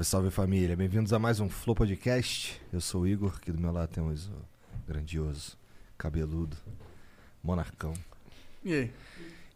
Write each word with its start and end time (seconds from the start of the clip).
Salve, 0.00 0.04
salve 0.04 0.30
família. 0.30 0.76
Bem-vindos 0.76 1.12
a 1.12 1.18
mais 1.18 1.40
um 1.40 1.48
Flow 1.48 1.74
Podcast. 1.74 2.60
Eu 2.72 2.80
sou 2.80 3.02
o 3.02 3.06
Igor, 3.06 3.34
aqui 3.36 3.52
do 3.52 3.60
meu 3.60 3.72
lado 3.72 3.88
temos 3.90 4.28
o 4.28 4.32
grandioso, 4.86 5.58
cabeludo, 5.98 6.56
monarcão. 7.42 7.92
E 8.64 8.72
aí? 8.72 8.92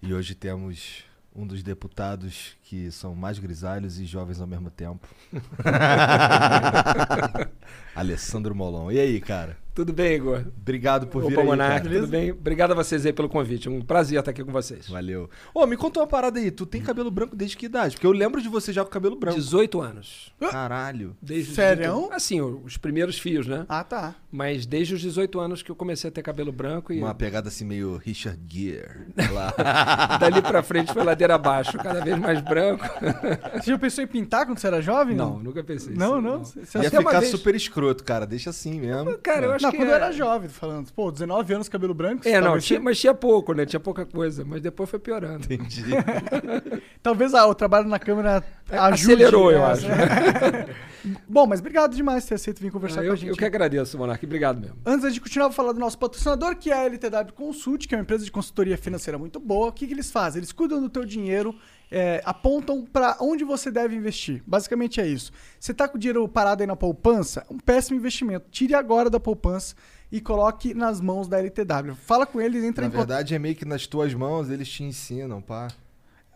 E 0.03 0.13
hoje 0.13 0.35
temos 0.35 1.05
um 1.35 1.47
dos 1.47 1.63
deputados 1.63 2.57
que 2.65 2.91
são 2.91 3.15
mais 3.15 3.39
grisalhos 3.39 4.01
e 4.01 4.07
jovens 4.07 4.41
ao 4.41 4.47
mesmo 4.47 4.71
tempo. 4.71 5.07
Alessandro 7.95 8.55
Molon. 8.55 8.91
E 8.91 8.99
aí, 8.99 9.21
cara? 9.21 9.57
Tudo 9.75 9.93
bem, 9.93 10.15
Igor? 10.15 10.45
Obrigado 10.57 11.09
por 11.09 11.27
vir 11.27 11.33
Opa, 11.33 11.41
aí, 11.41 11.47
Monark, 11.49 11.89
tudo 11.89 12.07
bem? 12.07 12.31
Obrigado 12.31 12.71
a 12.71 12.75
vocês 12.77 13.05
aí 13.05 13.13
pelo 13.13 13.29
convite. 13.29 13.69
Um 13.69 13.83
prazer 13.83 14.21
estar 14.21 14.31
aqui 14.31 14.45
com 14.45 14.53
vocês. 14.53 14.89
Valeu. 14.89 15.29
Ô, 15.53 15.67
me 15.67 15.77
conta 15.77 15.99
uma 15.99 16.07
parada 16.07 16.39
aí. 16.39 16.49
Tu 16.53 16.65
tem 16.65 16.81
cabelo 16.81 17.11
branco 17.11 17.35
desde 17.35 17.57
que 17.57 17.67
idade? 17.67 17.97
Porque 17.97 18.07
eu 18.07 18.13
lembro 18.13 18.41
de 18.41 18.49
você 18.49 18.73
já 18.73 18.85
com 18.85 18.91
cabelo 18.91 19.17
branco. 19.17 19.37
18 19.37 19.81
anos. 19.81 20.33
Caralho. 20.39 21.17
Desde 21.21 21.51
os 21.51 21.57
Sério? 21.57 21.93
18 21.93 22.13
Assim, 22.13 22.41
os 22.41 22.77
primeiros 22.77 23.19
fios, 23.19 23.49
né? 23.49 23.67
Ah, 23.69 23.83
tá. 23.83 24.15
Mas 24.31 24.65
desde 24.65 24.95
os 24.95 25.01
18 25.01 25.41
anos 25.41 25.61
que 25.61 25.73
eu 25.73 25.77
comecei 25.77 26.09
a 26.09 26.13
ter 26.13 26.23
cabelo 26.23 26.53
branco 26.53 26.93
e 26.93 27.01
Uma 27.01 27.15
pegada 27.15 27.49
assim 27.49 27.65
meio 27.65 27.97
Richard 27.97 28.39
Gere. 28.49 29.07
Lá. 29.33 30.19
dali 30.21 30.41
pra 30.41 30.63
frente 30.63 30.93
foi 30.93 31.03
ladeira 31.03 31.35
abaixo, 31.35 31.77
cada 31.79 32.01
vez 32.01 32.17
mais 32.17 32.41
branco. 32.41 32.55
Você 33.63 33.71
já 33.71 33.79
pensou 33.79 34.05
em 34.05 34.07
pintar 34.07 34.47
quando 34.47 34.59
você 34.59 34.67
era 34.67 34.81
jovem? 34.81 35.15
Não, 35.17 35.39
nunca 35.39 35.63
pensei 35.63 35.95
Não, 35.95 36.19
isso, 36.19 36.21
não. 36.21 36.45
Você 36.45 36.79
Ia 36.79 36.91
ficar 36.91 37.21
vez- 37.21 37.31
super 37.31 37.55
escroto, 37.55 38.03
cara. 38.05 38.27
Deixa 38.27 38.51
assim 38.51 38.81
mesmo. 38.81 39.17
Cara, 39.19 39.47
eu 39.47 39.53
acho 39.53 39.65
Não, 39.65 39.71
que 39.71 39.77
quando 39.77 39.89
eu 39.89 39.95
é- 39.95 39.97
era 39.97 40.13
jovem, 40.13 40.49
falando. 40.49 40.91
Pô, 40.93 41.11
19 41.11 41.55
anos, 41.55 41.69
cabelo 41.69 41.95
branco. 41.95 42.27
É, 42.29 42.41
não, 42.41 42.59
tinha, 42.59 42.81
mas 42.81 42.99
tinha 42.99 43.15
pouco, 43.15 43.53
né? 43.53 43.65
Tinha 43.67 43.81
pouca 43.81 44.05
coisa, 44.07 44.45
mas 44.45 44.61
depois 44.61 44.89
foi 44.91 44.99
piorando. 44.99 45.45
Entendi. 45.45 45.85
talvez 47.03 47.35
ah, 47.35 47.47
o 47.47 47.55
trabalho 47.55 47.89
na 47.89 47.99
câmera 47.99 48.43
É, 48.71 48.79
ajude. 48.79 49.13
acelerou, 49.13 49.51
eu 49.53 49.59
né? 49.61 49.65
acho. 49.67 49.87
Bom, 51.29 51.47
mas 51.47 51.61
obrigado 51.61 51.95
demais 51.95 52.25
por 52.25 52.29
ter 52.31 52.35
aceito 52.37 52.61
vir 52.63 52.71
conversar 52.71 53.01
Ah, 53.01 53.03
com 53.03 53.09
eu, 53.09 53.13
a 53.13 53.17
gente. 53.17 53.29
eu 53.29 53.37
que 53.37 53.45
agradeço, 53.45 53.99
Monark. 53.99 54.25
Obrigado 54.25 54.59
mesmo. 54.61 54.77
Antes 54.87 55.13
de 55.13 55.21
continuar, 55.21 55.49
vou 55.49 55.55
falar 55.55 55.73
do 55.73 55.79
nosso 55.79 55.99
patrocinador, 55.99 56.57
que 56.57 56.71
é 56.71 56.75
a 56.75 56.85
LTW 56.85 57.33
Consult, 57.35 57.87
que 57.87 57.95
é 57.95 57.99
uma 57.99 58.03
empresa 58.03 58.25
de 58.25 58.33
consultoria 58.33 58.79
financeira 58.79 59.19
muito 59.19 59.39
boa. 59.39 59.69
O 59.69 59.73
que, 59.73 59.87
que 59.87 59.93
eles 59.93 60.11
fazem? 60.11 60.41
Eles 60.41 60.51
cuidam 60.53 60.81
do 60.81 60.89
teu 60.89 61.05
dinheiro, 61.05 61.55
é, 61.97 62.21
apontam 62.25 62.85
para 62.85 63.17
onde 63.21 63.45
você 63.45 63.71
deve 63.71 63.95
investir. 63.95 64.43
Basicamente 64.47 65.01
é 65.01 65.07
isso. 65.07 65.31
Você 65.61 65.71
está 65.73 65.87
com 65.87 65.97
o 65.97 66.01
dinheiro 66.01 66.27
parado 66.29 66.63
aí 66.63 66.67
na 66.67 66.75
poupança? 66.77 67.47
Um 67.49 67.59
péssimo 67.59 67.97
investimento. 67.97 68.47
Tire 68.51 68.75
agora 68.75 69.09
da 69.09 69.21
poupança 69.21 69.77
e 70.11 70.21
coloque 70.21 70.75
nas 70.75 71.01
mãos 71.01 71.29
da 71.29 71.39
LTW. 71.39 71.95
Fala 71.95 72.27
com 72.27 72.41
eles, 72.41 72.65
entra 72.65 72.83
Na 72.83 72.89
em 72.89 72.91
contato. 72.91 73.07
verdade, 73.09 73.35
é 73.35 73.39
meio 73.39 73.55
que 73.55 73.65
nas 73.65 73.87
tuas 73.87 74.13
mãos 74.13 74.51
eles 74.51 74.69
te 74.69 74.83
ensinam, 74.83 75.41
pá. 75.41 75.69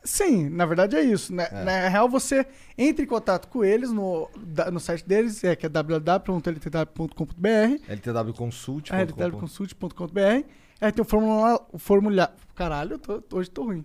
Sim, 0.04 0.48
na 0.48 0.64
verdade 0.64 0.94
é 0.97 1.02
isso. 1.02 1.34
né? 1.34 1.48
Na 1.64 1.88
real, 1.88 2.08
você 2.08 2.47
entra 2.78 3.04
em 3.04 3.08
contato 3.08 3.48
com 3.48 3.64
eles 3.64 3.91
no, 3.91 4.30
no 4.72 4.78
site 4.78 5.04
deles, 5.06 5.42
é, 5.42 5.56
que 5.56 5.66
é 5.66 5.68
www.ltw.com.br. 5.68 7.82
LTWconsult. 7.88 8.92
É, 8.92 9.02
ltwconsult.com.br. 9.02 10.44
Aí 10.80 10.92
tem 10.92 11.02
o 11.02 11.78
formulário. 11.78 12.34
Caralho, 12.54 12.98
tô- 12.98 13.22
hoje 13.32 13.50
tô 13.50 13.64
ruim. 13.64 13.84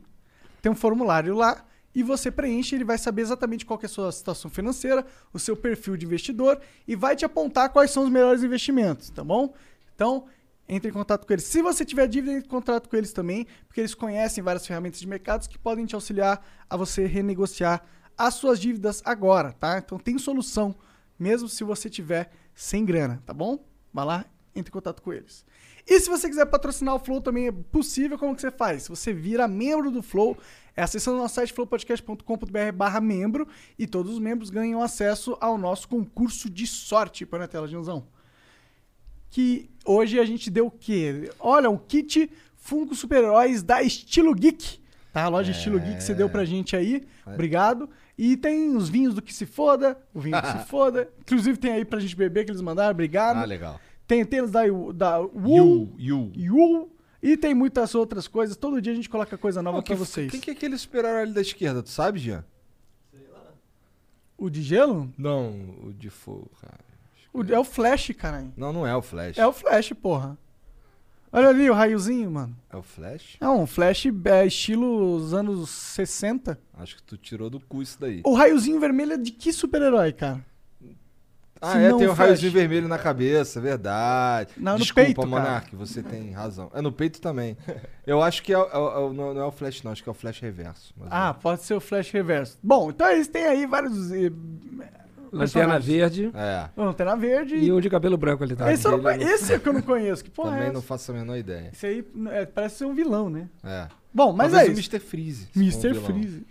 Tem 0.63 0.71
um 0.71 0.75
formulário 0.75 1.35
lá 1.35 1.65
e 1.93 2.01
você 2.01 2.31
preenche, 2.31 2.73
ele 2.73 2.85
vai 2.85 2.97
saber 2.97 3.21
exatamente 3.21 3.65
qual 3.65 3.77
é 3.83 3.85
a 3.85 3.89
sua 3.89 4.09
situação 4.13 4.49
financeira, 4.49 5.05
o 5.33 5.37
seu 5.37 5.57
perfil 5.57 5.97
de 5.97 6.05
investidor 6.05 6.57
e 6.87 6.95
vai 6.95 7.17
te 7.17 7.25
apontar 7.25 7.69
quais 7.69 7.91
são 7.91 8.05
os 8.05 8.09
melhores 8.09 8.43
investimentos, 8.43 9.09
tá 9.09 9.25
bom? 9.25 9.53
Então, 9.93 10.25
entre 10.67 10.89
em 10.89 10.93
contato 10.93 11.27
com 11.27 11.33
eles. 11.33 11.43
Se 11.43 11.61
você 11.61 11.83
tiver 11.83 12.07
dívida, 12.07 12.31
entre 12.31 12.47
em 12.47 12.49
contato 12.49 12.87
com 12.87 12.95
eles 12.95 13.11
também, 13.11 13.45
porque 13.67 13.81
eles 13.81 13.93
conhecem 13.93 14.41
várias 14.41 14.65
ferramentas 14.65 15.01
de 15.01 15.05
mercados 15.07 15.47
que 15.47 15.59
podem 15.59 15.85
te 15.85 15.95
auxiliar 15.95 16.41
a 16.69 16.77
você 16.77 17.05
renegociar 17.05 17.83
as 18.17 18.35
suas 18.35 18.57
dívidas 18.57 19.01
agora, 19.03 19.51
tá? 19.51 19.79
Então 19.79 19.99
tem 19.99 20.17
solução, 20.17 20.73
mesmo 21.19 21.49
se 21.49 21.65
você 21.65 21.89
tiver 21.89 22.31
sem 22.55 22.85
grana, 22.85 23.21
tá 23.25 23.33
bom? 23.33 23.61
Vai 23.93 24.05
lá, 24.05 24.25
entre 24.55 24.69
em 24.69 24.73
contato 24.73 25.01
com 25.01 25.11
eles. 25.11 25.45
E 25.85 25.99
se 25.99 26.09
você 26.09 26.29
quiser 26.29 26.45
patrocinar 26.45 26.95
o 26.95 26.99
Flow 26.99 27.19
também 27.21 27.47
é 27.47 27.51
possível, 27.51 28.17
como 28.17 28.35
que 28.35 28.41
você 28.41 28.51
faz? 28.51 28.87
Você 28.87 29.11
vira 29.13 29.47
membro 29.47 29.91
do 29.91 30.01
Flow, 30.01 30.37
é 30.75 30.81
acessando 30.81 31.17
o 31.17 31.21
nosso 31.21 31.35
site 31.35 31.51
flowpodcast.com.br 31.53 32.71
barra 32.73 33.01
membro 33.01 33.47
e 33.77 33.85
todos 33.85 34.13
os 34.13 34.19
membros 34.19 34.49
ganham 34.49 34.81
acesso 34.81 35.37
ao 35.41 35.57
nosso 35.57 35.87
concurso 35.87 36.49
de 36.49 36.65
sorte. 36.65 37.25
Põe 37.25 37.39
na 37.39 37.47
tela, 37.47 37.67
Janzão. 37.67 38.07
Que 39.29 39.69
hoje 39.85 40.19
a 40.19 40.25
gente 40.25 40.49
deu 40.49 40.67
o 40.67 40.71
quê? 40.71 41.29
Olha, 41.39 41.69
um 41.69 41.77
kit 41.77 42.31
Funko 42.55 42.95
Super-Heróis 42.95 43.61
da 43.61 43.81
Estilo 43.83 44.33
Geek. 44.33 44.79
Tá? 45.11 45.23
A 45.23 45.27
loja 45.27 45.51
Estilo 45.51 45.79
Geek 45.79 45.97
que 45.97 46.03
você 46.03 46.13
deu 46.13 46.29
pra 46.29 46.45
gente 46.45 46.75
aí. 46.75 47.03
Obrigado. 47.25 47.89
E 48.17 48.37
tem 48.37 48.75
os 48.75 48.89
vinhos 48.89 49.13
do 49.13 49.21
que 49.21 49.33
se 49.33 49.45
foda, 49.45 49.97
o 50.13 50.19
vinho 50.19 50.39
que 50.41 50.51
se 50.51 50.65
foda. 50.69 51.09
Inclusive 51.19 51.57
tem 51.57 51.71
aí 51.71 51.83
pra 51.85 51.99
gente 51.99 52.15
beber 52.15 52.45
que 52.45 52.51
eles 52.51 52.61
mandaram, 52.61 52.91
obrigado. 52.91 53.37
Ah, 53.37 53.45
legal. 53.45 53.79
Tem 54.07 54.23
tênis 54.25 54.51
da, 54.51 54.61
da 54.93 55.19
Wool, 55.19 55.93
You, 55.95 55.95
you. 55.97 56.31
Yul. 56.35 56.89
E 57.21 57.37
tem 57.37 57.53
muitas 57.53 57.95
outras 57.95 58.27
coisas. 58.27 58.57
Todo 58.57 58.81
dia 58.81 58.91
a 58.91 58.95
gente 58.95 59.09
coloca 59.09 59.37
coisa 59.37 59.61
nova 59.61 59.81
pra 59.81 59.95
que- 59.95 59.99
vocês. 59.99 60.29
Quem 60.29 60.41
que 60.41 60.49
é 60.49 60.53
aquele 60.53 60.77
super-herói 60.77 61.21
ali 61.21 61.33
da 61.33 61.41
esquerda? 61.41 61.81
Tu 61.81 61.89
sabe, 61.89 62.19
Jean? 62.19 62.43
O 64.37 64.49
de 64.49 64.61
gelo? 64.61 65.11
Não, 65.17 65.51
o 65.85 65.93
de 65.93 66.09
fogo, 66.09 66.51
cara. 66.59 66.79
O- 67.31 67.43
é 67.43 67.57
o 67.57 67.63
Flash, 67.63 68.11
caralho. 68.17 68.51
Não, 68.57 68.73
não 68.73 68.85
é 68.85 68.95
o 68.95 69.01
Flash. 69.01 69.37
É 69.37 69.47
o 69.47 69.53
Flash, 69.53 69.93
porra. 69.93 70.37
Olha 71.31 71.47
ali 71.49 71.67
o 71.69 71.73
raiozinho, 71.73 72.29
mano. 72.29 72.55
É 72.69 72.75
o 72.77 72.83
Flash? 72.83 73.37
É 73.39 73.49
um 73.49 73.65
Flash 73.65 74.05
é, 74.25 74.45
estilo 74.45 75.15
os 75.15 75.33
anos 75.33 75.69
60. 75.69 76.59
Acho 76.73 76.97
que 76.97 77.03
tu 77.03 77.17
tirou 77.17 77.49
do 77.49 77.59
cu 77.59 77.81
isso 77.81 77.99
daí. 77.99 78.21
O 78.25 78.33
raiozinho 78.35 78.79
vermelho 78.79 79.13
é 79.13 79.17
de 79.17 79.31
que 79.31 79.51
super-herói, 79.53 80.11
cara? 80.13 80.45
Ah, 81.63 81.71
se 81.71 81.77
é, 81.77 81.93
tem 81.97 82.07
um 82.07 82.13
raiozinho 82.13 82.51
vermelho 82.51 82.87
na 82.87 82.97
cabeça, 82.97 83.61
verdade. 83.61 84.51
Não, 84.57 84.73
no 84.73 84.79
Desculpa, 84.79 85.05
peito, 85.05 85.21
cara. 85.21 85.29
Monark, 85.29 85.75
você 85.75 86.03
tem 86.03 86.31
razão. 86.31 86.69
É 86.73 86.81
no 86.81 86.91
peito 86.91 87.21
também. 87.21 87.55
Eu 88.05 88.21
acho 88.21 88.43
que 88.43 88.51
é, 88.53 88.57
o- 88.57 88.61
é 88.69 88.77
o- 88.77 88.91
é 88.91 88.99
o- 88.99 89.13
não 89.13 89.39
é 89.39 89.45
o 89.45 89.51
Flash, 89.51 89.81
não. 89.83 89.91
Acho 89.93 90.03
que 90.03 90.09
é 90.09 90.11
o 90.11 90.15
Flash 90.15 90.39
reverso. 90.41 90.93
mas 90.97 91.07
Ah, 91.11 91.33
pode 91.33 91.61
ser 91.63 91.73
o 91.73 91.79
Flash 91.79 92.11
reverso. 92.11 92.57
Bom, 92.61 92.89
então 92.89 93.09
eles 93.09 93.27
têm 93.27 93.45
aí 93.45 93.65
vários. 93.65 94.11
eh, 94.11 94.31
Lanterna 95.31 95.79
verde 95.79 96.31
É. 96.35 96.69
Lanterna 96.77 97.15
verde. 97.15 97.55
e 97.55 97.71
um 97.73 97.81
de 97.81 97.89
cabelo 97.89 98.15
branco 98.17 98.43
ali 98.43 98.55
tá. 98.55 98.71
esse, 98.71 98.85
eu 98.85 98.91
não 98.91 99.09
Ele- 99.09 99.19
conhe- 99.23 99.31
esse 99.33 99.51
é 99.51 99.55
o 99.55 99.59
que 99.59 99.67
eu 99.69 99.73
não 99.73 99.81
conheço. 99.81 100.23
Que 100.23 100.29
porra 100.29 100.51
Também 100.51 100.67
é 100.67 100.71
não 100.71 100.81
faço 100.81 101.11
a 101.11 101.15
menor 101.15 101.35
ideia. 101.37 101.69
Esse 101.73 101.85
aí 101.87 102.07
é, 102.31 102.45
parece 102.45 102.75
ser 102.79 102.85
um 102.85 102.93
vilão, 102.93 103.29
né? 103.31 103.47
É. 103.63 103.87
Bom, 104.13 104.31
mas 104.31 104.51
Talvez 104.51 104.69
é 104.69 104.71
o 104.71 104.79
isso. 104.79 104.91
Mr. 104.91 104.99
Freeze. 104.99 105.47
um 105.55 105.59
Mr. 105.61 105.87
vilão. 105.93 106.03
Freeze. 106.05 106.45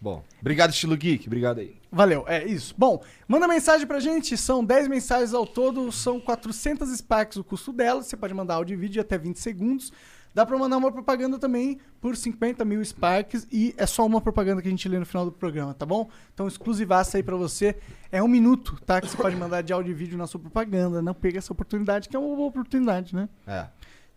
Bom, 0.00 0.22
obrigado, 0.40 0.70
Estilo 0.70 0.96
Geek. 0.96 1.26
Obrigado 1.26 1.58
aí. 1.58 1.77
Valeu, 1.90 2.24
é 2.26 2.44
isso. 2.44 2.74
Bom, 2.76 3.02
manda 3.26 3.48
mensagem 3.48 3.86
pra 3.86 3.98
gente, 3.98 4.36
são 4.36 4.64
10 4.64 4.88
mensagens 4.88 5.32
ao 5.32 5.46
todo, 5.46 5.90
são 5.90 6.20
400 6.20 6.90
Sparks 6.96 7.38
o 7.38 7.44
custo 7.44 7.72
delas, 7.72 8.06
você 8.06 8.16
pode 8.16 8.34
mandar 8.34 8.56
áudio 8.56 8.74
e 8.74 8.76
vídeo 8.76 8.94
de 8.94 9.00
até 9.00 9.16
20 9.16 9.38
segundos. 9.38 9.92
Dá 10.34 10.44
pra 10.44 10.58
mandar 10.58 10.76
uma 10.76 10.92
propaganda 10.92 11.38
também 11.38 11.80
por 12.00 12.16
50 12.16 12.64
mil 12.64 12.84
Sparks 12.84 13.46
e 13.50 13.74
é 13.76 13.86
só 13.86 14.06
uma 14.06 14.20
propaganda 14.20 14.60
que 14.60 14.68
a 14.68 14.70
gente 14.70 14.88
lê 14.88 14.98
no 14.98 15.06
final 15.06 15.24
do 15.24 15.32
programa, 15.32 15.74
tá 15.74 15.86
bom? 15.86 16.08
Então 16.32 16.46
exclusivaça 16.46 17.16
aí 17.16 17.22
pra 17.22 17.34
você. 17.34 17.74
É 18.12 18.22
um 18.22 18.28
minuto, 18.28 18.78
tá? 18.86 19.00
Que 19.00 19.08
você 19.08 19.16
pode 19.16 19.34
mandar 19.34 19.62
de 19.62 19.72
áudio 19.72 19.90
e 19.90 19.94
vídeo 19.94 20.18
na 20.18 20.26
sua 20.26 20.38
propaganda. 20.38 21.00
Não 21.02 21.14
pega 21.14 21.38
essa 21.38 21.52
oportunidade, 21.52 22.08
que 22.08 22.14
é 22.14 22.18
uma 22.18 22.36
boa 22.36 22.48
oportunidade, 22.48 23.14
né? 23.14 23.28
É. 23.46 23.66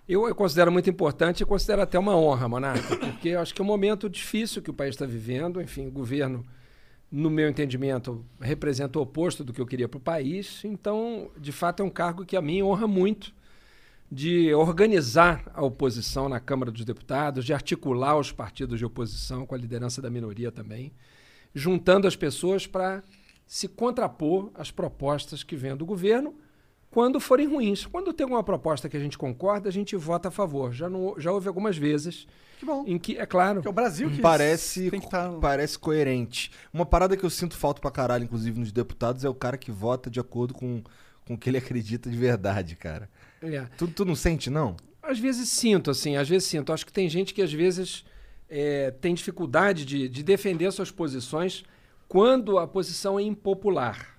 Eu, 0.07 0.29
eu 0.29 0.35
considero 0.35 0.71
muito 0.71 0.91
importante 0.91 1.43
e 1.43 1.47
considero 1.47 1.81
até 1.81 1.99
uma 1.99 2.15
honra, 2.15 2.47
Monarca, 2.47 2.97
porque 2.97 3.31
eu 3.31 3.41
acho 3.41 3.55
que 3.55 3.63
é 3.63 3.65
um 3.65 3.67
momento 3.67 4.11
difícil 4.11 4.61
que 4.61 4.71
o 4.71 4.75
país 4.75 4.95
está 4.95 5.07
vivendo. 5.07 5.59
Enfim, 5.59 5.87
o 5.87 5.91
governo, 5.91 6.45
no 7.11 7.31
meu 7.31 7.49
entendimento, 7.49 8.23
representa 8.39 8.99
o 8.99 9.03
oposto 9.03 9.43
do 9.43 9.55
que 9.55 9.61
eu 9.61 9.67
queria 9.67 9.89
para 9.89 9.97
o 9.97 10.01
país. 10.01 10.63
Então, 10.65 11.31
de 11.39 11.51
fato, 11.51 11.83
é 11.83 11.87
um 11.87 11.91
cargo 11.91 12.27
que 12.27 12.37
a 12.37 12.43
mim 12.43 12.63
honra 12.63 12.87
muito 12.87 13.35
de 14.13 14.53
organizar 14.53 15.51
a 15.55 15.65
oposição 15.65 16.29
na 16.29 16.39
Câmara 16.39 16.71
dos 16.71 16.85
Deputados, 16.85 17.43
de 17.43 17.55
articular 17.55 18.19
os 18.19 18.31
partidos 18.31 18.79
de 18.79 18.85
oposição 18.85 19.47
com 19.47 19.55
a 19.55 19.59
liderança 19.59 20.03
da 20.03 20.11
minoria 20.11 20.53
também, 20.53 20.93
juntando 21.55 22.07
as 22.07 22.15
pessoas 22.15 22.67
para 22.67 23.03
se 23.47 23.69
contrapor 23.69 24.51
às 24.55 24.71
propostas 24.71 25.43
que 25.43 25.55
vêm 25.57 25.77
do 25.77 25.87
governo 25.87 26.35
quando 26.91 27.21
forem 27.21 27.47
ruins. 27.47 27.87
Quando 27.87 28.13
tem 28.13 28.25
alguma 28.25 28.43
proposta 28.43 28.89
que 28.89 28.97
a 28.97 29.01
gente 29.01 29.17
concorda, 29.19 29.69
a 29.69 29.73
gente 29.73 29.95
vota 29.97 30.29
a 30.29 30.31
favor. 30.31 30.73
Já, 30.73 30.89
não, 30.89 31.15
já 31.19 31.31
houve 31.31 31.47
algumas 31.47 31.77
vezes 31.77 32.27
Que 32.59 32.65
bom. 32.67 32.85
em 32.87 32.99
que, 32.99 33.19
é 33.19 33.27
claro, 33.27 33.61
Que 33.61 33.69
é 33.69 33.71
o 33.71 33.75
Brasil 33.75 34.11
que 34.11 34.21
Parece, 34.21 34.91
tem 34.91 35.01
que 35.01 35.09
tá... 35.11 35.31
parece 35.41 35.79
coerente. 35.79 36.51
Uma 36.73 36.87
parada 36.87 37.17
que 37.17 37.25
eu 37.25 37.31
sinto 37.31 37.57
falta 37.57 37.81
pra 37.81 37.91
caralho, 37.91 38.25
inclusive 38.25 38.59
nos 38.59 38.73
deputados, 38.73 39.25
é 39.25 39.29
o 39.29 39.35
cara 39.35 39.57
que 39.59 39.71
vota 39.71 40.09
de 40.11 40.19
acordo 40.19 40.55
com, 40.55 40.83
com 41.27 41.35
o 41.35 41.39
que 41.39 41.51
ele 41.51 41.59
acredita 41.59 42.11
de 42.11 42.17
verdade, 42.17 42.75
cara. 42.77 43.09
é, 43.43 43.65
Tu, 43.77 43.87
tu 43.89 44.05
não 44.05 44.17
sente, 44.17 44.49
não? 44.51 44.75
Às 45.03 45.19
vezes 45.21 45.49
sinto, 45.51 45.91
assim, 45.91 46.17
às 46.17 46.29
vezes 46.29 46.49
sinto. 46.49 46.73
Acho 46.73 46.85
que 46.85 46.93
tem 46.93 47.09
gente 47.09 47.33
que 47.33 47.43
às 47.43 47.53
vezes 47.53 48.05
é, 48.49 48.91
tem 48.91 49.15
dificuldade 49.15 49.85
de, 49.85 50.09
de 50.09 50.23
defender 50.25 50.73
suas 50.73 50.91
posições 50.91 51.63
quando 52.09 52.59
a 52.59 52.67
posição 52.67 53.19
é 53.19 53.23
impopular. 53.23 54.17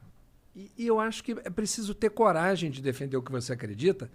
E, 0.56 0.72
e 0.78 0.88
eu 0.88 1.00
acho 1.00 1.24
que 1.24 1.32
é 1.44 1.50
preciso 1.50 1.94
ter 1.94 2.10
coragem 2.10 2.70
de 2.72 2.82
defender 2.82 3.16
o 3.18 3.22
que 3.22 3.32
você 3.32 3.54
acredita, 3.54 4.10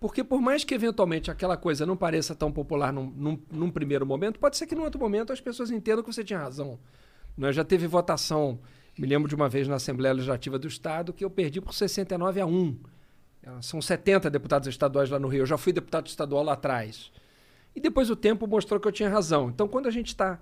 porque 0.00 0.24
por 0.24 0.40
mais 0.40 0.64
que 0.64 0.74
eventualmente 0.74 1.30
aquela 1.30 1.56
coisa 1.56 1.86
não 1.86 1.96
pareça 1.96 2.34
tão 2.34 2.50
popular 2.50 2.92
num, 2.92 3.06
num- 3.16 3.42
num 3.50 3.70
primeiro 3.70 4.04
momento, 4.04 4.38
pode 4.40 4.56
ser 4.56 4.66
que 4.66 4.74
num 4.74 4.82
outro 4.82 5.00
momento 5.00 5.32
as 5.32 5.40
pessoas 5.40 5.70
entendam 5.70 6.02
que 6.02 6.12
você 6.12 6.24
tinha 6.24 6.38
razão. 6.38 6.78
Né? 7.36 7.52
Já 7.52 7.64
teve 7.64 7.86
votação, 7.86 8.58
me 8.98 9.06
lembro 9.06 9.28
de 9.28 9.34
uma 9.34 9.48
vez 9.48 9.68
na 9.68 9.76
Assembleia 9.76 10.12
Legislativa 10.14 10.58
do 10.58 10.66
Estado, 10.68 11.12
que 11.12 11.24
eu 11.24 11.30
perdi 11.30 11.60
por 11.60 11.72
69 11.74 12.40
a 12.40 12.46
1. 12.46 12.78
Ah, 13.46 13.62
São 13.62 13.80
70 13.80 14.30
deputados 14.30 14.68
estaduais 14.68 15.10
lá 15.10 15.18
no 15.18 15.28
Rio. 15.28 15.42
Eu 15.42 15.46
já 15.46 15.58
fui 15.58 15.72
deputado 15.72 16.06
estadual 16.06 16.42
lá 16.42 16.54
atrás. 16.54 17.10
E 17.76 17.80
depois 17.80 18.08
o 18.08 18.16
tempo 18.16 18.46
mostrou 18.46 18.80
que 18.80 18.86
eu 18.88 18.92
tinha 18.92 19.08
razão. 19.08 19.50
Então, 19.50 19.66
quando 19.68 19.86
a 19.86 19.90
gente 19.90 20.08
está 20.08 20.40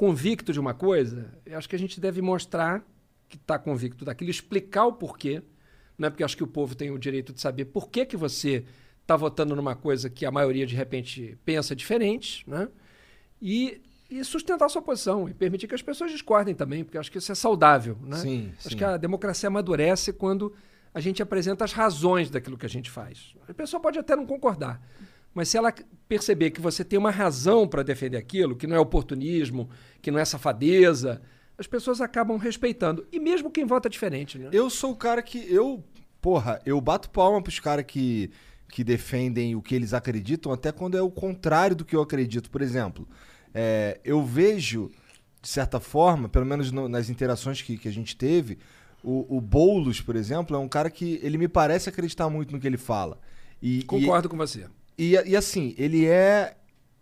convicto 0.00 0.50
de 0.50 0.58
uma 0.58 0.72
coisa, 0.72 1.30
eu 1.44 1.58
acho 1.58 1.68
que 1.68 1.76
a 1.76 1.78
gente 1.78 2.00
deve 2.00 2.22
mostrar 2.22 2.82
que 3.28 3.36
está 3.36 3.58
convicto 3.58 4.02
daquilo, 4.02 4.30
explicar 4.30 4.86
o 4.86 4.94
porquê. 4.94 5.42
Né? 5.98 6.08
Porque 6.08 6.22
eu 6.22 6.24
acho 6.24 6.38
que 6.38 6.42
o 6.42 6.46
povo 6.46 6.74
tem 6.74 6.90
o 6.90 6.98
direito 6.98 7.34
de 7.34 7.40
saber 7.42 7.66
por 7.66 7.90
que, 7.90 8.06
que 8.06 8.16
você 8.16 8.64
está 9.02 9.14
votando 9.14 9.54
numa 9.54 9.76
coisa 9.76 10.08
que 10.08 10.24
a 10.24 10.30
maioria, 10.30 10.66
de 10.66 10.74
repente, 10.74 11.36
pensa 11.44 11.76
diferente. 11.76 12.48
Né? 12.48 12.66
E, 13.42 13.82
e 14.10 14.24
sustentar 14.24 14.70
sua 14.70 14.80
posição. 14.80 15.28
E 15.28 15.34
permitir 15.34 15.68
que 15.68 15.74
as 15.74 15.82
pessoas 15.82 16.10
discordem 16.10 16.54
também, 16.54 16.82
porque 16.82 16.96
eu 16.96 17.00
acho 17.02 17.12
que 17.12 17.18
isso 17.18 17.30
é 17.30 17.34
saudável. 17.34 17.98
Né? 18.02 18.16
Sim, 18.16 18.52
Acho 18.56 18.70
sim. 18.70 18.76
que 18.78 18.84
a 18.84 18.96
democracia 18.96 19.48
amadurece 19.48 20.14
quando 20.14 20.54
a 20.94 21.00
gente 21.00 21.22
apresenta 21.22 21.62
as 21.62 21.74
razões 21.74 22.30
daquilo 22.30 22.56
que 22.56 22.64
a 22.64 22.70
gente 22.70 22.90
faz. 22.90 23.34
A 23.46 23.52
pessoa 23.52 23.78
pode 23.78 23.98
até 23.98 24.16
não 24.16 24.24
concordar, 24.24 24.80
mas 25.34 25.48
se 25.48 25.56
ela 25.56 25.72
perceber 26.08 26.50
que 26.50 26.60
você 26.60 26.84
tem 26.84 26.98
uma 26.98 27.10
razão 27.10 27.66
para 27.68 27.82
defender 27.82 28.16
aquilo, 28.16 28.56
que 28.56 28.66
não 28.66 28.76
é 28.76 28.80
oportunismo, 28.80 29.68
que 30.02 30.10
não 30.10 30.18
é 30.18 30.24
safadeza, 30.24 31.20
as 31.56 31.66
pessoas 31.66 32.00
acabam 32.00 32.36
respeitando. 32.36 33.06
E 33.12 33.20
mesmo 33.20 33.50
quem 33.50 33.64
vota 33.64 33.88
diferente, 33.88 34.38
né? 34.38 34.48
Eu 34.52 34.68
sou 34.70 34.92
o 34.92 34.96
cara 34.96 35.22
que. 35.22 35.38
Eu. 35.52 35.84
Porra, 36.20 36.60
eu 36.66 36.80
bato 36.80 37.08
palma 37.10 37.40
pros 37.42 37.58
caras 37.60 37.84
que, 37.86 38.30
que 38.68 38.84
defendem 38.84 39.54
o 39.56 39.62
que 39.62 39.74
eles 39.74 39.94
acreditam, 39.94 40.52
até 40.52 40.70
quando 40.70 40.96
é 40.96 41.02
o 41.02 41.10
contrário 41.10 41.74
do 41.74 41.84
que 41.84 41.96
eu 41.96 42.02
acredito. 42.02 42.50
Por 42.50 42.60
exemplo, 42.60 43.08
é, 43.54 43.98
eu 44.04 44.22
vejo, 44.24 44.90
de 45.40 45.48
certa 45.48 45.80
forma, 45.80 46.28
pelo 46.28 46.44
menos 46.44 46.70
no- 46.70 46.88
nas 46.88 47.08
interações 47.08 47.62
que, 47.62 47.78
que 47.78 47.88
a 47.88 47.92
gente 47.92 48.14
teve, 48.16 48.58
o, 49.02 49.38
o 49.38 49.40
Boulos, 49.40 50.02
por 50.02 50.14
exemplo, 50.14 50.54
é 50.54 50.58
um 50.58 50.68
cara 50.68 50.90
que 50.90 51.18
ele 51.22 51.38
me 51.38 51.48
parece 51.48 51.88
acreditar 51.88 52.28
muito 52.28 52.52
no 52.52 52.60
que 52.60 52.66
ele 52.66 52.76
fala. 52.76 53.18
E, 53.62 53.82
Concordo 53.84 54.28
com 54.28 54.36
você. 54.36 54.66
E, 54.98 55.12
e 55.26 55.36
assim, 55.36 55.74
ele 55.78 56.06
é. 56.06 56.56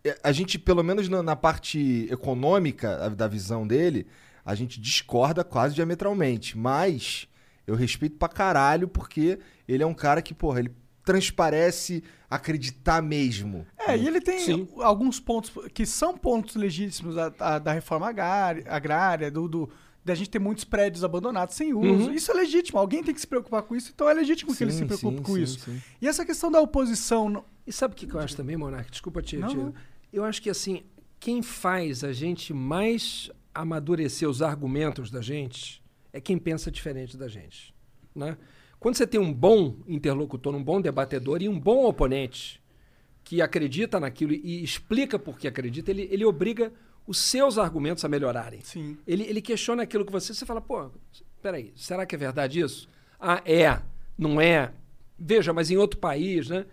é- 0.05 0.19
A 0.23 0.33
gente, 0.33 0.59
pelo 0.59 0.83
menos 0.83 1.09
na, 1.09 1.23
na 1.23 1.37
parte 1.37 2.07
econômica 2.11 3.07
a- 3.07 3.09
da 3.09 3.27
visão 3.29 3.67
dele, 3.67 4.07
a 4.45 4.55
gente 4.55 4.81
discorda 4.81 5.43
quase 5.45 5.75
diametralmente. 5.75 6.57
Mas 6.57 7.27
eu 7.67 7.75
respeito 7.75 8.17
pra 8.17 8.29
caralho 8.29 8.89
porque 8.89 9.39
ele 9.67 9.83
é 9.83 9.87
um 9.87 9.95
cara 9.95 10.23
que, 10.23 10.33
porra, 10.33 10.61
ele 10.61 10.73
transparece 11.05 12.05
acreditar 12.31 13.03
mesmo. 13.03 13.67
É, 13.79 13.97
e 13.97 14.07
ele 14.07 14.21
tem 14.21 14.39
Sim. 14.41 14.69
alguns 14.79 15.19
pontos 15.19 15.51
que 15.73 15.87
são 15.87 16.17
pontos 16.17 16.55
legítimos 16.55 17.15
da, 17.15 17.31
da- 17.31 17.59
da 17.59 17.73
reforma 17.73 18.09
agrária, 18.09 18.63
agrária 18.69 19.31
do, 19.31 19.49
do- 19.49 19.71
da 20.05 20.15
gente 20.15 20.31
ter 20.31 20.39
muitos 20.39 20.65
prédios 20.65 21.03
abandonados 21.05 21.55
sem 21.55 21.75
uso. 21.75 22.13
Isso 22.13 22.31
é 22.31 22.35
legítimo. 22.35 22.79
Alguém 22.79 23.03
tem 23.03 23.15
que 23.15 23.21
se 23.21 23.27
preocupar 23.27 23.63
com 23.63 23.75
isso, 23.75 23.91
então 23.95 24.09
é 24.09 24.15
legítimo 24.15 24.55
que 24.55 24.63
ele 24.65 24.71
se 24.73 24.79
Sim, 24.79 24.87
preocupe 24.87 25.17
sim, 25.19 25.23
com 25.23 25.35
sim, 25.35 25.43
isso. 25.43 25.61
sim. 25.61 25.83
E 26.01 26.07
essa 26.09 26.25
questão 26.25 26.51
da 26.51 26.61
oposição. 26.61 27.45
E 27.69 27.73
sabe 27.73 27.93
o 27.93 27.97
que, 27.97 28.07
que 28.07 28.15
eu 28.15 28.21
acho 28.21 28.35
também, 28.35 28.57
Monark? 28.57 28.91
Desculpa 28.91 29.21
te, 29.21 29.37
Não, 29.37 29.49
te- 29.49 29.57
não. 29.57 29.75
Eu 30.11 30.25
acho 30.25 30.41
que 30.41 30.49
assim, 30.49 30.83
quem 31.21 31.43
faz 31.43 32.03
a 32.03 32.15
gente 32.15 32.55
mais 32.55 33.31
amadurecer 33.55 34.27
os 34.27 34.41
argumentos 34.41 35.11
da 35.11 35.21
gente 35.21 35.83
é 36.11 36.19
quem 36.19 36.39
pensa 36.39 36.71
diferente 36.71 37.15
da 37.19 37.29
gente. 37.29 37.75
Né? 38.15 38.39
Quando 38.81 38.95
você 38.97 39.07
tem 39.07 39.21
um 39.21 39.33
bom 39.33 39.77
interlocutor, 39.87 40.55
um 40.55 40.65
bom 40.65 40.81
debatedor 40.81 41.43
e 41.43 41.49
um 41.49 41.61
bom 41.61 41.85
oponente 41.85 42.63
que 43.23 43.43
acredita 43.43 44.01
naquilo 44.01 44.33
e 44.33 44.65
explica 44.65 45.19
por 45.19 45.39
que 45.39 45.47
acredita, 45.47 45.91
ele, 45.91 46.09
ele 46.11 46.25
obriga 46.25 46.73
os 47.07 47.19
seus 47.19 47.59
argumentos 47.59 48.03
a 48.03 48.09
melhorarem. 48.09 48.61
Sim. 48.63 48.97
Ele, 49.07 49.25
ele 49.25 49.43
questiona 49.43 49.83
aquilo 49.83 50.07
que 50.07 50.13
você, 50.13 50.33
você 50.33 50.47
fala, 50.47 50.63
pô, 50.63 50.91
peraí, 51.43 51.71
será 51.77 52.07
que 52.07 52.15
é 52.15 52.19
verdade 52.19 52.61
isso? 52.61 52.89
Ah, 53.21 53.43
é, 53.45 53.79
não 54.17 54.41
é. 54.41 54.73
Veja, 55.19 55.53
mas 55.53 55.71
em 55.71 55.77
outro 55.77 55.99
país, 56.01 56.49
né? 56.49 56.65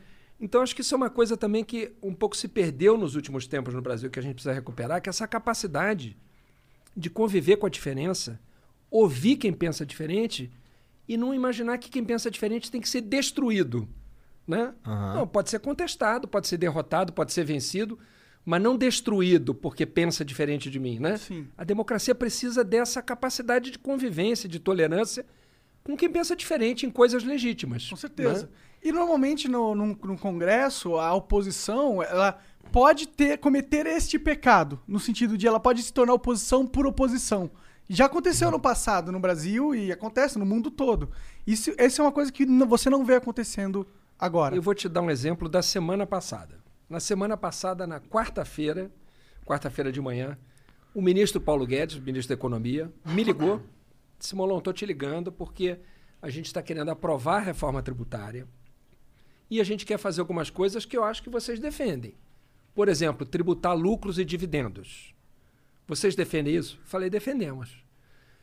Então 0.46 0.62
acho 0.62 0.76
que 0.76 0.82
isso 0.82 0.94
é 0.94 0.98
uma 0.98 1.10
coisa 1.10 1.36
também 1.36 1.64
que 1.64 1.92
um 2.04 2.14
pouco 2.14 2.38
se 2.38 2.48
perdeu 2.48 2.96
nos 2.96 3.16
últimos 3.16 3.48
tempos 3.48 3.74
no 3.74 3.82
Brasil, 3.82 4.12
que 4.12 4.20
a 4.20 4.22
gente 4.22 4.36
precisa 4.36 4.54
recuperar, 4.54 5.02
que 5.02 5.10
é 5.10 5.12
essa 5.12 5.28
capacidade 5.28 6.16
de 6.96 7.10
conviver 7.10 7.58
com 7.58 7.66
a 7.66 7.70
diferença, 7.70 8.40
ouvir 8.92 9.38
quem 9.38 9.52
pensa 9.52 9.84
diferente 9.84 10.52
e 11.08 11.18
não 11.18 11.34
imaginar 11.34 11.80
que 11.80 11.90
quem 11.90 12.06
pensa 12.06 12.30
diferente 12.30 12.70
tem 12.70 12.80
que 12.80 12.88
ser 12.88 13.02
destruído. 13.02 13.90
Né? 14.48 14.72
Aham. 14.86 15.16
Não, 15.16 15.28
pode 15.28 15.50
ser 15.50 15.58
contestado, 15.58 16.28
pode 16.28 16.48
ser 16.48 16.58
derrotado, 16.58 17.12
pode 17.12 17.34
ser 17.34 17.44
vencido, 17.44 17.98
mas 18.46 18.62
não 18.62 18.78
destruído 18.78 19.56
porque 19.56 19.84
pensa 19.84 20.24
diferente 20.24 20.70
de 20.70 20.80
mim. 20.80 21.00
Né? 21.00 21.18
Sim. 21.18 21.48
A 21.58 21.64
democracia 21.64 22.14
precisa 22.14 22.64
dessa 22.64 23.02
capacidade 23.02 23.72
de 23.72 23.80
convivência, 23.80 24.48
de 24.48 24.60
tolerância 24.60 25.26
com 25.84 25.98
quem 25.98 26.10
pensa 26.10 26.36
diferente 26.36 26.86
em 26.86 26.92
coisas 26.92 27.24
legítimas. 27.24 27.90
Com 27.90 27.96
certeza. 27.96 28.44
né? 28.44 28.50
E 28.86 28.92
normalmente 28.92 29.48
no, 29.48 29.74
no, 29.74 30.18
Congresso, 30.18 30.96
a 30.98 31.12
oposição, 31.14 32.04
ela 32.04 32.40
pode 32.72 33.08
ter, 33.08 33.40
cometer 33.40 33.88
este 33.88 34.20
pecado, 34.20 34.80
no 34.88 35.00
sentido 35.00 35.38
de 35.38 35.48
ela 35.48 35.60
pode 35.60 35.82
se 35.82 35.92
tornar 35.92 36.14
oposição 36.14 36.68
por 36.68 36.86
oposição. 36.86 37.50
Já 37.90 38.06
aconteceu 38.06 38.52
no 38.52 38.60
passado 38.60 39.12
no 39.12 39.20
Brasil 39.20 39.74
e 39.74 39.92
acontece 39.92 40.38
no 40.38 40.46
mundo 40.46 40.70
todo. 40.70 41.10
Isso, 41.48 41.74
essa 41.78 42.00
é 42.00 42.06
uma 42.06 42.12
coisa 42.12 42.32
que 42.32 42.46
você 42.46 42.88
não 42.90 43.04
vê 43.04 43.16
acontecendo 43.16 43.88
Agora. 44.18 44.56
Eu 44.56 44.62
vou 44.62 44.74
te 44.74 44.88
dar 44.88 45.02
um 45.02 45.10
exemplo 45.10 45.50
da 45.50 45.62
semana 45.62 46.06
passada. 46.06 46.58
Na 46.90 47.00
semana 47.00 47.36
passada, 47.36 47.86
na 47.86 48.00
quarta-feira, 48.00 48.90
quarta-feira 49.46 49.92
de 49.92 50.00
manhã, 50.00 50.38
o 50.94 51.02
ministro 51.02 51.42
Paulo 51.42 51.66
Guedes, 51.66 52.00
ministro 52.00 52.36
da 52.36 52.40
Economia, 52.40 52.92
me 53.06 53.24
ligou. 53.24 53.62
Molon, 54.34 54.60
estou 54.60 54.74
te 54.74 54.86
ligando 54.86 55.32
porque 55.32 55.78
a 56.22 56.30
gente 56.30 56.46
está 56.46 56.62
querendo 56.62 56.90
aprovar 56.90 57.38
a 57.38 57.42
reforma 57.42 57.82
tributária 57.82 58.48
e 59.50 59.62
a 59.62 59.64
gente 59.64 59.86
quer 59.86 59.98
fazer 59.98 60.22
algumas 60.22 60.50
coisas 60.50 60.86
que 60.86 60.98
eu 60.98 61.04
acho 61.04 61.22
que 61.24 61.30
vocês 61.30 61.60
defendem. 61.60 62.16
Por 62.74 62.90
exemplo, 62.90 63.26
tributar 63.26 63.76
lucros 63.76 64.20
e 64.20 64.26
dividendos. 64.26 65.14
Vocês 65.88 66.16
defendem 66.16 66.56
isso? 66.56 66.80
Falei, 66.84 67.10
defendemos. 67.10 67.84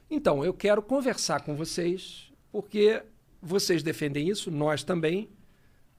Então, 0.09 0.44
eu 0.44 0.54
quero 0.54 0.82
conversar 0.82 1.42
com 1.42 1.56
vocês, 1.56 2.32
porque 2.50 3.02
vocês 3.40 3.82
defendem 3.82 4.28
isso, 4.28 4.50
nós 4.50 4.85
também. 4.85 5.28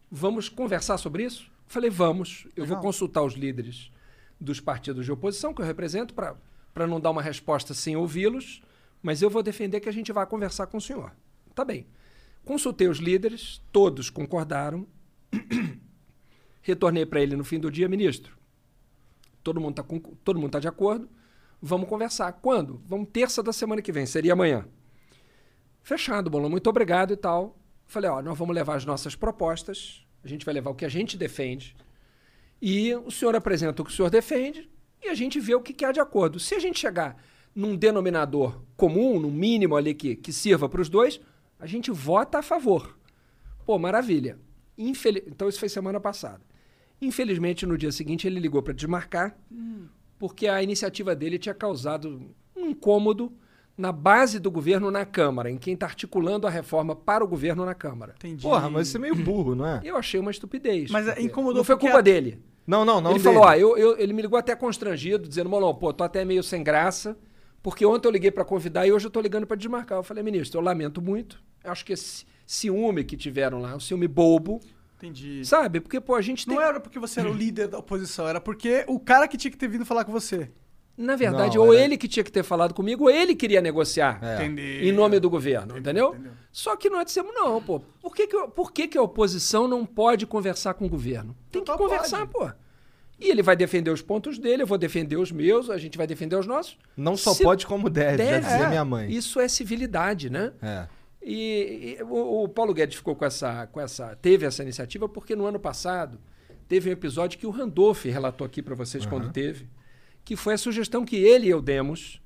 Vamos 0.09 0.47
conversar 0.47 0.97
sobre 0.97 1.25
isso? 1.25 1.51
Falei, 1.67 1.89
vamos. 1.89 2.47
Eu 2.55 2.65
vou 2.65 2.77
consultar 2.77 3.23
os 3.23 3.33
líderes 3.33 3.91
dos 4.39 4.59
partidos 4.59 5.05
de 5.05 5.11
oposição 5.11 5.53
que 5.53 5.61
eu 5.61 5.65
represento 5.65 6.13
para 6.13 6.87
não 6.87 6.99
dar 6.99 7.11
uma 7.11 7.21
resposta 7.21 7.73
sem 7.73 7.95
ouvi-los, 7.95 8.61
mas 9.01 9.21
eu 9.21 9.29
vou 9.29 9.43
defender 9.43 9.79
que 9.79 9.89
a 9.89 9.93
gente 9.93 10.11
vai 10.11 10.25
conversar 10.25 10.67
com 10.67 10.77
o 10.77 10.81
senhor. 10.81 11.11
Tá 11.53 11.65
bem. 11.65 11.85
Consultei 12.45 12.87
os 12.87 12.97
líderes, 12.97 13.61
todos 13.71 14.09
concordaram. 14.09 14.87
Retornei 16.61 17.05
para 17.05 17.21
ele 17.21 17.35
no 17.35 17.43
fim 17.43 17.59
do 17.59 17.71
dia, 17.71 17.87
ministro. 17.87 18.37
Todo 19.43 19.59
mundo 19.59 19.81
está 19.81 19.83
tá 20.51 20.59
de 20.59 20.67
acordo. 20.67 21.09
Vamos 21.61 21.87
conversar. 21.87 22.31
Quando? 22.33 22.81
Vamos 22.87 23.09
terça 23.11 23.41
da 23.41 23.53
semana 23.53 23.81
que 23.81 23.91
vem, 23.91 24.05
seria 24.05 24.33
amanhã. 24.33 24.65
Fechado, 25.81 26.29
Bolão, 26.29 26.49
muito 26.49 26.69
obrigado 26.69 27.11
e 27.11 27.17
tal. 27.17 27.57
Falei, 27.85 28.09
ó, 28.09 28.21
nós 28.21 28.37
vamos 28.37 28.55
levar 28.55 28.75
as 28.75 28.85
nossas 28.85 29.15
propostas, 29.15 30.05
a 30.23 30.27
gente 30.27 30.45
vai 30.45 30.53
levar 30.53 30.71
o 30.71 30.75
que 30.75 30.85
a 30.85 30.89
gente 30.89 31.17
defende, 31.17 31.75
e 32.61 32.95
o 32.95 33.11
senhor 33.11 33.35
apresenta 33.35 33.81
o 33.81 33.85
que 33.85 33.91
o 33.91 33.93
senhor 33.93 34.09
defende, 34.09 34.69
e 35.03 35.09
a 35.09 35.13
gente 35.13 35.39
vê 35.39 35.53
o 35.53 35.61
que, 35.61 35.83
há 35.83 35.91
de 35.91 35.99
acordo. 35.99 36.39
Se 36.39 36.55
a 36.55 36.59
gente 36.59 36.79
chegar 36.79 37.21
num 37.53 37.75
denominador 37.75 38.61
comum, 38.77 39.19
no 39.19 39.29
mínimo 39.29 39.75
ali 39.75 39.93
que, 39.93 40.15
que 40.15 40.31
sirva 40.31 40.69
para 40.69 40.81
os 40.81 40.87
dois, 40.87 41.19
a 41.63 41.65
gente 41.65 41.89
vota 41.91 42.39
a 42.39 42.43
favor. 42.43 42.97
Pô, 43.65 43.79
maravilha. 43.79 44.37
Infeli 44.77 45.23
então 45.27 45.47
isso 45.47 45.59
foi 45.59 45.69
semana 45.69 45.99
passada. 45.99 46.41
Infelizmente, 47.01 47.65
no 47.65 47.77
dia 47.77 47.91
seguinte, 47.91 48.27
ele 48.27 48.39
ligou 48.39 48.61
para 48.61 48.73
desmarcar, 48.73 49.37
porque 50.19 50.47
a 50.47 50.61
iniciativa 50.61 51.15
dele 51.15 51.37
tinha 51.37 51.53
causado 51.55 52.21
um 52.55 52.67
incômodo 52.67 53.31
na 53.77 53.91
base 53.91 54.39
do 54.39 54.51
governo 54.51 54.91
na 54.91 55.05
Câmara, 55.05 55.49
em 55.49 55.57
quem 55.57 55.73
está 55.73 55.85
articulando 55.87 56.45
a 56.45 56.49
reforma 56.49 56.95
para 56.95 57.23
o 57.23 57.27
governo 57.27 57.65
na 57.65 57.73
Câmara. 57.73 58.13
Entendi. 58.17 58.41
Porra, 58.43 58.69
mas 58.69 58.87
você 58.89 58.97
é 58.97 58.99
meio 58.99 59.15
burro, 59.15 59.55
não 59.55 59.65
é? 59.65 59.81
Eu 59.83 59.97
achei 59.97 60.19
uma 60.19 60.31
estupidez. 60.31 60.91
Mas, 60.91 61.05
porque 61.05 61.21
incomodou 61.23 61.57
Não 61.57 61.63
foi 61.63 61.77
culpa 61.77 61.97
a- 61.97 62.01
dele. 62.01 62.39
Não, 62.67 62.85
não, 62.85 63.01
não. 63.01 63.11
ele 63.11 63.19
dele. 63.19 63.33
falou, 63.35 63.49
ó, 63.49 63.53
eu, 63.55 63.75
eu- 63.77 63.97
ele 63.97 64.13
me 64.13 64.21
ligou 64.21 64.37
até 64.37 64.55
constrangido, 64.55 65.27
dizendo, 65.27 65.49
Molon, 65.49 65.73
pô, 65.73 65.91
tô 65.91 66.03
até 66.03 66.23
meio 66.23 66.43
sem 66.43 66.63
graça, 66.63 67.17
porque 67.61 67.85
ontem 67.85 68.07
eu 68.07 68.11
liguei 68.11 68.31
para 68.31 68.45
convidar 68.45 68.85
e 68.87 68.91
hoje 68.91 69.07
eu 69.07 69.11
tô 69.11 69.19
ligando 69.19 69.45
para 69.47 69.57
desmarcar. 69.57 69.97
Eu 69.97 70.03
falei, 70.03 70.23
ministro, 70.23 70.59
eu 70.59 70.63
lamento 70.63 71.01
muito. 71.01 71.41
Eu 71.63 71.71
acho 71.71 71.85
que 71.85 71.93
esse 71.93 72.25
ciúme 72.45 73.03
que 73.03 73.15
tiveram 73.15 73.59
lá, 73.59 73.75
um 73.75 73.79
ciúme 73.79 74.07
bobo, 74.07 74.59
Entendi. 74.97 75.45
sabe? 75.45 75.79
Porque, 75.79 75.99
pô, 75.99 76.15
a 76.15 76.21
gente 76.21 76.45
tem... 76.45 76.55
Não 76.55 76.61
era 76.61 76.79
porque 76.79 76.99
você 76.99 77.19
era 77.19 77.29
o 77.29 77.33
líder 77.33 77.67
da 77.67 77.77
oposição, 77.79 78.27
era 78.27 78.39
porque 78.41 78.83
o 78.87 78.99
cara 78.99 79.27
que 79.27 79.37
tinha 79.37 79.51
que 79.51 79.57
ter 79.57 79.67
vindo 79.67 79.85
falar 79.85 80.03
com 80.05 80.11
você. 80.11 80.49
Na 80.95 81.15
verdade, 81.15 81.57
Não, 81.57 81.65
ou 81.65 81.73
era- 81.73 81.83
ele 81.83 81.97
que 81.97 82.07
tinha 82.07 82.23
que 82.23 82.31
ter 82.31 82.43
falado 82.43 82.71
comigo, 82.73 83.05
ou 83.05 83.09
ele 83.09 83.33
queria 83.35 83.59
negociar. 83.61 84.19
É. 84.21 84.45
Entendi. 84.45 84.87
Em 84.87 84.91
nome 84.91 85.19
do 85.19 85.27
governo, 85.29 85.75
entendeu? 85.77 86.15
Só 86.51 86.75
que 86.75 86.87
nós 86.89 87.05
dissemos, 87.05 87.33
não, 87.33 87.59
pô, 87.63 87.79
por 87.99 88.13
que, 88.15 88.27
que, 88.27 88.47
por 88.49 88.71
que, 88.71 88.87
que 88.87 88.97
a 88.97 89.01
oposição 89.01 89.67
não 89.67 89.85
pode 89.87 90.27
conversar 90.27 90.75
com 90.75 90.85
o 90.85 90.89
governo? 90.89 91.35
Tem 91.51 91.61
que 91.61 91.65
Total 91.65 91.77
conversar, 91.77 92.27
pô. 92.27 92.47
E 93.19 93.27
ele 93.29 93.41
vai 93.41 93.55
defender 93.55 93.89
os 93.89 94.01
pontos 94.03 94.37
dele, 94.37 94.61
eu 94.63 94.67
vou 94.67 94.77
defender 94.77 95.15
os 95.17 95.31
meus, 95.31 95.69
a 95.69 95.77
gente 95.79 95.97
vai 95.97 96.05
defender 96.05 96.35
os 96.35 96.45
nossos. 96.45 96.77
Não 96.95 97.17
só 97.17 97.33
Se 97.33 97.41
pode 97.43 97.65
como 97.65 97.89
deve, 97.89 98.17
já 98.23 98.31
deve. 98.31 98.45
dizia 98.45 98.65
É, 98.65 98.69
minha 98.69 98.85
mãe. 98.85 99.09
Isso 99.11 99.39
é 99.39 99.47
civilidade, 99.47 100.29
né? 100.29 100.51
É. 100.61 100.87
E, 101.23 101.97
e 101.99 102.03
o, 102.03 102.43
o 102.43 102.49
Paulo 102.49 102.73
Guedes 102.73 102.97
ficou 102.97 103.15
com 103.15 103.25
essa, 103.25 103.67
com 103.67 103.79
essa, 103.79 104.15
teve 104.15 104.45
essa 104.45 104.61
iniciativa 104.61 105.07
porque 105.07 105.35
no 105.35 105.45
ano 105.45 105.59
passado 105.59 106.19
teve 106.67 106.89
um 106.89 106.93
episódio 106.93 107.39
que 107.39 107.47
o 107.47 107.49
Randolph 107.49 108.05
relatou 108.05 108.45
aqui 108.45 108.61
para 108.61 108.75
vocês 108.75 109.05
quando 109.05 109.31
teve, 109.31 109.67
que 110.25 110.35
foi 110.35 110.55
a 110.55 110.57
sugestão 110.57 111.05
que 111.05 111.15
ele 111.15 111.47
e 111.47 111.49
eu 111.49 111.61
demos 111.61 112.21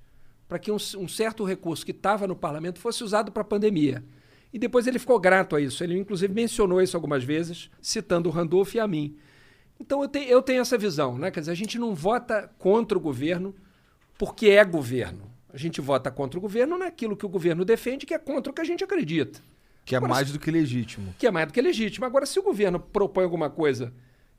para 0.48 0.58
que 0.58 0.72
um, 0.72 0.76
um 0.76 1.08
certo 1.08 1.44
recurso 1.44 1.86
que 1.86 1.92
estava 1.92 2.26
no 2.26 2.36
parlamento 2.36 2.80
fosse 2.80 3.04
usado 3.04 3.32
para 3.32 3.42
a 3.42 3.46
pandemia. 3.46 4.04
E 4.52 4.58
depois 4.58 4.88
ele 4.88 4.98
ficou 4.98 5.20
grato 5.20 5.56
a 5.56 5.62
isso. 5.62 5.84
Ele, 5.84 5.98
inclusive, 5.98 6.34
mencionou 6.34 6.82
isso 6.82 6.96
algumas 6.96 7.24
vezes, 7.24 7.70
citando 7.82 8.30
o 8.30 8.32
Randolph 8.32 8.74
e 8.76 8.80
a 8.80 8.88
mim. 8.88 9.18
Então, 9.80 10.02
eu, 10.02 10.08
te, 10.08 10.20
eu 10.20 10.42
tenho 10.42 10.62
essa 10.62 10.78
visão. 10.78 11.18
Né? 11.18 11.30
Quer 11.30 11.42
dizer, 11.42 11.52
a 11.52 11.56
gente 11.56 11.78
não 11.78 11.94
vota 11.94 12.50
contra 12.58 12.98
o 12.98 13.02
governo 13.02 13.54
porque 14.18 14.48
é 14.48 14.64
governo. 14.64 15.30
A 15.54 15.58
gente 15.58 15.80
vota 15.82 16.12
contra 16.12 16.38
o 16.38 16.42
governo 16.42 16.78
naquilo 16.78 17.16
que 17.16 17.26
o 17.26 17.30
governo 17.30 17.64
defende, 17.64 18.06
que 18.06 18.14
é 18.14 18.20
contra 18.20 18.52
o 18.52 18.54
que 18.54 18.62
a 18.62 18.66
gente 18.66 18.84
acredita. 18.84 19.40
Que 19.86 19.96
é 19.96 19.98
Agora, 19.98 20.14
mais 20.14 20.32
do 20.32 20.40
que 20.40 20.52
legítimo. 20.52 21.14
Que 21.18 21.28
é 21.28 21.32
mais 21.32 21.48
do 21.48 21.54
que 21.54 21.62
legítimo. 21.62 22.06
Agora, 22.06 22.26
se 22.26 22.38
o 22.40 22.44
governo 22.44 22.80
propõe 22.80 23.24
alguma 23.24 23.50
coisa 23.50 23.94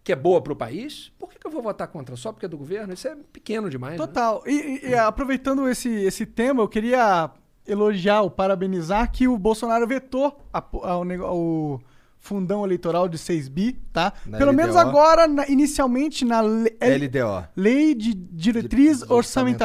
que 0.05 0.13
é 0.13 0.17
boa 0.17 0.41
para 0.43 0.53
o 0.53 0.57
país, 0.57 1.11
por 1.19 1.29
que, 1.31 1.39
que 1.39 1.47
eu 1.47 1.51
vou 1.51 1.63
votar 1.63 1.89
contra? 1.89 2.15
Só 2.17 2.33
porque 2.33 2.45
é 2.47 2.49
do 2.49 2.59
governo? 2.59 2.93
Isso 2.93 3.09
é 3.09 3.17
pequeno 3.33 3.69
demais. 3.71 3.93
né? 3.99 4.07
Total. 4.07 4.43
E, 4.47 4.53
e- 4.85 4.89
e 4.91 4.95
aproveitando 4.95 5.67
esse, 5.69 5.89
esse 5.89 6.27
tema, 6.27 6.63
eu 6.63 6.69
queria 6.69 7.31
elogiar 7.67 8.23
ou 8.23 8.31
parabenizar 8.31 9.11
que 9.11 9.27
o 9.29 9.39
Bolsonaro 9.39 9.87
vetou 9.87 10.39
a 10.53 10.59
a- 10.59 10.99
o 11.35 11.81
fundão 12.21 12.65
eleitoral 12.65 13.09
de 13.09 13.17
6 13.17 13.49
bi, 13.49 13.73
tá? 13.93 14.13
Na 14.27 14.39
Pelo 14.39 14.51
LDO. 14.51 14.57
menos 14.57 14.77
agora, 14.77 15.27
na- 15.27 15.47
inicialmente, 15.49 16.25
na 16.25 16.41
le- 16.41 16.77
L- 16.81 17.07
LDO. 17.07 17.49
Lei 17.57 17.95
de 17.95 18.13
Diretriz 18.15 18.33
Diretrizes 18.59 19.03
Orçamentária. 19.11 19.17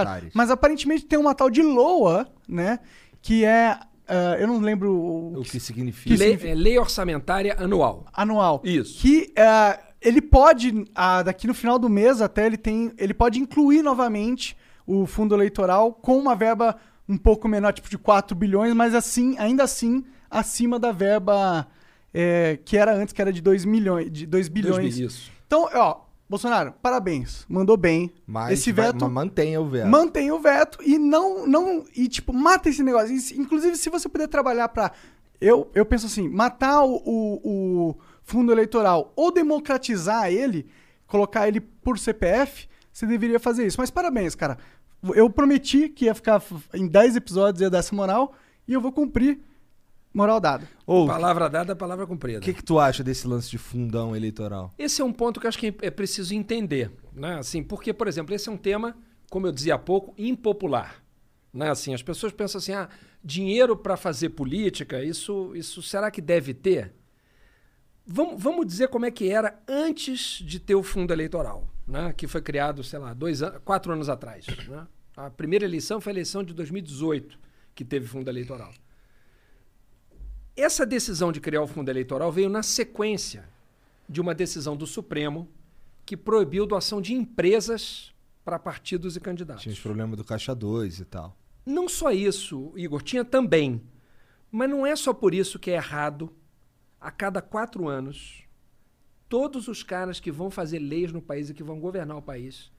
Orçamentárias. 0.10 0.32
Mas 0.36 0.50
aparentemente 0.52 1.06
tem 1.06 1.18
uma 1.20 1.34
tal 1.36 1.50
de 1.50 1.62
LOA, 1.62 2.28
né? 2.48 2.80
Que 3.22 3.44
é. 3.46 3.78
ah, 4.08 4.36
eu 4.40 4.48
não 4.48 4.60
lembro 4.60 4.94
o, 4.94 5.40
O 5.40 5.44
que 5.44 5.60
significa? 5.60 6.10
Que 6.16 6.20
Lei, 6.20 6.30
significa- 6.38 6.52
é 6.52 6.56
lei 6.56 6.78
orçamentária 6.80 7.56
anual. 7.60 8.06
anual. 8.14 8.62
Isso. 8.64 9.02
Que 9.02 9.34
ah, 9.38 9.80
ele 10.02 10.22
pode, 10.22 10.86
ah, 10.94 11.24
daqui 11.24 11.48
no 11.48 11.54
final 11.54 11.80
do 11.80 11.90
mês 11.90 12.22
até, 12.22 12.46
ele 12.46 12.58
tem. 12.58 12.92
Ele 12.98 13.14
pode 13.14 13.40
incluir 13.40 13.82
novamente 13.82 14.56
o 14.86 15.06
fundo 15.06 15.34
eleitoral 15.34 15.94
com 15.94 16.18
uma 16.18 16.36
verba 16.36 16.76
um 17.08 17.18
pouco 17.18 17.48
menor, 17.48 17.74
tipo 17.74 17.90
de 17.90 17.98
4 17.98 18.36
bilhões, 18.36 18.74
mas 18.74 18.94
assim, 18.94 19.36
ainda 19.38 19.64
assim, 19.64 20.04
acima 20.30 20.78
da 20.80 20.92
verba 20.92 21.68
eh, 22.14 22.60
que 22.64 22.78
era 22.78 22.94
antes, 22.96 23.14
que 23.14 23.22
era 23.22 23.32
de 23.34 23.42
2 23.42 23.66
milhões, 23.66 24.12
de 24.12 24.26
2 24.26 24.48
bilhões. 24.50 24.98
isso. 24.98 25.32
Então, 25.48 25.70
ó, 25.74 26.02
Bolsonaro, 26.30 26.74
parabéns. 26.82 27.46
Mandou 27.48 27.78
bem. 27.78 28.12
Mas 28.26 28.60
Esse 28.60 28.72
vai- 28.72 28.88
veto. 28.88 29.02
mas 29.06 29.12
mantenha 29.12 29.62
o 29.62 29.68
veto. 29.70 29.88
Mantém 29.88 30.32
o 30.32 30.40
veto 30.40 30.80
e 30.82 30.98
não, 30.98 31.46
não 31.46 31.84
e 31.96 32.08
tipo, 32.08 32.34
mata 32.34 32.70
esse 32.70 32.82
negócio. 32.82 33.14
E 33.16 33.40
inclusive, 33.40 33.76
se 33.78 33.90
você 33.90 34.08
puder 34.10 34.28
trabalhar 34.28 34.68
pra. 34.70 34.92
Eu, 35.40 35.70
eu 35.76 35.86
penso 35.86 36.06
assim, 36.06 36.30
matar 36.30 36.84
o, 36.86 36.96
o, 37.06 37.50
o 37.92 37.96
fundo 38.24 38.52
eleitoral 38.52 39.12
ou 39.16 39.32
democratizar 39.32 40.32
ele, 40.32 40.66
colocar 41.06 41.48
ele 41.48 41.60
por 41.60 42.00
CPF, 42.00 42.68
você 42.92 43.06
deveria 43.06 43.40
fazer 43.40 43.66
isso. 43.68 43.78
Mas 43.80 43.92
parabéns, 43.92 44.36
cara. 44.36 44.58
Eu 45.14 45.30
prometi 45.30 45.90
que 45.90 46.06
ia 46.06 46.16
ficar 46.16 46.42
em 46.74 46.88
10 46.88 47.18
episódios, 47.18 47.62
ia 47.62 47.70
dar 47.70 47.80
essa 47.80 47.94
moral, 47.94 48.34
e 48.68 48.74
eu 48.74 48.80
vou 48.80 48.92
cumprir. 48.92 49.40
Moral 50.14 50.40
dada. 50.40 50.70
Ou 50.86 51.06
o 51.06 51.08
Palavra 51.08 51.50
dada, 51.50 51.76
palavra 51.76 52.06
cumprida. 52.06 52.40
que, 52.40 52.54
que 52.54 52.64
tu 52.64 52.80
acha 52.80 53.04
desse 53.04 53.28
lance 53.28 53.50
de 53.50 53.58
fundão 53.58 54.16
eleitoral? 54.16 54.72
Esse 54.78 55.02
é 55.02 55.06
um 55.06 55.12
ponto 55.12 55.40
que 55.40 55.48
eu 55.48 55.50
acho 55.50 55.58
que 55.58 55.74
é 55.82 55.90
preciso 55.90 56.36
entender. 56.36 56.92
Né? 57.12 57.40
Assim, 57.40 57.64
porque, 57.64 57.92
por 57.92 58.08
exemplo, 58.08 58.36
esse 58.36 58.48
é 58.48 58.52
um 58.52 58.58
tema, 58.58 58.96
como 59.32 59.48
eu 59.48 59.52
dizia 59.52 59.74
há 59.74 59.80
pouco, 59.80 60.14
impopular. 60.16 61.04
Né? 61.52 61.72
Assim, 61.72 61.96
as 61.96 62.04
pessoas 62.04 62.32
pensam 62.32 62.60
assim, 62.60 62.74
ah, 62.74 62.88
dinheiro 63.24 63.76
para 63.76 63.98
fazer 63.98 64.30
política, 64.30 65.04
isso, 65.04 65.52
isso 65.56 65.82
será 65.82 66.12
que 66.12 66.22
deve 66.22 66.54
ter? 66.54 66.94
Vamos, 68.06 68.42
vamos 68.42 68.68
dizer 68.68 68.90
como 68.90 69.06
é 69.06 69.12
que 69.12 69.30
era 69.30 69.60
antes 69.68 70.44
de 70.46 70.60
ter 70.60 70.76
o 70.76 70.84
fundo 70.84 71.12
eleitoral, 71.12 71.68
né? 71.88 72.14
que 72.16 72.28
foi 72.28 72.42
criado, 72.42 72.84
sei 72.84 73.00
lá, 73.00 73.14
dois 73.14 73.42
an 73.42 73.60
quatro 73.66 73.92
anos 73.92 74.10
atrás. 74.10 74.46
Né? 74.68 74.86
A 75.18 75.30
primeira 75.30 75.66
eleição 75.66 76.00
foi 76.02 76.12
a 76.12 76.16
eleição 76.16 76.44
de 76.44 76.54
2018, 76.54 77.40
que 77.74 77.84
teve 77.84 78.06
fundo 78.06 78.30
eleitoral. 78.30 78.72
Essa 80.56 80.86
decisão 80.86 81.32
de 81.32 81.40
criar 81.40 81.64
o 81.64 81.68
fundo 81.68 81.90
eleitoral 81.90 82.32
veio 82.32 82.50
na 82.50 82.62
sequência 82.62 83.50
de 84.08 84.22
uma 84.22 84.36
decisão 84.36 84.78
do 84.78 84.86
Supremo 84.86 85.50
que 86.06 86.16
proibiu 86.16 86.66
doação 86.66 87.02
de 87.02 87.14
empresas 87.14 88.14
para 88.46 88.60
partidos 88.60 89.16
e 89.16 89.20
candidatos. 89.20 89.64
Tinha 89.64 89.74
os 89.74 89.80
problemas 89.80 90.18
do 90.18 90.24
Caixa 90.24 90.54
2 90.54 91.00
e 91.00 91.06
tal. 91.06 91.36
Não 91.66 91.88
só 91.88 92.12
isso, 92.12 92.72
Igor, 92.76 93.02
tinha 93.02 93.26
também. 93.26 93.82
Mas 94.52 94.70
não 94.70 94.86
é 94.86 94.96
só 94.96 95.14
por 95.14 95.34
isso 95.34 95.58
que 95.58 95.72
é 95.72 95.76
errado, 95.76 96.32
a 97.02 97.10
cada 97.10 97.42
quatro 97.42 97.88
anos, 97.88 98.44
todos 99.28 99.68
os 99.68 99.82
caras 99.82 100.20
que 100.20 100.32
vão 100.32 100.52
fazer 100.52 100.78
leis 100.78 101.12
no 101.12 101.22
país 101.22 101.50
e 101.50 101.54
que 101.54 101.64
vão 101.64 101.80
governar 101.80 102.18
o 102.18 102.22
país, 102.22 102.72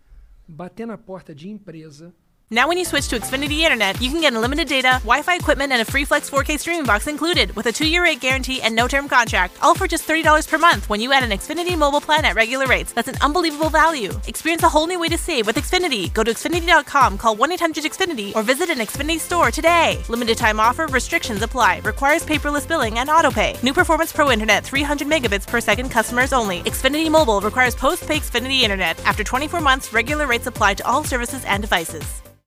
bater 0.47 0.87
na 0.87 0.97
porta 0.97 1.35
de 1.35 1.49
empresa 1.49 2.15
Now, 2.51 2.69
when 2.69 2.79
you 2.79 2.85
switch 2.85 3.09
to 3.09 3.19
Xfinity 3.19 3.61
Internet, 3.61 4.01
you 4.01 4.11
can 4.11 4.21
get 4.21 4.33
unlimited 4.33 4.69
data, 4.69 5.01
Wi 5.03 5.23
Fi 5.23 5.35
equipment, 5.35 5.73
and 5.73 5.83
a 5.83 5.85
free 5.85 6.05
Flex 6.05 6.31
4K 6.31 6.61
streaming 6.61 6.85
box 6.85 7.09
included 7.09 7.57
with 7.57 7.67
a 7.67 7.73
two 7.73 7.89
year 7.89 8.05
rate 8.05 8.21
guarantee 8.21 8.61
and 8.61 8.77
no 8.77 8.87
term 8.87 9.09
contract. 9.09 9.57
All 9.61 9.75
for 9.75 9.89
just 9.89 10.07
$30 10.07 10.47
per 10.49 10.57
month 10.59 10.89
when 10.89 11.01
you 11.01 11.13
add 11.13 11.25
an 11.25 11.31
Xfinity 11.31 11.77
mobile 11.77 12.03
plan 12.03 12.25
at 12.25 12.37
regular 12.37 12.67
rates. 12.67 12.93
That's 12.93 13.09
an 13.09 13.17
unbelievable 13.23 13.71
value. 13.71 14.13
Experience 14.29 14.63
a 14.63 14.69
whole 14.69 14.87
new 14.87 15.01
way 15.01 15.09
to 15.09 15.19
save 15.19 15.47
with 15.47 15.57
Xfinity. 15.57 16.13
Go 16.13 16.23
to 16.23 16.33
Xfinity.com, 16.33 17.19
call 17.19 17.35
1 17.35 17.53
800 17.53 17.85
Xfinity, 17.85 18.37
or 18.37 18.43
visit 18.43 18.69
an 18.69 18.79
Xfinity 18.79 19.19
store 19.19 19.51
today. 19.51 20.01
Limited 20.09 20.37
time 20.37 20.61
offer, 20.61 20.87
restrictions 20.87 21.43
apply, 21.43 21.81
requires 21.83 22.25
paperless 22.27 22.69
billing 22.69 22.99
and 22.99 23.09
auto 23.11 23.31
pay. 23.31 23.57
New 23.63 23.73
Performance 23.73 24.13
Pro 24.13 24.31
Internet, 24.31 24.65
300 24.65 25.09
megabits 25.09 25.47
per 25.47 25.61
second, 25.61 25.89
customers 25.91 26.35
only. 26.35 26.63
Xfinity 26.65 27.11
Mobile 27.11 27.41
requires 27.41 27.75
post 27.75 28.07
pay 28.07 28.19
Xfinity 28.19 28.61
Internet. 28.61 29.03
After 29.07 29.25
24 29.25 29.61
months, 29.61 29.95
regular 29.95 30.27
rates 30.27 30.47
apply 30.47 30.75
to 30.75 30.87
all 30.87 31.03
services 31.03 31.43
and 31.47 31.63
devices. 31.63 32.23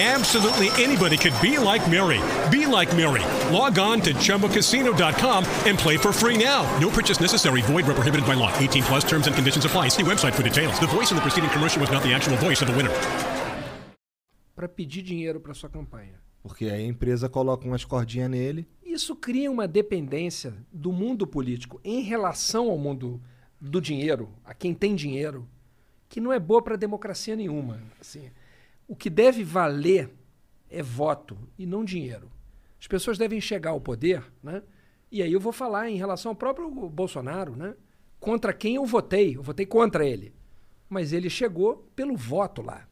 Absolutely 0.00 0.70
anybody 0.82 1.18
could 1.18 1.38
be 1.42 1.58
like 1.58 1.86
Mary. 1.90 2.18
Be 2.50 2.64
like 2.64 2.90
Mary. 2.96 3.20
Log 3.52 3.78
on 3.78 4.00
to 4.00 4.14
ChumboCasino.com 4.14 5.44
and 5.66 5.78
play 5.78 5.98
for 5.98 6.10
free 6.10 6.42
now. 6.42 6.64
No 6.80 6.88
purchase 6.88 7.20
necessary. 7.20 7.60
Void 7.60 7.86
where 7.86 7.94
prohibited 7.94 8.26
by 8.26 8.32
law. 8.32 8.50
18 8.56 8.82
plus 8.84 9.04
terms 9.04 9.26
and 9.26 9.36
conditions 9.36 9.66
apply. 9.66 9.88
See 9.88 10.02
website 10.02 10.32
for 10.32 10.42
details. 10.42 10.80
The 10.80 10.86
voice 10.86 11.10
in 11.10 11.16
the 11.16 11.20
preceding 11.20 11.50
commercial 11.50 11.82
was 11.82 11.90
not 11.90 12.02
the 12.02 12.14
actual 12.14 12.38
voice 12.38 12.62
of 12.62 12.68
the 12.68 12.74
winner. 12.74 12.90
Para 14.56 14.68
pedir 14.70 15.02
dinheiro 15.02 15.38
para 15.38 15.52
sua 15.52 15.68
campanha. 15.68 16.18
Porque 16.42 16.64
aí 16.64 16.84
a 16.84 16.86
empresa 16.86 17.28
coloca 17.28 17.66
umas 17.66 17.84
cordinhas 17.84 18.30
nele. 18.30 18.66
Isso 18.82 19.14
cria 19.14 19.50
uma 19.50 19.68
dependência 19.68 20.54
do 20.72 20.92
mundo 20.92 21.26
político 21.26 21.78
em 21.84 22.00
relação 22.00 22.70
ao 22.70 22.78
mundo 22.78 23.20
do 23.60 23.82
dinheiro, 23.82 24.30
a 24.46 24.54
quem 24.54 24.72
tem 24.72 24.94
dinheiro, 24.94 25.46
que 26.08 26.20
não 26.20 26.32
é 26.32 26.38
boa 26.38 26.62
para 26.62 26.76
democracia 26.76 27.36
nenhuma. 27.36 27.82
Assim, 28.00 28.30
o 28.90 28.96
que 28.96 29.08
deve 29.08 29.44
valer 29.44 30.10
é 30.68 30.82
voto 30.82 31.38
e 31.56 31.64
não 31.64 31.84
dinheiro. 31.84 32.28
As 32.80 32.88
pessoas 32.88 33.16
devem 33.16 33.40
chegar 33.40 33.70
ao 33.70 33.80
poder, 33.80 34.20
né? 34.42 34.64
E 35.12 35.22
aí 35.22 35.32
eu 35.32 35.38
vou 35.38 35.52
falar 35.52 35.88
em 35.88 35.94
relação 35.94 36.32
ao 36.32 36.34
próprio 36.34 36.68
Bolsonaro, 36.90 37.54
né? 37.54 37.76
Contra 38.18 38.52
quem 38.52 38.74
eu 38.74 38.84
votei. 38.84 39.36
Eu 39.36 39.44
votei 39.44 39.64
contra 39.64 40.04
ele. 40.04 40.34
Mas 40.88 41.12
ele 41.12 41.30
chegou 41.30 41.88
pelo 41.94 42.16
voto 42.16 42.62
lá. 42.62 42.84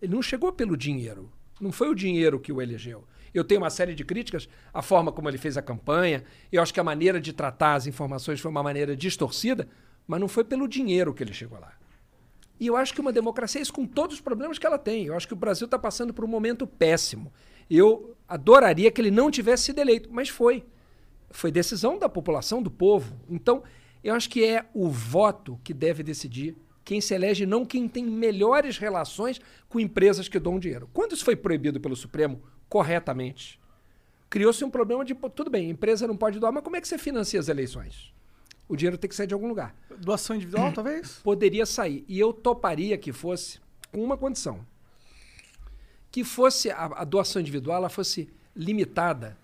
Ele 0.00 0.14
não 0.14 0.22
chegou 0.22 0.52
pelo 0.52 0.76
dinheiro. 0.76 1.32
Não 1.60 1.72
foi 1.72 1.88
o 1.88 1.96
dinheiro 1.96 2.38
que 2.38 2.52
o 2.52 2.62
elegeu. 2.62 3.04
Eu 3.34 3.42
tenho 3.42 3.60
uma 3.60 3.70
série 3.70 3.92
de 3.92 4.04
críticas 4.04 4.48
à 4.72 4.80
forma 4.80 5.10
como 5.10 5.28
ele 5.28 5.36
fez 5.36 5.56
a 5.56 5.62
campanha. 5.62 6.22
Eu 6.52 6.62
acho 6.62 6.72
que 6.72 6.78
a 6.78 6.84
maneira 6.84 7.20
de 7.20 7.32
tratar 7.32 7.74
as 7.74 7.88
informações 7.88 8.38
foi 8.38 8.52
uma 8.52 8.62
maneira 8.62 8.94
distorcida, 8.94 9.68
mas 10.06 10.20
não 10.20 10.28
foi 10.28 10.44
pelo 10.44 10.68
dinheiro 10.68 11.12
que 11.12 11.24
ele 11.24 11.32
chegou 11.32 11.58
lá. 11.58 11.72
E 12.60 12.66
eu 12.66 12.76
acho 12.76 12.92
que 12.92 13.00
uma 13.00 13.10
democracia 13.10 13.58
é 13.58 13.62
isso 13.62 13.72
com 13.72 13.86
todos 13.86 14.16
os 14.16 14.20
problemas 14.20 14.58
que 14.58 14.66
ela 14.66 14.78
tem. 14.78 15.06
Eu 15.06 15.16
acho 15.16 15.26
que 15.26 15.32
o 15.32 15.36
Brasil 15.36 15.64
está 15.64 15.78
passando 15.78 16.12
por 16.12 16.26
um 16.26 16.28
momento 16.28 16.66
péssimo. 16.66 17.32
Eu 17.70 18.14
adoraria 18.28 18.90
que 18.90 19.00
ele 19.00 19.10
não 19.10 19.30
tivesse 19.30 19.64
sido 19.64 19.78
eleito, 19.78 20.10
mas 20.12 20.28
foi. 20.28 20.66
Foi 21.30 21.50
decisão 21.50 21.98
da 21.98 22.06
população, 22.06 22.62
do 22.62 22.70
povo. 22.70 23.18
Então, 23.30 23.62
eu 24.04 24.14
acho 24.14 24.28
que 24.28 24.44
é 24.44 24.66
o 24.74 24.90
voto 24.90 25.58
que 25.64 25.72
deve 25.72 26.02
decidir 26.02 26.54
quem 26.84 27.00
se 27.00 27.14
elege, 27.14 27.46
não 27.46 27.64
quem 27.64 27.88
tem 27.88 28.04
melhores 28.04 28.76
relações 28.76 29.40
com 29.66 29.80
empresas 29.80 30.28
que 30.28 30.38
dão 30.38 30.58
dinheiro. 30.58 30.90
Quando 30.92 31.14
isso 31.14 31.24
foi 31.24 31.36
proibido 31.36 31.80
pelo 31.80 31.96
Supremo 31.96 32.42
corretamente, 32.68 33.58
criou-se 34.28 34.62
um 34.64 34.70
problema 34.70 35.02
de, 35.02 35.14
tudo 35.34 35.50
bem, 35.50 35.70
empresa 35.70 36.06
não 36.06 36.16
pode 36.16 36.38
doar, 36.38 36.52
mas 36.52 36.62
como 36.62 36.76
é 36.76 36.80
que 36.80 36.88
você 36.88 36.98
financia 36.98 37.40
as 37.40 37.48
eleições? 37.48 38.12
O 38.70 38.76
dinheiro 38.76 38.96
tem 38.96 39.08
que 39.08 39.16
sair 39.16 39.26
de 39.26 39.34
algum 39.34 39.48
lugar. 39.48 39.74
Doação 39.98 40.36
individual, 40.36 40.72
talvez? 40.72 41.18
Poderia 41.24 41.66
sair. 41.66 42.04
E 42.06 42.20
eu 42.20 42.32
toparia 42.32 42.96
que 42.96 43.12
fosse 43.12 43.58
com 43.90 44.00
uma 44.00 44.16
condição. 44.16 44.64
Que 46.08 46.22
fosse 46.22 46.70
a, 46.70 46.84
a 46.84 47.04
doação 47.04 47.42
individual, 47.42 47.78
ela 47.78 47.88
fosse 47.88 48.32
limitada 48.54 49.36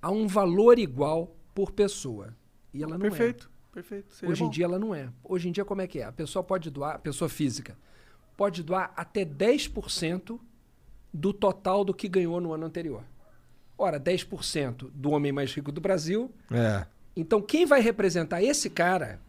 a 0.00 0.08
um 0.12 0.28
valor 0.28 0.78
igual 0.78 1.34
por 1.52 1.72
pessoa. 1.72 2.32
E 2.72 2.80
ela 2.80 2.96
não 2.96 3.06
é. 3.06 3.10
Perfeito, 3.10 3.50
perfeito. 3.72 4.14
Hoje 4.24 4.44
em 4.44 4.46
bom. 4.46 4.52
dia 4.52 4.64
ela 4.66 4.78
não 4.78 4.94
é. 4.94 5.08
Hoje 5.24 5.48
em 5.48 5.52
dia 5.52 5.64
como 5.64 5.80
é 5.80 5.88
que 5.88 5.98
é? 5.98 6.04
A 6.04 6.12
pessoa 6.12 6.44
pode 6.44 6.70
doar, 6.70 6.94
a 6.94 6.98
pessoa 7.00 7.28
física, 7.28 7.76
pode 8.36 8.62
doar 8.62 8.92
até 8.96 9.24
10% 9.24 10.38
do 11.12 11.32
total 11.32 11.84
do 11.84 11.92
que 11.92 12.08
ganhou 12.08 12.40
no 12.40 12.52
ano 12.52 12.66
anterior. 12.66 13.02
Ora, 13.76 13.98
10% 13.98 14.90
do 14.94 15.10
homem 15.10 15.32
mais 15.32 15.52
rico 15.52 15.72
do 15.72 15.80
Brasil. 15.80 16.32
É. 16.52 16.86
Então 17.16 17.40
quem 17.40 17.66
vai 17.66 17.80
representar 17.80 18.42
esse 18.42 18.70
cara, 18.70 19.20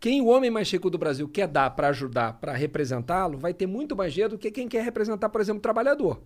quem 0.00 0.20
o 0.20 0.26
homem 0.26 0.50
mais 0.50 0.70
rico 0.70 0.90
do 0.90 0.98
Brasil 0.98 1.28
quer 1.28 1.48
dar 1.48 1.70
para 1.70 1.88
ajudar, 1.88 2.34
para 2.34 2.52
representá-lo, 2.52 3.38
vai 3.38 3.54
ter 3.54 3.66
muito 3.66 3.96
mais 3.96 4.12
dinheiro 4.12 4.34
do 4.34 4.38
que 4.38 4.50
quem 4.50 4.68
quer 4.68 4.82
representar, 4.82 5.28
por 5.28 5.40
exemplo, 5.40 5.58
o 5.58 5.62
trabalhador. 5.62 6.20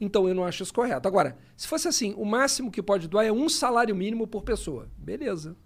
Então 0.00 0.28
eu 0.28 0.34
não 0.34 0.44
acho 0.44 0.62
isso 0.62 0.74
correto. 0.74 1.06
Agora, 1.06 1.36
se 1.56 1.68
fosse 1.68 1.88
assim, 1.88 2.14
o 2.16 2.24
máximo 2.24 2.70
que 2.70 2.82
pode 2.82 3.08
doar 3.08 3.24
é 3.24 3.32
um 3.32 3.48
salário 3.48 3.94
mínimo 3.94 4.26
por 4.26 4.42
pessoa. 4.42 4.88
Beleza. 4.96 5.56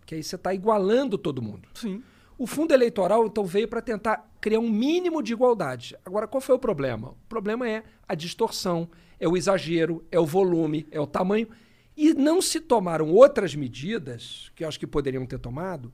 Porque 0.00 0.14
aí 0.14 0.22
você 0.22 0.36
está 0.36 0.52
igualando 0.54 1.16
todo 1.18 1.42
mundo. 1.42 1.68
Sim. 1.74 2.02
O 2.38 2.46
fundo 2.46 2.74
eleitoral, 2.74 3.26
então, 3.26 3.44
veio 3.44 3.66
para 3.66 3.80
tentar 3.80 4.30
criar 4.40 4.60
um 4.60 4.70
mínimo 4.70 5.22
de 5.22 5.32
igualdade. 5.32 5.96
Agora, 6.04 6.28
qual 6.28 6.40
foi 6.40 6.54
o 6.54 6.58
problema? 6.58 7.10
O 7.10 7.28
problema 7.28 7.68
é 7.68 7.82
a 8.06 8.14
distorção, 8.14 8.88
é 9.18 9.26
o 9.26 9.36
exagero, 9.36 10.04
é 10.10 10.20
o 10.20 10.26
volume, 10.26 10.86
é 10.90 11.00
o 11.00 11.06
tamanho. 11.06 11.48
E 11.96 12.12
não 12.12 12.42
se 12.42 12.60
tomaram 12.60 13.08
outras 13.10 13.54
medidas, 13.54 14.50
que 14.54 14.62
eu 14.64 14.68
acho 14.68 14.78
que 14.78 14.86
poderiam 14.86 15.24
ter 15.24 15.38
tomado, 15.38 15.92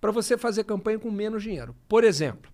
para 0.00 0.10
você 0.10 0.36
fazer 0.38 0.64
campanha 0.64 0.98
com 0.98 1.10
menos 1.10 1.42
dinheiro. 1.42 1.76
Por 1.88 2.04
exemplo. 2.04 2.50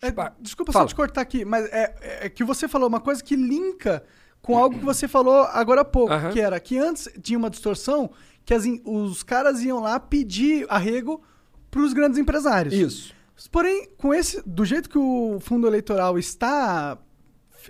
É, 0.00 0.10
desculpa 0.40 0.72
Fala. 0.72 0.84
só 0.84 0.88
te 0.88 0.94
cortar 0.94 1.20
aqui, 1.20 1.44
mas 1.44 1.66
é, 1.72 2.24
é 2.26 2.28
que 2.30 2.42
você 2.44 2.66
falou 2.68 2.88
uma 2.88 3.00
coisa 3.00 3.22
que 3.22 3.36
linka 3.36 4.02
com 4.40 4.56
algo 4.56 4.78
que 4.78 4.84
você 4.84 5.06
falou 5.06 5.42
agora 5.44 5.82
há 5.82 5.84
pouco, 5.84 6.12
Aham. 6.12 6.32
que 6.32 6.40
era 6.40 6.58
que 6.58 6.78
antes 6.78 7.08
tinha 7.20 7.38
uma 7.38 7.50
distorção 7.50 8.10
que 8.44 8.54
as 8.54 8.64
os 8.84 9.22
caras 9.22 9.60
iam 9.62 9.80
lá 9.80 10.00
pedir 10.00 10.64
arrego 10.70 11.22
para 11.70 11.82
os 11.82 11.92
grandes 11.92 12.18
empresários. 12.18 12.72
Isso. 12.72 13.14
Porém, 13.52 13.88
com 13.98 14.14
esse, 14.14 14.42
do 14.46 14.64
jeito 14.64 14.88
que 14.88 14.96
o 14.98 15.38
fundo 15.40 15.66
eleitoral 15.66 16.18
está 16.18 16.96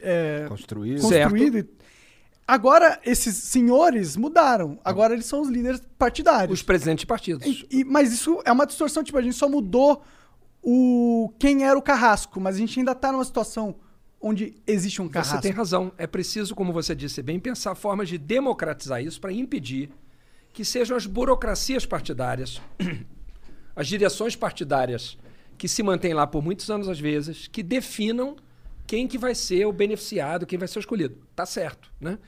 é, 0.00 0.46
Construído. 0.48 1.00
construído, 1.02 1.59
e- 1.59 1.68
agora 2.54 3.00
esses 3.04 3.36
senhores 3.36 4.16
mudaram. 4.16 4.78
Agora 4.84 5.12
eles 5.14 5.26
são 5.26 5.40
os 5.40 5.48
líderes 5.48 5.80
partidários. 5.98 6.58
Os 6.58 6.62
presidentes 6.62 7.02
de 7.02 7.06
partidos. 7.06 7.46
E- 7.46 7.66
e- 7.80 7.84
mas 7.84 8.12
isso 8.12 8.40
é 8.44 8.52
uma 8.52 8.66
distorção, 8.66 9.02
tipo, 9.04 9.16
a 9.18 9.22
gente 9.22 9.36
só 9.36 9.48
mudou 9.48 10.02
o 10.62 11.32
quem 11.38 11.64
era 11.64 11.78
o 11.78 11.82
carrasco, 11.82 12.40
mas 12.40 12.56
a 12.56 12.58
gente 12.58 12.78
ainda 12.78 12.94
tá 12.94 13.10
numa 13.12 13.24
situação 13.24 13.74
onde 14.20 14.54
existe 14.66 15.00
um 15.00 15.08
carrasco. 15.08 15.36
Você 15.36 15.42
tem 15.42 15.52
razão. 15.52 15.92
É 15.96 16.06
preciso, 16.06 16.54
como 16.54 16.72
você 16.72 16.94
disse 16.94 17.22
bem, 17.22 17.38
pensar 17.40 17.74
formas 17.74 18.08
de 18.08 18.18
democratizar 18.18 19.02
isso 19.02 19.20
para 19.20 19.32
impedir 19.32 19.90
que 20.52 20.64
sejam 20.64 20.96
as 20.96 21.06
burocracias 21.06 21.86
partidárias, 21.86 22.60
as 23.74 23.86
direções 23.86 24.36
partidárias 24.36 25.16
que 25.56 25.68
se 25.68 25.82
mantêm 25.82 26.12
lá 26.14 26.26
por 26.26 26.42
muitos 26.42 26.68
anos 26.70 26.88
às 26.88 26.98
vezes, 26.98 27.46
que 27.46 27.62
definam 27.62 28.36
quem 28.86 29.06
que 29.06 29.16
vai 29.16 29.34
ser 29.34 29.64
o 29.66 29.72
beneficiado, 29.72 30.44
quem 30.46 30.58
vai 30.58 30.66
ser 30.66 30.78
o 30.78 30.80
escolhido. 30.80 31.16
Tá 31.36 31.46
certo, 31.46 31.90
né? 32.00 32.18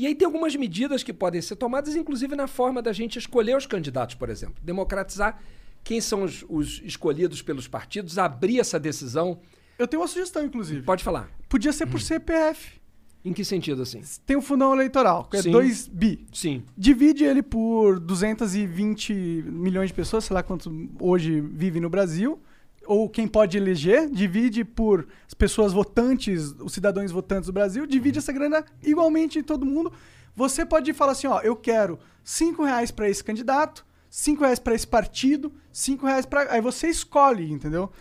E 0.00 0.06
aí 0.06 0.14
tem 0.14 0.24
algumas 0.24 0.56
medidas 0.56 1.02
que 1.02 1.12
podem 1.12 1.42
ser 1.42 1.56
tomadas, 1.56 1.94
inclusive 1.94 2.34
na 2.34 2.46
forma 2.46 2.80
da 2.80 2.90
gente 2.90 3.18
escolher 3.18 3.54
os 3.54 3.66
candidatos, 3.66 4.14
por 4.14 4.30
exemplo. 4.30 4.54
Democratizar 4.62 5.38
quem 5.84 6.00
são 6.00 6.22
os, 6.22 6.42
os 6.48 6.80
escolhidos 6.82 7.42
pelos 7.42 7.68
partidos, 7.68 8.16
abrir 8.16 8.60
essa 8.60 8.80
decisão. 8.80 9.40
Eu 9.78 9.86
tenho 9.86 10.00
uma 10.00 10.08
sugestão, 10.08 10.42
inclusive. 10.42 10.80
Pode 10.86 11.04
falar. 11.04 11.28
Podia 11.50 11.70
ser 11.70 11.84
por 11.84 12.00
CPF. 12.00 12.80
Em 13.22 13.34
que 13.34 13.44
sentido, 13.44 13.82
assim? 13.82 14.00
Tem 14.24 14.38
o 14.38 14.40
fundão 14.40 14.72
eleitoral, 14.72 15.24
que 15.26 15.36
é 15.36 15.42
Sim. 15.42 15.50
2 15.50 15.88
bi. 15.88 16.26
Sim. 16.32 16.64
Divide 16.74 17.24
ele 17.24 17.42
por 17.42 18.00
220 18.00 19.12
milhões 19.12 19.90
de 19.90 19.94
pessoas, 19.94 20.24
sei 20.24 20.32
lá 20.32 20.42
quantos 20.42 20.72
hoje 20.98 21.42
vivem 21.42 21.82
no 21.82 21.90
Brasil. 21.90 22.40
Ou 22.90 23.08
quem 23.08 23.28
pode 23.28 23.56
eleger, 23.56 24.10
divide 24.10 24.64
por 24.64 25.06
as 25.24 25.32
pessoas 25.32 25.72
votantes, 25.72 26.56
os 26.58 26.72
cidadãos 26.72 27.12
votantes 27.12 27.46
do 27.46 27.52
Brasil, 27.52 27.86
divide 27.86 28.18
essa 28.18 28.32
grana 28.32 28.64
igualmente 28.82 29.38
em 29.38 29.44
todo 29.44 29.64
mundo. 29.64 29.92
Você 30.34 30.66
pode 30.66 30.92
falar 30.92 31.12
assim, 31.12 31.28
ó, 31.28 31.38
eu 31.40 31.54
quero 31.54 32.00
5 32.24 32.64
reais 32.64 32.90
para 32.90 33.08
esse 33.08 33.22
candidato, 33.22 33.86
5 34.10 34.42
reais 34.42 34.58
para 34.58 34.74
esse 34.74 34.88
partido, 34.88 35.52
5 35.70 36.04
reais 36.04 36.26
para... 36.26 36.52
Aí 36.52 36.60
você 36.60 36.88
escolhe, 36.88 37.52
entendeu? 37.52 37.92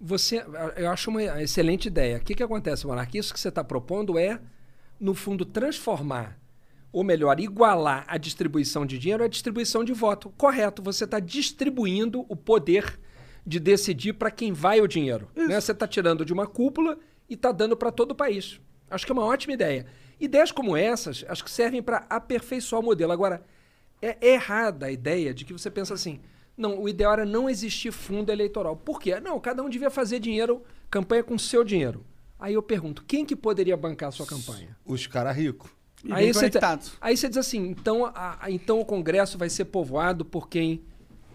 Você, 0.00 0.42
eu 0.74 0.88
acho 0.88 1.10
uma 1.10 1.42
excelente 1.42 1.88
ideia. 1.88 2.16
O 2.16 2.20
que, 2.20 2.34
que 2.34 2.42
acontece, 2.42 2.86
Monark? 2.86 3.18
Isso 3.18 3.34
que 3.34 3.40
você 3.40 3.50
está 3.50 3.62
propondo 3.62 4.18
é, 4.18 4.40
no 4.98 5.12
fundo, 5.12 5.44
transformar, 5.44 6.40
ou 6.90 7.04
melhor, 7.04 7.38
igualar 7.38 8.06
a 8.08 8.16
distribuição 8.16 8.86
de 8.86 8.98
dinheiro 8.98 9.22
à 9.22 9.28
distribuição 9.28 9.84
de 9.84 9.92
voto. 9.92 10.32
Correto, 10.38 10.82
você 10.82 11.04
está 11.04 11.20
distribuindo 11.20 12.24
o 12.26 12.34
poder 12.34 12.98
de 13.50 13.58
decidir 13.58 14.12
para 14.12 14.30
quem 14.30 14.52
vai 14.52 14.80
o 14.80 14.86
dinheiro. 14.86 15.28
Né? 15.34 15.60
Você 15.60 15.72
está 15.72 15.86
tirando 15.88 16.24
de 16.24 16.32
uma 16.32 16.46
cúpula 16.46 16.96
e 17.28 17.34
está 17.34 17.50
dando 17.50 17.76
para 17.76 17.90
todo 17.90 18.12
o 18.12 18.14
país. 18.14 18.60
Acho 18.88 19.04
que 19.04 19.10
é 19.10 19.14
uma 19.14 19.24
ótima 19.24 19.52
ideia. 19.54 19.86
Ideias 20.20 20.52
como 20.52 20.76
essas, 20.76 21.24
acho 21.28 21.42
que 21.42 21.50
servem 21.50 21.82
para 21.82 22.06
aperfeiçoar 22.08 22.80
o 22.80 22.84
modelo. 22.84 23.10
Agora, 23.10 23.42
é 24.00 24.16
errada 24.34 24.86
a 24.86 24.92
ideia 24.92 25.34
de 25.34 25.44
que 25.44 25.52
você 25.52 25.68
pensa 25.68 25.94
assim, 25.94 26.20
não, 26.56 26.80
o 26.80 26.88
ideal 26.88 27.12
era 27.14 27.26
não 27.26 27.50
existir 27.50 27.90
fundo 27.90 28.30
eleitoral. 28.30 28.76
Por 28.76 29.00
quê? 29.00 29.18
Não, 29.18 29.40
cada 29.40 29.62
um 29.64 29.68
devia 29.68 29.90
fazer 29.90 30.20
dinheiro, 30.20 30.62
campanha 30.88 31.24
com 31.24 31.36
seu 31.36 31.64
dinheiro. 31.64 32.04
Aí 32.38 32.54
eu 32.54 32.62
pergunto, 32.62 33.04
quem 33.04 33.26
que 33.26 33.34
poderia 33.34 33.76
bancar 33.76 34.10
a 34.10 34.12
sua 34.12 34.26
campanha? 34.26 34.76
Os 34.84 35.06
caras 35.08 35.36
ricos. 35.36 35.68
E 36.04 36.12
Aí 36.12 36.24
bem 36.26 36.32
você, 36.32 36.38
conectados. 36.40 36.92
aí 37.00 37.16
você 37.16 37.28
diz 37.28 37.36
assim, 37.36 37.66
então, 37.68 38.06
a- 38.06 38.38
a- 38.40 38.50
então 38.50 38.78
o 38.80 38.84
Congresso 38.84 39.36
vai 39.36 39.50
ser 39.50 39.66
povoado 39.66 40.24
por 40.24 40.48
quem 40.48 40.82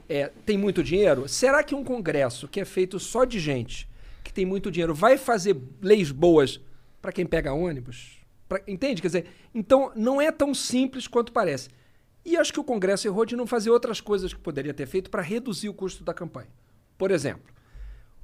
é, 0.08 0.32
tem 0.46 0.58
muito 0.58 0.84
dinheiro? 0.84 1.28
Será 1.28 1.64
que 1.64 1.76
um 1.76 1.84
Congresso 1.84 2.48
que 2.48 2.60
é 2.60 2.66
feito 2.66 3.00
só 3.00 3.26
de 3.26 3.40
gente 3.40 3.88
que 4.24 4.32
tem 4.34 4.46
muito 4.46 4.72
dinheiro 4.72 4.94
vai 4.94 5.18
fazer 5.18 5.56
leis 5.82 6.12
boas 6.12 6.60
para 7.02 7.12
quem 7.12 7.26
pega 7.26 7.54
ônibus? 7.54 8.20
Pra- 8.48 8.62
entende? 8.68 9.02
Quer 9.02 9.08
dizer, 9.08 9.26
então 9.54 9.92
não 9.96 10.22
é 10.22 10.32
tão 10.32 10.54
simples 10.54 11.08
quanto 11.08 11.32
parece. 11.32 11.70
E 12.24 12.36
acho 12.38 12.52
que 12.52 12.60
o 12.60 12.64
Congresso 12.64 13.08
errou 13.08 13.26
de 13.26 13.36
não 13.36 13.46
fazer 13.46 13.70
outras 13.70 14.02
coisas 14.02 14.34
que 14.34 14.40
poderia 14.40 14.74
ter 14.74 14.88
feito 14.88 15.10
para 15.10 15.22
reduzir 15.22 15.70
o 15.70 15.74
custo 15.74 16.04
da 16.04 16.14
campanha. 16.14 16.50
Por 16.98 17.12
exemplo, 17.12 17.54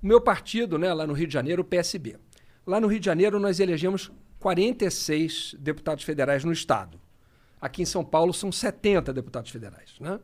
o 0.01 0.07
meu 0.07 0.19
partido, 0.19 0.77
né, 0.79 0.91
lá 0.93 1.05
no 1.05 1.13
Rio 1.13 1.27
de 1.27 1.33
Janeiro, 1.33 1.61
o 1.61 1.65
PSB. 1.65 2.17
Lá 2.65 2.79
no 2.79 2.87
Rio 2.87 2.99
de 2.99 3.05
Janeiro, 3.05 3.39
nós 3.39 3.59
elegemos 3.59 4.11
46 4.39 5.55
deputados 5.59 6.03
federais 6.03 6.43
no 6.43 6.51
Estado. 6.51 6.99
Aqui 7.59 7.83
em 7.83 7.85
São 7.85 8.03
Paulo, 8.03 8.33
são 8.33 8.51
70 8.51 9.13
deputados 9.13 9.51
federais. 9.51 9.93
Né? 9.99 10.19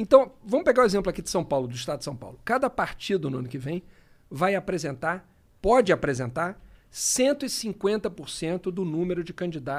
Então, 0.00 0.32
vamos 0.42 0.64
pegar 0.64 0.82
o 0.82 0.86
exemplo 0.86 1.10
aqui 1.10 1.20
de 1.20 1.28
São 1.28 1.44
Paulo, 1.44 1.68
do 1.68 1.74
Estado 1.74 1.98
de 1.98 2.06
São 2.06 2.16
Paulo. 2.16 2.40
Cada 2.42 2.70
partido 2.70 3.28
no 3.28 3.36
ano 3.36 3.48
que 3.48 3.58
vem 3.58 3.82
vai 4.30 4.54
apresentar, 4.54 5.30
pode 5.60 5.92
apresentar, 5.92 6.58
150% 6.90 8.70
do 8.72 8.82
número 8.82 9.22
de, 9.22 9.34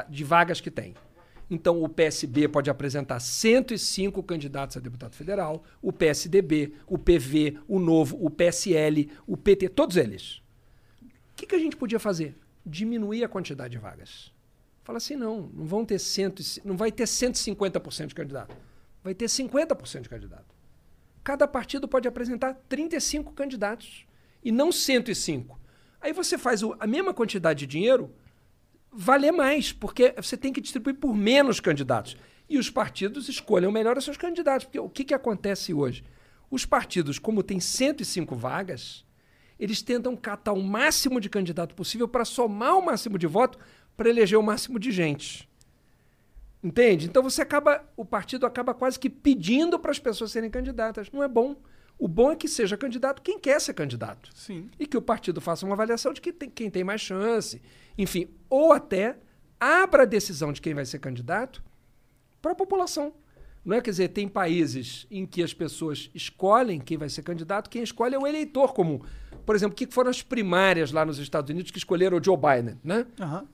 de 0.10 0.24
vagas 0.24 0.62
que 0.62 0.70
tem. 0.70 0.94
Então, 1.50 1.82
o 1.82 1.90
PSB 1.90 2.48
pode 2.48 2.70
apresentar 2.70 3.20
105 3.20 4.22
candidatos 4.22 4.78
a 4.78 4.80
deputado 4.80 5.16
federal, 5.16 5.64
o 5.82 5.92
PSDB, 5.92 6.76
o 6.86 7.00
PV, 7.00 7.58
o 7.68 7.80
Novo, 7.80 8.24
o 8.24 8.30
PSL, 8.30 9.10
o 9.26 9.36
PT, 9.36 9.70
todos 9.70 9.98
eles. 9.98 10.40
O 11.02 11.36
que, 11.36 11.48
que 11.48 11.56
a 11.56 11.60
gente 11.60 11.76
podia 11.76 12.00
fazer? 12.00 12.38
Diminuir 12.64 13.24
a 13.24 13.28
quantidade 13.28 13.72
de 13.72 13.80
vagas. 13.80 14.32
Fala 14.84 14.98
assim, 14.98 15.16
não, 15.16 15.50
não 15.52 15.66
vão 15.66 15.84
ter 15.84 15.98
cento, 15.98 16.44
não 16.64 16.78
vai 16.78 16.92
ter 16.92 17.06
150% 17.06 18.06
de 18.06 18.14
candidato. 18.14 18.56
Vai 19.04 19.14
ter 19.14 19.26
50% 19.26 20.02
de 20.02 20.10
candidato. 20.10 20.56
Cada 21.24 21.48
partido 21.48 21.88
pode 21.88 22.08
apresentar 22.08 22.54
35 22.68 23.34
candidatos 23.34 24.06
e 24.44 24.52
não 24.52 24.72
105. 24.72 25.60
Aí 26.00 26.14
você 26.14 26.38
faz 26.38 26.62
a 26.80 26.88
mesma 26.88 27.14
quantidade 27.14 27.60
de 27.60 27.68
dinheiro 27.68 28.14
valer 28.92 29.32
mais, 29.32 29.72
porque 29.72 30.14
você 30.18 30.36
tem 30.36 30.52
que 30.52 30.60
distribuir 30.60 30.96
por 30.96 31.16
menos 31.16 31.60
candidatos. 31.60 32.18
E 32.50 32.58
os 32.58 32.70
partidos 32.70 33.30
escolham 33.30 33.72
melhor 33.72 33.98
os 33.98 34.04
seus 34.04 34.18
candidatos. 34.18 34.66
Porque 34.66 34.80
o 34.80 34.90
que, 34.90 35.06
que 35.06 35.14
acontece 35.14 35.74
hoje? 35.74 36.04
Os 36.50 36.66
partidos, 36.66 37.18
como 37.18 37.44
tem 37.44 37.60
105 37.60 38.36
vagas, 38.36 39.06
eles 39.58 39.82
tentam 39.82 40.18
catar 40.18 40.54
o 40.54 40.62
máximo 40.62 41.22
de 41.22 41.30
candidato 41.30 41.76
possível 41.76 42.08
para 42.08 42.26
somar 42.26 42.76
o 42.78 42.82
máximo 42.82 43.18
de 43.18 43.28
voto 43.28 43.60
para 43.96 44.10
eleger 44.10 44.38
o 44.38 44.44
máximo 44.44 44.80
de 44.80 44.92
gente. 44.92 45.48
Entende? 46.64 47.08
Então 47.08 47.24
você 47.24 47.42
acaba, 47.42 47.84
o 47.98 48.06
partido 48.06 48.46
acaba 48.46 48.74
quase 48.74 49.00
que 49.00 49.10
pedindo 49.10 49.80
para 49.80 49.92
as 49.92 50.00
pessoas 50.00 50.32
serem 50.32 50.50
candidatas. 50.50 51.10
Não 51.12 51.24
é 51.24 51.28
bom. 51.28 51.56
O 51.98 52.08
bom 52.08 52.32
é 52.32 52.36
que 52.36 52.48
seja 52.48 52.78
candidato 52.78 53.22
quem 53.22 53.40
quer 53.40 53.60
ser 53.62 53.74
candidato. 53.74 54.30
Sim. 54.36 54.70
E 54.80 54.86
que 54.88 54.98
o 54.98 55.02
partido 55.02 55.40
faça 55.42 55.66
uma 55.66 55.74
avaliação 55.74 56.14
de 56.14 56.22
que 56.22 56.32
tem- 56.32 56.50
quem 56.50 56.70
tem 56.70 56.84
mais 56.84 57.02
chance. 57.02 57.62
Enfim, 57.98 58.28
ou 58.50 58.72
até 58.74 59.18
abra 59.60 60.04
a 60.04 60.06
decisão 60.06 60.52
de 60.52 60.62
quem 60.62 60.74
vai 60.74 60.86
ser 60.86 61.00
candidato 61.00 61.64
para 62.42 62.52
a 62.54 62.56
população. 62.56 63.14
Não 63.64 63.76
é? 63.78 63.82
Quer 63.82 63.92
dizer, 63.92 64.08
tem 64.10 64.28
países 64.28 65.06
em 65.12 65.24
que 65.26 65.44
as 65.44 65.54
pessoas 65.54 66.10
escolhem 66.16 66.80
quem 66.80 66.98
vai 66.98 67.10
ser 67.10 67.22
candidato, 67.22 67.70
quem 67.70 67.84
escolhe 67.84 68.16
é 68.16 68.20
o 68.20 68.26
eleitor 68.26 68.74
comum. 68.74 69.00
Por 69.46 69.56
exemplo, 69.56 69.74
o 69.74 69.76
que 69.76 69.86
foram 69.92 70.10
as 70.10 70.24
primárias 70.24 70.92
lá 70.92 71.06
nos 71.06 71.20
Estados 71.20 71.52
Unidos 71.52 71.70
que 71.70 71.78
escolheram 71.78 72.18
o 72.18 72.24
Joe 72.24 72.36
Biden, 72.38 72.80
né? 72.84 73.06
Aham. 73.20 73.48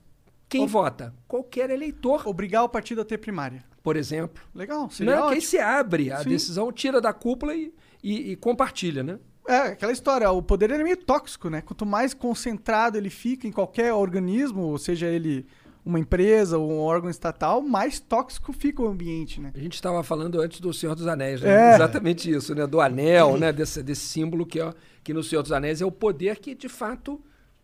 Quem 0.49 0.61
Ob- 0.63 0.71
vota? 0.71 1.13
Qualquer 1.27 1.69
eleitor, 1.69 2.27
Obrigar 2.27 2.63
o 2.63 2.69
partido 2.69 3.01
a 3.01 3.05
ter 3.05 3.17
primária. 3.17 3.63
por 3.83 3.95
exemplo. 3.95 4.43
Legal, 4.53 4.89
seria? 4.89 5.13
Que 5.13 5.17
aí 5.19 5.25
ótimo. 5.27 5.41
se 5.41 5.59
abre 5.59 6.11
a 6.11 6.17
Sim. 6.23 6.29
decisão, 6.29 6.71
tira 6.71 6.99
da 6.99 7.13
cúpula 7.13 7.55
e, 7.55 7.73
e- 8.03 8.31
e 8.31 8.35
compartilha, 8.35 9.01
né? 9.03 9.17
É, 9.47 9.57
aquela 9.59 9.93
história, 9.93 10.29
o 10.29 10.41
poder 10.41 10.69
é 10.71 10.83
meio 10.83 10.97
tóxico, 10.97 11.49
né? 11.49 11.61
Quanto 11.61 11.85
mais 11.85 12.13
concentrado 12.13 12.97
ele 12.97 13.09
fica 13.09 13.47
em 13.47 13.51
qualquer 13.51 13.93
organismo, 13.93 14.61
ou 14.63 14.77
seja 14.77 15.07
ele 15.07 15.45
uma 15.85 15.97
empresa 16.01 16.57
ou 16.57 16.69
um 16.69 16.79
órgão 16.79 17.09
estatal, 17.09 17.61
mais 17.61 17.97
tóxico 17.97 18.51
fica 18.51 18.81
o 18.81 18.87
ambiente, 18.89 19.39
né? 19.39 19.53
A 19.55 19.59
gente 19.59 19.75
estava 19.75 20.03
falando 20.03 20.41
antes 20.41 20.59
do 20.59 20.73
Senhor 20.73 20.93
dos 20.95 21.07
Anéis, 21.07 21.39
né? 21.39 21.71
É. 21.71 21.75
Exatamente 21.75 22.29
isso, 22.29 22.53
né? 22.53 22.67
Do 22.67 22.81
anel, 22.81 23.37
né? 23.37 23.53
Desse, 23.53 23.81
desse 23.81 24.01
símbolo 24.05 24.45
que, 24.45 24.59
ó, 24.59 24.73
que 25.01 25.13
no 25.13 25.23
Senhor 25.23 25.43
dos 25.43 25.53
Anéis 25.53 25.81
é 25.81 25.85
o 25.85 25.91
poder 25.91 26.39
que, 26.39 26.53
de 26.53 26.67
fato, 26.67 27.21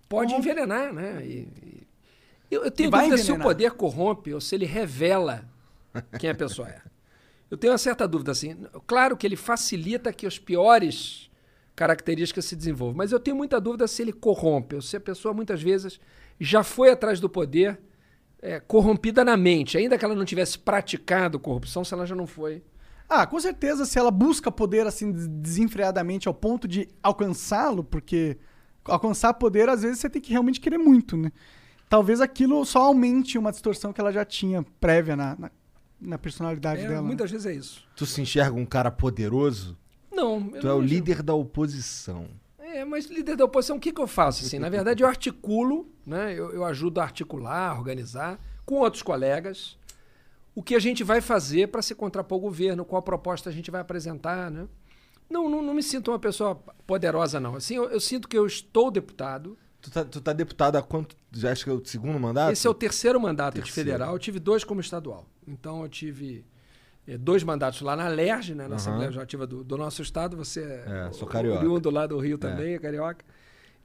pode 0.07 0.33
envenenar, 0.33 0.93
né? 0.93 1.19
E- 1.21 1.49
e- 1.61 1.83
eu, 2.53 2.63
eu 2.63 2.71
tenho 2.71 2.89
dúvida 3.09 3.23
se 3.23 3.31
o 3.31 3.35
poder 3.43 3.71
corrompe 3.71 4.33
ou 4.33 4.41
se 4.41 4.55
ele 4.55 4.65
revela 4.65 5.45
quem 6.19 6.29
a 6.29 6.35
pessoa 6.35 6.69
é. 6.69 6.81
Eu 7.51 7.57
tenho 7.57 7.71
uma 7.73 7.77
certa 7.77 8.07
dúvida, 8.07 8.31
assim. 8.31 8.55
Claro 8.87 9.15
que 9.15 9.27
ele 9.27 9.35
facilita 9.35 10.11
que 10.11 10.25
as 10.25 10.39
piores 10.39 11.29
características 11.75 12.45
se 12.45 12.55
desenvolvam, 12.55 12.95
mas 12.97 13.11
eu 13.11 13.19
tenho 13.19 13.35
muita 13.37 13.59
dúvida 13.59 13.87
se 13.87 14.01
ele 14.01 14.13
corrompe, 14.13 14.75
ou 14.75 14.81
se 14.81 14.95
a 14.95 14.99
pessoa, 14.99 15.33
muitas 15.33 15.61
vezes, 15.61 15.99
já 16.39 16.63
foi 16.63 16.91
atrás 16.91 17.19
do 17.19 17.29
poder 17.29 17.79
é, 18.41 18.59
corrompida 18.59 19.23
na 19.23 19.35
mente, 19.37 19.77
ainda 19.77 19.97
que 19.97 20.05
ela 20.05 20.15
não 20.15 20.25
tivesse 20.25 20.57
praticado 20.59 21.39
corrupção, 21.39 21.83
se 21.83 21.93
ela 21.93 22.05
já 22.05 22.15
não 22.15 22.27
foi. 22.27 22.63
Ah, 23.09 23.25
com 23.27 23.39
certeza, 23.39 23.85
se 23.85 23.97
ela 23.99 24.11
busca 24.11 24.51
poder 24.51 24.85
assim 24.87 25.11
des- 25.11 25.27
desenfreadamente 25.27 26.27
ao 26.27 26.33
ponto 26.33 26.67
de 26.67 26.87
alcançá-lo, 27.01 27.83
porque 27.83 28.37
alcançar 28.85 29.33
poder, 29.35 29.69
às 29.69 29.81
vezes, 29.81 29.99
você 29.99 30.09
tem 30.09 30.21
que 30.21 30.31
realmente 30.31 30.59
querer 30.59 30.77
muito, 30.77 31.15
né? 31.17 31.31
Talvez 31.93 32.21
aquilo 32.21 32.65
só 32.65 32.85
aumente 32.85 33.37
uma 33.37 33.51
distorção 33.51 33.93
que 33.93 34.01
ela 34.01 34.11
já 34.11 34.25
tinha 34.25 34.63
prévia 34.79 35.15
na, 35.15 35.35
na, 35.37 35.51
na 36.01 36.17
personalidade 36.17 36.81
É, 36.81 36.87
dela. 36.87 37.01
né? 37.03 37.07
muitas 37.07 37.29
vezes 37.29 37.45
é 37.45 37.53
isso. 37.53 37.83
Tu 37.95 38.03
se 38.07 38.19
enxerga 38.19 38.57
um 38.57 38.65
cara 38.65 38.89
poderoso? 38.89 39.77
Não, 40.11 40.41
Tu 40.41 40.57
é 40.57 40.61
não 40.63 40.77
o 40.77 40.79
imagino. 40.79 40.81
líder 40.89 41.21
da 41.21 41.35
oposição. 41.35 42.25
É, 42.57 42.83
mas 42.83 43.05
líder 43.05 43.35
da 43.35 43.45
oposição, 43.45 43.77
o 43.77 43.79
que, 43.79 43.91
que 43.91 44.01
eu 44.01 44.07
faço? 44.07 44.43
Assim, 44.43 44.57
na 44.57 44.69
verdade, 44.69 45.03
eu 45.03 45.07
articulo, 45.07 45.87
né? 46.03 46.33
eu, 46.33 46.51
eu 46.51 46.65
ajudo 46.65 46.99
a 46.99 47.03
articular, 47.03 47.77
organizar, 47.77 48.39
com 48.65 48.79
outros 48.79 49.03
colegas, 49.03 49.77
o 50.55 50.63
que 50.63 50.73
a 50.73 50.79
gente 50.79 51.03
vai 51.03 51.21
fazer 51.21 51.67
para 51.67 51.83
se 51.83 51.93
contrapor 51.93 52.37
ao 52.37 52.41
governo, 52.41 52.83
qual 52.83 53.03
proposta 53.03 53.51
a 53.51 53.53
gente 53.53 53.69
vai 53.69 53.81
apresentar. 53.81 54.49
Né? 54.49 54.67
Não, 55.29 55.47
não, 55.47 55.61
não 55.61 55.75
me 55.75 55.83
sinto 55.83 56.09
uma 56.09 56.17
pessoa 56.17 56.55
poderosa, 56.87 57.39
não. 57.39 57.53
Assim, 57.53 57.75
eu, 57.75 57.83
eu 57.91 57.99
sinto 57.99 58.27
que 58.27 58.35
eu 58.35 58.47
estou 58.47 58.89
deputado. 58.89 59.55
Tu 59.83 59.91
tá, 59.91 60.05
tu 60.05 60.21
tá 60.21 60.31
deputado 60.31 60.77
há 60.77 60.81
quanto? 60.81 61.13
Já 61.29 61.51
acho 61.51 61.65
que 61.65 61.69
é 61.69 61.73
o 61.73 61.83
segundo 61.85 62.17
mandato? 62.17 62.53
Esse 62.53 62.65
é 62.65 62.69
o 62.69 62.73
terceiro 62.73 63.19
mandato 63.19 63.55
de 63.55 63.61
Terceiro. 63.63 63.89
federal. 63.91 64.13
Eu 64.13 64.19
tive 64.19 64.39
dois 64.39 64.63
como 64.63 64.79
estadual. 64.79 65.27
Então, 65.45 65.83
eu 65.83 65.89
tive 65.89 66.45
eh, 67.05 67.17
dois 67.17 67.43
mandatos 67.43 67.81
lá 67.81 67.93
na 67.93 68.07
LERJ, 68.07 68.55
né, 68.55 68.65
na 68.69 68.77
Assembleia 68.77 69.07
Legislativa 69.07 69.45
do, 69.45 69.61
do 69.61 69.77
nosso 69.77 70.01
estado. 70.01 70.37
Você 70.37 70.61
É, 70.63 71.07
é, 71.09 71.11
sou 71.11 71.27
carioca. 71.27 71.59
oriundo 71.59 71.89
lá 71.89 72.07
do 72.07 72.17
Rio 72.17 72.37
também, 72.37 72.75
é 72.75 72.79
carioca. 72.79 73.25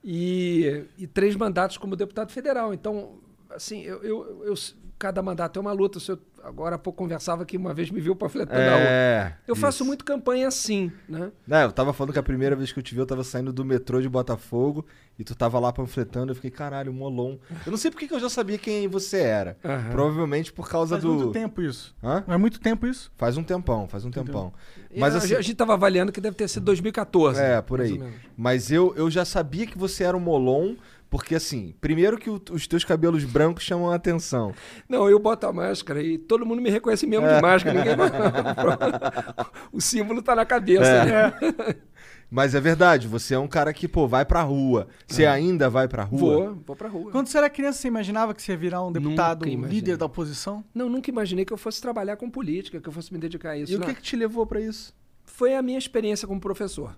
E, 0.04 0.84
e 0.96 1.06
três 1.08 1.34
mandatos 1.34 1.76
como 1.76 1.96
deputado 1.96 2.30
federal. 2.30 2.72
Então, 2.72 3.18
assim, 3.50 3.82
eu, 3.82 4.00
eu, 4.04 4.44
eu- 4.46 4.54
cada 4.98 5.20
mandato 5.20 5.58
é 5.58 5.61
uma 5.61 5.72
luta. 5.72 5.98
Agora 6.42 6.77
há 6.77 6.79
pouco 6.79 6.98
conversava 6.98 7.44
que 7.44 7.57
uma 7.57 7.72
vez 7.74 7.90
me 7.90 8.01
viu 8.01 8.14
panfletando 8.16 8.59
rua. 8.61 8.79
É. 8.79 9.35
Eu 9.46 9.57
faço 9.57 9.79
isso. 9.79 9.85
muito 9.85 10.05
campanha 10.05 10.48
assim, 10.48 10.90
né? 11.09 11.31
Não, 11.46 11.59
eu 11.62 11.72
tava 11.72 11.92
falando 11.92 12.12
que 12.12 12.18
a 12.18 12.22
primeira 12.22 12.57
vez 12.57 12.72
que 12.72 12.79
eu 12.79 12.83
te 12.83 12.94
vi, 12.94 13.01
eu 13.01 13.07
tava 13.07 13.24
saindo 13.24 13.53
do 13.53 13.64
metrô 13.64 14.01
de 14.01 14.09
Botafogo 14.09 14.85
e 15.18 15.24
tu 15.24 15.35
tava 15.35 15.59
lá 15.59 15.72
panfletando. 15.72 16.33
Eu 16.33 16.35
fiquei, 16.35 16.51
caralho, 16.51 16.92
Molon. 16.92 17.37
Eu 17.66 17.70
não 17.70 17.77
sei 17.77 17.90
porque 17.90 18.07
que 18.07 18.14
eu 18.14 18.20
já 18.20 18.29
sabia 18.29 18.59
quem 18.59 18.88
você 18.88 19.18
era. 19.18 19.57
Aham. 19.64 19.90
Provavelmente 19.90 20.53
por 20.53 20.68
causa 20.68 20.96
Faz 20.96 21.03
do. 21.03 21.14
muito 21.14 21.33
tempo 21.33 21.61
isso. 21.61 21.94
Hã? 22.03 22.24
Não 22.27 22.35
é 22.35 22.38
muito 22.38 22.61
tempo 22.61 22.87
isso? 22.87 23.11
Faz 23.16 23.37
um 23.37 23.42
tempão, 23.42 23.88
faz 23.88 24.05
um 24.05 24.11
tempão. 24.11 24.53
Mas 24.96 25.14
a, 25.14 25.18
assim. 25.18 25.35
a 25.35 25.40
gente 25.40 25.53
estava 25.53 25.74
avaliando 25.74 26.12
que 26.12 26.20
deve 26.20 26.37
ter 26.37 26.48
sido 26.48 26.64
2014. 26.64 27.40
É, 27.40 27.61
por 27.61 27.81
aí. 27.81 28.01
Mas 28.37 28.70
eu, 28.70 28.94
eu 28.96 29.11
já 29.11 29.24
sabia 29.24 29.66
que 29.66 29.77
você 29.77 30.05
era 30.05 30.16
o 30.16 30.20
Molon, 30.20 30.77
porque 31.11 31.35
assim, 31.35 31.75
primeiro 31.81 32.18
que 32.18 32.29
o- 32.31 32.40
os 32.53 32.66
teus 32.66 32.85
cabelos 32.85 33.25
brancos 33.25 33.64
chamam 33.64 33.90
a 33.90 33.94
atenção. 33.94 34.55
Não, 34.88 35.09
eu 35.09 35.18
boto 35.18 35.47
a 35.47 35.53
máscara 35.53 36.03
e 36.03 36.18
todo 36.18 36.44
mundo 36.44 36.61
me 36.61 36.71
reconhece 36.71 37.07
mesmo 37.07 37.27
de 37.27 37.40
máscara. 37.40 37.79
Ninguém... 37.79 37.94
o 39.73 39.81
símbolo 39.81 40.23
tá 40.23 40.35
na 40.35 40.44
cabeça. 40.44 40.85
É. 40.87 41.07
Né? 41.07 41.35
Mas 42.31 42.55
é 42.55 42.61
verdade, 42.61 43.09
você 43.09 43.33
é 43.33 43.38
um 43.38 43.49
cara 43.49 43.73
que, 43.73 43.88
pô, 43.88 44.07
vai 44.07 44.23
pra 44.23 44.42
rua. 44.42 44.87
Você 45.07 45.25
ainda 45.25 45.71
vai 45.71 45.88
pra 45.88 46.05
rua? 46.05 46.18
Vou, 46.21 46.55
vou 46.66 46.77
pra 46.77 46.87
rua. 46.87 47.11
Quando 47.11 47.27
você 47.27 47.38
era 47.38 47.49
criança, 47.49 47.79
você 47.79 47.88
imaginava 47.88 48.35
que 48.35 48.42
você 48.42 48.53
ia 48.53 48.59
virar 48.59 48.85
um 48.85 48.92
deputado 48.92 49.49
imaginei. 49.49 49.81
líder 49.81 49.97
da 49.97 50.05
oposição? 50.05 50.62
Não, 50.75 50.90
nunca 50.90 51.09
imaginei 51.11 51.47
que 51.47 51.53
eu 51.55 51.57
fosse 51.57 51.81
trabalhar 51.81 52.16
com 52.16 52.29
política, 52.31 52.83
que 52.83 52.87
eu 52.88 52.92
fosse 52.92 53.11
me 53.14 53.18
dedicar 53.18 53.53
a 53.53 53.57
isso. 53.57 53.73
E 53.73 53.77
o 53.77 53.79
Não. 53.79 53.87
que, 53.87 53.94
que 53.94 54.03
te 54.03 54.14
levou 54.14 54.47
pra 54.47 54.61
isso? 54.61 54.94
Foi 55.25 55.55
a 55.55 55.62
minha 55.62 55.79
experiência 55.79 56.29
como 56.29 56.38
professor. 56.38 56.94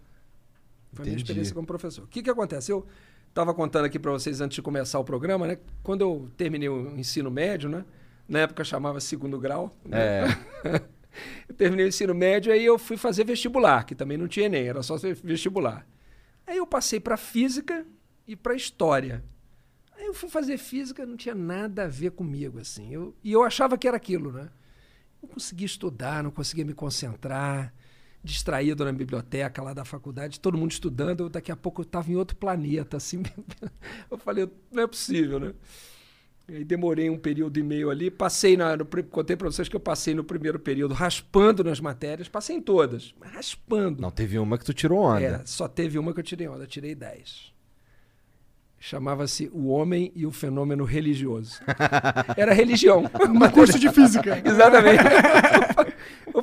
Foi 0.92 1.05
a 1.05 1.07
minha 1.07 1.16
experiência 1.16 1.55
como 1.55 1.64
professor. 1.64 2.03
O 2.03 2.09
que, 2.09 2.25
que 2.25 2.31
acontece? 2.31 2.73
Eu 2.73 2.85
estava 3.30 3.54
contando 3.54 3.86
aqui 3.86 3.98
para 3.98 4.10
vocês 4.10 4.40
antes 4.40 4.56
de 4.56 4.62
começar 4.62 4.98
o 4.98 5.04
programa, 5.04 5.46
né? 5.46 5.58
Quando 5.82 6.02
eu 6.02 6.30
terminei 6.36 6.68
o 6.68 6.96
ensino 6.98 7.30
médio, 7.30 7.68
né? 7.68 7.84
Na 8.28 8.40
época 8.40 8.62
chamava 8.62 9.00
segundo 9.00 9.38
grau. 9.38 9.74
né? 9.84 9.98
É. 9.98 10.26
eu 11.48 11.54
terminei 11.54 11.86
o 11.86 11.88
ensino 11.88 12.14
médio, 12.14 12.52
aí 12.52 12.64
eu 12.64 12.78
fui 12.78 12.96
fazer 12.96 13.24
vestibular, 13.24 13.84
que 13.84 13.94
também 13.94 14.18
não 14.18 14.28
tinha 14.28 14.46
Enem, 14.46 14.68
era 14.68 14.82
só 14.82 14.96
vestibular. 15.22 15.86
Aí 16.46 16.56
eu 16.56 16.66
passei 16.66 17.00
para 17.00 17.16
física 17.16 17.86
e 18.26 18.36
para 18.36 18.54
história. 18.54 19.24
Aí 19.96 20.06
eu 20.06 20.14
fui 20.14 20.28
fazer 20.28 20.58
física, 20.58 21.06
não 21.06 21.16
tinha 21.16 21.34
nada 21.34 21.84
a 21.84 21.88
ver 21.88 22.10
comigo, 22.12 22.58
assim. 22.58 22.92
Eu, 22.92 23.14
e 23.22 23.32
eu 23.32 23.42
achava 23.42 23.78
que 23.78 23.86
era 23.86 23.96
aquilo, 23.96 24.32
né? 24.32 24.48
Não 25.22 25.28
conseguia 25.28 25.66
estudar, 25.66 26.22
não 26.24 26.30
conseguia 26.30 26.64
me 26.64 26.72
concentrar, 26.72 27.72
distraído 28.22 28.85
na 28.85 28.92
biblioteca 28.92 29.62
lá 29.62 29.72
da 29.72 29.85
faculdade, 29.85 30.40
todo 30.40 30.59
mundo 30.59 30.72
estudando, 30.72 31.24
eu, 31.24 31.28
daqui 31.28 31.50
a 31.50 31.56
pouco 31.56 31.80
eu 31.80 31.85
estava 31.85 32.11
em 32.11 32.16
outro 32.16 32.37
planeta, 32.37 32.96
assim. 32.96 33.22
eu 34.11 34.18
falei, 34.18 34.48
não 34.70 34.83
é 34.83 34.87
possível, 34.87 35.40
né? 35.40 35.54
E 36.48 36.56
aí 36.56 36.64
demorei 36.64 37.09
um 37.09 37.16
período 37.16 37.59
e 37.59 37.62
meio 37.62 37.90
ali, 37.90 38.11
passei 38.11 38.56
na. 38.56 38.76
No, 38.76 38.85
contei 38.85 39.37
para 39.37 39.48
vocês 39.48 39.68
que 39.68 39.76
eu 39.76 39.80
passei 39.80 40.14
no 40.14 40.24
primeiro 40.24 40.59
período 40.59 40.92
raspando 40.92 41.62
nas 41.62 41.78
matérias, 41.78 42.28
passei 42.28 42.56
em 42.56 42.61
todas, 42.61 43.14
mas 43.20 43.33
raspando. 43.33 44.02
Não, 44.02 44.11
teve 44.11 44.37
uma 44.37 44.59
que 44.59 44.64
tu 44.64 44.74
tirou 44.74 44.98
onda. 44.98 45.20
É, 45.20 45.42
só 45.44 45.68
teve 45.68 45.96
uma 45.96 46.12
que 46.12 46.18
eu 46.18 46.24
tirei 46.24 46.48
onda, 46.48 46.64
eu 46.64 46.66
tirei 46.66 46.92
10. 46.92 47.52
Chamava-se 48.83 49.48
O 49.52 49.68
Homem 49.68 50.11
e 50.16 50.26
o 50.26 50.33
Fenômeno 50.33 50.85
Religioso. 50.85 51.61
Era 52.37 52.54
religião. 52.54 53.04
No 53.33 53.52
curso 53.52 53.78
de 53.78 53.90
física. 53.92 54.42
Exatamente. 54.44 55.04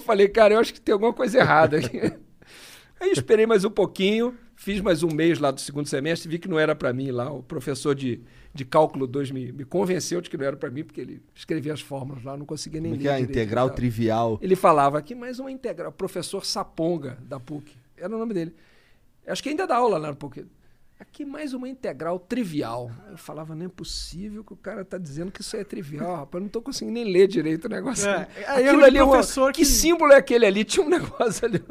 Eu 0.08 0.14
falei, 0.14 0.30
cara, 0.30 0.54
eu 0.54 0.60
acho 0.62 0.74
que 0.74 0.80
tem 0.80 0.94
alguma 0.94 1.12
coisa 1.12 1.38
errada 1.38 1.80
aqui. 1.80 2.00
Aí 2.98 3.12
esperei 3.12 3.46
mais 3.46 3.66
um 3.66 3.70
pouquinho, 3.70 4.34
fiz 4.56 4.80
mais 4.80 5.04
um 5.04 5.10
mês 5.10 5.38
lá 5.38 5.52
do 5.52 5.60
segundo 5.60 5.86
semestre, 5.86 6.30
vi 6.30 6.40
que 6.40 6.48
não 6.48 6.58
era 6.58 6.74
para 6.74 6.94
mim 6.94 7.12
lá. 7.12 7.30
O 7.30 7.44
professor 7.44 7.94
de, 7.94 8.22
de 8.54 8.64
cálculo 8.64 9.06
2 9.06 9.32
me, 9.32 9.52
me 9.52 9.66
convenceu 9.66 10.22
de 10.22 10.30
que 10.30 10.38
não 10.38 10.46
era 10.46 10.56
para 10.56 10.70
mim, 10.70 10.86
porque 10.86 11.02
ele 11.02 11.22
escrevia 11.36 11.74
as 11.74 11.82
fórmulas 11.82 12.24
lá, 12.24 12.38
não 12.38 12.46
conseguia 12.46 12.80
nem 12.80 12.94
Como 12.94 13.02
é 13.02 13.04
ler 13.04 13.10
que 13.10 13.10
é? 13.10 13.18
direito 13.18 13.30
e 13.30 13.42
Integral 13.42 13.70
trivial. 13.72 14.40
Ele 14.42 14.56
falava 14.56 14.98
aqui 14.98 15.14
mais 15.14 15.40
uma 15.40 15.52
integral. 15.52 15.92
Professor 15.92 16.46
Saponga, 16.46 17.18
da 17.24 17.38
PUC. 17.38 17.76
Era 17.98 18.16
o 18.16 18.18
nome 18.18 18.34
dele. 18.34 18.56
Acho 19.28 19.44
que 19.44 19.50
ainda 19.50 19.68
dá 19.68 19.76
aula 19.76 19.98
lá 19.98 20.08
na 20.08 20.16
PUC. 20.16 20.46
Aqui 21.00 21.24
mais 21.24 21.54
uma 21.54 21.70
integral 21.70 22.18
trivial. 22.20 22.92
Eu 23.12 23.18
falava, 23.18 23.54
não 23.56 23.68
é 23.68 23.70
possível 23.70 24.44
que 24.44 24.54
o 24.54 24.56
cara 24.58 24.84
tá 24.84 24.98
dizendo 24.98 25.32
que 25.32 25.42
isso 25.42 25.56
é 25.56 25.64
trivial, 25.64 26.16
rapaz. 26.16 26.40
Eu 26.40 26.42
não 26.42 26.50
tô 26.50 26.62
conseguindo 26.62 26.94
nem 26.94 27.04
ler 27.12 27.28
direito 27.28 27.66
o 27.66 27.70
negócio. 27.70 28.10
É, 28.10 28.28
é 28.36 28.46
Aquilo 28.50 28.80
de 28.80 28.84
ali 28.86 28.98
é 28.98 29.04
uma- 29.04 29.14
professor 29.18 29.52
que... 29.52 29.60
que- 29.60 29.66
símbolo 29.66 30.12
é 30.12 30.16
aquele 30.18 30.46
ali? 30.48 30.64
Tinha 30.66 30.84
um 30.86 30.90
negócio 30.90 31.46
ali. 31.46 31.64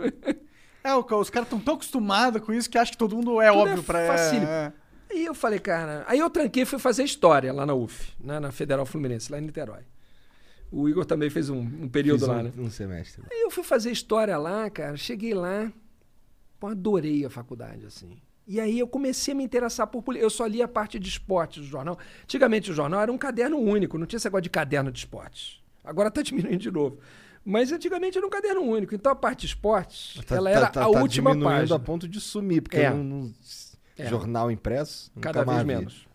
É, 0.84 0.94
o- 0.94 1.00
os 1.18 1.28
caras 1.30 1.46
estão 1.48 1.58
tão 1.58 1.74
acostumados 1.74 2.40
com 2.42 2.52
isso 2.52 2.70
que 2.70 2.78
acham 2.78 2.92
que 2.92 2.98
todo 2.98 3.16
mundo 3.16 3.40
é 3.40 3.48
Tudo 3.48 3.58
óbvio 3.60 3.80
é 3.80 3.82
pra 3.82 4.06
facílimo. 4.06 4.46
é. 4.46 4.72
Aí 5.10 5.24
eu 5.24 5.34
falei, 5.34 5.58
cara. 5.58 6.04
Aí 6.06 6.18
eu 6.20 6.30
tranquei 6.30 6.62
e 6.62 6.66
fui 6.66 6.78
fazer 6.78 7.02
história 7.02 7.52
lá 7.52 7.66
na 7.66 7.74
UF, 7.74 8.12
né, 8.20 8.38
na 8.40 8.50
Federal 8.52 8.86
Fluminense, 8.86 9.30
lá 9.30 9.38
em 9.38 9.42
Niterói. 9.42 9.82
O 10.70 10.88
Igor 10.88 11.04
também 11.04 11.30
fez 11.30 11.48
um, 11.48 11.58
um 11.60 11.88
período 11.88 12.20
Fiz 12.20 12.28
lá, 12.28 12.38
um, 12.38 12.42
né? 12.44 12.52
um 12.58 12.70
semestre. 12.70 13.22
Aí 13.30 13.40
eu 13.42 13.50
fui 13.50 13.62
fazer 13.64 13.90
história 13.90 14.36
lá, 14.36 14.68
cara. 14.68 14.96
Cheguei 14.96 15.32
lá, 15.32 15.72
pô, 16.58 16.66
adorei 16.68 17.24
a 17.24 17.30
faculdade, 17.30 17.86
assim. 17.86 18.16
E 18.46 18.60
aí 18.60 18.78
eu 18.78 18.86
comecei 18.86 19.32
a 19.32 19.36
me 19.36 19.42
interessar 19.44 19.86
por 19.88 20.02
política. 20.02 20.24
Eu 20.24 20.30
só 20.30 20.46
lia 20.46 20.66
a 20.66 20.68
parte 20.68 20.98
de 20.98 21.08
esportes 21.08 21.62
do 21.64 21.68
jornal. 21.68 21.98
Antigamente 22.22 22.70
o 22.70 22.74
jornal 22.74 23.00
era 23.00 23.10
um 23.12 23.18
caderno 23.18 23.58
único, 23.58 23.98
não 23.98 24.06
tinha 24.06 24.18
esse 24.18 24.26
negócio 24.26 24.42
de 24.42 24.50
caderno 24.50 24.92
de 24.92 24.98
esportes. 25.00 25.60
Agora 25.84 26.10
tá 26.10 26.22
diminuindo 26.22 26.58
de 26.58 26.70
novo. 26.70 26.98
Mas 27.44 27.70
antigamente 27.72 28.18
era 28.18 28.26
um 28.26 28.30
caderno 28.30 28.60
único. 28.62 28.94
Então 28.94 29.10
a 29.10 29.16
parte 29.16 29.40
de 29.40 29.46
esportes, 29.46 30.20
Tá- 30.26 30.36
ela 30.36 30.50
tá- 30.50 30.56
era 30.56 30.66
tá- 30.68 30.80
a 30.86 30.90
tá 30.90 31.00
última 31.00 31.30
diminuindo 31.32 31.58
página. 31.58 31.76
a 31.76 31.78
ponto 31.78 32.08
de 32.08 32.20
sumir, 32.20 32.60
porque 32.62 32.76
É. 32.78 32.90
não- 32.92 33.32
É. 33.98 34.06
jornal 34.06 34.50
impresso, 34.50 35.10
Cada 35.20 35.42
vez 35.44 35.58
vi. 35.58 35.64
menos. 35.64 36.06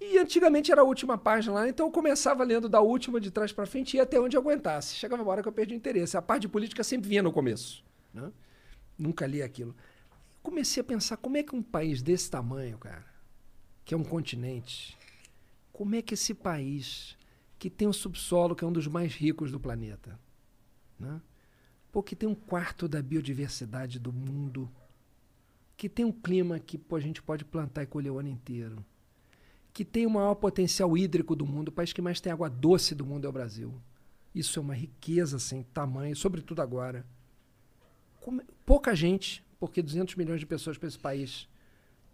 E 0.00 0.16
antigamente 0.18 0.72
era 0.72 0.80
a 0.80 0.84
última 0.84 1.18
página 1.18 1.54
lá, 1.54 1.68
então 1.68 1.86
eu 1.86 1.92
começava 1.92 2.42
lendo 2.42 2.68
da 2.68 2.80
última 2.80 3.20
de 3.20 3.30
trás 3.30 3.52
para 3.52 3.66
frente 3.66 3.94
e 3.94 3.96
ia 3.98 4.04
até 4.04 4.18
onde 4.18 4.34
eu 4.36 4.40
aguentasse. 4.40 4.94
Chegava 4.96 5.22
uma 5.22 5.30
hora 5.30 5.42
que 5.42 5.48
eu 5.48 5.52
perdi 5.52 5.74
o 5.74 5.76
interesse. 5.76 6.16
A 6.16 6.22
parte 6.22 6.42
de 6.42 6.48
política 6.48 6.82
sempre 6.82 7.08
vinha 7.08 7.22
no 7.22 7.30
começo. 7.30 7.84
né? 8.14 8.30
Nunca 8.98 9.26
li 9.26 9.42
aquilo. 9.42 9.74
Comecei 10.42 10.80
a 10.80 10.84
pensar 10.84 11.16
como 11.16 11.36
é 11.36 11.42
que 11.42 11.54
um 11.54 11.62
país 11.62 12.02
desse 12.02 12.30
tamanho, 12.30 12.78
cara, 12.78 13.06
que 13.84 13.94
é 13.94 13.96
um 13.96 14.04
continente, 14.04 14.96
como 15.72 15.94
é 15.94 16.02
que 16.02 16.14
esse 16.14 16.34
país, 16.34 17.16
que 17.58 17.68
tem 17.68 17.86
um 17.86 17.92
subsolo 17.92 18.54
que 18.56 18.64
é 18.64 18.66
um 18.66 18.72
dos 18.72 18.86
mais 18.86 19.14
ricos 19.14 19.50
do 19.50 19.60
planeta, 19.60 20.18
né? 20.98 21.20
Que 22.04 22.14
tem 22.16 22.28
um 22.28 22.34
quarto 22.34 22.86
da 22.86 23.02
biodiversidade 23.02 23.98
do 23.98 24.12
mundo, 24.12 24.70
que 25.76 25.88
tem 25.88 26.04
um 26.04 26.12
clima 26.12 26.58
que 26.58 26.78
pô, 26.78 26.96
a 26.96 27.00
gente 27.00 27.20
pode 27.20 27.44
plantar 27.44 27.82
e 27.82 27.86
colher 27.86 28.10
o 28.10 28.18
ano 28.18 28.28
inteiro, 28.28 28.84
que 29.72 29.84
tem 29.84 30.06
o 30.06 30.10
maior 30.10 30.34
potencial 30.36 30.96
hídrico 30.96 31.34
do 31.34 31.46
mundo, 31.46 31.68
o 31.68 31.72
país 31.72 31.92
que 31.92 32.00
mais 32.00 32.20
tem 32.20 32.32
água 32.32 32.48
doce 32.48 32.94
do 32.94 33.04
mundo 33.04 33.26
é 33.26 33.28
o 33.28 33.32
Brasil. 33.32 33.74
Isso 34.34 34.58
é 34.58 34.62
uma 34.62 34.74
riqueza 34.74 35.38
sem 35.38 35.62
tamanho, 35.64 36.14
sobretudo 36.14 36.62
agora. 36.62 37.04
Como- 38.20 38.42
pouca 38.64 38.94
gente, 38.94 39.42
porque 39.60 39.80
200 39.82 40.16
milhões 40.16 40.40
de 40.40 40.46
pessoas 40.46 40.76
para 40.78 40.88
esse 40.88 40.98
país 40.98 41.46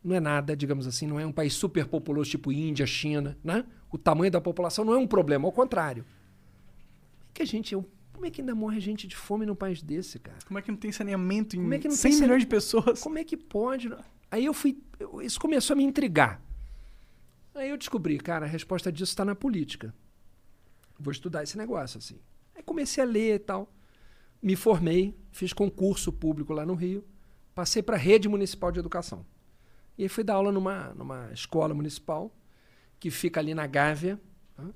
não 0.05 0.15
é 0.15 0.21
nada, 0.21 0.55
digamos 0.57 0.87
assim, 0.87 1.07
não 1.07 1.19
é 1.19 1.25
um 1.27 1.33
país 1.33 1.55
super 1.55 1.87
populoso 1.87 2.31
tipo 2.31 2.53
Índia, 2.53 2.87
China, 2.87 3.39
né? 3.43 3.65
O 3.91 3.97
tamanho 3.97 4.31
da 4.31 4.41
população 4.41 4.85
não 4.85 4.93
é 4.93 4.99
um 4.99 5.07
problema, 5.07 5.47
ao 5.49 5.53
contrário. 5.53 6.05
Como 6.05 7.31
é 7.31 7.35
que 7.35 7.43
a 7.43 7.47
gente 7.47 7.75
como 8.13 8.25
é 8.25 8.31
que 8.31 8.41
ainda 8.41 8.55
morre 8.55 8.81
gente 8.81 9.07
de 9.07 9.15
fome 9.15 9.45
num 9.45 9.55
país 9.55 9.83
desse, 9.83 10.19
cara? 10.19 10.39
Como 10.47 10.59
é 10.59 10.63
que 10.63 10.71
não 10.71 10.79
tem 10.79 10.91
saneamento 10.91 11.55
em 11.55 11.61
Como 11.61 11.75
é 11.75 11.79
que 11.79 11.87
não 11.89 11.95
100 11.95 12.11
tem 12.13 12.21
milhões 12.23 12.41
de 12.43 12.47
pessoas? 12.47 13.01
Como 13.01 13.19
é 13.19 13.25
que 13.25 13.37
pode? 13.37 13.91
Aí 14.31 14.45
eu 14.45 14.55
fui. 14.55 14.79
eu- 14.99 15.21
isso 15.23 15.39
começou 15.39 15.75
a 15.75 15.77
me 15.77 15.85
intrigar. 15.85 16.41
Aí 17.55 17.69
eu 17.71 17.77
descobri, 17.77 18.19
cara, 18.19 18.47
a 18.47 18.49
resposta 18.49 18.91
disso 18.91 19.13
está 19.13 19.25
na 19.25 19.35
política. 19.35 19.95
Vou 20.99 21.13
estudar 21.13 21.43
esse 21.43 21.57
negócio, 21.59 21.99
assim. 21.99 22.19
Aí 22.55 22.63
comecei 22.63 23.03
a 23.03 23.07
ler 23.07 23.35
e 23.35 23.39
tal. 23.39 23.71
Me 24.43 24.57
formei, 24.57 25.15
fiz 25.31 25.53
concurso 25.53 26.11
público 26.13 26.53
lá 26.55 26.65
no 26.65 26.75
Rio, 26.75 27.05
passei 27.57 27.83
para 27.83 27.97
a 27.97 27.99
rede 27.99 28.29
municipal 28.29 28.71
de 28.71 28.79
educação. 28.79 29.25
E 29.97 30.03
aí 30.03 30.09
fui 30.11 30.23
dar 30.23 30.35
aula 30.35 30.53
numa, 30.53 30.93
numa 30.95 31.33
escola 31.33 31.73
municipal, 31.73 32.31
que 33.01 33.11
fica 33.11 33.41
ali 33.41 33.55
na 33.55 33.67
Gávea, 33.67 34.21
né? 34.59 34.69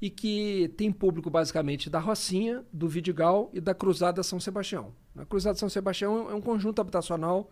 e 0.00 0.08
que 0.08 0.72
tem 0.76 0.92
público 0.92 1.28
basicamente 1.28 1.90
da 1.90 1.98
Rocinha, 1.98 2.64
do 2.72 2.88
Vidigal 2.88 3.50
e 3.52 3.60
da 3.60 3.74
Cruzada 3.74 4.22
São 4.22 4.38
Sebastião. 4.38 4.94
A 5.16 5.24
Cruzada 5.24 5.58
São 5.58 5.68
Sebastião 5.68 6.30
é 6.30 6.34
um 6.34 6.40
conjunto 6.40 6.80
habitacional 6.80 7.50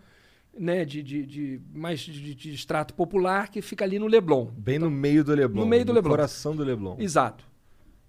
né, 0.57 0.85
de, 0.85 1.03
de, 1.03 1.25
de 1.25 1.61
mais 1.73 1.99
de, 1.99 2.33
de 2.33 2.53
extrato 2.53 2.93
popular 2.93 3.49
que 3.49 3.61
fica 3.61 3.83
ali 3.83 3.99
no 3.99 4.07
Leblon. 4.07 4.45
Bem 4.45 4.79
no 4.79 4.89
meio 4.89 5.25
do 5.25 5.35
Leblon. 5.35 5.61
No 5.61 5.67
meio 5.67 5.83
do 5.83 5.91
Leblon. 5.91 6.11
coração 6.11 6.55
do 6.55 6.63
Leblon. 6.63 6.95
Exato. 6.99 7.45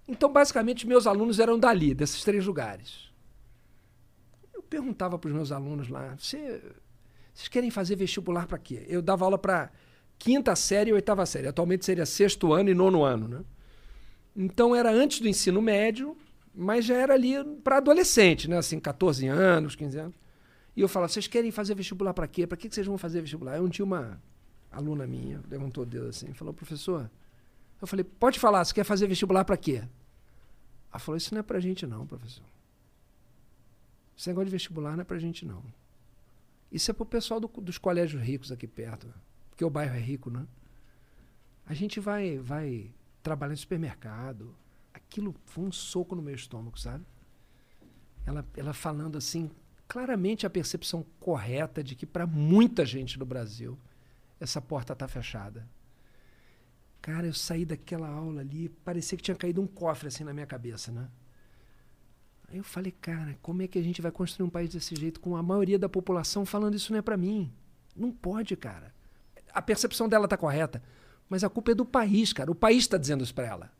Então, 0.07 0.31
basicamente, 0.31 0.87
meus 0.87 1.05
alunos 1.05 1.37
eram 1.37 1.59
dali, 1.59 1.93
desses 1.93 2.23
três 2.23 2.45
lugares. 2.45 3.13
Perguntava 4.75 5.17
para 5.17 5.29
os 5.29 5.33
meus 5.33 5.51
alunos 5.53 5.87
lá: 5.87 6.15
"Você- 6.19 6.61
vocês 7.33 7.47
querem 7.47 7.71
fazer 7.71 7.95
vestibular 7.95 8.45
para 8.45 8.57
quê? 8.57 8.85
Eu 8.89 9.01
dava 9.01 9.23
aula 9.23 9.37
para 9.37 9.71
quinta 10.19 10.53
série 10.53 10.89
e 10.89 10.93
oitava 10.93 11.25
série. 11.25 11.47
Atualmente 11.47 11.85
seria 11.85 12.05
sexto 12.05 12.51
ano 12.51 12.69
e 12.69 12.73
nono 12.73 13.01
ano, 13.03 13.25
né? 13.29 13.41
Então 14.35 14.75
era 14.75 14.91
antes 14.91 15.21
do 15.21 15.29
ensino 15.29 15.61
médio, 15.61 16.17
mas 16.53 16.83
já 16.83 16.95
era 16.95 17.13
ali 17.13 17.35
para 17.63 17.77
adolescente, 17.77 18.49
né? 18.49 18.57
Assim, 18.57 18.77
14 18.77 19.25
anos, 19.27 19.77
15 19.77 19.97
anos. 19.97 20.15
E 20.75 20.81
eu 20.81 20.89
falava: 20.89 21.07
vocês 21.13 21.25
querem 21.25 21.51
fazer 21.51 21.73
vestibular 21.73 22.13
para 22.13 22.27
quê? 22.27 22.45
Para 22.45 22.57
que 22.57 22.67
que 22.67 22.75
vocês 22.75 22.85
vão 22.85 22.97
fazer 22.97 23.21
vestibular? 23.21 23.55
Eu 23.55 23.69
tinha 23.69 23.85
uma 23.85 24.21
aluna 24.69 25.07
minha, 25.07 25.41
levantou 25.49 25.83
o 25.83 25.87
dedo 25.87 26.07
assim, 26.07 26.33
falou: 26.33 26.53
professor, 26.53 27.09
eu 27.81 27.87
falei, 27.87 28.03
pode 28.03 28.41
falar, 28.41 28.65
você 28.65 28.73
quer 28.73 28.83
fazer 28.83 29.07
vestibular 29.07 29.45
para 29.45 29.55
quê? 29.55 29.83
Ela 30.91 30.99
falou, 30.99 31.15
isso 31.15 31.33
não 31.33 31.39
é 31.39 31.43
pra 31.43 31.61
gente 31.61 31.87
não, 31.87 32.05
professor. 32.05 32.43
Esse 34.17 34.29
negócio 34.29 34.45
de 34.45 34.51
vestibular 34.51 34.93
não 34.95 35.01
é 35.01 35.05
pra 35.05 35.17
gente 35.19 35.45
não. 35.45 35.63
Isso 36.71 36.89
é 36.91 36.93
pro 36.93 37.05
pessoal 37.05 37.39
do- 37.39 37.47
dos 37.47 37.77
colégios 37.77 38.21
ricos 38.21 38.51
aqui 38.51 38.67
perto. 38.67 39.13
Porque 39.49 39.63
o 39.63 39.69
bairro 39.69 39.95
é 39.95 39.99
rico, 39.99 40.29
né? 40.29 40.45
A 41.65 41.73
gente 41.73 41.99
vai, 41.99 42.37
vai 42.39 42.93
trabalhar 43.23 43.53
em 43.53 43.57
supermercado. 43.57 44.55
Aquilo 44.93 45.35
foi 45.45 45.63
um 45.65 45.71
soco 45.71 46.15
no 46.15 46.21
meu 46.21 46.35
estômago, 46.35 46.77
sabe? 46.79 47.05
Ela, 48.25 48.45
ela 48.55 48.73
falando 48.73 49.17
assim, 49.17 49.49
claramente 49.87 50.45
a 50.45 50.49
percepção 50.49 51.05
correta 51.19 51.83
de 51.83 51.95
que 51.95 52.05
para 52.05 52.25
muita 52.25 52.85
gente 52.85 53.17
no 53.19 53.25
Brasil 53.25 53.77
essa 54.39 54.61
porta 54.61 54.93
está 54.93 55.07
fechada. 55.07 55.67
Cara, 57.01 57.27
eu 57.27 57.33
saí 57.33 57.65
daquela 57.65 58.09
aula 58.09 58.41
ali, 58.41 58.67
parecia 58.67 59.15
que 59.17 59.23
tinha 59.23 59.35
caído 59.37 59.61
um 59.61 59.67
cofre 59.67 60.07
assim 60.07 60.23
na 60.23 60.33
minha 60.33 60.47
cabeça, 60.47 60.91
né? 60.91 61.07
Aí 62.47 62.57
eu 62.57 62.63
falei, 62.63 62.91
cara, 62.91 63.37
como 63.41 63.61
é 63.61 63.67
que 63.67 63.79
a 63.79 63.81
gente 63.81 64.01
vai 64.01 64.11
construir 64.11 64.45
um 64.45 64.49
país 64.49 64.69
desse 64.69 64.95
jeito 64.95 65.19
com 65.19 65.35
a 65.35 65.43
maioria 65.43 65.79
da 65.79 65.89
população 65.89 66.45
falando 66.45 66.75
isso 66.75 66.91
não 66.91 66.99
é 66.99 67.01
pra 67.01 67.17
mim? 67.17 67.51
Não 67.95 68.11
pode, 68.11 68.55
cara. 68.55 68.93
A 69.53 69.61
percepção 69.61 70.07
dela 70.07 70.27
tá 70.27 70.37
correta, 70.37 70.81
mas 71.29 71.43
a 71.43 71.49
culpa 71.49 71.71
é 71.71 71.75
do 71.75 71.85
país, 71.85 72.33
cara. 72.33 72.51
O 72.51 72.55
país 72.55 72.79
está 72.79 72.97
dizendo 72.97 73.23
isso 73.23 73.33
pra 73.33 73.45
ela. 73.45 73.71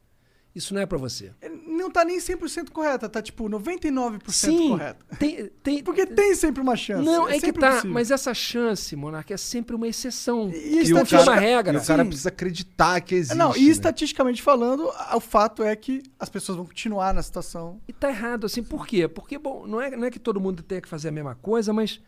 Isso 0.55 0.73
não 0.73 0.81
é 0.81 0.85
pra 0.85 0.97
você. 0.97 1.33
Não 1.67 1.91
tá 1.91 2.05
nem 2.05 2.17
100% 2.17 2.69
correta, 2.71 3.09
tá 3.09 3.21
tipo 3.21 3.49
99% 3.49 4.21
Sim, 4.31 4.69
correta. 4.69 5.05
tem, 5.19 5.47
tem, 5.61 5.83
Porque 5.83 6.05
tem 6.05 6.33
sempre 6.33 6.61
uma 6.61 6.77
chance. 6.77 7.03
Não, 7.03 7.27
é, 7.27 7.33
que 7.33 7.41
sempre 7.41 7.59
tá. 7.59 7.71
possível. 7.71 7.91
Mas 7.91 8.09
essa 8.09 8.33
chance, 8.33 8.95
Monark, 8.95 9.33
é 9.33 9.37
sempre 9.37 9.75
uma 9.75 9.85
exceção. 9.85 10.49
E 10.49 10.87
E 10.87 10.93
o 10.93 11.05
cara- 11.05 11.23
uma 11.23 11.35
regra. 11.35 11.77
E 11.77 11.81
o 11.81 11.85
cara 11.85 12.03
Sim. 12.03 12.07
precisa 12.09 12.29
acreditar 12.29 13.01
que 13.01 13.15
existe. 13.15 13.35
Não, 13.37 13.53
e 13.55 13.65
né? 13.65 13.69
estatisticamente 13.71 14.41
falando, 14.41 14.89
o 15.13 15.19
fato 15.19 15.61
é 15.61 15.75
que 15.75 16.01
as 16.17 16.29
pessoas 16.29 16.55
vão 16.55 16.65
continuar 16.65 17.13
na 17.13 17.21
situação. 17.21 17.81
E 17.85 17.91
tá 17.91 18.07
errado, 18.09 18.45
assim, 18.45 18.63
por 18.63 18.87
quê? 18.87 19.07
Porque, 19.09 19.37
bom, 19.37 19.67
não 19.67 19.81
é, 19.81 19.91
não 19.97 20.05
é 20.05 20.09
que 20.11 20.19
todo 20.19 20.39
mundo 20.39 20.63
tenha 20.63 20.79
que 20.79 20.87
fazer 20.87 21.09
a 21.09 21.11
mesma 21.11 21.35
coisa, 21.35 21.73
mas 21.73 21.99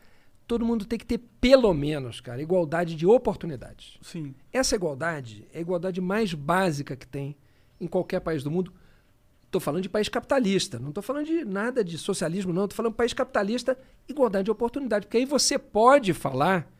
todo 0.46 0.64
mundo 0.64 0.86
tem 0.86 0.98
que 0.98 1.04
ter, 1.04 1.18
pelo 1.38 1.74
menos, 1.74 2.22
cara, 2.22 2.40
igualdade 2.40 2.96
de 2.96 3.06
oportunidades. 3.06 3.98
Sim. 4.00 4.34
Essa 4.50 4.74
igualdade 4.74 5.46
é 5.52 5.58
a 5.58 5.60
igualdade 5.60 6.00
mais 6.00 6.32
básica 6.32 6.96
que 6.96 7.06
tem 7.06 7.36
em 7.80 7.86
qualquer 7.86 8.20
país 8.20 8.42
do 8.42 8.50
mundo. 8.50 8.72
Estou 9.46 9.60
falando 9.60 9.82
de 9.82 9.88
país 9.88 10.08
capitalista, 10.08 10.78
não 10.78 10.90
estou 10.90 11.02
falando 11.02 11.24
de 11.26 11.44
nada 11.44 11.82
de 11.82 11.96
socialismo, 11.96 12.52
não. 12.52 12.64
Estou 12.64 12.76
falando 12.76 12.92
de 12.92 12.96
país 12.98 13.14
capitalista, 13.14 13.78
igualdade 14.06 14.44
de 14.44 14.50
oportunidade. 14.50 15.06
Porque 15.06 15.16
aí 15.16 15.24
você 15.24 15.58
pode 15.58 16.12
falar 16.12 16.70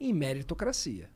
em 0.00 0.12
meritocracia. 0.12 1.08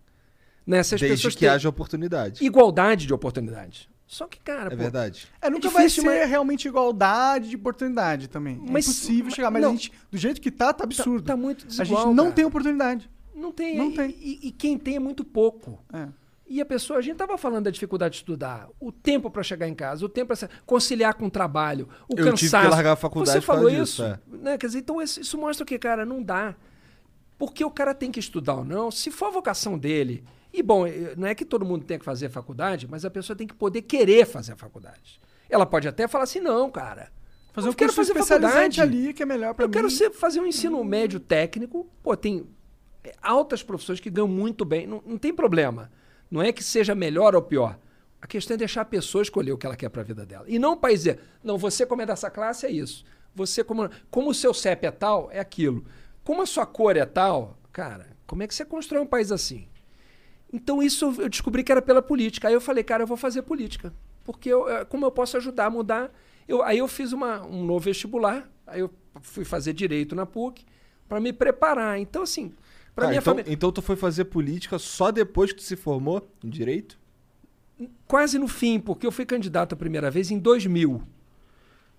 Né? 0.66 0.82
Se 0.84 0.94
as 0.94 1.00
Desde 1.00 1.16
pessoas 1.16 1.34
que 1.34 1.40
têm 1.40 1.48
haja 1.48 1.68
oportunidade. 1.68 2.44
igualdade 2.44 3.06
de 3.06 3.12
oportunidade. 3.14 3.90
Só 4.06 4.26
que, 4.26 4.38
cara, 4.40 4.68
É 4.72 4.76
pô, 4.76 4.82
verdade. 4.82 5.26
É, 5.40 5.48
nunca 5.50 5.68
difícil, 5.68 6.02
vai 6.04 6.16
ser 6.16 6.20
mas- 6.22 6.30
realmente 6.30 6.66
igualdade 6.68 7.48
de 7.50 7.56
oportunidade 7.56 8.28
também. 8.28 8.56
Mas- 8.56 8.86
é 8.86 8.90
impossível 8.90 9.24
mas- 9.26 9.34
chegar, 9.34 9.50
mas 9.50 9.62
não. 9.62 9.68
a 9.70 9.72
gente, 9.72 9.92
do 10.10 10.18
jeito 10.18 10.40
que 10.40 10.50
tá, 10.50 10.72
tá 10.72 10.84
absurdo. 10.84 11.24
tá 11.24 11.36
muito 11.36 11.64
A 11.64 11.68
desigual, 11.68 12.06
gente 12.06 12.14
não 12.16 12.24
cara. 12.24 12.36
tem 12.36 12.44
oportunidade. 12.44 13.10
não 13.34 13.50
tem. 13.52 13.76
Não 13.76 13.90
e, 13.90 13.94
tem. 13.94 14.10
E, 14.20 14.48
e 14.48 14.52
quem 14.52 14.76
tem 14.78 14.96
é 14.96 15.00
muito 15.00 15.24
pouco. 15.24 15.82
É. 15.92 16.08
E 16.52 16.60
a 16.60 16.66
pessoa, 16.66 16.98
a 16.98 17.02
gente 17.02 17.12
estava 17.12 17.38
falando 17.38 17.66
da 17.66 17.70
dificuldade 17.70 18.14
de 18.14 18.16
estudar, 18.22 18.68
o 18.80 18.90
tempo 18.90 19.30
para 19.30 19.40
chegar 19.40 19.68
em 19.68 19.74
casa, 19.74 20.04
o 20.04 20.08
tempo 20.08 20.34
para 20.36 20.48
conciliar 20.66 21.14
com 21.14 21.26
o 21.26 21.30
trabalho, 21.30 21.88
o 22.08 22.14
Eu 22.18 22.34
tive 22.34 22.50
cansaço. 22.50 22.64
que 22.66 22.70
largar 22.74 22.92
a 22.92 22.96
faculdade 22.96 23.38
Você 23.38 23.40
falou 23.40 23.70
disso, 23.70 23.82
isso, 23.82 24.02
é. 24.02 24.18
né? 24.36 24.58
Quer 24.58 24.66
dizer, 24.66 24.80
então 24.80 25.00
isso, 25.00 25.20
isso 25.20 25.38
mostra 25.38 25.62
o 25.62 25.66
que, 25.66 25.78
cara, 25.78 26.04
não 26.04 26.20
dá. 26.20 26.56
Porque 27.38 27.64
o 27.64 27.70
cara 27.70 27.94
tem 27.94 28.10
que 28.10 28.18
estudar 28.18 28.54
ou 28.56 28.64
não, 28.64 28.90
se 28.90 29.12
for 29.12 29.26
a 29.26 29.30
vocação 29.30 29.78
dele. 29.78 30.24
E 30.52 30.60
bom, 30.60 30.84
eh, 30.88 31.14
não 31.16 31.28
é 31.28 31.36
que 31.36 31.44
todo 31.44 31.64
mundo 31.64 31.84
tem 31.84 32.00
que 32.00 32.04
fazer 32.04 32.26
a 32.26 32.30
faculdade, 32.30 32.88
mas 32.90 33.04
a 33.04 33.10
pessoa 33.10 33.36
tem 33.36 33.46
que 33.46 33.54
poder 33.54 33.82
querer 33.82 34.26
fazer 34.26 34.52
a 34.54 34.56
faculdade. 34.56 35.20
Ela 35.48 35.64
pode 35.64 35.86
até 35.86 36.08
falar 36.08 36.24
assim, 36.24 36.40
não, 36.40 36.68
cara. 36.68 37.12
Fazer 37.52 37.68
eu 37.68 37.72
um 37.72 37.74
quero 37.76 37.94
curso 37.94 38.12
fazer 38.12 38.26
faculdade. 38.26 38.80
ali, 38.80 39.14
que 39.14 39.22
é 39.22 39.26
melhor 39.26 39.54
Eu 39.56 39.66
mim. 39.68 39.72
quero 39.72 39.88
ser- 39.88 40.10
fazer 40.10 40.40
um 40.40 40.46
ensino 40.46 40.82
médio 40.82 41.20
técnico. 41.20 41.88
Pô, 42.02 42.16
tem 42.16 42.44
é, 43.04 43.14
altas 43.22 43.62
profissões 43.62 44.00
que 44.00 44.10
ganham 44.10 44.26
muito 44.28 44.64
bem. 44.64 44.84
Não, 44.88 45.00
não 45.06 45.16
tem 45.16 45.32
problema. 45.32 45.90
Não 46.30 46.42
é 46.42 46.52
que 46.52 46.62
seja 46.62 46.94
melhor 46.94 47.34
ou 47.34 47.42
pior. 47.42 47.78
A 48.22 48.26
questão 48.26 48.54
é 48.54 48.58
deixar 48.58 48.82
a 48.82 48.84
pessoa 48.84 49.22
escolher 49.22 49.52
o 49.52 49.58
que 49.58 49.66
ela 49.66 49.76
quer 49.76 49.88
para 49.88 50.02
a 50.02 50.04
vida 50.04 50.24
dela. 50.26 50.44
E 50.46 50.58
não 50.58 50.76
para 50.76 50.92
dizer, 50.92 51.20
não, 51.42 51.56
você 51.56 51.86
como 51.86 52.02
é 52.02 52.06
dessa 52.06 52.30
classe 52.30 52.66
é 52.66 52.70
isso. 52.70 53.04
Você 53.34 53.64
como 53.64 53.88
como 54.10 54.30
o 54.30 54.34
seu 54.34 54.52
CEP 54.52 54.86
é 54.86 54.90
tal, 54.90 55.30
é 55.32 55.40
aquilo. 55.40 55.84
Como 56.22 56.42
a 56.42 56.46
sua 56.46 56.66
cor 56.66 56.96
é 56.96 57.06
tal, 57.06 57.58
cara, 57.72 58.08
como 58.26 58.42
é 58.42 58.46
que 58.46 58.54
você 58.54 58.64
constrói 58.64 59.00
um 59.02 59.06
país 59.06 59.32
assim? 59.32 59.66
Então 60.52 60.82
isso 60.82 61.14
eu 61.18 61.28
descobri 61.28 61.64
que 61.64 61.72
era 61.72 61.80
pela 61.80 62.02
política. 62.02 62.48
Aí 62.48 62.54
eu 62.54 62.60
falei, 62.60 62.84
cara, 62.84 63.02
eu 63.02 63.06
vou 63.06 63.16
fazer 63.16 63.42
política. 63.42 63.92
Porque 64.24 64.48
eu, 64.48 64.68
eh, 64.68 64.84
como 64.84 65.06
eu 65.06 65.10
posso 65.10 65.36
ajudar 65.36 65.66
a 65.66 65.70
mudar? 65.70 66.12
Eu, 66.46 66.62
aí 66.62 66.78
eu 66.78 66.88
fiz 66.88 67.12
uma, 67.12 67.44
um 67.46 67.64
novo 67.64 67.80
vestibular, 67.80 68.48
aí 68.66 68.80
eu 68.80 68.90
fui 69.22 69.44
fazer 69.44 69.72
direito 69.72 70.14
na 70.14 70.26
PUC 70.26 70.64
para 71.08 71.20
me 71.20 71.32
preparar. 71.32 71.98
Então, 71.98 72.22
assim, 72.22 72.52
para 73.00 73.06
Ah, 73.06 73.10
minha 73.10 73.20
então, 73.20 73.34
família. 73.34 73.52
então 73.52 73.72
tu 73.72 73.80
foi 73.82 73.96
fazer 73.96 74.26
política 74.26 74.78
só 74.78 75.10
depois 75.10 75.52
que 75.52 75.58
tu 75.58 75.62
se 75.64 75.74
formou 75.76 76.28
em 76.44 76.50
direito? 76.50 76.98
Quase 78.06 78.38
no 78.38 78.46
fim, 78.46 78.78
porque 78.78 79.06
eu 79.06 79.10
fui 79.12 79.24
candidato 79.24 79.72
a 79.72 79.76
primeira 79.76 80.10
vez 80.10 80.30
em 80.30 80.38
2000. 80.38 81.02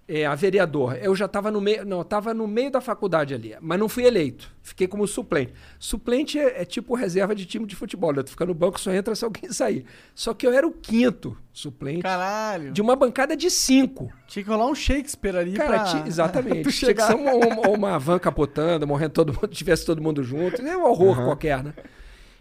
É, 0.08 0.26
a 0.26 0.36
vereador. 0.36 0.98
Eu 1.02 1.16
já 1.16 1.26
estava 1.26 1.50
no 1.50 1.62
meio. 1.62 1.86
Não, 1.86 1.98
eu 1.98 2.02
estava 2.02 2.34
no 2.34 2.46
meio 2.46 2.70
da 2.70 2.82
faculdade 2.82 3.34
ali, 3.34 3.56
mas 3.62 3.80
não 3.80 3.88
fui 3.88 4.04
eleito. 4.04 4.52
Fiquei 4.62 4.86
como 4.86 5.08
suplente. 5.08 5.54
Suplente 5.80 6.38
é, 6.38 6.64
é 6.64 6.66
tipo 6.66 6.96
reserva 6.96 7.34
de 7.34 7.46
time 7.46 7.66
de 7.66 7.76
futebol. 7.78 8.12
Né? 8.12 8.22
Tu 8.24 8.32
fica 8.32 8.46
no 8.46 8.54
banco, 8.54 8.78
só 8.80 8.92
entra 8.92 9.16
se 9.16 9.24
alguém 9.24 9.50
sair. 9.54 9.86
Só 10.14 10.34
que 10.34 10.46
eu 10.46 10.52
era 10.52 10.68
o 10.68 10.72
quinto 10.72 11.38
suplente 11.54 12.02
Caralho. 12.02 12.74
de 12.74 12.82
uma 12.82 12.94
bancada 12.96 13.38
de 13.38 13.50
cinco. 13.50 14.12
Tinha 14.28 14.44
que 14.44 14.50
rolar 14.50 14.66
um 14.68 14.76
Shakespeare 14.76 15.36
ali 15.38 15.54
Cara, 15.54 15.70
pra... 15.70 15.84
ti- 15.86 16.04
exatamente. 16.10 16.64
tu 16.64 16.72
Tinha 16.72 16.94
que 16.94 17.02
ser 17.04 17.16
uma, 17.16 17.32
uma, 17.34 17.70
uma 17.70 18.00
van 18.00 18.20
capotando, 18.20 18.86
morrendo 18.86 19.14
todo 19.14 19.32
mundo, 19.34 19.48
tivesse 19.54 19.86
todo 19.86 20.02
mundo 20.02 20.22
junto. 20.24 20.62
É 20.62 20.76
um 20.76 20.84
horror 20.84 21.16
qualquer, 21.24 21.64
né? 21.64 21.74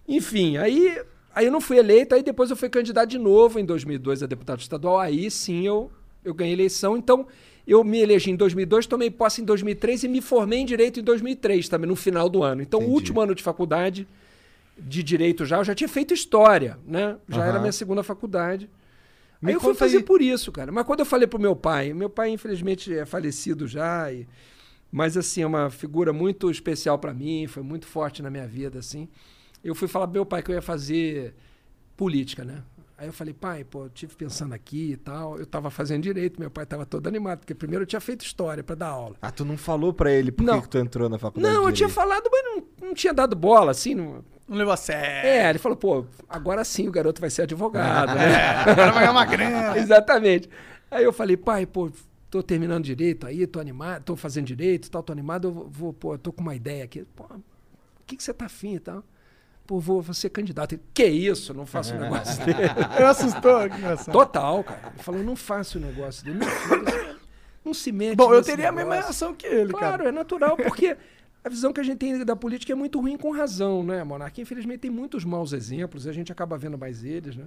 Enfim, 0.09 0.57
aí, 0.57 1.01
aí 1.33 1.47
eu 1.47 1.53
não 1.53 1.61
fui 1.61 1.79
eleito, 1.79 2.15
aí 2.17 2.23
depois 2.23 2.51
eu 2.51 2.57
fui 2.57 2.69
candidato 2.69 3.09
de 3.11 3.19
novo 3.19 3.61
em 3.61 3.65
2002 3.65 4.25
a 4.25 4.27
deputado 4.27 4.59
estadual. 4.61 4.99
Aí 4.99 5.31
sim 5.31 5.65
eu, 5.67 5.91
eu 6.25 6.35
ganhei 6.35 6.53
eleição. 6.55 6.97
Então 6.97 7.27
eu 7.73 7.85
me 7.85 8.01
elegi 8.01 8.31
em 8.31 8.37
2002, 8.37 8.87
tomei 8.87 9.11
posse 9.11 9.41
em 9.41 9.45
2003 9.45 10.05
e 10.05 10.09
me 10.09 10.21
formei 10.21 10.59
em 10.61 10.67
direito 10.67 10.99
em 11.01 11.03
2003 11.03 11.69
também, 11.69 11.89
no 11.89 11.97
final 11.97 12.29
do 12.29 12.43
ano. 12.43 12.63
Então, 12.63 12.81
o 12.81 12.83
Entendi. 12.83 12.95
último 12.97 13.21
ano 13.21 13.35
de 13.35 13.43
faculdade 13.43 14.09
de 14.79 15.03
direito 15.03 15.45
já, 15.45 15.59
eu 15.59 15.65
já 15.65 15.75
tinha 15.75 15.89
feito 15.89 16.13
história, 16.15 16.79
né? 16.87 17.17
Já 17.29 17.43
era 17.43 17.53
Aham. 17.53 17.61
minha 17.61 17.73
segunda 17.73 18.03
faculdade. 18.03 18.69
Me 19.41 19.51
aí 19.51 19.55
eu 19.55 19.61
fui 19.61 19.75
fazer 19.75 19.99
aí. 19.99 20.03
por 20.03 20.21
isso, 20.21 20.51
cara. 20.51 20.73
Mas 20.73 20.85
quando 20.85 21.01
eu 21.01 21.07
falei 21.07 21.27
pro 21.27 21.39
meu 21.39 21.55
pai, 21.55 21.93
meu 21.93 22.11
pai 22.11 22.31
infelizmente 22.31 22.93
é 22.93 23.07
falecido 23.07 23.67
já, 23.69 24.13
e- 24.13 24.27
mas 24.91 25.17
assim, 25.17 25.43
é 25.43 25.47
uma 25.47 25.71
figura 25.71 26.13
muito 26.13 26.51
especial 26.51 26.99
para 26.99 27.15
mim, 27.15 27.47
foi 27.47 27.63
muito 27.63 27.87
forte 27.87 28.21
na 28.23 28.31
minha 28.31 28.47
vida, 28.47 28.79
assim. 28.81 29.09
Eu 29.63 29.75
fui 29.75 29.87
falar 29.87 30.07
pro 30.09 30.15
meu 30.15 30.27
pai 30.27 30.43
que 30.43 30.51
eu 30.51 30.55
ia 30.55 30.63
fazer 30.63 31.35
política, 31.97 32.43
né? 32.45 32.63
Aí 33.01 33.07
eu 33.07 33.15
falei, 33.15 33.33
pai, 33.33 33.65
pô, 33.65 33.85
eu 33.85 33.89
tive 33.89 34.15
pensando 34.15 34.53
aqui 34.53 34.93
e 34.93 34.97
tal. 34.99 35.39
Eu 35.39 35.47
tava 35.47 35.71
fazendo 35.71 36.03
direito, 36.03 36.39
meu 36.39 36.51
pai 36.51 36.67
tava 36.67 36.85
todo 36.85 37.07
animado, 37.07 37.39
porque 37.39 37.55
primeiro 37.55 37.85
eu 37.85 37.87
tinha 37.87 37.99
feito 37.99 38.27
história 38.27 38.63
para 38.63 38.75
dar 38.75 38.89
aula. 38.89 39.17
Ah, 39.23 39.31
tu 39.31 39.43
não 39.43 39.57
falou 39.57 39.91
pra 39.95 40.13
ele 40.13 40.31
por 40.31 40.45
que 40.45 40.51
Não. 40.51 40.61
que 40.61 40.69
tu 40.69 40.77
entrou 40.77 41.09
na 41.09 41.19
faculdade 41.19 41.55
Não, 41.55 41.67
eu 41.67 41.73
tinha 41.73 41.89
falado, 41.89 42.29
mas 42.31 42.45
não, 42.45 42.89
não 42.89 42.95
tinha 42.95 43.15
dado 43.15 43.35
bola, 43.35 43.71
assim. 43.71 43.95
Não... 43.95 44.23
Não 44.47 44.55
levou 44.55 44.75
a 44.75 44.77
sério. 44.77 45.27
É, 45.27 45.49
ele 45.49 45.59
falou, 45.59 45.79
pô, 45.79 46.05
agora 46.29 46.63
sim 46.63 46.89
o 46.89 46.93
garoto 46.93 47.23
vai 47.23 47.31
ser 47.31 47.43
advogado, 47.43 48.15
né? 48.15 48.37
Agora 48.69 48.93
vai 48.93 49.01
ganhar 49.01 49.13
uma 49.13 49.25
grana. 49.25 49.79
Exatamente. 49.81 50.51
Aí 50.91 51.03
eu 51.03 51.13
falei, 51.13 51.39
pai, 51.39 51.65
pô, 51.65 51.91
tô 52.31 52.43
terminando 52.43 52.85
direito 52.85 53.27
aí, 53.27 53.47
tô 53.47 53.61
animado, 53.61 54.03
tô 54.05 54.15
fazendo 54.15 54.45
direito 54.45 54.89
e 54.89 54.91
tal, 54.91 55.03
tô 55.03 55.11
animado, 55.11 55.49
eu 55.49 55.53
vou, 55.53 55.69
vou, 55.71 55.93
pô, 55.95 56.15
eu 56.15 56.19
tô 56.19 56.35
com 56.35 56.43
uma 56.43 56.55
ideia 56.55 56.85
aqui. 56.85 57.07
Pô, 57.17 57.25
o 57.25 57.41
que, 58.07 58.15
que 58.15 58.23
você 58.23 58.35
tá 58.35 58.45
afim 58.45 58.75
e 58.75 58.81
tal? 58.81 59.03
Pô, 59.71 59.79
vou, 59.79 60.03
vou 60.03 60.13
ser 60.13 60.31
candidato. 60.31 60.73
Ele, 60.73 60.83
que 60.93 61.05
isso? 61.07 61.55
Não 61.55 61.65
faço 61.65 61.95
um 61.95 62.01
negócio 62.01 62.37
dele. 62.45 62.59
Eu 62.99 63.07
assustou, 63.07 63.61
que. 63.71 64.11
Total, 64.11 64.65
cara. 64.65 64.81
Ele 64.95 65.03
falou, 65.05 65.23
não 65.23 65.37
faço 65.37 65.79
o 65.79 65.81
negócio 65.81 66.25
dele. 66.25 66.41
Não, 67.65 67.73
se 67.73 67.93
mete 67.93 68.17
Bom, 68.17 68.35
eu 68.35 68.43
teria 68.43 68.71
a 68.71 68.73
mesma 68.73 68.91
negócio. 68.91 69.05
reação 69.11 69.33
que 69.33 69.47
ele, 69.47 69.73
Claro, 69.73 69.99
cara. 69.99 70.09
é 70.09 70.13
natural, 70.13 70.57
porque 70.57 70.97
a 71.45 71.49
visão 71.49 71.73
que 71.73 71.79
a 71.79 71.85
gente 71.85 71.99
tem 71.99 72.25
da 72.25 72.35
política 72.35 72.73
é 72.73 72.75
muito 72.75 72.99
ruim 73.01 73.17
com 73.17 73.31
razão, 73.31 73.85
né, 73.85 74.03
Monarque? 74.03 74.43
Infelizmente 74.43 74.81
tem 74.81 74.91
muitos 74.91 75.25
maus 75.25 75.53
exemplos, 75.53 76.05
e 76.05 76.09
a 76.09 76.13
gente 76.13 76.33
acaba 76.33 76.59
vendo 76.59 76.77
mais 76.77 77.05
eles, 77.05 77.37
né? 77.37 77.45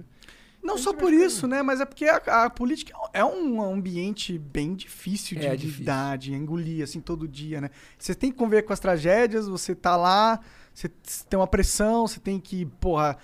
Não 0.62 0.78
só 0.78 0.94
por 0.94 1.12
isso, 1.12 1.46
né? 1.46 1.62
Mas 1.62 1.82
é 1.82 1.84
porque 1.84 2.06
a, 2.06 2.44
a 2.44 2.48
política 2.48 2.94
é 3.12 3.22
um 3.22 3.60
ambiente 3.60 4.38
bem 4.38 4.74
difícil 4.74 5.38
de 5.38 5.44
É 5.46 5.54
difícil. 5.54 5.80
lidar, 5.80 6.16
de 6.16 6.32
engolir, 6.32 6.82
assim, 6.82 7.00
todo 7.00 7.28
dia, 7.28 7.60
né? 7.60 7.68
Você 7.98 8.14
tem 8.14 8.32
que 8.32 8.38
conviver 8.38 8.62
com 8.62 8.72
as 8.72 8.80
tragédias, 8.80 9.46
você 9.46 9.74
tá 9.74 9.94
lá, 9.94 10.40
você 10.74 10.88
tem 11.28 11.38
uma 11.38 11.46
pressão, 11.46 12.06
você 12.06 12.18
tem 12.20 12.40
que, 12.40 12.66
porra, 12.66 13.16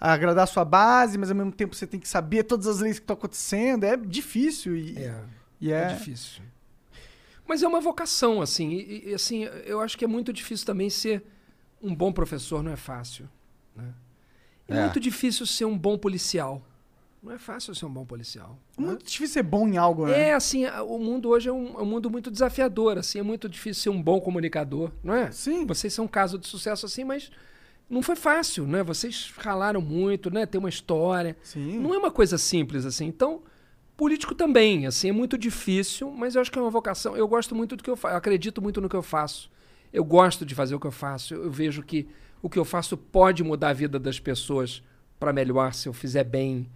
agradar 0.00 0.44
a 0.44 0.46
sua 0.46 0.64
base, 0.64 1.18
mas 1.18 1.30
ao 1.30 1.36
mesmo 1.36 1.52
tempo 1.52 1.74
você 1.76 1.86
tem 1.86 2.00
que 2.00 2.08
saber 2.08 2.44
todas 2.44 2.66
as 2.66 2.80
leis 2.80 2.98
que 2.98 3.04
estão 3.04 3.14
acontecendo. 3.14 3.84
É 3.84 3.96
difícil 3.96 4.76
e 4.76 4.98
É, 4.98 5.24
e 5.60 5.72
é, 5.72 5.82
é, 5.82 5.86
difícil. 5.88 6.42
Mas 7.46 7.62
é 7.62 7.68
uma 7.68 7.80
vocação, 7.80 8.40
assim, 8.40 8.70
e, 8.72 9.10
e, 9.10 9.14
assim, 9.14 9.44
eu 9.66 9.80
acho 9.80 9.98
que 9.98 10.04
é 10.04 10.08
muito 10.08 10.32
difícil 10.32 10.64
também 10.64 10.88
ser 10.88 11.22
um 11.82 11.94
bom 11.94 12.10
professor, 12.10 12.62
não 12.62 12.72
é 12.72 12.76
fácil. 12.76 13.28
Né? 13.76 13.92
É, 14.66 14.76
É. 14.78 14.80
muito 14.80 14.98
difícil 14.98 15.44
ser 15.46 15.66
um 15.66 15.76
bom 15.76 15.98
policial. 15.98 16.66
Não 17.24 17.32
é 17.32 17.38
fácil 17.38 17.74
ser 17.74 17.86
um 17.86 17.90
bom 17.90 18.04
policial. 18.04 18.58
É 18.76 18.82
muito 18.82 19.06
difícil 19.06 19.32
ser 19.32 19.42
bom 19.42 19.66
em 19.66 19.78
algo, 19.78 20.06
né? 20.06 20.28
É, 20.28 20.34
assim, 20.34 20.66
o 20.66 20.98
mundo 20.98 21.30
hoje 21.30 21.48
é 21.48 21.52
um, 21.52 21.78
é 21.78 21.82
um 21.82 21.86
mundo 21.86 22.10
muito 22.10 22.30
desafiador, 22.30 22.98
assim, 22.98 23.18
é 23.18 23.22
muito 23.22 23.48
difícil 23.48 23.82
ser 23.82 23.88
um 23.88 24.02
bom 24.02 24.20
comunicador, 24.20 24.92
não 25.02 25.14
é? 25.14 25.30
Sim. 25.30 25.64
Vocês 25.64 25.94
são 25.94 26.04
um 26.04 26.08
caso 26.08 26.38
de 26.38 26.46
sucesso 26.46 26.84
assim, 26.84 27.02
mas 27.02 27.30
não 27.88 28.02
foi 28.02 28.14
fácil, 28.14 28.66
né? 28.66 28.82
Vocês 28.82 29.32
ralaram 29.38 29.80
muito, 29.80 30.30
né? 30.30 30.44
Tem 30.44 30.58
uma 30.58 30.68
história. 30.68 31.34
Sim. 31.42 31.78
Não 31.78 31.94
é 31.94 31.98
uma 31.98 32.10
coisa 32.10 32.36
simples 32.36 32.84
assim. 32.84 33.06
Então, 33.06 33.42
político 33.96 34.34
também, 34.34 34.86
assim, 34.86 35.08
é 35.08 35.12
muito 35.12 35.38
difícil, 35.38 36.10
mas 36.10 36.34
eu 36.34 36.42
acho 36.42 36.52
que 36.52 36.58
é 36.58 36.62
uma 36.62 36.70
vocação. 36.70 37.16
Eu 37.16 37.26
gosto 37.26 37.54
muito 37.54 37.74
do 37.74 37.82
que 37.82 37.88
eu 37.88 37.96
faço, 37.96 38.16
acredito 38.16 38.60
muito 38.60 38.82
no 38.82 38.88
que 38.88 38.96
eu 38.96 39.02
faço. 39.02 39.50
Eu 39.90 40.04
gosto 40.04 40.44
de 40.44 40.54
fazer 40.54 40.74
o 40.74 40.80
que 40.80 40.86
eu 40.86 40.92
faço. 40.92 41.32
Eu, 41.32 41.44
eu 41.44 41.50
vejo 41.50 41.82
que 41.82 42.06
o 42.42 42.50
que 42.50 42.58
eu 42.58 42.66
faço 42.66 42.98
pode 42.98 43.42
mudar 43.42 43.70
a 43.70 43.72
vida 43.72 43.98
das 43.98 44.20
pessoas 44.20 44.82
para 45.18 45.32
melhor 45.32 45.72
se 45.72 45.88
eu 45.88 45.94
fizer 45.94 46.24
bem. 46.24 46.68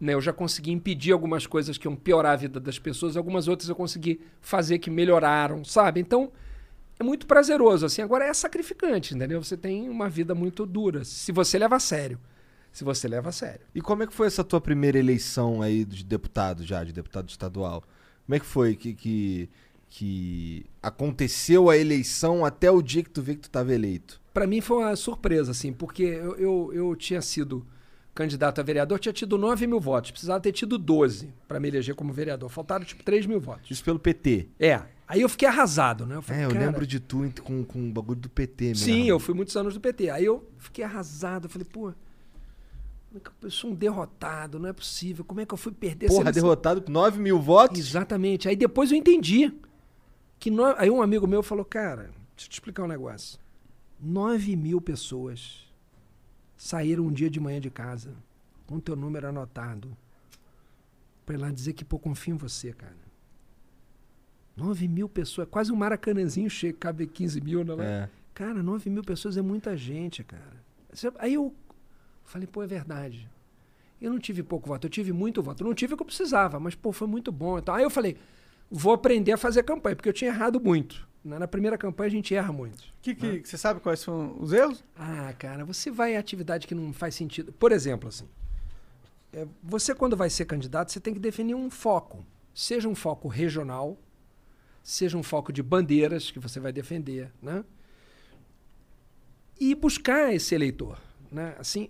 Né? 0.00 0.14
Eu 0.14 0.20
já 0.20 0.32
consegui 0.32 0.70
impedir 0.70 1.12
algumas 1.12 1.46
coisas 1.46 1.78
que 1.78 1.86
iam 1.86 1.96
piorar 1.96 2.32
a 2.32 2.36
vida 2.36 2.60
das 2.60 2.78
pessoas, 2.78 3.16
algumas 3.16 3.48
outras 3.48 3.68
eu 3.68 3.74
consegui 3.76 4.20
fazer 4.40 4.78
que 4.78 4.90
melhoraram, 4.90 5.64
sabe? 5.64 6.00
Então, 6.00 6.30
é 6.98 7.04
muito 7.04 7.26
prazeroso, 7.26 7.86
assim. 7.86 8.02
Agora 8.02 8.24
é 8.24 8.32
sacrificante, 8.34 9.14
entendeu? 9.14 9.42
Você 9.42 9.56
tem 9.56 9.88
uma 9.88 10.08
vida 10.08 10.34
muito 10.34 10.64
dura, 10.66 11.04
se 11.04 11.32
você 11.32 11.58
leva 11.58 11.76
a 11.76 11.80
sério. 11.80 12.18
se 12.72 12.82
você 12.82 13.06
leva 13.06 13.28
a 13.28 13.32
sério. 13.32 13.60
E 13.72 13.80
como 13.80 14.02
é 14.02 14.06
que 14.06 14.12
foi 14.12 14.26
essa 14.26 14.42
tua 14.42 14.60
primeira 14.60 14.98
eleição 14.98 15.62
aí 15.62 15.84
de 15.84 16.04
deputado 16.04 16.64
já, 16.64 16.82
de 16.82 16.92
deputado 16.92 17.28
estadual? 17.28 17.84
Como 18.26 18.34
é 18.34 18.40
que 18.40 18.46
foi 18.46 18.74
que, 18.74 18.94
que, 18.94 19.48
que 19.88 20.66
aconteceu 20.82 21.70
a 21.70 21.76
eleição 21.76 22.44
até 22.44 22.70
o 22.70 22.82
dia 22.82 23.04
que 23.04 23.10
tu 23.10 23.22
vê 23.22 23.36
que 23.36 23.42
tu 23.42 23.50
tava 23.50 23.72
eleito? 23.72 24.20
Para 24.32 24.46
mim 24.46 24.60
foi 24.60 24.78
uma 24.78 24.96
surpresa, 24.96 25.52
assim, 25.52 25.72
porque 25.72 26.02
eu, 26.02 26.34
eu, 26.36 26.72
eu 26.74 26.96
tinha 26.96 27.22
sido 27.22 27.64
candidato 28.14 28.60
a 28.60 28.64
vereador, 28.64 28.98
tinha 28.98 29.12
tido 29.12 29.36
9 29.36 29.66
mil 29.66 29.80
votos, 29.80 30.10
precisava 30.12 30.40
ter 30.40 30.52
tido 30.52 30.78
12 30.78 31.34
para 31.48 31.58
me 31.58 31.68
eleger 31.68 31.94
como 31.94 32.12
vereador. 32.12 32.48
Faltaram, 32.48 32.84
tipo, 32.84 33.02
3 33.02 33.26
mil 33.26 33.40
votos. 33.40 33.70
Isso 33.70 33.82
pelo 33.82 33.98
PT. 33.98 34.48
É. 34.58 34.80
Aí 35.06 35.20
eu 35.20 35.28
fiquei 35.28 35.46
arrasado, 35.48 36.06
né? 36.06 36.16
Eu 36.16 36.22
falei, 36.22 36.42
É, 36.42 36.44
eu 36.46 36.50
"Cara, 36.50 36.64
lembro 36.64 36.86
de 36.86 36.98
tu 37.00 37.30
com, 37.42 37.62
com 37.64 37.88
o 37.88 37.92
bagulho 37.92 38.20
do 38.20 38.28
PT 38.30 38.68
mesmo. 38.68 38.84
Sim, 38.84 39.04
eu 39.08 39.18
fui 39.20 39.34
muitos 39.34 39.54
anos 39.56 39.74
do 39.74 39.80
PT. 39.80 40.08
Aí 40.10 40.24
eu 40.24 40.48
fiquei 40.58 40.84
arrasado. 40.84 41.46
Eu 41.46 41.50
falei, 41.50 41.66
pô, 41.70 41.90
é 41.90 41.94
eu 43.42 43.50
sou 43.50 43.70
um 43.70 43.74
derrotado? 43.74 44.58
Não 44.58 44.68
é 44.68 44.72
possível. 44.72 45.24
Como 45.24 45.40
é 45.40 45.46
que 45.46 45.52
eu 45.52 45.58
fui 45.58 45.72
perder 45.72 46.08
Porra, 46.08 46.32
derrotado 46.32 46.80
com 46.82 46.90
9 46.90 47.20
mil 47.20 47.38
votos? 47.40 47.78
Exatamente. 47.78 48.48
Aí 48.48 48.56
depois 48.56 48.90
eu 48.90 48.96
entendi. 48.96 49.52
que 50.38 50.50
no... 50.50 50.64
Aí 50.78 50.90
um 50.90 51.02
amigo 51.02 51.26
meu 51.26 51.42
falou, 51.42 51.64
cara, 51.64 52.04
deixa 52.34 52.46
eu 52.46 52.48
te 52.48 52.52
explicar 52.52 52.82
um 52.84 52.88
negócio. 52.88 53.38
9 54.00 54.56
mil 54.56 54.80
pessoas 54.80 55.63
saíram 56.64 57.04
um 57.04 57.12
dia 57.12 57.28
de 57.28 57.38
manhã 57.38 57.60
de 57.60 57.68
casa 57.68 58.14
com 58.66 58.80
teu 58.80 58.96
número 58.96 59.28
anotado 59.28 59.94
pra 61.26 61.34
ir 61.34 61.38
lá 61.38 61.50
dizer 61.50 61.74
que 61.74 61.84
pô, 61.84 61.98
confio 61.98 62.34
em 62.34 62.38
você, 62.38 62.72
cara. 62.72 63.04
9 64.56 64.88
mil 64.88 65.06
pessoas, 65.06 65.46
quase 65.50 65.70
um 65.70 65.76
maracanãzinho 65.76 66.48
cheio, 66.48 66.72
cabe 66.72 67.06
15 67.06 67.38
mil, 67.42 67.62
né? 67.64 67.84
É. 67.84 68.08
Cara, 68.32 68.62
9 68.62 68.88
mil 68.88 69.04
pessoas 69.04 69.36
é 69.36 69.42
muita 69.42 69.76
gente, 69.76 70.24
cara. 70.24 70.64
Aí 71.18 71.34
eu 71.34 71.54
falei, 72.24 72.46
pô, 72.46 72.62
é 72.62 72.66
verdade. 72.66 73.28
Eu 74.00 74.10
não 74.10 74.18
tive 74.18 74.42
pouco 74.42 74.66
voto, 74.66 74.86
eu 74.86 74.90
tive 74.90 75.12
muito 75.12 75.42
voto. 75.42 75.62
Não 75.62 75.74
tive 75.74 75.92
o 75.92 75.96
que 75.98 76.02
eu 76.02 76.06
precisava, 76.06 76.58
mas, 76.58 76.74
pô, 76.74 76.92
foi 76.92 77.06
muito 77.06 77.30
bom. 77.30 77.58
Então, 77.58 77.74
aí 77.74 77.82
eu 77.82 77.90
falei, 77.90 78.16
vou 78.70 78.94
aprender 78.94 79.32
a 79.32 79.36
fazer 79.36 79.64
campanha, 79.64 79.96
porque 79.96 80.08
eu 80.08 80.14
tinha 80.14 80.30
errado 80.30 80.58
muito. 80.58 81.06
Na 81.24 81.48
primeira 81.48 81.78
campanha 81.78 82.08
a 82.08 82.10
gente 82.10 82.34
erra 82.34 82.52
muito. 82.52 82.84
Que, 83.00 83.14
que, 83.14 83.42
Você 83.48 83.56
sabe 83.56 83.80
quais 83.80 84.00
são 84.00 84.36
os 84.38 84.52
erros? 84.52 84.84
Ah, 84.94 85.32
cara, 85.38 85.64
você 85.64 85.90
vai 85.90 86.12
em 86.12 86.16
atividade 86.18 86.66
que 86.66 86.74
não 86.74 86.92
faz 86.92 87.14
sentido. 87.14 87.50
Por 87.52 87.72
exemplo, 87.72 88.10
assim, 88.10 88.28
é, 89.32 89.46
você 89.62 89.94
quando 89.94 90.16
vai 90.18 90.28
ser 90.28 90.44
candidato, 90.44 90.92
você 90.92 91.00
tem 91.00 91.14
que 91.14 91.20
definir 91.20 91.54
um 91.54 91.70
foco. 91.70 92.24
Seja 92.54 92.86
um 92.88 92.94
foco 92.94 93.26
regional, 93.26 93.96
seja 94.82 95.16
um 95.16 95.22
foco 95.22 95.50
de 95.50 95.62
bandeiras 95.62 96.30
que 96.30 96.38
você 96.38 96.60
vai 96.60 96.72
defender, 96.72 97.32
né? 97.40 97.64
E 99.58 99.74
buscar 99.74 100.34
esse 100.34 100.54
eleitor, 100.54 101.00
né? 101.32 101.54
Assim, 101.58 101.88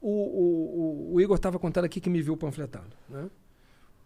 o, 0.00 0.08
o, 0.10 1.10
o- 1.10 1.14
o 1.14 1.20
Igor 1.20 1.36
estava 1.36 1.58
contando 1.58 1.84
aqui 1.86 2.00
que 2.00 2.10
me 2.10 2.20
viu 2.20 2.36
panfletando, 2.36 2.94
né? 3.08 3.30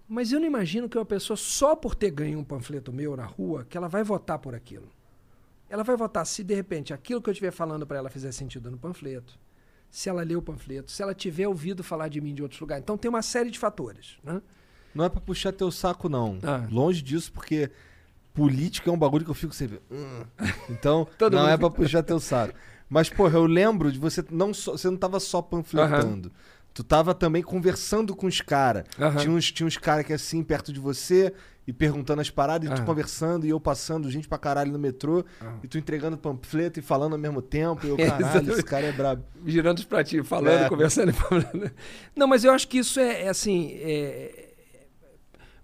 Mas 0.08 0.32
eu 0.32 0.38
não 0.40 0.46
imagino 0.46 0.88
que 0.88 0.98
uma 0.98 1.04
pessoa, 1.04 1.36
só 1.36 1.74
por 1.74 1.94
ter 1.94 2.10
ganho 2.10 2.38
um 2.38 2.44
panfleto 2.44 2.92
meu 2.92 3.16
na 3.16 3.24
rua, 3.24 3.66
que 3.68 3.76
ela 3.76 3.88
vai 3.88 4.02
votar 4.04 4.38
por 4.38 4.54
aquilo. 4.54 4.88
Ela 5.68 5.82
vai 5.82 5.96
votar 5.96 6.26
se, 6.26 6.44
de 6.44 6.54
repente, 6.54 6.92
aquilo 6.92 7.22
que 7.22 7.28
eu 7.30 7.32
estiver 7.32 7.50
falando 7.50 7.86
para 7.86 7.96
ela 7.98 8.10
fizer 8.10 8.30
sentido 8.32 8.70
no 8.70 8.76
panfleto, 8.78 9.38
se 9.90 10.08
ela 10.08 10.22
ler 10.22 10.36
o 10.36 10.42
panfleto, 10.42 10.90
se 10.90 11.02
ela 11.02 11.14
tiver 11.14 11.48
ouvido 11.48 11.82
falar 11.82 12.08
de 12.08 12.20
mim 12.20 12.34
de 12.34 12.42
outros 12.42 12.60
lugares. 12.60 12.82
Então, 12.82 12.98
tem 12.98 13.08
uma 13.08 13.22
série 13.22 13.50
de 13.50 13.58
fatores, 13.58 14.18
né? 14.22 14.42
Não 14.94 15.04
é 15.04 15.08
pra 15.08 15.20
puxar 15.20 15.52
teu 15.52 15.70
saco, 15.72 16.08
não. 16.08 16.38
Ah. 16.42 16.66
Longe 16.70 17.02
disso, 17.02 17.32
porque 17.32 17.70
política 18.32 18.90
é 18.90 18.92
um 18.92 18.98
bagulho 18.98 19.24
que 19.24 19.30
eu 19.30 19.34
fico 19.34 19.54
sempre. 19.54 19.80
"Hum". 19.90 20.22
Então, 20.68 21.08
não 21.32 21.48
é 21.48 21.56
fica- 21.56 21.70
puxar 21.70 22.02
teu 22.02 22.20
saco. 22.20 22.54
Mas, 22.88 23.08
porra, 23.08 23.38
eu 23.38 23.46
lembro 23.46 23.90
de 23.90 23.98
você 23.98 24.22
não 24.30 24.52
só, 24.52 24.72
você 24.72 24.88
não 24.90 24.96
tava 24.96 25.18
só 25.18 25.40
panfletando. 25.40 26.30
Tu 26.74 26.82
tava 26.82 27.14
também 27.14 27.40
conversando 27.42 28.14
com 28.16 28.26
os 28.26 28.40
caras. 28.40 28.84
Aham. 28.98 29.16
Tinha 29.16 29.32
uns, 29.32 29.52
tinha 29.52 29.66
uns 29.66 29.76
caras 29.78 30.04
que 30.04 30.12
assim, 30.12 30.42
perto 30.42 30.72
de 30.72 30.80
você, 30.80 31.32
e 31.66 31.72
perguntando 31.72 32.20
as 32.20 32.28
paradas, 32.30 32.68
e 32.68 32.74
tu 32.74 32.84
conversando, 32.84 33.46
e 33.46 33.50
eu 33.50 33.60
passando 33.60 34.10
gente 34.10 34.28
pra 34.28 34.36
caralho 34.36 34.72
no 34.72 34.78
metrô, 34.78 35.24
e 35.62 35.68
tu 35.68 35.78
entregando 35.78 36.18
panfleto 36.18 36.80
e 36.80 36.82
falando 36.82 37.12
ao 37.12 37.18
mesmo 37.18 37.40
tempo, 37.40 37.86
e 37.86 37.90
eu, 37.90 37.96
É, 38.00 38.10
caralho, 38.10 38.52
esse 38.52 38.62
cara 38.64 38.86
é 38.86 38.92
brabo. 38.92 39.24
girando 39.46 39.78
os 39.78 39.84
pratinhos, 39.84 40.26
falando, 40.28 40.64
É. 40.64 40.68
conversando 40.68 41.10
e 41.10 41.12
falando. 41.14 41.70
Não, 42.14 42.26
mas 42.26 42.42
eu 42.44 42.50
acho 42.52 42.66
que 42.66 42.78
isso 42.78 42.98
é, 42.98 43.22
é 43.22 43.28
assim. 43.28 43.70
é- 43.74 44.50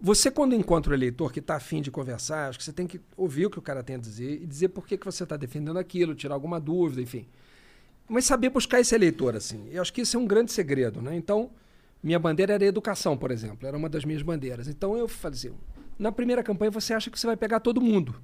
Você, 0.00 0.30
quando 0.30 0.54
encontra 0.54 0.92
o 0.92 0.94
eleitor 0.94 1.30
que 1.32 1.40
está 1.40 1.56
afim 1.56 1.82
de 1.82 1.90
conversar, 1.90 2.48
acho 2.48 2.58
que 2.58 2.64
você 2.64 2.72
tem 2.72 2.86
que 2.86 3.00
ouvir 3.16 3.46
o 3.46 3.50
que 3.50 3.58
o 3.58 3.62
cara 3.62 3.82
tem 3.82 3.96
a 3.96 3.98
dizer 3.98 4.40
e 4.42 4.46
dizer 4.46 4.68
por 4.68 4.86
que, 4.86 4.96
que 4.96 5.04
você 5.04 5.24
está 5.24 5.36
defendendo 5.36 5.78
aquilo, 5.78 6.14
tirar 6.14 6.34
alguma 6.34 6.58
dúvida, 6.58 7.02
enfim. 7.02 7.26
Mas 8.10 8.24
saber 8.24 8.50
buscar 8.50 8.80
esse 8.80 8.94
eleitor, 8.94 9.36
assim. 9.36 9.68
Eu 9.70 9.80
acho 9.80 9.92
que 9.92 10.00
isso 10.00 10.16
é 10.16 10.20
um 10.20 10.26
grande 10.26 10.50
segredo, 10.52 11.00
né? 11.00 11.14
Então, 11.14 11.50
minha 12.02 12.18
bandeira 12.18 12.54
era 12.54 12.64
educação, 12.64 13.16
por 13.16 13.30
exemplo. 13.30 13.66
Era 13.68 13.76
uma 13.76 13.88
das 13.88 14.04
minhas 14.04 14.22
bandeiras. 14.22 14.66
Então, 14.66 14.96
eu 14.96 15.08
assim, 15.24 15.52
na 15.98 16.10
primeira 16.10 16.42
campanha 16.42 16.70
você 16.70 16.92
acha 16.92 17.10
que 17.10 17.18
você 17.18 17.26
vai 17.26 17.36
pegar 17.36 17.60
todo 17.60 17.80
mundo. 17.80 18.14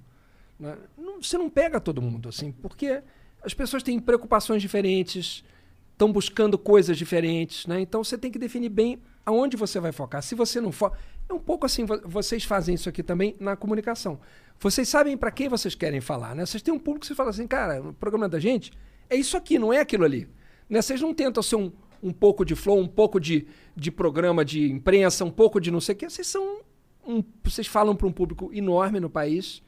né? 0.58 0.74
Não- 0.96 1.22
você 1.22 1.36
não 1.36 1.50
pega 1.50 1.78
todo 1.78 2.00
mundo, 2.00 2.30
assim, 2.30 2.50
porque 2.50 3.02
as 3.42 3.52
pessoas 3.52 3.82
têm 3.82 4.00
preocupações 4.00 4.62
diferentes, 4.62 5.44
estão 5.92 6.10
buscando 6.10 6.56
coisas 6.58 6.96
diferentes, 6.96 7.66
né? 7.66 7.78
Então 7.80 8.02
você 8.02 8.16
tem 8.16 8.30
que 8.32 8.38
definir 8.38 8.70
bem 8.70 8.98
aonde 9.24 9.54
você 9.56 9.78
vai 9.78 9.92
focar. 9.92 10.22
Se 10.22 10.34
você 10.34 10.58
não 10.60 10.72
foca, 10.72 10.98
é 11.28 11.32
um 11.34 11.38
pouco 11.38 11.66
assim. 11.66 11.84
vo- 11.84 12.00
Vocês 12.06 12.42
fazem 12.44 12.74
isso 12.74 12.88
aqui 12.88 13.02
também 13.02 13.36
na 13.38 13.54
comunicação. 13.54 14.18
Vocês 14.58 14.88
sabem 14.88 15.14
para 15.16 15.30
quem 15.30 15.46
vocês 15.48 15.74
querem 15.74 16.00
falar, 16.00 16.34
né? 16.34 16.46
Vocês 16.46 16.62
têm 16.62 16.72
um 16.72 16.78
público 16.78 17.00
que 17.00 17.06
você 17.08 17.14
fala 17.14 17.28
assim, 17.30 17.46
cara, 17.46 17.82
o 17.82 17.92
programa 17.92 18.26
da 18.28 18.38
gente 18.40 18.72
é 19.08 19.16
isso 19.16 19.36
aqui, 19.36 19.58
não 19.58 19.72
é 19.72 19.80
aquilo 19.80 20.04
ali. 20.04 20.28
Né? 20.68 20.82
Vocês 20.82 21.00
não 21.00 21.14
tentam 21.14 21.42
ser 21.42 21.56
um, 21.56 21.72
um 22.02 22.12
pouco 22.12 22.44
de 22.44 22.54
flow, 22.54 22.78
um 22.78 22.88
pouco 22.88 23.20
de, 23.20 23.46
de 23.74 23.90
programa 23.90 24.44
de 24.44 24.70
imprensa, 24.70 25.24
um 25.24 25.30
pouco 25.30 25.60
de 25.60 25.70
não 25.70 25.80
sei 25.80 25.94
o 25.94 25.98
quê. 25.98 26.10
Vocês 26.10 26.26
são 26.26 26.60
um, 27.06 27.22
vocês 27.42 27.66
falam 27.66 27.94
para 27.94 28.06
um 28.06 28.12
público 28.12 28.50
enorme 28.52 29.00
no 29.00 29.08
país, 29.08 29.62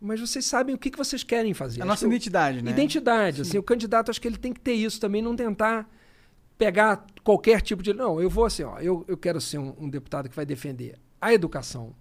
mas 0.00 0.20
vocês 0.20 0.44
sabem 0.44 0.74
o 0.74 0.78
que, 0.78 0.90
que 0.90 0.98
vocês 0.98 1.22
querem 1.22 1.54
fazer. 1.54 1.80
A 1.80 1.84
Acho 1.84 1.88
nossa 1.88 2.06
identidade, 2.06 2.62
né? 2.62 2.70
Identidade. 2.70 3.42
Assim, 3.42 3.58
o 3.58 3.62
candidato, 3.62 4.10
acho 4.10 4.20
que 4.20 4.26
ele 4.26 4.36
tem 4.36 4.52
que 4.52 4.60
ter 4.60 4.74
isso 4.74 5.00
também, 5.00 5.22
não 5.22 5.36
tentar 5.36 5.88
pegar 6.58 7.06
qualquer 7.22 7.60
tipo 7.60 7.82
de. 7.82 7.92
Não, 7.92 8.20
eu 8.20 8.28
vou 8.28 8.44
assim, 8.44 8.64
ó, 8.64 8.78
eu, 8.80 9.04
eu 9.06 9.16
quero 9.16 9.40
ser 9.40 9.58
um, 9.58 9.74
um 9.78 9.88
deputado 9.88 10.28
que 10.28 10.36
vai 10.36 10.44
defender 10.44 10.98
a 11.20 11.32
educação. 11.32 11.94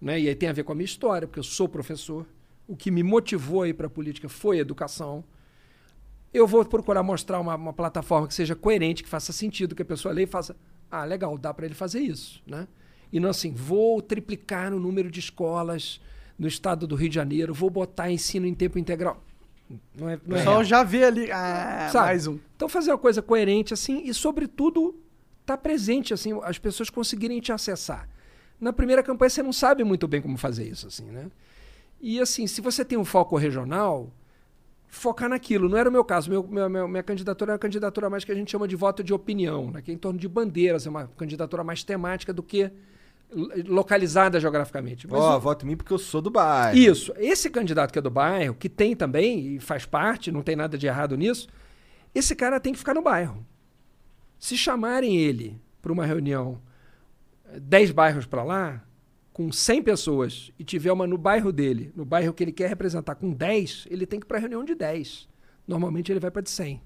Né? 0.00 0.20
E 0.20 0.28
aí 0.28 0.34
tem 0.34 0.48
a 0.48 0.52
ver 0.52 0.64
com 0.64 0.72
a 0.72 0.74
minha 0.74 0.84
história, 0.84 1.26
porque 1.26 1.40
eu 1.40 1.44
sou 1.44 1.68
professor. 1.68 2.26
O 2.66 2.76
que 2.76 2.90
me 2.90 3.02
motivou 3.02 3.62
a 3.62 3.68
ir 3.68 3.74
para 3.74 3.88
a 3.88 3.90
política 3.90 4.28
foi 4.28 4.58
a 4.58 4.60
educação. 4.60 5.24
Eu 6.34 6.48
vou 6.48 6.64
procurar 6.64 7.02
mostrar 7.04 7.38
uma, 7.38 7.54
uma 7.54 7.72
plataforma 7.72 8.26
que 8.26 8.34
seja 8.34 8.56
coerente, 8.56 9.04
que 9.04 9.08
faça 9.08 9.32
sentido, 9.32 9.74
que 9.74 9.82
a 9.82 9.84
pessoa 9.84 10.12
leia 10.12 10.24
e 10.24 10.28
faça. 10.28 10.56
Ah, 10.90 11.04
legal, 11.04 11.38
dá 11.38 11.54
para 11.54 11.64
ele 11.64 11.74
fazer 11.74 12.00
isso. 12.00 12.42
Né? 12.44 12.66
E 13.12 13.20
não 13.20 13.30
assim, 13.30 13.52
vou 13.54 14.02
triplicar 14.02 14.74
o 14.74 14.80
número 14.80 15.08
de 15.08 15.20
escolas 15.20 16.00
no 16.36 16.48
estado 16.48 16.86
do 16.86 16.96
Rio 16.96 17.08
de 17.08 17.14
Janeiro, 17.14 17.54
vou 17.54 17.70
botar 17.70 18.10
ensino 18.10 18.46
em 18.46 18.52
tempo 18.52 18.78
integral. 18.78 19.22
Não 19.96 20.08
é, 20.10 20.20
não 20.26 20.36
é 20.36 20.42
real. 20.42 20.64
já 20.64 20.82
vê 20.82 21.04
ali. 21.04 21.30
Ah, 21.30 21.90
mais 21.94 22.26
um. 22.26 22.38
Então 22.56 22.68
fazer 22.68 22.90
uma 22.90 22.98
coisa 22.98 23.22
coerente 23.22 23.72
assim 23.72 24.02
e 24.04 24.12
sobretudo 24.12 24.94
tá 25.46 25.56
presente 25.56 26.12
assim, 26.12 26.38
as 26.42 26.58
pessoas 26.58 26.90
conseguirem 26.90 27.40
te 27.40 27.52
acessar. 27.52 28.08
Na 28.60 28.72
primeira 28.72 29.02
campanha 29.02 29.30
você 29.30 29.42
não 29.42 29.52
sabe 29.52 29.84
muito 29.84 30.08
bem 30.08 30.20
como 30.20 30.36
fazer 30.36 30.68
isso 30.68 30.86
assim, 30.86 31.04
né? 31.04 31.30
E 32.00 32.20
assim, 32.20 32.46
se 32.46 32.60
você 32.60 32.84
tem 32.84 32.98
um 32.98 33.04
foco 33.04 33.36
regional, 33.36 34.10
focar 34.94 35.28
naquilo. 35.28 35.68
Não 35.68 35.76
era 35.76 35.88
o 35.88 35.92
meu 35.92 36.04
caso. 36.04 36.30
Meu, 36.30 36.42
meu- 36.68 36.88
minha 36.88 37.02
candidatura 37.02 37.52
é 37.52 37.54
uma 37.54 37.58
candidatura 37.58 38.08
mais 38.08 38.24
que 38.24 38.32
a 38.32 38.34
gente 38.34 38.50
chama 38.50 38.66
de 38.68 38.76
voto 38.76 39.02
de 39.02 39.12
opinião, 39.12 39.70
né? 39.70 39.82
que 39.82 39.90
é 39.90 39.94
em 39.94 39.98
torno 39.98 40.18
de 40.18 40.28
bandeiras, 40.28 40.86
é 40.86 40.90
uma 40.90 41.06
candidatura 41.16 41.62
mais 41.64 41.82
temática 41.82 42.32
do 42.32 42.42
que 42.42 42.70
lo- 43.30 43.50
localizada 43.66 44.38
geograficamente. 44.40 45.06
Ó, 45.10 45.36
o- 45.36 45.40
voto 45.40 45.64
em 45.64 45.68
mim 45.70 45.76
porque 45.76 45.92
eu 45.92 45.98
sou 45.98 46.20
do 46.22 46.30
bairro. 46.30 46.78
isso. 46.78 47.12
Esse 47.16 47.50
candidato 47.50 47.92
que 47.92 47.98
é 47.98 48.02
do 48.02 48.10
bairro, 48.10 48.54
que 48.54 48.68
tem 48.68 48.94
também 48.94 49.56
e 49.56 49.60
faz 49.60 49.84
parte, 49.84 50.30
não 50.30 50.42
tem 50.42 50.54
nada 50.56 50.78
de 50.78 50.86
errado 50.86 51.16
nisso, 51.16 51.48
esse 52.14 52.34
cara 52.36 52.60
tem 52.60 52.72
que 52.72 52.78
ficar 52.78 52.94
no 52.94 53.02
bairro. 53.02 53.44
Se 54.38 54.56
chamarem 54.56 55.16
ele 55.16 55.60
para 55.82 55.92
uma 55.92 56.06
reunião, 56.06 56.60
eh, 57.46 57.58
10 57.60 57.90
bairros 57.90 58.26
para 58.26 58.42
lá, 58.44 58.82
com 59.34 59.50
100 59.52 59.82
pessoas, 59.82 60.50
e 60.58 60.62
tiver 60.64 60.92
uma 60.92 61.06
no 61.08 61.18
bairro 61.18 61.52
dele, 61.52 61.92
no 61.96 62.04
bairro 62.04 62.32
que 62.32 62.42
ele 62.42 62.52
quer 62.52 62.68
representar 62.68 63.16
com 63.16 63.32
10, 63.32 63.86
ele 63.90 64.06
tem 64.06 64.18
que 64.20 64.24
ir 64.24 64.28
para 64.28 64.38
a 64.38 64.40
reunião 64.40 64.64
de 64.64 64.74
10. 64.76 65.28
Normalmente 65.68 66.10
ele 66.12 66.20
vai 66.20 66.30
para 66.30 66.40
de 66.40 66.50
100. 66.50 66.80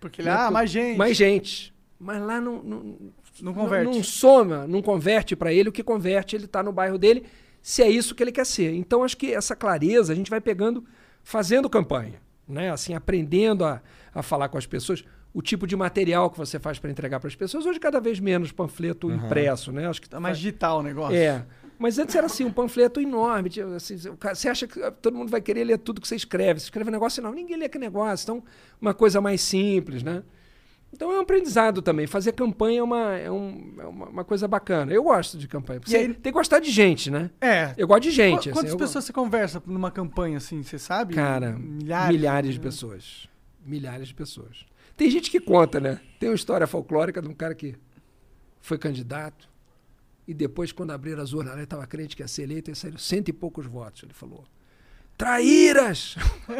Porque 0.00 0.22
ele, 0.22 0.28
Né? 0.28 0.34
ah, 0.34 0.44
Por- 0.44 0.52
mais 0.52 0.70
gente. 0.70 0.96
Mais 0.96 1.16
gente. 1.16 1.74
Mas 1.98 2.22
lá 2.22 2.40
não, 2.40 2.62
não, 2.62 2.96
Não 3.42 3.52
converte. 3.52 3.84
Não, 3.86 3.94
não 3.94 4.04
soma, 4.04 4.66
não 4.68 4.80
converte 4.80 5.34
para 5.34 5.52
ele. 5.52 5.68
O 5.68 5.72
que 5.72 5.82
converte, 5.82 6.36
ele 6.36 6.44
está 6.44 6.62
no 6.62 6.70
bairro 6.72 6.96
dele, 6.96 7.24
se 7.60 7.82
é 7.82 7.90
isso 7.90 8.14
que 8.14 8.22
ele 8.22 8.30
quer 8.30 8.46
ser. 8.46 8.72
Então, 8.74 9.02
acho 9.02 9.16
que 9.16 9.34
essa 9.34 9.56
clareza 9.56 10.12
a 10.12 10.16
gente 10.16 10.30
vai 10.30 10.40
pegando 10.40 10.84
fazendo 11.24 11.68
campanha. 11.68 12.20
Né? 12.48 12.70
Assim, 12.70 12.94
aprendendo 12.94 13.64
a, 13.64 13.82
a 14.14 14.22
falar 14.22 14.48
com 14.48 14.56
as 14.56 14.66
pessoas. 14.66 15.04
O 15.34 15.42
tipo 15.42 15.66
de 15.66 15.74
material 15.76 16.30
que 16.30 16.38
você 16.38 16.58
faz 16.60 16.78
para 16.78 16.90
entregar 16.90 17.18
para 17.18 17.26
as 17.28 17.34
pessoas. 17.34 17.66
Hoje, 17.66 17.78
cada 17.80 18.00
vez 18.00 18.20
menos 18.20 18.52
panfleto 18.52 19.10
impresso. 19.10 19.72
Né? 19.72 19.88
Acho 19.88 20.00
que 20.00 20.08
Tá 20.08 20.20
mais 20.20 20.38
digital 20.38 20.78
o 20.78 20.82
negócio. 20.82 21.16
é. 21.16 21.44
Mas 21.78 21.98
antes 21.98 22.14
era 22.16 22.26
assim, 22.26 22.44
um 22.44 22.50
panfleto 22.52 23.00
enorme. 23.00 23.48
tinha, 23.48 23.66
assim, 23.76 23.96
você 23.96 24.48
acha 24.48 24.66
que 24.66 24.80
todo 25.02 25.16
mundo 25.16 25.30
vai 25.30 25.40
querer 25.40 25.62
ler 25.64 25.78
tudo 25.78 26.00
que 26.00 26.08
você 26.08 26.16
escreve? 26.16 26.58
Você 26.60 26.66
escreve 26.66 26.90
um 26.90 26.92
negócio, 26.92 27.22
não, 27.22 27.32
ninguém 27.32 27.56
lê 27.56 27.66
aquele 27.66 27.84
negócio. 27.84 28.24
Então, 28.24 28.42
uma 28.80 28.92
coisa 28.92 29.20
mais 29.20 29.40
simples, 29.40 30.02
né? 30.02 30.22
Então 30.92 31.12
é 31.12 31.18
um 31.18 31.20
aprendizado 31.20 31.82
também. 31.82 32.06
Fazer 32.06 32.32
campanha 32.32 32.80
é 32.80 32.82
uma, 32.82 33.12
é 33.18 33.30
um- 33.30 33.74
é 33.78 33.84
uma, 33.86 34.06
uma 34.08 34.24
coisa 34.24 34.48
bacana. 34.48 34.90
Eu 34.90 35.02
gosto 35.02 35.36
de 35.36 35.46
campanha. 35.46 35.80
Você 35.84 35.96
aí- 35.98 36.08
tem 36.14 36.32
que 36.32 36.38
gostar 36.38 36.60
de 36.60 36.70
gente, 36.70 37.10
né? 37.10 37.30
É. 37.40 37.74
Eu 37.76 37.86
gosto 37.86 38.04
de 38.04 38.10
gente. 38.10 38.48
Assim, 38.48 38.58
Quantas 38.58 38.72
eu 38.72 38.78
pessoas 38.78 39.04
você 39.04 39.12
conversa 39.12 39.62
numa 39.66 39.90
campanha 39.90 40.38
assim, 40.38 40.62
você 40.62 40.78
sabe? 40.78 41.14
Cara, 41.14 41.52
milhares. 41.52 42.16
milhares, 42.16 42.54
de 42.54 42.60
pessoas. 42.60 43.28
Milhares 43.64 44.08
de 44.08 44.14
pessoas. 44.14 44.64
Tem 44.96 45.10
gente 45.10 45.30
que 45.30 45.38
conta, 45.38 45.78
né? 45.78 46.00
Tem 46.18 46.30
uma 46.30 46.34
história 46.34 46.66
folclórica 46.66 47.20
de 47.20 47.28
um 47.28 47.34
cara 47.34 47.54
que 47.54 47.76
foi 48.60 48.78
candidato 48.78 49.46
e 50.28 50.34
depois, 50.34 50.70
quando 50.70 50.90
abriram 50.92 51.22
as 51.22 51.32
urnas, 51.32 51.54
ele 51.54 51.64
estava 51.64 51.86
crente 51.86 52.14
que 52.14 52.22
ia 52.22 52.28
ser 52.28 52.42
eleito 52.42 52.70
e 52.70 52.76
saíram 52.76 52.98
cento 52.98 53.30
e 53.30 53.32
poucos 53.32 53.66
votos. 53.66 54.02
Ele 54.04 54.12
falou: 54.12 54.44
Traíras! 55.16 56.14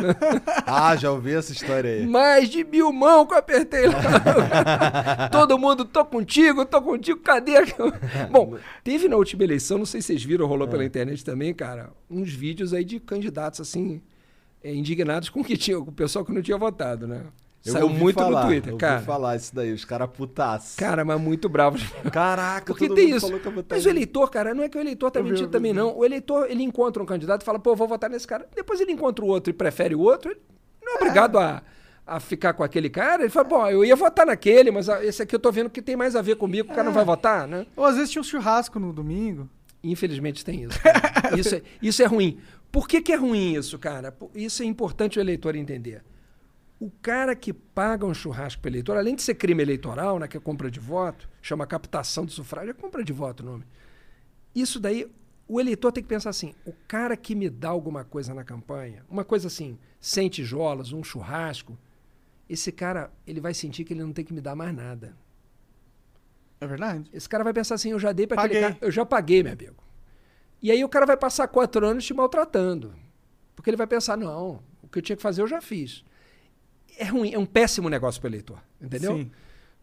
Ah, 0.71 0.95
já 0.97 1.11
ouvi 1.11 1.33
essa 1.33 1.53
história 1.53 1.91
aí. 1.91 2.07
Mais 2.07 2.49
de 2.51 2.63
mil 2.63 2.93
mãos 2.93 3.27
que 3.27 3.33
eu 3.35 3.39
apertei 3.39 3.87
lá. 3.87 5.29
Todo 5.33 5.59
mundo, 5.59 5.85
tô 5.85 6.05
contigo, 6.05 6.65
tô 6.67 6.83
contigo, 6.83 7.21
cadê? 7.21 7.53
Bom, 8.31 8.59
teve 8.85 9.09
na 9.09 9.17
última 9.17 9.45
eleição, 9.45 9.79
não 9.79 9.87
sei 9.87 10.01
se 10.03 10.09
vocês 10.09 10.25
viram, 10.25 10.47
rolou 10.47 10.69
É. 10.69 10.71
pela 10.71 10.85
internet 10.85 11.25
também, 11.25 11.55
cara, 11.55 11.91
uns 12.11 12.31
vídeos 12.33 12.75
aí 12.75 12.85
de 12.85 13.01
candidatos, 13.01 13.61
assim, 13.61 14.03
eh, 14.63 14.75
indignados 14.75 15.31
com 15.31 15.41
o 15.41 15.45
que 15.45 15.57
tinha, 15.57 15.79
com 15.79 15.91
o 15.91 15.93
pessoal 15.93 16.25
que 16.25 16.33
não 16.33 16.43
tinha 16.43 16.59
votado, 16.59 17.07
né? 17.07 17.23
Eu 17.65 17.73
Saiu 17.73 17.89
muito 17.89 18.15
falar, 18.15 18.43
no 18.43 18.47
Twitter, 18.47 18.73
eu 18.73 18.79
cara. 18.79 18.95
ouvi 18.95 19.07
falar 19.07 19.37
isso 19.37 19.55
daí, 19.55 19.73
os 19.73 19.85
caras 19.85 20.09
putaços. 20.11 20.77
Cara, 20.77 21.05
mas 21.05 21.21
muito 21.21 21.49
bravos. 21.49 21.83
Caraca, 22.13 22.73
Porque 22.73 22.89
tem 22.89 23.11
isso. 23.11 23.29
Mas 23.69 23.85
o 23.85 23.89
eleitor, 23.89 24.31
cara, 24.31 24.55
não 24.55 24.63
é 24.63 24.69
que 24.69 24.79
o 24.79 24.81
eleitor 24.81 25.11
tá 25.11 25.21
Eu 25.21 25.25
mentindo 25.25 25.43
eu 25.43 25.47
vi, 25.49 25.53
também, 25.53 25.71
eu 25.71 25.75
vi. 25.75 25.81
não. 25.81 25.97
O 25.99 26.05
eleitor, 26.05 26.51
ele 26.51 26.63
encontra 26.63 27.03
um 27.03 27.07
candidato 27.07 27.43
e 27.43 27.45
fala, 27.45 27.59
pô, 27.59 27.75
vou 27.75 27.89
votar 27.89 28.09
nesse 28.09 28.27
cara. 28.27 28.47
Depois 28.55 28.81
ele 28.81 28.93
encontra 28.93 29.25
o 29.25 29.29
outro 29.29 29.51
e 29.51 29.53
prefere 29.53 29.95
o 29.95 30.01
outro. 30.01 30.31
Ele 30.31 30.41
não 30.83 30.95
é 30.95 30.97
obrigado 30.97 31.39
a, 31.39 31.63
a 32.07 32.21
ficar 32.21 32.55
com 32.55 32.63
aquele 32.63 32.89
cara. 32.89 33.23
Ele 33.23 33.31
fala, 33.31 33.49
bom, 33.49 33.67
eu 33.69 33.85
ia 33.85 33.97
votar 33.97 34.25
naquele, 34.25 34.71
mas 34.71 34.89
esse 34.89 35.23
aqui 35.23 35.35
eu 35.35 35.41
tô 35.41 35.51
vendo 35.53 35.69
que 35.69 35.83
tem 35.83 35.97
mais 35.97 36.15
a 36.17 36.23
ver 36.23 36.37
comigo, 36.37 36.69
o 36.71 36.75
cara 36.75 36.85
não 36.85 36.93
vai 36.93 37.05
votar, 37.05 37.47
né? 37.47 37.67
Ou 37.77 37.85
às 37.85 37.97
vezes 37.97 38.11
tinha 38.11 38.21
um 38.21 38.25
churrasco 38.25 38.79
no 38.79 38.93
domingo. 38.93 39.49
Infelizmente 39.83 40.45
tem 40.45 40.63
isso. 40.63 40.79
isso, 41.37 41.55
é, 41.57 41.63
isso 41.83 42.03
é 42.03 42.07
ruim. 42.07 42.39
Por 42.71 42.89
que, 42.89 43.03
que 43.03 43.13
é 43.13 43.17
ruim 43.17 43.55
isso, 43.55 43.79
cara? 43.79 44.15
Isso 44.35 44.63
é 44.63 44.67
importante 44.67 45.19
o 45.19 45.21
eleitor 45.21 45.55
entender. 45.57 46.03
O 46.81 46.91
cara 47.03 47.35
que 47.35 47.53
paga 47.53 48.07
um 48.07 48.15
churrasco 48.15 48.63
para 48.63 48.71
eleitor, 48.71 48.97
além 48.97 49.17
de 49.17 49.23
ser 49.23 49.35
crime 49.35 49.63
eleitoral, 49.63 50.19
né, 50.19 50.29
que 50.29 50.37
é 50.37 50.41
compra 50.41 50.71
de 50.71 50.79
voto, 50.79 51.29
chama 51.43 51.67
captação 51.67 52.25
de 52.25 52.33
sufrágio, 52.33 52.71
é 52.71 52.75
compra 52.75 53.03
de 53.03 53.13
voto 53.13 53.43
o 53.43 53.47
nome. 53.47 53.65
Isso 54.55 54.79
daí, 54.79 55.11
o 55.49 55.61
eleitor 55.61 55.91
tem 55.91 56.03
que 56.03 56.09
pensar 56.09 56.31
assim: 56.31 56.55
o 56.65 56.73
cara 56.87 57.17
que 57.17 57.35
me 57.35 57.51
dá 57.51 57.69
alguma 57.69 58.05
coisa 58.05 58.33
na 58.33 58.45
campanha, 58.45 59.05
uma 59.09 59.25
coisa 59.25 59.49
assim, 59.49 59.77
100 60.01 60.29
tijolos, 60.29 60.93
um 60.93 61.03
churrasco, 61.03 61.77
esse 62.49 62.71
cara, 62.71 63.11
ele 63.27 63.41
vai 63.41 63.55
sentir 63.55 63.85
que 63.85 63.93
ele 63.93 64.03
não 64.03 64.13
tem 64.13 64.25
que 64.25 64.33
me 64.33 64.41
dar 64.41 64.55
mais 64.55 64.75
nada. 64.75 65.17
É 66.61 66.67
verdade? 66.67 67.09
Esse 67.13 67.29
cara 67.29 67.45
vai 67.45 67.53
pensar 67.53 67.75
assim, 67.75 67.91
eu 67.91 67.99
já 67.99 68.13
dei 68.13 68.27
para 68.27 68.43
aquele 68.43 68.61
cara, 68.61 68.79
eu 68.81 68.91
já 68.91 69.05
paguei, 69.05 69.43
meu 69.43 69.53
amigo. 69.53 69.77
E 70.61 70.71
aí 70.71 70.83
o 70.83 70.89
cara 70.89 71.07
vai 71.07 71.17
passar 71.17 71.47
quatro 71.47 71.87
anos 71.87 72.05
te 72.05 72.13
maltratando. 72.13 72.95
Porque 73.55 73.71
ele 73.71 73.77
vai 73.77 73.87
pensar, 73.87 74.17
não, 74.17 74.63
o 74.83 74.89
que 74.89 74.99
eu 74.99 75.03
tinha 75.03 75.17
que 75.17 75.23
fazer 75.23 75.43
eu 75.43 75.47
já 75.47 75.61
fiz. 75.61 76.05
É 76.99 77.05
ruim, 77.05 77.33
é 77.33 77.39
um 77.39 77.47
péssimo 77.47 77.89
negócio 77.89 78.21
para 78.21 78.29
o 78.29 78.31
eleitor, 78.31 78.59
entendeu? 78.81 79.17
Sim. 79.17 79.31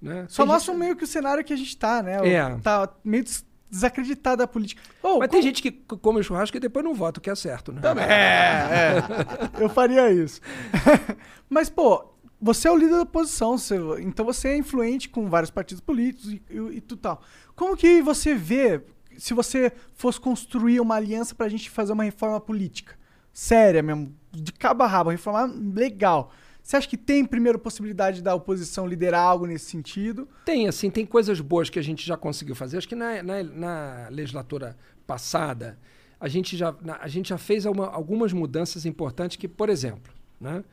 Né? 0.02 0.26
Só 0.28 0.44
Tem 0.44 0.52
mostra 0.52 0.74
gente- 0.74 0.80
meio 0.84 0.96
que 0.96 1.04
o 1.04 1.08
cenário 1.08 1.44
que 1.44 1.54
a 1.54 1.56
gente 1.56 1.76
tá, 1.78 2.04
né? 2.04 2.18
É. 2.28 2.58
Tá 2.62 2.90
meio 3.04 3.24
des- 3.24 3.46
desacreditado 3.72 4.38
da 4.38 4.48
política. 4.48 4.82
Ô, 5.02 5.20
Mas 5.20 5.30
tem 5.30 5.42
gente 5.42 5.62
que 5.62 5.72
come 5.72 6.22
churrasco 6.22 6.56
e 6.56 6.60
depois 6.60 6.84
não 6.86 6.94
vota, 6.94 7.20
o 7.20 7.22
que 7.24 7.30
é 7.30 7.36
certo, 7.36 7.72
né? 7.72 7.82
É, 8.08 9.60
é. 9.60 9.64
Eu 9.64 9.70
faria 9.70 10.12
isso. 10.12 10.42
Mas, 11.50 11.70
pô, 11.70 12.14
você 12.42 12.68
é 12.68 12.72
o 12.72 12.76
líder 12.78 12.92
da 12.92 13.02
oposição, 13.02 13.58
você- 13.58 13.78
então 14.02 14.26
você 14.26 14.50
é 14.50 14.58
influente 14.58 15.10
com 15.10 15.30
vários 15.30 15.50
partidos 15.50 15.82
políticos 15.82 16.32
e, 16.34 16.42
e, 16.50 16.58
e 16.78 16.82
tudo 16.82 17.00
tal. 17.02 17.22
Como 17.56 17.76
que 17.78 18.02
você 18.02 18.36
vê 18.36 18.82
se 19.18 19.34
você 19.34 19.72
fosse 19.94 20.20
construir 20.20 20.80
uma 20.82 20.96
aliança 20.96 21.34
pra 21.34 21.48
gente 21.50 21.70
fazer 21.70 21.94
uma 21.94 22.04
reforma 22.04 22.40
política? 22.40 22.96
Séria 23.34 23.82
mesmo, 23.82 24.14
de 24.32 24.52
cabo 24.54 24.84
a 24.84 24.88
rabo, 24.88 25.10
reforma 25.10 25.46
legal. 25.74 26.32
Você 26.66 26.78
acha 26.78 26.88
que 26.88 26.98
tem, 26.98 27.24
primeiro, 27.24 27.60
possibilidade 27.60 28.24
da 28.24 28.34
oposição 28.34 28.88
liderar 28.88 29.22
algo 29.22 29.46
nesse 29.46 29.66
sentido? 29.66 30.28
Tem, 30.44 30.68
assim, 30.68 30.90
tem 30.90 31.06
coisas 31.06 31.40
boas 31.40 31.70
que 31.70 31.78
a 31.78 31.82
gente 31.84 32.04
já 32.04 32.18
conseguiu 32.18 32.56
fazer. 32.56 32.80
Acho 32.80 32.88
que 32.88 32.96
na, 32.96 33.22
na, 33.22 33.44
na 33.44 34.08
legislatura 34.10 34.76
passada, 35.06 35.78
a 36.20 36.28
gente 36.28 36.58
já, 36.58 36.74
na- 36.82 36.98
a 37.00 37.08
gente 37.08 37.30
já 37.30 37.38
fez 37.38 37.66
uma- 37.66 37.88
algumas 37.88 38.34
mudanças 38.34 38.84
importantes 38.84 39.38
que, 39.38 39.48
por 39.48 39.70
exemplo, 39.70 40.12
né, 40.42 40.64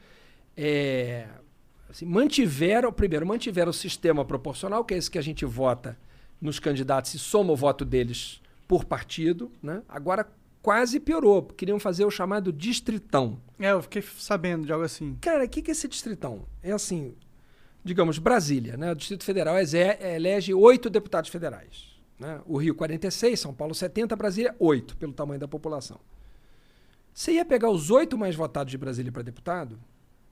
é, 0.57 1.27
assim, 1.91 2.07
mantiveram, 2.07 2.91
primeiro, 2.91 3.27
mantiveram 3.27 3.69
o 3.69 3.75
sistema 3.75 4.25
proporcional, 4.25 4.87
que 4.87 4.95
é 4.95 4.97
esse 4.97 5.11
que 5.11 5.19
a 5.19 5.23
gente 5.23 5.45
vota 5.45 5.99
nos 6.41 6.59
candidatos 6.59 7.13
e 7.13 7.19
soma 7.19 7.53
o 7.53 7.57
voto 7.57 7.85
deles 7.85 8.41
por 8.67 8.87
partido. 8.87 9.53
Né? 9.63 9.83
Agora 9.87 10.27
quase 10.63 11.01
piorou, 11.01 11.43
queriam 11.43 11.79
fazer 11.79 12.05
o 12.05 12.11
chamado 12.11 12.53
distritão. 12.53 13.41
É, 13.59 13.73
eu 13.73 13.83
fiquei 13.83 14.01
sabendo 14.01 14.65
de 14.65 14.73
algo 14.73 14.85
assim. 14.85 15.19
Cara, 15.21 15.45
o 15.45 15.49
que, 15.49 15.61
que 15.61 15.71
é 15.71 15.73
esse 15.73 15.89
distritão? 15.89 16.47
É 16.63 16.73
assim, 16.73 17.15
digamos, 17.85 18.19
Brasília, 18.19 18.77
né? 18.77 18.93
O 18.93 18.95
Distrito 18.95 19.25
Federal 19.25 19.57
elege 19.59 20.55
oito 20.55 20.89
deputados 20.89 21.29
federais. 21.29 21.93
Né? 22.19 22.41
O 22.47 22.57
Rio, 22.57 22.75
46, 22.75 23.39
São 23.39 23.53
Paulo, 23.53 23.75
70, 23.75 24.15
Brasília, 24.15 24.55
8, 24.59 24.97
pelo 24.97 25.13
tamanho 25.13 25.41
da 25.41 25.49
população. 25.49 25.99
Você 27.13 27.33
ia 27.33 27.45
pegar 27.45 27.69
os 27.69 27.91
oito 27.91 28.17
mais 28.17 28.35
votados 28.35 28.71
de 28.71 28.79
Brasília 28.79 29.13
para 29.13 29.23
deputado 29.23 29.79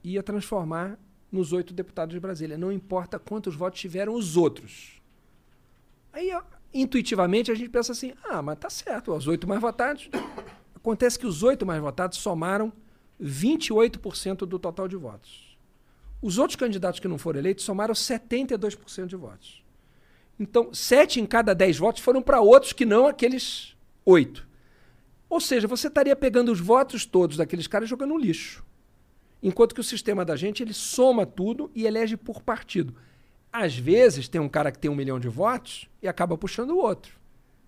e 0.03 0.13
ia 0.13 0.23
transformar 0.23 0.97
nos 1.31 1.53
oito 1.53 1.73
deputados 1.73 2.13
de 2.13 2.19
Brasília. 2.19 2.57
Não 2.57 2.71
importa 2.71 3.19
quantos 3.19 3.55
votos 3.55 3.79
tiveram 3.79 4.15
os 4.15 4.35
outros. 4.35 5.01
Aí, 6.11 6.33
ó, 6.33 6.41
intuitivamente, 6.73 7.51
a 7.51 7.55
gente 7.55 7.69
pensa 7.69 7.91
assim: 7.91 8.13
ah, 8.23 8.41
mas 8.41 8.57
tá 8.59 8.69
certo, 8.69 9.13
os 9.13 9.27
oito 9.27 9.47
mais 9.47 9.61
votados. 9.61 10.09
Acontece 10.75 11.19
que 11.19 11.27
os 11.27 11.43
oito 11.43 11.65
mais 11.65 11.79
votados 11.79 12.17
somaram 12.17 12.73
28% 13.21 14.37
do 14.39 14.57
total 14.57 14.87
de 14.87 14.95
votos. 14.95 15.57
Os 16.21 16.37
outros 16.37 16.55
candidatos 16.55 16.99
que 16.99 17.07
não 17.07 17.17
foram 17.17 17.39
eleitos 17.39 17.63
somaram 17.63 17.93
72% 17.93 19.05
de 19.05 19.15
votos. 19.15 19.63
Então, 20.39 20.73
sete 20.73 21.19
em 21.19 21.25
cada 21.25 21.53
dez 21.53 21.77
votos 21.77 22.01
foram 22.01 22.21
para 22.21 22.41
outros 22.41 22.73
que 22.73 22.85
não 22.85 23.05
aqueles 23.05 23.75
oito. 24.05 24.47
Ou 25.29 25.39
seja, 25.39 25.67
você 25.67 25.87
estaria 25.87 26.15
pegando 26.15 26.51
os 26.51 26.59
votos 26.59 27.05
todos 27.05 27.37
daqueles 27.37 27.67
caras 27.67 27.87
jogando 27.87 28.09
no 28.09 28.17
lixo. 28.17 28.65
Enquanto 29.41 29.73
que 29.73 29.81
o 29.81 29.83
sistema 29.83 30.25
da 30.25 30.35
gente, 30.35 30.61
ele 30.61 30.73
soma 30.73 31.25
tudo 31.25 31.71
e 31.73 31.85
elege 31.85 32.17
por 32.17 32.41
partido. 32.41 32.95
Às 33.51 33.75
vezes, 33.77 34.27
tem 34.27 34.39
um 34.39 34.49
cara 34.49 34.71
que 34.71 34.79
tem 34.79 34.89
um 34.89 34.95
milhão 34.95 35.19
de 35.19 35.27
votos 35.27 35.89
e 36.01 36.07
acaba 36.07 36.37
puxando 36.37 36.71
o 36.71 36.77
outro. 36.77 37.19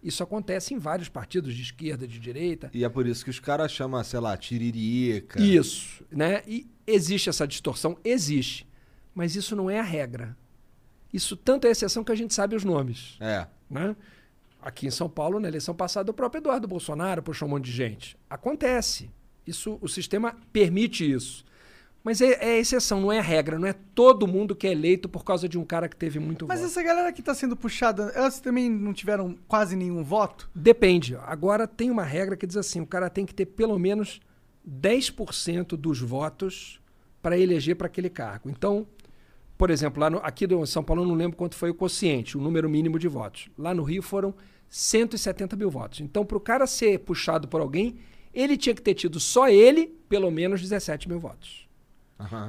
Isso 0.02 0.22
acontece 0.22 0.74
em 0.74 0.78
vários 0.78 1.08
partidos 1.08 1.56
de 1.56 1.62
esquerda, 1.62 2.06
de 2.06 2.20
direita. 2.20 2.70
E 2.74 2.84
é 2.84 2.90
por 2.90 3.08
isso 3.08 3.24
que 3.24 3.30
os 3.30 3.40
caras 3.40 3.72
chamam, 3.72 4.04
sei 4.04 4.20
lá, 4.20 4.36
tiririca. 4.36 5.42
Isso, 5.42 6.06
né? 6.12 6.44
E 6.46 6.68
existe 6.86 7.30
essa 7.30 7.48
distorção? 7.48 7.98
Existe. 8.04 8.68
Mas 9.16 9.36
isso 9.36 9.56
não 9.56 9.70
é 9.70 9.80
a 9.80 9.84
regra. 9.84 10.36
Isso 11.14 11.38
tanto 11.38 11.68
é 11.68 11.72
exceção 11.72 12.04
que 12.04 12.12
a 12.12 12.16
gente 12.16 12.34
sabe 12.34 12.56
os 12.56 12.66
nomes. 12.66 13.16
É. 13.20 13.48
Né? 13.70 13.96
Aqui 14.62 14.88
em 14.88 14.92
São 14.92 15.10
Paulo, 15.10 15.40
na 15.40 15.48
eleição 15.48 15.76
passada, 15.76 16.12
o 16.12 16.14
próprio 16.14 16.40
Eduardo 16.40 16.68
Bolsonaro 16.68 17.22
puxou 17.22 17.48
um 17.48 17.52
monte 17.52 17.66
de 17.66 17.72
gente. 17.72 18.18
Acontece. 18.30 19.10
Isso, 19.46 19.78
o 19.82 19.88
sistema 19.88 20.36
permite 20.52 21.10
isso. 21.10 21.46
Mas 22.04 22.20
é, 22.20 22.34
é 22.34 22.60
exceção, 22.60 23.00
não 23.00 23.12
é 23.12 23.22
regra. 23.22 23.58
Não 23.58 23.68
é 23.68 23.74
todo 23.74 24.28
mundo 24.28 24.56
que 24.56 24.68
é 24.68 24.72
eleito 24.72 25.08
por 25.08 25.24
causa 25.24 25.48
de 25.48 25.58
um 25.58 25.64
cara 25.64 25.88
que 25.88 25.96
teve 25.96 26.20
muito 26.20 26.46
Mas 26.46 26.60
voto. 26.60 26.70
essa 26.70 26.84
galera 26.84 27.14
que 27.14 27.22
tá 27.22 27.34
sendo 27.34 27.56
puxada, 27.56 28.12
elas 28.14 28.40
também 28.42 28.70
não 28.70 28.94
tiveram 28.94 29.38
quase 29.48 29.76
nenhum 29.76 30.04
voto? 30.04 30.50
Depende. 30.54 31.16
Agora 31.26 31.66
tem 31.66 31.90
uma 31.90 32.04
regra 32.04 32.36
que 32.36 32.46
diz 32.46 32.58
assim: 32.58 32.82
o 32.82 32.86
cara 32.86 33.10
tem 33.10 33.26
que 33.26 33.34
ter 33.34 33.46
pelo 33.46 33.80
menos 33.80 34.20
10% 34.68 35.78
dos 35.78 36.02
votos 36.02 36.82
para 37.22 37.38
eleger 37.38 37.78
para 37.78 37.88
aquele 37.88 38.10
cargo. 38.10 38.50
Então, 38.50 38.86
por 39.58 39.70
exemplo, 39.70 40.02
lá 40.02 40.10
no, 40.10 40.18
aqui 40.18 40.46
do 40.46 40.66
São 40.66 40.84
Paulo 40.84 41.04
eu 41.04 41.08
não 41.08 41.16
lembro 41.16 41.38
quanto 41.38 41.56
foi 41.56 41.70
o 41.70 41.74
quociente, 41.74 42.38
o 42.38 42.42
número 42.42 42.70
mínimo 42.70 43.00
de 43.00 43.08
votos. 43.08 43.50
Lá 43.58 43.74
no 43.74 43.82
Rio 43.82 44.04
foram 44.04 44.36
170 44.68 45.56
mil 45.56 45.70
votos. 45.70 46.02
Então, 46.02 46.26
para 46.26 46.38
o 46.38 46.42
cara 46.42 46.68
ser 46.68 47.00
puxado 47.00 47.48
por 47.48 47.62
alguém, 47.62 47.96
ele 48.34 48.58
tinha 48.58 48.76
que 48.76 48.82
ter 48.82 48.94
tido 48.94 49.22
só 49.22 49.48
ele 49.48 49.88
pelo 50.10 50.30
menos 50.30 50.62
17 50.62 51.08
mil 51.08 51.20
votos. 51.20 51.64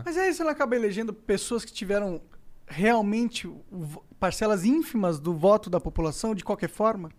Mas 0.05 0.17
aí 0.17 0.33
você 0.33 0.43
acaba 0.43 0.77
elegendo 0.77 1.13
pessoas 1.13 1.65
que 1.65 1.73
tiveram 1.73 2.21
realmente 2.67 3.51
parcelas 4.19 4.65
ínfimas 4.65 5.19
do 5.19 5.35
voto 5.35 5.69
da 5.69 5.81
população, 5.81 6.35
de 6.35 6.45
qualquer 6.45 6.69
forma? 6.69 7.11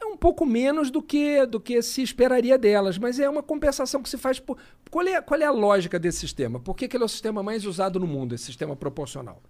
É 0.00 0.04
um 0.06 0.16
pouco 0.16 0.46
menos 0.46 0.90
do 0.90 1.02
que, 1.02 1.44
do 1.44 1.58
que 1.60 1.82
se 1.82 2.02
esperaria 2.02 2.56
delas, 2.56 2.96
mas 2.98 3.18
é 3.18 3.28
uma 3.28 3.42
compensação 3.42 4.02
que 4.02 4.08
se 4.08 4.16
faz 4.16 4.38
por. 4.38 4.56
Qual 4.90 5.06
é, 5.06 5.20
qual 5.20 5.40
é 5.40 5.44
a 5.44 5.50
lógica 5.50 5.98
desse 5.98 6.18
sistema? 6.18 6.60
Por 6.60 6.74
que, 6.74 6.86
que 6.86 6.96
ele 6.96 7.02
é 7.02 7.06
o 7.06 7.08
sistema 7.08 7.42
mais 7.42 7.64
usado 7.66 7.98
no 7.98 8.06
mundo, 8.06 8.34
esse 8.34 8.44
sistema 8.44 8.76
proporcional? 8.76 9.42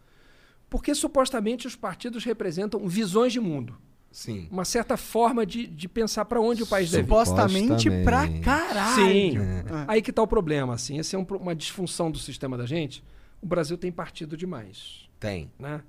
Porque 0.70 0.94
supostamente 0.94 1.66
os 1.66 1.76
partidos 1.76 2.24
representam 2.24 2.86
visões 2.88 3.32
de 3.32 3.40
mundo. 3.40 3.76
Sim. 4.18 4.48
Uma 4.50 4.64
certa 4.64 4.96
forma 4.96 5.46
de, 5.46 5.64
de 5.64 5.88
pensar 5.88 6.24
para 6.24 6.40
onde 6.40 6.60
o 6.64 6.66
país 6.66 6.90
deve 6.90 7.04
ir. 7.04 7.06
Supostamente 7.06 7.88
pra 8.02 8.26
caralho. 8.40 9.06
Sim. 9.06 9.38
É. 9.38 9.84
Aí 9.86 10.02
que 10.02 10.12
tá 10.12 10.20
o 10.20 10.26
problema, 10.26 10.74
assim. 10.74 10.98
Essa 10.98 11.14
é 11.14 11.18
um 11.20 11.22
uma 11.22 11.54
disfunção 11.54 12.10
do 12.10 12.18
sistema 12.18 12.58
da 12.58 12.66
gente. 12.66 13.04
O 13.40 13.46
Brasil 13.46 13.78
tem 13.78 13.92
partido 13.92 14.36
demais. 14.36 15.08
Tem. 15.20 15.52
né? 15.56 15.82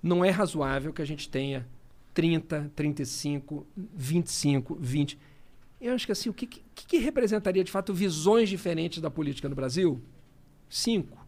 Não 0.00 0.24
é 0.24 0.30
razoável 0.30 0.92
que 0.92 1.02
a 1.02 1.04
gente 1.04 1.28
tenha 1.28 1.66
30, 2.14 2.70
35, 2.76 3.66
25, 3.76 4.76
20. 4.76 5.18
Eu 5.80 5.92
acho 5.92 6.06
que 6.06 6.12
assim, 6.12 6.28
o 6.28 6.32
que, 6.32 6.46
que, 6.46 6.62
que 6.72 6.98
representaria 6.98 7.64
de 7.64 7.72
fato 7.72 7.92
visões 7.92 8.48
diferentes 8.48 9.02
da 9.02 9.10
política 9.10 9.48
no 9.48 9.56
Brasil? 9.56 10.00
Cinco. 10.70 11.25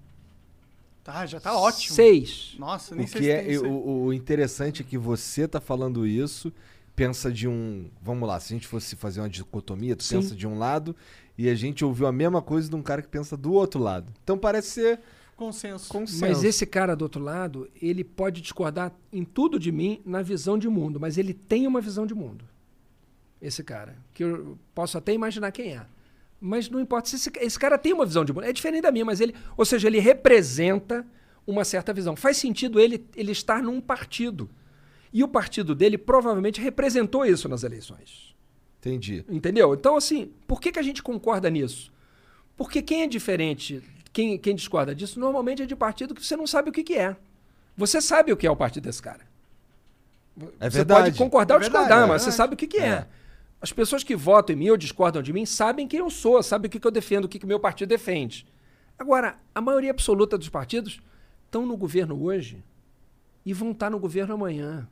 Tá, 1.08 1.24
já 1.24 1.40
tá 1.40 1.58
ótimo. 1.58 1.96
Seis. 1.96 2.54
Nossa, 2.58 2.94
nem 2.94 3.06
O 3.06 3.08
sei 3.08 3.18
que 3.18 3.24
se 3.24 3.30
é 3.30 3.42
tem 3.42 3.56
o, 3.66 4.04
o 4.04 4.12
interessante 4.12 4.82
é 4.82 4.84
que 4.84 4.98
você 4.98 5.48
tá 5.48 5.58
falando 5.58 6.06
isso, 6.06 6.52
pensa 6.94 7.32
de 7.32 7.48
um, 7.48 7.88
vamos 8.02 8.28
lá, 8.28 8.38
se 8.38 8.52
a 8.52 8.56
gente 8.56 8.66
fosse 8.66 8.94
fazer 8.94 9.20
uma 9.20 9.28
dicotomia, 9.30 9.96
tu 9.96 10.04
Sim. 10.04 10.16
pensa 10.16 10.36
de 10.36 10.46
um 10.46 10.58
lado 10.58 10.94
e 11.38 11.48
a 11.48 11.54
gente 11.54 11.82
ouviu 11.82 12.06
a 12.06 12.12
mesma 12.12 12.42
coisa 12.42 12.68
de 12.68 12.76
um 12.76 12.82
cara 12.82 13.00
que 13.00 13.08
pensa 13.08 13.38
do 13.38 13.54
outro 13.54 13.80
lado. 13.80 14.12
Então 14.22 14.36
parece 14.36 14.68
ser 14.68 15.00
Consenso. 15.34 15.88
consenso. 15.88 16.20
Mas 16.20 16.44
esse 16.44 16.66
cara 16.66 16.94
do 16.94 17.00
outro 17.00 17.22
lado, 17.22 17.70
ele 17.80 18.04
pode 18.04 18.42
discordar 18.42 18.92
em 19.10 19.24
tudo 19.24 19.58
de 19.58 19.72
mim 19.72 20.02
na 20.04 20.20
visão 20.20 20.58
de 20.58 20.68
mundo, 20.68 21.00
mas 21.00 21.16
ele 21.16 21.32
tem 21.32 21.66
uma 21.66 21.80
visão 21.80 22.06
de 22.06 22.14
mundo. 22.14 22.44
Esse 23.40 23.64
cara. 23.64 23.96
Que 24.12 24.24
eu 24.24 24.58
posso 24.74 24.98
até 24.98 25.14
imaginar 25.14 25.52
quem 25.52 25.74
é. 25.74 25.86
Mas 26.40 26.68
não 26.68 26.80
importa 26.80 27.08
se 27.08 27.16
esse, 27.16 27.30
esse 27.40 27.58
cara 27.58 27.76
tem 27.76 27.92
uma 27.92 28.06
visão 28.06 28.24
de 28.24 28.32
mundo. 28.32 28.44
É 28.44 28.52
diferente 28.52 28.82
da 28.82 28.92
minha, 28.92 29.04
mas 29.04 29.20
ele. 29.20 29.34
Ou 29.56 29.64
seja, 29.64 29.88
ele 29.88 29.98
representa 29.98 31.04
uma 31.46 31.64
certa 31.64 31.92
visão. 31.92 32.14
Faz 32.14 32.36
sentido 32.36 32.78
ele, 32.78 33.04
ele 33.16 33.32
estar 33.32 33.62
num 33.62 33.80
partido. 33.80 34.48
E 35.12 35.24
o 35.24 35.28
partido 35.28 35.74
dele 35.74 35.96
provavelmente 35.98 36.60
representou 36.60 37.24
isso 37.24 37.48
nas 37.48 37.64
eleições. 37.64 38.34
Entendi. 38.78 39.24
Entendeu? 39.28 39.74
Então, 39.74 39.96
assim, 39.96 40.30
por 40.46 40.60
que, 40.60 40.70
que 40.70 40.78
a 40.78 40.82
gente 40.82 41.02
concorda 41.02 41.48
nisso? 41.50 41.90
Porque 42.56 42.82
quem 42.82 43.02
é 43.02 43.06
diferente, 43.06 43.82
quem, 44.12 44.38
quem 44.38 44.54
discorda 44.54 44.94
disso, 44.94 45.18
normalmente 45.18 45.62
é 45.62 45.66
de 45.66 45.74
partido 45.74 46.14
que 46.14 46.24
você 46.24 46.36
não 46.36 46.46
sabe 46.46 46.70
o 46.70 46.72
que, 46.72 46.82
que 46.84 46.94
é. 46.94 47.16
Você 47.76 48.00
sabe 48.00 48.32
o 48.32 48.36
que 48.36 48.46
é 48.46 48.50
o 48.50 48.56
partido 48.56 48.84
desse 48.84 49.00
cara. 49.02 49.26
É 50.60 50.68
você 50.70 50.78
verdade. 50.78 51.04
pode 51.06 51.18
concordar 51.18 51.54
É 51.54 51.56
ou 51.56 51.60
discordar, 51.60 51.88
verdade, 51.88 52.04
é 52.04 52.06
mas 52.12 52.22
você 52.22 52.26
verdade. 52.30 52.36
sabe 52.36 52.54
o 52.54 52.56
que, 52.56 52.66
que 52.66 52.78
é. 52.78 53.06
É. 53.60 53.64
As 53.64 53.72
pessoas 53.72 54.04
que 54.04 54.16
votam 54.16 54.54
em 54.54 54.58
mim 54.58 54.70
ou 54.70 54.76
discordam 54.76 55.22
de 55.22 55.32
mim 55.32 55.44
sabem 55.44 55.86
quem 55.86 56.00
eu 56.00 56.10
sou, 56.10 56.42
sabem 56.42 56.68
o 56.68 56.70
que, 56.70 56.80
que 56.80 56.86
eu 56.86 56.90
defendo, 56.90 57.24
o 57.24 57.28
que, 57.28 57.38
que 57.38 57.46
meu 57.46 57.60
partido 57.60 57.88
defende. 57.88 58.46
Agora, 58.98 59.38
a 59.54 59.60
maioria 59.60 59.90
absoluta 59.90 60.36
dos 60.36 60.48
partidos 60.48 61.00
estão 61.46 61.64
no 61.64 61.76
governo 61.76 62.22
hoje 62.22 62.62
e 63.44 63.52
vão 63.52 63.70
estar 63.70 63.90
no 63.90 63.98
governo 63.98 64.34
amanhã. 64.34 64.88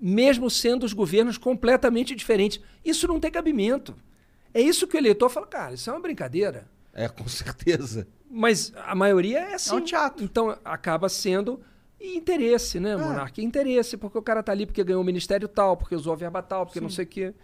Mesmo 0.00 0.48
sendo 0.50 0.84
os 0.84 0.92
governos 0.92 1.38
completamente 1.38 2.14
diferentes. 2.14 2.60
Isso 2.84 3.08
não 3.08 3.18
tem 3.18 3.30
cabimento. 3.30 3.94
É 4.52 4.60
isso 4.60 4.86
que 4.86 4.96
o 4.96 4.98
eleitor 4.98 5.28
fala, 5.28 5.46
cara, 5.46 5.74
isso 5.74 5.90
é 5.90 5.92
uma 5.92 6.00
brincadeira. 6.00 6.66
É, 6.92 7.08
com 7.08 7.26
certeza. 7.28 8.06
Mas 8.30 8.72
a 8.74 8.94
maioria 8.94 9.40
é 9.40 9.54
assim. 9.54 9.70
É 9.70 9.74
um 9.74 9.80
teatro. 9.80 10.24
Então 10.24 10.56
acaba 10.64 11.08
sendo 11.08 11.60
interesse, 12.00 12.78
né, 12.78 12.96
Monarca? 12.96 13.40
Interesse, 13.40 13.96
porque 13.96 14.18
o 14.18 14.22
cara 14.22 14.42
tá 14.42 14.52
ali 14.52 14.66
porque 14.66 14.82
ganhou 14.84 15.02
o 15.02 15.04
ministério 15.04 15.48
tal, 15.48 15.76
porque 15.76 15.94
usou 15.94 16.12
a 16.12 16.16
verba 16.16 16.42
tal, 16.42 16.64
porque 16.64 16.80
não 16.80 16.90
sei 16.90 17.04
o 17.04 17.08
quê. 17.08 17.34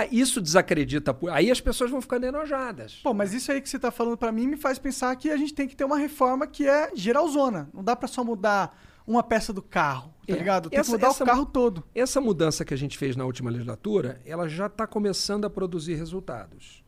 Ah, 0.00 0.06
isso 0.12 0.40
desacredita. 0.40 1.16
Aí 1.32 1.50
as 1.50 1.60
pessoas 1.60 1.90
vão 1.90 2.00
ficando 2.00 2.24
enojadas. 2.24 3.00
Pô, 3.02 3.12
mas 3.12 3.34
isso 3.34 3.50
aí 3.50 3.60
que 3.60 3.68
você 3.68 3.78
tá 3.80 3.90
falando 3.90 4.16
pra 4.16 4.30
mim 4.30 4.46
me 4.46 4.56
faz 4.56 4.78
pensar 4.78 5.14
que 5.16 5.28
a 5.28 5.36
gente 5.36 5.52
tem 5.52 5.66
que 5.66 5.74
ter 5.74 5.82
uma 5.84 5.98
reforma 5.98 6.46
que 6.46 6.68
é 6.68 6.92
geralzona. 6.94 7.68
Não 7.74 7.82
dá 7.82 7.96
pra 7.96 8.06
só 8.06 8.22
mudar 8.22 8.80
uma 9.04 9.24
peça 9.24 9.52
do 9.52 9.60
carro, 9.60 10.14
tá 10.26 10.34
É. 10.34 10.36
ligado? 10.38 10.70
Tem 10.70 10.78
Essa- 10.78 10.90
que 10.92 10.96
mudar 10.98 11.08
essa- 11.08 11.24
o 11.24 11.26
carro 11.26 11.44
todo. 11.46 11.82
Essa 11.94 12.20
mudança 12.20 12.64
que 12.64 12.72
a 12.72 12.76
gente 12.76 12.96
fez 12.96 13.16
na 13.16 13.24
última 13.24 13.50
legislatura, 13.50 14.20
ela 14.24 14.48
já 14.48 14.66
está 14.66 14.86
começando 14.86 15.46
a 15.46 15.50
produzir 15.50 15.94
resultados. 15.94 16.84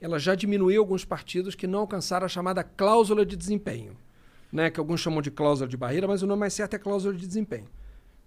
Ela 0.00 0.18
já 0.18 0.34
diminuiu 0.34 0.80
alguns 0.80 1.04
partidos 1.04 1.54
que 1.54 1.68
não 1.68 1.78
alcançaram 1.78 2.26
a 2.26 2.28
chamada 2.28 2.64
cláusula 2.64 3.24
de 3.24 3.36
desempenho, 3.36 3.96
né? 4.50 4.68
que 4.68 4.80
alguns 4.80 4.98
chamam 5.00 5.22
de 5.22 5.30
cláusula 5.30 5.68
de 5.68 5.76
barreira, 5.76 6.08
mas 6.08 6.22
o 6.22 6.26
nome 6.26 6.40
mais 6.40 6.54
certo 6.54 6.74
é 6.74 6.78
cláusula 6.80 7.14
de 7.14 7.24
desempenho. 7.24 7.68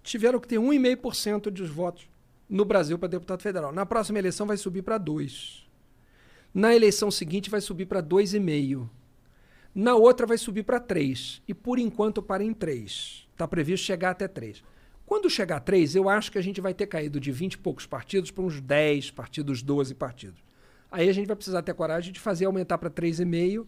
Tiveram 0.02 0.40
que 0.40 0.48
ter 0.48 0.58
1,5% 0.58 1.50
dos 1.50 1.68
votos 1.68 2.08
no 2.48 2.64
Brasil 2.64 2.98
para 2.98 3.08
deputado 3.08 3.42
federal. 3.42 3.72
Na 3.72 3.84
próxima 3.84 4.18
eleição 4.18 4.46
vai 4.46 4.56
subir 4.56 4.82
para 4.82 4.98
2. 4.98 5.66
Na 6.54 6.74
eleição 6.74 7.10
seguinte 7.10 7.50
vai 7.50 7.60
subir 7.60 7.86
para 7.86 8.02
2,5. 8.02 8.88
Na 9.74 9.94
outra 9.94 10.26
vai 10.26 10.38
subir 10.38 10.62
para 10.62 10.80
3. 10.80 11.42
E 11.46 11.52
por 11.52 11.78
enquanto 11.78 12.22
para 12.22 12.42
em 12.42 12.54
3. 12.54 13.28
Está 13.32 13.46
previsto 13.46 13.84
chegar 13.84 14.10
até 14.10 14.26
3. 14.26 14.62
Quando 15.04 15.30
chegar 15.30 15.58
a 15.58 15.60
3, 15.60 15.94
eu 15.94 16.08
acho 16.08 16.32
que 16.32 16.38
a 16.38 16.42
gente 16.42 16.60
vai 16.60 16.74
ter 16.74 16.86
caído 16.86 17.20
de 17.20 17.30
20 17.30 17.52
e 17.52 17.58
poucos 17.58 17.86
partidos 17.86 18.30
para 18.30 18.42
uns 18.42 18.60
10 18.60 19.10
partidos, 19.10 19.62
12 19.62 19.94
partidos. 19.94 20.42
Aí 20.90 21.08
a 21.08 21.12
gente 21.12 21.26
vai 21.26 21.36
precisar 21.36 21.62
ter 21.62 21.74
coragem 21.74 22.12
de 22.12 22.18
fazer 22.18 22.46
aumentar 22.46 22.78
para 22.78 22.90
3,5, 22.90 23.66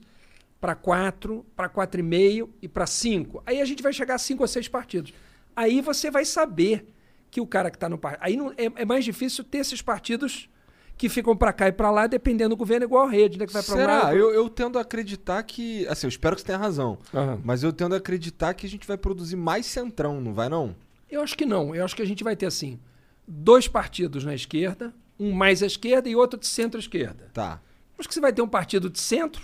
para 0.61 0.75
4, 0.75 1.47
para 1.55 1.69
4,5 1.69 2.49
e 2.61 2.69
para 2.69 2.87
5. 2.87 3.43
Aí 3.47 3.61
a 3.61 3.65
gente 3.65 3.83
vai 3.83 3.93
chegar 3.93 4.15
a 4.15 4.19
5 4.19 4.43
ou 4.43 4.49
6 4.49 4.67
partidos. 4.69 5.13
Aí 5.55 5.81
você 5.81 6.11
vai 6.11 6.25
saber 6.25 6.89
que 7.31 7.41
o 7.41 7.47
cara 7.47 7.71
que 7.71 7.77
está 7.77 7.89
no 7.89 7.99
partido. 7.99 8.21
Aí 8.23 8.37
não, 8.37 8.51
é, 8.53 8.67
é 8.77 8.85
mais 8.85 9.05
difícil 9.05 9.45
ter 9.45 9.59
esses 9.59 9.83
partidos 9.83 10.49
que 10.97 11.09
ficam 11.09 11.37
para 11.37 11.53
cá 11.53 11.69
e 11.69 11.73
para 11.73 11.91
lá, 11.91 12.07
dependendo 12.09 12.51
do 12.51 12.57
governo, 12.57 12.85
igual 12.85 13.07
a 13.07 13.11
rede, 13.11 13.39
né? 13.39 13.47
Que 13.47 13.53
vai 13.53 13.63
para 13.63 13.75
um 13.75 13.77
Será? 13.77 14.03
lado. 14.03 14.17
Eu, 14.17 14.33
eu 14.33 14.49
tendo 14.49 14.79
a 14.79 14.83
acreditar 14.83 15.43
que. 15.45 15.87
Assim, 15.87 16.07
eu 16.07 16.09
espero 16.09 16.35
que 16.35 16.43
você 16.43 16.47
tenha 16.47 16.59
razão. 16.59 16.99
Aham. 17.15 17.41
Mas 17.45 17.63
eu 17.63 17.73
tendo 17.73 17.95
a 17.95 17.99
acreditar 17.99 18.53
que 18.55 18.67
a 18.67 18.69
gente 18.69 18.87
vai 18.87 18.99
produzir 18.99 19.37
mais 19.37 19.65
centrão, 19.65 20.21
não 20.21 20.35
vai 20.35 20.49
não? 20.49 20.75
Eu 21.09 21.23
acho 21.23 21.37
que 21.37 21.47
não. 21.47 21.75
Eu 21.75 21.85
acho 21.85 21.95
que 21.95 22.03
a 22.03 22.07
gente 22.07 22.25
vai 22.25 22.35
ter, 22.35 22.47
assim, 22.47 22.81
dois 23.27 23.69
partidos 23.69 24.25
na 24.25 24.35
esquerda, 24.35 24.93
um 25.19 25.33
mais 25.33 25.63
à 25.63 25.67
esquerda 25.67 26.09
e 26.09 26.17
outro 26.17 26.39
de 26.39 26.47
centro-esquerda. 26.47 27.31
Tá. 27.33 27.61
Acho 27.99 28.09
que 28.09 28.15
você 28.15 28.21
vai 28.21 28.33
ter 28.33 28.43
um 28.43 28.49
partido 28.49 28.91
de 28.91 29.01
centro, 29.01 29.43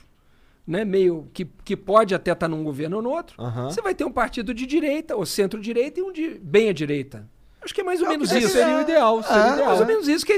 né, 0.66 0.84
meio 0.84 1.28
que, 1.32 1.44
que 1.64 1.76
pode 1.76 2.14
até 2.14 2.32
estar 2.32 2.48
num 2.48 2.64
governo 2.64 2.96
ou 2.96 3.02
no 3.02 3.10
outro. 3.10 3.40
Aham. 3.40 3.70
Você 3.70 3.80
vai 3.80 3.94
ter 3.94 4.04
um 4.04 4.12
partido 4.12 4.52
de 4.52 4.66
direita, 4.66 5.16
ou 5.16 5.24
centro-direita, 5.24 6.00
e 6.00 6.02
um 6.02 6.12
de 6.12 6.38
bem 6.40 6.68
à 6.68 6.72
direita. 6.72 7.28
Acho 7.64 7.74
que 7.74 7.80
é 7.80 7.84
mais 7.84 8.00
ou 8.02 8.08
menos 8.08 8.30
Esse 8.30 8.44
isso. 8.44 8.52
seria 8.52 8.76
o 8.76 8.80
ideal, 8.82 9.22
seria 9.22 9.42
É, 9.42 9.52
ideal. 9.54 9.66
mais 9.68 9.80
ou 9.80 9.86
menos 9.86 10.06
isso. 10.08 10.24
Que 10.26 10.36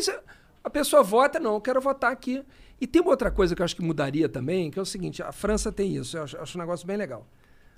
a 0.63 0.71
pessoa 0.71 1.03
vota, 1.03 1.39
não, 1.41 1.55
eu 1.55 1.61
quero 1.61 1.81
votar 1.81 2.13
aqui. 2.13 2.45
E 2.81 2.87
tem 2.87 3.01
uma 3.03 3.11
outra 3.11 3.31
coisa 3.31 3.55
que 3.55 3.63
eu 3.63 3.65
acho 3.65 3.75
que 3.75 3.83
mudaria 3.83 4.29
também, 4.29 4.71
que 4.71 4.79
é 4.79 4.83
o 4.83 4.87
seguinte, 4.87 5.23
a 5.23 5.33
França 5.33 5.73
tem 5.73 5.97
isso, 5.97 6.17
eu 6.17 6.23
acho, 6.25 6.37
acho 6.39 6.59
um 6.59 6.61
negócio 6.61 6.87
bem 6.87 6.97
legal. 6.97 7.27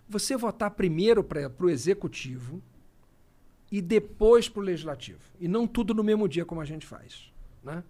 Você 0.09 0.36
votar 0.36 0.70
primeiro 0.72 1.22
para 1.22 1.51
o 1.61 1.70
executivo 1.70 2.61
e 3.70 3.80
depois 3.80 4.49
para 4.49 4.61
o 4.61 4.62
legislativo. 4.64 5.20
E 5.38 5.46
não 5.46 5.66
tudo 5.66 5.94
no 5.94 6.03
mesmo 6.03 6.28
dia 6.28 6.44
como 6.44 6.61
a 6.61 6.64
gente 6.64 6.86
faz. 6.86 7.30
Né? 7.62 7.84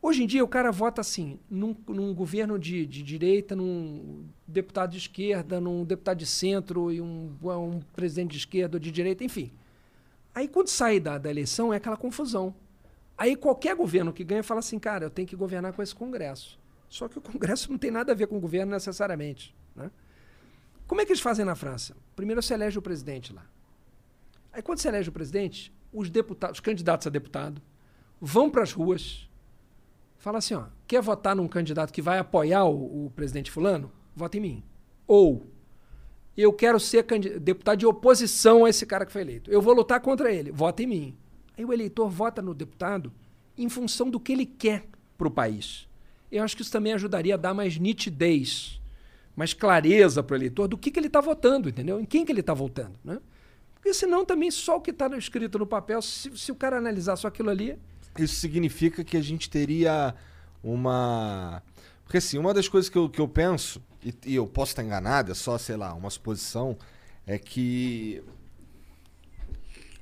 Hoje 0.00 0.22
em 0.22 0.26
dia 0.26 0.44
o 0.44 0.48
cara 0.48 0.70
vota 0.70 1.00
assim, 1.00 1.38
num, 1.50 1.74
num 1.88 2.14
governo 2.14 2.58
de, 2.58 2.86
de 2.86 3.02
direita, 3.02 3.56
num 3.56 4.24
deputado 4.46 4.92
de 4.92 4.98
esquerda, 4.98 5.60
num 5.60 5.84
deputado 5.84 6.18
de 6.18 6.26
centro 6.26 6.92
e 6.92 7.00
um, 7.00 7.32
um 7.42 7.80
presidente 7.94 8.32
de 8.32 8.38
esquerda 8.38 8.76
ou 8.76 8.80
de 8.80 8.90
direita, 8.90 9.24
enfim. 9.24 9.50
Aí 10.34 10.48
quando 10.48 10.68
sai 10.68 10.98
da, 10.98 11.16
da 11.16 11.30
eleição 11.30 11.72
é 11.72 11.76
aquela 11.76 11.96
confusão. 11.96 12.54
Aí 13.16 13.36
qualquer 13.36 13.76
governo 13.76 14.12
que 14.12 14.24
ganha 14.24 14.42
fala 14.42 14.60
assim, 14.60 14.78
cara, 14.78 15.04
eu 15.04 15.10
tenho 15.10 15.28
que 15.28 15.36
governar 15.36 15.72
com 15.72 15.82
esse 15.82 15.94
Congresso. 15.94 16.58
Só 16.88 17.08
que 17.08 17.18
o 17.18 17.20
Congresso 17.20 17.70
não 17.72 17.78
tem 17.78 17.90
nada 17.90 18.12
a 18.12 18.14
ver 18.14 18.26
com 18.26 18.36
o 18.36 18.40
governo 18.40 18.72
necessariamente. 18.72 19.54
Né? 19.76 19.90
Como 20.86 21.00
é 21.00 21.04
que 21.04 21.12
eles 21.12 21.22
fazem 21.22 21.44
na 21.44 21.54
França? 21.54 21.96
Primeiro 22.16 22.42
se 22.42 22.52
elege 22.52 22.78
o 22.78 22.82
presidente 22.82 23.32
lá. 23.32 23.46
Aí 24.52 24.62
quando 24.62 24.78
se 24.78 24.88
elege 24.88 25.08
o 25.08 25.12
presidente, 25.12 25.72
os 25.92 26.10
deputados, 26.10 26.58
os 26.58 26.60
candidatos 26.60 27.06
a 27.06 27.10
deputado 27.10 27.62
vão 28.20 28.50
para 28.50 28.62
as 28.62 28.72
ruas, 28.72 29.28
fala 30.16 30.38
assim, 30.38 30.54
ó, 30.54 30.66
quer 30.86 31.00
votar 31.00 31.36
num 31.36 31.48
candidato 31.48 31.92
que 31.92 32.02
vai 32.02 32.18
apoiar 32.18 32.64
o, 32.64 33.06
o 33.06 33.10
presidente 33.10 33.50
fulano? 33.50 33.90
Vota 34.14 34.36
em 34.36 34.40
mim. 34.40 34.64
Ou 35.06 35.46
eu 36.42 36.52
quero 36.52 36.80
ser 36.80 37.04
deputado 37.40 37.78
de 37.78 37.86
oposição 37.86 38.64
a 38.64 38.70
esse 38.70 38.84
cara 38.84 39.06
que 39.06 39.12
foi 39.12 39.22
eleito. 39.22 39.50
Eu 39.50 39.62
vou 39.62 39.74
lutar 39.74 40.00
contra 40.00 40.32
ele. 40.32 40.50
Vota 40.50 40.82
em 40.82 40.86
mim. 40.86 41.16
Aí 41.56 41.64
o 41.64 41.72
eleitor 41.72 42.08
vota 42.08 42.42
no 42.42 42.52
deputado 42.52 43.12
em 43.56 43.68
função 43.68 44.10
do 44.10 44.18
que 44.18 44.32
ele 44.32 44.46
quer 44.46 44.84
para 45.16 45.28
o 45.28 45.30
país. 45.30 45.88
Eu 46.30 46.42
acho 46.42 46.56
que 46.56 46.62
isso 46.62 46.72
também 46.72 46.92
ajudaria 46.92 47.34
a 47.34 47.36
dar 47.36 47.54
mais 47.54 47.78
nitidez, 47.78 48.80
mais 49.36 49.54
clareza 49.54 50.22
para 50.22 50.34
o 50.34 50.36
eleitor 50.36 50.66
do 50.66 50.76
que, 50.76 50.90
que 50.90 50.98
ele 50.98 51.06
está 51.06 51.20
votando, 51.20 51.68
entendeu? 51.68 52.00
Em 52.00 52.04
quem 52.04 52.24
que 52.24 52.32
ele 52.32 52.40
está 52.40 52.52
votando, 52.52 52.98
né? 53.04 53.20
Porque 53.74 53.94
senão 53.94 54.24
também 54.24 54.50
só 54.50 54.78
o 54.78 54.80
que 54.80 54.90
está 54.90 55.06
escrito 55.16 55.58
no 55.58 55.66
papel, 55.66 56.02
se, 56.02 56.36
se 56.36 56.50
o 56.50 56.54
cara 56.56 56.78
analisar 56.78 57.16
só 57.16 57.28
aquilo 57.28 57.50
ali, 57.50 57.78
Isso 58.18 58.36
significa 58.36 59.02
que 59.02 59.16
a 59.16 59.22
gente 59.22 59.50
teria 59.50 60.14
uma. 60.62 61.62
Porque 62.04 62.18
assim, 62.18 62.38
uma 62.38 62.54
das 62.54 62.68
coisas 62.68 62.88
que 62.88 62.96
eu, 62.96 63.08
que 63.08 63.20
eu 63.20 63.28
penso, 63.28 63.82
e, 64.04 64.14
e 64.26 64.34
eu 64.34 64.46
posso 64.46 64.72
estar 64.72 64.84
enganado, 64.84 65.32
é 65.32 65.34
só, 65.34 65.56
sei 65.58 65.76
lá, 65.76 65.94
uma 65.94 66.10
suposição, 66.10 66.76
é 67.26 67.38
que. 67.38 68.22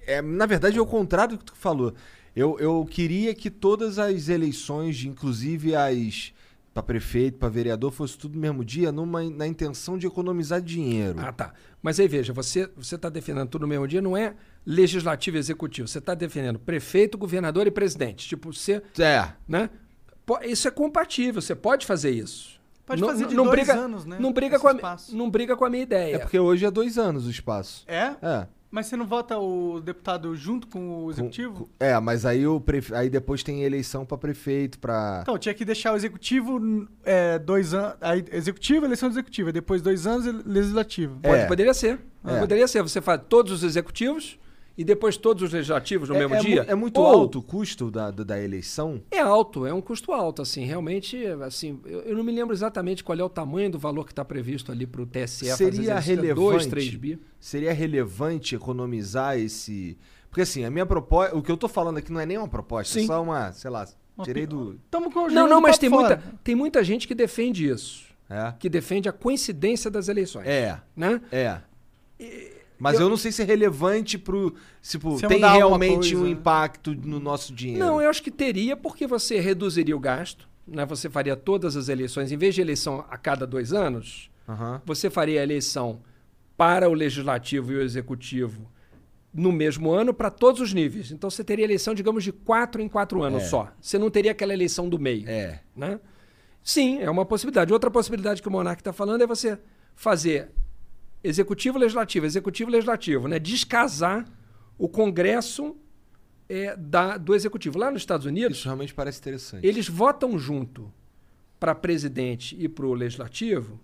É, 0.07 0.21
na 0.21 0.47
verdade, 0.47 0.79
é 0.79 0.81
o 0.81 0.87
contrário 0.87 1.37
do 1.37 1.45
que 1.45 1.53
tu 1.53 1.57
falou. 1.57 1.95
Eu, 2.35 2.59
eu 2.59 2.87
queria 2.91 3.35
que 3.35 3.51
todas 3.51 3.99
as 3.99 4.29
eleições, 4.29 5.05
inclusive 5.05 5.77
as 5.77 6.33
para 6.73 6.83
prefeito, 6.83 7.39
para 7.39 7.51
vereador, 7.51 7.93
fosse 7.93 8.17
tudo 8.17 8.35
no 8.35 8.41
mesmo 8.41 8.65
dia, 8.65 8.91
numa, 8.91 9.23
na 9.29 9.47
intenção 9.47 9.99
de 9.99 10.07
economizar 10.07 10.61
dinheiro. 10.61 11.21
Ah, 11.21 11.31
tá. 11.31 11.53
Mas 11.83 12.01
aí 12.01 12.09
veja, 12.09 12.33
você 12.33 12.69
você 12.75 12.95
está 12.95 13.11
defendendo 13.11 13.49
tudo 13.49 13.63
no 13.63 13.69
mesmo 13.69 13.87
dia, 13.87 14.01
não 14.01 14.17
é 14.17 14.35
legislativo 14.65 15.37
e 15.37 15.41
executivo. 15.41 15.87
Você 15.87 15.99
está 15.99 16.15
defendendo 16.15 16.59
prefeito, 16.59 17.19
governador 17.19 17.67
e 17.67 17.71
presidente. 17.71 18.27
Tipo, 18.27 18.53
você. 18.53 18.83
É. 18.99 19.29
Né? 19.47 19.69
Isso 20.45 20.67
é 20.67 20.71
compatível, 20.71 21.43
você 21.43 21.55
pode 21.55 21.85
fazer 21.85 22.11
isso. 22.11 22.52
Pode 22.93 23.01
não, 23.03 23.09
fazer 23.09 23.26
de 23.26 23.34
não 23.34 23.45
dois 23.45 23.57
briga, 23.57 23.74
anos, 23.74 24.05
né? 24.05 24.16
Não 24.20 24.32
briga, 24.32 24.57
Esse 24.57 24.62
com 24.62 24.68
a, 24.68 24.72
espaço. 24.72 25.16
não 25.16 25.30
briga 25.30 25.57
com 25.57 25.64
a 25.64 25.70
minha 25.70 25.82
ideia. 25.82 26.16
É 26.16 26.18
porque 26.18 26.38
hoje 26.38 26.64
é 26.66 26.70
dois 26.70 26.99
anos 26.99 27.26
o 27.26 27.30
espaço. 27.30 27.84
É? 27.88 28.14
É. 28.22 28.47
Mas 28.70 28.86
você 28.86 28.97
não 28.97 29.07
vota 29.07 29.36
o 29.38 29.80
deputado 29.80 30.34
junto 30.34 30.66
com 30.66 31.05
o 31.05 31.11
executivo? 31.11 31.68
É, 31.78 31.99
mas 32.01 32.24
aí, 32.24 32.47
o 32.47 32.59
prefe... 32.59 32.95
aí 32.95 33.11
depois 33.11 33.43
tem 33.43 33.62
eleição 33.62 34.07
pra 34.07 34.16
prefeito, 34.16 34.78
pra. 34.78 35.20
Então, 35.22 35.36
tinha 35.36 35.55
que 35.55 35.62
deixar 35.62 35.93
o 35.93 35.97
executivo 35.97 36.59
é, 37.05 37.38
dois 37.38 37.74
anos. 37.74 37.97
Aí, 38.01 38.24
executivo, 38.32 38.86
eleição 38.86 39.11
do 39.11 39.12
executivo. 39.12 39.51
e 39.51 39.53
Depois 39.53 39.82
dois 39.82 40.07
anos, 40.07 40.45
legislativo. 40.47 41.18
Pode, 41.20 41.43
É. 41.43 41.47
Poderia 41.47 41.74
ser. 41.74 42.01
É. 42.24 42.38
Poderia 42.38 42.66
ser. 42.66 42.82
Você 42.82 43.03
faz 43.03 43.20
todos 43.28 43.53
os 43.53 43.62
executivos 43.62 44.38
e 44.83 44.85
depois 44.85 45.16
todos 45.16 45.43
os 45.45 45.53
legislativos 45.53 46.09
no 46.09 46.16
é, 46.16 46.18
mesmo 46.18 46.35
é 46.35 46.39
dia. 46.41 46.62
mu- 46.64 46.70
é 46.70 46.74
muito 46.74 47.01
Ou- 47.01 47.07
alto 47.07 47.39
o 47.39 47.43
custo 47.43 47.91
da, 47.91 48.11
da, 48.11 48.24
da 48.24 48.41
eleição? 48.43 49.01
É 49.11 49.20
alto, 49.20 49.64
é 49.64 49.72
um 49.72 49.80
custo 49.80 50.12
alto, 50.12 50.43
assim, 50.43 50.64
realmente, 50.64 51.24
assim, 51.47 51.80
eu, 51.87 52.01
eu 52.01 52.16
não 52.16 52.24
me 52.24 52.33
lembro 52.33 52.53
exatamente 52.55 53.03
qual 53.05 53.18
é 53.18 53.22
o 53.22 53.28
tamanho 53.28 53.70
do 53.70 53.78
valor 53.78 54.05
que 54.05 54.12
está 54.12 54.24
previsto 54.24 54.70
ali 54.72 54.87
para 54.87 55.01
o 55.03 55.07
TSE 55.07 55.49
fazer 55.51 55.57
Seria 55.72 55.99
relevante. 55.99 56.35
2, 56.35 56.66
3 56.66 56.95
bi. 56.97 57.18
Seria 57.39 57.72
relevante 57.72 58.55
economizar 58.55 59.39
esse. 59.39 59.97
Porque 60.28 60.41
assim, 60.43 60.64
a 60.64 60.70
minha 60.70 60.85
proposta. 60.87 61.37
O 61.37 61.43
que 61.43 61.51
eu 61.53 61.57
tô 61.57 61.68
falando 61.68 61.99
aqui 61.99 62.11
não 62.12 62.20
é 62.20 62.26
nem 62.26 62.39
uma 62.39 62.49
proposta, 62.49 62.99
é 62.99 63.03
Sim. 63.03 63.07
só 63.07 63.22
uma, 63.22 63.53
sei 63.53 63.70
lá, 63.70 63.87
Uma 64.16 64.24
tirei 64.24 64.47
do. 64.47 64.80
Tamo 64.91 65.11
com 65.12 65.28
Não, 65.28 65.47
não, 65.47 65.61
mas 65.61 65.78
tem 65.78 65.89
fora. 65.91 66.16
muita, 66.16 66.37
tem 66.43 66.55
muita 66.55 66.83
gente 66.83 67.07
que 67.07 67.14
defende 67.14 67.68
isso, 67.68 68.05
É. 68.28 68.53
que 68.59 68.68
defende 68.68 69.09
a 69.09 69.12
coincidência 69.12 69.91
das 69.91 70.09
eleições. 70.09 70.47
É. 70.49 70.80
Né? 70.97 71.20
É. 71.30 71.61
Mas 72.83 72.99
eu, 72.99 73.09
não 73.09 73.16
sei 73.16 73.30
se 73.30 73.43
é 73.43 73.45
relevante 73.45 74.18
pro. 74.18 74.53
Tipo, 74.83 75.16
Se 75.16 75.28
tem 75.28 75.39
realmente 75.41 76.16
um 76.16 76.26
impacto 76.26 76.93
no 76.95 77.20
nosso 77.20 77.55
dinheiro. 77.55 77.78
Não, 77.85 78.03
eu 78.03 78.11
acho 78.11 78.20
que 78.20 78.30
teria, 78.30 78.76
porque 78.76 79.07
você 79.07 79.39
reduziria 79.39 79.97
o 79.97 80.01
gasto, 80.01 80.49
né? 80.66 80.85
Você 80.87 81.09
faria 81.09 81.37
todas 81.37 81.76
as 81.76 81.89
eleições, 81.89 82.33
em 82.33 82.37
vez 82.37 82.57
de 82.57 82.61
eleição 82.61 83.05
a 83.09 83.16
cada 83.16 83.47
dois 83.47 83.72
anos, 83.72 84.28
Aham. 84.49 84.83
você 84.85 85.09
faria 85.09 85.39
a 85.41 85.45
eleição 85.45 86.01
para 86.57 86.89
o 86.89 86.93
legislativo 86.93 87.72
e 87.72 87.76
o 87.76 87.83
executivo 87.83 88.68
no 89.33 89.53
mesmo 89.53 89.93
ano 89.93 90.12
para 90.12 90.28
todos 90.28 90.61
os 90.61 90.74
níveis. 90.74 91.12
Então 91.12 91.30
você 91.30 91.45
teria 91.45 91.64
eleição, 91.64 91.95
digamos, 91.95 92.24
de 92.24 92.33
quatro 92.33 92.83
em 92.83 92.89
quatro 92.89 93.22
anos 93.22 93.45
É. 93.45 93.47
só. 93.47 93.68
Você 93.80 93.97
não 93.97 94.11
teria 94.11 94.33
aquela 94.33 94.53
eleição 94.53 94.89
do 94.89 94.99
meio. 94.99 95.28
É. 95.28 95.61
Né? 95.76 96.01
Sim, 96.64 97.01
é 97.01 97.09
uma 97.09 97.24
possibilidade. 97.24 97.72
Outra 97.72 97.93
possibilidade 97.93 98.43
que 98.43 98.49
o 98.49 98.51
Monark 98.51 98.80
está 98.80 98.93
falando 98.93 99.22
é 99.22 99.26
você 99.26 99.57
fazer 99.95 100.51
executivo, 101.23 101.79
legislativo, 101.79 102.27
executivo, 102.27 102.70
legislativo, 102.70 103.29
né? 103.29 103.39
Descasar 103.39 104.27
o 104.79 104.89
Congresso 104.89 105.77
é, 106.49 106.77
da, 106.77 107.16
do 107.16 107.35
executivo. 107.35 107.79
Lá 107.79 107.91
nos 107.91 108.03
Estados 108.03 108.27
Unidos, 108.27 108.59
Isso 108.59 108.66
realmente 108.66 108.93
parece 108.93 109.18
interessante. 109.20 109.66
eles 109.66 109.89
votam 109.89 110.39
junto 110.39 110.93
para 111.59 111.75
presidente 111.75 112.57
e 112.59 112.68
para 112.68 112.87
o 112.87 112.93
legislativo, 112.93 113.79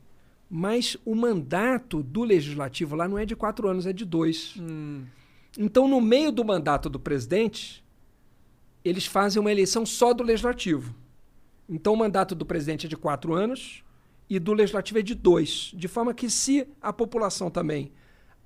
mas 0.51 0.97
o 1.05 1.15
mandato 1.15 2.03
do 2.03 2.25
legislativo 2.25 2.97
lá 2.97 3.07
não 3.07 3.19
é 3.19 3.25
de 3.25 3.37
quatro 3.37 3.69
anos, 3.69 3.87
é 3.87 3.93
de 3.93 4.05
dois. 4.05 4.55
Então, 5.57 5.87
no 5.87 6.01
meio 6.01 6.33
do 6.33 6.45
mandato 6.45 6.89
do 6.91 6.99
presidente, 6.99 7.85
eles 8.85 9.07
fazem 9.07 9.41
uma 9.41 9.53
eleição 9.53 9.87
só 9.87 10.13
do 10.13 10.25
legislativo. 10.25 10.95
Então, 11.69 11.93
o 11.93 11.97
mandato 11.97 12.35
do 12.35 12.45
presidente 12.45 12.87
é 12.87 12.89
de 12.89 12.97
quatro 12.97 13.35
anos 13.35 13.85
e 14.29 14.39
do 14.39 14.53
legislativo 14.53 14.99
é 14.99 15.03
de 15.03 15.15
dois. 15.15 15.73
De 15.75 15.89
forma 15.89 16.13
que, 16.13 16.29
se 16.29 16.67
a 16.81 16.93
população 16.93 17.51
também 17.51 17.93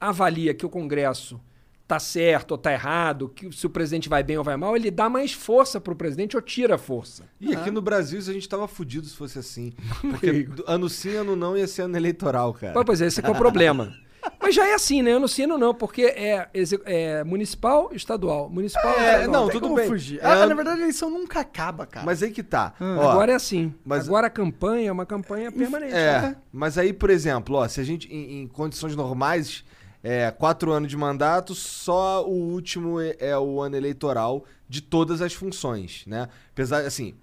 avalia 0.01 0.55
que 0.55 0.67
o 0.67 0.69
Congresso 0.69 1.41
está 1.83 1.99
certo 1.99 2.53
ou 2.53 2.57
está 2.57 2.73
errado, 2.73 3.29
que 3.29 3.53
se 3.53 3.67
o 3.67 3.71
presidente 3.71 4.09
vai 4.09 4.23
bem 4.23 4.39
ou 4.39 4.45
vai 4.45 4.57
mal, 4.57 4.75
ele 4.75 4.91
dá 4.91 5.09
mais 5.09 5.33
força 5.33 5.81
para 5.81 5.93
o 5.93 5.97
presidente 5.97 6.37
ou 6.37 6.43
tira 6.43 6.77
a 6.77 6.79
força. 6.79 7.25
E 7.41 7.55
aqui 7.55 7.71
no 7.71 7.83
Brasil 7.83 8.19
a 8.19 8.33
gente 8.33 8.49
tava 8.49 8.67
fudido 8.67 9.07
se 9.07 9.15
fosse 9.15 9.39
assim. 9.39 9.73
Porque 10.01 10.49
ano 10.67 10.89
sim, 10.89 11.15
ano 11.17 11.37
não 11.37 11.57
ia 11.57 11.67
ser 11.67 11.83
ano 11.83 11.97
eleitoral, 11.97 12.55
cara. 12.55 12.73
Pois, 12.73 12.87
Pois 12.87 13.01
é, 13.03 13.07
esse 13.07 13.21
é 13.21 13.23
que 13.23 13.29
é 13.29 13.33
o 13.33 13.37
problema. 13.37 13.95
Mas 14.41 14.55
já 14.55 14.67
é 14.67 14.75
assim, 14.75 15.03
né? 15.03 15.13
Ano 15.13 15.27
sim, 15.29 15.45
ano 15.45 15.59
não, 15.59 15.75
porque 15.75 16.03
é, 16.03 16.49
é 16.85 17.25
municipal, 17.25 17.91
estadual. 17.93 18.49
Municipal, 18.49 18.93
É, 18.99 19.21
estadual. 19.21 19.31
não, 19.31 19.49
Tem 19.51 19.61
tudo 19.61 19.75
bem. 19.75 19.87
fugir. 19.89 20.19
É, 20.21 20.27
Ah, 20.27 20.47
na 20.47 20.55
verdade, 20.55 20.79
a 20.81 20.83
eleição 20.83 21.11
nunca 21.11 21.41
acaba, 21.41 21.87
cara. 21.87 22.05
Mas 22.07 22.23
aí 22.23 22.31
que 22.31 22.43
tá. 22.43 22.75
Ó, 22.81 23.11
Agora 23.11 23.33
é 23.33 23.35
assim. 23.35 23.75
mas- 23.85 24.07
Agora 24.07 24.27
a 24.27 24.31
campanha 24.31 24.89
é 24.89 24.93
uma 24.93 25.07
campanha 25.07 25.51
permanente. 25.51 25.95
É, 25.95 26.21
né? 26.23 26.37
mas 26.53 26.79
aí, 26.79 26.93
por 26.93 27.11
exemplo, 27.11 27.57
ó, 27.57 27.67
se 27.69 27.81
a 27.81 27.85
gente, 27.85 28.09
em, 28.13 28.43
em 28.43 28.47
condições 28.47 28.95
normais, 28.97 29.65
é, 30.05 30.31
quatro 30.31 30.73
anos 30.73 30.89
de 30.89 30.97
mandato, 30.97 31.55
só 31.55 32.25
o 32.27 32.33
último 32.53 33.01
é, 33.01 33.17
é 33.21 33.39
o 33.39 33.61
ano 33.61 33.77
eleitoral 33.77 34.45
de 34.69 34.81
todas 34.81 35.21
as 35.21 35.33
funções, 35.35 36.03
né? 36.07 36.29
Apesar, 36.53 36.85
assim, 36.85 37.15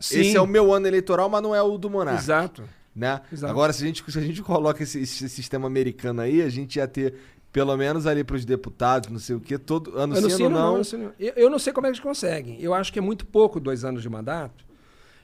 Sim. 0.00 0.20
esse 0.20 0.36
é 0.36 0.40
o 0.40 0.46
meu 0.46 0.72
ano 0.72 0.86
eleitoral, 0.86 1.28
mas 1.28 1.42
não 1.42 1.54
é 1.54 1.60
o 1.60 1.76
do 1.76 1.90
Monarca. 1.90 2.20
Exato. 2.20 2.62
Né? 2.94 3.20
Exato. 3.32 3.50
Agora, 3.50 3.72
se 3.72 3.82
a, 3.82 3.86
gente, 3.86 4.04
se 4.12 4.18
a 4.18 4.22
gente 4.22 4.42
coloca 4.42 4.82
esse, 4.82 5.00
esse 5.00 5.28
sistema 5.28 5.66
americano 5.66 6.20
aí, 6.20 6.42
a 6.42 6.48
gente 6.50 6.76
ia 6.76 6.86
ter, 6.86 7.14
pelo 7.50 7.74
menos 7.76 8.06
ali 8.06 8.22
pros 8.22 8.44
deputados, 8.44 9.08
não 9.10 9.18
sei 9.18 9.36
o 9.36 9.40
quê, 9.40 9.56
todo 9.58 9.96
ano, 9.98 10.14
sim, 10.16 10.44
ano 10.44 10.50
não. 10.50 10.78
não. 10.78 11.12
Eu, 11.18 11.32
eu 11.36 11.50
não 11.50 11.58
sei 11.58 11.72
como 11.72 11.86
é 11.86 11.90
que 11.90 11.96
eles 11.96 12.00
conseguem. 12.02 12.60
Eu 12.60 12.74
acho 12.74 12.92
que 12.92 12.98
é 12.98 13.02
muito 13.02 13.24
pouco 13.24 13.58
dois 13.58 13.84
anos 13.84 14.02
de 14.02 14.08
mandato. 14.10 14.64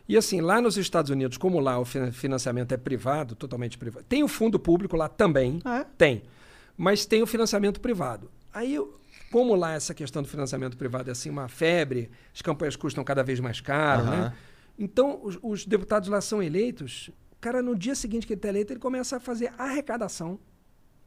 E 0.08 0.16
assim, 0.16 0.40
lá 0.40 0.58
nos 0.62 0.78
Estados 0.78 1.10
Unidos, 1.10 1.36
como 1.36 1.60
lá 1.60 1.78
o 1.78 1.84
finan- 1.84 2.10
financiamento 2.10 2.72
é 2.72 2.78
privado, 2.78 3.34
totalmente 3.34 3.76
privado, 3.76 4.06
tem 4.08 4.22
o 4.22 4.28
fundo 4.28 4.58
público 4.58 4.96
lá 4.96 5.06
também, 5.06 5.60
Ah, 5.62 5.80
é? 5.80 5.86
tem, 5.98 6.22
mas 6.74 7.04
tem 7.04 7.22
o 7.22 7.26
financiamento 7.26 7.78
privado. 7.78 8.30
Aí, 8.50 8.78
como 9.30 9.54
lá 9.54 9.74
essa 9.74 9.92
questão 9.92 10.22
do 10.22 10.28
financiamento 10.28 10.78
privado 10.78 11.10
é 11.10 11.12
assim 11.12 11.28
uma 11.28 11.46
febre, 11.48 12.10
as 12.34 12.40
campanhas 12.40 12.74
custam 12.76 13.04
cada 13.04 13.22
vez 13.22 13.38
mais 13.40 13.60
caro, 13.60 14.04
Aham. 14.04 14.10
né? 14.16 14.32
Então, 14.78 15.20
os, 15.22 15.38
os 15.42 15.66
deputados 15.66 16.08
lá 16.08 16.22
são 16.22 16.42
eleitos, 16.42 17.10
cara 17.40 17.62
no 17.62 17.76
dia 17.76 17.94
seguinte 17.94 18.26
que 18.26 18.32
ele 18.32 18.38
está 18.38 18.48
eleito, 18.48 18.72
ele 18.72 18.80
começa 18.80 19.16
a 19.16 19.20
fazer 19.20 19.52
arrecadação 19.58 20.38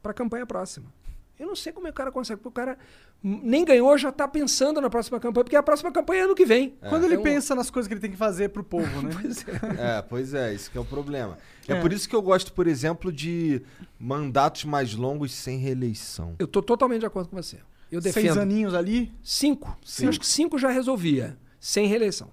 para 0.01 0.11
a 0.11 0.13
campanha 0.15 0.45
próxima. 0.45 0.91
Eu 1.39 1.47
não 1.47 1.55
sei 1.55 1.73
como 1.73 1.87
é 1.87 1.89
que 1.89 1.95
o 1.95 1.97
cara 1.97 2.11
consegue, 2.11 2.39
porque 2.39 2.49
o 2.49 2.51
cara 2.51 2.77
nem 3.23 3.65
ganhou, 3.65 3.97
já 3.97 4.09
está 4.09 4.27
pensando 4.27 4.79
na 4.79 4.91
próxima 4.91 5.19
campanha, 5.19 5.43
porque 5.43 5.55
a 5.55 5.63
próxima 5.63 5.91
campanha 5.91 6.21
é 6.21 6.23
ano 6.25 6.35
que 6.35 6.45
vem. 6.45 6.75
Quando 6.87 7.05
ele 7.05 7.15
Então, 7.15 7.23
pensa 7.23 7.55
nas 7.55 7.71
coisas 7.71 7.87
que 7.87 7.95
ele 7.95 8.01
tem 8.01 8.11
que 8.11 8.17
fazer 8.17 8.49
pro 8.49 8.63
povo, 8.63 9.01
né? 9.01 9.09
É, 9.79 10.01
pois 10.03 10.35
é, 10.35 10.53
isso 10.53 10.69
que 10.69 10.77
é 10.77 10.81
o 10.81 10.85
problema. 10.85 11.39
É. 11.67 11.73
É. 11.73 11.81
por 11.81 11.91
isso 11.91 12.07
que 12.07 12.15
eu 12.15 12.21
gosto, 12.21 12.53
por 12.53 12.67
exemplo, 12.67 13.11
de 13.11 13.59
mandatos 13.99 14.65
mais 14.65 14.93
longos 14.93 15.33
sem 15.33 15.57
reeleição. 15.57 16.35
Eu 16.37 16.45
estou 16.45 16.61
totalmente 16.61 16.99
de 16.99 17.05
acordo 17.07 17.29
com 17.29 17.35
você. 17.35 17.57
Eu 17.91 18.01
Seis 18.01 18.13
defendo 18.13 18.39
aninhos 18.39 18.75
ali. 18.75 19.11
cinco. 19.23 19.75
Sim. 19.83 20.03
Eu 20.03 20.09
acho 20.09 20.19
que 20.19 20.27
cinco 20.27 20.59
já 20.59 20.69
resolvia, 20.69 21.37
sem 21.59 21.87
reeleição. 21.87 22.29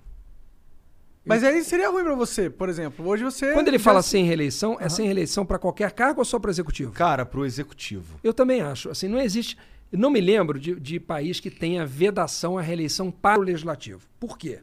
Mas 1.29 1.45
aí 1.45 1.63
seria 1.63 1.91
ruim 1.91 2.03
pra 2.03 2.15
você, 2.15 2.49
por 2.49 2.69
exemplo. 2.69 3.07
Hoje 3.07 3.23
você. 3.23 3.53
Quando 3.53 3.69
ele 3.69 3.79
fala 3.79 4.03
sem 4.03 4.25
reeleição, 4.25 4.77
é 4.81 4.89
sem 4.89 5.05
reeleição 5.05 5.45
para 5.45 5.59
qualquer 5.59 5.93
cargo 5.93 6.21
ou 6.21 6.25
só 6.25 6.39
para 6.39 6.51
executivo? 6.51 6.93
Cara, 6.93 7.27
pro 7.27 7.45
executivo. 7.45 8.19
Eu 8.25 8.33
também 8.33 8.63
acho. 8.63 8.89
Assim, 8.91 9.09
não 9.09 9.21
existe. 9.21 9.57
Não 9.93 10.11
me 10.11 10.21
lembro 10.21 10.59
de, 10.59 10.75
de 10.79 11.01
país 11.01 11.41
que 11.41 11.51
tenha 11.51 11.85
vedação 11.87 12.59
à 12.59 12.63
reeleição 12.63 13.11
para 13.11 13.41
o 13.41 13.43
legislativo. 13.43 14.07
Por 14.19 14.37
quê? 14.37 14.61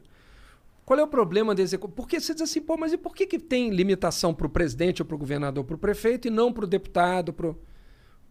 Qual 0.84 1.00
é 1.00 1.02
o 1.02 1.08
problema 1.08 1.52
do 1.52 1.60
executivo? 1.60 1.96
Porque 1.96 2.20
você 2.20 2.32
diz 2.32 2.42
assim, 2.42 2.60
pô, 2.60 2.76
mas 2.76 2.92
e 2.92 2.96
por 2.96 3.12
que, 3.12 3.26
que 3.26 3.40
tem 3.40 3.70
limitação 3.70 4.32
para 4.32 4.46
o 4.46 4.50
presidente 4.50 5.02
ou 5.02 5.06
para 5.06 5.16
o 5.16 5.18
governador, 5.18 5.64
para 5.64 5.74
o 5.74 5.78
prefeito 5.78 6.28
e 6.28 6.30
não 6.30 6.52
para 6.52 6.64
o 6.64 6.68
deputado? 6.68 7.32
Pro... 7.32 7.60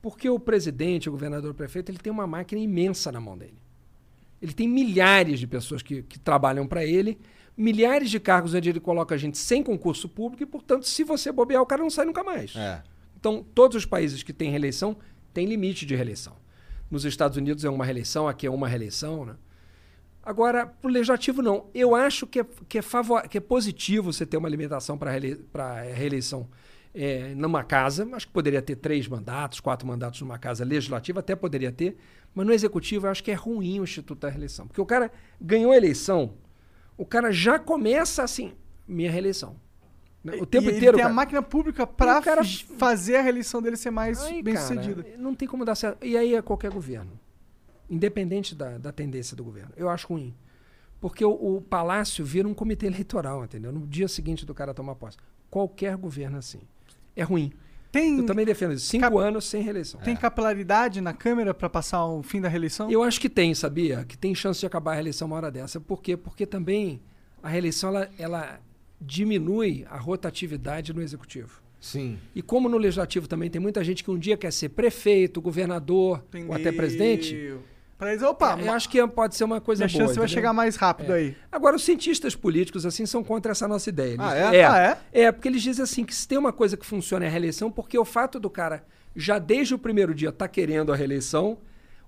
Porque 0.01 0.29
o 0.29 0.39
presidente, 0.39 1.09
o 1.09 1.11
governador, 1.11 1.51
o 1.51 1.53
prefeito, 1.53 1.91
ele 1.91 1.97
tem 1.97 2.13
uma 2.13 2.25
máquina 2.25 2.61
imensa 2.61 3.11
na 3.11 3.19
mão 3.19 3.37
dele. 3.37 3.57
Ele 4.41 4.53
tem 4.53 4.69
milhares 4.69 5.37
de 5.37 5.47
pessoas 5.47 5.81
que, 5.81 6.03
que 6.03 6.17
trabalham 6.17 6.65
para 6.65 6.85
ele, 6.85 7.17
milhares 7.57 8.09
de 8.09 8.19
cargos 8.19 8.53
onde 8.53 8.69
ele 8.69 8.79
coloca 8.79 9.17
gente 9.17 9.37
sem 9.37 9.63
concurso 9.63 10.09
público 10.09 10.43
e, 10.43 10.45
portanto, 10.45 10.87
se 10.87 11.03
você 11.03 11.31
bobear, 11.31 11.61
o 11.61 11.65
cara 11.65 11.81
não 11.81 11.89
sai 11.89 12.05
nunca 12.05 12.23
mais. 12.23 12.55
É. 12.55 12.83
Então, 13.17 13.45
todos 13.55 13.77
os 13.77 13.85
países 13.85 14.23
que 14.23 14.33
têm 14.33 14.49
reeleição 14.49 14.97
têm 15.33 15.45
limite 15.45 15.85
de 15.85 15.95
reeleição. 15.95 16.35
Nos 16.89 17.05
Estados 17.05 17.37
Unidos 17.37 17.65
é 17.65 17.69
uma 17.69 17.83
reeleição, 17.83 18.27
aqui 18.27 18.45
é 18.45 18.49
uma 18.49 18.67
reeleição. 18.67 19.25
Né? 19.25 19.35
Agora, 20.23 20.65
para 20.65 20.89
o 20.89 20.91
legislativo, 20.91 21.41
não. 21.41 21.67
Eu 21.73 21.95
acho 21.95 22.27
que 22.27 22.39
é, 22.39 22.45
que 22.67 22.77
é, 22.77 22.81
favor, 22.81 23.27
que 23.27 23.37
é 23.37 23.41
positivo 23.41 24.11
você 24.11 24.25
ter 24.25 24.37
uma 24.37 24.49
limitação 24.49 24.97
para 24.97 25.11
reele, 25.11 25.43
reeleição 25.93 26.47
é, 26.93 27.33
numa 27.35 27.63
casa. 27.63 28.07
Acho 28.13 28.27
que 28.27 28.33
poderia 28.33 28.61
ter 28.61 28.75
três 28.75 29.07
mandatos, 29.07 29.59
quatro 29.59 29.87
mandatos 29.87 30.21
numa 30.21 30.37
casa 30.37 30.63
legislativa, 30.63 31.19
até 31.19 31.35
poderia 31.35 31.71
ter. 31.71 31.97
Mas 32.33 32.45
no 32.45 32.53
executivo, 32.53 33.07
eu 33.07 33.11
acho 33.11 33.23
que 33.23 33.31
é 33.31 33.33
ruim 33.33 33.79
o 33.79 33.83
Instituto 33.83 34.19
da 34.19 34.29
Reeleição. 34.29 34.67
Porque 34.67 34.81
o 34.81 34.85
cara 34.85 35.11
ganhou 35.39 35.71
a 35.71 35.77
eleição, 35.77 36.33
o 36.97 37.05
cara 37.05 37.31
já 37.31 37.57
começa 37.59 38.23
assim, 38.23 38.53
minha 38.87 39.11
reeleição. 39.11 39.55
Né? 40.23 40.37
O 40.41 40.45
tempo 40.45 40.65
e 40.65 40.67
ele 40.69 40.77
inteiro. 40.77 40.97
tem 40.97 41.03
a 41.03 41.07
cara. 41.07 41.13
máquina 41.15 41.41
pública 41.41 41.85
pra 41.85 42.19
o 42.19 42.23
cara- 42.23 42.41
fazer 42.77 43.17
a 43.17 43.21
reeleição 43.21 43.61
dele 43.61 43.77
ser 43.77 43.91
mais 43.91 44.21
Aí, 44.23 44.41
bem 44.41 44.55
cara, 44.55 44.65
sucedida. 44.65 45.05
Não 45.17 45.35
tem 45.35 45.47
como 45.47 45.63
dar 45.63 45.75
certo. 45.75 46.03
E 46.03 46.17
aí 46.17 46.33
é 46.33 46.41
qualquer 46.41 46.71
governo. 46.71 47.11
Independente 47.89 48.55
da, 48.55 48.77
da 48.79 48.91
tendência 48.91 49.35
do 49.37 49.43
governo. 49.43 49.71
Eu 49.77 49.87
acho 49.89 50.07
ruim. 50.07 50.33
Porque 50.99 51.23
o, 51.23 51.57
o 51.57 51.61
palácio 51.61 52.25
vira 52.25 52.47
um 52.47 52.53
comitê 52.53 52.87
eleitoral, 52.87 53.43
entendeu? 53.43 53.71
No 53.71 53.85
dia 53.85 54.07
seguinte 54.07 54.45
do 54.45 54.53
cara 54.55 54.73
tomar 54.73 54.95
posse. 54.95 55.17
Qualquer 55.51 55.95
governo 55.95 56.37
é 56.37 56.39
assim. 56.39 56.61
É 57.15 57.21
ruim. 57.21 57.53
Tem, 57.95 58.17
Eu 58.17 58.25
também 58.25 58.45
defendo 58.45 58.73
isso. 58.73 58.85
Cinco 58.87 59.01
Cap- 59.03 59.17
anos 59.17 59.45
sem 59.45 59.61
reeleição. 59.61 59.99
tem 60.01 60.15
capilaridade 60.15 60.99
na 61.01 61.13
Câmara 61.13 61.53
pra 61.53 61.69
passar 61.69 62.05
o 62.05 62.21
fim 62.21 62.41
da 62.41 62.49
reeleição? 62.49 62.91
Eu 62.91 63.01
acho 63.03 63.19
que 63.21 63.29
tem, 63.29 63.53
sabia? 63.55 64.03
Que 64.05 64.17
tem 64.17 64.35
chance 64.35 64.59
de 64.59 64.65
acabar 64.65 64.91
a 64.91 64.93
reeleição 64.95 65.27
uma 65.27 65.37
hora 65.37 65.49
dessa. 65.49 65.79
Por 65.79 66.01
quê? 66.01 66.17
Porque 66.17 66.45
também 66.45 66.99
a 67.41 67.47
reeleição 67.49 67.89
ela, 67.89 68.09
ela 68.19 68.59
diminui 68.99 69.85
a 69.89 69.97
rotatividade 69.97 70.93
no 70.93 71.01
executivo. 71.01 71.61
Sim. 71.79 72.17
E 72.33 72.41
como 72.41 72.67
no 72.67 72.77
legislativo 72.77 73.27
também 73.27 73.49
tem 73.49 73.61
muita 73.61 73.83
gente 73.83 74.03
que 74.03 74.09
um 74.09 74.17
dia 74.17 74.35
quer 74.35 74.51
ser 74.51 74.69
prefeito, 74.69 75.39
governador 75.39 76.23
ou 76.47 76.53
até 76.53 76.71
presidente, 76.71 77.53
Pra 77.97 78.11
eles, 78.11 78.21
opa, 78.23 78.57
eu 78.59 78.71
acho 78.73 78.89
que 78.89 79.05
pode 79.07 79.35
ser 79.35 79.45
uma 79.45 79.61
coisa 79.61 79.85
minha 79.85 79.89
boa. 79.93 80.07
chance 80.07 80.15
vai 80.19 80.25
entendeu? 80.25 80.33
chegar 80.41 80.51
mais 80.53 80.75
rápido 80.75 81.13
É. 81.13 81.15
aí. 81.15 81.35
Agora, 81.51 81.75
os 81.77 81.83
cientistas 81.83 82.35
políticos, 82.35 82.85
assim, 82.85 83.05
são 83.05 83.23
contra 83.23 83.53
essa 83.53 83.67
nossa 83.69 83.87
ideia. 83.89 84.13
Eles- 84.15 84.19
Ah, 84.19 84.35
é? 84.35 84.57
É, 84.57 84.65
Ah, 84.65 84.97
é? 85.13 85.31
porque 85.31 85.47
eles 85.47 85.61
dizem 85.61 85.83
assim, 85.83 86.03
que 86.03 86.13
se 86.13 86.27
tem 86.27 86.37
uma 86.37 86.51
coisa 86.51 86.75
que 86.75 86.85
funciona 86.85 87.23
é 87.23 87.27
a 87.29 87.31
reeleição, 87.31 87.71
porque 87.71 87.97
o 87.97 88.03
fato 88.03 88.37
do 88.39 88.49
cara, 88.49 88.83
já 89.15 89.39
desde 89.39 89.73
o 89.73 89.79
primeiro 89.79 90.13
dia, 90.13 90.29
tá 90.31 90.45
querendo 90.47 90.91
a 90.91 90.95
reeleição, 90.95 91.57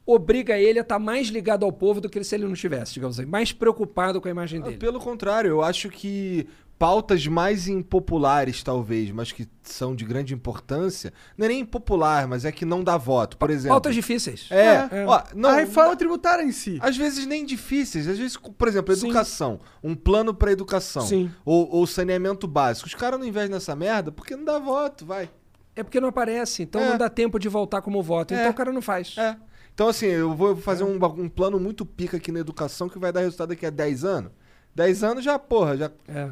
obriga 0.05 0.57
ele 0.57 0.79
a 0.79 0.81
estar 0.81 0.99
mais 0.99 1.27
ligado 1.27 1.63
ao 1.65 1.71
povo 1.71 1.99
do 2.01 2.09
que 2.09 2.21
se 2.23 2.35
ele 2.35 2.45
não 2.45 2.53
tivesse, 2.53 2.93
digamos 2.93 3.17
assim, 3.19 3.27
mais 3.29 3.51
preocupado 3.53 4.19
com 4.21 4.27
a 4.27 4.31
imagem 4.31 4.59
Ah, 4.61 4.63
dele. 4.65 4.77
Pelo 4.77 4.99
contrário, 4.99 5.49
eu 5.49 5.61
acho 5.61 5.89
que 5.89 6.47
pautas 6.79 7.25
mais 7.27 7.67
impopulares, 7.67 8.61
talvez, 8.61 9.09
mas 9.11 9.31
que 9.31 9.47
são 9.63 9.95
de 9.95 10.05
grande 10.05 10.33
importância, 10.33 11.11
não 11.37 11.45
é 11.45 11.49
nem 11.49 11.59
impopular, 11.61 12.27
mas 12.27 12.45
é 12.45 12.51
que 12.51 12.65
não 12.65 12.83
dá 12.83 12.97
voto. 12.97 13.35
Por 13.37 13.49
exemplo. 13.49 13.69
Pautas 13.69 13.95
difíceis. 13.95 14.47
É, 14.51 14.87
É. 14.91 15.05
ó, 15.07 15.23
não, 15.35 15.49
a 15.49 15.55
reforma 15.55 15.95
tributária 15.95 16.43
em 16.43 16.51
si. 16.51 16.77
Às 16.81 16.95
vezes 16.95 17.25
nem 17.25 17.45
difíceis, 17.45 18.07
às 18.07 18.17
vezes, 18.17 18.37
por 18.37 18.67
exemplo, 18.67 18.95
Sim. 18.95 19.07
educação, 19.07 19.59
um 19.83 19.95
plano 19.95 20.33
pra 20.33 20.51
educação, 20.51 21.01
Sim. 21.05 21.31
Ou, 21.43 21.67
ou 21.69 21.87
saneamento 21.87 22.47
básico. 22.47 22.87
Os 22.87 22.93
caras 22.95 23.19
não 23.19 23.25
investem 23.25 23.51
nessa 23.53 23.75
merda 23.75 24.11
porque 24.11 24.35
não 24.35 24.45
dá 24.45 24.59
voto, 24.59 25.05
vai. 25.05 25.29
É 25.75 25.83
porque 25.83 25.99
não 25.99 26.09
aparece, 26.09 26.63
então 26.63 26.81
É. 26.81 26.89
não 26.89 26.97
dá 26.97 27.09
tempo 27.09 27.37
de 27.39 27.47
voltar 27.49 27.81
como 27.81 28.01
voto. 28.01 28.33
É. 28.33 28.39
Então 28.39 28.51
o 28.51 28.53
cara 28.53 28.71
não 28.71 28.81
faz. 28.81 29.15
É. 29.17 29.35
Então, 29.73 29.87
assim, 29.87 30.07
eu 30.07 30.33
vou 30.35 30.55
fazer 30.55 30.83
um, 30.83 30.97
ba- 30.97 31.07
um 31.07 31.29
plano 31.29 31.59
muito 31.59 31.85
pica 31.85 32.17
aqui 32.17 32.31
na 32.31 32.39
educação 32.39 32.89
que 32.89 32.97
vai 32.97 33.11
dar 33.11 33.19
resultado 33.19 33.49
daqui 33.49 33.63
a 33.63 33.69
10 33.69 34.03
anos. 34.03 34.31
10 34.73 35.03
anos 35.03 35.23
já, 35.23 35.37
porra, 35.37 35.77
já, 35.77 35.91
É. 36.07 36.31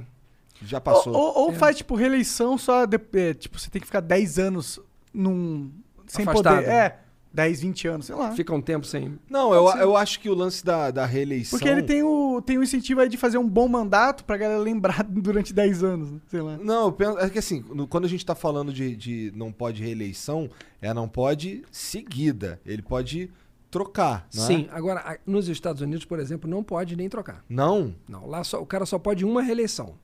já 0.64 0.78
Ou, 0.78 0.82
passou. 0.82 1.14
ou- 1.14 1.38
ou 1.46 1.54
faz, 1.54 1.78
tipo, 1.78 1.96
reeleição 1.96 2.58
só. 2.58 2.86
de- 2.86 3.00
é, 3.14 3.34
tipo, 3.34 3.60
você 3.60 3.70
tem 3.70 3.80
que 3.80 3.86
ficar 3.88 4.00
10 4.02 4.38
anos 4.40 4.80
num. 5.14 5.72
Sem 6.08 6.24
Afastado. 6.28 6.58
poder. 6.58 6.70
É, 6.70 7.00
10, 7.34 7.60
20 7.62 7.88
anos, 7.88 8.06
sei 8.06 8.16
lá. 8.16 8.32
Fica 8.32 8.54
um 8.54 8.62
tempo 8.62 8.86
sem. 8.86 9.20
Não, 9.30 9.54
eu, 9.54 9.68
eu 9.80 9.98
acho 9.98 10.20
que 10.22 10.30
o 10.30 10.34
lance 10.36 10.64
da, 10.64 10.92
da 10.92 11.06
reeleição. 11.06 11.58
Porque 11.58 11.68
ele 11.68 11.82
tem 11.84 12.02
o, 12.04 12.42
tem 12.42 12.58
o 12.58 12.64
incentivo 12.64 13.02
aí 13.02 13.10
de 13.10 13.18
fazer 13.18 13.38
um 13.38 13.50
bom 13.50 13.68
mandato 13.68 14.24
pra 14.24 14.38
galera 14.38 14.60
lembrar 14.60 15.04
durante 15.10 15.52
10 15.52 15.84
anos, 15.84 16.12
né? 16.12 16.20
sei 16.28 16.42
lá. 16.42 16.58
Não, 16.58 16.86
eu 16.86 16.92
penso, 16.94 17.20
é 17.20 17.30
que 17.30 17.40
assim, 17.40 17.66
no- 17.74 17.88
quando 17.88 18.06
a 18.06 18.08
gente 18.08 18.26
tá 18.26 18.34
falando 18.36 18.72
de, 18.72 18.96
de 18.96 19.34
não 19.36 19.52
pode 19.52 19.84
reeleição, 19.84 20.50
é 20.82 20.94
não 20.94 21.10
pode 21.10 21.64
seguida. 21.72 22.62
Ele 22.66 22.82
pode 22.82 23.30
trocar. 23.70 24.28
não 24.34 24.44
é? 24.44 24.48
Sim, 24.48 24.68
agora, 24.72 25.20
nos 25.26 25.50
Estados 25.50 25.82
Unidos, 25.82 26.06
por 26.06 26.20
exemplo, 26.20 26.50
não 26.50 26.64
pode 26.64 26.96
nem 26.96 27.10
trocar. 27.10 27.44
Não? 27.50 27.94
Não, 28.08 28.26
lá 28.28 28.44
só, 28.44 28.62
o 28.62 28.66
cara 28.66 28.86
só 28.86 28.98
pode 28.98 29.26
uma 29.26 29.42
reeleição. 29.42 29.96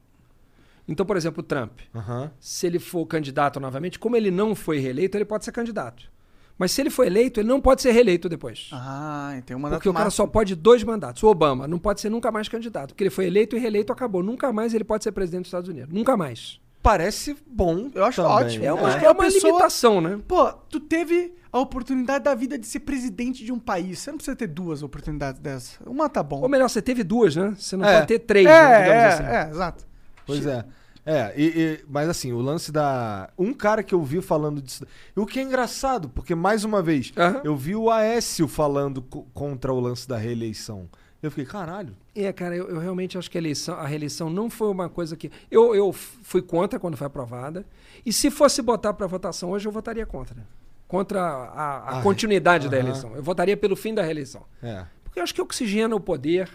Então, 0.91 1.05
por 1.05 1.15
exemplo, 1.17 1.41
o 1.41 1.43
Trump, 1.43 1.79
Aham. 1.95 2.31
se 2.39 2.67
ele 2.67 2.79
for 2.79 3.05
candidato 3.05 3.59
novamente, 3.59 3.97
como 3.97 4.15
ele 4.15 4.29
não 4.31 4.53
foi 4.53 4.79
reeleito, 4.79 5.17
ele 5.17 5.25
pode 5.25 5.45
ser 5.45 5.51
candidato. 5.51 6.11
Mas 6.57 6.71
se 6.71 6.81
ele 6.81 6.91
for 6.91 7.07
eleito, 7.07 7.39
ele 7.39 7.47
não 7.47 7.59
pode 7.59 7.81
ser 7.81 7.91
reeleito 7.91 8.29
depois. 8.29 8.69
Ah, 8.71 9.41
tem 9.45 9.55
um 9.55 9.59
mandato 9.59 9.79
porque 9.79 9.89
o 9.89 9.93
cara 9.93 10.05
máximo. 10.05 10.25
só 10.25 10.31
pode 10.31 10.53
dois 10.55 10.83
mandatos. 10.83 11.23
O 11.23 11.27
Obama 11.27 11.67
não 11.67 11.79
pode 11.79 12.01
ser 12.01 12.09
nunca 12.09 12.31
mais 12.31 12.47
candidato. 12.47 12.89
Porque 12.89 13.03
ele 13.03 13.09
foi 13.09 13.25
eleito 13.25 13.55
e 13.55 13.59
reeleito, 13.59 13.91
acabou. 13.91 14.21
Nunca 14.21 14.53
mais 14.53 14.73
ele 14.75 14.83
pode 14.83 15.03
ser 15.03 15.11
presidente 15.11 15.41
dos 15.43 15.47
Estados 15.47 15.69
Unidos. 15.69 15.91
Nunca 15.91 16.15
mais. 16.15 16.59
Parece 16.83 17.35
bom. 17.47 17.89
Eu 17.95 18.05
acho 18.05 18.21
também. 18.21 18.37
ótimo. 18.45 18.65
É 18.65 18.73
uma, 18.73 18.91
é 18.91 19.05
a 19.07 19.11
uma 19.11 19.23
pessoa- 19.23 19.49
limitação, 19.53 20.01
né? 20.01 20.19
Pô, 20.27 20.51
tu 20.69 20.79
teve 20.79 21.33
a 21.51 21.57
oportunidade 21.59 22.23
da 22.25 22.35
vida 22.35 22.59
de 22.59 22.67
ser 22.67 22.81
presidente 22.81 23.43
de 23.43 23.51
um 23.51 23.57
país. 23.59 23.97
Você 23.99 24.11
não 24.11 24.17
precisa 24.17 24.35
ter 24.35 24.47
duas 24.47 24.83
oportunidades 24.83 25.39
dessas. 25.41 25.79
Uma 25.85 26.09
tá 26.09 26.21
bom. 26.21 26.41
Ou 26.41 26.49
melhor, 26.49 26.69
você 26.69 26.81
teve 26.81 27.03
duas, 27.03 27.35
né? 27.35 27.55
Você 27.57 27.75
não 27.75 27.85
É. 27.85 27.95
pode 27.95 28.07
ter 28.07 28.19
três, 28.19 28.45
é, 28.45 28.49
né, 28.49 28.77
digamos 28.83 29.01
é, 29.03 29.07
assim. 29.07 29.23
é, 29.23 29.49
exato. 29.51 29.85
Pois 30.27 30.45
é. 30.45 30.63
É, 31.05 31.33
e- 31.35 31.43
e- 31.81 31.85
mas 31.89 32.07
assim, 32.09 32.31
o 32.31 32.39
lance 32.39 32.71
da. 32.71 33.29
Um 33.37 33.53
cara 33.53 33.81
que 33.81 33.93
eu 33.95 34.03
vi 34.03 34.21
falando 34.21 34.61
disso. 34.61 34.85
E 35.15 35.19
o 35.19 35.25
que 35.25 35.39
é 35.39 35.43
engraçado, 35.43 36.07
porque 36.09 36.35
mais 36.35 36.63
uma 36.63 36.81
vez, 36.81 37.11
Aham. 37.17 37.41
eu 37.43 37.55
vi 37.55 37.75
o 37.75 37.89
Aécio 37.89 38.47
falando 38.47 39.01
co- 39.01 39.25
contra 39.33 39.73
o 39.73 39.79
lance 39.79 40.07
da 40.07 40.17
reeleição. 40.17 40.87
Eu 41.23 41.29
fiquei, 41.31 41.45
caralho. 41.45 41.95
É, 42.15 42.31
cara, 42.33 42.55
eu, 42.55 42.67
eu 42.69 42.79
realmente 42.79 43.15
acho 43.17 43.29
que 43.29 43.37
a, 43.37 43.41
eleição, 43.41 43.75
a 43.75 43.85
reeleição 43.85 44.29
não 44.29 44.49
foi 44.49 44.69
uma 44.69 44.89
coisa 44.89 45.15
que. 45.15 45.31
Eu, 45.49 45.73
eu 45.75 45.91
fui 45.93 46.41
contra 46.41 46.79
quando 46.79 46.97
foi 46.97 47.07
aprovada. 47.07 47.65
E 48.05 48.11
se 48.13 48.29
fosse 48.31 48.61
botar 48.61 48.93
para 48.93 49.05
votação 49.07 49.51
hoje, 49.51 49.67
eu 49.67 49.71
votaria 49.71 50.05
contra. 50.05 50.35
Contra 50.87 51.21
a, 51.21 51.77
a 51.95 51.99
Ah, 51.99 52.01
continuidade 52.01 52.67
da 52.69 52.77
aham. 52.77 52.85
eleição. 52.87 53.15
Eu 53.15 53.23
votaria 53.23 53.55
pelo 53.57 53.75
fim 53.75 53.93
da 53.93 54.01
reeleição. 54.03 54.43
É. 54.61 54.85
Porque 55.03 55.19
eu 55.19 55.23
acho 55.23 55.33
que 55.33 55.41
oxigena 55.41 55.95
o 55.95 55.99
poder. 55.99 56.49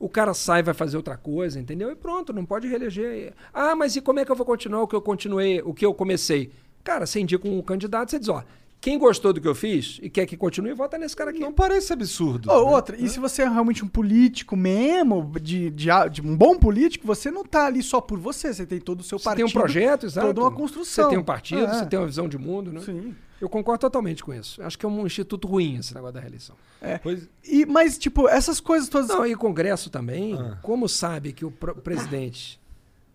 O 0.00 0.08
cara 0.08 0.32
sai, 0.34 0.62
vai 0.62 0.72
fazer 0.74 0.96
outra 0.96 1.16
coisa, 1.16 1.60
entendeu? 1.60 1.90
E 1.92 1.94
pronto, 1.94 2.32
não 2.32 2.44
pode 2.44 2.66
reeleger. 2.66 3.34
Ah, 3.52 3.76
mas 3.76 3.94
e 3.94 4.00
como 4.00 4.18
é 4.18 4.24
que 4.24 4.32
eu 4.32 4.36
vou 4.36 4.46
continuar 4.46 4.82
o 4.82 4.88
que 4.88 4.96
eu 4.96 5.02
continuei, 5.02 5.60
o 5.62 5.74
que 5.74 5.84
eu 5.86 5.92
comecei? 5.94 6.50
Cara, 6.82 7.04
você 7.04 7.20
indica 7.20 7.46
um 7.46 7.60
candidato, 7.60 8.10
você 8.10 8.18
diz, 8.18 8.30
ó, 8.30 8.42
quem 8.80 8.98
gostou 8.98 9.30
do 9.34 9.42
que 9.42 9.46
eu 9.46 9.54
fiz 9.54 9.98
e 10.02 10.08
quer 10.08 10.24
que 10.24 10.38
continue, 10.38 10.72
vota 10.72 10.96
nesse 10.96 11.14
cara 11.14 11.28
aqui. 11.28 11.38
Não 11.40 11.52
parece 11.52 11.92
absurdo. 11.92 12.50
Ô, 12.50 12.64
né? 12.64 12.70
outra, 12.76 12.96
e 12.98 13.06
se 13.10 13.20
você 13.20 13.42
é 13.42 13.48
realmente 13.48 13.84
um 13.84 13.88
político 13.88 14.56
mesmo, 14.56 15.30
de, 15.38 15.68
de, 15.68 15.88
de 16.10 16.22
um 16.22 16.34
bom 16.34 16.56
político, 16.56 17.06
você 17.06 17.30
não 17.30 17.44
tá 17.44 17.66
ali 17.66 17.82
só 17.82 18.00
por 18.00 18.18
você, 18.18 18.54
você 18.54 18.64
tem 18.64 18.80
todo 18.80 19.00
o 19.00 19.04
seu 19.04 19.18
Você 19.18 19.24
partido. 19.24 19.44
tem 19.44 19.54
um 19.54 19.60
projeto, 19.60 20.06
exato. 20.06 20.28
Toda 20.28 20.40
uma 20.40 20.50
construção. 20.50 21.04
Você 21.04 21.10
tem 21.10 21.18
um 21.18 21.22
partido, 21.22 21.66
É. 21.66 21.74
você 21.74 21.84
tem 21.84 21.98
uma 21.98 22.06
visão 22.06 22.26
de 22.26 22.38
mundo, 22.38 22.72
né? 22.72 22.80
Sim. 22.80 23.14
Eu 23.40 23.48
concordo 23.48 23.80
totalmente 23.80 24.22
com 24.22 24.34
isso. 24.34 24.62
Acho 24.62 24.78
que 24.78 24.84
é 24.84 24.88
um 24.88 25.06
instituto 25.06 25.48
ruim 25.48 25.76
esse 25.78 25.94
negócio 25.94 26.14
da 26.14 26.20
reeleição. 26.20 26.54
Pois- 27.02 27.28
E, 27.42 27.64
mas, 27.64 27.96
tipo, 27.96 28.28
essas 28.28 28.60
coisas 28.60 28.88
todas. 28.88 29.08
Não, 29.08 29.26
e 29.26 29.34
o 29.34 29.38
Congresso 29.38 29.88
também, 29.88 30.34
Ah. 30.38 30.58
como 30.62 30.88
sabe 30.88 31.32
que 31.32 31.44
o 31.44 31.50
presidente, 31.50 32.60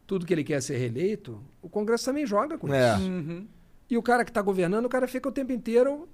tudo 0.08 0.26
que 0.26 0.34
ele 0.34 0.44
quer 0.44 0.56
é 0.56 0.62
ser 0.62 0.78
reeleito, 0.78 1.40
o 1.62 1.70
Congresso 1.70 2.06
também 2.06 2.26
joga 2.26 2.58
com 2.58 2.74
É. 2.74 2.96
isso. 2.96 3.04
Uhum. 3.08 3.48
E 3.90 3.98
o 3.98 4.02
cara 4.02 4.26
que 4.26 4.32
está 4.32 4.42
governando, 4.42 4.86
o 4.86 4.90
cara 4.90 5.08
fica 5.08 5.30
o 5.30 5.32
tempo 5.32 5.52
inteiro 5.52 6.08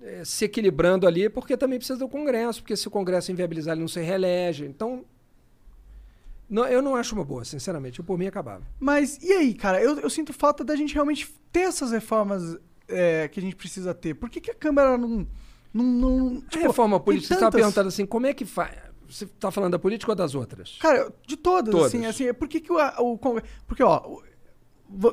eh, 0.00 0.22
se 0.24 0.44
equilibrando 0.46 1.06
ali, 1.06 1.28
porque 1.28 1.56
também 1.56 1.76
precisa 1.78 1.98
do 1.98 2.08
Congresso, 2.08 2.62
porque 2.62 2.76
se 2.76 2.86
o 2.88 2.90
Congresso 2.90 3.30
inviabilizar, 3.32 3.74
ele 3.74 3.80
não 3.82 3.88
se 3.88 4.00
reelege. 4.00 4.64
Então, 4.64 5.04
não, 6.48 6.64
eu 6.66 6.80
não 6.80 6.94
acho 6.96 7.14
uma 7.14 7.24
boa, 7.24 7.44
sinceramente. 7.44 7.98
Eu, 7.98 8.04
por 8.04 8.16
mim, 8.16 8.26
acabava. 8.26 8.62
Mas 8.80 9.22
e 9.22 9.30
aí, 9.32 9.52
cara? 9.54 9.82
Eu, 9.82 9.98
eu 10.00 10.08
sinto 10.08 10.32
falta 10.32 10.64
da 10.64 10.74
gente 10.76 10.94
realmente 10.94 11.28
ter 11.52 11.60
essas 11.62 11.90
reformas 11.90 12.56
é, 12.88 13.28
que 13.28 13.38
a 13.38 13.42
gente 13.42 13.56
precisa 13.56 13.94
ter. 13.94 14.14
Por 14.14 14.28
que, 14.30 14.40
que 14.40 14.50
a 14.50 14.54
Câmara 14.54 14.96
não. 14.98 15.26
não, 15.72 15.84
não 15.84 16.42
A 16.54 16.58
reforma 16.58 16.98
política, 16.98 17.28
você 17.28 17.34
estava 17.34 17.50
tantas- 17.50 17.60
perguntando 17.60 17.88
assim, 17.88 18.06
como 18.06 18.26
é 18.26 18.34
que 18.34 18.44
faz? 18.44 18.76
Você 19.08 19.24
está 19.24 19.50
falando 19.50 19.72
da 19.72 19.78
política 19.78 20.12
ou 20.12 20.16
das 20.16 20.34
outras? 20.34 20.76
Cara, 20.80 21.10
de 21.26 21.36
todas, 21.36 21.72
Todas. 21.74 21.86
assim, 21.88 22.04
assim, 22.04 22.32
por 22.34 22.46
que, 22.46 22.60
que 22.60 22.70
o, 22.72 22.76
o 23.00 23.16
Congresso. 23.18 23.48
Porque, 23.66 23.82
ó, 23.82 24.02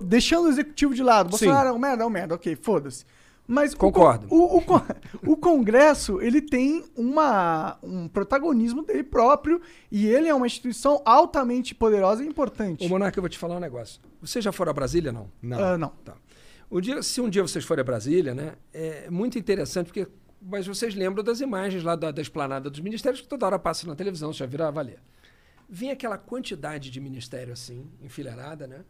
deixando 0.02 0.46
o 0.46 0.50
executivo 0.50 0.94
de 0.94 1.02
lado, 1.04 1.36
Sim. 1.38 1.46
Bolsonaro 1.46 1.70
é 1.70 1.72
um 1.72 1.80
merda, 1.80 2.04
é 2.04 2.06
um 2.06 2.10
merda, 2.10 2.36
ok, 2.36 2.56
foda-se. 2.62 3.06
Mas 3.48 3.76
Concordo. 3.76 4.26
O, 4.32 4.58
o, 4.58 4.64
o 5.34 5.38
Congresso, 5.38 6.20
ele 6.20 6.42
tem 6.42 6.84
uma, 6.96 7.78
um 7.84 8.08
protagonismo 8.08 8.82
dele 8.84 9.04
próprio 9.04 9.62
e 9.92 10.08
ele 10.08 10.28
é 10.28 10.34
uma 10.34 10.48
instituição 10.48 11.00
altamente 11.06 11.76
poderosa 11.76 12.24
e 12.24 12.28
importante. 12.28 12.84
Ô, 12.84 12.90
Monarca, 12.90 13.20
eu 13.20 13.22
vou 13.22 13.30
te 13.30 13.38
falar 13.38 13.56
um 13.56 13.60
negócio. 13.60 14.02
Vocês 14.20 14.44
já 14.44 14.52
foram 14.52 14.72
a 14.72 14.74
Brasília, 14.74 15.12
não? 15.12 15.30
Não. 15.44 15.60
Ah, 15.64 15.78
não. 15.78 15.90
Tá. 16.04 16.16
O 16.76 16.82
dia, 16.82 17.02
se 17.02 17.22
um 17.22 17.30
dia 17.30 17.42
vocês 17.42 17.64
forem 17.64 17.80
a 17.80 17.86
Brasília, 17.86 18.36
né, 18.36 18.56
é 18.74 19.10
muito 19.10 19.40
interessante, 19.40 19.86
porque 19.88 20.10
mas 20.42 20.68
vocês 20.68 20.94
lembram 20.94 21.24
das 21.24 21.40
imagens 21.40 21.84
lá 21.84 21.96
da, 21.96 22.12
da 22.12 22.22
esplanada 22.22 22.70
dos 22.70 22.82
ministérios 22.82 23.22
que 23.22 23.30
toda 23.30 23.46
hora 23.46 23.58
passa 23.58 23.88
na 23.88 23.96
televisão, 23.96 24.34
já 24.34 24.46
viram 24.46 24.66
a 24.68 24.72
valer. 24.72 25.00
Vinha 25.70 25.94
aquela 25.94 26.18
quantidade 26.18 26.92
de 26.92 27.00
ministério 27.00 27.54
assim, 27.54 27.90
enfileirada, 28.02 28.68
né? 28.68 28.84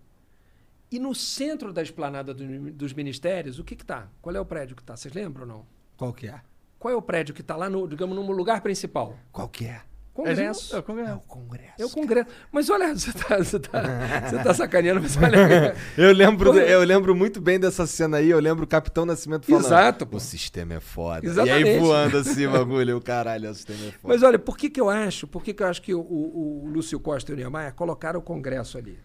E 0.92 0.98
no 0.98 1.14
centro 1.14 1.72
da 1.72 1.84
esplanada 1.84 2.34
do- 2.34 2.72
dos 2.72 2.92
ministérios, 2.92 3.60
o 3.60 3.64
que 3.64 3.76
que 3.76 3.86
tá? 3.86 4.10
Qual 4.20 4.36
é 4.36 4.40
o 4.40 4.46
prédio 4.46 4.76
que 4.76 4.84
tá? 4.84 4.98
Vocês 4.98 5.14
lembram 5.14 5.44
ou 5.44 5.48
não? 5.48 5.66
Qual 5.96 6.12
que 6.12 6.26
é? 6.28 6.42
Qual 6.80 6.92
é 6.92 6.98
o 6.98 7.04
prédio 7.04 7.36
que 7.36 7.44
tá 7.44 7.56
lá, 7.56 7.70
no, 7.70 7.88
digamos, 7.88 8.16
no 8.16 8.32
lugar 8.32 8.62
principal? 8.62 9.16
Qual 9.32 9.48
que 9.48 9.66
é? 9.66 9.84
Congresso. 10.16 10.74
É 10.76 10.80
o 10.80 10.84
Congresso. 10.84 11.20
Congresso. 11.28 11.74
É 11.78 11.86
o 11.86 11.90
Congresso. 11.90 12.30
Mas 12.50 12.70
olha, 12.70 12.96
você 12.96 13.12
tá, 13.12 13.38
você 13.38 13.60
tá, 13.60 13.82
você 14.30 14.38
tá 14.44 14.54
sacaneando, 14.54 15.02
mas 15.02 15.18
olha. 15.18 15.76
Eu 15.98 16.14
lembro, 16.14 16.58
eu 16.58 16.84
lembro 16.84 17.14
muito 17.14 17.42
bem 17.42 17.60
dessa 17.60 17.86
cena 17.86 18.18
aí. 18.18 18.30
Eu 18.30 18.40
lembro 18.40 18.64
o 18.64 18.68
Capitão 18.68 19.06
Nascimento 19.06 19.46
falando. 19.46 19.66
Exato, 19.66 20.08
pô. 20.08 20.16
O 20.16 20.20
sistema 20.22 20.76
é 20.76 20.80
foda. 20.80 21.26
E 21.26 21.30
Exatamente. 21.30 21.68
aí 21.70 21.80
voando 21.80 22.18
assim, 22.18 22.48
bagulho. 22.48 22.96
O 22.98 23.02
caralho, 23.02 23.50
o 23.52 23.54
sistema 23.54 23.80
é 23.88 23.92
foda. 23.92 24.14
Mas 24.14 24.24
olha, 24.24 24.40
por 24.40 24.58
que, 24.58 24.70
que 24.70 24.80
eu 24.80 24.90
acho? 24.90 25.28
Por 25.28 25.44
que, 25.44 25.54
que 25.54 25.62
eu 25.62 25.68
acho 25.68 25.82
que 25.82 25.94
o, 25.94 26.00
o- 26.00 26.64
o 26.64 26.70
Lúcio 26.70 26.98
Costa 27.00 27.32
e 27.32 27.34
o 27.34 27.38
Niemeyer 27.38 27.74
colocaram 27.74 28.20
o 28.20 28.24
Congresso 28.24 28.78
ali? 28.78 28.98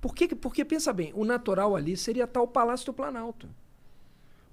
Por 0.00 0.14
que, 0.14 0.28
que- 0.28 0.34
porque, 0.34 0.64
pensa 0.64 0.92
bem, 0.94 1.12
o 1.14 1.24
natural 1.26 1.76
ali 1.76 1.94
seria 1.96 2.26
tal 2.26 2.48
Palácio 2.48 2.86
do 2.86 2.94
Planalto. 2.94 3.48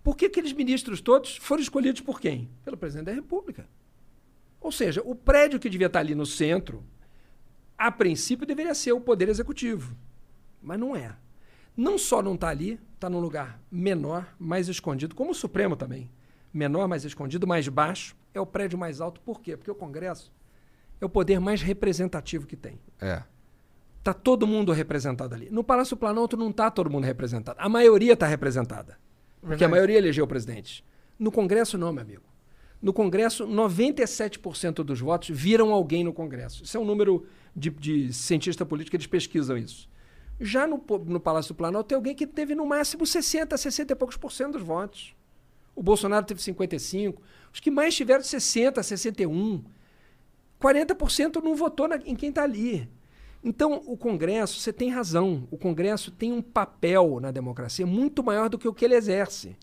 Por 0.04 0.18
que 0.18 0.26
aqueles 0.26 0.52
ministros 0.52 1.00
todos 1.00 1.38
foram 1.38 1.62
escolhidos 1.62 2.02
por 2.02 2.20
quem? 2.20 2.50
Pelo 2.66 2.76
presidente 2.76 3.06
da 3.06 3.14
República. 3.14 3.66
Ou 4.62 4.72
seja, 4.72 5.02
o 5.04 5.16
prédio 5.16 5.60
que 5.60 5.70
devia 5.70 5.88
estar 5.88 6.00
ali 6.00 6.14
no 6.14 6.26
centro, 6.26 6.84
a 7.78 7.92
princípio 7.92 8.46
deveria 8.46 8.76
ser 8.76 8.92
o 8.94 9.02
Poder 9.02 9.28
Executivo. 9.28 9.98
Mas 10.62 10.80
não 10.80 10.96
é. 10.96 11.16
Não 11.76 11.98
só 11.98 12.22
não 12.22 12.36
está 12.36 12.50
ali, 12.50 12.80
está 12.94 13.10
num 13.10 13.20
lugar 13.20 13.60
menor, 13.72 14.34
mais 14.38 14.68
escondido, 14.70 15.16
como 15.16 15.32
o 15.32 15.36
Supremo 15.36 15.76
também. 15.76 16.12
Menor, 16.54 16.88
mais 16.88 17.04
escondido, 17.04 17.48
mais 17.48 17.68
baixo. 17.68 18.16
É 18.34 18.40
o 18.40 18.46
prédio 18.46 18.78
mais 18.78 19.02
alto. 19.02 19.20
Por 19.22 19.42
quê? 19.42 19.58
Porque 19.58 19.72
o 19.72 19.76
Congresso 19.76 20.32
é 21.00 21.06
o 21.06 21.10
poder 21.10 21.40
mais 21.40 21.62
representativo 21.62 22.46
que 22.46 22.56
tem. 22.56 22.80
É. 23.00 23.24
Tá 24.04 24.14
todo 24.14 24.46
mundo 24.46 24.72
representado 24.72 25.34
ali. 25.34 25.50
No 25.50 25.64
Palácio 25.64 25.98
Planalto 25.98 26.38
não 26.38 26.52
tá 26.52 26.70
todo 26.70 26.90
mundo 26.90 27.06
representado. 27.06 27.58
A 27.60 27.68
maioria 27.68 28.16
tá 28.16 28.28
representada. 28.28 29.00
Porque 29.40 29.56
a 29.56 29.58
Verdade. 29.58 29.72
maioria 29.72 29.98
elegeu 29.98 30.26
o 30.26 30.28
presidente. 30.28 30.86
No 31.18 31.32
Congresso, 31.32 31.78
não, 31.78 31.92
meu 31.92 32.02
amigo. 32.02 32.24
No 32.82 32.92
Congresso, 32.92 33.46
97% 33.46 34.84
dos 34.84 35.00
votos 35.00 35.30
viram 35.30 35.72
alguém 35.72 36.04
no 36.04 36.12
Congresso. 36.12 36.64
Isso 36.64 36.76
é 36.76 36.80
um 36.80 36.86
número 36.86 37.26
de, 37.56 37.70
de 37.70 38.12
cientista 38.14 38.66
político, 38.66 38.96
eles 38.96 39.06
pesquisam 39.08 39.58
isso. 39.58 39.88
Já 40.40 40.66
no, 40.66 40.84
no 41.06 41.20
Palácio 41.20 41.54
do 41.54 41.58
Planalto, 41.58 41.90
tem 41.90 41.96
alguém 41.96 42.16
que 42.16 42.26
teve 42.26 42.56
no 42.56 42.66
máximo 42.66 43.06
60, 43.06 43.56
60 43.56 43.94
e 43.94 43.96
poucos 43.96 44.18
por 44.18 44.32
cento 44.32 44.54
dos 44.54 44.64
votos. 44.64 45.16
O 45.76 45.84
Bolsonaro 45.84 46.26
teve 46.26 46.42
55. 46.42 47.22
Os 47.54 47.60
que 47.60 47.70
mais 47.70 47.96
tiveram 47.96 48.24
60, 48.24 48.82
61. 48.82 49.64
40% 50.60 51.42
não 51.44 51.56
votou 51.56 51.88
na- 51.88 51.98
em 52.06 52.16
quem 52.16 52.30
está 52.30 52.44
ali. 52.44 52.90
Então, 53.44 53.82
o 53.86 53.98
Congresso, 53.98 54.60
você 54.60 54.72
tem 54.72 54.90
razão, 54.90 55.48
o 55.50 55.58
Congresso 55.58 56.12
tem 56.12 56.32
um 56.32 56.42
papel 56.42 57.20
na 57.20 57.32
democracia 57.32 57.86
muito 57.86 58.24
maior 58.24 58.50
do 58.50 58.58
que 58.58 58.68
o 58.68 58.74
que 58.74 58.86
ele 58.86 58.96
exerce. 58.96 59.56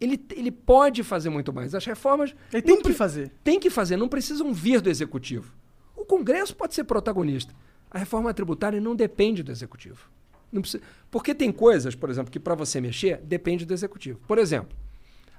Ele, 0.00 0.22
ele 0.32 0.50
pode 0.50 1.02
fazer 1.02 1.30
muito 1.30 1.52
mais. 1.52 1.74
As 1.74 1.84
reformas. 1.84 2.34
Ele 2.52 2.62
tem 2.62 2.76
que 2.76 2.92
fazer. 2.92 3.32
Tem 3.42 3.58
que 3.60 3.70
fazer, 3.70 3.96
não 3.96 4.08
precisam 4.08 4.52
vir 4.52 4.80
do 4.80 4.90
executivo. 4.90 5.52
O 5.96 6.04
Congresso 6.04 6.54
pode 6.54 6.74
ser 6.74 6.84
protagonista. 6.84 7.54
A 7.90 7.98
reforma 7.98 8.32
tributária 8.34 8.80
não 8.80 8.94
depende 8.94 9.42
do 9.42 9.50
executivo. 9.50 10.10
Não 10.52 10.60
precisa- 10.60 10.82
Porque 11.10 11.34
tem 11.34 11.50
coisas, 11.50 11.94
por 11.94 12.10
exemplo, 12.10 12.30
que 12.30 12.38
para 12.38 12.54
você 12.54 12.80
mexer, 12.80 13.18
depende 13.22 13.64
do 13.64 13.72
executivo. 13.72 14.20
Por 14.28 14.38
exemplo, 14.38 14.76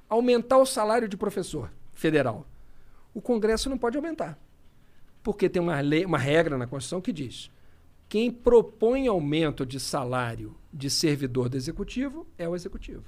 aumentar 0.09 0.57
o 0.57 0.65
salário 0.65 1.07
de 1.07 1.15
professor 1.17 1.71
federal. 1.93 2.47
O 3.13 3.21
Congresso 3.21 3.69
não 3.69 3.77
pode 3.77 3.95
aumentar. 3.97 4.37
Porque 5.23 5.49
tem 5.49 5.61
uma, 5.61 5.79
lei, 5.81 6.05
uma 6.05 6.17
regra 6.17 6.57
na 6.57 6.65
Constituição 6.67 7.01
que 7.01 7.11
diz: 7.13 7.51
quem 8.09 8.31
propõe 8.31 9.07
aumento 9.07 9.65
de 9.65 9.79
salário 9.79 10.55
de 10.73 10.89
servidor 10.89 11.49
do 11.49 11.57
executivo 11.57 12.25
é 12.37 12.47
o 12.47 12.55
executivo. 12.55 13.03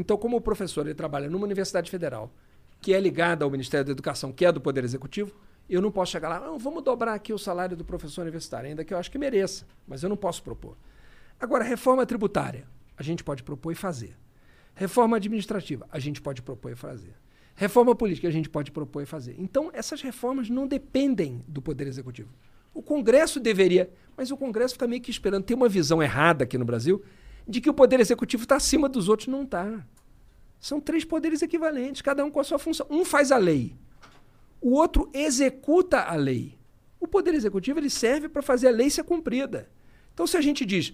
Então, 0.00 0.16
como 0.16 0.38
o 0.38 0.40
professor 0.40 0.86
ele 0.86 0.94
trabalha 0.94 1.28
numa 1.28 1.44
universidade 1.44 1.90
federal, 1.90 2.32
que 2.80 2.94
é 2.94 2.98
ligada 2.98 3.44
ao 3.44 3.50
Ministério 3.50 3.84
da 3.84 3.92
Educação, 3.92 4.32
que 4.32 4.46
é 4.46 4.50
do 4.50 4.58
Poder 4.58 4.82
Executivo, 4.82 5.34
eu 5.68 5.82
não 5.82 5.92
posso 5.92 6.12
chegar 6.12 6.30
lá, 6.30 6.40
não, 6.40 6.58
vamos 6.58 6.82
dobrar 6.82 7.12
aqui 7.12 7.34
o 7.34 7.38
salário 7.38 7.76
do 7.76 7.84
professor 7.84 8.22
universitário, 8.22 8.70
ainda 8.70 8.82
que 8.82 8.94
eu 8.94 8.98
acho 8.98 9.10
que 9.10 9.18
mereça, 9.18 9.66
mas 9.86 10.02
eu 10.02 10.08
não 10.08 10.16
posso 10.16 10.42
propor. 10.42 10.74
Agora, 11.38 11.62
reforma 11.62 12.06
tributária, 12.06 12.66
a 12.96 13.02
gente 13.02 13.22
pode 13.22 13.42
propor 13.42 13.72
e 13.72 13.74
fazer. 13.74 14.16
Reforma 14.74 15.18
administrativa, 15.18 15.86
a 15.92 15.98
gente 15.98 16.22
pode 16.22 16.40
propor 16.40 16.72
e 16.72 16.74
fazer. 16.74 17.14
Reforma 17.54 17.94
política, 17.94 18.26
a 18.26 18.30
gente 18.30 18.48
pode 18.48 18.72
propor 18.72 19.02
e 19.02 19.06
fazer. 19.06 19.34
Então, 19.38 19.70
essas 19.74 20.00
reformas 20.00 20.48
não 20.48 20.66
dependem 20.66 21.44
do 21.46 21.60
Poder 21.60 21.86
Executivo. 21.86 22.30
O 22.72 22.82
Congresso 22.82 23.38
deveria, 23.38 23.92
mas 24.16 24.30
o 24.30 24.36
Congresso 24.38 24.76
está 24.76 24.86
meio 24.86 25.02
que 25.02 25.10
esperando. 25.10 25.44
Tem 25.44 25.54
uma 25.54 25.68
visão 25.68 26.02
errada 26.02 26.44
aqui 26.44 26.56
no 26.56 26.64
Brasil 26.64 27.04
de 27.46 27.60
que 27.60 27.70
o 27.70 27.74
Poder 27.74 28.00
Executivo 28.00 28.42
está 28.42 28.56
acima 28.56 28.88
dos 28.88 29.08
outros. 29.08 29.28
Não 29.28 29.42
está. 29.42 29.84
São 30.60 30.80
três 30.80 31.04
poderes 31.04 31.40
equivalentes, 31.42 32.02
cada 32.02 32.24
um 32.24 32.30
com 32.30 32.40
a 32.40 32.44
sua 32.44 32.58
função. 32.58 32.86
Um 32.90 33.04
faz 33.04 33.32
a 33.32 33.38
lei, 33.38 33.74
o 34.60 34.72
outro 34.72 35.08
executa 35.14 36.00
a 36.02 36.14
lei. 36.14 36.58
O 36.98 37.08
Poder 37.08 37.34
Executivo 37.34 37.78
ele 37.78 37.88
serve 37.88 38.28
para 38.28 38.42
fazer 38.42 38.68
a 38.68 38.70
lei 38.70 38.90
ser 38.90 39.04
cumprida. 39.04 39.70
Então, 40.12 40.26
se 40.26 40.36
a 40.36 40.40
gente 40.40 40.66
diz 40.66 40.92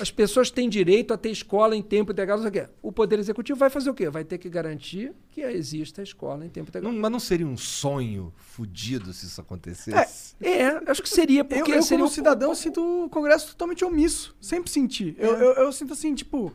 as 0.00 0.10
pessoas 0.10 0.50
têm 0.50 0.68
direito 0.68 1.12
a 1.12 1.16
ter 1.18 1.30
escola 1.30 1.74
em 1.76 1.82
tempo 1.82 2.12
integral, 2.12 2.38
não 2.38 2.42
sei 2.42 2.48
o 2.50 2.52
quê, 2.66 2.70
o 2.82 2.92
Poder 2.92 3.18
Executivo 3.18 3.58
vai 3.58 3.68
fazer 3.70 3.90
o 3.90 3.94
quê? 3.94 4.08
Vai 4.08 4.24
ter 4.24 4.38
que 4.38 4.48
garantir 4.48 5.12
que 5.30 5.40
exista 5.40 6.02
escola 6.02 6.44
em 6.44 6.48
tempo 6.48 6.68
integral. 6.70 6.92
Não- 6.92 7.00
mas 7.00 7.10
não 7.10 7.20
seria 7.20 7.46
um 7.46 7.56
sonho 7.56 8.32
fudido 8.36 9.12
se 9.12 9.26
isso 9.26 9.40
acontecesse? 9.40 10.34
É, 10.40 10.90
acho 10.90 11.02
que 11.02 11.08
seria, 11.08 11.40
Eu, 11.40 11.44
porque 11.44 11.72
eu 11.72 11.82
seria 11.82 11.98
como 11.98 12.10
o- 12.10 12.14
cidadão, 12.14 12.54
sinto 12.54 13.04
o 13.04 13.08
Congresso 13.08 13.48
totalmente 13.48 13.84
omisso. 13.84 14.36
Sempre 14.40 14.70
senti. 14.70 15.14
Eu, 15.18 15.36
É. 15.36 15.42
eu, 15.42 15.52
eu 15.64 15.72
sinto 15.72 15.92
assim, 15.92 16.14
tipo... 16.14 16.52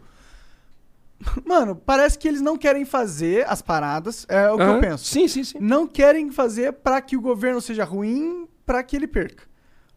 Mano, 1.46 1.76
parece 1.76 2.18
que 2.20 2.28
eles 2.28 2.41
não 2.41 2.58
querem 2.58 2.84
fazer 2.84 3.48
as 3.48 3.62
paradas. 3.62 4.26
É 4.28 4.50
o 4.52 4.58
que 4.58 4.64
eu 4.64 4.80
penso. 4.82 5.06
Sim, 5.06 5.28
sim, 5.28 5.44
sim. 5.44 5.58
Não 5.60 5.88
querem 5.88 6.30
fazer 6.32 6.74
pra 6.74 7.02
que 7.02 7.16
o 7.16 7.22
governo 7.22 7.62
seja 7.62 7.86
ruim, 7.86 8.46
pra 8.66 8.84
que 8.84 8.96
ele 8.96 9.08
perca. 9.08 9.44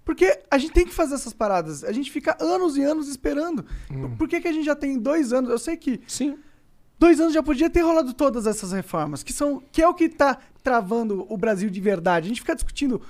Porque 0.07 0.39
a 0.51 0.57
gente 0.57 0.73
tem 0.73 0.87
que 0.87 0.95
fazer 0.95 1.17
essas 1.17 1.33
paradas. 1.35 1.83
A 1.85 1.91
gente 1.93 2.11
fica 2.11 2.35
anos 2.41 2.77
e 2.79 2.83
anos 2.83 3.09
esperando. 3.09 3.63
Por- 3.89 4.11
Por 4.17 4.29
que, 4.29 4.41
que 4.41 4.49
a 4.49 4.53
gente 4.53 4.65
já 4.65 4.77
tem 4.77 4.97
dois 4.99 5.33
anos? 5.33 5.51
Eu 5.51 5.59
sei 5.59 5.77
que 5.77 6.01
Sim. 6.07 6.39
dois 6.99 7.21
anos 7.21 7.35
já 7.35 7.43
podia 7.43 7.69
ter 7.69 7.81
rolado 7.81 8.15
todas 8.15 8.47
essas 8.47 8.71
reformas, 8.73 9.23
que 9.25 9.33
são 9.33 9.61
que 9.73 9.83
é 9.83 9.89
o 9.89 9.93
que 9.93 10.09
tá 10.09 10.39
travando 10.63 11.27
o 11.29 11.37
Brasil 11.37 11.69
de 11.69 11.81
verdade. 11.81 12.27
A 12.27 12.29
gente 12.29 12.41
fica 12.41 12.55
discutindo 12.55 13.01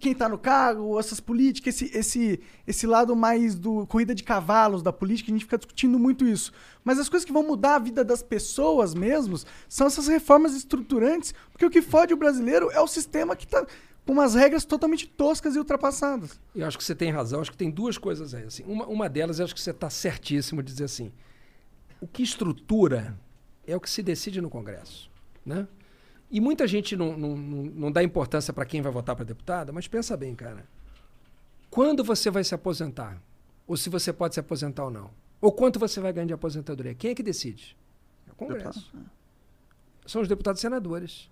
quem 0.00 0.14
tá 0.14 0.28
no 0.28 0.36
cargo, 0.36 0.98
essas 1.00 1.18
políticas, 1.20 1.80
esse, 1.80 1.96
esse, 1.96 2.40
esse 2.66 2.86
lado 2.86 3.14
mais 3.16 3.54
do 3.54 3.86
corrida 3.86 4.14
de 4.14 4.22
cavalos 4.24 4.82
da 4.82 4.92
política, 4.92 5.30
a 5.30 5.34
gente 5.34 5.44
fica 5.44 5.58
discutindo 5.58 5.98
muito 5.98 6.26
isso. 6.26 6.52
Mas 6.84 6.98
as 6.98 7.08
coisas 7.08 7.24
que 7.24 7.32
vão 7.32 7.42
mudar 7.44 7.76
a 7.76 7.78
vida 7.78 8.04
das 8.04 8.22
pessoas 8.22 8.94
mesmos 8.94 9.46
são 9.68 9.86
essas 9.86 10.08
reformas 10.08 10.54
estruturantes, 10.54 11.32
porque 11.52 11.64
o 11.66 11.70
que 11.70 11.80
fode 11.82 12.12
o 12.12 12.16
brasileiro 12.16 12.68
é 12.72 12.80
o 12.80 12.86
sistema 12.88 13.34
que 13.36 13.46
tá 13.46 13.64
com 14.06 14.12
umas 14.12 14.34
regras 14.34 14.64
totalmente 14.64 15.06
toscas 15.06 15.54
e 15.54 15.58
ultrapassadas. 15.58 16.40
Eu 16.54 16.66
acho 16.66 16.76
que 16.76 16.84
você 16.84 16.94
tem 16.94 17.10
razão. 17.10 17.40
Acho 17.40 17.50
que 17.50 17.56
tem 17.56 17.70
duas 17.70 17.96
coisas 17.96 18.34
aí. 18.34 18.44
Assim. 18.44 18.64
Uma, 18.64 18.86
uma 18.86 19.08
delas, 19.08 19.38
eu 19.38 19.44
acho 19.44 19.54
que 19.54 19.60
você 19.60 19.70
está 19.70 19.88
certíssimo 19.88 20.62
de 20.62 20.72
dizer 20.72 20.84
assim: 20.84 21.12
o 22.00 22.06
que 22.06 22.22
estrutura 22.22 23.16
é 23.66 23.76
o 23.76 23.80
que 23.80 23.88
se 23.88 24.02
decide 24.02 24.40
no 24.40 24.50
Congresso. 24.50 25.10
Né? 25.44 25.66
E 26.30 26.40
muita 26.40 26.66
gente 26.66 26.96
não, 26.96 27.16
não, 27.16 27.36
não, 27.36 27.62
não 27.64 27.92
dá 27.92 28.02
importância 28.02 28.52
para 28.52 28.64
quem 28.64 28.80
vai 28.80 28.90
votar 28.90 29.14
para 29.14 29.24
deputado, 29.24 29.72
mas 29.72 29.86
pensa 29.86 30.16
bem, 30.16 30.34
cara. 30.34 30.64
Quando 31.70 32.02
você 32.02 32.30
vai 32.30 32.44
se 32.44 32.54
aposentar? 32.54 33.22
Ou 33.66 33.76
se 33.76 33.88
você 33.88 34.12
pode 34.12 34.34
se 34.34 34.40
aposentar 34.40 34.84
ou 34.84 34.90
não? 34.90 35.10
Ou 35.40 35.52
quanto 35.52 35.78
você 35.78 36.00
vai 36.00 36.12
ganhar 36.12 36.26
de 36.26 36.32
aposentadoria? 36.32 36.94
Quem 36.94 37.10
é 37.10 37.14
que 37.14 37.22
decide? 37.22 37.76
É 38.28 38.32
o 38.32 38.34
Congresso. 38.34 38.92
São 40.06 40.22
os 40.22 40.28
deputados 40.28 40.60
e 40.60 40.62
senadores. 40.62 41.30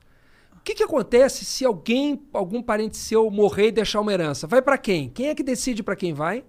O 0.61 0.63
que, 0.63 0.75
que 0.75 0.83
acontece 0.83 1.45
se 1.45 1.65
alguém, 1.65 2.23
algum 2.33 2.63
parente 2.63 2.97
seu 2.97 3.31
morrer 3.31 3.69
e 3.69 3.73
deixar 3.73 4.01
uma 4.01 4.13
herança? 4.13 4.47
Vai 4.47 4.61
para 4.61 4.77
quem? 4.77 5.09
Quem 5.09 5.29
é 5.29 5.35
que 5.35 5.43
decide 5.43 5.83
para 5.83 5.97
quem 5.97 6.13
vai? 6.13 6.45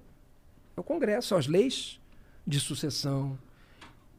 É 0.76 0.80
o 0.80 0.84
Congresso, 0.84 1.34
as 1.34 1.48
leis 1.48 2.00
de 2.46 2.60
sucessão. 2.60 3.38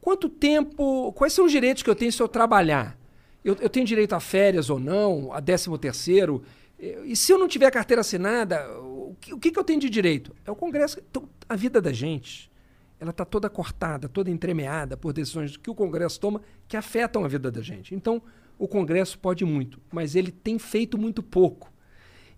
Quanto 0.01 0.27
tempo. 0.27 1.13
Quais 1.13 1.31
são 1.31 1.45
os 1.45 1.51
direitos 1.51 1.83
que 1.83 1.89
eu 1.89 1.95
tenho 1.95 2.11
se 2.11 2.21
eu 2.21 2.27
trabalhar? 2.27 2.97
Eu, 3.45 3.55
eu 3.61 3.69
tenho 3.69 3.85
direito 3.85 4.13
a 4.13 4.19
férias 4.19 4.69
ou 4.69 4.79
não, 4.79 5.31
a 5.31 5.39
décimo 5.39 5.77
terceiro? 5.77 6.43
E 6.79 7.15
se 7.15 7.31
eu 7.31 7.37
não 7.37 7.47
tiver 7.47 7.69
carteira 7.71 8.01
assinada, 8.01 8.67
o 8.79 9.15
que, 9.21 9.33
o 9.33 9.39
que 9.39 9.51
que 9.51 9.59
eu 9.59 9.63
tenho 9.63 9.79
de 9.79 9.89
direito? 9.89 10.35
É 10.43 10.51
o 10.51 10.55
Congresso. 10.55 10.99
Então, 11.09 11.29
a 11.47 11.55
vida 11.55 11.79
da 11.79 11.93
gente, 11.93 12.51
ela 12.99 13.11
está 13.11 13.23
toda 13.23 13.49
cortada, 13.49 14.09
toda 14.09 14.29
entremeada 14.29 14.97
por 14.97 15.13
decisões 15.13 15.55
que 15.55 15.69
o 15.69 15.75
Congresso 15.75 16.19
toma 16.19 16.41
que 16.67 16.75
afetam 16.75 17.23
a 17.23 17.27
vida 17.27 17.51
da 17.51 17.61
gente. 17.61 17.93
Então, 17.93 18.21
o 18.63 18.67
Congresso 18.67 19.19
pode 19.19 19.43
muito, 19.43 19.79
mas 19.91 20.15
ele 20.15 20.31
tem 20.31 20.57
feito 20.57 20.97
muito 20.97 21.21
pouco. 21.21 21.71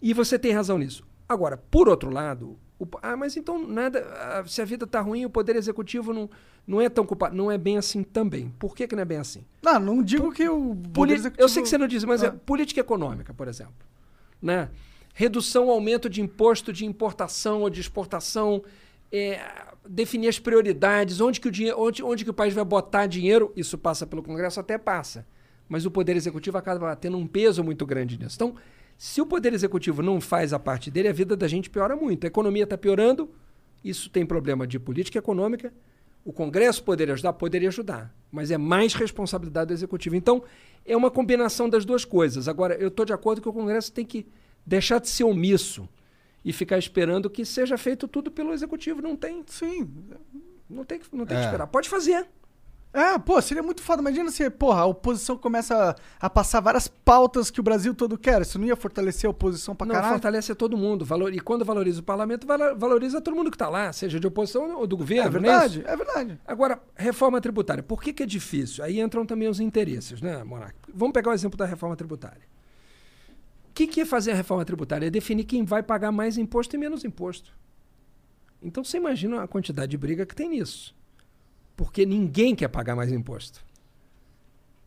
E 0.02 0.14
você 0.14 0.40
tem 0.40 0.52
razão 0.52 0.78
nisso. 0.78 1.04
Agora, 1.30 1.58
por 1.58 1.88
outro 1.88 2.10
lado, 2.10 2.58
o- 2.80 2.88
ah, 3.02 3.16
mas 3.16 3.38
então 3.38 3.60
nada, 3.68 4.00
ah, 4.20 4.44
se 4.48 4.62
a 4.62 4.66
vida 4.66 4.86
está 4.86 5.00
ruim, 5.02 5.24
o 5.26 5.30
Poder 5.30 5.56
Executivo 5.56 6.14
não, 6.14 6.30
não 6.66 6.82
é 6.82 6.90
tão 6.90 7.06
culpado. 7.06 7.36
Não 7.36 7.52
é 7.52 7.58
bem 7.58 7.78
assim 7.78 8.04
também. 8.04 8.52
Por 8.60 8.76
que, 8.76 8.88
que 8.88 8.96
não 8.96 9.04
é 9.04 9.06
bem 9.06 9.18
assim? 9.20 9.44
Não, 9.62 9.80
não 9.80 10.04
digo 10.04 10.32
que 10.32 10.48
o 10.50 10.76
Poder 10.94 11.14
Executivo- 11.14 11.44
Eu 11.44 11.50
sei 11.50 11.62
que 11.64 11.70
você 11.70 11.78
não 11.78 11.88
diz, 11.88 12.04
mas 12.04 12.24
é 12.24 12.28
Ah. 12.28 12.32
política 12.32 12.80
econômica, 12.82 13.34
por 13.34 13.48
exemplo. 13.48 13.74
Né? 14.42 14.70
Redução, 15.14 15.70
aumento 15.70 16.10
de 16.10 16.22
imposto 16.22 16.74
de 16.74 16.86
importação 16.86 17.62
ou 17.62 17.70
de 17.70 17.80
exportação, 17.80 18.64
é, 19.12 19.40
definir 19.88 20.28
as 20.28 20.40
prioridades, 20.40 21.22
onde 21.22 21.40
que, 21.40 21.48
o 21.48 21.52
dinheiro, 21.52 21.80
onde, 21.80 22.04
onde 22.04 22.24
que 22.26 22.30
o 22.32 22.34
país 22.34 22.54
vai 22.54 22.66
botar 22.66 23.06
dinheiro, 23.08 23.54
isso 23.56 23.78
passa 23.78 24.06
pelo 24.06 24.22
Congresso, 24.24 24.60
até 24.60 24.78
passa. 24.78 25.26
Mas 25.68 25.86
o 25.86 25.92
Poder 25.92 26.16
Executivo 26.16 26.58
acaba 26.58 26.96
tendo 26.96 27.18
um 27.18 27.26
peso 27.28 27.64
muito 27.64 27.86
grande 27.86 28.18
nisso. 28.20 28.36
Então, 28.36 28.56
se 28.98 29.20
o 29.22 29.26
Poder 29.26 29.52
Executivo 29.54 30.02
não 30.02 30.22
faz 30.22 30.54
a 30.54 30.60
parte 30.60 30.92
dele, 30.92 31.08
a 31.08 31.14
vida 31.14 31.36
da 31.36 31.48
gente 31.48 31.70
piora 31.70 31.96
muito. 31.96 32.24
A 32.24 32.28
economia 32.28 32.64
está 32.64 32.78
piorando, 32.78 33.30
isso 33.84 34.10
tem 34.10 34.26
problema 34.26 34.66
de 34.68 34.80
política 34.80 35.18
econômica. 35.20 35.74
O 36.24 36.32
Congresso 36.34 36.84
poderia 36.84 37.14
ajudar? 37.14 37.34
Poderia 37.34 37.68
ajudar. 37.70 38.16
Mas 38.32 38.50
é 38.52 38.58
mais 38.58 38.94
responsabilidade 38.94 39.68
do 39.68 39.74
Executivo. 39.74 40.16
Então, 40.16 40.44
é 40.86 40.96
uma 40.96 41.12
combinação 41.12 41.70
das 41.70 41.86
duas 41.86 42.04
coisas. 42.06 42.48
Agora, 42.48 42.76
eu 42.76 42.88
estou 42.88 43.06
de 43.06 43.14
acordo 43.14 43.42
que 43.42 43.50
o 43.50 43.54
Congresso 43.54 43.92
tem 43.92 44.06
que 44.06 44.26
deixar 44.66 45.00
de 45.00 45.08
ser 45.10 45.24
omisso 45.24 45.88
e 46.44 46.52
ficar 46.54 46.78
esperando 46.80 47.30
que 47.30 47.44
seja 47.46 47.78
feito 47.78 48.08
tudo 48.08 48.32
pelo 48.32 48.54
Executivo. 48.54 49.02
Não 49.02 49.16
tem. 49.16 49.44
Sim. 49.48 49.88
Não 50.70 50.84
tem, 50.84 51.00
que- 51.00 51.06
não 51.16 51.26
tem 51.26 51.38
É. 51.38 51.40
que 51.42 51.46
esperar. 51.46 51.68
Pode 51.68 51.90
fazer. 51.90 52.28
É, 52.98 53.20
pô, 53.20 53.42
seria 53.42 53.62
muito 53.62 53.82
foda. 53.82 54.02
Imagina 54.02 54.32
se, 54.32 54.50
porra, 54.50 54.82
a 54.82 54.86
oposição 54.86 55.38
começa 55.38 55.92
a, 55.92 56.26
a 56.28 56.30
passar 56.30 56.62
várias 56.62 56.88
pautas 56.88 57.52
que 57.52 57.60
o 57.60 57.64
Brasil 57.64 57.94
todo 57.94 58.18
quer. 58.18 58.42
Isso 58.42 58.58
não 58.58 58.66
ia 58.66 58.76
fortalecer 58.78 59.28
a 59.28 59.32
oposição 59.32 59.76
pra 59.76 59.86
não, 59.86 59.96
caralho? 59.96 60.14
fortalece 60.14 60.56
todo 60.56 60.78
mundo. 60.78 61.04
Valor, 61.04 61.34
e 61.34 61.42
quando 61.42 61.66
valoriza 61.66 62.00
o 62.00 62.04
parlamento, 62.04 62.48
valo- 62.48 62.74
valoriza 62.78 63.20
todo 63.20 63.36
mundo 63.36 63.52
que 63.52 63.56
está 63.56 63.68
lá, 63.68 63.92
seja 63.92 64.18
de 64.18 64.26
oposição 64.26 64.78
ou 64.78 64.88
do 64.88 64.96
governo. 64.96 65.24
É 65.24 65.26
não 65.26 65.42
verdade, 65.42 65.80
isso? 65.80 65.88
é 65.90 65.98
verdade. 65.98 66.40
Agora, 66.48 66.80
reforma 66.96 67.42
tributária. 67.42 67.84
Por 67.84 68.02
que, 68.02 68.14
que 68.14 68.24
é 68.24 68.26
difícil? 68.26 68.82
Aí 68.82 69.02
entram 69.02 69.26
também 69.26 69.50
os 69.50 69.60
interesses, 69.60 70.22
né, 70.22 70.42
Monarca? 70.46 70.76
Vamos 70.94 71.12
pegar 71.12 71.32
o 71.32 71.34
exemplo 71.34 71.58
da 71.58 71.66
reforma 71.66 71.98
tributária. 71.98 72.44
O 73.72 73.74
que, 73.76 73.88
que 73.88 74.00
é 74.00 74.06
fazer 74.06 74.32
a 74.32 74.36
reforma 74.36 74.64
tributária? 74.64 75.08
É 75.08 75.10
definir 75.10 75.44
quem 75.44 75.66
vai 75.66 75.84
pagar 75.84 76.14
mais 76.14 76.38
imposto 76.38 76.74
e 76.78 76.80
menos 76.80 77.04
imposto. 77.04 77.52
Então 78.64 78.86
você 78.86 78.96
imagina 78.96 79.44
a 79.44 79.48
quantidade 79.50 79.92
de 79.92 79.98
briga 79.98 80.26
que 80.26 80.34
tem 80.34 80.48
nisso. 80.48 80.95
Porque 81.76 82.06
ninguém 82.06 82.56
quer 82.56 82.68
pagar 82.68 82.96
mais 82.96 83.12
imposto. 83.12 83.64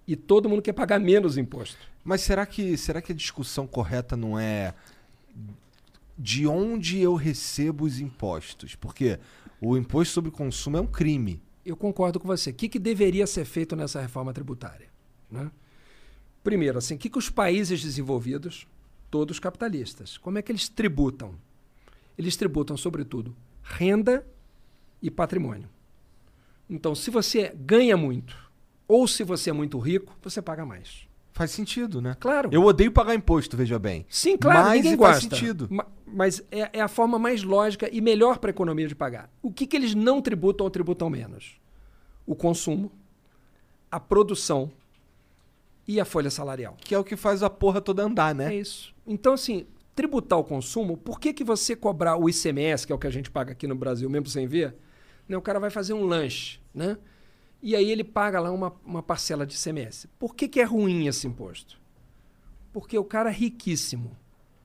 E 0.06 0.16
todo 0.16 0.48
mundo 0.48 0.62
quer 0.62 0.72
pagar 0.72 0.98
menos 0.98 1.36
imposto. 1.36 1.78
Mas 2.02 2.22
será 2.22 2.46
que, 2.46 2.76
será 2.76 3.02
que 3.02 3.12
a 3.12 3.14
discussão 3.14 3.66
correta 3.66 4.16
não 4.16 4.38
é 4.38 4.74
de 6.16 6.46
onde 6.46 6.98
eu 6.98 7.14
recebo 7.14 7.84
os 7.84 8.00
impostos? 8.00 8.74
Porque 8.74 9.18
o 9.60 9.76
imposto 9.76 10.14
sobre 10.14 10.30
consumo 10.30 10.78
é 10.78 10.80
um 10.80 10.86
crime. 10.86 11.42
Eu 11.64 11.76
concordo 11.76 12.18
com 12.18 12.26
você. 12.26 12.50
O 12.50 12.54
que, 12.54 12.68
que 12.68 12.78
deveria 12.78 13.26
ser 13.26 13.44
feito 13.44 13.76
nessa 13.76 14.00
reforma 14.00 14.32
tributária? 14.32 14.88
né? 15.30 15.50
Primeiro, 16.42 16.78
assim, 16.78 16.94
o 16.94 16.98
que, 16.98 17.10
que 17.10 17.18
os 17.18 17.28
países 17.28 17.82
desenvolvidos, 17.82 18.66
todos 19.10 19.38
capitalistas, 19.38 20.16
como 20.16 20.38
é 20.38 20.42
que 20.42 20.50
eles 20.50 20.68
tributam? 20.68 21.34
Eles 22.16 22.36
tributam, 22.36 22.76
sobretudo, 22.76 23.36
renda 23.62 24.26
e 25.02 25.10
patrimônio. 25.10 25.68
Então, 26.68 26.94
se 26.94 27.10
você 27.10 27.52
ganha 27.56 27.96
muito 27.96 28.36
ou 28.86 29.06
se 29.08 29.22
você 29.24 29.50
é 29.50 29.52
muito 29.52 29.78
rico, 29.78 30.16
você 30.22 30.40
paga 30.42 30.64
mais. 30.66 31.06
Faz 31.32 31.50
sentido, 31.52 32.02
né? 32.02 32.16
Claro. 32.18 32.48
Eu 32.52 32.64
odeio 32.64 32.90
pagar 32.90 33.14
imposto, 33.14 33.56
veja 33.56 33.78
bem. 33.78 34.04
Sim, 34.08 34.36
claro, 34.36 34.58
Mas 34.68 34.82
ninguém 34.82 34.98
faz 34.98 35.20
gosta. 35.20 35.36
sentido. 35.36 35.68
Ma- 35.70 35.86
Mas 36.06 36.42
é, 36.50 36.70
é 36.72 36.80
a 36.80 36.88
forma 36.88 37.18
mais 37.18 37.42
lógica 37.44 37.88
e 37.92 38.00
melhor 38.00 38.38
para 38.38 38.50
a 38.50 38.52
economia 38.52 38.88
de 38.88 38.94
pagar. 38.94 39.30
O 39.40 39.52
que, 39.52 39.66
que 39.66 39.76
eles 39.76 39.94
não 39.94 40.20
tributam 40.20 40.64
ou 40.64 40.70
tributam 40.70 41.08
menos? 41.08 41.60
O 42.26 42.34
consumo, 42.34 42.90
a 43.90 44.00
produção 44.00 44.70
e 45.86 46.00
a 46.00 46.04
folha 46.04 46.30
salarial. 46.30 46.76
Que 46.80 46.94
é 46.94 46.98
o 46.98 47.04
que 47.04 47.16
faz 47.16 47.42
a 47.42 47.48
porra 47.48 47.80
toda 47.80 48.02
andar, 48.02 48.34
né? 48.34 48.52
É 48.54 48.58
isso. 48.58 48.92
Então, 49.06 49.34
assim, 49.34 49.64
tributar 49.94 50.38
o 50.38 50.44
consumo, 50.44 50.96
por 50.96 51.20
que, 51.20 51.32
que 51.32 51.44
você 51.44 51.76
cobrar 51.76 52.16
o 52.16 52.28
ICMS, 52.28 52.86
que 52.86 52.92
é 52.92 52.96
o 52.96 52.98
que 52.98 53.06
a 53.06 53.10
gente 53.10 53.30
paga 53.30 53.52
aqui 53.52 53.66
no 53.66 53.74
Brasil, 53.76 54.10
mesmo 54.10 54.26
sem 54.26 54.46
ver? 54.46 54.74
Né, 55.28 55.36
o 55.36 55.42
cara 55.42 55.60
vai 55.60 55.70
fazer 55.70 55.92
um 55.92 56.04
lanche, 56.04 56.60
né? 56.74 56.96
E 57.60 57.74
aí 57.74 57.90
ele 57.90 58.04
paga 58.04 58.40
lá 58.40 58.50
uma, 58.50 58.72
uma 58.84 59.02
parcela 59.02 59.46
de 59.46 59.56
ICMS. 59.56 60.08
Por 60.18 60.34
que, 60.34 60.48
que 60.48 60.60
é 60.60 60.64
ruim 60.64 61.06
esse 61.06 61.26
imposto? 61.26 61.80
Porque 62.72 62.96
o 62.96 63.04
cara 63.04 63.30
riquíssimo 63.30 64.16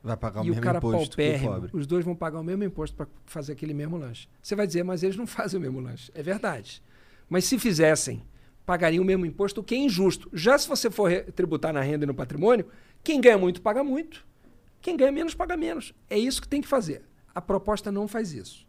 Vai 0.03 0.17
pagar 0.17 0.41
o 0.41 0.43
e 0.43 0.47
o 0.47 0.49
mesmo 0.49 0.61
cara 0.61 0.77
imposto 0.79 0.97
o 0.97 1.07
paupérrimo, 1.07 1.69
os 1.71 1.87
dois 1.87 2.03
vão 2.03 2.13
pagar 2.13 2.37
o 2.41 2.43
mesmo 2.43 2.61
imposto 2.65 2.93
para 2.95 3.07
fazer 3.25 3.53
aquele 3.53 3.73
mesmo 3.73 3.95
lanche. 3.95 4.27
Você 4.41 4.53
vai 4.53 4.67
dizer, 4.67 4.83
mas 4.83 5.01
eles 5.01 5.15
não 5.15 5.25
fazem 5.27 5.57
o 5.57 5.61
mesmo 5.61 5.79
lanche. 5.79 6.11
É 6.13 6.21
verdade. 6.21 6.83
Mas 7.29 7.45
se 7.45 7.57
fizessem, 7.57 8.21
pagariam 8.65 9.01
o 9.01 9.07
mesmo 9.07 9.25
imposto, 9.25 9.61
o 9.61 9.63
que 9.63 9.73
é 9.73 9.77
injusto. 9.77 10.29
Já 10.33 10.57
se 10.57 10.67
você 10.67 10.91
for 10.91 11.09
tributar 11.33 11.71
na 11.71 11.79
renda 11.79 12.03
e 12.03 12.07
no 12.07 12.13
patrimônio, 12.13 12.67
quem 13.01 13.21
ganha 13.21 13.37
muito 13.37 13.61
paga 13.61 13.81
muito. 13.81 14.25
Quem 14.81 14.97
ganha 14.97 15.11
menos 15.11 15.33
paga 15.33 15.55
menos. 15.55 15.93
É 16.09 16.19
isso 16.19 16.41
que 16.41 16.49
tem 16.49 16.61
que 16.61 16.67
fazer. 16.67 17.03
A 17.33 17.41
proposta 17.41 17.89
não 17.89 18.05
faz 18.05 18.33
isso. 18.33 18.67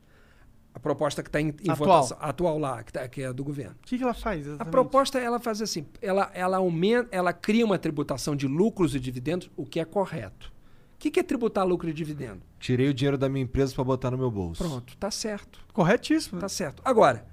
A 0.75 0.79
proposta 0.81 1.22
que 1.22 1.29
está 1.29 1.41
em, 1.41 1.55
em 1.62 1.70
Atual. 1.70 2.03
votação 2.03 2.18
atual 2.20 2.59
lá, 2.59 2.83
que, 2.83 2.93
tá- 2.93 3.07
que 3.09 3.22
é 3.22 3.33
do 3.33 3.45
governo. 3.45 3.77
O 3.81 3.87
que, 3.87 3.97
que 3.97 4.03
ela 4.03 4.12
faz? 4.12 4.39
A 4.45 4.51
Exatamente? 4.51 4.72
proposta 4.72 5.18
ela 5.20 5.39
faz 5.39 5.62
assim, 5.62 5.87
ela, 6.03 6.31
ela 6.35 6.57
aumenta, 6.57 7.09
ela 7.12 7.33
cria 7.33 7.64
uma 7.64 7.79
tributação 7.79 8.35
de 8.35 8.49
lucros 8.49 8.95
e 8.95 8.99
dividendos, 9.01 9.49
o 9.57 9.64
que 9.64 9.79
é 9.79 9.85
correto. 9.85 10.53
O 10.95 10.99
que, 10.99 11.11
que 11.12 11.20
é 11.20 11.22
tributar 11.22 11.64
lucro 11.66 11.89
e 11.89 11.93
dividendo? 11.93 12.41
Tirei 12.59 12.89
o 12.89 12.95
dinheiro 12.95 13.16
da 13.16 13.29
minha 13.29 13.45
empresa 13.45 13.72
pra 13.75 13.85
botar 13.85 14.11
no 14.11 14.18
meu 14.18 14.31
bolso. 14.31 14.64
Pronto, 14.64 14.97
tá 14.97 15.11
certo. 15.11 15.61
Corretíssimo. 15.72 16.41
Tá 16.41 16.49
certo. 16.49 16.83
Agora, 16.85 17.27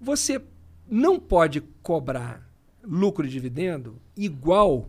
você 0.00 0.40
não 0.88 1.18
pode 1.18 1.62
cobrar 1.82 2.48
lucro 2.82 3.26
e 3.26 3.28
dividendo 3.30 3.98
igual 4.16 4.88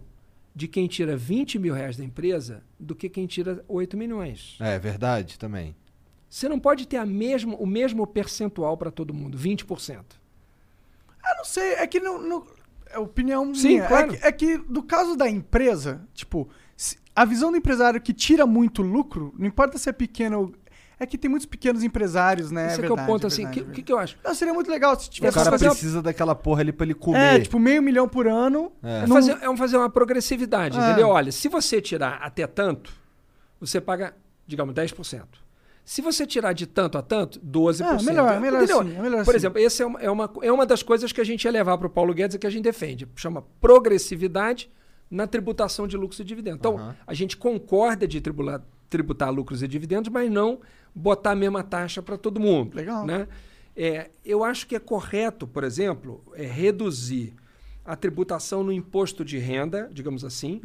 de 0.54 0.68
quem 0.68 0.88
tira 0.88 1.16
20 1.18 1.58
mil 1.60 1.74
reais 1.74 1.98
da 1.98 2.04
empresa 2.04 2.62
do 2.80 2.94
que 2.94 3.10
quem 3.10 3.26
tira 3.26 3.64
8 3.68 3.96
milhões. 3.98 4.58
É 4.60 4.78
verdade 4.78 5.40
também. 5.40 5.76
Você 6.30 6.50
não 6.50 6.60
pode 6.60 6.88
ter 6.88 6.98
a 6.98 7.06
mesma, 7.06 7.56
o 7.56 7.66
mesmo 7.66 8.06
percentual 8.06 8.76
para 8.78 8.92
todo 8.92 9.14
mundo, 9.14 9.38
20%. 9.38 10.04
Ah, 11.24 11.36
não 11.38 11.46
sei. 11.46 11.74
É 11.74 11.88
que 11.88 12.00
não. 12.00 12.22
não- 12.22 12.46
é 12.92 13.00
opinião 13.00 13.54
Sim, 13.54 13.68
minha. 13.70 13.88
claro. 13.88 14.14
É, 14.14 14.18
que, 14.18 14.28
é 14.28 14.32
que 14.58 14.58
no 14.70 14.84
caso 14.84 15.16
da 15.16 15.28
empresa, 15.30 16.02
tipo, 16.14 16.48
se- 16.78 16.98
a 17.16 17.26
visão 17.26 17.52
do 17.52 17.58
empresário 17.58 18.00
que 18.00 18.14
tira 18.14 18.46
muito 18.46 18.82
lucro, 18.82 19.34
não 19.38 19.46
importa 19.48 19.78
se 19.78 19.90
é 19.90 19.94
pequeno 19.94 20.40
ou. 20.40 20.54
É 20.98 21.06
que 21.06 21.18
tem 21.18 21.30
muitos 21.30 21.46
pequenos 21.46 21.84
empresários, 21.84 22.52
né? 22.52 22.68
Esse 22.68 22.76
é, 22.76 22.78
é 22.78 22.80
que 22.80 22.86
é 22.86 22.94
o 22.94 22.96
verdade, 22.96 23.08
ponto, 23.12 23.24
é 23.26 23.28
assim. 23.28 23.46
O 23.46 23.50
que, 23.52 23.60
é 23.60 23.64
que, 23.66 23.84
que 23.84 23.92
eu 23.92 23.98
acho? 24.00 24.18
Não, 24.24 24.34
seria 24.34 24.54
muito 24.54 24.72
legal 24.72 24.98
se 24.98 25.08
O 25.10 25.12
tivesse 25.12 25.36
cara 25.38 25.52
fazer 25.52 25.66
uma- 25.66 25.72
precisa 25.72 26.02
daquela 26.02 26.34
porra 26.34 26.62
ali 26.62 26.72
pra 26.72 26.86
ele 26.86 26.94
comer. 26.94 27.20
É, 27.36 27.40
tipo, 27.42 27.60
meio 27.60 27.82
milhão 27.84 28.08
por 28.08 28.28
ano. 28.30 28.72
É. 28.82 29.00
É 29.04 29.08
fazer, 29.08 29.38
é 29.42 29.50
um 29.50 29.58
fazer 29.58 29.76
uma 29.76 29.90
progressividade, 29.90 30.80
É. 30.80 30.82
entendeu? 30.88 31.10
Olha, 31.10 31.34
se 31.34 31.50
você 31.50 31.82
tirar 31.82 32.20
até 32.22 32.48
tanto, 32.48 32.94
você 33.60 33.82
paga, 33.82 34.16
digamos, 34.48 34.74
10%. 34.74 35.44
Se 35.86 36.02
você 36.02 36.26
tirar 36.26 36.54
de 36.54 36.66
tanto 36.66 36.98
a 36.98 37.02
tanto, 37.04 37.40
12%. 37.40 37.82
É, 37.82 38.04
melhor, 38.04 38.42
melhor 38.42 38.58
entendeu? 38.64 38.82
assim, 38.82 38.96
é 38.96 39.02
melhor 39.02 39.24
Por 39.24 39.36
assim. 39.36 39.38
exemplo, 39.38 39.62
essa 39.62 39.84
é 39.84 39.86
uma, 39.86 40.02
é, 40.02 40.10
uma, 40.10 40.34
é 40.42 40.52
uma 40.52 40.66
das 40.66 40.82
coisas 40.82 41.12
que 41.12 41.22
a 41.22 41.24
gente 41.24 41.46
ia 41.46 41.52
levar 41.52 41.78
para 41.78 41.86
o 41.86 41.90
Paulo 41.90 42.12
Guedes 42.12 42.36
e 42.36 42.40
que 42.40 42.48
a 42.48 42.50
gente 42.50 42.64
defende. 42.64 43.08
Chama 43.16 43.44
progressividade 43.62 44.68
na 45.12 45.28
tributação 45.28 45.88
de 45.88 45.96
lucros 45.96 46.20
e 46.20 46.24
dividendos. 46.24 46.58
Então, 46.60 46.76
Aham. 46.76 46.96
a 47.06 47.14
gente 47.14 47.38
concorda 47.38 48.08
de 48.08 48.20
tribular, 48.20 48.64
tributar 48.90 49.32
lucros 49.32 49.62
e 49.62 49.68
dividendos, 49.68 50.10
mas 50.10 50.30
não 50.32 50.60
botar 50.94 51.32
a 51.32 51.36
mesma 51.36 51.62
taxa 51.62 52.02
para 52.02 52.18
todo 52.18 52.40
mundo. 52.40 52.76
Legal. 52.76 53.06
Né? 53.06 53.28
É, 53.76 54.10
eu 54.26 54.44
acho 54.44 54.66
que 54.66 54.76
é 54.76 54.80
correto, 54.80 55.46
por 55.46 55.64
exemplo, 55.64 56.24
é 56.34 56.48
reduzir 56.48 57.36
a 57.86 57.96
tributação 57.96 58.64
no 58.64 58.72
imposto 58.72 59.24
de 59.24 59.38
renda, 59.38 59.90
digamos 59.94 60.26
assim, 60.26 60.60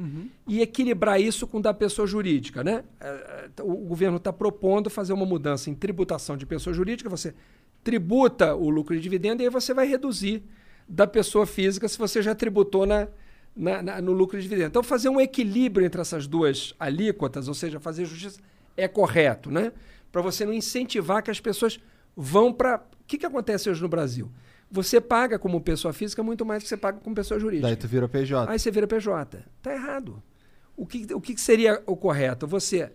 e 0.48 0.60
equilibrar 0.62 1.20
isso 1.20 1.46
com 1.46 1.58
o 1.58 1.62
da 1.62 1.74
pessoa 1.74 2.06
jurídica. 2.06 2.64
Né? 2.64 2.82
É, 2.98 3.50
é, 3.58 3.62
O 3.62 3.76
governo 3.76 4.16
está 4.16 4.32
propondo 4.32 4.88
fazer 4.88 5.12
uma 5.12 5.26
mudança 5.26 5.68
em 5.68 5.74
tributação 5.74 6.36
de 6.36 6.46
pessoa 6.46 6.72
jurídica, 6.72 7.10
você 7.10 7.34
tributa 7.84 8.54
o 8.54 8.68
lucro 8.70 8.94
e 8.94 9.00
dividendo 9.00 9.42
e 9.42 9.46
aí 9.46 9.50
você 9.50 9.72
vai 9.74 9.86
reduzir 9.86 10.42
da 10.88 11.06
pessoa 11.06 11.46
física 11.46 11.88
se 11.88 11.96
você 11.98 12.20
já 12.22 12.34
tributou 12.34 12.84
na, 12.86 13.08
na- 13.56 13.82
na- 13.82 14.00
no 14.00 14.12
lucro 14.12 14.38
e 14.38 14.42
dividendo. 14.42 14.68
Então, 14.68 14.82
fazer 14.82 15.08
um 15.08 15.20
equilíbrio 15.20 15.86
entre 15.86 16.00
essas 16.00 16.26
duas 16.26 16.74
alíquotas, 16.78 17.48
ou 17.48 17.54
seja, 17.54 17.78
fazer 17.80 18.04
justiça, 18.04 18.40
é 18.76 18.88
correto, 18.88 19.50
né? 19.50 19.72
Para 20.10 20.20
você 20.22 20.44
não 20.44 20.52
incentivar 20.52 21.22
que 21.22 21.30
as 21.30 21.38
pessoas 21.40 21.78
vão 22.16 22.52
para. 22.52 22.76
O 23.00 23.04
que, 23.06 23.18
que 23.18 23.26
acontece 23.26 23.68
hoje 23.70 23.80
no 23.82 23.88
Brasil? 23.88 24.30
Você 24.70 25.00
paga 25.00 25.38
como 25.38 25.60
pessoa 25.60 25.92
física 25.92 26.22
muito 26.22 26.44
mais 26.46 26.60
do 26.60 26.64
que 26.64 26.68
você 26.68 26.76
paga 26.76 26.98
como 27.00 27.14
pessoa 27.14 27.40
jurídica. 27.40 27.66
Daí 27.66 27.76
tu 27.76 27.88
vira 27.88 28.08
PJ. 28.08 28.50
Aí 28.50 28.58
você 28.58 28.70
vira 28.70 28.86
PJ. 28.86 29.44
Tá 29.60 29.72
errado. 29.72 30.22
O 30.76 30.86
que, 30.86 31.06
o 31.12 31.20
que 31.20 31.38
seria 31.40 31.82
o 31.86 31.96
correto? 31.96 32.46
Você 32.46 32.92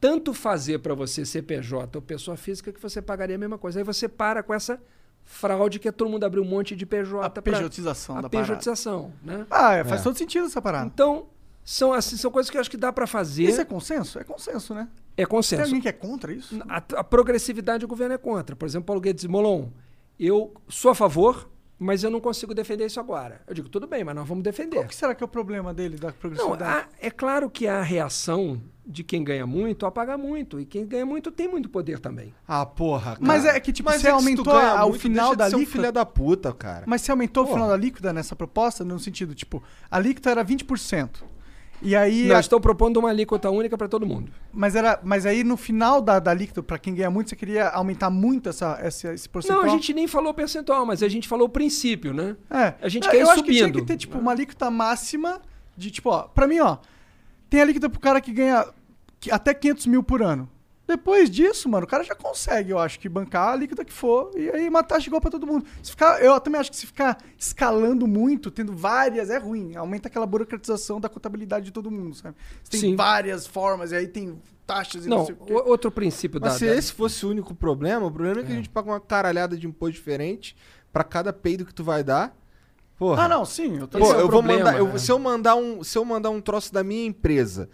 tanto 0.00 0.32
fazer 0.34 0.78
para 0.78 0.94
você 0.94 1.24
ser 1.24 1.42
PJ 1.42 1.96
ou 1.96 2.02
pessoa 2.02 2.36
física 2.36 2.72
que 2.72 2.80
você 2.80 3.00
pagaria 3.02 3.36
a 3.36 3.38
mesma 3.38 3.58
coisa. 3.58 3.78
Aí 3.78 3.84
você 3.84 4.08
para 4.08 4.42
com 4.42 4.52
essa 4.54 4.80
fraude 5.24 5.78
que 5.78 5.86
é 5.86 5.92
todo 5.92 6.10
mundo 6.10 6.24
abrir 6.24 6.40
um 6.40 6.44
monte 6.44 6.74
de 6.74 6.84
PJ. 6.86 7.24
A 7.24 7.30
pra- 7.30 7.42
pejotização 7.42 8.16
a 8.18 8.22
da 8.22 8.28
parada. 8.30 8.48
pejotização, 8.48 9.12
né? 9.22 9.46
Ah, 9.50 9.74
é, 9.74 9.84
faz 9.84 10.00
É. 10.00 10.04
todo 10.04 10.16
sentido 10.18 10.46
essa 10.46 10.60
parada. 10.62 10.86
Então, 10.86 11.26
são, 11.62 11.92
assim, 11.92 12.16
são 12.16 12.30
coisas 12.30 12.50
que 12.50 12.56
eu 12.56 12.60
acho 12.60 12.70
que 12.70 12.76
dá 12.76 12.92
para 12.92 13.06
fazer. 13.06 13.44
Isso 13.44 13.60
é 13.60 13.64
consenso? 13.64 14.18
É 14.18 14.24
consenso, 14.24 14.74
né? 14.74 14.88
É 15.14 15.16
Tem 15.18 15.26
consenso. 15.26 15.62
alguém 15.62 15.80
que 15.80 15.88
é 15.88 15.92
contra 15.92 16.32
isso? 16.32 16.58
A, 16.68 16.78
a 16.78 17.04
progressividade 17.04 17.84
o 17.84 17.88
governo 17.88 18.14
é 18.14 18.18
contra. 18.18 18.56
Por 18.56 18.66
exemplo, 18.66 18.86
Paulo 18.86 19.00
Guedes 19.00 19.26
Molon, 19.26 19.68
eu 20.18 20.52
sou 20.68 20.90
a 20.90 20.94
favor, 20.94 21.48
mas 21.78 22.04
eu 22.04 22.10
não 22.10 22.20
consigo 22.20 22.54
defender 22.54 22.86
isso 22.86 23.00
agora. 23.00 23.40
Eu 23.46 23.54
digo, 23.54 23.68
tudo 23.68 23.86
bem, 23.86 24.04
mas 24.04 24.14
nós 24.14 24.26
vamos 24.28 24.44
defender. 24.44 24.76
Qual 24.76 24.86
que 24.86 24.94
será 24.94 25.14
que 25.14 25.22
é 25.22 25.26
o 25.26 25.28
problema 25.28 25.74
dele, 25.74 25.96
da 25.96 26.08
Não, 26.08 26.14
progressividade? 26.14 26.64
há- 26.64 26.88
é 27.00 27.10
claro 27.10 27.50
que 27.50 27.66
a 27.66 27.82
reação 27.82 28.60
de 28.86 29.02
quem 29.04 29.22
ganha 29.24 29.46
muito 29.46 29.84
a 29.86 29.90
pagar 29.90 30.16
muito. 30.18 30.60
E 30.60 30.64
quem 30.64 30.84
ganha 30.86 31.06
muito 31.06 31.30
tem 31.30 31.48
muito 31.48 31.68
poder 31.68 31.98
também. 32.00 32.32
Ah, 32.46 32.64
porra, 32.66 33.12
cara. 33.12 33.18
Mas 33.20 33.44
é 33.44 33.58
que, 33.60 33.72
tipo, 33.72 33.88
Mas 33.88 34.00
você 34.02 34.08
é 34.08 34.10
aumentou 34.10 34.52
a- 34.52 34.84
o 34.84 34.88
muito, 34.90 35.00
final 35.00 35.30
deixa 35.30 35.32
de 35.32 35.38
da 35.38 35.48
ser 35.50 35.54
um 35.54 35.58
alíquota? 35.58 35.78
filho 35.78 35.92
da 35.92 36.04
puta, 36.06 36.52
cara. 36.52 36.84
Mas 36.86 37.02
você 37.02 37.10
aumentou 37.10 37.44
Porra. 37.44 37.52
o 37.52 37.56
final 37.58 37.68
da 37.70 37.76
líquida 37.76 38.12
nessa 38.12 38.34
proposta, 38.36 38.84
no 38.84 38.98
sentido, 38.98 39.34
tipo, 39.34 39.62
a 39.90 39.98
líquida 39.98 40.30
era 40.30 40.42
20%. 40.44 41.24
E 41.82 41.96
aí. 41.96 42.26
Não, 42.28 42.36
a- 42.36 42.40
estão 42.40 42.60
propondo 42.60 42.96
uma 42.98 43.08
alíquota 43.10 43.50
única 43.50 43.76
para 43.76 43.88
todo 43.88 44.06
mundo. 44.06 44.30
mas, 44.52 44.76
era, 44.76 45.00
mas 45.02 45.26
aí 45.26 45.42
no 45.42 45.56
final 45.56 46.00
da, 46.00 46.18
da 46.18 46.32
líquida, 46.32 46.62
pra 46.62 46.78
quem 46.78 46.94
ganha 46.94 47.10
muito, 47.10 47.28
você 47.30 47.36
queria 47.36 47.68
aumentar 47.70 48.08
muito 48.08 48.48
essa, 48.48 48.78
essa, 48.80 49.12
esse 49.12 49.28
percentual? 49.28 49.62
Não, 49.64 49.68
a 49.68 49.74
gente 49.74 49.92
nem 49.92 50.06
falou 50.06 50.32
percentual, 50.32 50.86
mas 50.86 51.02
a 51.02 51.08
gente 51.08 51.26
falou 51.28 51.46
o 51.46 51.50
princípio, 51.50 52.14
né? 52.14 52.36
É. 52.50 52.74
A 52.80 52.88
gente 52.88 53.06
É, 53.08 53.10
quer 53.10 53.16
ir 53.18 53.20
eu 53.22 53.30
acho 53.30 53.42
que 53.42 53.50
tinha 53.50 53.64
subindo. 53.66 53.80
que 53.80 53.86
ter, 53.86 53.96
tipo, 53.96 54.18
uma 54.18 54.30
alíquota 54.32 54.70
máxima 54.70 55.40
de, 55.76 55.90
tipo, 55.90 56.10
ó, 56.10 56.22
pra 56.22 56.46
mim, 56.46 56.60
ó, 56.60 56.76
tem 57.50 57.60
alíquota 57.60 57.90
pro 57.90 57.98
cara 58.00 58.20
que 58.20 58.32
ganha 58.32 58.64
até 59.30 59.52
500 59.52 59.86
mil 59.86 60.02
por 60.02 60.22
ano. 60.22 60.48
Depois 60.86 61.30
disso, 61.30 61.68
mano, 61.68 61.84
o 61.84 61.88
cara 61.88 62.02
já 62.02 62.14
consegue, 62.14 62.70
eu 62.70 62.78
acho, 62.78 62.98
que 62.98 63.08
bancar 63.08 63.48
a 63.48 63.52
alíquota 63.52 63.84
que 63.84 63.92
for 63.92 64.30
e 64.36 64.50
aí 64.50 64.68
uma 64.68 64.82
taxa 64.82 65.06
igual 65.06 65.20
pra 65.20 65.30
todo 65.30 65.46
mundo. 65.46 65.64
Se 65.82 65.92
ficar, 65.92 66.20
eu 66.22 66.38
também 66.40 66.60
acho 66.60 66.70
que 66.70 66.76
se 66.76 66.86
ficar 66.86 67.18
escalando 67.38 68.06
muito, 68.06 68.50
tendo 68.50 68.74
várias, 68.74 69.30
é 69.30 69.38
ruim. 69.38 69.76
Aumenta 69.76 70.08
aquela 70.08 70.26
burocratização 70.26 71.00
da 71.00 71.08
contabilidade 71.08 71.66
de 71.66 71.70
todo 71.70 71.90
mundo, 71.90 72.14
sabe? 72.16 72.36
Você 72.64 72.70
tem 72.72 72.80
Sim. 72.80 72.96
várias 72.96 73.46
formas 73.46 73.92
e 73.92 73.96
aí 73.96 74.08
tem 74.08 74.40
taxas 74.66 75.06
e 75.06 75.08
não, 75.08 75.18
Não, 75.18 75.26
sei 75.26 75.34
o 75.38 75.44
quê. 75.44 75.52
outro 75.54 75.90
princípio 75.90 76.40
Mas 76.40 76.54
da... 76.54 76.58
se 76.58 76.66
da- 76.66 76.74
esse 76.74 76.92
fosse 76.92 77.24
o 77.24 77.30
único 77.30 77.54
problema, 77.54 78.06
o 78.06 78.10
problema 78.10 78.40
é 78.40 78.44
que 78.44 78.52
a 78.52 78.56
gente 78.56 78.68
paga 78.68 78.90
uma 78.90 79.00
caralhada 79.00 79.56
de 79.56 79.66
imposto 79.66 79.92
diferente 79.94 80.56
pra 80.92 81.04
cada 81.04 81.32
peido 81.32 81.64
que 81.64 81.72
tu 81.72 81.84
vai 81.84 82.02
dar. 82.02 82.36
Porra. 82.98 83.24
Ah, 83.24 83.28
não, 83.28 83.44
sim, 83.44 83.78
eu 83.78 83.86
tô 83.86 83.98
Pô, 83.98 84.04
é 84.06 84.08
o 84.08 84.12
eu 84.14 84.18
vou 84.22 84.28
problema, 84.30 84.64
mandar. 84.64 84.78
eu- 84.78 84.88
né? 84.88 84.98
se, 84.98 85.10
eu 85.12 85.18
mandar 85.18 85.54
um, 85.54 85.82
se 85.84 85.96
eu 85.96 86.04
mandar 86.04 86.30
um 86.30 86.40
troço 86.40 86.72
da 86.72 86.82
minha 86.84 87.06
empresa 87.06 87.70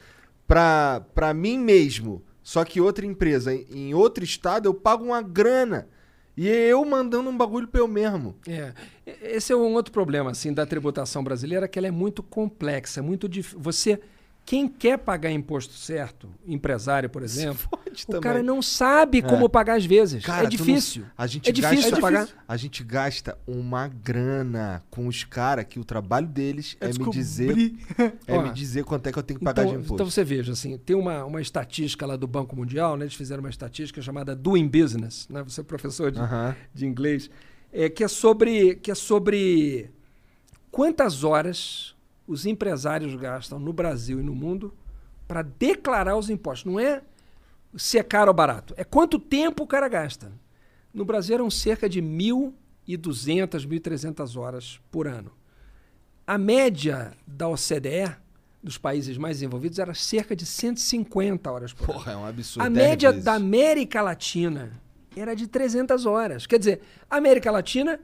pra, 0.47 1.03
pra 1.15 1.35
mim 1.35 1.59
mesmo, 1.59 2.23
Só 2.49 2.65
que 2.65 2.81
outra 2.81 3.05
empresa 3.05 3.53
em- 3.55 3.93
outro 3.93 4.25
estado 4.25 4.65
eu 4.65 4.73
pago 4.73 5.05
uma 5.05 5.21
grana. 5.21 5.87
E 6.35 6.49
é 6.49 6.69
eu 6.69 6.83
mandando 6.83 7.29
um 7.29 7.37
bagulho 7.37 7.69
pra 7.69 7.79
eu 7.83 7.87
mesmo. 7.87 8.37
É. 8.49 8.73
Esse 9.21 9.53
é 9.53 9.57
um 9.57 9.75
outro 9.75 9.93
problema 9.93 10.31
assim 10.31 10.55
da 10.55 10.65
tributação 10.65 11.23
brasileira, 11.23 11.69
que 11.69 11.79
ela 11.79 11.89
é 11.89 11.91
muito 11.91 12.23
complexa, 12.23 13.03
muito 13.03 13.29
difícil. 13.29 13.61
Você 13.61 14.01
quem 14.49 14.67
quer 14.67 14.97
pagar 14.97 15.31
imposto 15.31 15.75
certo, 15.75 16.27
empresário, 16.47 17.11
por 17.11 17.23
exemplo, 17.23 17.69
o 17.71 18.07
também. 18.07 18.21
cara 18.23 18.43
não 18.43 18.63
sabe 18.63 19.21
como 19.21 19.45
É. 19.45 19.49
pagar 19.51 19.77
às 19.77 19.85
vezes. 19.85 20.25
Cara, 20.25 20.47
é 20.47 20.49
tu 20.49 20.57
não- 20.57 20.65
difícil. 20.65 21.05
a 21.19 21.27
gente 21.27 21.51
é 21.51 21.53
difícil 21.53 21.83
gasta, 21.83 21.95
de 21.97 22.01
pagar. 22.01 22.29
A 22.49 22.57
gente 22.57 22.83
gasta 22.83 23.37
uma 23.47 23.89
grana 23.89 24.83
com 24.91 25.07
os 25.07 25.23
caras 25.23 25.67
que 25.69 25.79
o 25.79 25.85
trabalho 25.85 26.27
deles 26.27 26.79
é, 26.81 26.87
me 26.89 27.11
dizer 27.11 27.75
é 28.27 28.39
Ó, 28.39 28.43
me 28.45 28.51
dizer 28.55 28.85
quanto 28.85 29.07
é 29.09 29.13
que 29.13 29.19
eu 29.19 29.23
tenho 29.23 29.39
que 29.39 29.45
pagar 29.45 29.65
Então, 29.65 29.73
de 29.75 29.79
imposto. 29.81 29.95
então 29.97 30.11
você 30.11 30.25
veja, 30.25 30.53
assim, 30.53 30.79
tem 30.79 30.97
uma, 30.97 31.27
uma 31.27 31.43
estatística 31.43 32.07
lá 32.07 32.17
do 32.17 32.27
Banco 32.27 32.57
Mundial, 32.57 32.97
né? 32.97 33.05
Eles 33.05 33.15
fizeram 33.17 33.43
uma 33.43 33.51
estatística 33.51 34.01
chamada 34.01 34.35
Doing 34.35 34.67
Business, 34.67 35.29
né? 35.29 35.43
Você 35.43 35.61
é 35.61 35.65
professor 35.65 36.11
de, 36.11 36.21
Aham. 36.21 36.57
de 36.73 36.87
inglês, 36.87 37.29
é, 37.71 37.91
que, 37.91 38.03
é 38.03 38.09
sobre, 38.09 38.77
que 38.77 38.91
é 38.91 38.95
sobre 38.95 39.91
quantas 40.71 41.23
horas 41.23 41.95
os 42.29 42.45
empresários 42.45 43.15
gastam 43.17 43.59
no 43.59 43.73
Brasil 43.73 44.21
e 44.21 44.23
no 44.23 44.35
mundo 44.35 44.73
para 45.27 45.43
declarar 45.43 46.17
os 46.17 46.29
impostos. 46.29 46.71
Não 46.71 46.79
é 46.79 47.03
se 47.77 47.99
é 47.99 48.03
caro 48.03 48.29
ou 48.29 48.35
barato, 48.35 48.75
é 48.77 48.85
quanto 48.85 49.19
tempo 49.19 49.65
o 49.65 49.67
cara 49.67 49.89
gasta. 49.89 50.31
No 50.93 51.05
Brasil 51.05 51.35
eram 51.35 51.51
cerca 51.51 51.89
de 51.89 52.01
1.200, 52.03 53.67
1.300 53.67 54.37
horas 54.39 54.81
por 54.91 55.07
ano. 55.07 55.33
A 56.27 56.37
média 56.39 57.13
da 57.27 57.49
OCDE, 57.49 58.15
dos 58.63 58.77
países 58.77 59.17
mais 59.17 59.37
desenvolvidos, 59.37 59.79
era 59.79 59.95
cerca 59.95 60.37
de 60.37 60.45
150 60.45 61.51
horas 61.51 61.73
por 61.73 61.91
ano. 61.91 61.95
Porra, 61.95 62.13
é 62.13 62.17
um 62.17 62.27
absurdo. 62.27 62.67
A 62.67 62.71
média 62.71 63.11
vezes. 63.11 63.25
da 63.25 63.35
América 63.35 64.03
Latina 64.03 64.73
era 65.17 65.35
de 65.35 65.47
300 65.47 66.07
horas. 66.07 66.47
Quer 66.47 66.59
dizer, 66.59 66.81
a 67.09 67.17
América 67.17 67.51
Latina, 67.51 68.01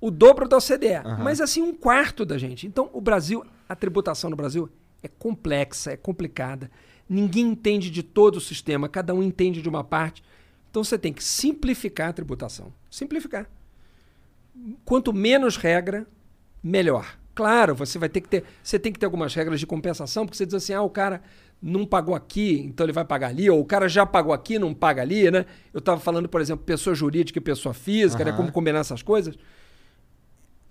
o 0.00 0.10
dobro 0.10 0.48
da 0.48 0.56
OCDE, 0.56 1.02
mas 1.22 1.40
assim 1.40 1.62
um 1.62 1.74
quarto 1.74 2.24
da 2.24 2.38
gente. 2.38 2.66
Então, 2.66 2.90
o 2.92 3.00
Brasil, 3.00 3.44
a 3.68 3.74
tributação 3.74 4.30
no 4.30 4.36
Brasil 4.36 4.68
é 5.02 5.08
complexa, 5.08 5.92
é 5.92 5.96
complicada. 5.96 6.70
Ninguém 7.08 7.46
entende 7.46 7.90
de 7.90 8.02
todo 8.02 8.36
o 8.36 8.40
sistema, 8.40 8.88
cada 8.88 9.14
um 9.14 9.22
entende 9.22 9.62
de 9.62 9.68
uma 9.68 9.84
parte. 9.84 10.22
Então, 10.70 10.82
você 10.82 10.98
tem 10.98 11.12
que 11.12 11.22
simplificar 11.22 12.10
a 12.10 12.12
tributação. 12.12 12.72
Simplificar. 12.90 13.48
Quanto 14.84 15.12
menos 15.12 15.56
regra, 15.56 16.06
melhor. 16.62 17.16
Claro, 17.34 17.74
você 17.74 17.98
vai 17.98 18.08
ter 18.08 18.22
que 18.22 18.28
ter, 18.28 18.44
você 18.62 18.78
tem 18.78 18.92
que 18.92 18.98
ter 18.98 19.04
algumas 19.06 19.34
regras 19.34 19.60
de 19.60 19.66
compensação, 19.66 20.24
porque 20.24 20.36
você 20.36 20.46
diz 20.46 20.54
assim, 20.54 20.72
ah, 20.72 20.82
o 20.82 20.90
cara 20.90 21.22
não 21.60 21.84
pagou 21.84 22.14
aqui, 22.14 22.62
então 22.66 22.84
ele 22.84 22.92
vai 22.92 23.04
pagar 23.04 23.28
ali, 23.28 23.48
ou 23.48 23.60
o 23.60 23.64
cara 23.64 23.88
já 23.88 24.06
pagou 24.06 24.32
aqui, 24.32 24.58
não 24.58 24.72
paga 24.74 25.02
ali, 25.02 25.30
né? 25.30 25.44
Eu 25.72 25.78
estava 25.78 26.00
falando, 26.00 26.28
por 26.28 26.40
exemplo, 26.40 26.64
pessoa 26.64 26.94
jurídica 26.94 27.38
e 27.38 27.42
pessoa 27.42 27.74
física, 27.74 28.24
né? 28.24 28.30
Aham. 28.30 28.38
Como 28.38 28.52
combinar 28.52 28.80
essas 28.80 29.02
coisas. 29.02 29.36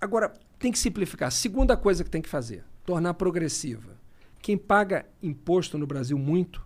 Agora, 0.00 0.32
tem 0.58 0.72
que 0.72 0.78
simplificar. 0.78 1.30
Segunda 1.30 1.76
coisa 1.76 2.02
que 2.02 2.10
tem 2.10 2.20
que 2.20 2.28
fazer, 2.28 2.64
tornar 2.86 3.14
progressiva. 3.14 3.96
Quem 4.40 4.56
paga 4.56 5.04
imposto 5.22 5.76
no 5.76 5.86
Brasil 5.86 6.16
muito 6.18 6.64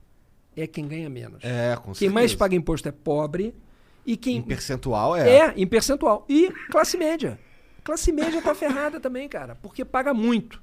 é 0.57 0.67
quem 0.67 0.87
ganha 0.87 1.09
menos. 1.09 1.43
É, 1.43 1.75
com 1.77 1.93
Quem 1.93 2.09
mais 2.11 2.31
certeza. 2.33 2.39
paga 2.39 2.55
imposto 2.55 2.89
é 2.89 2.93
pobre 2.93 3.55
e 4.05 4.17
quem 4.17 4.37
Em 4.37 4.43
percentual 4.43 5.17
é. 5.17 5.31
é, 5.39 5.55
em 5.57 5.67
percentual. 5.67 6.25
E 6.29 6.51
classe 6.71 6.97
média. 6.99 7.39
Classe 7.83 8.13
média 8.13 8.43
tá 8.43 8.55
ferrada 8.55 9.01
também, 9.01 9.27
cara, 9.29 9.55
porque 9.57 9.85
paga 9.85 10.13
muito. 10.13 10.61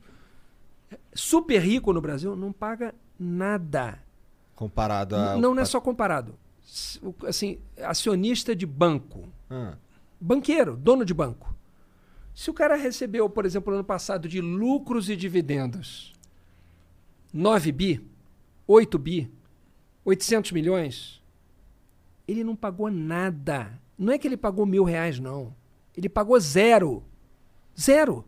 Super 1.14 1.60
rico 1.60 1.92
no 1.92 2.00
Brasil 2.00 2.36
não 2.36 2.52
paga 2.52 2.94
nada. 3.20 4.00
Comparado 4.56 5.16
a. 5.16 5.36
Não, 5.38 5.56
não 5.56 5.62
é 5.62 5.66
só 5.66 5.82
comparado. 5.82 6.36
Assim, 7.28 7.58
acionista 7.82 8.56
de 8.56 8.66
banco, 8.66 9.28
Ah, 9.50 9.74
banqueiro, 10.20 10.76
dono 10.76 11.04
de 11.06 11.14
banco. 11.14 11.56
Se 12.38 12.52
o 12.52 12.54
cara 12.54 12.76
recebeu, 12.76 13.28
por 13.28 13.48
exemplo, 13.48 13.72
no 13.72 13.80
ano 13.80 13.84
passado 13.84 14.28
de 14.30 14.40
lucros 14.42 15.10
e 15.10 15.16
dividendos 15.16 16.14
9 17.34 17.72
bi, 17.72 18.06
8 18.68 19.00
bi, 19.00 19.32
800 20.06 20.52
milhões, 20.52 21.20
ele 22.28 22.44
não 22.44 22.56
pagou 22.56 22.92
nada. 22.92 23.82
Não 23.98 24.14
é 24.14 24.20
que 24.20 24.28
ele 24.28 24.38
pagou 24.38 24.68
mil 24.68 24.84
reais, 24.84 25.20
não. 25.20 25.52
Ele 25.96 26.08
pagou 26.08 26.40
zero. 26.40 27.04
Zero. 27.76 28.24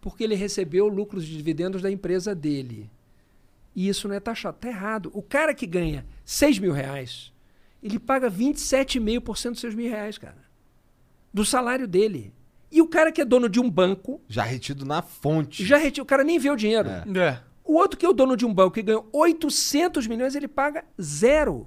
Porque 0.00 0.24
ele 0.24 0.34
recebeu 0.34 0.88
lucros 0.88 1.26
de 1.26 1.36
dividendos 1.36 1.82
da 1.82 1.90
empresa 1.90 2.34
dele. 2.34 2.90
E 3.74 3.86
isso 3.86 4.08
não 4.08 4.14
é 4.14 4.20
taxado. 4.20 4.56
Está 4.56 4.68
errado. 4.68 5.10
O 5.12 5.20
cara 5.20 5.52
que 5.52 5.66
ganha 5.66 6.06
6 6.24 6.58
mil 6.58 6.72
reais, 6.72 7.34
ele 7.82 7.98
paga 7.98 8.30
27,5% 8.30 9.50
dos 9.50 9.60
seus 9.60 9.74
mil 9.74 9.90
reais, 9.90 10.16
cara. 10.16 10.42
Do 11.34 11.44
salário 11.44 11.86
dele. 11.86 12.32
E 12.76 12.82
o 12.82 12.86
cara 12.86 13.10
que 13.10 13.22
é 13.22 13.24
dono 13.24 13.48
de 13.48 13.58
um 13.58 13.70
banco, 13.70 14.20
já 14.28 14.42
retido 14.42 14.84
na 14.84 15.00
fonte. 15.00 15.64
já 15.64 15.78
retira, 15.78 16.02
o 16.02 16.06
cara 16.06 16.22
nem 16.22 16.38
vê 16.38 16.50
o 16.50 16.56
dinheiro. 16.56 16.88
É. 16.90 17.04
É. 17.18 17.40
O 17.64 17.74
outro 17.76 17.98
que 17.98 18.04
é 18.04 18.08
o 18.08 18.12
dono 18.12 18.36
de 18.36 18.44
um 18.44 18.52
banco 18.52 18.78
e 18.78 18.82
ganhou 18.82 19.08
800 19.12 20.06
milhões, 20.06 20.34
ele 20.34 20.46
paga 20.46 20.84
zero. 21.00 21.66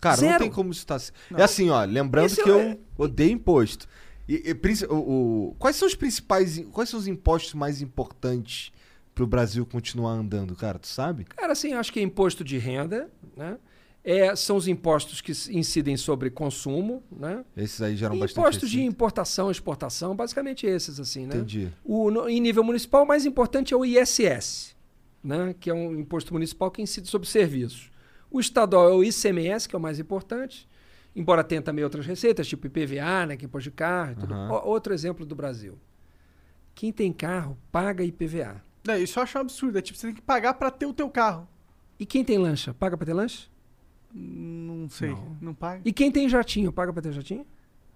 Cara, 0.00 0.16
não 0.16 0.28
Zero. 0.28 0.38
tem 0.44 0.50
como 0.50 0.70
isso 0.70 0.80
estar. 0.82 1.00
É 1.36 1.42
assim, 1.42 1.70
ó, 1.70 1.82
lembrando 1.84 2.26
Isso 2.26 2.40
que 2.42 2.48
eu 2.48 2.60
é- 2.60 2.78
odeio 2.96 3.32
imposto. 3.32 3.88
E, 4.28 4.34
e 4.54 4.86
o, 4.86 4.94
o- 5.50 5.56
quais 5.58 5.74
são 5.74 5.88
os 5.88 5.96
principais. 5.96 6.64
Quais 6.72 6.88
são 6.88 7.00
os 7.00 7.08
impostos 7.08 7.54
mais 7.54 7.82
importantes 7.82 8.70
pro 9.16 9.26
Brasil 9.26 9.66
continuar 9.66 10.12
andando, 10.12 10.54
cara? 10.54 10.78
Tu 10.78 10.86
sabe? 10.86 11.24
Cara, 11.24 11.52
assim, 11.52 11.72
acho 11.72 11.92
que 11.92 11.98
é 11.98 12.02
imposto 12.04 12.44
de 12.44 12.58
renda, 12.58 13.10
né? 13.36 13.58
É, 14.04 14.34
são 14.34 14.56
os 14.56 14.66
impostos 14.68 15.20
que 15.20 15.32
incidem 15.50 15.96
sobre 15.96 16.30
consumo, 16.30 17.02
né? 17.10 17.44
Esses 17.56 17.82
aí 17.82 17.94
geram 17.96 18.14
E 18.14 18.20
bastante. 18.20 18.40
impostos 18.40 18.70
de 18.70 18.82
importação, 18.82 19.50
exportação, 19.50 20.14
basicamente 20.16 20.66
esses, 20.66 20.98
assim, 20.98 21.26
né? 21.26 21.36
Entendi. 21.36 21.70
O, 21.84 22.10
no- 22.10 22.28
em 22.28 22.40
nível 22.40 22.64
municipal, 22.64 23.02
o 23.02 23.06
mais 23.06 23.26
importante 23.26 23.74
é 23.74 23.76
o 23.76 23.84
ISS, 23.84 24.74
né? 25.22 25.54
que 25.60 25.68
é 25.68 25.74
um 25.74 25.98
imposto 25.98 26.32
municipal 26.32 26.70
que 26.70 26.80
incide 26.80 27.08
sobre 27.08 27.28
serviços. 27.28 27.90
O 28.30 28.40
estadual 28.40 28.88
é 28.88 28.92
o 28.94 29.02
ICMS, 29.04 29.68
que 29.68 29.74
é 29.76 29.78
o 29.78 29.82
mais 29.82 29.98
importante, 29.98 30.66
embora 31.14 31.42
tenha 31.44 31.60
também 31.60 31.82
outras 31.84 32.06
receitas, 32.06 32.46
tipo 32.46 32.66
IPVA, 32.66 33.26
né? 33.26 33.36
que 33.36 33.44
é 33.44 33.46
imposto 33.46 33.68
de 33.68 33.76
carro 33.76 34.12
e 34.12 34.14
tudo. 34.14 34.32
Aham. 34.32 34.52
O- 34.52 34.68
outro 34.68 34.94
exemplo 34.94 35.26
do 35.26 35.34
Brasil. 35.34 35.76
Quem 36.74 36.92
tem 36.92 37.12
carro 37.12 37.58
paga 37.72 38.04
IPVA. 38.04 38.62
É, 38.86 38.98
isso 38.98 39.18
eu 39.18 39.22
acho 39.24 39.36
um 39.36 39.40
absurdo. 39.40 39.76
É 39.76 39.82
tipo, 39.82 39.98
você 39.98 40.06
tem 40.06 40.14
que 40.14 40.22
pagar 40.22 40.54
pra 40.54 40.70
ter 40.70 40.86
o 40.86 40.94
teu 40.94 41.10
carro. 41.10 41.46
E 41.98 42.06
quem 42.06 42.24
tem 42.24 42.38
lancha, 42.38 42.72
paga 42.72 42.96
para 42.96 43.04
ter 43.06 43.12
lancha? 43.12 43.48
Não 44.12 44.88
sei. 44.88 45.14
Não, 45.40 45.54
paga? 45.54 45.82
E 45.84 45.92
quem 45.92 46.10
tem 46.10 46.28
jatinho, 46.28 46.72
paga 46.72 46.92
para 46.92 47.02
ter 47.02 47.12
jatinho? 47.12 47.46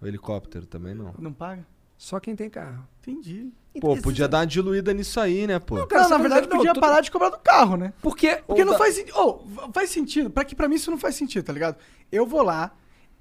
O 0.00 0.06
helicóptero 0.06 0.66
também 0.66 0.94
não. 0.94 1.14
Não 1.18 1.32
paga? 1.32 1.66
Só 1.96 2.18
quem 2.18 2.34
tem 2.34 2.50
carro. 2.50 2.86
Entendi. 3.00 3.50
Pô, 3.80 3.96
podia 3.96 4.28
dar 4.28 4.38
uma 4.38 4.46
diluída 4.46 4.92
nisso 4.92 5.18
aí, 5.20 5.46
né, 5.46 5.58
pô? 5.58 5.76
Não, 5.78 5.86
cara, 5.86 6.02
não, 6.02 6.10
na 6.10 6.16
vai 6.16 6.22
verdade, 6.28 6.48
não, 6.48 6.56
podia 6.56 6.74
tudo- 6.74 6.80
parar 6.80 7.00
de 7.00 7.10
cobrar 7.10 7.30
do 7.30 7.38
carro, 7.38 7.76
né? 7.76 7.92
Porque, 8.02 8.42
Porque 8.46 8.64
não 8.64 8.72
dá- 8.72 8.78
faz 8.78 8.94
sentido. 8.96 9.14
Oh, 9.16 9.70
faz 9.72 9.88
sentido. 9.90 10.28
Pra, 10.30 10.44
que, 10.44 10.54
pra 10.54 10.68
mim 10.68 10.74
isso 10.74 10.90
não 10.90 10.98
faz 10.98 11.14
sentido, 11.14 11.44
tá 11.44 11.52
ligado? 11.52 11.76
Eu 12.10 12.26
vou 12.26 12.42
lá, 12.42 12.74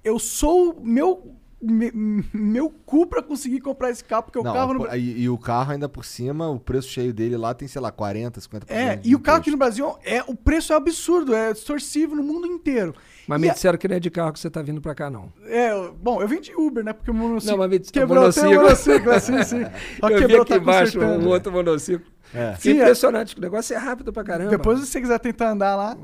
eu 0.03 0.17
sou 0.19 0.71
o 0.73 0.83
meu, 0.85 1.35
me- 1.61 1.91
meu 2.33 2.69
cu 2.85 3.05
pra 3.05 3.21
conseguir 3.21 3.59
comprar 3.59 3.89
esse 3.91 4.03
carro, 4.03 4.23
porque 4.23 4.39
o 4.39 4.43
Não, 4.43 4.53
carro 4.53 4.75
pô, 4.77 4.85
no 4.87 4.95
e, 4.95 5.21
e 5.23 5.29
o 5.29 5.37
carro 5.37 5.71
ainda 5.71 5.87
por 5.87 6.03
cima, 6.03 6.49
o 6.49 6.59
preço 6.59 6.89
cheio 6.89 7.13
dele 7.13 7.37
lá 7.37 7.53
tem, 7.53 7.67
sei 7.67 7.81
lá, 7.81 7.91
40, 7.91 8.39
50%. 8.41 8.63
É, 8.69 8.99
e 9.03 9.15
o 9.15 9.19
carro 9.19 9.39
aqui 9.39 9.51
no 9.51 9.57
Brasil, 9.57 9.95
é, 10.03 10.23
o 10.27 10.35
preço 10.35 10.73
é 10.73 10.75
absurdo, 10.75 11.33
é 11.35 11.53
distorsivo 11.53 12.15
no 12.15 12.23
mundo 12.23 12.47
inteiro. 12.47 12.93
Mas 13.27 13.37
E 13.39 13.41
me 13.43 13.49
a- 13.49 13.53
disseram 13.53 13.77
que 13.77 13.87
não 13.87 13.95
é 13.95 13.99
de 13.99 14.09
carro 14.09 14.33
que 14.33 14.39
você 14.39 14.49
tá 14.49 14.61
vindo 14.61 14.81
pra 14.81 14.95
cá, 14.95 15.09
não. 15.09 15.31
É, 15.45 15.71
bom, 16.01 16.21
eu 16.21 16.27
vim 16.27 16.41
de 16.41 16.53
Uber, 16.55 16.83
né? 16.83 16.91
Porque 16.93 17.11
o 17.11 17.13
monociclo 17.13 17.51
Não, 17.51 17.57
mas 17.63 17.69
me 17.69 17.79
disse- 17.79 17.91
quebrou. 17.93 18.19
monociclo. 18.19 18.49
Tem 18.49 18.57
um 18.57 18.61
monociclo, 18.63 19.11
assim, 19.11 19.43
sim. 19.43 19.63
Ó, 20.01 20.09
Eu 20.09 20.15
vi 20.17 20.21
quebrou, 20.23 20.41
aqui 20.41 20.49
tá 20.53 20.57
embaixo 20.57 20.99
um 20.99 21.27
outro 21.27 21.51
monociclo. 21.51 22.05
É. 22.33 22.55
Sim, 22.55 22.71
é. 22.71 22.73
impressionante, 22.83 23.37
o 23.37 23.41
negócio 23.41 23.73
é 23.73 23.77
rápido 23.77 24.13
pra 24.13 24.23
caramba. 24.23 24.49
Depois, 24.51 24.79
se 24.79 24.85
você 24.87 25.01
quiser 25.01 25.19
tentar 25.19 25.51
andar 25.51 25.75
lá. 25.75 25.97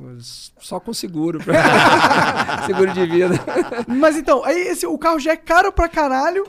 Só 0.60 0.80
com 0.80 0.94
seguro. 0.94 1.40
pra- 1.44 2.66
seguro 2.68 2.94
de 2.94 3.06
vida. 3.06 3.36
Mas 3.88 4.18
então, 4.18 4.44
aí 4.44 4.60
esse, 4.68 4.86
o 4.86 4.98
carro 4.98 5.20
já 5.20 5.32
é 5.32 5.38
caro 5.38 5.72
pra 5.72 5.88
caralho. 5.88 6.46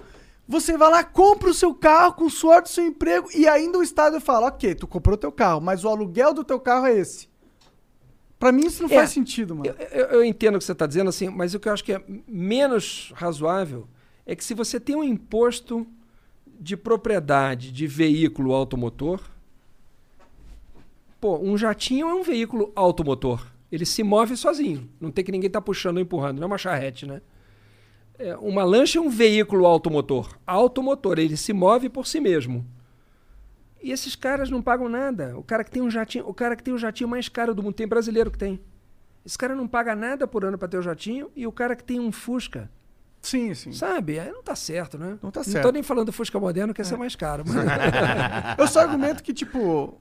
Você 0.49 0.77
vai 0.79 0.91
lá, 0.91 1.05
compra 1.05 1.51
o 1.51 1.55
seu 1.55 1.75
carro 1.75 2.15
com 2.15 2.25
o 2.25 2.31
suor 2.31 2.63
do 2.63 2.69
seu 2.69 2.85
emprego 2.87 3.29
e 3.35 3.47
ainda 3.47 3.79
o 3.79 3.83
Estado 3.83 4.19
fala: 4.21 4.47
ok, 4.49 4.75
tu 4.75 4.87
comprou 4.87 5.15
o 5.15 5.19
teu 5.19 5.31
carro, 5.31 5.61
mas 5.61 5.85
o 5.85 5.89
aluguel 5.89 6.33
do 6.33 6.43
teu 6.43 6.59
carro 6.59 6.87
é 6.87 6.97
esse. 6.99 7.29
Pra 8.39 8.51
mim 8.53 8.67
isso 8.67 8.83
não 8.83 8.91
É, 8.91 8.95
faz 8.97 9.11
sentido, 9.11 9.55
mano. 9.55 9.69
Eu, 9.79 9.87
eu- 9.89 10.07
eu 10.21 10.25
entendo 10.25 10.55
o 10.55 10.59
que 10.59 10.65
você 10.65 10.73
está 10.73 10.87
dizendo, 10.87 11.09
assim, 11.11 11.29
mas 11.29 11.55
o 11.55 11.61
que 11.61 11.69
eu 11.69 11.73
acho 11.73 11.85
que 11.85 11.93
é 11.93 12.03
menos 12.27 13.13
razoável 13.15 13.87
é 14.25 14.35
que 14.35 14.43
se 14.45 14.55
você 14.55 14.79
tem 14.81 14.97
um 14.97 15.05
imposto 15.05 15.87
de 16.61 16.77
propriedade 16.77 17.71
de 17.71 17.87
veículo 17.87 18.53
automotor, 18.53 19.21
pô, 21.21 21.39
um 21.39 21.57
jatinho 21.57 22.09
é 22.09 22.15
um 22.15 22.23
veículo 22.23 22.73
automotor. 22.75 23.47
Ele 23.71 23.85
se 23.85 24.03
move 24.03 24.37
sozinho. 24.37 24.89
Não 25.01 25.11
tem 25.11 25.25
que 25.25 25.31
ninguém 25.33 25.49
estar 25.49 25.61
puxando 25.61 25.97
ou 25.97 26.03
empurrando. 26.03 26.39
Não 26.39 26.45
é 26.45 26.47
uma 26.47 26.59
charrete, 26.59 27.07
né? 27.07 27.21
É, 28.19 28.37
uma 28.39 28.65
lancha 28.65 28.99
é 28.99 29.03
um 29.03 29.11
veículo 29.11 29.67
automotor. 29.67 30.37
Automotor, 30.47 31.19
ele 31.19 31.37
se 31.37 31.53
move 31.53 31.89
por 31.89 32.07
si 32.07 32.19
mesmo. 32.21 32.67
E 33.81 33.93
esses 33.93 34.17
caras 34.17 34.51
não 34.51 34.61
pagam 34.61 34.89
nada. 34.89 35.37
O 35.39 35.43
cara 35.43 35.63
que 35.63 35.71
tem 35.71 35.83
um 35.83 35.91
jatinho, 35.91 36.27
o 36.27 36.35
cara 36.35 36.57
que 36.57 36.63
tem 36.63 36.75
o 36.75 36.79
jatinho 36.79 37.09
mais 37.09 37.29
caro 37.29 37.55
do 37.55 37.63
mundo, 37.63 37.75
tem 37.75 37.87
brasileiro 37.87 38.31
que 38.31 38.39
tem. 38.39 38.59
Esse 39.25 39.37
cara 39.39 39.55
não 39.55 39.69
paga 39.69 39.95
nada 39.95 40.27
por 40.27 40.45
ano 40.45 40.57
para 40.59 40.67
ter 40.69 40.79
o 40.79 40.83
jatinho 40.83 41.31
e 41.37 41.47
o 41.47 41.53
cara 41.53 41.77
que 41.77 41.85
tem 41.85 42.01
um 42.01 42.11
Fusca. 42.11 42.71
Sim, 43.21 43.53
sim. 43.55 43.73
Sabe? 43.73 44.19
Aí 44.19 44.31
não 44.33 44.43
tá 44.43 44.57
certo, 44.57 44.97
né? 44.97 45.19
Não 45.23 45.31
tá 45.31 45.41
Não 45.41 45.45
certo. 45.45 45.65
tô 45.67 45.71
nem 45.73 45.83
falando 45.83 46.07
do 46.07 46.13
Fusca 46.13 46.41
moderno, 46.41 46.73
que 46.73 46.81
ia 46.81 46.85
ser 46.85 46.97
mais 46.97 47.15
caro. 47.15 47.45
mas- 47.47 48.59
Eu 48.59 48.67
só 48.67 48.81
argumento 48.81 49.23
que, 49.23 49.33
tipo, 49.35 50.01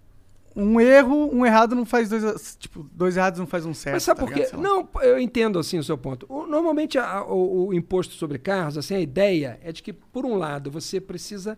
um 0.59 0.81
erro, 0.81 1.29
um 1.31 1.45
errado 1.45 1.75
não 1.75 1.85
faz 1.85 2.09
dois. 2.09 2.55
Tipo, 2.59 2.89
dois 2.91 3.15
errados 3.15 3.39
não 3.39 3.45
faz 3.45 3.65
um 3.65 3.73
certo. 3.73 3.93
Mas 3.95 4.03
sabe 4.03 4.19
tá 4.19 4.25
por 4.25 4.34
quê? 4.34 4.47
Não, 4.57 4.89
eu 5.03 5.19
entendo 5.19 5.59
assim 5.59 5.77
o 5.77 5.84
seu 5.84 5.97
ponto. 5.97 6.25
O- 6.27 6.47
normalmente 6.47 6.97
a- 6.97 7.23
o, 7.23 7.67
o 7.67 7.73
imposto 7.73 8.15
sobre 8.15 8.39
carros, 8.39 8.77
assim, 8.77 8.95
a 8.95 8.99
ideia 8.99 9.59
é 9.63 9.71
de 9.71 9.84
que, 9.84 9.93
por 9.93 10.25
um 10.25 10.35
lado, 10.35 10.71
você 10.71 10.99
precisa 10.99 11.57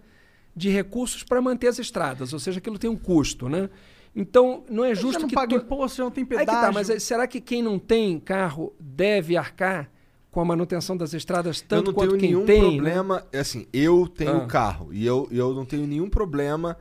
de 0.56 0.70
recursos 0.70 1.24
para 1.24 1.42
manter 1.42 1.68
as 1.68 1.80
estradas, 1.80 2.34
ou 2.34 2.40
seja, 2.40 2.58
aquilo 2.60 2.78
tem 2.78 2.90
um 2.90 2.98
custo, 2.98 3.48
né? 3.48 3.70
Então, 4.16 4.64
não 4.70 4.84
é 4.84 4.94
Já 4.94 5.02
justo 5.02 5.22
não 5.22 5.28
que 5.30 5.36
paga 5.36 5.58
to- 5.58 5.64
imposto, 5.64 5.98
já 6.00 6.04
não 6.04 6.12
tem 6.12 6.24
Aí 6.24 6.28
que 6.30 6.36
pedágio. 6.38 6.62
tá, 6.62 6.72
mas 6.72 7.04
será 7.04 7.26
que 7.28 7.40
quem 7.40 7.62
não 7.64 7.80
tem 7.80 8.20
carro 8.20 8.74
deve 8.80 9.38
arcar 9.38 9.90
com 10.32 10.42
a 10.42 10.46
manutenção 10.46 10.98
das 10.98 11.14
estradas 11.14 11.62
tanto 11.62 11.92
eu 11.92 11.92
não 11.92 11.94
quanto 11.94 12.10
tenho 12.10 12.20
quem 12.20 12.30
nenhum 12.32 12.46
tem? 12.46 12.62
né? 12.62 12.68
problema. 12.94 13.26
é 13.32 13.40
Assim, 13.40 13.66
eu 13.72 14.08
tenho 14.08 14.42
Ah. 14.42 14.46
carro 14.48 14.90
e 14.92 15.06
eu, 15.06 15.28
eu 15.32 15.54
não 15.54 15.64
tenho 15.64 15.88
nenhum 15.88 16.10
problema 16.10 16.76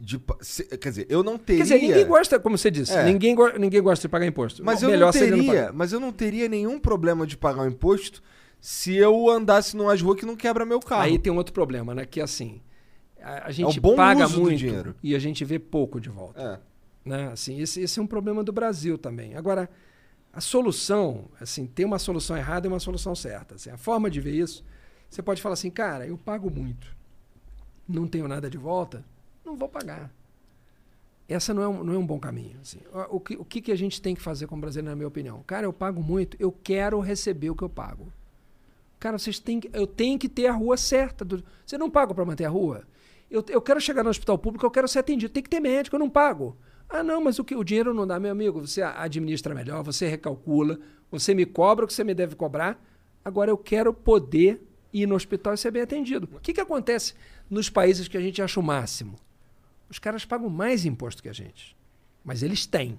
de. 0.00 0.18
quer 0.78 0.88
dizer, 0.88 1.06
eu 1.08 1.22
não 1.22 1.36
teria. 1.38 1.58
Quer 1.64 1.74
dizer, 1.74 1.86
ninguém 1.86 2.06
gosta, 2.06 2.40
como 2.40 2.56
você 2.58 2.70
disse, 2.70 2.92
É. 2.92 3.04
ninguém, 3.04 3.36
ninguém 3.58 3.82
gosta 3.82 4.02
de 4.06 4.10
pagar 4.10 4.26
imposto. 4.26 4.64
Mas 4.64 4.82
O 4.82 4.90
eu 4.90 4.98
não 4.98 5.10
teria, 5.10 5.46
pagar. 5.46 5.72
mas 5.72 5.92
eu 5.92 6.00
não 6.00 6.12
teria 6.12 6.48
nenhum 6.48 6.78
problema 6.78 7.26
de 7.26 7.36
pagar 7.36 7.62
o 7.62 7.66
imposto 7.66 8.22
se 8.60 8.94
eu 8.94 9.28
andasse 9.28 9.76
numas 9.76 10.00
ruas 10.00 10.18
que 10.18 10.24
não 10.26 10.36
quebra 10.36 10.64
meu 10.64 10.80
carro. 10.80 11.02
Aí 11.02 11.18
tem 11.18 11.32
um 11.32 11.36
outro 11.36 11.52
problema, 11.52 11.94
né? 11.94 12.06
Que 12.06 12.20
assim, 12.20 12.60
a, 13.20 13.48
a 13.48 13.50
gente 13.50 13.78
É 13.78 13.80
bom 13.80 13.94
paga 13.96 14.26
muito 14.28 14.56
dinheiro. 14.58 14.94
e 15.02 15.14
a 15.14 15.18
gente 15.18 15.44
vê 15.44 15.58
pouco 15.58 16.00
de 16.00 16.08
volta. 16.08 16.40
É. 17.04 17.08
Né? 17.08 17.28
Assim, 17.32 17.60
esse, 17.60 17.80
esse 17.80 17.98
é 17.98 18.02
um 18.02 18.06
problema 18.06 18.42
do 18.44 18.52
Brasil 18.52 18.96
também. 18.96 19.34
Agora, 19.34 19.68
a 20.32 20.40
solução, 20.40 21.24
assim, 21.40 21.66
tem 21.66 21.84
uma 21.84 21.98
solução 21.98 22.36
errada 22.36 22.66
e 22.66 22.68
uma 22.68 22.78
solução 22.80 23.14
certa. 23.14 23.56
Assim, 23.56 23.70
a 23.70 23.76
forma 23.76 24.08
de 24.08 24.20
ver 24.20 24.32
isso, 24.34 24.64
você 25.10 25.20
pode 25.20 25.42
falar 25.42 25.54
assim, 25.54 25.68
cara, 25.70 26.06
eu 26.06 26.16
pago 26.16 26.48
muito, 26.48 26.86
não 27.88 28.06
tenho 28.06 28.26
nada 28.28 28.48
de 28.48 28.56
volta, 28.56 29.04
não 29.44 29.56
vou 29.56 29.68
pagar. 29.68 30.12
Essa 31.28 31.54
não 31.54 31.62
é 31.62 31.68
um, 31.68 31.84
não 31.84 31.94
é 31.94 31.98
um 31.98 32.06
bom 32.06 32.18
caminho. 32.18 32.58
assim. 32.60 32.80
O, 33.10 33.18
que, 33.20 33.36
o 33.36 33.44
que 33.44 33.72
a 33.72 33.76
gente 33.76 34.02
tem 34.02 34.14
que 34.14 34.20
fazer 34.20 34.46
como 34.46 34.60
brasileiro, 34.60 34.90
na 34.90 34.96
minha 34.96 35.08
opinião? 35.08 35.42
Cara, 35.46 35.64
eu 35.66 35.72
pago 35.72 36.02
muito, 36.02 36.36
eu 36.38 36.52
quero 36.52 37.00
receber 37.00 37.50
o 37.50 37.54
que 37.56 37.62
eu 37.62 37.68
pago. 37.70 38.12
Cara, 38.98 39.18
vocês 39.18 39.38
têm 39.38 39.58
que, 39.60 39.70
eu 39.72 39.86
tenho 39.86 40.18
que 40.18 40.28
ter 40.28 40.46
a 40.46 40.52
rua 40.52 40.76
certa. 40.76 41.24
do- 41.24 41.42
você 41.64 41.78
não 41.78 41.90
paga 41.90 42.14
para 42.14 42.24
manter 42.24 42.44
a 42.44 42.50
rua? 42.50 42.82
Eu, 43.30 43.42
eu 43.48 43.62
quero 43.62 43.80
chegar 43.80 44.04
no 44.04 44.10
hospital 44.10 44.36
público, 44.36 44.66
eu 44.66 44.70
quero 44.70 44.86
ser 44.86 44.98
atendido. 44.98 45.32
Tem 45.32 45.42
que 45.42 45.48
ter 45.48 45.58
médico, 45.60 45.96
eu 45.96 46.00
não 46.00 46.10
pago. 46.10 46.56
Ah, 46.88 47.02
não, 47.02 47.22
mas 47.22 47.38
o, 47.38 47.44
que, 47.44 47.54
o 47.54 47.64
dinheiro 47.64 47.94
não 47.94 48.06
dá, 48.06 48.20
meu 48.20 48.30
amigo. 48.30 48.60
Você 48.66 48.82
administra 48.82 49.54
melhor, 49.54 49.82
você 49.82 50.06
recalcula, 50.06 50.78
você 51.10 51.32
me 51.34 51.46
cobra 51.46 51.84
o 51.84 51.88
que 51.88 51.94
você 51.94 52.04
me 52.04 52.14
deve 52.14 52.36
cobrar. 52.36 52.78
Agora 53.24 53.50
eu 53.50 53.56
quero 53.56 53.94
poder 53.94 54.60
ir 54.92 55.06
no 55.06 55.14
hospital 55.14 55.54
e 55.54 55.56
ser 55.58 55.70
bem 55.70 55.82
atendido. 55.82 56.28
O 56.36 56.40
que, 56.40 56.52
que 56.52 56.60
acontece 56.60 57.14
nos 57.48 57.70
países 57.70 58.06
que 58.06 58.16
a 58.18 58.20
gente 58.20 58.42
acha 58.42 58.60
o 58.60 58.62
máximo? 58.62 59.16
Os 59.92 59.98
caras 59.98 60.24
pagam 60.24 60.48
mais 60.48 60.86
imposto 60.86 61.22
que 61.22 61.28
a 61.28 61.34
gente. 61.34 61.76
Mas 62.24 62.42
eles 62.42 62.64
têm. 62.64 62.98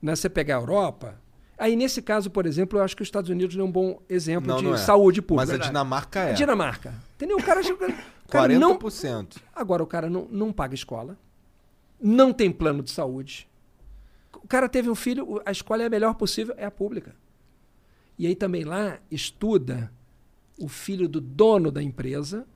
Né? 0.00 0.16
Você 0.16 0.30
pegar 0.30 0.56
a 0.56 0.60
Europa. 0.60 1.20
Aí, 1.58 1.76
nesse 1.76 2.00
caso, 2.00 2.30
por 2.30 2.46
exemplo, 2.46 2.78
eu 2.78 2.82
acho 2.82 2.96
que 2.96 3.02
os 3.02 3.06
Estados 3.08 3.28
Unidos 3.28 3.54
é 3.54 3.62
um 3.62 3.70
bom 3.70 4.00
exemplo 4.08 4.48
Não, 4.48 4.56
de 4.56 4.64
não 4.64 4.74
é. 4.74 4.78
saúde 4.78 5.20
pública. 5.20 5.52
Mas 5.52 5.60
a 5.60 5.62
Dinamarca 5.62 6.20
é. 6.20 6.30
A 6.30 6.32
Dinamarca. 6.32 6.94
Entendeu? 7.16 7.36
O 7.36 7.42
cara, 7.42 7.60
o 7.60 8.28
cara 8.28 8.58
não, 8.58 8.78
40%. 8.78 9.36
Agora 9.54 9.82
o 9.82 9.86
cara 9.86 10.08
não, 10.08 10.26
não 10.30 10.54
paga 10.54 10.74
escola, 10.74 11.18
não 12.00 12.32
tem 12.32 12.50
plano 12.50 12.82
de 12.82 12.90
saúde. 12.90 13.46
O 14.42 14.48
cara 14.48 14.70
teve 14.70 14.88
um 14.88 14.94
filho, 14.94 15.42
a 15.44 15.52
escola 15.52 15.82
é 15.82 15.86
a 15.86 15.90
melhor 15.90 16.14
possível, 16.14 16.54
é 16.56 16.64
a 16.64 16.70
pública. 16.70 17.14
E 18.18 18.26
aí 18.26 18.34
também 18.34 18.64
lá 18.64 18.98
estuda 19.10 19.92
o 20.58 20.66
filho 20.66 21.06
do 21.06 21.20
dono 21.20 21.70
da 21.70 21.82
empresa 21.82 22.46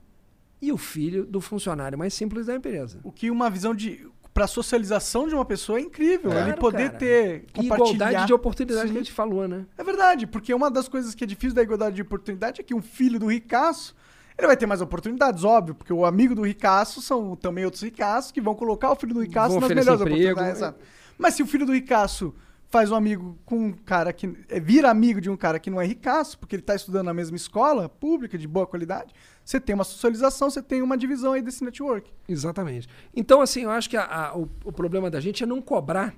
e 0.61 0.73
o 0.73 0.77
filho 0.77 1.25
do 1.25 1.41
funcionário 1.41 1.99
mais 1.99 2.15
simples 2.15 2.47
da 2.47 2.55
empresa. 2.55 3.01
O 3.03 3.13
que 3.13 3.31
uma 3.31 3.49
visão 3.49 3.75
de. 3.75 4.07
Pra 4.35 4.47
socialização 4.47 5.27
de 5.27 5.35
uma 5.35 5.45
pessoa 5.45 5.79
é 5.79 5.83
incrível. 5.83 6.31
ele 6.31 6.43
Claro, 6.43 6.61
poder 6.61 6.91
cara. 6.91 6.99
ter. 6.99 7.47
Igualdade 7.61 8.27
de 8.27 8.33
oportunidade 8.33 8.87
Sim. 8.87 8.93
que 8.93 8.99
a 8.99 9.03
gente 9.03 9.13
falou, 9.13 9.49
né? 9.49 9.67
É 9.77 9.83
verdade, 9.83 10.29
porque 10.29 10.55
uma 10.55 10.71
das 10.71 10.87
coisas 10.87 11.13
que 11.15 11.25
é 11.25 11.27
difícil 11.27 11.57
da 11.57 11.63
igualdade 11.63 11.97
de 11.97 12.03
oportunidade 12.03 12.61
é 12.61 12.65
que 12.65 12.73
um 12.73 12.83
filho 12.83 13.19
do 13.19 13.27
ricaço, 13.27 13.97
ele 14.37 14.47
vai 14.47 14.57
ter 14.57 14.67
mais 14.67 14.81
oportunidades, 14.81 15.43
óbvio, 15.43 15.75
porque 15.75 15.93
o 15.93 16.05
amigo 16.07 16.37
do 16.37 16.43
ricaço 16.43 17.03
são 17.03 17.35
também 17.35 17.65
outros 17.65 17.83
ricaços 17.83 18.31
que 18.31 18.41
vão 18.41 18.55
colocar 18.55 18.93
o 18.93 18.97
filho 18.97 19.15
do 19.15 19.21
ricaço 19.21 19.59
Vão 19.59 19.61
nas 19.61 19.71
melhores 19.71 20.01
emprego, 20.01 20.41
oportunidades. 20.41 20.79
Mas 21.17 21.35
se 21.35 21.43
o 21.43 21.47
filho 21.47 21.67
do 21.67 21.73
ricaço 21.73 22.33
faz 22.71 22.91
um 22.91 22.95
amigo 22.95 23.39
com 23.47 23.57
um 23.67 23.73
cara 23.73 24.13
que 24.13 24.35
é, 24.49 24.61
vira 24.61 24.91
amigo 24.91 25.21
de 25.21 25.31
um 25.31 25.37
cara 25.37 25.59
que 25.59 25.71
não 25.71 25.81
é 25.81 25.87
ricaço, 25.87 26.39
porque 26.39 26.55
ele 26.57 26.63
tá 26.63 26.75
estudando 26.75 27.07
na 27.07 27.15
mesma 27.15 27.37
escola 27.37 27.89
pública 27.89 28.37
de 28.37 28.47
boa 28.47 28.67
qualidade, 28.67 29.15
você 29.45 29.59
tem 29.59 29.75
uma 29.75 29.85
socialização, 29.85 30.51
você 30.51 30.61
tem 30.63 30.83
uma 30.83 30.97
divisão 30.97 31.33
aí 31.33 31.41
desse 31.41 31.65
network. 31.65 32.11
Exatamente. 32.29 32.87
Então, 33.17 33.41
assim, 33.41 33.63
eu 33.63 33.71
acho 33.71 33.89
que 33.89 33.97
a- 33.97 34.05
a- 34.05 34.37
o, 34.37 34.49
o 34.65 34.73
problema 34.73 35.11
da 35.11 35.21
gente 35.21 35.43
é 35.43 35.47
não 35.47 35.63
cobrar, 35.63 36.15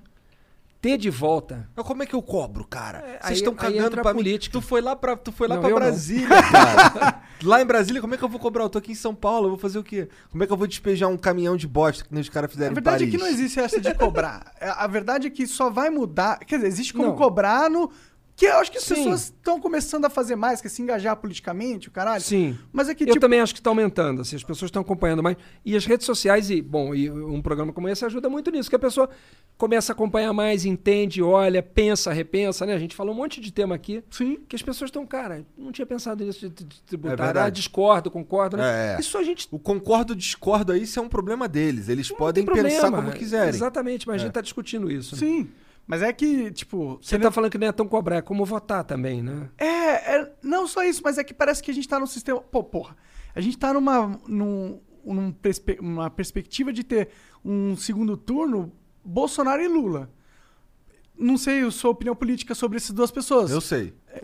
ter 0.80 0.96
de 0.96 1.10
volta. 1.10 1.68
Mas 1.76 1.86
como 1.86 2.02
é 2.02 2.06
que 2.06 2.14
eu 2.14 2.22
cobro, 2.22 2.64
cara? 2.66 2.98
É, 2.98 3.18
Vocês 3.22 3.38
estão 3.38 3.52
aí 3.52 3.58
cagando 3.74 4.00
pra 4.00 4.12
mim. 4.12 4.18
política. 4.18 4.52
Tu 4.58 4.62
foi 4.62 4.80
lá 4.80 4.96
pra, 4.96 5.14
tu 5.16 5.30
foi 5.30 5.46
lá 5.46 5.56
Não, 5.56 5.60
pra 5.62 5.70
eu 5.70 5.74
não. 5.78 5.86
Brasília, 5.86 6.26
cara. 6.50 7.19
Lá 7.42 7.60
em 7.62 7.64
Brasília, 7.64 8.00
como 8.00 8.14
é 8.14 8.16
que 8.18 8.24
eu 8.24 8.28
vou 8.28 8.40
cobrar? 8.40 8.64
Eu 8.64 8.68
tô 8.70 8.78
aqui 8.78 8.92
em 8.92 8.94
São 8.94 9.14
Paulo, 9.14 9.46
eu 9.46 9.50
vou 9.50 9.58
fazer 9.58 9.78
o 9.78 9.82
quê? 9.84 10.08
Como 10.30 10.42
é 10.42 10.46
que 10.46 10.52
eu 10.52 10.56
vou 10.56 10.66
despejar 10.66 11.08
um 11.08 11.16
caminhão 11.16 11.56
de 11.56 11.66
bosta 11.66 12.04
que 12.04 12.12
nem 12.12 12.20
os 12.20 12.28
caras 12.28 12.50
fizeram 12.50 12.72
A 12.72 12.74
verdade 12.74 13.04
em 13.04 13.08
é 13.08 13.10
que 13.10 13.16
não 13.18 13.26
existe 13.26 13.58
essa 13.60 13.80
de 13.80 13.94
cobrar. 13.94 14.52
É, 14.60 14.68
A 14.68 14.86
verdade 14.86 15.26
é 15.26 15.30
que 15.30 15.46
só 15.46 15.70
vai 15.70 15.88
mudar. 15.90 16.38
Quer 16.40 16.56
dizer, 16.56 16.68
existe 16.68 16.92
como 16.92 17.08
Não. 17.08 17.16
cobrar 17.16 17.70
no. 17.70 17.90
Que 18.40 18.46
eu 18.46 18.54
acho 18.54 18.72
que 18.72 18.78
as 18.78 18.84
Sim. 18.84 18.94
pessoas 18.94 19.24
estão 19.24 19.60
começando 19.60 20.06
a 20.06 20.08
fazer 20.08 20.34
mais, 20.34 20.62
que 20.62 20.66
é 20.66 20.70
se 20.70 20.80
engajar 20.80 21.14
politicamente, 21.14 21.88
o 21.88 21.90
caralho. 21.90 22.22
Sim. 22.22 22.56
Mas 22.72 22.88
é 22.88 22.94
que, 22.94 23.02
eu 23.04 23.08
tipo. 23.08 23.20
também 23.20 23.38
acho 23.38 23.52
que 23.52 23.60
está 23.60 23.68
aumentando, 23.68 24.22
assim, 24.22 24.34
as 24.34 24.42
pessoas 24.42 24.70
estão 24.70 24.80
acompanhando 24.80 25.22
mais. 25.22 25.36
E 25.62 25.76
as 25.76 25.84
redes 25.84 26.06
sociais, 26.06 26.48
e, 26.48 26.62
bom, 26.62 26.94
e 26.94 27.10
um 27.10 27.42
programa 27.42 27.70
como 27.70 27.86
esse 27.86 28.02
ajuda 28.02 28.30
muito 28.30 28.50
nisso, 28.50 28.70
que 28.70 28.76
a 28.76 28.78
pessoa 28.78 29.10
começa 29.58 29.92
a 29.92 29.94
acompanhar 29.94 30.32
mais, 30.32 30.64
entende, 30.64 31.22
olha, 31.22 31.62
pensa, 31.62 32.14
repensa, 32.14 32.64
né? 32.64 32.72
A 32.72 32.78
gente 32.78 32.96
falou 32.96 33.12
um 33.12 33.16
monte 33.18 33.42
de 33.42 33.52
tema 33.52 33.74
aqui. 33.74 34.02
Sim. 34.08 34.38
Que 34.48 34.56
as 34.56 34.62
pessoas 34.62 34.88
estão, 34.88 35.06
cara, 35.06 35.44
não 35.54 35.70
tinha 35.70 35.84
pensado 35.84 36.24
nisso 36.24 36.48
de, 36.48 36.64
de, 36.64 36.96
de 36.96 37.08
É 37.08 37.40
ah, 37.42 37.50
discordo, 37.50 38.10
concordo, 38.10 38.56
né? 38.56 38.94
É, 38.94 38.96
é. 38.96 39.00
Isso 39.00 39.18
a 39.18 39.22
gente 39.22 39.48
O 39.50 39.58
concordo 39.58 40.16
discordo 40.16 40.72
aí, 40.72 40.84
isso 40.84 40.98
é 40.98 41.02
um 41.02 41.10
problema 41.10 41.46
deles. 41.46 41.90
Eles 41.90 42.08
não 42.08 42.16
podem 42.16 42.46
pensar 42.46 42.90
como 42.90 43.12
quiserem. 43.12 43.50
Exatamente, 43.50 44.06
mas 44.06 44.14
a 44.14 44.16
É. 44.16 44.18
gente 44.20 44.30
está 44.30 44.40
discutindo 44.40 44.90
isso. 44.90 45.14
né? 45.14 45.18
Sim. 45.18 45.50
Mas 45.90 46.02
é 46.02 46.12
que, 46.12 46.52
tipo. 46.52 47.00
Você 47.02 47.16
está 47.16 47.32
falando 47.32 47.50
que 47.50 47.58
não 47.58 47.66
é 47.66 47.72
tão 47.72 47.88
cobrar, 47.88 48.18
é 48.18 48.22
como 48.22 48.44
votar 48.44 48.84
também, 48.84 49.20
né? 49.20 49.48
É, 49.58 50.18
é, 50.18 50.32
não 50.40 50.68
só 50.68 50.84
isso, 50.84 51.00
mas 51.02 51.18
é 51.18 51.24
que 51.24 51.34
parece 51.34 51.60
que 51.60 51.68
a 51.68 51.74
gente 51.74 51.88
tá 51.88 51.98
num 51.98 52.06
sistema. 52.06 52.40
Pô, 52.40 52.62
porra. 52.62 52.96
A 53.34 53.40
gente 53.40 53.58
tá 53.58 53.72
numa, 53.72 54.16
num, 54.28 54.80
num 55.04 55.32
perspe- 55.32 55.78
uma 55.80 56.08
perspectiva 56.08 56.72
de 56.72 56.84
ter 56.84 57.08
um 57.44 57.76
segundo 57.76 58.16
turno 58.16 58.72
Bolsonaro 59.04 59.60
e 59.60 59.66
Lula. 59.66 60.08
Não 61.18 61.36
sei 61.36 61.60
a 61.62 61.70
sua 61.72 61.90
opinião 61.90 62.14
política 62.14 62.54
sobre 62.54 62.76
essas 62.76 62.92
duas 62.92 63.10
pessoas. 63.10 63.50
Eu 63.50 63.60
sei. 63.60 63.92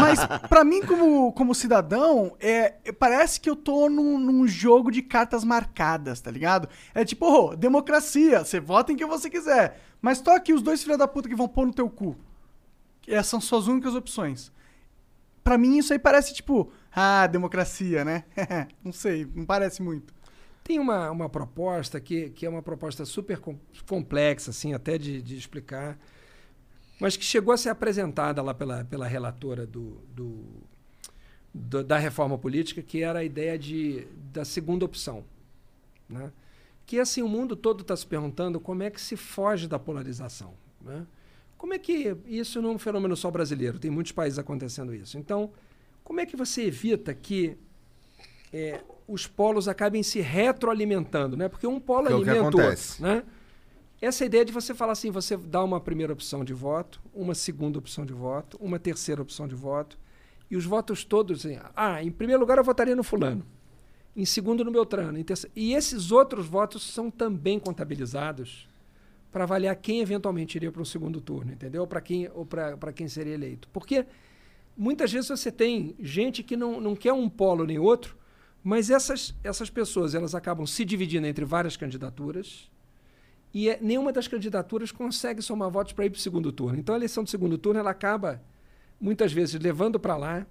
Mas 0.00 0.20
pra 0.48 0.62
mim, 0.64 0.82
como, 0.82 1.32
como 1.32 1.54
cidadão, 1.54 2.36
é, 2.38 2.74
parece 2.98 3.40
que 3.40 3.48
eu 3.48 3.56
tô 3.56 3.88
num, 3.88 4.18
num 4.18 4.46
jogo 4.46 4.90
de 4.90 5.02
cartas 5.02 5.42
marcadas, 5.44 6.20
tá 6.20 6.30
ligado? 6.30 6.68
É 6.94 7.04
tipo, 7.04 7.26
ô, 7.26 7.56
democracia, 7.56 8.44
você 8.44 8.60
vota 8.60 8.92
em 8.92 8.96
quem 8.96 9.06
você 9.06 9.28
quiser. 9.30 9.80
Mas 10.06 10.20
tô 10.20 10.30
aqui 10.30 10.52
os 10.52 10.62
dois 10.62 10.84
filhos 10.84 10.98
da 10.98 11.08
puta 11.08 11.28
que 11.28 11.34
vão 11.34 11.48
pôr 11.48 11.66
no 11.66 11.74
teu 11.74 11.90
cu. 11.90 12.16
Essas 13.08 13.26
são 13.26 13.40
suas 13.40 13.66
únicas 13.66 13.92
opções. 13.92 14.52
Pra 15.42 15.58
mim, 15.58 15.78
isso 15.78 15.92
aí 15.92 15.98
parece 15.98 16.32
tipo, 16.32 16.70
ah, 16.94 17.26
democracia, 17.26 18.04
né? 18.04 18.22
não 18.84 18.92
sei, 18.92 19.26
não 19.34 19.44
parece 19.44 19.82
muito. 19.82 20.14
Tem 20.62 20.78
uma, 20.78 21.10
uma 21.10 21.28
proposta 21.28 22.00
que, 22.00 22.30
que 22.30 22.46
é 22.46 22.48
uma 22.48 22.62
proposta 22.62 23.04
super 23.04 23.40
com- 23.40 23.58
complexa, 23.88 24.52
assim, 24.52 24.72
até 24.74 24.96
de, 24.96 25.20
de 25.20 25.36
explicar, 25.36 25.98
mas 27.00 27.16
que 27.16 27.24
chegou 27.24 27.52
a 27.52 27.56
ser 27.56 27.70
apresentada 27.70 28.40
lá 28.40 28.54
pela, 28.54 28.84
pela 28.84 29.08
relatora 29.08 29.66
do, 29.66 30.00
do- 30.14 30.62
do- 31.52 31.82
da 31.82 31.98
reforma 31.98 32.38
política, 32.38 32.80
que 32.80 33.02
era 33.02 33.18
a 33.18 33.24
ideia 33.24 33.58
de, 33.58 34.06
da 34.32 34.44
segunda 34.44 34.84
opção. 34.84 35.24
Né? 36.08 36.30
Que 36.86 37.00
assim, 37.00 37.20
o 37.20 37.28
mundo 37.28 37.56
todo 37.56 37.82
está 37.82 37.96
se 37.96 38.06
perguntando 38.06 38.60
como 38.60 38.82
é 38.82 38.90
que 38.90 39.00
se 39.00 39.16
foge 39.16 39.66
da 39.66 39.78
polarização. 39.78 40.54
Né? 40.80 41.04
Como 41.58 41.74
é 41.74 41.78
que 41.78 42.16
isso 42.26 42.62
não 42.62 42.70
é 42.70 42.72
um 42.74 42.78
fenômeno 42.78 43.16
só 43.16 43.30
brasileiro? 43.30 43.78
Tem 43.78 43.90
muitos 43.90 44.12
países 44.12 44.38
acontecendo 44.38 44.94
isso. 44.94 45.18
Então, 45.18 45.50
como 46.04 46.20
é 46.20 46.26
que 46.26 46.36
você 46.36 46.62
evita 46.62 47.12
que 47.12 47.58
é, 48.52 48.80
os 49.08 49.26
polos 49.26 49.66
acabem 49.68 50.02
se 50.02 50.20
retroalimentando, 50.20 51.36
né? 51.36 51.48
Porque 51.48 51.66
um 51.66 51.80
polo 51.80 52.06
Que 52.06 52.12
é 52.12 52.16
o 52.16 52.22
que 52.22 52.30
alimenta 52.30 52.42
o 52.42 52.44
outro, 52.46 52.60
acontece. 52.60 53.02
né? 53.02 53.24
Essa 54.00 54.24
ideia 54.24 54.44
de 54.44 54.52
você 54.52 54.74
falar 54.74 54.92
assim, 54.92 55.10
você 55.10 55.36
dá 55.36 55.64
uma 55.64 55.80
primeira 55.80 56.12
opção 56.12 56.44
de 56.44 56.52
voto, 56.52 57.00
uma 57.14 57.34
segunda 57.34 57.78
opção 57.78 58.04
de 58.04 58.12
voto, 58.12 58.58
uma 58.60 58.78
terceira 58.78 59.22
opção 59.22 59.48
de 59.48 59.54
voto, 59.54 59.98
e 60.50 60.56
os 60.56 60.64
votos 60.64 61.02
todos, 61.02 61.44
assim, 61.44 61.58
ah, 61.74 62.02
em 62.02 62.10
primeiro 62.10 62.40
lugar 62.40 62.58
eu 62.58 62.64
votaria 62.64 62.94
no 62.94 63.02
fulano, 63.02 63.44
em 64.16 64.24
segundo 64.24 64.64
no 64.64 64.70
Beltrano, 64.70 65.22
terceiro, 65.22 65.52
e 65.54 65.74
esses 65.74 66.10
outros 66.10 66.46
votos 66.46 66.82
são 66.82 67.10
também 67.10 67.58
contabilizados 67.58 68.66
para 69.30 69.44
avaliar 69.44 69.76
quem 69.76 70.00
eventualmente 70.00 70.56
iria 70.56 70.72
para 70.72 70.80
o 70.80 70.86
segundo 70.86 71.20
turno, 71.20 71.52
entendeu? 71.52 71.86
Para 71.86 72.00
quem, 72.00 72.30
ou 72.34 72.46
para 72.46 72.92
quem 72.94 73.06
seria 73.06 73.34
eleito. 73.34 73.68
Porque 73.70 74.06
muitas 74.74 75.12
vezes 75.12 75.28
você 75.28 75.52
tem 75.52 75.94
gente 76.00 76.42
que 76.42 76.56
não, 76.56 76.80
não 76.80 76.96
quer 76.96 77.12
um 77.12 77.28
polo 77.28 77.66
nem 77.66 77.78
outro, 77.78 78.16
mas 78.64 78.88
essas, 78.88 79.34
essas 79.44 79.68
pessoas 79.68 80.14
elas 80.14 80.34
acabam 80.34 80.66
se 80.66 80.84
dividindo 80.86 81.26
entre 81.26 81.44
várias 81.44 81.76
candidaturas 81.76 82.70
e 83.52 83.68
é, 83.68 83.78
nenhuma 83.80 84.12
das 84.12 84.26
candidaturas 84.26 84.90
consegue 84.90 85.42
somar 85.42 85.70
votos 85.70 85.92
para 85.92 86.06
ir 86.06 86.10
para 86.10 86.18
o 86.18 86.20
segundo 86.20 86.50
turno. 86.50 86.78
Então 86.78 86.94
a 86.94 86.98
eleição 86.98 87.22
do 87.22 87.30
segundo 87.30 87.58
turno 87.58 87.78
ela 87.78 87.90
acaba 87.90 88.42
muitas 88.98 89.32
vezes 89.32 89.60
levando 89.60 90.00
para 90.00 90.16
lá 90.16 90.46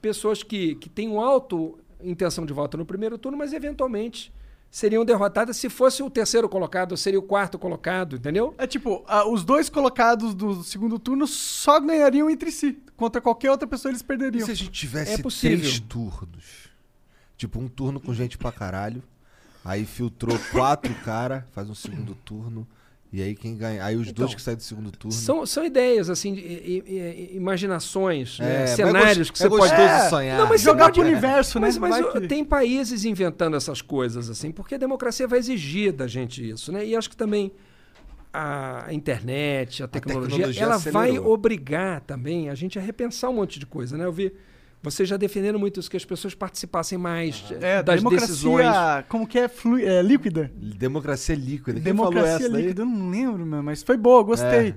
pessoas 0.00 0.42
que, 0.42 0.74
que 0.76 0.88
têm 0.88 1.08
um 1.08 1.20
alto 1.20 1.78
intenção 2.00 2.44
de 2.46 2.52
voto 2.52 2.76
no 2.76 2.84
primeiro 2.86 3.16
turno, 3.18 3.36
mas 3.38 3.52
eventualmente 3.52 4.32
seriam 4.70 5.04
derrotadas 5.04 5.56
se 5.56 5.68
fosse 5.70 6.02
o 6.02 6.10
terceiro 6.10 6.48
colocado, 6.48 6.96
seria 6.96 7.18
o 7.18 7.22
quarto 7.22 7.58
colocado, 7.58 8.16
entendeu? 8.16 8.54
É 8.58 8.66
tipo, 8.66 9.04
ah, 9.06 9.26
os 9.26 9.44
dois 9.44 9.68
colocados 9.70 10.34
do 10.34 10.62
segundo 10.62 10.98
turno 10.98 11.26
só 11.26 11.80
ganhariam 11.80 12.28
entre 12.28 12.50
si. 12.50 12.78
Contra 12.96 13.20
qualquer 13.20 13.50
outra 13.50 13.66
pessoa 13.66 13.90
eles 13.90 14.00
E 14.00 14.04
perderiam. 14.04 14.44
se 14.44 14.50
a 14.52 14.54
gente 14.54 14.70
tivesse 14.70 15.12
É 15.14 15.18
possível. 15.18 15.58
três 15.58 15.80
turnos? 15.80 16.68
Tipo, 17.36 17.58
um 17.60 17.68
turno 17.68 18.00
com 18.00 18.12
gente 18.14 18.36
pra 18.38 18.50
caralho. 18.52 19.02
Aí 19.64 19.84
filtrou 19.84 20.38
quatro 20.52 20.94
cara, 21.04 21.46
faz 21.52 21.68
um 21.68 21.74
segundo 21.74 22.14
turno. 22.14 22.66
E 23.12 23.22
aí 23.22 23.34
quem 23.34 23.56
ganha. 23.56 23.84
Aí 23.84 23.94
os 23.96 24.06
dois 24.12 24.28
Então, 24.30 24.36
que 24.36 24.42
saem 24.42 24.56
do 24.56 24.62
segundo 24.62 24.90
turno. 24.90 25.12
São, 25.16 25.46
são 25.46 25.64
ideias, 25.64 26.10
assim, 26.10 26.34
de- 26.34 26.40
i- 26.40 26.82
i- 26.86 27.36
imaginações, 27.36 28.38
É, 28.40 28.44
né? 28.44 28.62
é 28.64 28.66
cenários 28.66 29.18
gost- 29.30 29.32
que 29.32 29.38
você 29.38 29.46
é 29.46 29.48
pode... 29.48 29.72
É, 29.72 30.08
sonhar. 30.10 30.38
Não, 30.40 30.48
mas 30.48 30.60
Jogar 30.60 30.86
pode- 30.86 31.00
pro 31.00 31.08
universo, 31.08 31.58
né? 31.60 31.66
Mas, 31.68 31.78
mas 31.78 31.90
Vai 32.04 32.12
que- 32.20 32.26
tem 32.28 32.44
países 32.44 33.04
inventando 33.04 33.56
essas 33.56 33.80
coisas, 33.80 34.28
assim, 34.28 34.50
porque 34.50 34.74
a 34.74 34.78
democracia 34.78 35.26
vai 35.28 35.38
exigir 35.38 35.92
da 35.92 36.06
gente 36.06 36.46
isso, 36.48 36.72
né? 36.72 36.84
E 36.84 36.94
acho 36.96 37.08
que 37.08 37.16
também 37.16 37.52
a 38.32 38.88
internet, 38.92 39.82
a 39.82 39.88
tecnologia, 39.88 40.30
tecnologia 40.48 40.62
ela 40.64 40.76
vai 40.78 41.08
acelerou. 41.10 41.32
obrigar 41.32 42.00
também 42.02 42.50
a 42.50 42.54
gente 42.54 42.78
a 42.78 42.82
repensar 42.82 43.30
um 43.30 43.34
monte 43.34 43.58
de 43.58 43.64
coisa, 43.66 43.96
né? 43.96 44.04
Eu 44.04 44.12
vi 44.12 44.30
você 44.90 45.04
já 45.04 45.16
defendendo 45.16 45.58
muito 45.58 45.80
isso, 45.80 45.90
que 45.90 45.96
as 45.96 46.04
pessoas 46.04 46.34
participassem 46.34 46.96
mais 46.98 47.44
É, 47.60 47.82
das 47.82 47.96
democracia, 47.96 48.26
decisões. 48.28 48.66
como 49.08 49.26
que 49.26 49.38
é, 49.38 49.48
flui, 49.48 49.84
é 49.84 50.02
líquida? 50.02 50.50
Democracia 50.54 51.34
líquida. 51.34 51.74
Quem 51.74 51.82
democracia 51.82 52.22
falou 52.22 52.36
essa 52.40 52.48
daí? 52.50 52.62
líquida, 52.62 52.82
eu 52.82 52.86
não 52.86 53.10
lembro, 53.10 53.44
meu, 53.46 53.62
mas 53.62 53.82
foi 53.82 53.96
boa, 53.96 54.22
gostei. 54.22 54.74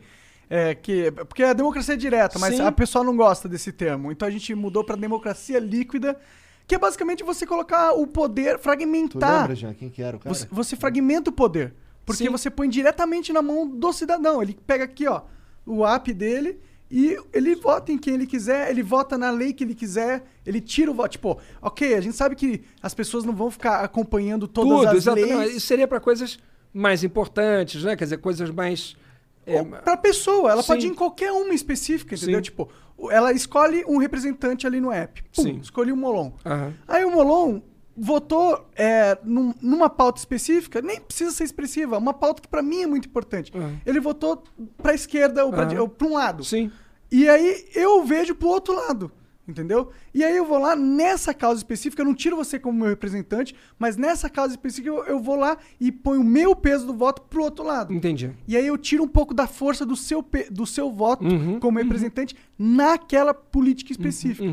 É. 0.50 0.74
que, 0.74 1.12
porque 1.12 1.44
a 1.44 1.54
democracia 1.54 1.94
é 1.94 1.98
direta, 1.98 2.40
mas 2.40 2.56
Sim. 2.56 2.62
a 2.64 2.72
pessoa 2.72 3.04
não 3.04 3.16
gosta 3.16 3.48
desse 3.48 3.72
termo. 3.72 4.12
Então 4.12 4.28
a 4.28 4.32
gente 4.32 4.54
mudou 4.56 4.84
pra 4.84 4.96
democracia 4.96 5.60
líquida, 5.60 6.20
que 6.68 6.74
é 6.74 6.78
basicamente 6.80 7.24
você 7.24 7.46
colocar 7.46 7.92
o 7.94 8.08
poder, 8.08 8.58
Tu 8.58 8.64
fragmentar. 8.64 9.42
lembra, 9.42 9.56
Jean? 9.56 9.74
Quem 9.74 9.90
que 9.90 10.02
era 10.02 10.18
o 10.18 10.20
cara? 10.20 10.34
Você, 10.34 10.48
você 10.50 10.76
fragmenta 10.76 11.30
o 11.30 11.34
poder. 11.34 11.74
Porque 12.04 12.24
Sim. 12.24 12.30
você 12.32 12.50
põe 12.50 12.68
diretamente 12.68 13.32
na 13.32 13.42
mão 13.44 13.68
do 13.68 13.94
cidadão. 13.94 14.42
Ele 14.42 14.58
pega 14.66 14.84
aqui, 14.86 15.08
ó, 15.08 15.22
o 15.66 15.86
app 15.86 16.12
dele 16.12 16.60
e 16.92 17.18
ele 17.32 17.56
vota 17.56 17.92
em 17.92 17.98
quem 17.98 18.16
ele 18.16 18.26
quiser, 18.26 18.70
ele 18.72 18.82
vota 18.82 19.18
na 19.18 19.30
lei 19.30 19.54
que 19.54 19.64
ele 19.64 19.76
quiser, 19.76 20.24
ele 20.46 20.60
tira 20.60 20.90
o 20.90 20.94
voto. 20.94 21.12
Tipo, 21.12 21.40
ok, 21.62 21.94
a 21.96 22.02
gente 22.02 22.16
sabe 22.16 22.36
que 22.36 22.64
as 22.82 22.94
pessoas 22.94 23.24
não 23.24 23.34
vão 23.36 23.52
ficar 23.52 23.82
acompanhando 23.84 24.48
todas 24.48 24.72
Tudo, 24.80 24.88
as 24.90 24.96
exato. 24.96 25.20
leis. 25.22 25.56
Isso 25.56 25.68
seria 25.68 25.88
para 25.88 26.00
coisas 26.00 26.40
mais 26.74 27.04
importantes, 27.04 27.84
né? 27.84 27.96
Quer 27.96 28.06
dizer, 28.06 28.18
coisas 28.18 28.50
mais. 28.50 28.96
é, 29.46 29.64
pra 29.64 29.98
pessoa, 29.98 30.52
ela 30.52 30.64
pode 30.64 30.82
Sim. 30.82 30.88
ir 30.88 30.92
em 30.92 30.96
qualquer 30.96 31.32
uma 31.32 31.54
específica, 31.54 32.16
entendeu? 32.16 32.38
Sim. 32.38 32.42
Tipo, 32.44 32.70
ela 33.12 33.32
escolhe 33.32 33.84
um 33.88 33.98
representante 33.98 34.66
ali 34.68 34.82
no 34.82 34.92
app. 34.92 35.24
Pum, 35.36 35.44
Sim. 35.44 35.60
escolhi 35.62 35.92
o 35.92 35.98
Molon. 35.98 36.32
aham. 36.46 36.74
Aí 36.88 37.06
o 37.06 37.12
Molon 37.12 37.62
votou 38.00 38.68
é, 38.76 39.18
num- 39.24 39.54
numa 39.62 39.90
pauta 39.90 40.20
específica, 40.20 40.82
nem 40.82 41.00
precisa 41.00 41.32
ser 41.32 41.44
expressiva, 41.44 41.98
uma 41.98 42.14
pauta 42.14 42.42
que 42.42 42.48
pra 42.48 42.62
mim 42.62 42.82
é 42.84 42.88
muito 42.88 43.08
importante. 43.08 43.52
Uhum. 43.56 43.78
Ele 43.86 44.00
votou 44.00 44.44
pra 44.82 44.94
esquerda 44.94 45.46
ou 45.46 45.54
Uhum. 45.54 45.68
di- 45.68 45.78
ou 45.78 45.88
pra 45.90 46.08
um 46.08 46.14
lado. 46.14 46.44
Sim. 46.44 46.72
E 47.12 47.28
aí 47.28 47.66
eu 47.76 48.04
vejo 48.04 48.34
pro 48.36 48.48
outro 48.48 48.74
lado. 48.76 49.12
Entendeu? 49.48 49.90
E 50.14 50.24
aí 50.24 50.38
eu 50.38 50.46
vou 50.46 50.60
lá 50.60 50.76
nessa 50.76 51.34
causa 51.34 51.60
específica, 51.60 52.04
eu 52.04 52.06
não 52.06 52.14
tiro 52.14 52.36
você 52.36 52.60
como 52.60 52.78
meu 52.82 52.88
representante, 52.90 53.56
mas 53.80 53.98
nessa 53.98 54.30
causa 54.30 54.54
específica 54.54 54.88
eu, 54.90 55.04
eu 55.06 55.20
vou 55.20 55.36
lá 55.36 55.58
e 55.82 55.92
ponho 55.92 56.22
o 56.22 56.24
meu 56.24 56.56
peso 56.56 56.86
do 56.86 56.94
voto 56.94 57.24
pro 57.24 57.42
outro 57.42 57.66
lado. 57.66 57.92
Entendi. 57.92 58.30
E 58.48 58.56
aí 58.56 58.68
eu 58.68 58.78
tiro 58.78 59.04
um 59.04 59.08
pouco 59.08 59.34
da 59.34 59.48
força 59.48 59.84
do 59.88 59.96
seu, 59.96 60.24
do 60.52 60.68
seu 60.68 60.92
voto 60.92 61.26
Uhum, 61.26 61.60
como 61.60 61.80
representante 61.80 62.36
naquela 62.60 63.34
política 63.34 63.92
específica. 63.92 64.48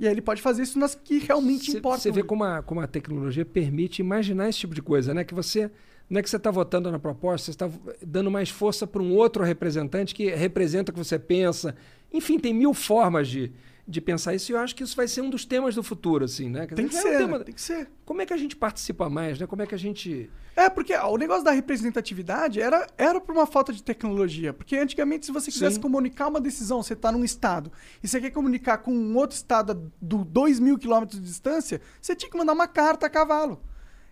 E 0.00 0.06
aí 0.06 0.14
ele 0.14 0.22
pode 0.22 0.40
fazer 0.40 0.62
isso 0.62 0.78
nas 0.78 0.94
que 0.94 1.18
realmente 1.18 1.70
Cê- 1.70 1.76
importam. 1.78 2.00
Você 2.00 2.10
vê 2.10 2.22
como 2.22 2.42
a, 2.42 2.62
como 2.62 2.80
a 2.80 2.86
tecnologia 2.86 3.44
permite 3.44 4.00
imaginar 4.00 4.48
esse 4.48 4.60
tipo 4.60 4.74
de 4.74 4.80
coisa, 4.80 5.12
né? 5.12 5.24
Que 5.24 5.34
você 5.34 5.70
não 6.08 6.18
é 6.18 6.22
que 6.22 6.30
você 6.30 6.38
está 6.38 6.50
votando 6.50 6.90
na 6.90 6.98
proposta, 6.98 7.44
você 7.44 7.50
está 7.50 7.70
dando 8.04 8.30
mais 8.30 8.48
força 8.48 8.86
para 8.86 9.02
um 9.02 9.14
outro 9.14 9.44
representante 9.44 10.14
que 10.14 10.30
representa 10.30 10.90
o 10.90 10.94
que 10.94 10.98
você 10.98 11.18
pensa. 11.18 11.76
Enfim, 12.10 12.38
tem 12.38 12.54
mil 12.54 12.72
formas 12.72 13.28
de, 13.28 13.52
de 13.90 14.00
pensar 14.00 14.34
isso 14.34 14.52
e 14.52 14.54
eu 14.54 14.58
acho 14.58 14.74
que 14.74 14.82
isso 14.84 14.96
vai 14.96 15.08
ser 15.08 15.20
um 15.20 15.28
dos 15.28 15.44
temas 15.44 15.74
do 15.74 15.82
futuro, 15.82 16.24
assim, 16.24 16.48
né? 16.48 16.66
Tem 16.66 16.86
que 16.88 16.96
é 16.96 16.98
um 16.98 17.02
ser, 17.02 17.18
tema- 17.18 17.38
né? 17.38 17.44
tem 17.44 17.54
que 17.54 17.60
ser. 17.60 17.90
Como 18.04 18.22
é 18.22 18.26
que 18.26 18.32
a 18.32 18.36
gente 18.36 18.54
participa 18.56 19.10
mais, 19.10 19.38
né? 19.38 19.46
Como 19.46 19.60
é 19.62 19.66
que 19.66 19.74
a 19.74 19.78
gente... 19.78 20.30
É, 20.56 20.68
porque 20.70 20.94
ó, 20.94 21.12
o 21.12 21.16
negócio 21.16 21.44
da 21.44 21.50
representatividade 21.50 22.60
era, 22.60 22.86
era 22.96 23.20
por 23.20 23.32
uma 23.34 23.46
falta 23.46 23.72
de 23.72 23.82
tecnologia. 23.82 24.52
Porque 24.52 24.76
antigamente, 24.76 25.26
se 25.26 25.32
você 25.32 25.50
quisesse 25.50 25.76
Sim. 25.76 25.82
comunicar 25.82 26.28
uma 26.28 26.40
decisão, 26.40 26.82
você 26.82 26.92
está 26.92 27.10
num 27.10 27.24
estado, 27.24 27.70
e 28.02 28.08
você 28.08 28.20
quer 28.20 28.30
comunicar 28.30 28.78
com 28.78 28.92
um 28.92 29.16
outro 29.16 29.36
estado 29.36 29.72
a 29.72 29.76
do 30.00 30.24
2 30.24 30.60
mil 30.60 30.78
quilômetros 30.78 31.20
de 31.20 31.26
distância, 31.26 31.80
você 32.00 32.14
tinha 32.14 32.30
que 32.30 32.36
mandar 32.38 32.52
uma 32.52 32.68
carta 32.68 33.06
a 33.06 33.10
cavalo. 33.10 33.60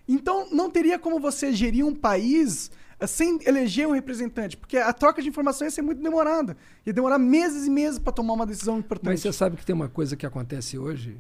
Então, 0.07 0.49
não 0.51 0.71
teria 0.71 0.99
como 0.99 1.21
você 1.21 1.53
gerir 1.53 1.85
um 1.85 1.95
país 1.95 2.71
sem 3.07 3.39
eleger 3.47 3.87
um 3.87 3.93
representante, 3.93 4.57
porque 4.57 4.77
a 4.77 4.93
troca 4.93 5.23
de 5.23 5.29
informação 5.29 5.67
ia 5.67 5.71
ser 5.71 5.83
muito 5.83 6.03
demorada. 6.03 6.57
Ia 6.85 6.93
demorar 6.93 7.19
meses 7.19 7.67
e 7.67 7.71
meses 7.71 7.99
para 7.99 8.13
tomar 8.13 8.35
uma 8.35 8.47
decisão 8.47 8.79
importante. 8.79 9.13
Mas 9.13 9.21
você 9.21 9.33
sabe 9.33 9.57
que 9.57 9.65
tem 9.65 9.75
uma 9.75 9.89
coisa 9.89 10.17
que 10.17 10.27
acontece 10.27 10.79
hoje, 10.79 11.17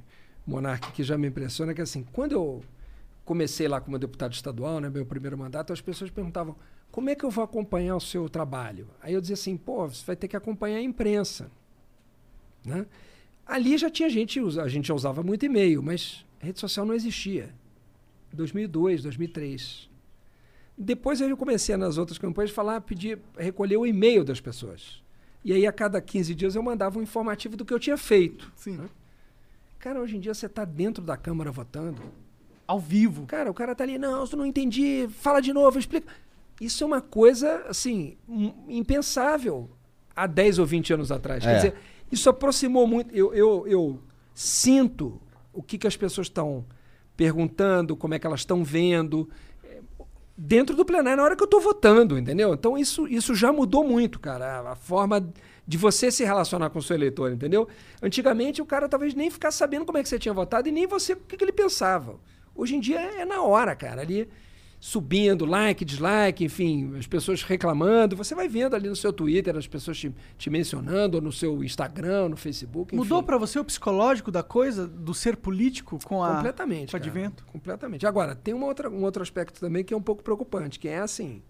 Monark, 0.46 0.92
que 0.92 1.02
já 1.04 1.16
me 1.16 1.28
impressiona, 1.28 1.72
que 1.72 1.80
assim, 1.80 2.04
quando 2.12 2.32
eu 2.32 2.62
comecei 3.24 3.68
lá 3.68 3.80
como 3.80 3.98
deputado 3.98 4.32
estadual, 4.32 4.80
né, 4.80 4.88
meu 4.88 5.06
primeiro 5.06 5.36
mandato, 5.36 5.72
as 5.72 5.80
pessoas 5.80 6.10
perguntavam 6.10 6.56
como 6.90 7.10
é 7.10 7.14
que 7.14 7.24
eu 7.24 7.30
vou 7.30 7.44
acompanhar 7.44 7.94
o 7.94 8.00
seu 8.00 8.28
trabalho? 8.28 8.88
Aí 9.02 9.12
eu 9.12 9.20
dizia 9.20 9.34
assim, 9.34 9.56
pô, 9.56 9.86
você 9.86 10.04
vai 10.04 10.16
ter 10.16 10.26
que 10.26 10.36
acompanhar 10.36 10.78
a 10.78 10.82
imprensa. 10.82 11.50
Né? 12.64 12.86
Ali 13.46 13.76
já 13.78 13.90
tinha 13.90 14.08
gente, 14.08 14.40
a 14.58 14.68
gente 14.68 14.88
já 14.88 14.94
usava 14.94 15.22
muito 15.22 15.44
e-mail, 15.44 15.82
mas 15.82 16.24
rede 16.38 16.58
social 16.58 16.84
não 16.84 16.94
existia. 16.94 17.54
2002, 18.32 19.02
2003. 19.02 19.87
Depois 20.78 21.20
eu 21.20 21.36
comecei 21.36 21.76
nas 21.76 21.98
outras 21.98 22.18
campanhas 22.18 22.50
a 22.50 22.54
falar, 22.54 22.80
pedir, 22.82 23.18
recolher 23.36 23.76
o 23.76 23.86
e-mail 23.86 24.24
das 24.24 24.40
pessoas. 24.40 25.02
E 25.44 25.52
aí 25.52 25.66
a 25.66 25.72
cada 25.72 26.00
15 26.00 26.34
dias 26.34 26.54
eu 26.54 26.62
mandava 26.62 26.98
um 26.98 27.02
informativo 27.02 27.56
do 27.56 27.64
que 27.64 27.74
eu 27.74 27.78
tinha 27.80 27.96
feito. 27.96 28.52
Sim. 28.54 28.76
né? 28.76 28.88
Cara, 29.78 30.00
hoje 30.00 30.16
em 30.16 30.20
dia 30.20 30.34
você 30.34 30.46
está 30.46 30.64
dentro 30.64 31.02
da 31.02 31.16
Câmara 31.16 31.50
votando. 31.50 32.00
Ao 32.66 32.78
vivo. 32.78 33.26
Cara, 33.26 33.50
o 33.50 33.54
cara 33.54 33.74
tá 33.74 33.82
ali, 33.82 33.98
não, 33.98 34.24
eu 34.24 34.36
não 34.36 34.44
entendi, 34.46 35.08
fala 35.20 35.40
de 35.40 35.52
novo, 35.52 35.78
explica. 35.78 36.06
Isso 36.60 36.82
é 36.84 36.86
uma 36.86 37.00
coisa, 37.00 37.64
assim, 37.68 38.16
im- 38.28 38.52
impensável 38.68 39.70
há 40.14 40.26
10 40.26 40.58
ou 40.58 40.66
20 40.66 40.92
anos 40.92 41.10
atrás. 41.10 41.42
Quer 41.42 41.50
É. 41.52 41.56
dizer, 41.56 41.74
isso 42.12 42.28
aproximou 42.28 42.86
muito. 42.86 43.14
Eu, 43.14 43.32
eu, 43.32 43.66
eu 43.66 44.00
sinto 44.34 45.20
o 45.52 45.62
que, 45.62 45.78
que 45.78 45.86
as 45.86 45.96
pessoas 45.96 46.26
estão 46.26 46.64
perguntando, 47.16 47.96
como 47.96 48.14
é 48.14 48.18
que 48.18 48.26
elas 48.26 48.40
estão 48.40 48.62
vendo, 48.62 49.28
dentro 50.40 50.76
do 50.76 50.84
plenário, 50.84 51.16
na 51.16 51.24
hora 51.24 51.34
que 51.34 51.42
eu 51.42 51.46
estou 51.46 51.60
votando, 51.60 52.16
entendeu? 52.16 52.54
Então 52.54 52.78
isso, 52.78 53.08
isso 53.08 53.34
já 53.34 53.52
mudou 53.52 53.82
muito, 53.82 54.20
cara. 54.20 54.70
A, 54.70 54.76
forma 54.76 55.28
de 55.66 55.76
você 55.76 56.12
se 56.12 56.24
relacionar 56.24 56.70
com 56.70 56.78
o 56.78 56.82
seu 56.82 56.94
eleitor, 56.94 57.32
entendeu? 57.32 57.66
Antigamente 58.00 58.62
o 58.62 58.64
cara 58.64 58.88
talvez 58.88 59.14
nem 59.14 59.30
ficasse 59.30 59.58
sabendo 59.58 59.84
como 59.84 59.98
é 59.98 60.02
que 60.02 60.08
você 60.08 60.18
tinha 60.18 60.32
votado 60.32 60.68
e 60.68 60.72
nem 60.72 60.86
você 60.86 61.14
o 61.14 61.16
que, 61.16 61.36
que 61.36 61.42
ele 61.42 61.50
pensava. 61.50 62.20
Hoje 62.54 62.76
em 62.76 62.80
dia 62.80 63.00
é 63.00 63.24
na 63.24 63.42
hora, 63.42 63.74
cara. 63.74 64.02
Ali 64.02 64.28
subindo, 64.80 65.44
like, 65.44 65.84
dislike, 65.84 66.44
enfim, 66.44 66.96
as 66.96 67.06
pessoas 67.06 67.42
reclamando. 67.42 68.14
Você 68.16 68.34
vai 68.34 68.46
vendo 68.48 68.76
ali 68.76 68.88
no 68.88 68.94
seu 68.94 69.12
Twitter 69.12 69.56
as 69.56 69.66
pessoas 69.66 69.98
te, 69.98 70.14
te 70.36 70.48
mencionando, 70.48 71.16
ou 71.16 71.22
no 71.22 71.32
seu 71.32 71.64
Instagram, 71.64 72.28
no 72.28 72.36
Facebook. 72.36 72.94
Enfim. 72.94 73.02
Mudou 73.02 73.22
pra 73.22 73.36
você 73.36 73.58
o 73.58 73.64
psicológico 73.64 74.30
da 74.30 74.42
coisa, 74.42 74.86
do 74.86 75.12
ser 75.12 75.36
político 75.36 75.98
com 76.04 76.22
a 76.22 76.36
Completamente. 76.36 76.90
com 76.92 76.96
o 76.96 77.00
advento? 77.00 77.44
Completamente. 77.46 78.06
Agora, 78.06 78.34
tem 78.36 78.54
uma 78.54 78.66
outra, 78.66 78.88
um 78.88 79.02
outro 79.02 79.22
aspecto 79.22 79.58
também 79.60 79.82
que 79.82 79.92
é 79.92 79.96
um 79.96 80.02
pouco 80.02 80.22
preocupante, 80.22 80.78
que 80.78 80.86
é 80.88 80.98
assim. 80.98 81.42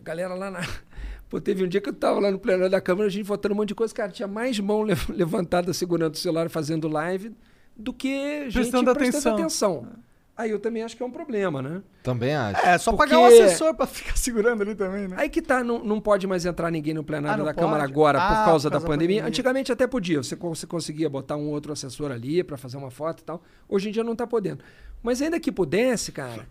A 0.00 0.04
galera 0.04 0.34
lá 0.34 0.50
na. 0.50 0.60
Pô, 1.28 1.40
teve 1.40 1.64
um 1.64 1.68
dia 1.68 1.80
que 1.80 1.88
eu 1.88 1.94
tava 1.94 2.20
lá 2.20 2.30
no 2.30 2.38
plenário 2.38 2.70
da 2.70 2.80
Câmara, 2.80 3.06
a 3.06 3.10
gente 3.10 3.24
votando 3.24 3.54
um 3.54 3.56
monte 3.56 3.68
de 3.68 3.74
coisa, 3.74 3.92
cara, 3.94 4.12
tinha 4.12 4.28
mais 4.28 4.60
mão 4.60 4.82
le- 4.82 4.94
levantada 5.08 5.72
segurando 5.72 6.14
o 6.14 6.18
celular 6.18 6.50
fazendo 6.50 6.86
live 6.88 7.34
do 7.74 7.92
que 7.92 8.50
gente 8.50 8.52
Prestando 8.70 8.94
prestando 8.94 9.34
atenção. 9.40 9.76
atenção. 9.78 10.11
Aí 10.34 10.50
eu 10.50 10.58
também 10.58 10.82
acho 10.82 10.96
que 10.96 11.02
é 11.02 11.06
um 11.06 11.10
problema, 11.10 11.60
né? 11.60 11.82
Também 12.02 12.34
acho. 12.34 12.66
É, 12.66 12.78
só 12.78 12.90
Porque- 12.92 13.10
pagar 13.10 13.20
um 13.22 13.26
assessor 13.26 13.74
pra 13.74 13.86
ficar 13.86 14.16
segurando 14.16 14.62
ali 14.62 14.74
também, 14.74 15.06
né? 15.06 15.16
Aí 15.18 15.28
que 15.28 15.42
tá, 15.42 15.62
não, 15.62 15.84
não 15.84 16.00
pode 16.00 16.26
mais 16.26 16.46
entrar 16.46 16.70
ninguém 16.70 16.94
no 16.94 17.04
plenário 17.04 17.42
Ah, 17.42 17.46
da 17.46 17.54
Câmara 17.54 17.80
pode? 17.82 17.92
agora 17.92 18.18
Ah, 18.18 18.28
por 18.28 18.28
causa 18.28 18.38
por 18.38 18.46
da 18.46 18.46
causa 18.50 18.70
da 18.70 18.80
pandemia. 18.80 19.16
pandemia. 19.16 19.28
Antigamente 19.28 19.70
até 19.70 19.86
podia, 19.86 20.22
você, 20.22 20.34
você 20.34 20.66
conseguia 20.66 21.08
botar 21.10 21.36
um 21.36 21.50
outro 21.50 21.70
assessor 21.72 22.10
ali 22.10 22.42
para 22.42 22.56
fazer 22.56 22.78
uma 22.78 22.90
foto 22.90 23.20
e 23.20 23.24
tal. 23.24 23.42
Hoje 23.68 23.90
em 23.90 23.92
dia 23.92 24.02
não 24.02 24.16
tá 24.16 24.26
podendo. 24.26 24.64
Mas 25.02 25.20
ainda 25.20 25.38
que 25.38 25.52
pudesse, 25.52 26.10
cara, 26.12 26.46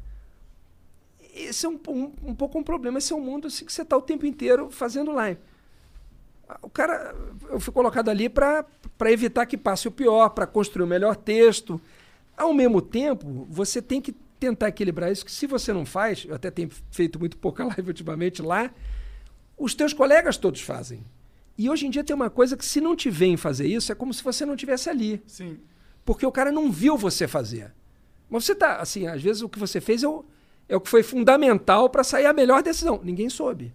esse 1.34 1.66
é 1.66 1.70
um, 1.70 1.80
um, 1.88 2.12
um 2.28 2.36
pouco 2.36 2.60
um 2.60 2.64
problema. 2.64 3.00
Esse 3.00 3.14
é 3.14 3.16
um 3.16 3.22
mundo 3.22 3.48
assim, 3.48 3.66
que 3.66 3.74
você 3.74 3.82
está 3.82 3.98
o 3.98 4.02
tempo 4.02 4.28
inteiro 4.28 4.70
fazendo 4.70 5.12
live. 5.12 5.40
O 6.62 6.70
cara, 6.70 7.16
eu 7.50 7.60
fui 7.60 7.74
colocado 7.74 8.10
ali 8.10 8.28
para 8.30 8.66
evitar 9.06 9.46
que 9.46 9.58
passe 9.58 9.88
o 9.88 9.92
pior, 9.92 10.30
para 10.30 10.46
construir 10.46 10.84
o 10.84 10.88
melhor 10.88 11.16
texto. 11.16 11.80
Ao 12.42 12.56
mesmo 12.56 12.82
tempo, 12.82 13.46
você 13.48 13.80
tem 13.80 14.02
que 14.02 14.14
tentar 14.40 14.70
equilibrar 14.70 15.12
isso, 15.12 15.24
que 15.24 15.32
se 15.32 15.46
você 15.46 15.72
não 15.72 15.86
faz, 15.86 16.26
eu 16.28 16.34
até 16.34 16.50
tenho 16.50 16.72
feito 16.90 17.20
muito 17.20 17.38
pouca 17.38 17.64
live 17.70 17.90
ultimamente 17.90 18.42
lá, 18.42 18.74
os 19.56 19.76
teus 19.76 19.94
colegas 19.94 20.38
todos 20.38 20.60
fazem. 20.62 21.06
E 21.56 21.70
hoje 21.70 21.86
em 21.86 21.92
dia 21.92 22.04
tem 22.04 22.16
uma 22.16 22.32
coisa 22.32 22.58
que 22.58 22.66
se 22.66 22.82
não 22.82 22.96
te 22.96 23.12
vem 23.12 23.38
fazer 23.38 23.68
isso, 23.68 23.92
é 23.92 23.96
como 23.96 24.12
se 24.12 24.24
você 24.24 24.44
não 24.44 24.56
tivesse 24.56 24.90
ali. 24.90 25.22
Sim. 25.28 25.60
Porque 26.04 26.26
o 26.26 26.32
cara 26.32 26.52
não 26.52 26.72
viu 26.72 26.98
você 26.98 27.28
fazer. 27.28 27.72
Mas 28.28 28.46
você 28.46 28.56
tá, 28.56 28.78
assim, 28.78 29.06
às 29.06 29.22
vezes 29.22 29.44
o 29.44 29.50
que 29.50 29.60
você 29.60 29.80
fez 29.80 30.02
é 30.02 30.08
o, 30.08 30.26
é 30.68 30.76
o 30.76 30.82
que 30.82 30.90
foi 30.90 31.04
fundamental 31.04 31.92
para 31.92 32.04
sair 32.04 32.26
a 32.26 32.34
melhor 32.34 32.64
decisão. 32.64 33.00
Ninguém 33.04 33.30
soube. 33.30 33.72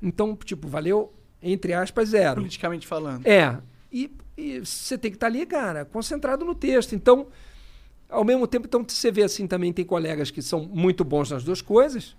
Então, 0.00 0.36
tipo, 0.36 0.68
valeu, 0.68 1.12
entre 1.42 1.72
aspas, 1.72 2.10
zero. 2.10 2.36
Politicamente 2.36 2.86
falando. 2.86 3.26
É. 3.26 3.58
E, 3.90 4.12
e 4.36 4.60
você 4.60 4.96
tem 4.96 5.10
que 5.10 5.16
estar 5.16 5.28
tá 5.28 5.32
ali, 5.32 5.44
cara, 5.44 5.84
concentrado 5.84 6.44
no 6.44 6.54
texto. 6.54 6.94
Então, 6.94 7.26
ao 8.08 8.24
mesmo 8.24 8.46
tempo, 8.46 8.66
então 8.66 8.84
você 8.86 9.10
vê 9.10 9.22
assim 9.22 9.46
também, 9.46 9.72
tem 9.72 9.84
colegas 9.84 10.30
que 10.30 10.42
são 10.42 10.64
muito 10.64 11.04
bons 11.04 11.30
nas 11.30 11.44
duas 11.44 11.60
coisas, 11.60 12.16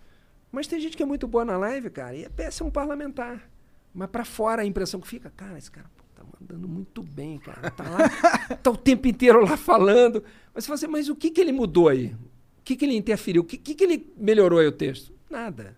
mas 0.52 0.68
tem 0.68 0.80
gente 0.80 0.96
que 0.96 1.04
é 1.04 1.06
muito 1.06 1.28
boa 1.28 1.46
na 1.46 1.58
live, 1.58 1.90
cara, 1.90 2.16
e 2.16 2.24
é 2.24 2.30
péssimo 2.30 2.72
parlamentar. 2.72 3.50
Mas 3.94 4.10
para 4.10 4.24
fora 4.24 4.62
a 4.62 4.66
impressão 4.66 5.00
que 5.00 5.08
fica, 5.08 5.32
cara, 5.36 5.58
esse 5.58 5.72
cara 5.72 5.90
pô, 5.98 6.04
tá 6.16 6.24
mandando 6.40 6.68
muito 6.68 7.02
bem, 7.02 7.40
cara. 7.40 7.72
Tá 7.72 7.84
lá, 7.90 8.56
tá 8.62 8.70
o 8.70 8.78
tempo 8.78 9.08
inteiro 9.08 9.44
lá 9.44 9.58
falando. 9.58 10.24
Mas 10.54 10.64
você 10.64 10.68
fala 10.68 10.76
assim, 10.76 10.88
mas 10.88 11.10
o 11.10 11.16
que, 11.16 11.32
que 11.32 11.42
ele 11.42 11.52
mudou 11.52 11.90
aí? 11.90 12.16
O 12.60 12.64
que, 12.64 12.76
que 12.76 12.86
ele 12.86 12.96
interferiu? 12.96 13.42
O 13.42 13.46
que, 13.46 13.58
que, 13.58 13.74
que 13.74 13.84
ele 13.84 14.14
melhorou 14.18 14.60
aí 14.60 14.68
o 14.68 14.72
texto? 14.72 15.12
Nada. 15.30 15.76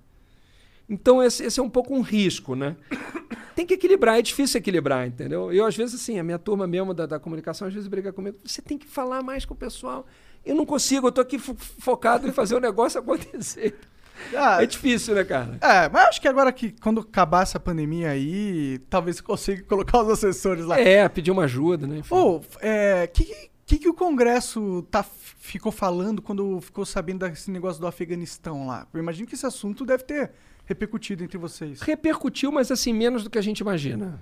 Então 0.90 1.22
esse, 1.22 1.44
esse, 1.44 1.60
é 1.60 1.64
um 1.64 1.70
pouco 1.70 1.94
um 1.94 2.02
risco, 2.02 2.56
né? 2.56 2.76
Tem 3.56 3.66
que 3.66 3.74
equilibrar, 3.74 4.18
é 4.18 4.22
difícil 4.22 4.58
equilibrar, 4.58 5.06
entendeu? 5.06 5.52
Eu, 5.52 5.66
às 5.66 5.76
vezes, 5.76 6.02
assim, 6.02 6.18
a 6.18 6.24
minha 6.24 6.40
turma 6.40 6.66
mesmo 6.66 6.94
da, 6.94 7.06
da 7.06 7.20
comunicação, 7.20 7.68
às 7.68 7.74
vezes 7.74 7.90
briga 7.90 8.14
comigo. 8.14 8.38
Você 8.44 8.62
tem 8.62 8.78
que 8.78 8.88
falar 8.88 9.22
mais 9.22 9.44
com 9.44 9.54
o 9.54 9.58
pessoal. 9.58 10.08
Eu 10.46 10.56
não 10.56 10.66
consigo, 10.66 11.08
eu 11.08 11.12
tô 11.12 11.20
aqui 11.20 11.38
fo 11.38 11.54
focado 11.56 12.28
em 12.28 12.32
fazer 12.32 12.56
o 12.56 12.60
negócio 12.60 13.00
acontecer. 13.00 13.78
Ah, 14.36 14.62
é 14.62 14.66
difícil, 14.66 15.16
né, 15.16 15.24
cara? 15.24 15.58
É, 15.62 15.88
mas 15.88 16.10
acho 16.10 16.20
que 16.20 16.28
agora 16.28 16.52
que 16.52 16.72
quando 16.72 17.00
acabar 17.00 17.44
essa 17.44 17.58
pandemia 17.58 18.10
aí, 18.10 18.78
talvez 18.90 19.16
você 19.16 19.24
consiga 19.24 19.64
colocar 19.64 20.02
os 20.02 20.10
assessores 20.10 20.66
lá. 20.66 20.78
É, 20.78 21.08
pedir 21.08 21.32
uma 21.32 21.46
ajuda, 21.46 21.88
né? 21.88 22.02
Ou, 22.10 22.44
é, 22.60 23.08
que, 23.08 23.50
que, 23.66 23.80
que 23.80 23.88
o 23.88 23.94
Congresso 23.94 24.86
tá, 24.92 25.04
ficou 25.04 25.72
falando 25.72 26.22
quando 26.22 26.60
ficou 26.60 26.86
sabendo 26.86 27.28
desse 27.30 27.50
negócio 27.50 27.80
do 27.80 27.88
Afeganistão 27.88 28.68
lá? 28.68 28.86
Eu 28.94 29.00
imagino 29.00 29.26
que 29.26 29.36
esse 29.36 29.46
assunto 29.46 29.86
deve 29.86 30.04
ter 30.04 30.32
repercutido 30.70 31.24
entre 31.24 31.38
vocês. 31.38 31.82
Repercutiu, 31.82 32.52
mas 32.52 32.72
assim, 32.72 32.94
menos 32.94 33.24
do 33.24 33.30
que 33.30 33.40
a 33.40 33.42
gente 33.42 33.60
imagina. 33.60 34.22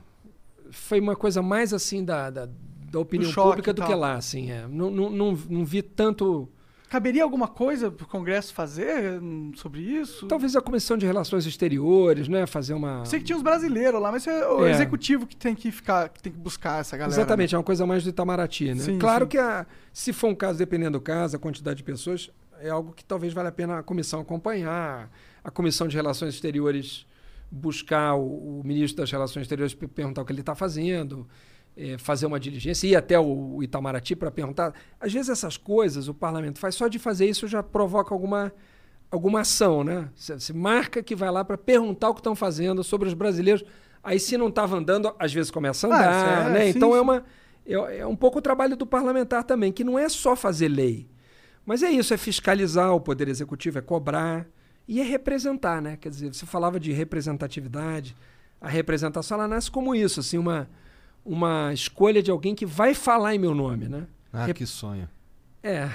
Foi 0.71 0.97
uma 0.97 1.15
coisa 1.15 1.41
mais 1.41 1.73
assim 1.73 2.05
da, 2.05 2.29
da, 2.29 2.47
da 2.89 2.99
opinião 2.99 3.31
pública 3.33 3.73
do 3.73 3.83
que 3.85 3.93
lá, 3.93 4.13
assim. 4.13 4.49
É. 4.49 4.65
Não, 4.65 4.89
não, 4.89 5.09
não, 5.09 5.37
não 5.49 5.65
vi 5.65 5.81
tanto 5.81 6.49
Caberia 6.89 7.21
alguma 7.21 7.49
coisa 7.49 7.91
para 7.91 8.05
o 8.05 8.07
Congresso 8.07 8.53
fazer 8.53 9.21
hum, 9.21 9.51
sobre 9.55 9.81
isso? 9.81 10.25
Talvez 10.25 10.55
a 10.55 10.61
Comissão 10.61 10.97
de 10.97 11.05
Relações 11.05 11.45
Exteriores, 11.45 12.29
né? 12.29 12.45
Fazer 12.45 12.73
uma. 12.73 13.03
Sei 13.03 13.19
que 13.19 13.25
tinha 13.25 13.35
os 13.35 13.43
brasileiros 13.43 14.01
lá, 14.01 14.09
mas 14.09 14.25
é 14.25 14.47
o 14.47 14.65
é. 14.65 14.71
executivo 14.71 15.27
que 15.27 15.35
tem 15.35 15.53
que 15.53 15.69
ficar, 15.69 16.07
que 16.07 16.23
tem 16.23 16.31
que 16.31 16.39
buscar 16.39 16.79
essa 16.79 16.95
galera. 16.95 17.13
Exatamente, 17.13 17.51
né? 17.51 17.55
é 17.55 17.57
uma 17.57 17.63
coisa 17.65 17.85
mais 17.85 18.05
do 18.05 18.09
Itamaraty, 18.09 18.73
né? 18.73 18.83
Sim, 18.83 18.97
claro 18.97 19.25
sim. 19.25 19.31
que 19.31 19.37
a, 19.37 19.65
se 19.91 20.13
for 20.13 20.29
um 20.29 20.35
caso, 20.35 20.57
dependendo 20.57 20.97
do 20.97 21.01
caso, 21.01 21.35
a 21.35 21.39
quantidade 21.39 21.75
de 21.75 21.83
pessoas, 21.83 22.31
é 22.61 22.69
algo 22.69 22.93
que 22.93 23.03
talvez 23.03 23.33
valha 23.33 23.49
a 23.49 23.51
pena 23.51 23.79
a 23.79 23.83
comissão 23.83 24.21
acompanhar, 24.21 25.11
a 25.47 25.51
Comissão 25.51 25.87
de 25.87 25.95
Relações 25.95 26.33
Exteriores 26.33 27.07
buscar 27.49 28.15
o, 28.15 28.59
o 28.59 28.61
ministro 28.65 29.01
das 29.01 29.09
Relações 29.09 29.43
Exteriores 29.43 29.73
perguntar 29.73 30.21
o 30.21 30.25
que 30.25 30.33
ele 30.33 30.41
está 30.41 30.53
fazendo 30.53 31.25
é, 31.77 31.97
fazer 31.97 32.25
uma 32.25 32.37
diligência, 32.37 32.85
ir 32.87 32.95
até 32.95 33.17
o, 33.17 33.63
Itamaraty 33.63 34.13
para 34.13 34.29
perguntar. 34.29 34.73
Às 34.99 35.13
vezes 35.13 35.29
essas 35.29 35.55
coisas 35.55 36.09
o 36.09 36.13
parlamento 36.13 36.59
faz, 36.59 36.75
só 36.75 36.89
de 36.89 36.99
fazer 36.99 37.27
isso 37.27 37.47
já 37.47 37.63
provoca 37.63 38.13
alguma, 38.13 38.51
alguma 39.09 39.41
ação, 39.41 39.85
né? 39.85 40.09
Se, 40.15 40.51
marca 40.51 41.01
que 41.01 41.15
vai 41.15 41.31
lá 41.31 41.45
para 41.45 41.57
perguntar 41.57 42.09
o 42.09 42.13
que 42.13 42.19
estão 42.19 42.35
fazendo 42.35 42.83
sobre 42.83 43.07
os 43.07 43.13
brasileiros. 43.13 43.63
Aí 44.03 44.19
se 44.19 44.37
não 44.37 44.49
estava 44.49 44.75
andando, 44.75 45.15
às 45.17 45.31
vezes 45.31 45.49
começa 45.49 45.87
a 45.87 45.91
ah, 45.91 45.95
andar, 45.95 46.45
ah, 46.45 46.49
é, 46.49 46.53
né? 46.53 46.71
Sim, 46.71 46.77
então 46.77 46.89
é 46.89 46.93
sim. 46.93 46.97
é 46.97 47.01
uma 47.01 47.23
é, 47.65 47.97
é 47.99 48.07
um 48.07 48.15
pouco 48.15 48.39
o 48.39 48.41
trabalho 48.41 48.75
do 48.75 48.85
parlamentar 48.85 49.45
também, 49.45 49.71
que 49.71 49.83
não 49.83 49.97
é 49.97 50.09
só 50.09 50.35
fazer 50.35 50.67
lei. 50.67 51.07
Mas 51.65 51.83
é 51.83 51.91
isso, 51.91 52.13
é 52.13 52.17
fiscalizar 52.17 52.93
o 52.93 52.99
poder 52.99 53.27
executivo, 53.27 53.77
é 53.77 53.81
cobrar 53.81 54.47
e 54.87 55.01
é 55.01 55.03
representar, 55.03 55.81
né? 55.81 55.97
Quer 55.97 56.09
dizer, 56.09 56.33
você 56.33 56.45
falava 56.45 56.79
de 56.79 56.91
representatividade, 56.91 58.15
a 58.61 58.69
representação 58.69 59.37
ela 59.37 59.47
nasce 59.47 59.69
como 59.69 59.93
isso, 59.93 60.19
assim, 60.19 60.37
uma 60.37 60.69
uma 61.27 61.73
escolha 61.73 62.23
de 62.23 62.31
alguém 62.31 62.55
que 62.55 62.65
vai 62.65 62.93
falar 62.93 63.35
em 63.35 63.37
meu 63.37 63.53
nome, 63.53 63.89
né? 63.89 64.07
Ah, 64.31 64.45
Rep... 64.45 64.57
que 64.57 64.65
sonho. 64.65 65.09
É. 65.61 65.89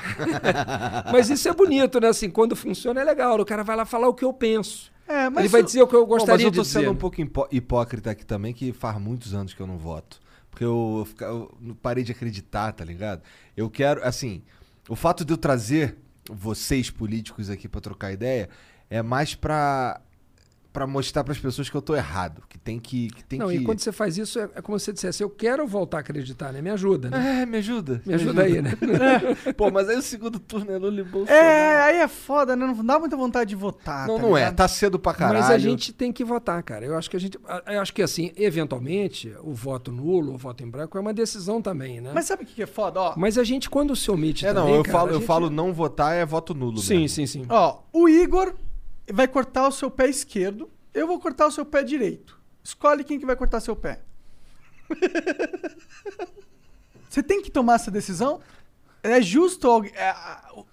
mas 1.10 1.30
isso 1.30 1.48
é 1.48 1.54
bonito, 1.54 1.98
né? 1.98 2.08
Assim, 2.08 2.28
quando 2.28 2.54
funciona 2.54 3.00
é 3.00 3.04
legal. 3.04 3.40
O 3.40 3.44
cara 3.44 3.62
vai 3.62 3.74
lá 3.74 3.86
falar 3.86 4.08
o 4.08 4.14
que 4.14 4.24
eu 4.24 4.32
penso. 4.32 4.92
É, 5.08 5.26
Ele 5.26 5.48
vai 5.48 5.62
dizer 5.62 5.82
o 5.82 5.86
que 5.86 5.96
eu 5.96 6.06
gostaria 6.06 6.50
de 6.50 6.50
dizer. 6.50 6.58
Mas 6.58 6.74
eu 6.74 6.80
tô 6.80 6.80
sendo 6.80 6.92
um 6.92 6.96
pouco 6.96 7.20
hipó 7.20 7.48
hipócrita 7.50 8.10
aqui 8.10 8.26
também, 8.26 8.52
que 8.52 8.72
faz 8.72 9.00
muitos 9.00 9.34
anos 9.34 9.54
que 9.54 9.60
eu 9.60 9.66
não 9.66 9.78
voto. 9.78 10.20
Porque 10.50 10.64
eu, 10.64 11.08
eu, 11.20 11.58
eu 11.66 11.74
parei 11.80 12.04
de 12.04 12.12
acreditar, 12.12 12.72
tá 12.72 12.84
ligado? 12.84 13.22
Eu 13.56 13.70
quero, 13.70 14.04
assim, 14.04 14.42
o 14.88 14.94
fato 14.94 15.24
de 15.24 15.32
eu 15.32 15.38
trazer 15.38 15.96
vocês 16.30 16.90
políticos 16.90 17.48
aqui 17.48 17.68
para 17.68 17.80
trocar 17.80 18.12
ideia 18.12 18.48
é 18.92 19.02
mais 19.02 19.34
para 19.34 20.00
para 20.72 20.86
mostrar 20.86 21.22
para 21.22 21.32
as 21.32 21.38
pessoas 21.38 21.68
que 21.68 21.76
eu 21.76 21.82
tô 21.82 21.94
errado, 21.94 22.42
que 22.48 22.58
tem 22.58 22.78
que, 22.78 23.10
que 23.10 23.22
tem 23.24 23.38
Não, 23.38 23.48
que... 23.48 23.56
e 23.56 23.64
quando 23.64 23.80
você 23.80 23.92
faz 23.92 24.16
isso 24.16 24.38
é, 24.38 24.48
é 24.54 24.62
como 24.62 24.78
se 24.78 24.86
você 24.86 24.92
dissesse, 24.92 25.22
eu 25.22 25.28
quero 25.28 25.66
voltar 25.66 25.98
a 25.98 26.00
acreditar, 26.00 26.50
né? 26.52 26.62
Me 26.62 26.70
ajuda, 26.70 27.10
né? 27.10 27.42
É, 27.42 27.46
me 27.46 27.58
ajuda. 27.58 28.00
Me, 28.06 28.12
me 28.12 28.14
ajuda, 28.14 28.42
ajuda, 28.42 28.56
aí, 28.56 28.62
né? 28.62 28.72
É. 29.46 29.52
Pô, 29.52 29.70
mas 29.70 29.88
aí 29.88 29.96
o 29.96 30.02
segundo 30.02 30.38
turno 30.38 30.72
é 30.72 30.78
Lula 30.78 31.00
e 31.00 31.04
Bolsonaro. 31.04 31.44
É, 31.44 31.82
aí 31.82 31.96
é 31.96 32.08
foda, 32.08 32.56
né? 32.56 32.64
Não 32.64 32.84
dá 32.84 32.98
muita 32.98 33.16
vontade 33.16 33.50
de 33.50 33.56
votar. 33.56 34.06
Não, 34.06 34.16
tá 34.16 34.22
não 34.22 34.36
é. 34.36 34.50
Tá 34.50 34.66
cedo 34.66 34.98
pra 34.98 35.12
caralho. 35.12 35.40
Mas 35.40 35.50
a 35.50 35.58
gente 35.58 35.92
tem 35.92 36.12
que 36.12 36.24
votar, 36.24 36.62
cara. 36.62 36.86
Eu 36.86 36.96
acho 36.96 37.10
que 37.10 37.16
a 37.16 37.20
gente. 37.20 37.38
Eu 37.66 37.80
acho 37.80 37.92
que 37.92 38.00
assim, 38.00 38.32
eventualmente, 38.36 39.34
o 39.42 39.52
voto 39.52 39.92
nulo, 39.92 40.34
o 40.34 40.38
voto 40.38 40.62
em 40.62 40.70
branco 40.70 40.96
é 40.96 41.00
uma 41.00 41.12
decisão 41.12 41.60
também, 41.60 42.00
né? 42.00 42.12
Mas 42.14 42.26
sabe 42.26 42.44
o 42.44 42.46
que 42.46 42.62
é 42.62 42.66
foda? 42.66 43.00
Ó, 43.00 43.14
mas 43.16 43.36
a 43.36 43.44
gente, 43.44 43.68
quando 43.68 43.94
se 43.94 44.10
omite. 44.10 44.46
É, 44.46 44.54
também, 44.54 44.70
não, 44.70 44.76
eu 44.78 44.82
cara, 44.84 44.98
falo, 44.98 45.10
eu 45.10 45.18
gente... 45.18 45.26
falo 45.26 45.50
não 45.50 45.72
votar 45.72 46.14
é 46.14 46.24
voto 46.24 46.54
nulo. 46.54 46.78
Sim, 46.78 47.00
mesmo. 47.00 47.08
sim, 47.08 47.26
sim. 47.26 47.46
Ó, 47.48 47.80
o 47.92 48.08
Igor 48.08 48.54
vai 49.12 49.28
cortar 49.28 49.68
o 49.68 49.72
seu 49.72 49.90
pé 49.90 50.08
esquerdo 50.08 50.70
eu 50.94 51.06
vou 51.06 51.18
cortar 51.18 51.46
o 51.46 51.50
seu 51.50 51.64
pé 51.64 51.82
direito. 51.82 52.38
Escolhe 52.62 53.02
quem 53.04 53.18
que 53.18 53.26
vai 53.26 53.34
cortar 53.34 53.60
seu 53.60 53.74
pé. 53.74 54.02
Você 57.08 57.22
tem 57.22 57.42
que 57.42 57.50
tomar 57.50 57.76
essa 57.76 57.90
decisão? 57.90 58.40
É 59.02 59.20
justo 59.20 59.84
é, 59.94 60.14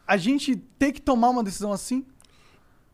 a 0.06 0.18
gente 0.18 0.56
ter 0.78 0.92
que 0.92 1.02
tomar 1.02 1.30
uma 1.30 1.44
decisão 1.44 1.72
assim? 1.72 2.06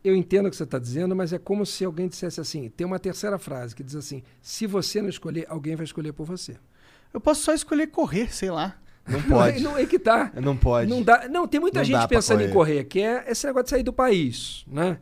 Eu 0.04 0.16
entendo 0.16 0.46
o 0.46 0.50
que 0.52 0.56
você 0.56 0.64
está 0.64 0.78
dizendo, 0.80 1.16
mas 1.16 1.34
é 1.34 1.40
como 1.40 1.66
se 1.66 1.84
alguém 1.84 2.08
dissesse 2.08 2.40
assim: 2.40 2.70
tem 2.70 2.86
uma 2.86 3.00
terceira 3.00 3.38
frase 3.38 3.76
que 3.76 3.84
diz 3.84 3.96
assim: 3.96 4.24
se 4.42 4.66
você 4.68 5.02
não 5.02 5.10
escolher, 5.10 5.46
alguém 5.50 5.76
vai 5.76 5.84
escolher 5.84 6.14
por 6.14 6.26
você. 6.26 6.58
Eu 7.14 7.20
posso 7.20 7.42
só 7.42 7.54
escolher 7.54 7.88
correr, 7.88 8.34
sei 8.34 8.52
lá. 8.52 8.80
Não 9.08 9.22
pode. 9.24 9.62
não, 9.64 9.78
é 9.78 9.86
que 9.86 10.00
tá. 10.00 10.32
Não 10.42 10.56
pode. 10.56 10.90
Não, 10.90 11.02
dá, 11.02 11.28
não 11.28 11.48
tem 11.48 11.60
muita 11.60 11.80
não 11.80 11.86
gente 11.86 12.08
pensando 12.08 12.38
correr. 12.38 12.50
em 12.50 12.54
correr, 12.54 12.84
que 12.86 13.02
é 13.02 13.26
esse 13.28 13.46
negócio 13.48 13.66
de 13.66 13.70
sair 13.72 13.84
do 13.84 13.94
país, 13.94 14.64
né? 14.68 15.00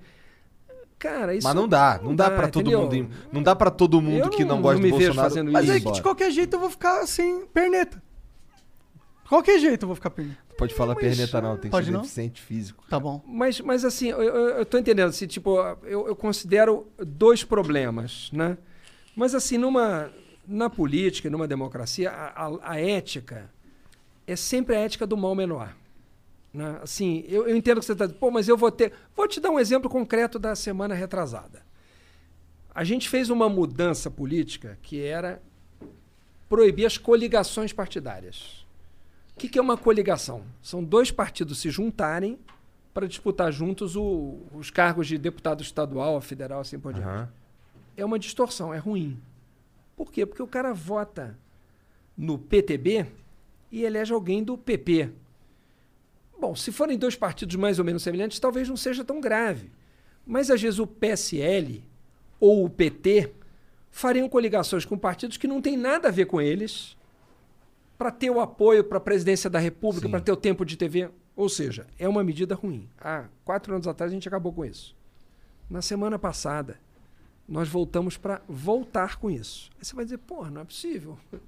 Cara, 1.04 1.36
isso 1.36 1.46
Mas 1.46 1.54
não 1.54 1.68
dá, 1.68 2.00
não, 2.02 2.12
não 2.12 2.16
dá, 2.16 2.30
dá 2.30 2.36
para 2.38 2.48
todo 2.48 2.72
mundo, 2.72 3.10
não 3.30 3.44
dá 3.44 3.54
para 3.54 3.70
todo 3.70 4.02
mundo 4.02 4.30
que 4.30 4.46
não, 4.46 4.56
não 4.56 4.62
gosta 4.62 4.80
não 4.80 4.90
do 4.90 4.92
Bolsonaro. 4.92 5.30
Fazendo 5.30 5.52
Mas 5.52 5.66
isso. 5.66 5.74
é 5.74 5.80
que 5.82 5.92
de 5.92 6.02
qualquer 6.02 6.32
jeito 6.32 6.56
eu 6.56 6.60
vou 6.62 6.70
ficar 6.70 7.02
assim, 7.02 7.46
perneta. 7.48 8.02
De 9.24 9.30
qualquer 9.30 9.60
jeito 9.60 9.84
eu 9.84 9.88
vou 9.88 9.96
ficar 9.96 10.12
perneta. 10.12 10.38
Pode 10.58 10.74
falar 10.74 10.96
mas, 10.96 11.04
perneta 11.04 11.42
não, 11.42 11.58
tem 11.58 11.70
que 11.70 11.84
ser 11.84 11.92
não? 11.92 12.02
deficiente 12.04 12.42
físico. 12.42 12.86
Tá 12.90 12.98
bom. 13.02 13.22
Mas, 13.28 13.60
mas 13.60 13.84
assim, 13.84 14.12
eu, 14.12 14.24
eu, 14.24 14.48
eu 14.60 14.66
tô 14.66 14.78
entendendo, 14.78 15.10
assim, 15.10 15.28
tipo, 15.28 15.60
eu, 15.84 16.08
eu 16.08 16.16
considero 16.16 16.88
dois 16.98 17.44
problemas, 17.44 18.30
né? 18.32 18.58
Mas 19.14 19.36
assim, 19.36 19.58
numa 19.58 20.10
na 20.48 20.70
política, 20.70 21.30
numa 21.30 21.50
democracia, 21.50 22.12
a, 22.12 22.48
a, 22.48 22.72
a 22.72 22.80
ética 22.80 23.52
é 24.26 24.38
sempre 24.38 24.74
a 24.74 24.80
ética 24.80 25.06
do 25.06 25.18
mal 25.18 25.36
menor. 25.36 25.76
Né? 26.54 26.80
Assim, 26.82 27.26
eu, 27.28 27.48
eu 27.48 27.56
entendo 27.56 27.80
que 27.80 27.86
você 27.86 27.94
está 27.94 28.06
dizendo, 28.06 28.20
pô, 28.20 28.30
mas 28.30 28.48
eu 28.48 28.56
vou 28.56 28.72
ter. 28.72 28.94
Vou 29.16 29.28
te 29.28 29.40
dar 29.40 29.50
um 29.50 29.60
exemplo 29.60 29.90
concreto 29.90 30.38
da 30.38 30.56
semana 30.56 30.94
retrasada. 30.94 31.64
A 32.76 32.84
gente 32.84 33.10
fez 33.10 33.30
uma 33.30 33.50
mudança 33.50 34.10
política 34.10 34.78
que 34.82 35.02
era 35.02 35.42
proibir 36.48 36.86
as 36.86 36.98
coligações 36.98 37.74
partidárias. 37.74 38.66
O 39.36 39.40
que, 39.40 39.50
que 39.50 39.58
é 39.58 39.62
uma 39.62 39.78
coligação? 39.78 40.44
São 40.62 40.84
dois 40.84 41.10
partidos 41.10 41.60
se 41.60 41.70
juntarem 41.70 42.38
para 42.94 43.08
disputar 43.08 43.52
juntos 43.52 43.96
o, 43.96 44.38
os 44.54 44.70
cargos 44.70 45.08
de 45.08 45.18
deputado 45.18 45.64
estadual, 45.64 46.22
federal, 46.22 46.62
assim 46.62 46.80
por 46.80 46.94
diante. 46.94 47.08
Uhum. 47.08 47.28
É 47.98 48.06
uma 48.06 48.20
distorção, 48.20 48.72
é 48.72 48.78
ruim. 48.78 49.20
Por 49.96 50.12
quê? 50.12 50.26
Porque 50.26 50.44
o 50.44 50.48
cara 50.48 50.74
vota 50.74 51.38
no 52.16 52.38
PTB 52.38 53.08
e 53.72 53.84
elege 53.84 54.14
alguém 54.14 54.44
do 54.44 54.56
PP. 54.56 55.12
Bom, 56.44 56.54
se 56.58 56.74
forem 56.74 56.98
dois 56.98 57.16
partidos 57.16 57.56
mais 57.56 57.80
ou 57.80 57.86
menos 57.86 58.04
semelhantes, 58.04 58.38
talvez 58.38 58.68
não 58.68 58.76
seja 58.76 59.02
tão 59.02 59.22
grave. 59.22 59.72
Mas 60.26 60.52
às 60.52 60.62
vezes 60.62 60.78
o 60.78 60.86
PSL 60.86 61.82
ou 62.38 62.66
o 62.66 62.70
PT 62.70 63.32
fariam 63.90 64.28
coligações 64.28 64.84
com 64.84 64.98
partidos 64.98 65.38
que 65.38 65.48
não 65.48 65.62
têm 65.62 65.78
nada 65.78 66.10
a 66.10 66.12
ver 66.12 66.26
com 66.26 66.42
eles 66.42 66.98
para 67.98 68.12
ter 68.12 68.30
o 68.30 68.42
apoio 68.42 68.84
para 68.84 68.98
a 68.98 69.02
presidência 69.02 69.50
da 69.50 69.58
República, 69.58 70.10
para 70.10 70.20
ter 70.20 70.34
o 70.34 70.36
tempo 70.36 70.66
de 70.66 70.76
TV. 70.76 71.10
Ou 71.34 71.48
seja, 71.48 71.88
é 71.98 72.10
uma 72.10 72.26
medida 72.26 72.56
ruim. 72.56 72.90
Há 73.00 73.30
quatro 73.46 73.74
anos 73.74 73.88
atrás 73.88 74.12
a 74.12 74.14
gente 74.14 74.28
acabou 74.28 74.52
com 74.52 74.66
isso. 74.66 74.94
Na 75.70 75.82
semana 75.82 76.20
passada, 76.20 76.78
nós 77.48 77.70
voltamos 77.70 78.18
para 78.18 78.42
voltar 78.50 79.16
com 79.16 79.32
isso. 79.32 79.72
Aí 79.80 79.86
você 79.86 79.96
vai 79.96 80.04
dizer, 80.04 80.18
porra, 80.18 80.52
não 80.52 80.60
é 80.60 80.66
possível. 80.66 81.18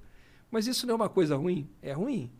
Mas 0.50 0.66
isso 0.66 0.86
não 0.86 0.94
é 0.94 0.96
uma 0.96 1.08
coisa 1.10 1.36
ruim? 1.36 1.68
É 1.82 1.92
ruim. 1.92 2.32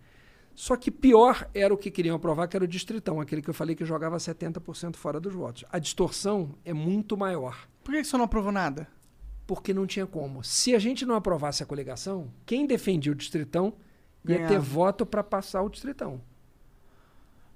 Só 0.56 0.74
que 0.74 0.90
pior 0.90 1.48
era 1.54 1.72
o 1.72 1.76
que 1.76 1.90
queriam 1.90 2.16
aprovar, 2.16 2.48
que 2.48 2.56
era 2.56 2.64
o 2.64 2.68
distritão, 2.68 3.20
aquele 3.20 3.42
que 3.42 3.50
eu 3.50 3.54
falei 3.54 3.76
que 3.76 3.84
jogava 3.84 4.16
70% 4.16 4.96
fora 4.96 5.20
dos 5.20 5.34
votos. 5.34 5.64
A 5.70 5.78
distorção 5.78 6.54
é 6.64 6.72
muito 6.72 7.14
maior, 7.16 7.68
Por 7.84 7.94
que 7.94 8.02
você 8.02 8.16
não 8.16 8.24
aprovou 8.24 8.50
nada? 8.50 8.88
porque 9.46 9.72
não 9.72 9.86
tinha 9.86 10.06
como. 10.06 10.42
Se 10.42 10.74
a 10.74 10.78
gente 10.80 11.06
não 11.06 11.14
aprovasse 11.14 11.62
a 11.62 11.66
coligação, 11.66 12.32
quem 12.44 12.66
defendia 12.66 13.12
o 13.12 13.14
distritão 13.14 13.74
ia 14.26 14.44
ter 14.48 14.58
voto 14.58 15.06
para 15.06 15.22
passar 15.22 15.62
o 15.62 15.68
distritão. 15.68 16.20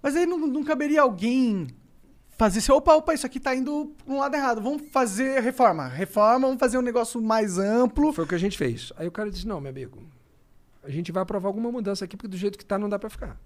Mas 0.01 0.15
aí 0.15 0.25
não, 0.25 0.39
não 0.39 0.63
caberia 0.63 1.03
alguém 1.03 1.67
fazer 2.39 2.61
assim, 2.61 2.71
opa, 2.71 2.95
opa, 2.95 3.13
isso 3.13 3.27
aqui 3.27 3.41
tá 3.41 3.57
indo 3.57 3.93
pra 4.05 4.15
um 4.15 4.19
lado 4.19 4.37
errado. 4.37 4.63
Vamos 4.63 4.83
fazer 4.93 5.41
reforma. 5.41 5.89
Reforma, 5.89 6.47
vamos 6.47 6.61
fazer 6.61 6.79
um 6.79 6.83
negócio 6.83 7.21
mais 7.21 7.59
amplo. 7.59 8.13
Foi 8.13 8.25
o 8.25 8.29
que 8.29 8.37
a 8.37 8.39
gente 8.39 8.57
fez. 8.57 8.93
Aí 8.97 9.09
o 9.09 9.13
cara 9.13 9.31
disse: 9.31 9.47
não, 9.47 9.61
meu 9.61 9.71
amigo, 9.71 9.99
a 10.83 10.91
gente 10.91 11.13
vai 11.13 11.23
aprovar 11.23 11.49
alguma 11.49 11.71
mudança 11.71 12.05
aqui, 12.05 12.17
porque 12.17 12.29
do 12.29 12.37
jeito 12.37 12.59
que 12.59 12.65
tá 12.65 12.79
não 12.79 12.89
dá 12.89 12.99
para 12.99 13.11
ficar. 13.11 13.41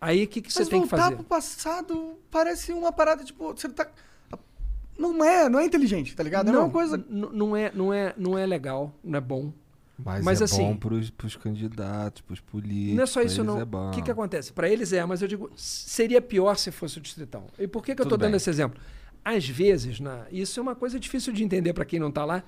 Aí 0.00 0.24
o 0.24 0.28
que, 0.28 0.42
que 0.42 0.52
você 0.52 0.60
Mas 0.60 0.68
tem 0.68 0.82
que 0.82 0.88
voltar 0.88 1.04
fazer? 1.04 1.16
pro 1.16 1.24
passado 1.24 2.18
parece 2.30 2.72
uma 2.72 2.92
parada, 2.92 3.24
tipo, 3.24 3.52
você 3.54 3.68
tá. 3.68 3.88
Não 4.98 5.24
é, 5.24 5.48
não 5.48 5.58
é 5.58 5.64
inteligente, 5.64 6.14
tá 6.14 6.22
ligado? 6.22 6.48
é 6.48 6.52
não, 6.52 6.64
uma 6.64 6.70
coisa. 6.70 7.02
não 7.08 7.56
é, 7.56 7.72
não 7.74 7.92
é, 7.92 8.14
não 8.16 8.38
é 8.38 8.46
legal, 8.46 8.94
não 9.02 9.16
é 9.16 9.20
bom. 9.20 9.52
Mas, 9.98 10.24
Mas 10.24 10.40
é 10.40 10.44
assim- 10.44 10.62
bom 10.62 10.76
pros, 10.76 11.08
pros 11.10 11.36
candidatos, 11.36 12.20
pros 12.22 12.40
políticos. 12.40 12.96
Não 12.96 13.02
é 13.04 13.06
só 13.06 13.22
isso, 13.22 13.42
não. 13.44 13.60
É. 13.60 13.62
O 13.64 13.90
que, 13.92 14.02
que 14.02 14.10
acontece? 14.10 14.52
Para 14.52 14.68
eles 14.68 14.92
é, 14.92 15.04
mas 15.04 15.22
eu 15.22 15.28
digo, 15.28 15.50
seria 15.56 16.20
pior 16.20 16.56
se 16.56 16.70
fosse 16.72 16.98
o 16.98 17.00
distritão. 17.00 17.46
E 17.58 17.66
por 17.68 17.82
que, 17.82 17.94
que 17.94 18.00
eu 18.02 18.04
Tudo 18.04 18.14
estou 18.14 18.18
dando 18.18 18.32
bem. 18.32 18.36
esse 18.36 18.50
exemplo? 18.50 18.80
Às 19.24 19.48
vezes, 19.48 20.00
na, 20.00 20.26
isso 20.30 20.58
é 20.58 20.62
uma 20.62 20.74
coisa 20.74 20.98
difícil 20.98 21.32
de 21.32 21.42
entender 21.44 21.72
para 21.72 21.84
quem 21.84 21.98
não 22.00 22.08
está 22.08 22.24
lá, 22.24 22.42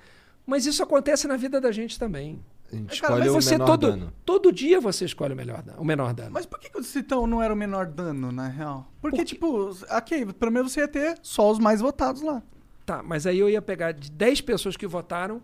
mas 0.45 0.67
isso 0.67 0.83
acontece 0.83 1.27
na 1.29 1.37
vida 1.37 1.61
da 1.61 1.71
gente 1.73 1.99
também. 1.99 2.41
A 2.73 2.77
gente 2.77 3.01
Cara, 3.01 3.15
escolhe 3.15 3.21
Mas 3.21 3.29
o 3.31 3.33
você 3.43 3.51
menor 3.53 3.67
todo, 3.67 3.91
dano. 3.91 4.13
todo 4.25 4.53
dia 4.53 4.81
você 4.81 5.05
escolhe 5.05 5.33
o, 5.33 5.37
melhor, 5.37 5.63
o 5.79 5.85
menor 5.85 6.13
dano. 6.13 6.31
Mas 6.33 6.47
por 6.47 6.59
que, 6.59 6.69
que 6.69 6.79
o 6.79 6.81
distritão 6.81 7.27
não 7.27 7.43
era 7.43 7.53
o 7.55 7.57
menor 7.57 7.87
dano, 7.87 8.33
na 8.33 8.49
real? 8.49 8.91
Porque, 9.01 9.25
tipo, 9.25 9.71
ok, 9.91 10.27
pelo 10.33 10.51
menos 10.53 10.73
você 10.73 10.81
ia 10.81 10.89
ter 10.89 11.17
só 11.23 11.51
os 11.51 11.59
mais 11.59 11.81
votados 11.81 12.23
lá. 12.23 12.43
Tá, 12.85 13.03
mas 13.03 13.27
aí 13.27 13.39
eu 13.39 13.49
ia 13.49 13.63
pegar 13.63 13.93
de 13.93 14.11
10 14.11 14.41
pessoas 14.43 14.77
que 14.77 14.87
votaram, 14.87 15.41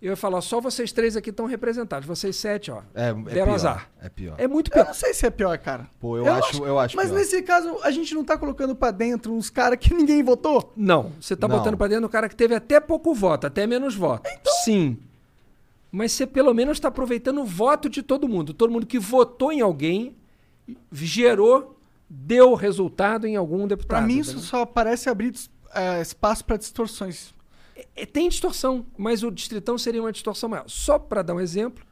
eu 0.00 0.10
ia 0.10 0.16
falar, 0.16 0.40
só 0.42 0.60
vocês 0.60 0.92
três 0.92 1.16
aqui 1.16 1.30
estão 1.30 1.44
representados, 1.46 2.06
vocês 2.06 2.36
sete, 2.36 2.70
ó. 2.70 2.82
É, 2.94 3.08
é 3.08 3.14
pior, 3.14 3.48
azar. 3.48 3.90
É 4.00 4.08
pior. 4.08 4.36
É 4.38 4.46
muito 4.46 4.68
Eu 4.68 4.74
pior. 4.74 4.86
não 4.86 4.94
sei 4.94 5.12
se 5.12 5.26
é 5.26 5.30
pior, 5.30 5.58
cara. 5.58 5.88
Pô, 5.98 6.16
eu, 6.16 6.32
acho, 6.32 6.64
eu 6.64 6.78
acho 6.78 6.96
Mas 6.96 7.08
pior. 7.08 7.18
nesse 7.18 7.42
caso, 7.42 7.76
a 7.82 7.90
gente 7.90 8.14
não 8.14 8.22
tá 8.24 8.38
colocando 8.38 8.76
pra 8.76 8.92
dentro 8.92 9.32
uns 9.34 9.50
caras 9.50 9.76
que 9.78 9.92
ninguém 9.92 10.22
votou? 10.22 10.72
Não, 10.76 11.12
você 11.20 11.34
tá 11.34 11.48
Não. 11.48 11.56
botando 11.58 11.76
pra 11.76 11.88
dentro 11.88 12.06
o 12.06 12.08
cara 12.08 12.28
que 12.28 12.36
teve 12.36 12.54
até 12.54 12.78
pouco 12.78 13.12
voto, 13.12 13.46
até 13.48 13.66
menos 13.66 13.96
voto. 13.96 14.30
Então- 14.32 14.52
Sim. 14.64 14.98
Mas 15.90 16.12
você 16.12 16.26
pelo 16.26 16.52
menos 16.52 16.76
está 16.76 16.88
aproveitando 16.88 17.40
o 17.40 17.44
voto 17.44 17.88
de 17.88 18.02
todo 18.02 18.28
mundo. 18.28 18.52
Todo 18.52 18.70
mundo 18.70 18.86
que 18.86 18.98
votou 18.98 19.52
em 19.52 19.60
alguém 19.60 20.16
gerou, 20.92 21.78
deu 22.08 22.54
resultado 22.54 23.26
em 23.26 23.36
algum 23.36 23.66
deputado. 23.66 23.98
Pra 23.98 24.06
mim, 24.06 24.18
isso 24.18 24.38
só 24.40 24.66
parece 24.66 25.08
abrir 25.08 25.32
é, 25.74 26.00
espaço 26.00 26.44
pra 26.44 26.56
distorções. 26.56 27.34
É, 27.94 28.04
tem 28.04 28.28
distorção, 28.28 28.86
mas 28.96 29.22
o 29.22 29.30
distritão 29.30 29.78
seria 29.78 30.02
uma 30.02 30.12
distorção 30.12 30.48
maior. 30.48 30.68
Só 30.68 30.98
para 30.98 31.22
dar 31.22 31.34
um 31.34 31.40
exemplo, 31.40 31.84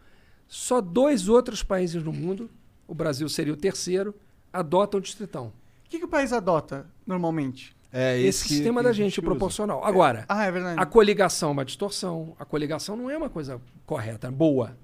só 0.47 0.81
dois 0.81 1.29
outros 1.29 1.63
países 1.63 2.03
no 2.03 2.13
mundo, 2.13 2.51
o 2.87 2.95
Brasil 2.95 3.29
seria 3.29 3.53
o 3.53 3.57
terceiro, 3.57 4.15
adotam 4.53 4.99
o 4.99 5.03
distritão. 5.03 5.53
O 5.85 5.89
que, 5.89 5.99
que 5.99 6.05
o 6.05 6.09
país 6.09 6.33
adota, 6.33 6.87
normalmente? 7.07 7.76
É 7.99 8.21
Esse, 8.21 8.43
que- 8.47 8.55
sistema 8.55 8.81
que 8.81 8.87
da 8.89 8.93
gente, 8.93 9.19
o 9.21 9.23
proporcional. 9.23 9.83
Agora, 9.85 10.25
Ah, 10.29 10.45
é 10.45 10.51
verdade. 10.53 10.79
a 10.81 10.85
coligação 10.85 11.49
é 11.49 11.53
uma 11.53 11.65
distorção. 11.65 12.37
A 12.39 12.45
coligação 12.45 12.95
não 12.97 13.09
é 13.11 13.17
uma 13.17 13.31
coisa 13.31 13.61
correta, 13.87 14.31
boa. 14.31 14.77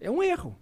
É 0.00 0.10
um 0.10 0.22
erro. 0.22 0.54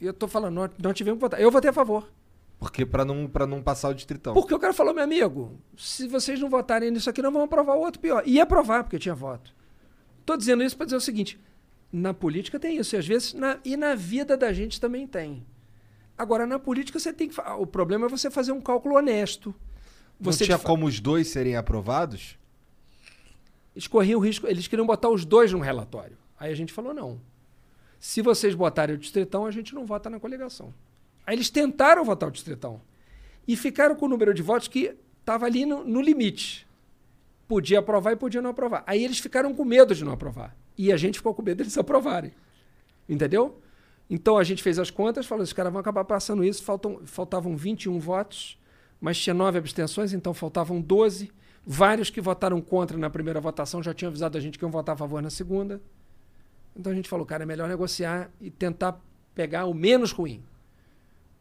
E 0.00 0.06
eu 0.06 0.14
tô 0.14 0.26
falando, 0.26 0.54
nós, 0.54 0.70
nós 0.82 0.94
tivemos 0.94 1.18
que 1.18 1.20
votar. 1.20 1.40
Eu 1.40 1.50
votei 1.50 1.68
a 1.68 1.72
favor. 1.72 2.10
Porque 2.58 2.86
pra 2.86 3.04
não, 3.04 3.26
pra 3.26 3.46
não 3.46 3.62
passar 3.62 3.88
o 3.90 3.94
distritão. 3.94 4.32
Porque 4.34 4.54
o 4.54 4.58
cara 4.58 4.72
falou, 4.72 4.94
meu 4.94 5.04
amigo, 5.04 5.58
se 5.76 6.08
vocês 6.08 6.40
não 6.40 6.48
votarem 6.48 6.90
nisso 6.90 7.08
aqui, 7.10 7.20
não 7.20 7.32
vão 7.32 7.42
aprovar 7.42 7.76
o 7.76 7.80
outro 7.80 8.00
pior. 8.00 8.22
Ia 8.26 8.42
aprovar, 8.44 8.84
porque 8.84 8.98
tinha 8.98 9.14
voto. 9.14 9.54
Tô 10.24 10.36
dizendo 10.36 10.62
isso 10.62 10.76
para 10.76 10.86
dizer 10.86 10.96
o 10.96 11.00
seguinte: 11.00 11.38
na 11.92 12.12
política 12.14 12.58
tem 12.58 12.76
isso, 12.78 12.94
e 12.94 12.98
às 12.98 13.06
vezes, 13.06 13.34
na- 13.34 13.58
e 13.64 13.76
na 13.76 13.94
vida 13.94 14.36
da 14.36 14.52
gente 14.52 14.80
também 14.80 15.06
tem. 15.06 15.44
Agora, 16.16 16.46
na 16.46 16.58
política, 16.58 16.98
você 16.98 17.12
tem 17.12 17.28
que. 17.28 17.40
O 17.58 17.66
problema 17.66 18.06
é 18.06 18.08
você 18.08 18.30
fazer 18.30 18.52
um 18.52 18.60
cálculo 18.60 18.96
honesto. 18.96 19.54
Não 20.20 20.30
Você 20.32 20.44
tinha 20.44 20.56
de 20.56 20.62
fa- 20.62 20.68
como 20.68 20.86
os 20.86 21.00
dois 21.00 21.28
serem 21.28 21.56
aprovados? 21.56 22.38
Eles 23.74 23.86
corriam 23.86 24.18
o 24.20 24.22
risco, 24.22 24.46
eles 24.46 24.66
queriam 24.68 24.86
botar 24.86 25.08
os 25.08 25.24
dois 25.24 25.52
num 25.52 25.60
relatório. 25.60 26.16
Aí 26.38 26.52
a 26.52 26.54
gente 26.54 26.72
falou: 26.72 26.92
não. 26.92 27.20
Se 27.98 28.22
vocês 28.22 28.54
botarem 28.54 28.94
o 28.96 28.98
distritão, 28.98 29.44
a 29.46 29.50
gente 29.50 29.74
não 29.74 29.84
vota 29.86 30.08
na 30.10 30.18
coligação. 30.18 30.72
Aí 31.26 31.34
eles 31.36 31.50
tentaram 31.50 32.04
votar 32.04 32.28
o 32.28 32.32
distritão. 32.32 32.80
E 33.46 33.56
ficaram 33.56 33.94
com 33.94 34.06
o 34.06 34.08
número 34.08 34.32
de 34.34 34.42
votos 34.42 34.68
que 34.68 34.94
estava 35.20 35.46
ali 35.46 35.66
no, 35.66 35.84
no 35.84 36.00
limite. 36.00 36.66
Podia 37.46 37.78
aprovar 37.80 38.12
e 38.12 38.16
podia 38.16 38.40
não 38.40 38.50
aprovar. 38.50 38.82
Aí 38.86 39.04
eles 39.04 39.18
ficaram 39.18 39.52
com 39.54 39.64
medo 39.64 39.94
de 39.94 40.04
não 40.04 40.12
aprovar. 40.12 40.56
E 40.78 40.92
a 40.92 40.96
gente 40.96 41.18
ficou 41.18 41.34
com 41.34 41.42
medo 41.42 41.58
deles 41.58 41.76
aprovarem. 41.78 42.32
Entendeu? 43.08 43.60
Então 44.08 44.38
a 44.38 44.44
gente 44.44 44.62
fez 44.62 44.78
as 44.78 44.90
contas, 44.90 45.26
falou: 45.26 45.44
os 45.44 45.52
caras 45.52 45.72
vão 45.72 45.80
acabar 45.80 46.04
passando 46.04 46.42
isso. 46.44 46.62
Faltam, 46.62 47.00
faltavam 47.04 47.56
21 47.56 47.98
votos, 47.98 48.58
mas 49.00 49.18
tinha 49.18 49.32
nove 49.32 49.58
abstenções, 49.58 50.12
então 50.12 50.34
faltavam 50.34 50.80
12. 50.80 51.32
Vários 51.64 52.10
que 52.10 52.20
votaram 52.20 52.60
contra 52.60 52.98
na 52.98 53.08
primeira 53.08 53.40
votação 53.40 53.82
já 53.82 53.94
tinham 53.94 54.10
avisado 54.10 54.36
a 54.36 54.40
gente 54.40 54.58
que 54.58 54.64
iam 54.64 54.70
votar 54.70 54.94
a 54.94 54.98
favor 54.98 55.22
na 55.22 55.30
segunda. 55.30 55.80
Então 56.76 56.92
a 56.92 56.94
gente 56.94 57.08
falou, 57.08 57.24
cara, 57.24 57.42
é 57.42 57.46
melhor 57.46 57.68
negociar 57.68 58.30
e 58.40 58.50
tentar 58.50 59.00
pegar 59.34 59.64
o 59.66 59.74
menos 59.74 60.12
ruim. 60.12 60.42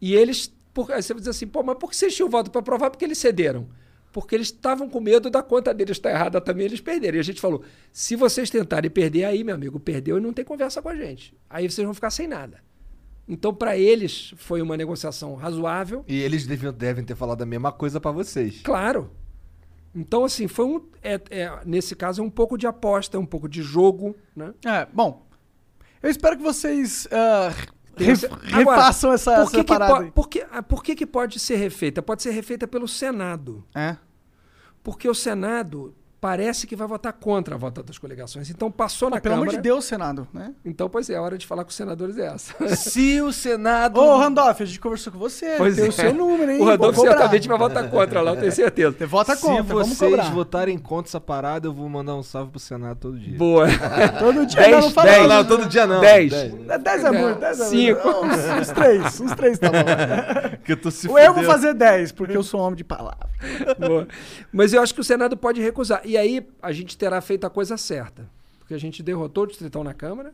E 0.02 0.16
eles, 0.16 0.54
por, 0.74 0.92
aí 0.92 1.02
você 1.02 1.14
vai 1.14 1.20
dizer 1.20 1.32
assim, 1.32 1.48
pô, 1.48 1.62
mas 1.64 1.78
por 1.78 1.90
que 1.90 1.96
vocês 1.96 2.16
tinham 2.16 2.30
voto 2.30 2.50
para 2.50 2.60
aprovar? 2.62 2.90
Porque 2.90 3.04
eles 3.04 3.18
cederam. 3.18 3.68
Porque 4.12 4.34
eles 4.36 4.48
estavam 4.48 4.90
com 4.90 5.00
medo 5.00 5.30
da 5.30 5.44
conta 5.44 5.74
deles 5.74 5.98
estar 5.98 6.10
errada 6.10 6.42
também, 6.42 6.66
eles 6.66 6.82
perderem. 6.82 7.18
E 7.18 7.22
a 7.22 7.24
gente 7.24 7.40
falou, 7.40 7.64
se 7.92 8.16
vocês 8.16 8.50
tentarem 8.50 8.90
perder 8.90 9.26
aí, 9.26 9.44
meu 9.44 9.54
amigo, 9.54 9.80
perdeu 9.80 10.18
e 10.18 10.22
não 10.22 10.34
tem 10.34 10.44
conversa 10.44 10.82
com 10.82 10.90
a 10.90 10.96
gente. 10.96 11.36
Aí 11.50 11.70
vocês 11.70 11.86
vão 11.86 11.94
ficar 11.94 12.10
sem 12.10 12.28
nada. 12.28 12.60
Então, 13.32 13.54
para 13.54 13.78
eles, 13.78 14.34
foi 14.38 14.60
uma 14.60 14.76
negociação 14.76 15.36
razoável. 15.36 16.04
E 16.08 16.20
eles 16.20 16.48
deviam, 16.48 16.74
devem 16.74 17.06
ter 17.06 17.16
falado 17.16 17.44
a 17.44 17.46
mesma 17.46 17.72
coisa 17.72 18.02
pra 18.02 18.10
vocês. 18.10 18.62
Claro. 18.64 19.12
Então, 19.94 20.26
assim, 20.26 20.48
foi 20.48 20.66
um. 20.66 20.82
é- 21.04 21.22
é, 21.30 21.60
nesse 21.66 21.96
caso, 21.96 22.22
é 22.22 22.26
um 22.26 22.30
pouco 22.30 22.58
de 22.58 22.66
aposta, 22.66 23.18
é 23.18 23.20
um 23.20 23.26
pouco 23.26 23.48
de 23.48 23.62
jogo, 23.62 24.16
né? 24.36 24.52
É, 24.66 24.88
bom. 24.92 25.28
Eu 26.02 26.10
espero 26.10 26.38
que 26.38 26.44
vocês 26.44 27.08
re- 27.96 28.12
esse- 28.12 28.28
refaçam 28.44 29.14
essa, 29.14 29.32
por 29.36 29.42
essa 29.44 29.52
que 29.52 29.58
que 29.58 29.64
parada. 29.66 29.94
po- 29.96 30.02
aí. 30.02 30.12
por, 30.12 30.28
que, 30.30 30.46
ah, 30.52 30.64
por 30.64 30.84
que, 30.84 30.96
que 30.96 31.06
pode 31.06 31.38
ser 31.40 31.58
refeita? 31.58 32.02
Pode 32.02 32.24
ser 32.24 32.32
refeita 32.32 32.68
pelo 32.68 32.88
Senado. 32.88 33.64
É. 33.76 33.96
Porque 34.82 35.08
o 35.10 35.14
Senado 35.14 35.94
parece 36.20 36.68
que 36.68 36.76
vai 36.76 36.88
votar 36.88 37.14
contra 37.14 37.56
a 37.56 37.58
volta 37.58 37.82
das 37.82 37.98
coligações. 37.98 38.50
Então 38.50 38.70
passou 38.70 39.10
na 39.10 39.20
Pelo 39.20 39.36
Câmara. 39.36 39.52
amor 39.52 39.58
de 39.58 39.62
Deus, 39.62 39.86
Senado, 39.86 40.28
né? 40.34 40.54
Então, 40.66 40.90
pois 40.90 41.10
é, 41.10 41.16
a 41.16 41.22
hora 41.22 41.38
de 41.38 41.48
falar 41.48 41.64
com 41.64 41.70
os 41.70 41.76
senadores 41.76 42.18
é 42.18 42.28
essa. 42.28 42.54
Se 42.76 43.22
o 43.22 43.32
Senado. 43.32 44.00
Ô, 44.00 44.18
Randolph, 44.18 44.62
a 44.62 44.66
gente 44.66 44.80
conversou 44.80 45.14
com 45.14 45.20
você. 45.20 45.56
Pois 45.58 45.76
tem 45.76 45.86
é. 45.86 45.90
o 45.90 45.92
seu 45.92 46.14
número, 46.14 46.52
hein? 46.52 46.62
O 46.62 46.66
Randolph 46.66 46.98
certamente 46.98 47.48
vai 47.48 47.58
votar 47.58 47.90
contra 47.90 48.22
lá, 48.22 48.32
eu 48.32 48.38
tenho 48.38 48.52
certeza. 48.52 48.96
Você 48.98 49.06
vota 49.06 49.36
Se 49.36 49.42
contra, 49.42 49.64
vamos 49.64 49.98
vocês 49.98 50.30
votarem 50.30 50.78
contra 50.78 51.10
essa 51.10 51.22
parada, 51.22 51.68
eu 51.68 51.74
vou 51.74 51.88
mandar 51.88 52.16
um 52.16 52.24
salve 52.24 52.52
pro 52.52 52.60
Senado 52.60 52.98
todo 52.98 53.18
dia. 53.18 53.38
Boa. 53.38 53.68
Todo 54.20 54.46
dia 54.46 54.60
Dez, 54.60 54.72
não, 54.72 54.82
não 54.82 54.92
fala 54.92 55.08
dez. 55.08 55.20
isso. 55.20 55.30
Não, 55.30 55.46
todo 55.46 55.66
dia 55.68 55.88
não. 55.88 56.02
Dez. 56.02 56.34
É 56.34 56.78
10 56.78 57.04
é 57.04 57.12
muito, 57.12 57.40
10 57.40 57.60
é 57.60 57.66
Cinco. 57.66 58.08
Uns, 58.10 58.60
uns 58.62 58.68
três, 58.70 59.22
uns 59.22 59.32
três 59.34 59.60
tá 59.60 59.70
bom. 59.70 60.60
Que 60.64 60.74
eu 60.74 60.78
tô 60.78 60.92
se 60.92 61.08
Ou 61.08 61.18
eu 61.18 61.34
vou 61.34 61.44
fazer 61.44 61.74
10, 61.74 62.12
porque 62.12 62.36
eu 62.36 62.44
sou 62.44 62.60
homem 62.60 62.76
de 62.76 62.84
palavra. 62.84 63.30
Boa. 63.80 64.08
Mas 64.52 64.74
eu 64.74 64.82
acho 64.82 64.94
que 64.94 65.00
o 65.02 65.04
Senado 65.04 65.38
pode 65.38 65.62
recusar. 65.62 66.02
E 66.10 66.18
aí 66.18 66.44
a 66.60 66.72
gente 66.72 66.98
terá 66.98 67.22
feito 67.22 67.46
a 67.46 67.52
coisa 67.52 67.78
certa. 67.78 68.28
Porque 68.58 68.74
a 68.74 68.80
gente 68.80 69.04
derrotou 69.04 69.44
o 69.44 69.48
Distritão 69.48 69.84
na 69.84 69.94
Câmara. 69.94 70.34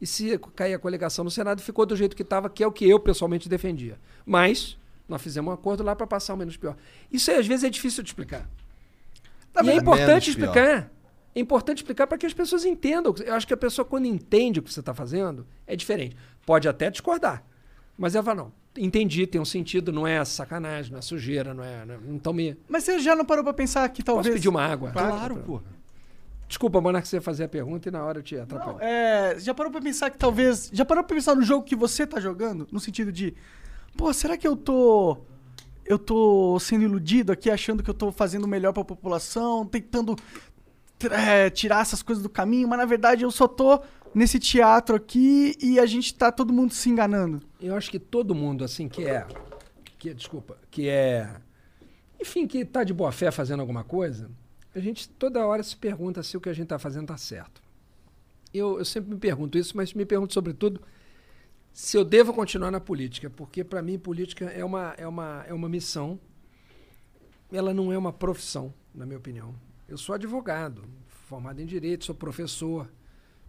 E 0.00 0.06
se 0.06 0.38
cair 0.56 0.72
a 0.72 0.78
coligação 0.78 1.22
no 1.22 1.30
Senado, 1.30 1.60
ficou 1.60 1.84
do 1.84 1.94
jeito 1.94 2.16
que 2.16 2.22
estava, 2.22 2.48
que 2.48 2.64
é 2.64 2.66
o 2.66 2.72
que 2.72 2.88
eu 2.88 2.98
pessoalmente 2.98 3.46
defendia. 3.46 4.00
Mas 4.24 4.78
nós 5.06 5.20
fizemos 5.20 5.50
um 5.50 5.54
acordo 5.54 5.82
lá 5.82 5.94
para 5.94 6.06
passar 6.06 6.32
o 6.32 6.36
menos 6.36 6.56
pior. 6.56 6.76
Isso 7.12 7.30
aí, 7.30 7.36
às 7.36 7.46
vezes 7.46 7.62
é 7.62 7.68
difícil 7.68 8.02
de 8.02 8.08
explicar. 8.08 8.48
Tá 9.52 9.60
e 9.60 9.64
é 9.64 9.66
Menos 9.66 9.82
importante 9.82 10.34
pior. 10.34 10.46
explicar. 10.46 10.90
É 11.34 11.40
importante 11.40 11.78
explicar 11.78 12.06
para 12.06 12.16
que 12.16 12.24
as 12.24 12.32
pessoas 12.32 12.64
entendam. 12.64 13.14
Eu 13.24 13.34
acho 13.34 13.46
que 13.46 13.52
a 13.52 13.56
pessoa, 13.56 13.84
quando 13.84 14.06
entende 14.06 14.60
o 14.60 14.62
que 14.62 14.72
você 14.72 14.80
está 14.80 14.94
fazendo, 14.94 15.46
é 15.66 15.76
diferente. 15.76 16.16
Pode 16.46 16.66
até 16.68 16.90
discordar. 16.90 17.44
Mas 17.98 18.14
ela 18.14 18.24
fala, 18.24 18.44
não, 18.44 18.52
entendi, 18.76 19.26
tem 19.26 19.40
um 19.40 19.44
sentido, 19.44 19.92
não 19.92 20.06
é 20.06 20.24
sacanagem, 20.24 20.92
não 20.92 20.98
é 20.98 21.02
sujeira, 21.02 21.52
não 21.54 21.62
é. 21.64 21.84
Não 21.84 22.16
estão 22.16 22.32
me. 22.32 22.56
Mas 22.68 22.84
você 22.84 22.98
já 22.98 23.14
não 23.14 23.24
parou 23.24 23.44
pra 23.44 23.52
pensar 23.52 23.88
que 23.88 24.02
talvez. 24.02 24.26
Posso 24.26 24.36
pedir 24.36 24.48
uma 24.48 24.62
água? 24.64 24.90
Claro, 24.90 25.36
porra. 25.38 25.62
Desculpa, 26.48 26.80
Monark, 26.82 27.08
você 27.08 27.16
ia 27.16 27.22
fazer 27.22 27.44
a 27.44 27.48
pergunta 27.48 27.88
e 27.88 27.92
na 27.92 28.04
hora 28.04 28.18
eu 28.18 28.22
te 28.22 28.34
Não, 28.36 28.42
atrapalhei. 28.42 28.86
é, 28.86 29.36
já 29.38 29.54
parou 29.54 29.72
pra 29.72 29.80
pensar 29.80 30.10
que 30.10 30.18
talvez. 30.18 30.68
Já 30.72 30.84
parou 30.84 31.02
pra 31.02 31.14
pensar 31.16 31.34
no 31.34 31.42
jogo 31.42 31.64
que 31.64 31.74
você 31.74 32.06
tá 32.06 32.20
jogando? 32.20 32.68
No 32.70 32.78
sentido 32.78 33.10
de. 33.10 33.34
Pô, 33.96 34.12
será 34.12 34.36
que 34.36 34.46
eu 34.46 34.54
tô. 34.56 35.16
Eu 35.84 35.98
tô 35.98 36.58
sendo 36.60 36.84
iludido 36.84 37.32
aqui, 37.32 37.50
achando 37.50 37.82
que 37.82 37.90
eu 37.90 37.94
tô 37.94 38.12
fazendo 38.12 38.44
o 38.44 38.48
melhor 38.48 38.72
pra 38.72 38.84
população, 38.84 39.66
tentando 39.66 40.14
é, 41.10 41.50
tirar 41.50 41.80
essas 41.82 42.02
coisas 42.02 42.22
do 42.22 42.28
caminho, 42.28 42.68
mas 42.68 42.78
na 42.78 42.84
verdade 42.84 43.24
eu 43.24 43.30
só 43.30 43.48
tô 43.48 43.80
nesse 44.14 44.38
teatro 44.38 44.94
aqui 44.96 45.56
e 45.60 45.78
a 45.78 45.86
gente 45.86 46.14
tá 46.14 46.30
todo 46.30 46.52
mundo 46.52 46.72
se 46.72 46.88
enganando. 46.88 47.40
Eu 47.60 47.74
acho 47.74 47.90
que 47.90 47.98
todo 47.98 48.34
mundo, 48.34 48.64
assim, 48.64 48.88
que 48.88 49.04
é. 49.04 49.26
Que, 49.98 50.12
desculpa, 50.12 50.56
que 50.70 50.88
é. 50.88 51.36
Enfim, 52.20 52.46
que 52.46 52.64
tá 52.64 52.84
de 52.84 52.92
boa 52.92 53.12
fé 53.12 53.30
fazendo 53.30 53.60
alguma 53.60 53.84
coisa, 53.84 54.30
a 54.74 54.80
gente 54.80 55.08
toda 55.08 55.46
hora 55.46 55.62
se 55.62 55.76
pergunta 55.76 56.22
se 56.22 56.36
o 56.36 56.40
que 56.40 56.48
a 56.48 56.52
gente 56.52 56.68
tá 56.68 56.78
fazendo 56.78 57.06
tá 57.06 57.16
certo. 57.16 57.62
Eu, 58.52 58.78
eu 58.78 58.84
sempre 58.84 59.10
me 59.10 59.18
pergunto 59.18 59.58
isso, 59.58 59.76
mas 59.76 59.94
me 59.94 60.04
pergunto, 60.04 60.34
sobretudo, 60.34 60.80
se 61.72 61.96
eu 61.96 62.04
devo 62.04 62.34
continuar 62.34 62.70
na 62.70 62.80
política, 62.80 63.30
porque 63.30 63.64
para 63.64 63.80
mim 63.80 63.98
política 63.98 64.44
é 64.46 64.64
uma, 64.64 64.94
é, 64.98 65.06
uma, 65.06 65.44
é 65.48 65.54
uma 65.54 65.68
missão, 65.68 66.20
ela 67.50 67.72
não 67.72 67.92
é 67.92 67.98
uma 67.98 68.12
profissão, 68.12 68.72
na 68.94 69.06
minha 69.06 69.18
opinião. 69.18 69.54
Eu 69.88 69.96
sou 69.96 70.14
advogado, 70.14 70.84
formado 71.06 71.60
em 71.60 71.66
direito, 71.66 72.04
sou 72.04 72.14
professor, 72.14 72.88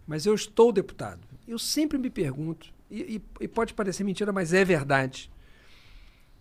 mas 0.07 0.25
eu 0.25 0.33
estou 0.33 0.71
deputado. 0.71 1.21
Eu 1.47 1.57
sempre 1.59 1.97
me 1.97 2.09
pergunto, 2.09 2.73
e, 2.89 3.15
e- 3.17 3.21
e 3.43 3.47
pode 3.47 3.73
parecer 3.73 4.03
mentira, 4.03 4.31
mas 4.31 4.53
é 4.53 4.63
verdade. 4.63 5.31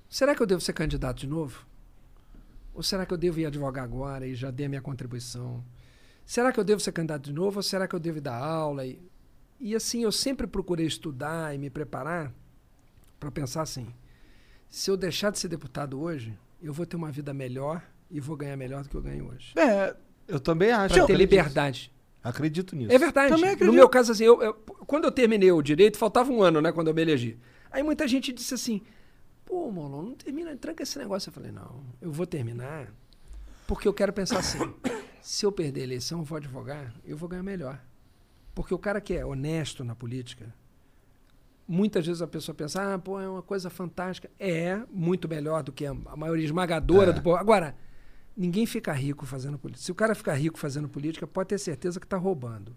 Será 0.08 0.34
que 0.34 0.42
eu 0.42 0.46
devo 0.46 0.60
ser 0.60 0.72
candidato 0.72 1.18
de 1.20 1.26
novo? 1.26 1.64
Ou 2.74 2.82
será 2.82 3.04
que 3.04 3.12
eu 3.12 3.18
devo 3.18 3.40
ir 3.40 3.46
advogar 3.46 3.84
agora 3.84 4.26
e 4.26 4.34
já 4.34 4.50
dei 4.50 4.66
a 4.66 4.68
minha 4.68 4.80
contribuição? 4.82 5.62
Será 6.24 6.52
que 6.52 6.60
eu 6.60 6.64
devo 6.64 6.80
ser 6.80 6.92
candidato 6.92 7.24
de 7.24 7.32
novo 7.32 7.58
ou 7.58 7.62
será 7.62 7.86
que 7.88 7.94
eu 7.94 8.00
devo 8.00 8.20
dar 8.20 8.36
aula? 8.36 8.86
E, 8.86 8.98
e 9.60 9.74
assim, 9.74 10.02
eu 10.02 10.12
sempre 10.12 10.46
procurei 10.46 10.86
estudar 10.86 11.54
e 11.54 11.58
me 11.58 11.68
preparar 11.70 12.32
para 13.18 13.30
pensar 13.30 13.62
assim: 13.62 13.88
se 14.68 14.90
eu 14.90 14.96
deixar 14.96 15.30
de 15.30 15.38
ser 15.38 15.48
deputado 15.48 16.00
hoje, 16.00 16.36
eu 16.62 16.72
vou 16.72 16.86
ter 16.86 16.96
uma 16.96 17.10
vida 17.10 17.32
melhor 17.34 17.82
e 18.10 18.20
vou 18.20 18.36
ganhar 18.36 18.56
melhor 18.56 18.82
do 18.82 18.88
que 18.88 18.94
eu 18.96 19.02
ganho 19.02 19.28
hoje. 19.28 19.52
É, 19.58 19.94
Eu 20.28 20.38
também 20.40 20.70
acho. 20.70 20.94
Para 20.94 21.06
ter 21.06 21.16
liberdade. 21.16 21.92
Acredito 22.22 22.76
nisso. 22.76 22.92
É 22.92 22.98
verdade. 22.98 23.30
Também 23.30 23.46
No 23.50 23.52
acredito. 23.54 23.74
meu 23.74 23.88
caso, 23.88 24.12
assim, 24.12 24.24
eu, 24.24 24.40
eu- 24.42 24.54
quando 24.86 25.04
eu 25.04 25.10
terminei 25.12 25.50
o 25.50 25.60
direito, 25.62 25.98
faltava 25.98 26.30
um 26.30 26.42
ano, 26.42 26.60
né, 26.60 26.70
quando 26.72 26.88
eu 26.88 26.94
me 26.94 27.02
elegi. 27.02 27.38
Aí 27.70 27.82
muita 27.82 28.06
gente 28.06 28.32
disse 28.32 28.54
assim: 28.54 28.80
pô, 29.44 29.70
Molon, 29.70 30.02
não 30.02 30.14
termina, 30.14 30.54
tranca 30.56 30.82
esse 30.82 30.98
negócio. 30.98 31.28
Eu 31.30 31.32
falei: 31.32 31.50
não, 31.50 31.82
eu 32.00 32.12
vou 32.12 32.26
terminar 32.26 32.92
porque 33.66 33.88
eu 33.88 33.92
quero 33.94 34.12
pensar 34.12 34.38
assim: 34.38 34.58
se 35.20 35.44
eu 35.44 35.50
perder 35.50 35.80
a 35.80 35.84
eleição, 35.84 36.20
eu 36.20 36.24
vou 36.24 36.36
advogar, 36.36 36.94
eu 37.04 37.16
vou 37.16 37.28
ganhar 37.28 37.42
melhor. 37.42 37.80
Porque 38.54 38.72
o 38.74 38.78
cara 38.78 39.00
que 39.00 39.14
é 39.14 39.24
honesto 39.24 39.82
na 39.82 39.94
política, 39.96 40.54
muitas 41.66 42.06
vezes 42.06 42.22
a 42.22 42.26
pessoa 42.26 42.54
pensa: 42.54 42.94
ah, 42.94 42.98
pô, 42.98 43.18
é 43.20 43.28
uma 43.28 43.42
coisa 43.42 43.68
fantástica. 43.70 44.30
É 44.38 44.80
muito 44.90 45.28
melhor 45.28 45.62
do 45.62 45.72
que 45.72 45.86
a, 45.86 45.90
a 46.06 46.16
maioria 46.16 46.44
esmagadora 46.44 47.10
É. 47.10 47.14
do 47.14 47.22
povo. 47.22 47.36
Agora. 47.36 47.74
Ninguém 48.36 48.64
fica 48.66 48.92
rico 48.92 49.26
fazendo 49.26 49.58
política. 49.58 49.84
Se 49.84 49.92
o 49.92 49.94
cara 49.94 50.14
ficar 50.14 50.34
rico 50.34 50.58
fazendo 50.58 50.88
política, 50.88 51.26
pode 51.26 51.50
ter 51.50 51.58
certeza 51.58 52.00
que 52.00 52.06
está 52.06 52.16
roubando. 52.16 52.74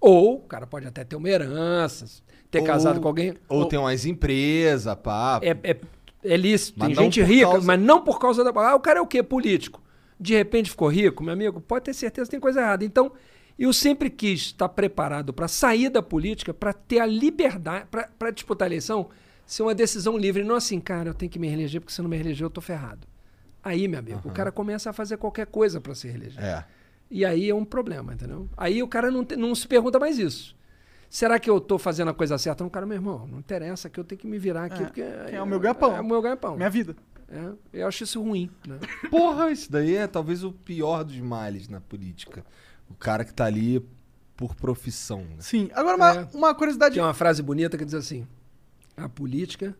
Ou 0.00 0.36
o 0.36 0.40
cara 0.40 0.66
pode 0.66 0.86
até 0.86 1.04
ter 1.04 1.16
uma 1.16 1.28
herança, 1.28 2.06
ter 2.50 2.60
Ou- 2.60 2.64
casado 2.64 3.00
com 3.00 3.08
alguém. 3.08 3.34
Ou 3.48 3.66
tem 3.66 3.78
umas 3.78 4.06
empresas, 4.06 4.94
pá. 4.96 5.40
É, 5.42 5.50
é, 5.70 5.80
é 6.24 6.36
lícito. 6.36 6.78
Mas 6.78 6.96
tem 6.96 7.04
gente 7.04 7.22
rica, 7.22 7.50
causa- 7.50 7.66
mas 7.66 7.80
não 7.80 8.02
por 8.02 8.18
causa 8.18 8.44
da. 8.44 8.50
Ah, 8.50 8.74
o 8.76 8.80
cara 8.80 9.00
é 9.00 9.02
o 9.02 9.06
quê? 9.06 9.22
Político. 9.22 9.82
De 10.18 10.34
repente 10.34 10.70
ficou 10.70 10.88
rico, 10.88 11.22
meu 11.22 11.32
amigo, 11.32 11.60
pode 11.60 11.84
ter 11.84 11.94
certeza 11.94 12.26
que 12.26 12.30
tem 12.32 12.40
coisa 12.40 12.60
errada. 12.60 12.84
Então, 12.84 13.12
eu 13.58 13.72
sempre 13.72 14.08
quis 14.08 14.40
estar 14.46 14.68
preparado 14.68 15.32
para 15.32 15.46
sair 15.48 15.90
da 15.90 16.02
política, 16.02 16.54
para 16.54 16.72
ter 16.72 17.00
a 17.00 17.06
liberdade, 17.06 17.86
para 17.90 18.30
disputar 18.30 18.66
a 18.66 18.68
eleição, 18.68 19.08
ser 19.46 19.62
uma 19.62 19.74
decisão 19.74 20.16
livre. 20.16 20.42
Não 20.44 20.54
assim, 20.56 20.80
cara, 20.80 21.10
eu 21.10 21.14
tenho 21.14 21.30
que 21.30 21.38
me 21.38 21.48
reeleger, 21.48 21.80
porque 21.80 21.92
se 21.92 22.00
eu 22.00 22.04
não 22.04 22.10
me 22.10 22.16
reeleger, 22.16 22.44
eu 22.46 22.50
tô 22.50 22.60
ferrado. 22.60 23.06
Aí, 23.62 23.88
meu 23.88 23.98
amigo, 23.98 24.20
o 24.28 24.30
cara 24.32 24.50
começa 24.52 24.90
a 24.90 24.92
fazer 24.92 25.16
qualquer 25.16 25.46
coisa 25.46 25.80
para 25.80 25.94
se 25.94 26.06
reeleger. 26.08 26.42
É. 26.42 26.64
E 27.10 27.24
aí 27.24 27.48
é 27.48 27.54
um 27.54 27.64
problema, 27.64 28.12
entendeu? 28.14 28.48
Aí 28.56 28.82
o 28.82 28.88
cara 28.88 29.10
não, 29.10 29.24
te- 29.24 29.36
não 29.36 29.54
se 29.54 29.66
pergunta 29.66 29.98
mais 29.98 30.18
isso. 30.18 30.56
Será 31.10 31.38
que 31.38 31.48
eu 31.48 31.58
tô 31.60 31.78
fazendo 31.78 32.08
a 32.10 32.14
coisa 32.14 32.36
certa? 32.36 32.62
Não, 32.62 32.70
cara, 32.70 32.84
meu 32.84 32.96
irmão, 32.96 33.26
não 33.26 33.38
interessa 33.38 33.88
que 33.88 33.98
eu 33.98 34.04
tenho 34.04 34.20
que 34.20 34.26
me 34.26 34.38
virar 34.38 34.64
aqui, 34.64 34.82
É, 34.82 34.86
porque 34.86 35.02
que 35.02 35.34
é 35.36 35.42
o 35.42 35.46
meu 35.46 35.58
ganha-pão. 35.58 35.96
É 35.96 36.00
o 36.00 36.04
meu 36.04 36.20
ganha-pão. 36.20 36.56
minha 36.56 36.68
vida. 36.70 36.94
É, 37.30 37.80
eu 37.80 37.88
acho 37.88 38.04
isso 38.04 38.22
ruim, 38.22 38.50
né? 38.66 38.78
Porra, 39.10 39.50
isso 39.50 39.70
daí 39.72 39.96
é 39.96 40.06
talvez 40.06 40.44
o 40.44 40.52
pior 40.52 41.02
dos 41.04 41.16
males 41.18 41.68
na 41.68 41.80
política. 41.80 42.44
O 42.90 42.94
cara 42.94 43.24
que 43.24 43.32
tá 43.34 43.44
ali 43.46 43.84
por 44.36 44.54
profissão. 44.54 45.20
né? 45.22 45.36
Sim. 45.40 45.70
Agora, 45.74 45.96
uma, 45.96 46.14
É. 46.14 46.28
uma 46.34 46.54
curiosidade. 46.54 46.94
Tem 46.94 47.02
uma 47.02 47.14
frase 47.14 47.42
bonita 47.42 47.76
que 47.78 47.84
diz 47.84 47.94
assim: 47.94 48.26
a 48.96 49.08
política 49.08 49.74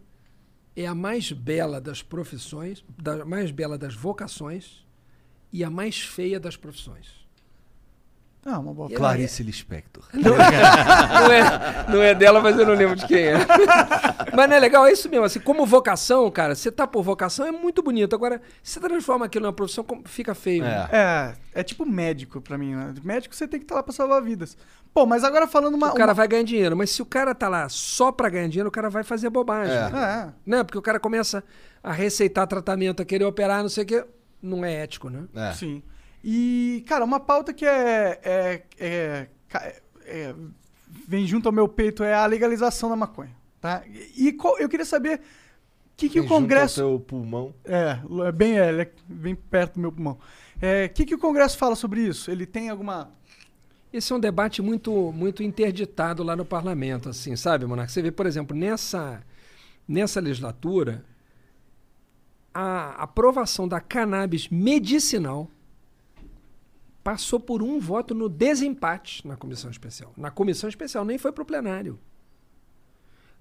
é 0.79 0.87
a 0.87 0.95
mais 0.95 1.33
bela 1.33 1.81
das 1.81 2.03
profissões, 2.03 2.85
da 2.97 3.25
mais 3.25 3.51
bela 3.51 3.77
das 3.77 3.95
vocações 3.95 4.87
e 5.53 5.65
a 5.65 5.71
mais 5.71 5.99
feia 5.99 6.39
das 6.39 6.57
profissões. 6.57 7.28
Ah, 8.47 8.59
uma 8.59 8.73
boa. 8.73 8.89
Clarice 8.91 9.43
Lispector. 9.43 10.05
Não 10.15 10.35
é, 11.33 11.87
não 11.89 12.03
é 12.03 12.15
dela, 12.15 12.41
mas 12.41 12.59
eu 12.59 12.65
não 12.67 12.75
lembro 12.75 12.97
de 12.97 13.07
quem 13.07 13.19
é. 13.19 13.35
Mas 14.35 14.49
não 14.49 14.57
é 14.57 14.61
legal, 14.61 14.87
é 14.87 14.93
isso 14.93 15.09
mesmo. 15.09 15.25
Assim, 15.25 15.41
como 15.41 15.67
vocação, 15.67 16.31
cara, 16.31 16.55
você 16.55 16.71
tá 16.71 16.87
por 16.87 17.03
vocação 17.03 17.45
é 17.47 17.51
muito 17.53 17.83
bonito. 17.83 18.15
Agora, 18.15 18.41
se 18.63 18.75
você 18.75 18.81
transforma 18.81 19.27
aquilo 19.27 19.45
numa 19.45 19.53
profissão, 19.53 19.83
como- 19.83 20.03
fica 20.07 20.35
feio. 20.35 20.63
né? 20.63 20.89
É. 20.93 20.97
É, 21.55 21.61
é 21.61 21.63
tipo 21.63 21.85
médico 21.85 22.41
pra 22.41 22.57
mim, 22.57 22.75
né? 22.75 22.95
Médico 23.03 23.35
você 23.35 23.49
tem 23.49 23.59
que 23.59 23.65
estar 23.65 23.75
lá 23.77 23.83
pra 23.83 23.93
salvar 23.93 24.23
vidas. 24.23 24.57
Pô, 24.95 25.05
mas 25.07 25.25
agora 25.25 25.47
falando 25.47 25.75
uma. 25.75 25.89
O 25.91 25.95
cara 25.95 26.11
uma- 26.11 26.15
vai 26.15 26.29
ganhar 26.29 26.45
dinheiro, 26.45 26.77
mas 26.77 26.91
se 26.91 27.03
o 27.03 27.07
cara 27.07 27.35
tá 27.35 27.49
lá 27.49 27.69
só 27.69 28.13
pra 28.13 28.29
ganhar 28.29 28.49
dinheiro, 28.49 28.69
o 28.69 28.73
cara 28.73 28.89
vai 28.91 29.03
fazer 29.03 29.29
bobagem. 29.31 29.75
É. 29.75 29.79
É. 29.79 30.29
Né? 30.47 30.63
Porque 30.63 30.79
o 30.79 30.83
cara 30.83 31.01
começa 31.01 31.43
a 31.83 31.93
receitar 31.93 32.47
tratamento, 32.47 33.03
a 33.03 33.05
querer 33.05 33.25
operar, 33.25 33.63
não 33.63 33.69
sei 33.69 33.85
o 33.85 33.87
quê. 33.87 34.05
Não 34.43 34.65
é 34.65 34.73
ético, 34.85 35.09
né? 35.11 35.25
É. 35.35 35.53
Sim. 35.53 35.83
E, 36.25 36.85
cara, 36.87 37.05
uma 37.05 37.21
pauta 37.21 37.53
que 37.53 37.65
é, 37.65 38.21
é, 38.23 38.63
é- 38.79 39.27
é- 40.05 40.35
vem 41.07 41.27
junto 41.27 41.47
ao 41.49 41.53
meu 41.53 41.69
peito 41.69 42.03
é 42.03 42.15
a 42.15 42.27
legalização 42.27 42.89
da 42.91 42.97
maconha. 42.97 43.37
Tá? 43.61 43.83
E, 44.17 44.29
e 44.29 44.33
qual- 44.33 44.59
eu 44.59 44.69
queria 44.69 44.85
saber 44.87 45.19
o 45.19 45.21
que, 45.97 46.09
que 46.09 46.19
o 46.21 46.23
Tem 46.23 46.29
junto 46.29 46.41
Congresso. 46.43 46.83
ao 46.85 47.01
pulmão. 47.01 47.55
É, 47.65 47.99
é 48.29 48.33
bem, 48.33 48.59
é, 48.59 48.69
ele 48.69 48.83
é 48.83 48.91
bem 49.09 49.35
perto 49.35 49.75
do 49.75 49.81
meu 49.81 49.93
pulmão. 49.93 50.19
É, 50.61 50.87
O 50.87 50.89
que, 50.91 51.05
que 51.07 51.15
o 51.15 51.19
Congresso 51.19 51.57
fala 51.57 51.75
sobre 51.77 52.01
isso? 52.03 52.31
Ele 52.31 52.45
tem 52.47 52.69
alguma. 52.69 53.11
Esse 53.93 54.13
é 54.13 54.17
um 54.17 54.21
debate 54.21 54.61
muito, 54.61 55.13
muito 55.13 55.43
interditado 55.43 56.23
lá 56.23 56.37
no 56.37 56.45
parlamento, 56.45 57.09
assim, 57.09 57.35
sabe, 57.37 57.65
Monarca? 57.65 57.91
Você 57.91 58.03
vê, 58.03 58.11
por 58.11 58.27
exemplo, 58.27 58.55
nessa, 58.57 59.23
nessa 59.89 60.21
legislatura, 60.21 61.05
a 62.53 63.03
aprovação 63.03 63.67
da 63.69 63.81
cannabis 63.81 64.49
medicinal 64.49 65.49
passou 67.09 67.41
por 67.41 67.63
um 67.63 67.81
voto 67.81 68.15
no 68.15 68.29
desempate 68.29 69.27
na 69.27 69.35
comissão 69.35 69.71
especial. 69.71 70.13
Na 70.15 70.31
comissão 70.31 70.69
especial, 70.69 71.07
nem 71.07 71.17
foi 71.17 71.33
para 71.33 71.41
o 71.43 71.47
plenário. 71.47 71.99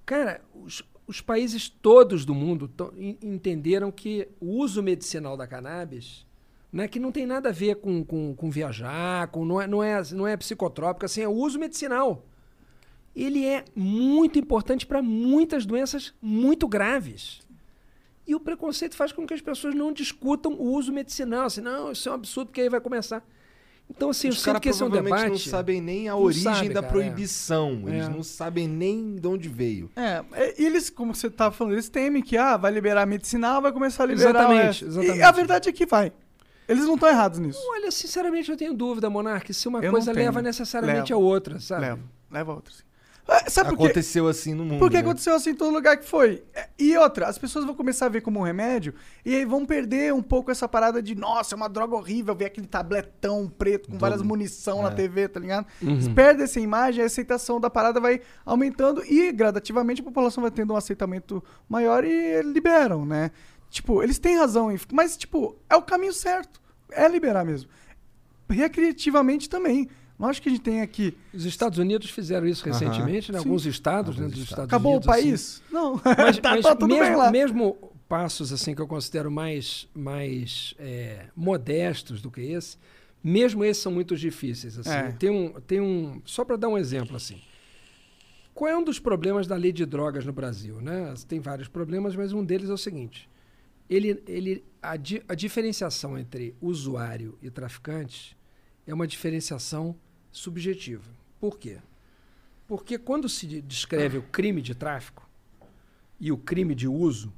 Cara, 0.06 0.39
os, 0.56 0.81
os 1.06 1.19
países 1.19 1.68
todos 1.68 2.23
do 2.23 2.34
mundo 2.34 2.72
entenderam 3.22 3.91
que 3.91 4.26
o 4.39 4.52
uso 4.53 4.81
medicinal 4.81 5.35
da 5.35 5.45
cannabis 5.45 6.26
né, 6.72 6.88
que 6.88 6.98
não 6.98 7.11
tem 7.11 7.26
nada 7.26 7.49
a 7.49 7.52
ver 7.52 7.76
com, 7.76 8.06
com, 8.06 8.34
com 8.35 8.49
viajar, 8.49 9.27
com, 9.27 9.44
não, 9.44 9.60
é, 9.60 9.68
não, 9.68 9.84
é, 9.84 10.02
não 10.14 10.26
é 10.26 10.38
psicotrópico, 10.38 11.06
assim, 11.06 11.19
é 11.19 11.27
o 11.27 11.34
uso 11.34 11.60
medicinal. 11.60 12.26
Ele 13.14 13.45
é 13.45 13.65
muito 13.76 14.39
importante 14.39 14.85
para 14.85 15.02
muitas 15.02 15.65
doenças 15.65 16.14
muito 16.22 16.69
graves. 16.69 17.41
E 18.26 18.34
o 18.34 18.39
preconceito 18.39 18.95
faz 18.95 19.11
com 19.11 19.27
que 19.27 19.34
as 19.34 19.41
pessoas 19.41 19.76
não 19.76 19.91
discutam 19.91 20.53
o 20.53 20.72
uso 20.72 20.94
medicinal. 20.94 21.48
Assim, 21.48 21.60
não, 21.60 21.91
isso 21.91 22.07
é 22.07 22.14
um 22.14 22.15
absurdo, 22.15 22.48
porque 22.48 22.61
aí 22.61 22.69
vai 22.69 22.80
começar. 22.80 23.22
Então, 23.89 24.09
assim, 24.09 24.27
eu 24.27 24.31
Os 24.31 24.38
sinto 24.39 24.45
caras 24.47 24.61
que 24.61 24.69
esse 24.69 24.84
é 24.84 24.85
um 24.85 24.89
debate. 24.89 25.30
não 25.30 25.38
sabem 25.38 25.81
nem 25.81 26.07
a 26.09 26.15
origem 26.15 26.43
sabe, 26.43 26.69
da 26.69 26.81
cara, 26.81 26.91
proibição. 26.93 27.84
é. 27.88 27.89
Eles 27.91 28.05
É. 28.05 28.09
não 28.09 28.22
sabem 28.22 28.68
nem 28.68 29.15
de 29.15 29.27
onde 29.27 29.47
veio. 29.49 29.89
É, 29.95 30.23
é, 30.34 30.61
e 30.61 30.65
eles, 30.65 30.89
como 30.89 31.15
você 31.15 31.30
tava 31.30 31.55
falando, 31.55 31.73
eles 31.73 31.88
temem 31.89 32.22
que 32.22 32.38
ah, 32.38 32.57
vai 32.57 32.72
liberar 32.72 33.05
medicinal, 33.05 33.61
vai 33.61 33.72
começar 33.72 34.03
a 34.03 34.07
liberar. 34.07 34.30
Exatamente, 34.31 34.85
exatamente. 34.85 35.18
E 35.19 35.23
a 35.23 35.31
verdade 35.31 35.69
é 35.69 35.72
que 35.72 35.85
vai. 35.85 36.11
Eles 36.68 36.84
não 36.85 36.95
estão 36.95 37.07
errados 37.07 37.39
nisso. 37.39 37.59
Olha, 37.72 37.89
sinceramente, 37.89 38.51
eu 38.51 38.57
tenho 38.57 38.73
dúvida, 38.73 39.09
Monark, 39.09 39.53
se 39.53 39.68
uma 39.69 39.80
Eu 39.80 39.89
coisa 39.91 40.11
leva 40.11 40.41
necessariamente 40.41 41.14
Leva. 41.14 41.15
a 41.15 41.18
outra, 41.26 41.59
sabe? 41.61 41.81
Leva, 41.81 41.99
leva 42.30 42.53
outra, 42.53 42.73
sim. 42.73 42.84
É, 43.27 43.49
Sabe 43.49 43.75
por? 43.75 43.85
Aconteceu 43.85 44.27
assim 44.27 44.53
no 44.53 44.63
mundo. 44.63 44.79
Porque 44.79 44.95
né? 44.95 45.01
aconteceu 45.01 45.35
assim 45.35 45.49
em 45.49 45.55
todo 45.55 45.73
lugar 45.73 45.97
que 45.97 46.05
foi. 46.05 46.43
É, 46.53 46.67
E 46.79 46.95
outra, 46.97 47.27
as 47.27 47.37
pessoas 47.37 47.65
vão 47.65 47.75
começar 47.75 48.05
a 48.05 48.09
ver 48.09 48.21
como 48.21 48.39
um 48.39 48.43
remédio 48.43 48.93
e 49.25 49.35
aí 49.35 49.45
vão 49.45 49.65
perder 49.65 50.13
um 50.13 50.21
pouco 50.21 50.49
essa 50.49 50.67
parada 50.67 51.01
de, 51.01 51.13
nossa, 51.13 51.53
é 51.53 51.57
uma 51.57 51.67
droga 51.67 51.95
horrível, 51.95 52.33
ver 52.33 52.45
aquele 52.45 52.67
tabletão 52.67 53.47
preto 53.49 53.89
com 53.89 53.97
várias 53.97 54.21
munição 54.21 54.81
na 54.81 54.89
é. 54.89 54.93
TV, 54.93 55.27
tá 55.27 55.39
ligado? 55.39 55.67
Uhum. 55.81 55.91
Eles 55.91 56.07
perdem 56.07 56.43
essa 56.43 56.59
imagem, 56.59 57.03
a 57.03 57.05
aceitação 57.05 57.59
da 57.59 57.69
parada 57.69 57.99
vai 57.99 58.21
aumentando 58.45 59.03
e 59.03 59.31
gradativamente 59.31 60.01
a 60.01 60.03
população 60.05 60.41
vai 60.41 60.51
tendo 60.51 60.73
um 60.73 60.77
aceitamento 60.77 61.43
maior 61.67 62.05
e 62.05 62.41
liberam, 62.41 63.05
né? 63.05 63.31
Tipo, 63.69 64.01
eles 64.01 64.17
têm 64.17 64.37
razão, 64.37 64.73
mas, 64.93 65.17
tipo, 65.17 65.57
é 65.69 65.75
o 65.75 65.81
caminho 65.81 66.13
certo. 66.13 66.61
É 66.91 67.07
liberar 67.07 67.43
mesmo. 67.43 67.69
Recreativamente 68.49 69.49
também. 69.49 69.89
Acho 70.19 70.41
que 70.41 70.49
a 70.49 70.52
gente 70.52 70.61
tem 70.61 70.81
aqui. 70.81 71.15
Os 71.34 71.45
Estados 71.45 71.77
Unidos 71.77 72.10
fizeram 72.10 72.48
isso 72.48 72.65
recentemente, 72.65 73.31
né? 73.31 73.38
Alguns 73.38 73.65
estados 73.65 74.18
né, 74.18 74.23
Alguns 74.23 74.34
dos 74.39 74.44
estados. 74.49 74.64
Estados 74.65 74.73
Acabou 74.73 74.94
Unidos. 74.94 75.07
o 75.07 75.11
assim. 75.11 75.22
país? 75.23 75.64
Não. 75.72 76.02
Mas, 76.03 76.38
tá, 76.39 76.49
mas 76.56 76.64
tá 76.65 76.76
tudo 76.76 76.88
mesmo, 76.88 77.03
bem 77.06 77.15
lá. 77.15 77.31
mesmo 77.31 77.77
passos 78.10 78.52
assim 78.53 78.73
que 78.73 78.81
eu 78.81 78.88
considero 78.88 79.30
mais, 79.30 79.88
mais 79.94 80.73
é, 80.80 81.26
modestos 81.35 82.22
do 82.22 82.31
que 82.31 82.41
esse, 82.41 82.77
mesmo 83.23 83.64
esses 83.64 83.84
são 83.84 83.91
muito 83.91 84.15
difíceis. 84.15 84.80
Assim. 84.80 84.89
É. 84.89 85.11
Tem, 85.11 85.30
um, 85.30 85.52
tem 85.61 85.80
um. 85.81 86.19
Só 86.26 86.44
para 86.44 86.56
dar 86.56 86.69
um 86.69 86.77
exemplo 86.77 87.15
assim. 87.15 87.39
Qual 88.56 88.72
é 88.72 88.76
um 88.76 88.84
dos 88.84 88.98
problemas 88.98 89.45
da 89.45 89.56
lei 89.56 89.72
de 89.72 89.85
drogas 89.85 90.26
no 90.26 90.34
Brasil? 90.34 90.81
Né? 90.81 91.14
Tem 91.27 91.39
vários 91.39 91.68
problemas, 91.68 92.15
mas 92.15 92.34
um 92.34 92.44
deles 92.44 92.69
é 92.72 92.73
o 92.73 92.77
seguinte: 92.77 93.30
ele, 93.88 94.19
ele, 94.27 94.64
a, 94.81 94.98
di- 94.98 95.22
a 95.27 95.35
diferenciação 95.35 96.18
entre 96.18 96.56
usuário 96.60 97.38
e 97.39 97.52
traficante 97.52 98.35
é 98.88 98.94
uma 98.94 99.06
diferenciação 99.06 99.95
subjetiva. 100.31 101.09
Por 101.39 101.57
quê? 101.57 101.77
Porque 102.67 102.97
quando 102.97 103.29
se 103.29 103.47
de- 103.47 103.61
descreve 103.61 104.17
o 104.17 104.23
crime 104.23 104.61
de 104.61 104.75
tráfico 104.75 105.27
e 106.19 106.31
o 106.31 106.37
crime 106.37 106.75
de 106.75 106.87
uso, 106.87 107.31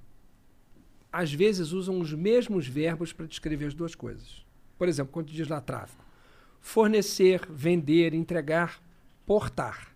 às 1.12 1.32
vezes 1.34 1.72
usam 1.72 2.00
os 2.00 2.14
mesmos 2.14 2.68
verbos 2.68 3.12
para 3.14 3.26
descrever 3.28 3.66
as 3.66 3.74
duas 3.74 3.96
coisas. 3.96 4.46
Por 4.78 4.88
exemplo, 4.88 5.12
quando 5.12 5.28
diz 5.32 5.48
lá 5.48 5.60
tráfico, 5.60 6.04
fornecer, 6.62 7.46
vender, 7.50 8.14
entregar, 8.14 8.82
portar. 9.26 9.94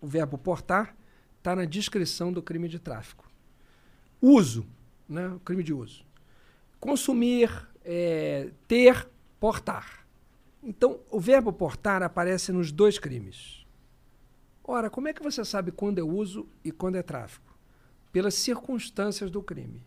O 0.00 0.06
verbo 0.06 0.36
portar 0.38 0.94
está 1.38 1.56
na 1.56 1.64
descrição 1.64 2.32
do 2.32 2.42
crime 2.42 2.68
de 2.68 2.78
tráfico. 2.78 3.28
Uso, 4.20 4.66
né? 5.08 5.28
o 5.28 5.40
crime 5.40 5.62
de 5.62 5.72
uso. 5.72 6.04
Consumir, 6.80 7.50
eh, 7.84 8.50
ter, 8.68 9.08
portar. 9.40 10.03
Então, 10.64 11.00
o 11.10 11.20
verbo 11.20 11.52
portar 11.52 12.02
aparece 12.02 12.50
nos 12.50 12.72
dois 12.72 12.98
crimes. 12.98 13.66
Ora, 14.64 14.88
como 14.88 15.08
é 15.08 15.12
que 15.12 15.22
você 15.22 15.44
sabe 15.44 15.70
quando 15.70 15.98
é 15.98 16.02
uso 16.02 16.48
e 16.64 16.72
quando 16.72 16.96
é 16.96 17.02
tráfico? 17.02 17.54
Pelas 18.10 18.34
circunstâncias 18.34 19.30
do 19.30 19.42
crime. 19.42 19.84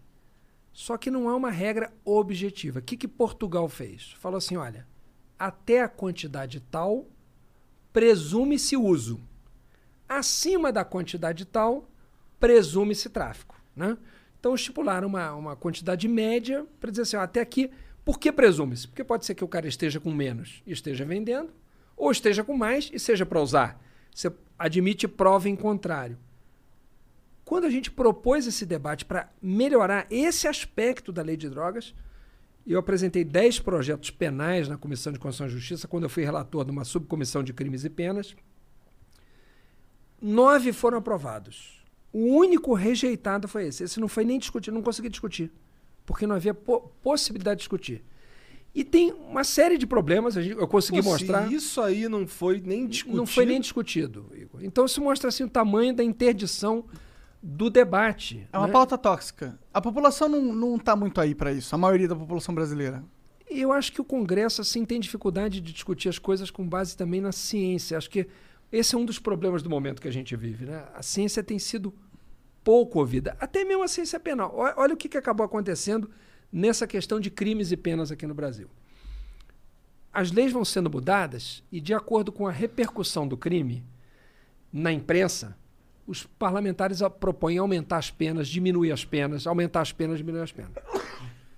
Só 0.72 0.96
que 0.96 1.10
não 1.10 1.28
é 1.28 1.34
uma 1.34 1.50
regra 1.50 1.92
objetiva. 2.06 2.78
O 2.78 2.82
que, 2.84 2.96
que 2.96 3.08
Portugal 3.08 3.68
fez? 3.68 4.12
Falou 4.20 4.38
assim: 4.38 4.56
olha, 4.56 4.86
até 5.40 5.82
a 5.82 5.90
quantidade 5.90 6.60
tal, 6.60 7.08
presume-se 7.92 8.78
uso. 8.78 9.20
Acima 10.08 10.72
da 10.72 10.86
quantidade 10.86 11.44
tal, 11.46 11.90
presume-se 12.40 13.10
tráfico. 13.10 13.60
Né? 13.76 13.98
Então 14.40 14.54
estipularam 14.54 15.08
uma, 15.08 15.34
uma 15.34 15.56
quantidade 15.56 16.08
média 16.08 16.68
para 16.80 16.92
dizer 16.92 17.02
assim: 17.02 17.18
ó, 17.18 17.22
até 17.22 17.42
aqui. 17.42 17.72
Por 18.08 18.18
que 18.18 18.32
presume-se? 18.32 18.88
Porque 18.88 19.04
pode 19.04 19.26
ser 19.26 19.36
que 19.36 19.44
o 19.44 19.50
cara 19.50 19.68
esteja 19.68 20.00
com 20.00 20.14
menos 20.14 20.64
e 20.66 20.72
esteja 20.72 21.04
vendendo, 21.04 21.52
ou 21.98 22.10
esteja 22.10 22.42
com 22.42 22.56
mais 22.56 22.90
e 22.94 22.98
seja 22.98 23.26
para 23.26 23.42
usar. 23.42 23.84
Você 24.16 24.32
admite 24.58 25.10
prova 25.10 25.50
em 25.50 25.58
contrário. 25.58 26.18
Quando 27.44 27.66
a 27.66 27.70
gente 27.70 27.92
propôs 27.92 28.48
esse 28.48 28.66
debate 28.66 29.04
para 29.04 29.30
melhorar 29.42 30.08
esse 30.10 30.48
aspecto 30.48 31.12
da 31.12 31.22
lei 31.22 31.36
de 31.36 31.50
drogas, 31.50 31.94
eu 32.66 32.80
apresentei 32.80 33.26
10 33.26 33.60
projetos 33.60 34.10
penais 34.10 34.70
na 34.70 34.78
Comissão 34.78 35.12
de 35.12 35.20
Constituição 35.20 35.48
e 35.48 35.60
Justiça, 35.60 35.86
quando 35.86 36.04
eu 36.04 36.10
fui 36.10 36.24
relator 36.24 36.64
de 36.64 36.72
uma 36.72 36.86
subcomissão 36.86 37.44
de 37.44 37.52
crimes 37.52 37.84
e 37.84 37.90
penas. 37.90 38.38
Nove 40.22 40.72
foram 40.72 41.00
aprovados. 41.00 41.86
O 42.14 42.38
único 42.38 42.74
rejeitado 42.74 43.50
foi 43.50 43.68
esse. 43.68 43.84
Esse 43.84 44.00
não 44.00 44.08
foi 44.08 44.24
nem 44.24 44.40
discutido, 44.40 44.76
não 44.76 44.82
consegui 44.82 45.10
discutir, 45.10 45.52
porque 46.08 46.26
não 46.26 46.36
havia 46.36 46.54
po- 46.56 46.90
possibilidade 47.04 47.58
de 47.58 47.62
discutir. 47.64 48.04
E 48.74 48.84
tem 48.84 49.12
uma 49.12 49.44
série 49.44 49.78
de 49.78 49.86
problemas, 49.86 50.38
a 50.38 50.42
gente- 50.42 50.58
eu 50.58 50.68
consegui 50.68 51.04
Pô, 51.04 51.10
mostrar. 51.12 51.48
Se 51.48 51.54
isso 51.56 51.82
aí 51.82 52.08
não 52.08 52.26
foi 52.26 52.62
nem 52.64 52.88
discutido. 52.88 53.18
Não 53.18 53.26
foi 53.26 53.46
nem 53.46 53.60
discutido, 53.60 54.32
Igor. 54.36 54.64
Então 54.64 54.86
isso 54.86 55.02
mostra 55.02 55.28
assim, 55.30 55.44
o 55.44 55.50
tamanho 55.50 55.94
da 55.94 56.04
interdição 56.04 56.86
do 57.44 57.70
debate. 57.70 58.48
É 58.54 58.58
uma 58.58 58.68
né? 58.68 58.74
pauta 58.74 58.98
tóxica. 58.98 59.60
A 59.74 59.82
população 59.82 60.30
não, 60.30 60.42
não 60.56 60.80
tá 60.80 60.96
muito 60.96 61.20
aí 61.20 61.36
pra 61.36 61.52
isso, 61.52 61.74
a 61.76 61.78
maioria 61.78 62.08
da 62.08 62.16
população 62.16 62.56
brasileira. 62.56 63.04
Eu 63.50 63.72
acho 63.72 63.92
que 63.92 64.02
o 64.02 64.04
Congresso 64.04 64.62
assim 64.62 64.86
tem 64.86 65.00
dificuldade 65.00 65.60
de 65.62 65.74
discutir 65.74 66.10
as 66.10 66.20
coisas 66.20 66.50
com 66.52 66.68
base 66.68 66.96
também 66.96 67.20
na 67.22 67.32
ciência. 67.32 67.98
Acho 67.98 68.10
que 68.10 68.28
esse 68.72 68.94
é 68.94 68.98
um 68.98 69.06
dos 69.06 69.20
problemas 69.20 69.64
do 69.64 69.70
momento 69.70 70.02
que 70.02 70.08
a 70.08 70.12
gente 70.12 70.36
vive. 70.36 70.66
Né? 70.66 70.84
A 70.94 71.02
ciência 71.02 71.42
tem 71.44 71.58
sido 71.58 71.94
pouco 72.68 73.00
ouvida, 73.00 73.38
até 73.40 73.64
mesmo 73.64 73.82
a 73.82 73.88
ciência 73.88 74.20
penal. 74.20 74.54
Olha, 74.54 74.94
o 74.94 74.98
que, 74.98 75.08
que 75.08 75.18
acabou 75.18 75.46
acontecendo 75.46 76.12
nessa 76.52 76.86
questão 76.86 77.18
de 77.18 77.32
crimes 77.32 77.72
e 77.72 77.78
penas 77.78 78.12
aqui 78.12 78.28
no 78.28 78.34
Brasil. 78.34 78.68
As 80.12 80.34
leis 80.34 80.52
vão 80.52 80.66
sendo 80.66 80.90
mudadas 80.90 81.64
e, 81.72 81.80
de 81.80 81.94
acordo 81.94 82.30
com 82.30 82.46
a 82.46 82.52
repercussão 82.52 83.26
do 83.26 83.38
crime 83.38 83.86
na 84.74 84.92
imprensa, 84.92 85.58
os 86.06 86.26
parlamentares 86.26 87.00
propõem 87.22 87.58
aumentar 87.58 88.00
as 88.00 88.12
penas, 88.12 88.50
diminuir 88.50 88.92
as 88.92 89.06
penas, 89.06 89.48
aumentar 89.48 89.80
as 89.80 89.94
penas, 89.94 90.18
diminuir 90.18 90.42
as 90.42 90.52
penas. 90.52 90.74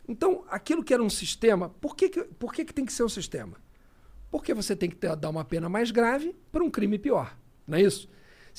Então, 0.08 0.44
aquilo 0.48 0.84
que 0.84 0.94
era 0.94 1.02
um 1.02 1.10
sistema, 1.10 1.70
por 1.70 1.96
que, 1.96 2.10
que, 2.10 2.24
por 2.24 2.54
que, 2.54 2.64
que 2.64 2.74
tem 2.74 2.86
que 2.86 2.94
ser 2.94 3.04
um 3.04 3.10
sistema? 3.10 3.58
Porque 4.30 4.54
você 4.54 4.76
tem 4.76 4.88
que 4.88 4.96
ter- 4.96 5.16
dar 5.16 5.30
uma 5.32 5.44
pena 5.44 5.68
mais 5.68 5.90
grave 5.90 6.36
para 6.52 6.64
um 6.64 6.70
crime 6.70 7.00
pior, 7.00 7.36
não 7.68 7.80
é 7.80 7.82
isso? 7.82 8.08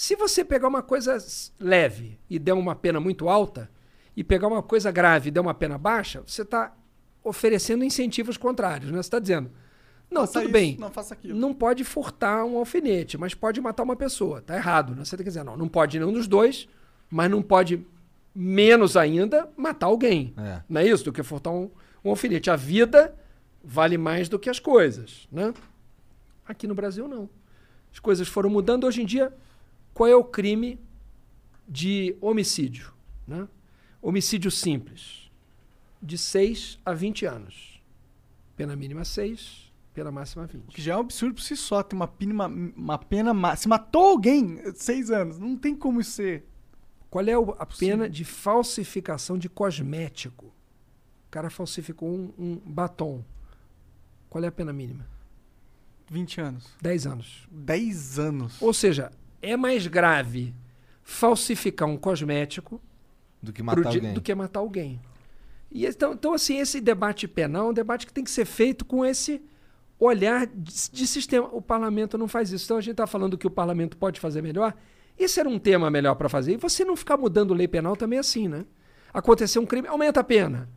Se 0.01 0.17
você 0.17 0.43
pegar 0.43 0.67
uma 0.67 0.83
coisa 0.83 1.19
leve 1.59 2.19
e 2.31 2.39
der 2.39 2.55
uma 2.55 2.75
pena 2.75 2.99
muito 2.99 3.29
alta, 3.29 3.71
e 4.17 4.25
pegar 4.25 4.49
uma 4.49 4.63
coisa 4.63 4.91
grave 4.91 5.29
e 5.29 5.31
der 5.31 5.41
uma 5.41 5.53
pena 5.53 5.77
baixa, 5.77 6.23
você 6.27 6.41
está 6.41 6.75
oferecendo 7.23 7.85
incentivos 7.85 8.39
contrários, 8.39 8.91
né? 8.91 8.97
Você 8.97 9.09
está 9.09 9.19
dizendo, 9.19 9.51
não, 10.11 10.23
Faça 10.23 10.33
tudo 10.33 10.45
isso, 10.45 10.53
bem, 10.53 10.77
Não 10.79 10.91
faça 10.91 11.13
aquilo. 11.13 11.39
não 11.39 11.53
pode 11.53 11.85
furtar 11.85 12.47
um 12.47 12.57
alfinete, 12.57 13.19
mas 13.19 13.35
pode 13.35 13.61
matar 13.61 13.83
uma 13.83 13.95
pessoa. 13.95 14.41
Tá 14.41 14.57
errado, 14.57 14.95
né? 14.95 15.05
Você 15.05 15.19
tem 15.19 15.25
que 15.25 15.29
dizer, 15.29 15.45
não, 15.45 15.55
não 15.55 15.69
pode 15.69 15.99
nenhum 15.99 16.15
dos 16.15 16.27
dois, 16.27 16.67
mas 17.11 17.31
não 17.31 17.43
pode, 17.43 17.87
menos 18.35 18.97
ainda, 18.97 19.51
matar 19.55 19.89
alguém. 19.89 20.33
É. 20.39 20.63
Não 20.67 20.81
é 20.81 20.87
isso? 20.87 21.05
Do 21.05 21.13
que 21.13 21.23
furtar 21.23 21.51
um, 21.51 21.71
um 22.03 22.09
alfinete. 22.09 22.49
A 22.49 22.57
vida 22.57 23.15
vale 23.63 23.99
mais 23.99 24.31
do 24.31 24.39
que 24.39 24.49
as 24.49 24.59
coisas, 24.59 25.29
né? 25.31 25.53
Aqui 26.49 26.67
no 26.67 26.75
Brasil, 26.75 27.07
não. 27.07 27.29
As 27.93 27.99
coisas 27.99 28.27
foram 28.27 28.49
mudando. 28.49 28.85
Hoje 28.85 29.03
em 29.03 29.05
dia, 29.05 29.31
qual 29.95 30.09
é 30.09 30.15
o 30.17 30.25
crime 30.25 30.79
de 31.69 32.17
homicídio? 32.21 32.93
Né? 33.27 33.47
Homicídio 34.03 34.51
simples. 34.51 35.31
De 36.03 36.17
6 36.17 36.79
a 36.85 36.93
20 36.95 37.27
anos. 37.27 37.81
Pena 38.57 38.75
mínima 38.77 39.05
6, 39.05 39.71
pena 39.95 40.11
máxima 40.11 40.47
20. 40.47 40.67
Que 40.75 40.81
já 40.83 40.95
é 40.95 40.97
um 40.97 41.01
absurdo 41.01 41.35
por 41.35 41.43
si 41.43 41.57
só, 41.57 41.83
tem 41.83 41.97
uma 41.97 42.09
pena, 42.09 42.47
uma 42.47 42.99
pena 42.99 43.33
máxima. 43.35 43.57
Se 43.62 43.69
matou 43.69 44.03
alguém, 44.11 44.61
seis 44.75 45.11
anos, 45.11 45.39
não 45.39 45.57
tem 45.57 45.75
como 45.75 46.01
isso 46.01 46.12
ser. 46.12 46.45
Qual 47.11 47.25
é 47.27 47.37
o- 47.39 47.53
a 47.59 47.67
pena 47.67 48.09
de 48.09 48.25
falsificação 48.25 49.37
de 49.39 49.49
cosmético? 49.49 50.47
O 50.47 51.31
cara 51.31 51.49
falsificou 51.51 52.09
um, 52.09 52.33
um 52.39 52.57
batom. 52.57 53.25
Qual 54.29 54.43
é 54.45 54.47
a 54.47 54.53
pena 54.53 54.73
mínima? 54.73 55.07
20 56.11 56.41
anos. 56.41 56.67
10 56.81 57.07
anos. 57.07 57.49
10 57.51 58.19
anos. 58.19 58.61
Ou 58.62 58.73
seja, 58.75 59.11
é 59.43 59.57
mais 59.57 59.87
grave 59.87 60.55
falsificar 61.03 61.89
um 61.89 61.97
cosmético 61.97 62.81
Do 63.43 63.53
que 63.53 63.62
matar 63.62 63.87
alguém. 63.87 64.15
do 64.15 64.21
que 64.21 64.35
matar 64.35 64.61
alguém. 64.61 65.01
E 65.71 65.87
então, 65.87 66.12
então, 66.12 66.35
assim, 66.35 66.59
esse 66.59 66.81
debate 66.81 67.29
penal 67.29 67.69
é 67.69 67.71
um 67.71 67.75
debate 67.75 68.07
que 68.07 68.12
tem 68.12 68.25
que 68.25 68.31
ser 68.31 68.45
feito 68.45 68.85
com 68.85 69.05
esse 69.05 69.43
olhar 69.99 70.47
de, 70.47 70.91
de 70.91 71.07
sistema. 71.07 71.49
O 71.53 71.62
parlamento 71.62 72.19
não 72.19 72.27
faz 72.27 72.51
isso. 72.51 72.65
Então 72.65 72.77
a 72.79 72.81
gente 72.81 72.93
está 72.93 73.07
falando 73.07 73.39
que 73.39 73.47
o 73.47 73.51
parlamento 73.51 73.97
pode 73.97 74.19
fazer 74.19 74.43
melhor. 74.43 74.75
Esse 75.19 75.39
era 75.39 75.49
um 75.49 75.59
tema 75.59 75.91
melhor 75.91 76.15
para 76.15 76.29
fazer. 76.29 76.55
E 76.55 76.57
você 76.57 76.85
não 76.85 76.97
ficar 76.97 77.17
mudando 77.17 77.55
lei 77.55 77.69
penal 77.69 77.95
também 77.95 78.17
é 78.17 78.21
assim, 78.21 78.49
né? 78.49 78.65
Aconteceu 79.12 79.61
um 79.61 79.67
crime, 79.67 79.87
aumenta 79.87 80.21
a 80.21 80.25
pena. 80.25 80.69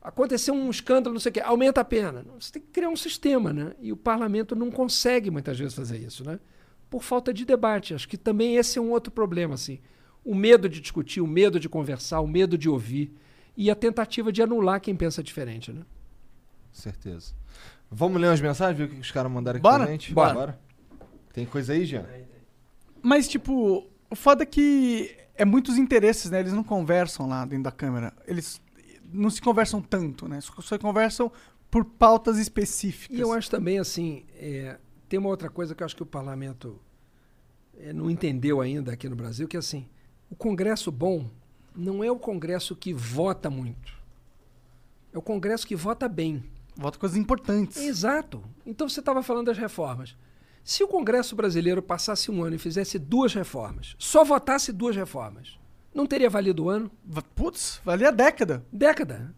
Aconteceu 0.00 0.54
um 0.54 0.70
escândalo, 0.70 1.14
não 1.14 1.20
sei 1.20 1.30
o 1.30 1.32
quê, 1.32 1.40
aumenta 1.40 1.80
a 1.80 1.84
pena. 1.84 2.24
Você 2.38 2.52
tem 2.52 2.62
que 2.62 2.68
criar 2.68 2.88
um 2.88 2.96
sistema, 2.96 3.52
né? 3.52 3.74
E 3.80 3.92
o 3.92 3.96
parlamento 3.96 4.54
não 4.54 4.70
consegue 4.70 5.30
muitas 5.30 5.58
vezes 5.58 5.74
fazer 5.74 5.98
isso, 5.98 6.24
né? 6.24 6.38
Por 6.88 7.02
falta 7.02 7.32
de 7.32 7.44
debate. 7.44 7.94
Acho 7.94 8.08
que 8.08 8.16
também 8.16 8.56
esse 8.56 8.78
é 8.78 8.82
um 8.82 8.90
outro 8.90 9.10
problema, 9.10 9.54
assim. 9.54 9.80
O 10.24 10.34
medo 10.34 10.68
de 10.68 10.80
discutir, 10.80 11.20
o 11.20 11.26
medo 11.26 11.58
de 11.60 11.68
conversar, 11.68 12.20
o 12.20 12.26
medo 12.26 12.56
de 12.56 12.68
ouvir 12.68 13.12
e 13.56 13.70
a 13.70 13.74
tentativa 13.74 14.32
de 14.32 14.42
anular 14.42 14.80
quem 14.80 14.94
pensa 14.94 15.22
diferente, 15.22 15.72
né? 15.72 15.82
Certeza. 16.72 17.34
Vamos 17.90 18.20
ler 18.20 18.28
umas 18.28 18.40
mensagens, 18.40 18.76
ver 18.76 18.84
o 18.84 18.88
que 18.88 19.00
os 19.00 19.10
caras 19.10 19.30
mandaram 19.30 19.56
aqui 19.56 19.62
Bora? 19.62 19.84
pra 19.84 19.92
gente? 19.92 20.12
Bora. 20.12 20.58
Tem 21.32 21.46
coisa 21.46 21.72
aí, 21.72 21.84
Jean? 21.84 22.04
Mas, 23.02 23.28
tipo, 23.28 23.86
o 24.10 24.16
foda 24.16 24.42
é 24.42 24.46
que 24.46 25.16
é 25.34 25.44
muitos 25.44 25.78
interesses, 25.78 26.30
né? 26.30 26.40
Eles 26.40 26.52
não 26.52 26.64
conversam 26.64 27.28
lá 27.28 27.44
dentro 27.44 27.64
da 27.64 27.72
Câmara. 27.72 28.12
Eles 28.26 28.60
não 29.12 29.30
se 29.30 29.40
conversam 29.40 29.80
tanto, 29.80 30.28
né? 30.28 30.40
Só, 30.40 30.54
só 30.60 30.78
conversam 30.78 31.30
por 31.70 31.84
pautas 31.84 32.38
específicas. 32.38 33.16
E 33.16 33.20
eu 33.20 33.32
acho 33.32 33.50
também, 33.50 33.78
assim, 33.78 34.24
é, 34.34 34.78
tem 35.08 35.18
uma 35.18 35.28
outra 35.28 35.48
coisa 35.48 35.74
que 35.74 35.82
eu 35.82 35.84
acho 35.84 35.96
que 35.96 36.02
o 36.02 36.06
parlamento 36.06 36.80
é, 37.78 37.92
não 37.92 38.10
entendeu 38.10 38.60
ainda 38.60 38.92
aqui 38.92 39.08
no 39.08 39.16
Brasil, 39.16 39.46
que 39.46 39.56
é 39.56 39.58
assim, 39.58 39.88
o 40.30 40.34
Congresso 40.34 40.90
bom 40.90 41.30
não 41.74 42.02
é 42.02 42.10
o 42.10 42.18
Congresso 42.18 42.74
que 42.74 42.92
vota 42.92 43.50
muito. 43.50 43.92
É 45.12 45.18
o 45.18 45.22
Congresso 45.22 45.66
que 45.66 45.76
vota 45.76 46.08
bem. 46.08 46.42
Vota 46.74 46.98
coisas 46.98 47.16
importantes. 47.16 47.78
Exato. 47.78 48.42
Então 48.64 48.88
você 48.88 49.00
estava 49.00 49.22
falando 49.22 49.46
das 49.46 49.58
reformas. 49.58 50.16
Se 50.64 50.82
o 50.82 50.88
Congresso 50.88 51.36
brasileiro 51.36 51.82
passasse 51.82 52.30
um 52.30 52.42
ano 52.42 52.56
e 52.56 52.58
fizesse 52.58 52.98
duas 52.98 53.32
reformas, 53.32 53.94
só 53.98 54.24
votasse 54.24 54.72
duas 54.72 54.96
reformas, 54.96 55.58
não 55.94 56.06
teria 56.06 56.28
valido 56.28 56.64
o 56.64 56.68
ano? 56.68 56.90
Putz, 57.34 57.80
valia 57.84 58.10
década. 58.10 58.66
Década. 58.72 59.34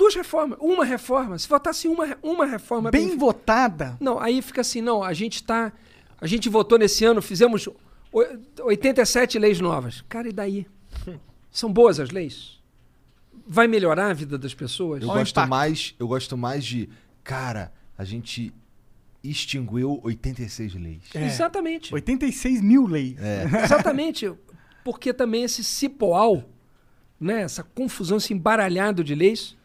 Duas 0.00 0.14
reformas. 0.14 0.58
Uma 0.62 0.82
reforma. 0.84 1.38
Se 1.38 1.46
votasse 1.46 1.86
uma, 1.86 2.16
uma 2.22 2.46
reforma 2.46 2.90
Bem 2.90 3.08
bem 3.08 3.18
votada. 3.18 3.98
Não, 4.00 4.18
aí 4.18 4.40
fica 4.40 4.62
assim, 4.62 4.80
não, 4.80 5.02
a 5.04 5.12
gente 5.12 5.42
tá. 5.44 5.70
A 6.18 6.26
gente 6.26 6.48
votou 6.48 6.78
nesse 6.78 7.04
ano, 7.04 7.20
fizemos 7.20 7.68
oi- 8.10 8.38
87 8.62 9.38
leis 9.38 9.60
novas. 9.60 10.02
Cara, 10.08 10.26
e 10.28 10.32
daí? 10.32 10.66
São 11.52 11.70
boas 11.70 12.00
as 12.00 12.08
leis? 12.10 12.58
Vai 13.46 13.68
melhorar 13.68 14.10
a 14.10 14.14
vida 14.14 14.38
das 14.38 14.54
pessoas? 14.54 15.02
Eu 15.02 15.08
gosto 15.08 15.32
impacto. 15.32 15.50
mais, 15.50 15.94
eu 15.98 16.08
gosto 16.08 16.34
mais 16.36 16.64
de, 16.64 16.88
cara, 17.22 17.70
a 17.98 18.04
gente 18.04 18.54
extinguiu 19.22 20.00
86 20.02 20.74
leis. 20.76 21.02
É. 21.14 21.26
Exatamente. 21.26 21.92
86 21.92 22.62
mil 22.62 22.86
leis. 22.86 23.16
Exatamente. 23.64 24.32
Porque 24.82 25.12
também 25.12 25.44
esse 25.44 25.62
cipoal, 25.62 26.48
né, 27.20 27.42
essa 27.42 27.62
confusão, 27.62 28.16
esse 28.16 28.32
embaralhado 28.32 29.04
de 29.04 29.14
leis, 29.14 29.56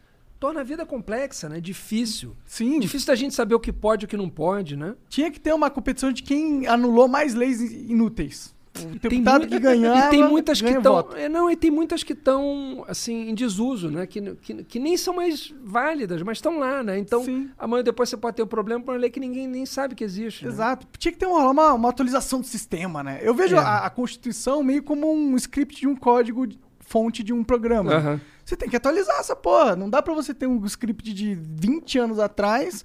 torna 0.46 0.60
a 0.60 0.64
vida 0.64 0.86
complexa, 0.86 1.48
né? 1.48 1.60
Difícil. 1.60 2.36
Sim. 2.44 2.78
Difícil 2.78 3.06
da 3.08 3.14
gente 3.14 3.34
saber 3.34 3.54
o 3.54 3.60
que 3.60 3.72
pode 3.72 4.04
e 4.04 4.06
o 4.06 4.08
que 4.08 4.16
não 4.16 4.28
pode, 4.28 4.76
né? 4.76 4.94
Tinha 5.08 5.30
que 5.30 5.40
ter 5.40 5.52
uma 5.52 5.68
competição 5.70 6.12
de 6.12 6.22
quem 6.22 6.66
anulou 6.66 7.08
mais 7.08 7.34
leis 7.34 7.60
inúteis. 7.60 8.54
O 8.78 8.98
Tem 8.98 9.22
deputado 9.22 9.46
que 9.46 9.58
ganhava 9.58 10.06
E 10.06 10.10
tem 10.10 10.22
muitas 10.22 10.60
que 10.60 10.68
estão. 10.68 10.94
voto. 10.96 11.16
não, 11.30 11.50
e 11.50 11.56
tem 11.56 11.70
muitas 11.70 12.02
que 12.02 12.12
estão 12.12 12.84
assim 12.86 13.30
em 13.30 13.34
desuso, 13.34 13.90
né? 13.90 14.06
Que, 14.06 14.20
que, 14.36 14.64
que 14.64 14.78
nem 14.78 14.96
são 14.98 15.14
mais 15.14 15.52
válidas, 15.64 16.20
mas 16.22 16.36
estão 16.36 16.58
lá, 16.58 16.82
né? 16.82 16.98
Então, 16.98 17.24
Sim. 17.24 17.48
amanhã 17.58 17.82
depois 17.82 18.08
você 18.10 18.18
pode 18.18 18.36
ter 18.36 18.42
um 18.42 18.46
problema 18.46 18.84
por 18.84 18.92
uma 18.92 19.00
lei 19.00 19.08
que 19.10 19.18
ninguém 19.18 19.48
nem 19.48 19.64
sabe 19.64 19.94
que 19.94 20.04
existe. 20.04 20.44
né? 20.44 20.50
Exato. 20.52 20.86
Tinha 20.98 21.10
que 21.10 21.18
ter 21.18 21.24
uma, 21.26 21.50
uma, 21.50 21.72
uma 21.72 21.88
atualização 21.88 22.40
do 22.42 22.46
sistema, 22.46 23.02
né? 23.02 23.18
Eu 23.22 23.34
vejo 23.34 23.56
É. 23.56 23.60
a, 23.60 23.78
a 23.86 23.90
Constituição 23.90 24.62
meio 24.62 24.82
como 24.82 25.10
um 25.10 25.34
script 25.36 25.80
de 25.80 25.88
um 25.88 25.96
código 25.96 26.46
de- 26.46 26.58
fonte 26.80 27.22
de 27.24 27.32
um 27.32 27.42
programa. 27.42 27.98
né? 27.98 28.20
Você 28.46 28.56
tem 28.56 28.68
que 28.70 28.76
atualizar 28.76 29.18
essa 29.18 29.34
porra. 29.34 29.74
Não 29.74 29.90
dá 29.90 30.00
pra 30.00 30.14
você 30.14 30.32
ter 30.32 30.46
um 30.46 30.64
script 30.66 31.12
de 31.12 31.34
20 31.34 31.98
anos 31.98 32.18
atrás 32.20 32.84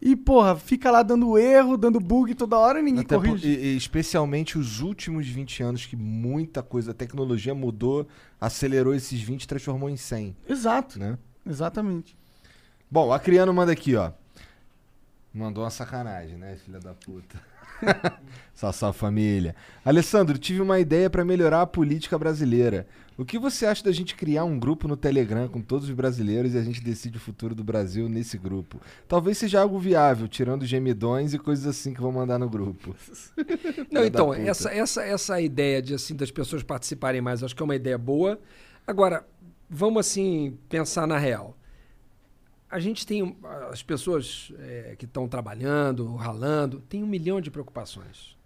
e, 0.00 0.14
porra, 0.14 0.54
fica 0.54 0.88
lá 0.88 1.02
dando 1.02 1.36
erro, 1.36 1.76
dando 1.76 1.98
bug 1.98 2.32
toda 2.34 2.56
hora 2.56 2.78
e 2.78 2.82
ninguém 2.82 3.02
Até 3.02 3.16
por- 3.16 3.26
corrige. 3.26 3.48
e- 3.48 3.72
e 3.72 3.76
especialmente 3.76 4.56
os 4.56 4.80
últimos 4.80 5.26
20 5.26 5.64
anos 5.64 5.84
que 5.84 5.96
muita 5.96 6.62
coisa, 6.62 6.92
a 6.92 6.94
tecnologia 6.94 7.52
mudou, 7.54 8.06
acelerou 8.40 8.94
esses 8.94 9.20
20 9.20 9.42
e 9.42 9.48
transformou 9.48 9.90
em 9.90 9.96
100, 9.96 10.36
Exato. 10.48 10.96
né? 10.98 11.18
Exatamente. 11.44 12.16
Bom, 12.88 13.12
a 13.12 13.18
Criano 13.18 13.52
manda 13.52 13.72
aqui, 13.72 13.96
ó. 13.96 14.12
Mandou 15.34 15.64
uma 15.64 15.70
sacanagem, 15.70 16.36
né, 16.36 16.56
filha 16.64 16.78
da 16.80 16.94
puta. 16.94 17.40
só 18.54 18.70
sua 18.72 18.92
família. 18.92 19.54
Alessandro, 19.84 20.38
tive 20.38 20.60
uma 20.60 20.78
ideia 20.78 21.08
pra 21.10 21.24
melhorar 21.24 21.62
a 21.62 21.66
política 21.66 22.18
brasileira. 22.18 22.86
O 23.20 23.24
que 23.26 23.38
você 23.38 23.66
acha 23.66 23.84
da 23.84 23.92
gente 23.92 24.14
criar 24.14 24.44
um 24.44 24.58
grupo 24.58 24.88
no 24.88 24.96
Telegram 24.96 25.46
com 25.46 25.60
todos 25.60 25.86
os 25.86 25.94
brasileiros 25.94 26.54
e 26.54 26.58
a 26.58 26.62
gente 26.62 26.82
decide 26.82 27.18
o 27.18 27.20
futuro 27.20 27.54
do 27.54 27.62
Brasil 27.62 28.08
nesse 28.08 28.38
grupo? 28.38 28.80
Talvez 29.06 29.36
seja 29.36 29.60
algo 29.60 29.78
viável, 29.78 30.26
tirando 30.26 30.64
gemidões 30.64 31.34
e 31.34 31.38
coisas 31.38 31.66
assim 31.66 31.92
que 31.92 32.00
vou 32.00 32.10
mandar 32.10 32.38
no 32.38 32.48
grupo. 32.48 32.96
Não, 33.92 34.06
então, 34.06 34.32
essa, 34.32 34.72
essa, 34.72 35.02
essa 35.02 35.38
ideia 35.38 35.82
de 35.82 35.92
assim 35.92 36.16
das 36.16 36.30
pessoas 36.30 36.62
participarem 36.62 37.20
mais, 37.20 37.42
acho 37.42 37.54
que 37.54 37.62
é 37.62 37.64
uma 37.64 37.76
ideia 37.76 37.98
boa. 37.98 38.40
Agora, 38.86 39.22
vamos 39.68 40.00
assim 40.00 40.56
pensar 40.70 41.06
na 41.06 41.18
real. 41.18 41.54
A 42.70 42.80
gente 42.80 43.06
tem 43.06 43.36
as 43.70 43.82
pessoas 43.82 44.50
eh, 44.60 44.94
que 44.96 45.04
estão 45.04 45.28
trabalhando, 45.28 46.16
ralando, 46.16 46.80
tem 46.88 47.04
um 47.04 47.06
milhão 47.06 47.38
de 47.38 47.50
preocupações. 47.50 48.39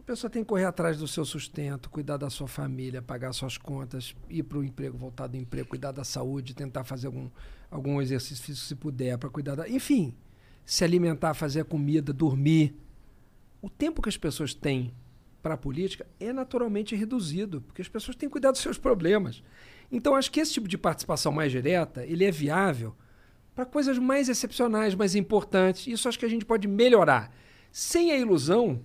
A 0.00 0.02
pessoa 0.02 0.30
tem 0.30 0.42
que 0.42 0.48
correr 0.48 0.64
atrás 0.64 0.96
do 0.96 1.06
seu 1.06 1.26
sustento, 1.26 1.90
cuidar 1.90 2.16
da 2.16 2.30
sua 2.30 2.48
família, 2.48 3.02
pagar 3.02 3.32
suas 3.34 3.58
contas, 3.58 4.16
ir 4.30 4.42
para 4.42 4.58
o 4.58 4.64
emprego, 4.64 4.96
voltar 4.96 5.26
do 5.26 5.36
emprego, 5.36 5.68
cuidar 5.68 5.92
da 5.92 6.02
saúde, 6.02 6.54
tentar 6.54 6.84
fazer 6.84 7.06
algum, 7.06 7.28
algum 7.70 8.00
exercício 8.00 8.42
físico 8.42 8.66
se 8.66 8.74
puder, 8.74 9.18
para 9.18 9.28
cuidar 9.28 9.54
da. 9.54 9.68
Enfim, 9.68 10.16
se 10.64 10.82
alimentar, 10.84 11.34
fazer 11.34 11.64
comida, 11.66 12.14
dormir 12.14 12.74
o 13.60 13.68
tempo 13.68 14.00
que 14.00 14.08
as 14.08 14.16
pessoas 14.16 14.54
têm 14.54 14.92
para 15.42 15.54
a 15.54 15.58
política 15.58 16.06
é 16.18 16.32
naturalmente 16.32 16.96
reduzido, 16.96 17.60
porque 17.60 17.82
as 17.82 17.88
pessoas 17.88 18.16
têm 18.16 18.28
que 18.28 18.32
cuidar 18.32 18.52
dos 18.52 18.62
seus 18.62 18.78
problemas. 18.78 19.42
Então, 19.92 20.16
acho 20.16 20.30
que 20.30 20.40
esse 20.40 20.54
tipo 20.54 20.66
de 20.66 20.78
participação 20.78 21.30
mais 21.30 21.52
direta, 21.52 22.04
ele 22.06 22.24
é 22.24 22.30
viável 22.30 22.96
para 23.54 23.66
coisas 23.66 23.98
mais 23.98 24.30
excepcionais, 24.30 24.94
mais 24.94 25.14
importantes. 25.14 25.86
Isso 25.86 26.08
acho 26.08 26.18
que 26.18 26.24
a 26.24 26.28
gente 26.28 26.46
pode 26.46 26.66
melhorar, 26.66 27.30
sem 27.70 28.12
a 28.12 28.16
ilusão 28.16 28.80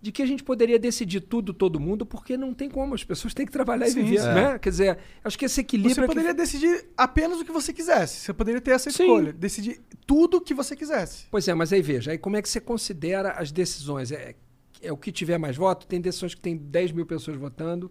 de 0.00 0.12
que 0.12 0.22
a 0.22 0.26
gente 0.26 0.44
poderia 0.44 0.78
decidir 0.78 1.20
tudo, 1.20 1.52
todo 1.52 1.80
mundo, 1.80 2.06
porque 2.06 2.36
não 2.36 2.54
tem 2.54 2.70
como, 2.70 2.94
as 2.94 3.02
pessoas 3.02 3.34
têm 3.34 3.44
que 3.44 3.50
trabalhar 3.52 3.86
Sim, 3.86 4.00
e 4.00 4.02
viver, 4.04 4.20
sim. 4.20 4.26
né? 4.28 4.58
Quer 4.58 4.70
dizer, 4.70 4.98
acho 5.24 5.36
que 5.36 5.44
esse 5.44 5.60
equilíbrio... 5.60 5.94
Você 5.94 6.00
é 6.00 6.04
que- 6.04 6.08
poderia 6.08 6.34
decidir 6.34 6.86
apenas 6.96 7.40
o 7.40 7.44
que 7.44 7.50
você 7.50 7.72
quisesse. 7.72 8.20
Você 8.20 8.32
poderia 8.32 8.60
ter 8.60 8.70
essa 8.72 8.90
Sim. 8.90 9.02
escolha. 9.02 9.32
Decidir 9.32 9.80
tudo 10.06 10.36
o 10.36 10.40
que 10.40 10.54
você 10.54 10.76
quisesse. 10.76 11.26
Pois 11.30 11.48
é, 11.48 11.54
mas 11.54 11.72
aí 11.72 11.82
veja, 11.82 12.12
aí 12.12 12.18
como 12.18 12.36
é 12.36 12.42
que 12.42 12.48
você 12.48 12.60
considera 12.60 13.32
as 13.32 13.50
decisões? 13.50 14.12
É, 14.12 14.36
é 14.80 14.92
o 14.92 14.96
que 14.96 15.10
tiver 15.10 15.36
mais 15.38 15.56
voto? 15.56 15.86
Tem 15.86 16.00
decisões 16.00 16.34
que 16.34 16.40
tem 16.40 16.56
10 16.56 16.92
mil 16.92 17.04
pessoas 17.04 17.36
votando, 17.36 17.90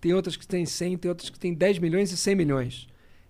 tem 0.00 0.14
outras 0.14 0.36
que 0.36 0.46
tem 0.46 0.64
100, 0.64 0.98
tem 0.98 1.08
outras 1.08 1.30
que 1.30 1.38
tem 1.38 1.52
10 1.52 1.80
milhões 1.80 2.12
e 2.12 2.16
100 2.16 2.36
milhões. 2.36 2.86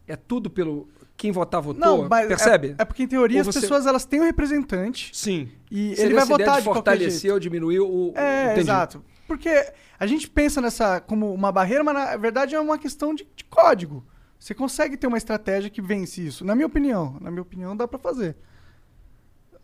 É 0.07 0.15
tudo 0.15 0.51
pelo... 0.51 0.89
Quem 1.21 1.31
votar, 1.33 1.61
votou? 1.61 1.79
Não, 1.81 2.09
mas 2.09 2.27
Percebe? 2.29 2.75
É, 2.79 2.83
é 2.83 2.85
porque, 2.87 3.03
em 3.03 3.07
teoria, 3.07 3.37
Ou 3.37 3.41
as 3.43 3.47
você- 3.55 3.61
pessoas 3.61 3.85
elas 3.85 4.07
têm 4.07 4.23
um 4.23 4.25
representante. 4.25 5.11
Sim. 5.13 5.51
E 5.71 5.91
Seria 5.95 6.05
ele 6.07 6.15
vai 6.15 6.25
votar 6.25 6.55
de 6.55 6.59
de 6.61 6.65
fortalecer 6.65 7.31
ou 7.31 7.39
diminuir 7.39 7.81
o... 7.81 8.13
É, 8.17 8.45
entendi. 8.47 8.61
exato. 8.61 9.05
Porque 9.29 9.51
a 9.99 10.07
gente 10.07 10.31
pensa 10.31 10.63
nessa 10.63 10.99
como 10.99 11.33
uma 11.35 11.53
barreira, 11.53 11.85
mas 11.85 11.95
na 11.95 12.17
verdade 12.17 12.55
é 12.55 12.61
uma 12.61 12.79
questão 12.79 13.15
de, 13.15 13.29
de 13.37 13.45
código. 13.45 14.03
Você 14.39 14.55
consegue 14.55 14.97
ter 14.97 15.07
uma 15.07 15.19
estratégia 15.19 15.69
que 15.69 15.83
vence 15.83 16.27
isso. 16.27 16.43
Na 16.43 16.55
minha 16.55 16.67
opinião. 16.67 17.19
Na 17.21 17.31
minha 17.31 17.43
opinião, 17.43 17.77
dá 17.77 17.87
pra 17.87 17.99
fazer. 17.99 18.35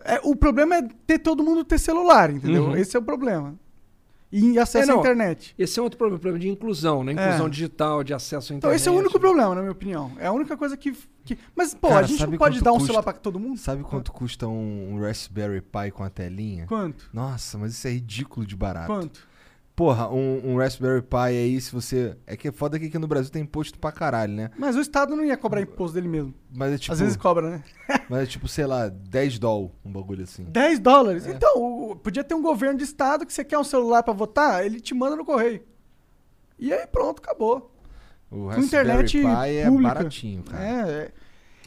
É, 0.04 0.20
o 0.22 0.36
problema 0.36 0.76
é 0.76 0.82
ter 1.06 1.18
todo 1.18 1.42
mundo 1.42 1.64
ter 1.64 1.78
celular, 1.78 2.30
entendeu? 2.30 2.64
Uhum. 2.66 2.76
Esse 2.76 2.96
é 2.96 3.00
o 3.00 3.02
problema. 3.02 3.58
E 4.30 4.58
acesso 4.58 4.90
É, 4.90 4.94
à 4.94 4.98
internet. 4.98 5.54
Esse 5.58 5.78
é 5.78 5.82
outro 5.82 5.96
problema, 5.96 6.18
problema 6.20 6.38
de 6.38 6.48
inclusão, 6.50 7.02
né? 7.02 7.12
Inclusão 7.12 7.46
É. 7.46 7.48
digital, 7.48 8.04
de 8.04 8.12
acesso 8.12 8.52
à 8.52 8.56
Então, 8.56 8.68
internet. 8.68 8.76
esse 8.80 8.88
é 8.88 8.92
o 8.92 8.94
único 8.94 9.18
problema, 9.18 9.54
na 9.54 9.60
minha 9.62 9.72
opinião. 9.72 10.12
É 10.18 10.26
a 10.26 10.32
única 10.32 10.56
coisa 10.56 10.76
que. 10.76 10.94
Que... 11.26 11.38
Mas, 11.54 11.74
pô, 11.74 11.88
Cara, 11.88 12.04
a 12.04 12.08
gente 12.08 12.26
não 12.26 12.38
pode 12.38 12.60
dar 12.62 12.70
um 12.72 12.74
custa? 12.74 12.86
celular 12.86 13.02
pra 13.02 13.12
todo 13.12 13.38
mundo? 13.38 13.58
Sabe 13.58 13.82
quanto 13.82 14.12
custa 14.12 14.46
um, 14.48 14.98
Raspberry 15.00 15.60
Pi 15.60 15.90
com 15.92 16.02
a 16.04 16.08
telinha? 16.10 16.66
Quanto? 16.66 17.10
Nossa, 17.12 17.58
mas 17.58 17.72
isso 17.72 17.86
é 17.86 17.90
ridículo 17.90 18.46
de 18.46 18.56
barato. 18.56 18.86
Quanto? 18.86 19.36
Porra, 19.74 20.08
um, 20.08 20.52
um 20.52 20.56
Raspberry 20.56 21.02
Pi 21.02 21.16
aí, 21.16 21.60
se 21.60 21.70
você. 21.70 22.16
É 22.26 22.34
que 22.34 22.48
é 22.48 22.52
foda 22.52 22.78
que 22.78 22.86
aqui 22.86 22.98
no 22.98 23.06
Brasil 23.06 23.30
tem 23.30 23.42
imposto 23.42 23.78
pra 23.78 23.92
caralho, 23.92 24.32
né? 24.32 24.50
Mas 24.56 24.74
o 24.74 24.80
Estado 24.80 25.14
não 25.14 25.22
ia 25.22 25.36
cobrar 25.36 25.60
imposto 25.60 25.94
dele 25.94 26.08
mesmo. 26.08 26.32
Mas 26.50 26.72
é 26.72 26.78
tipo. 26.78 26.94
Às 26.94 27.00
vezes 27.00 27.14
cobra, 27.14 27.50
né? 27.50 27.64
Mas 28.08 28.22
é 28.22 28.26
tipo, 28.26 28.48
sei 28.48 28.64
lá, 28.64 28.88
10 28.88 29.38
doll, 29.38 29.70
um 29.84 29.92
bagulho 29.92 30.24
assim. 30.24 30.44
10 30.44 30.78
dólares. 30.78 31.26
Então, 31.26 31.90
o- 31.90 31.94
podia 31.94 32.24
ter 32.24 32.34
um 32.34 32.40
governo 32.40 32.78
de 32.78 32.84
estado 32.84 33.26
que 33.26 33.32
você 33.34 33.44
quer 33.44 33.58
um 33.58 33.64
celular 33.64 34.02
pra 34.02 34.14
votar, 34.14 34.64
ele 34.64 34.80
te 34.80 34.94
manda 34.94 35.14
no 35.14 35.26
correio. 35.26 35.62
E 36.58 36.72
aí 36.72 36.86
pronto, 36.86 37.18
acabou. 37.22 37.75
O 38.30 38.36
Com 38.36 38.46
Raspberry 38.48 38.66
internet 38.66 39.18
Pi 39.18 39.26
é 39.56 39.64
pública. 39.68 39.94
baratinho, 39.94 40.42
cara. 40.42 40.64
É, 40.64 40.80
é. 41.04 41.12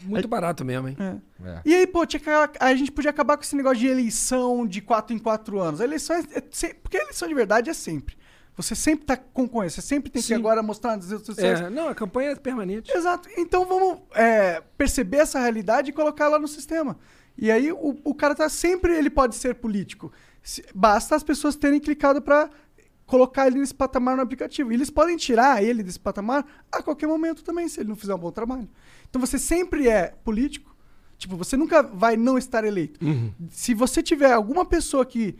Muito 0.03 0.27
barato 0.27 0.63
mesmo, 0.63 0.87
hein? 0.87 0.97
é. 0.99 1.49
É. 1.49 1.61
E 1.65 1.75
aí, 1.75 1.85
pô, 1.87 2.05
tinha 2.05 2.19
que, 2.19 2.29
a 2.59 2.75
gente 2.75 2.91
podia 2.91 3.11
acabar 3.11 3.35
com 3.37 3.43
esse 3.43 3.55
negócio 3.55 3.79
de 3.79 3.87
eleição 3.87 4.65
de 4.65 4.81
4 4.81 5.13
em 5.15 5.19
4 5.19 5.59
anos. 5.59 5.81
A 5.81 5.83
eleição 5.83 6.15
é, 6.15 6.19
é 6.19 6.73
porque 6.81 6.97
a 6.97 7.01
eleição 7.01 7.27
de 7.27 7.33
verdade 7.33 7.69
é 7.69 7.73
sempre. 7.73 8.17
Você 8.55 8.75
sempre 8.75 9.05
tá 9.05 9.15
concorrendo, 9.15 9.71
você 9.71 9.81
sempre 9.81 10.09
tem 10.09 10.21
que 10.21 10.27
Sim. 10.27 10.33
agora 10.35 10.61
mostrar 10.61 10.95
nas 10.97 11.09
redes 11.09 11.25
sociais. 11.25 11.61
É, 11.61 11.69
não, 11.69 11.87
a 11.87 11.95
campanha 11.95 12.31
é 12.31 12.35
permanente. 12.35 12.91
Exato. 12.91 13.29
Então 13.37 13.65
vamos 13.65 13.99
é, 14.13 14.61
perceber 14.77 15.17
essa 15.17 15.39
realidade 15.39 15.89
e 15.91 15.93
colocar 15.93 16.25
ela 16.25 16.37
no 16.39 16.47
sistema. 16.47 16.97
E 17.37 17.49
aí 17.49 17.71
o, 17.71 17.97
o 18.03 18.13
cara 18.13 18.35
tá 18.35 18.49
sempre, 18.49 18.93
ele 18.97 19.09
pode 19.09 19.35
ser 19.35 19.55
político. 19.55 20.11
Se- 20.43 20.65
basta 20.75 21.15
as 21.15 21.23
pessoas 21.23 21.55
terem 21.55 21.79
clicado 21.79 22.21
pra 22.21 22.49
colocar 23.09 23.47
ele 23.47 23.57
nesse 23.59 23.73
patamar 23.73 24.15
no 24.15 24.21
aplicativo. 24.21 24.71
E 24.71 24.75
eles 24.75 24.91
podem 24.91 25.17
tirar 25.17 25.63
ele 25.63 25.81
desse 25.81 25.99
patamar 25.99 26.45
a 26.71 26.83
qualquer 26.83 27.07
momento 27.07 27.43
também, 27.43 27.67
se 27.67 27.79
ele 27.79 27.89
não 27.89 27.95
fizer 27.95 28.13
um 28.13 28.19
bom 28.19 28.31
trabalho. 28.31 28.69
Então 29.09 29.19
você 29.19 29.39
sempre 29.39 29.87
é 29.89 30.13
político. 30.23 30.75
Tipo, 31.17 31.35
você 31.35 31.57
nunca 31.57 31.81
vai 31.81 32.15
não 32.15 32.37
estar 32.37 32.63
eleito. 32.63 32.99
Se 33.49 33.73
você 33.73 34.01
tiver 34.03 34.31
alguma 34.31 34.63
pessoa 34.63 35.03
que, 35.05 35.35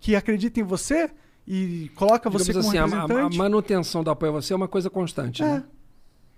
que 0.00 0.16
acredita 0.16 0.58
em 0.60 0.62
você 0.64 1.10
e 1.46 1.90
coloca 1.94 2.28
você 2.30 2.46
Digamos 2.46 2.66
como 2.66 2.78
assim, 2.84 2.94
a- 2.94 2.96
a, 2.96 2.98
a 2.98 3.00
representante. 3.02 3.38
manutenção 3.38 4.02
do 4.02 4.10
apoio 4.10 4.32
a 4.32 4.40
você 4.40 4.52
é 4.52 4.56
uma 4.56 4.66
coisa 4.68 4.88
constante. 4.90 5.42
É. 5.42 5.46
né? 5.46 5.64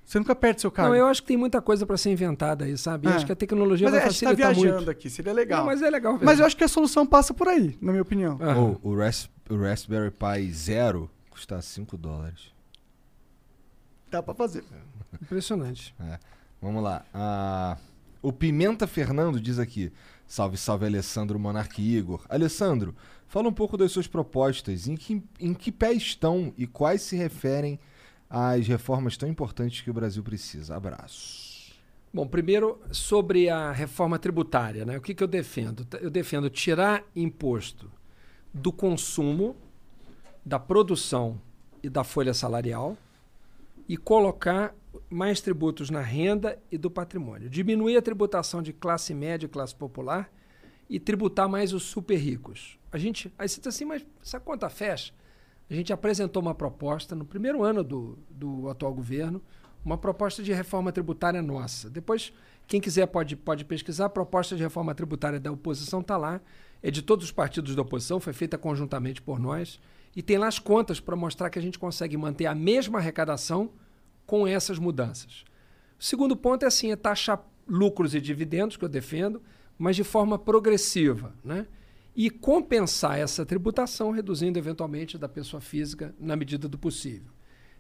Você 0.05 0.19
nunca 0.19 0.35
perde 0.35 0.61
seu 0.61 0.71
cargo. 0.71 0.91
Não, 0.91 0.97
eu 0.99 1.07
acho 1.07 1.23
que 1.23 1.29
tem 1.29 1.37
muita 1.37 1.63
coisa 1.63 1.87
para 1.87 1.97
ser 1.97 2.11
inventada 2.11 2.65
aí, 2.65 2.77
sabe? 2.77 3.07
Eu 3.07 3.13
É. 3.13 3.15
Acho 3.17 3.25
que 3.27 3.33
a 3.33 3.37
tecnologia 3.37 3.87
mas 3.87 3.93
vai 3.95 4.03
é, 4.03 4.07
a 4.07 4.11
gente 4.11 4.21
tá 4.21 4.27
facilitar 4.31 4.55
viajando 4.55 4.77
muito. 4.77 4.91
aqui, 4.91 5.09
seria 5.09 5.33
legal. 5.33 5.61
Não, 5.61 5.67
mas 5.67 5.81
é 5.81 5.89
legal. 5.89 6.19
Mas 6.23 6.39
eu 6.41 6.45
acho 6.47 6.57
que 6.57 6.65
a 6.65 6.69
solução 6.69 7.07
passa 7.07 7.33
por 7.33 7.49
aí, 7.49 7.79
na 7.81 7.93
minha 7.93 8.03
opinião. 8.03 8.37
Aham. 8.43 8.79
O, 8.83 8.91
o, 8.91 8.97
Ras- 8.97 9.31
o 9.49 9.57
Raspberry 9.57 10.11
Pi 10.11 10.53
Zero 10.53 11.09
custa 11.31 11.61
5 11.63 11.97
dólares. 11.97 12.53
Dá 14.11 14.23
pra 14.23 14.35
fazer. 14.35 14.65
Impressionante. 15.23 15.95
É. 16.01 16.19
Vamos 16.61 16.83
lá. 16.83 17.05
Ah, 17.15 17.77
o 18.21 18.33
Pimenta 18.33 18.87
Fernando 18.87 19.41
diz 19.41 19.59
aqui: 19.59 19.91
Salve, 20.27 20.57
salve, 20.57 20.85
Alessandro 20.87 21.39
Monarque 21.39 21.81
Igor. 21.83 22.25
Alessandro, 22.29 22.95
fala 23.27 23.49
um 23.49 23.53
pouco 23.53 23.77
das 23.77 23.91
suas 23.93 24.07
propostas. 24.07 24.87
Em 24.87 24.97
que, 24.97 25.23
em 25.41 25.55
que 25.55 25.73
pé 25.73 25.93
estão 25.93 26.53
e 26.59 26.67
quais 26.67 27.03
se 27.03 27.17
referem 27.17 27.79
às 28.33 28.67
reformas 28.67 29.19
tão 29.19 29.29
importantes 29.29 29.83
que 29.83 29.91
o 29.91 29.93
Brasil 29.93 30.23
precisa? 30.23 30.75
Abraço. 30.75 31.71
Bom, 32.15 32.27
primeiro 32.27 32.81
sobre 32.91 33.51
a 33.51 33.71
reforma 33.71 34.19
tributária, 34.19 34.87
né? 34.87 34.97
O 34.97 35.03
que, 35.03 35.15
que 35.15 35.23
eu 35.23 35.29
defendo? 35.29 35.87
Eu 36.01 36.11
defendo 36.11 36.49
tirar 36.49 37.05
imposto 37.15 37.91
do 38.53 38.73
consumo, 38.73 39.55
da 40.45 40.59
produção 40.59 41.39
e 41.83 41.91
da 41.91 42.03
folha 42.05 42.33
salarial 42.33 42.97
e 43.87 43.99
colocar 43.99 44.75
mais 45.11 45.43
tributos 45.43 45.91
na 45.91 46.01
renda 46.01 46.59
e 46.71 46.79
do 46.79 46.91
patrimônio. 46.91 47.51
Diminuir 47.51 47.99
a 47.99 48.03
tributação 48.03 48.63
de 48.63 48.73
classe 48.73 49.13
média 49.13 49.45
e 49.47 49.49
classe 49.49 49.75
popular 49.75 50.31
e 50.89 50.99
tributar 50.99 51.49
mais 51.49 51.75
os 51.75 51.83
super 51.83 52.17
ricos. 52.17 52.79
A 52.91 52.97
gente, 52.97 53.33
aí 53.39 53.49
você 53.49 53.61
diz 53.61 53.69
assim, 53.69 53.85
mas 53.85 54.05
essa 54.23 54.41
conta 54.41 54.71
fecha? 54.71 55.13
A 55.71 55.75
gente 55.75 55.93
apresentou 55.93 56.43
uma 56.43 56.55
proposta 56.55 57.15
no 57.15 57.25
primeiro 57.25 57.63
ano 57.63 57.83
do, 57.83 58.19
do 58.29 58.69
atual 58.69 58.93
governo, 58.93 59.43
uma 59.85 59.99
proposta 59.99 60.43
de 60.43 60.53
reforma 60.53 60.93
tributária 60.93 61.43
nossa. 61.43 61.91
Depois, 61.91 62.33
quem 62.67 62.81
quiser 62.81 63.07
pode, 63.07 63.37
pode 63.37 63.65
pesquisar. 63.65 64.07
A 64.07 64.11
proposta 64.11 64.57
de 64.57 64.63
reforma 64.63 64.95
tributária 64.95 65.41
da 65.41 65.51
oposição 65.51 66.01
está 66.01 66.17
lá. 66.17 66.41
É 66.83 66.91
de 66.91 67.03
todos 67.03 67.25
os 67.25 67.33
partidos 67.33 67.75
da 67.75 67.83
oposição, 67.83 68.21
foi 68.21 68.33
feita 68.33 68.59
conjuntamente 68.59 69.23
por 69.23 69.39
nós. 69.39 69.81
E 70.15 70.23
tem 70.23 70.37
lá 70.37 70.47
as 70.47 70.59
contas 70.59 71.01
para 71.01 71.17
mostrar 71.17 71.49
que 71.49 71.59
a 71.59 71.63
gente 71.63 71.79
consegue 71.79 72.17
manter 72.17 72.47
a 72.47 72.55
mesma 72.55 72.99
arrecadação 72.99 73.71
com 74.27 74.47
essas 74.47 74.79
mudanças. 74.79 75.45
O 75.99 76.05
segundo 76.05 76.37
ponto 76.37 76.65
é 76.65 76.67
assim, 76.67 76.91
é 76.93 76.97
taxar 76.97 77.45
lucros 77.67 78.15
e 78.15 78.21
dividendos, 78.21 78.77
que 78.77 78.85
eu 78.85 78.89
defendo, 78.89 79.41
mas 79.79 79.97
de 79.97 80.05
forma 80.05 80.39
progressiva, 80.39 81.35
né? 81.45 81.67
E 82.15 82.29
compensar 82.31 83.19
essa 83.19 83.45
tributação, 83.47 84.11
reduzindo 84.11 84.59
eventualmente 84.59 85.17
da 85.17 85.29
pessoa 85.29 85.61
física 85.61 86.15
na 86.19 86.37
medida 86.37 86.69
do 86.69 86.79
possível. 86.79 87.33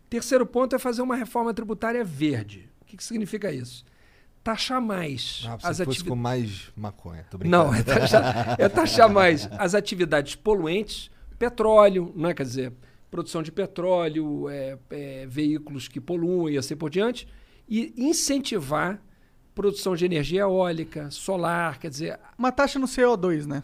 Terceiro 0.09 0.46
ponto 0.46 0.74
é 0.74 0.78
fazer 0.78 1.02
uma 1.02 1.16
reforma 1.16 1.52
tributária 1.52 2.02
verde. 2.04 2.70
O 2.80 2.84
que, 2.86 2.96
que 2.96 3.04
significa 3.04 3.50
isso? 3.52 3.84
Taxar 4.42 4.80
mais 4.80 5.44
Ah, 5.46 5.54
as 5.54 5.60
se 5.60 5.66
fosse 5.66 5.82
atividades. 5.82 6.02
com 6.09 6.16
mais 6.16 6.72
maconha. 6.76 7.24
Tô 7.30 7.38
brincando. 7.38 7.64
Não, 7.64 7.74
é 7.74 7.82
taxar, 7.82 8.56
é 8.59 8.68
taxar 8.68 9.09
mais 9.10 9.48
as 9.52 9.74
atividades 9.74 10.34
poluentes, 10.34 11.10
petróleo, 11.38 12.12
né? 12.16 12.34
quer 12.34 12.42
dizer, 12.42 12.72
produção 13.10 13.42
de 13.42 13.52
petróleo, 13.52 14.48
é, 14.48 14.78
é, 14.90 15.26
veículos 15.26 15.88
que 15.88 16.00
poluem 16.00 16.54
e 16.54 16.59
assim 16.59 16.74
por 16.76 16.90
diante, 16.90 17.28
e 17.68 17.92
incentivar 17.96 19.00
produção 19.54 19.94
de 19.94 20.04
energia 20.04 20.40
eólica, 20.40 21.10
solar, 21.10 21.78
quer 21.78 21.90
dizer, 21.90 22.18
Uma 22.38 22.50
taxa 22.50 22.78
no 22.78 22.86
CO2, 22.86 23.46
né? 23.46 23.62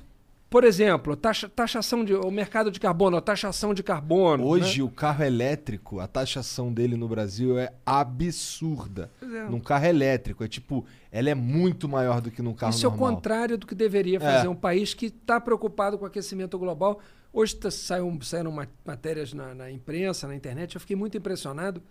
Por 0.50 0.64
exemplo, 0.64 1.14
taxa, 1.14 1.48
taxação 1.48 2.04
de 2.04 2.14
o 2.14 2.30
mercado 2.30 2.70
de 2.70 2.80
carbono, 2.80 3.16
a 3.16 3.20
taxação 3.20 3.74
de 3.74 3.82
carbono. 3.82 4.44
Hoje 4.46 4.78
né? 4.78 4.84
o 4.84 4.90
carro 4.90 5.22
elétrico, 5.22 6.00
a 6.00 6.06
taxação 6.06 6.72
dele 6.72 6.96
no 6.96 7.06
Brasil 7.06 7.58
é 7.58 7.72
absurda. 7.84 9.10
É. 9.22 9.26
Num 9.50 9.60
carro 9.60 9.86
elétrico, 9.86 10.42
é 10.42 10.48
tipo, 10.48 10.86
ela 11.12 11.28
é 11.30 11.34
muito 11.34 11.88
maior 11.88 12.20
do 12.20 12.30
que 12.30 12.40
num 12.42 12.54
carro 12.54 12.70
Isso 12.72 12.86
é 12.86 12.88
o 12.88 12.92
normal. 12.92 13.16
contrário 13.16 13.58
do 13.58 13.66
que 13.66 13.74
deveria 13.74 14.18
fazer 14.20 14.46
É. 14.46 14.50
um 14.50 14.54
país 14.56 14.94
que 14.94 15.06
está 15.06 15.40
preocupado 15.40 15.98
com 15.98 16.04
o 16.04 16.06
aquecimento 16.08 16.58
global. 16.58 17.00
Hoje 17.32 17.54
tá, 17.56 17.70
saiu, 17.70 18.18
saíram 18.22 18.50
ma- 18.50 18.66
matérias 18.84 19.32
na, 19.34 19.54
na 19.54 19.70
imprensa, 19.70 20.26
na 20.26 20.34
internet, 20.34 20.74
eu 20.74 20.80
fiquei 20.80 20.96
muito 20.96 21.16
impressionado. 21.16 21.82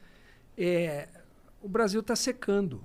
É, 0.58 1.08
o 1.62 1.70
Brasil 1.70 2.00
está 2.02 2.16
secando. 2.16 2.82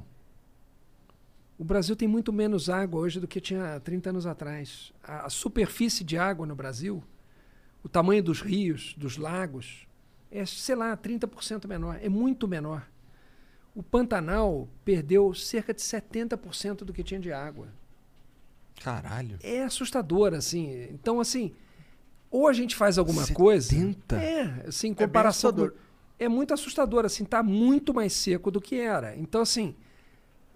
O 1.63 1.65
Brasil 1.65 1.95
tem 1.95 2.09
muito 2.09 2.33
menos 2.33 2.69
água 2.69 3.01
hoje 3.01 3.21
do 3.21 3.29
que 3.29 3.41
tinha 3.41 3.79
30 3.79 4.11
anos 4.11 4.27
atrás. 4.27 4.93
A, 5.01 5.27
a 5.27 5.31
superfície 5.31 6.03
de 6.03 6.19
água 6.19 6.45
no 6.45 6.57
Brasil, 6.57 7.05
o 7.85 7.89
tamanho 7.89 8.21
dos 8.21 8.41
rios, 8.41 8.97
dos 8.99 9.17
lagos, 9.17 9.87
é, 10.29 10.45
sei 10.45 10.75
lá, 10.75 10.97
30% 10.97 11.69
menor. 11.69 12.01
É 12.03 12.09
muito 12.09 12.49
menor. 12.49 12.85
O 13.77 13.81
Pantanal 13.81 14.69
perdeu 14.85 15.33
cerca 15.35 15.73
de 15.73 15.81
70% 15.81 16.79
do 16.79 16.93
que 16.93 17.05
tinha 17.05 17.21
de 17.21 17.33
água 17.33 17.69
Caralho. 18.83 19.39
é 19.41 19.63
assustador, 19.63 20.35
assim. 20.35 20.89
Então, 20.91 21.21
assim, 21.21 21.53
ou 22.29 22.49
a 22.49 22.53
gente 22.53 22.75
faz 22.75 22.99
alguma 22.99 23.25
coisa. 23.29 23.69
70? 23.69 24.17
É, 24.17 24.65
assim, 24.67 24.89
em 24.89 24.95
comparação. 24.95 25.51
assustador. 25.51 25.71
com- 25.71 25.79
é 26.19 26.29
muito 26.29 26.53
assustador, 26.53 27.05
assim, 27.05 27.25
tá 27.25 27.41
muito 27.41 27.95
mais 27.95 28.13
seco 28.15 28.51
do 28.51 28.61
que 28.61 28.81
era. 28.81 29.17
Então, 29.17 29.41
assim, 29.43 29.77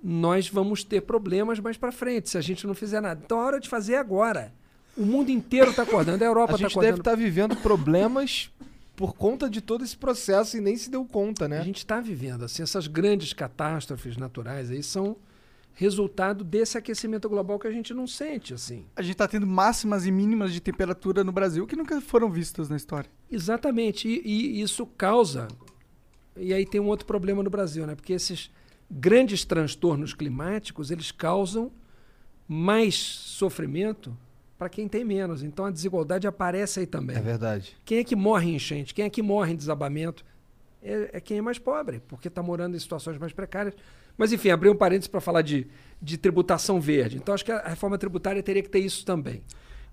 nós 0.09 0.49
vamos 0.49 0.85
ter 0.85 1.01
problemas 1.01 1.59
mais 1.59 1.77
para 1.77 1.91
frente 1.91 2.31
se 2.31 2.39
a 2.39 2.41
gente 2.41 2.65
não 2.65 2.75
fizer 2.75 3.01
nada. 3.01 3.21
Então, 3.25 3.41
a 3.41 3.45
hora 3.45 3.59
de 3.59 3.69
fazer 3.69 3.95
é 3.95 3.99
agora. 3.99 4.53
O 4.97 5.05
mundo 5.05 5.31
inteiro 5.31 5.71
está 5.71 5.83
acordando, 5.83 6.23
a 6.23 6.27
Europa 6.27 6.53
A 6.53 6.55
está 6.55 6.69
gente 6.69 6.75
deve 6.77 6.87
acordando. 6.91 7.01
estar 7.01 7.17
vivendo 7.17 7.57
problemas 7.57 8.49
por 8.95 9.15
conta 9.15 9.51
de 9.51 9.61
todo 9.61 9.85
esse 9.85 9.97
processo 9.97 10.57
e 10.57 10.61
nem 10.61 10.77
se 10.77 10.89
deu 10.89 11.05
conta, 11.05 11.49
né? 11.49 11.59
A 11.59 11.65
gente 11.65 11.79
está 11.79 12.01
vivendo, 12.01 12.45
assim, 12.45 12.63
essas 12.63 12.87
grandes 12.87 13.33
catástrofes 13.33 14.17
naturais 14.17 14.71
aí 14.71 14.81
são 14.81 15.17
resultado 15.75 16.45
desse 16.45 16.79
aquecimento 16.79 17.29
global 17.29 17.59
que 17.59 17.67
a 17.67 17.73
gente 17.73 17.93
não 17.93 18.07
sente, 18.07 18.55
assim. 18.55 18.87
A 18.95 19.03
gente 19.03 19.17
tá 19.17 19.27
tendo 19.27 19.47
máximas 19.47 20.07
e 20.07 20.13
mínimas 20.13 20.53
de 20.53 20.61
temperatura 20.61 21.25
no 21.25 21.33
Brasil 21.33 21.67
que 21.67 21.75
nunca 21.75 22.01
foram 22.01 22.31
vistas 22.31 22.69
na 22.69 22.77
história. 22.77 23.11
Exatamente. 23.29 24.09
E, 24.09 24.23
e 24.25 24.63
isso 24.63 24.87
causa. 24.87 25.49
E 26.37 26.55
aí 26.55 26.65
tem 26.65 26.81
um 26.81 26.87
outro 26.87 27.07
problema 27.07 27.43
no 27.43 27.51
Brasil, 27.51 27.85
né? 27.89 27.97
Porque 27.97 28.13
esses 28.13 28.51
grandes 28.91 29.45
transtornos 29.45 30.15
climáticos 30.15 30.91
eles 30.91 31.11
causam 31.11 31.71
mais 32.49 32.95
sofrimento 32.95 34.17
para 34.59 34.69
quem 34.69 34.89
tem 34.89 35.05
menos. 35.05 35.43
Então 35.43 35.65
a 35.65 35.71
desigualdade 35.71 36.27
aparece 36.27 36.81
aí 36.81 36.87
também. 36.87 37.17
É 37.17 37.21
verdade. 37.21 37.77
Quem 37.85 37.99
é 37.99 38.05
que 38.05 38.17
morre 38.17 38.51
em 38.51 38.55
enchente? 38.57 38.95
Quem 38.95 39.05
é 39.05 39.11
que 39.11 39.23
morre 39.23 39.53
em 39.53 39.57
desabamento? 39.57 40.25
É, 40.83 41.11
é 41.15 41.21
quem 41.21 41.39
é 41.39 41.43
mais 41.43 41.59
pobre, 41.59 42.01
porque 42.07 42.29
está 42.29 42.43
morando 42.43 42.77
em 42.77 42.79
situações 42.79 43.19
mais 43.19 43.33
precárias. 43.33 43.75
Mas, 44.17 44.33
enfim, 44.33 44.51
abri 44.51 44.69
um 44.69 44.77
parênteses 44.77 45.09
para 45.09 45.21
falar 45.21 45.43
de, 45.43 45.67
de 46.01 46.17
tributação 46.17 46.81
verde. 46.81 47.19
Então, 47.19 47.35
acho 47.35 47.45
que 47.45 47.53
a 47.53 47.69
reforma 47.69 47.99
tributária 47.99 48.43
teria 48.43 48.63
que 48.63 48.69
ter 48.69 48.79
isso 48.79 49.05
também. 49.05 49.43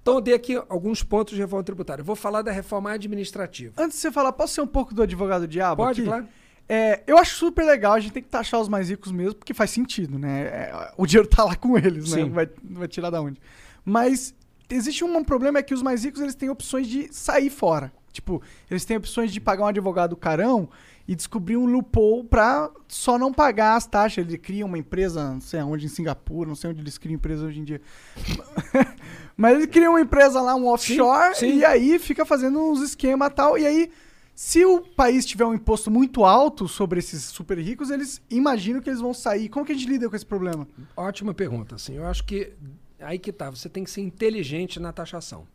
Então, 0.01 0.15
eu 0.15 0.21
dei 0.21 0.33
aqui 0.33 0.55
alguns 0.69 1.03
pontos 1.03 1.33
de 1.33 1.41
reforma 1.41 1.63
tributária. 1.63 2.03
Vou 2.03 2.15
falar 2.15 2.41
da 2.41 2.51
reforma 2.51 2.91
administrativa. 2.91 3.73
Antes 3.77 3.97
de 3.97 4.01
você 4.01 4.11
falar, 4.11 4.31
posso 4.31 4.53
ser 4.53 4.61
um 4.61 4.67
pouco 4.67 4.93
do 4.93 5.01
advogado 5.01 5.47
diabo? 5.47 5.83
Pode, 5.83 6.01
aqui? 6.01 6.09
claro. 6.09 6.27
É, 6.67 7.03
eu 7.05 7.17
acho 7.17 7.35
super 7.35 7.65
legal, 7.65 7.93
a 7.93 7.99
gente 7.99 8.13
tem 8.13 8.23
que 8.23 8.29
taxar 8.29 8.59
os 8.59 8.69
mais 8.69 8.89
ricos 8.89 9.11
mesmo, 9.11 9.35
porque 9.35 9.53
faz 9.53 9.69
sentido, 9.69 10.17
né? 10.17 10.41
É, 10.43 10.91
o 10.97 11.05
dinheiro 11.05 11.27
tá 11.27 11.43
lá 11.43 11.55
com 11.55 11.77
eles, 11.77 12.09
né? 12.11 12.17
Sim. 12.17 12.23
Não 12.23 12.31
vai, 12.31 12.49
vai 12.63 12.87
tirar 12.87 13.09
da 13.09 13.21
onde. 13.21 13.39
Mas 13.83 14.33
existe 14.69 15.03
um 15.03 15.23
problema 15.23 15.59
é 15.59 15.63
que 15.63 15.73
os 15.73 15.81
mais 15.81 16.03
ricos 16.03 16.21
eles 16.21 16.35
têm 16.35 16.49
opções 16.49 16.87
de 16.87 17.13
sair 17.13 17.49
fora. 17.49 17.91
Tipo, 18.11 18.41
eles 18.69 18.85
têm 18.85 18.95
opções 18.95 19.31
de 19.33 19.41
pagar 19.41 19.63
um 19.63 19.67
advogado 19.67 20.15
carão 20.15 20.69
e 21.07 21.15
descobrir 21.15 21.57
um 21.57 21.65
loophole 21.65 22.23
pra 22.23 22.69
só 22.87 23.17
não 23.17 23.33
pagar 23.33 23.75
as 23.75 23.87
taxas. 23.87 24.25
Ele 24.25 24.37
cria 24.37 24.65
uma 24.65 24.77
empresa, 24.77 25.33
não 25.33 25.41
sei 25.41 25.59
aonde, 25.59 25.87
em 25.87 25.89
Singapura, 25.89 26.47
não 26.47 26.55
sei 26.55 26.69
onde 26.69 26.79
eles 26.79 26.97
criam 26.97 27.15
empresa 27.15 27.45
hoje 27.45 27.59
em 27.59 27.63
dia. 27.63 27.81
Mas 29.35 29.55
ele 29.55 29.67
cria 29.67 29.89
uma 29.89 29.99
empresa 29.99 30.39
lá, 30.39 30.55
um 30.55 30.67
offshore, 30.67 31.35
sim. 31.35 31.57
e 31.57 31.65
aí 31.65 31.97
fica 31.97 32.23
fazendo 32.23 32.59
uns 32.59 32.81
esquemas 32.81 33.29
e 33.29 33.33
tal. 33.33 33.57
E 33.57 33.65
aí, 33.65 33.91
se 34.35 34.65
o 34.65 34.81
país 34.81 35.25
tiver 35.25 35.45
um 35.45 35.53
imposto 35.53 35.91
muito 35.91 36.25
alto 36.25 36.67
sobre 36.67 36.99
esses 36.99 37.23
super 37.23 37.57
ricos, 37.59 37.91
eles 37.91 38.21
imaginam 38.29 38.81
que 38.81 38.89
eles 38.89 38.99
vão 38.99 39.13
sair. 39.13 39.47
Como 39.47 39.65
que 39.65 39.71
a 39.71 39.75
gente 39.75 39.87
lida 39.87 40.09
com 40.09 40.15
esse 40.15 40.25
problema? 40.25 40.67
Ótima 40.97 41.33
pergunta. 41.33 41.75
Assim, 41.75 41.95
eu 41.95 42.05
acho 42.05 42.23
que 42.23 42.53
aí 42.99 43.19
que 43.19 43.31
tá. 43.31 43.49
Você 43.49 43.69
tem 43.69 43.83
que 43.83 43.91
ser 43.91 44.01
inteligente 44.01 44.79
na 44.79 44.91
taxação. 44.91 45.47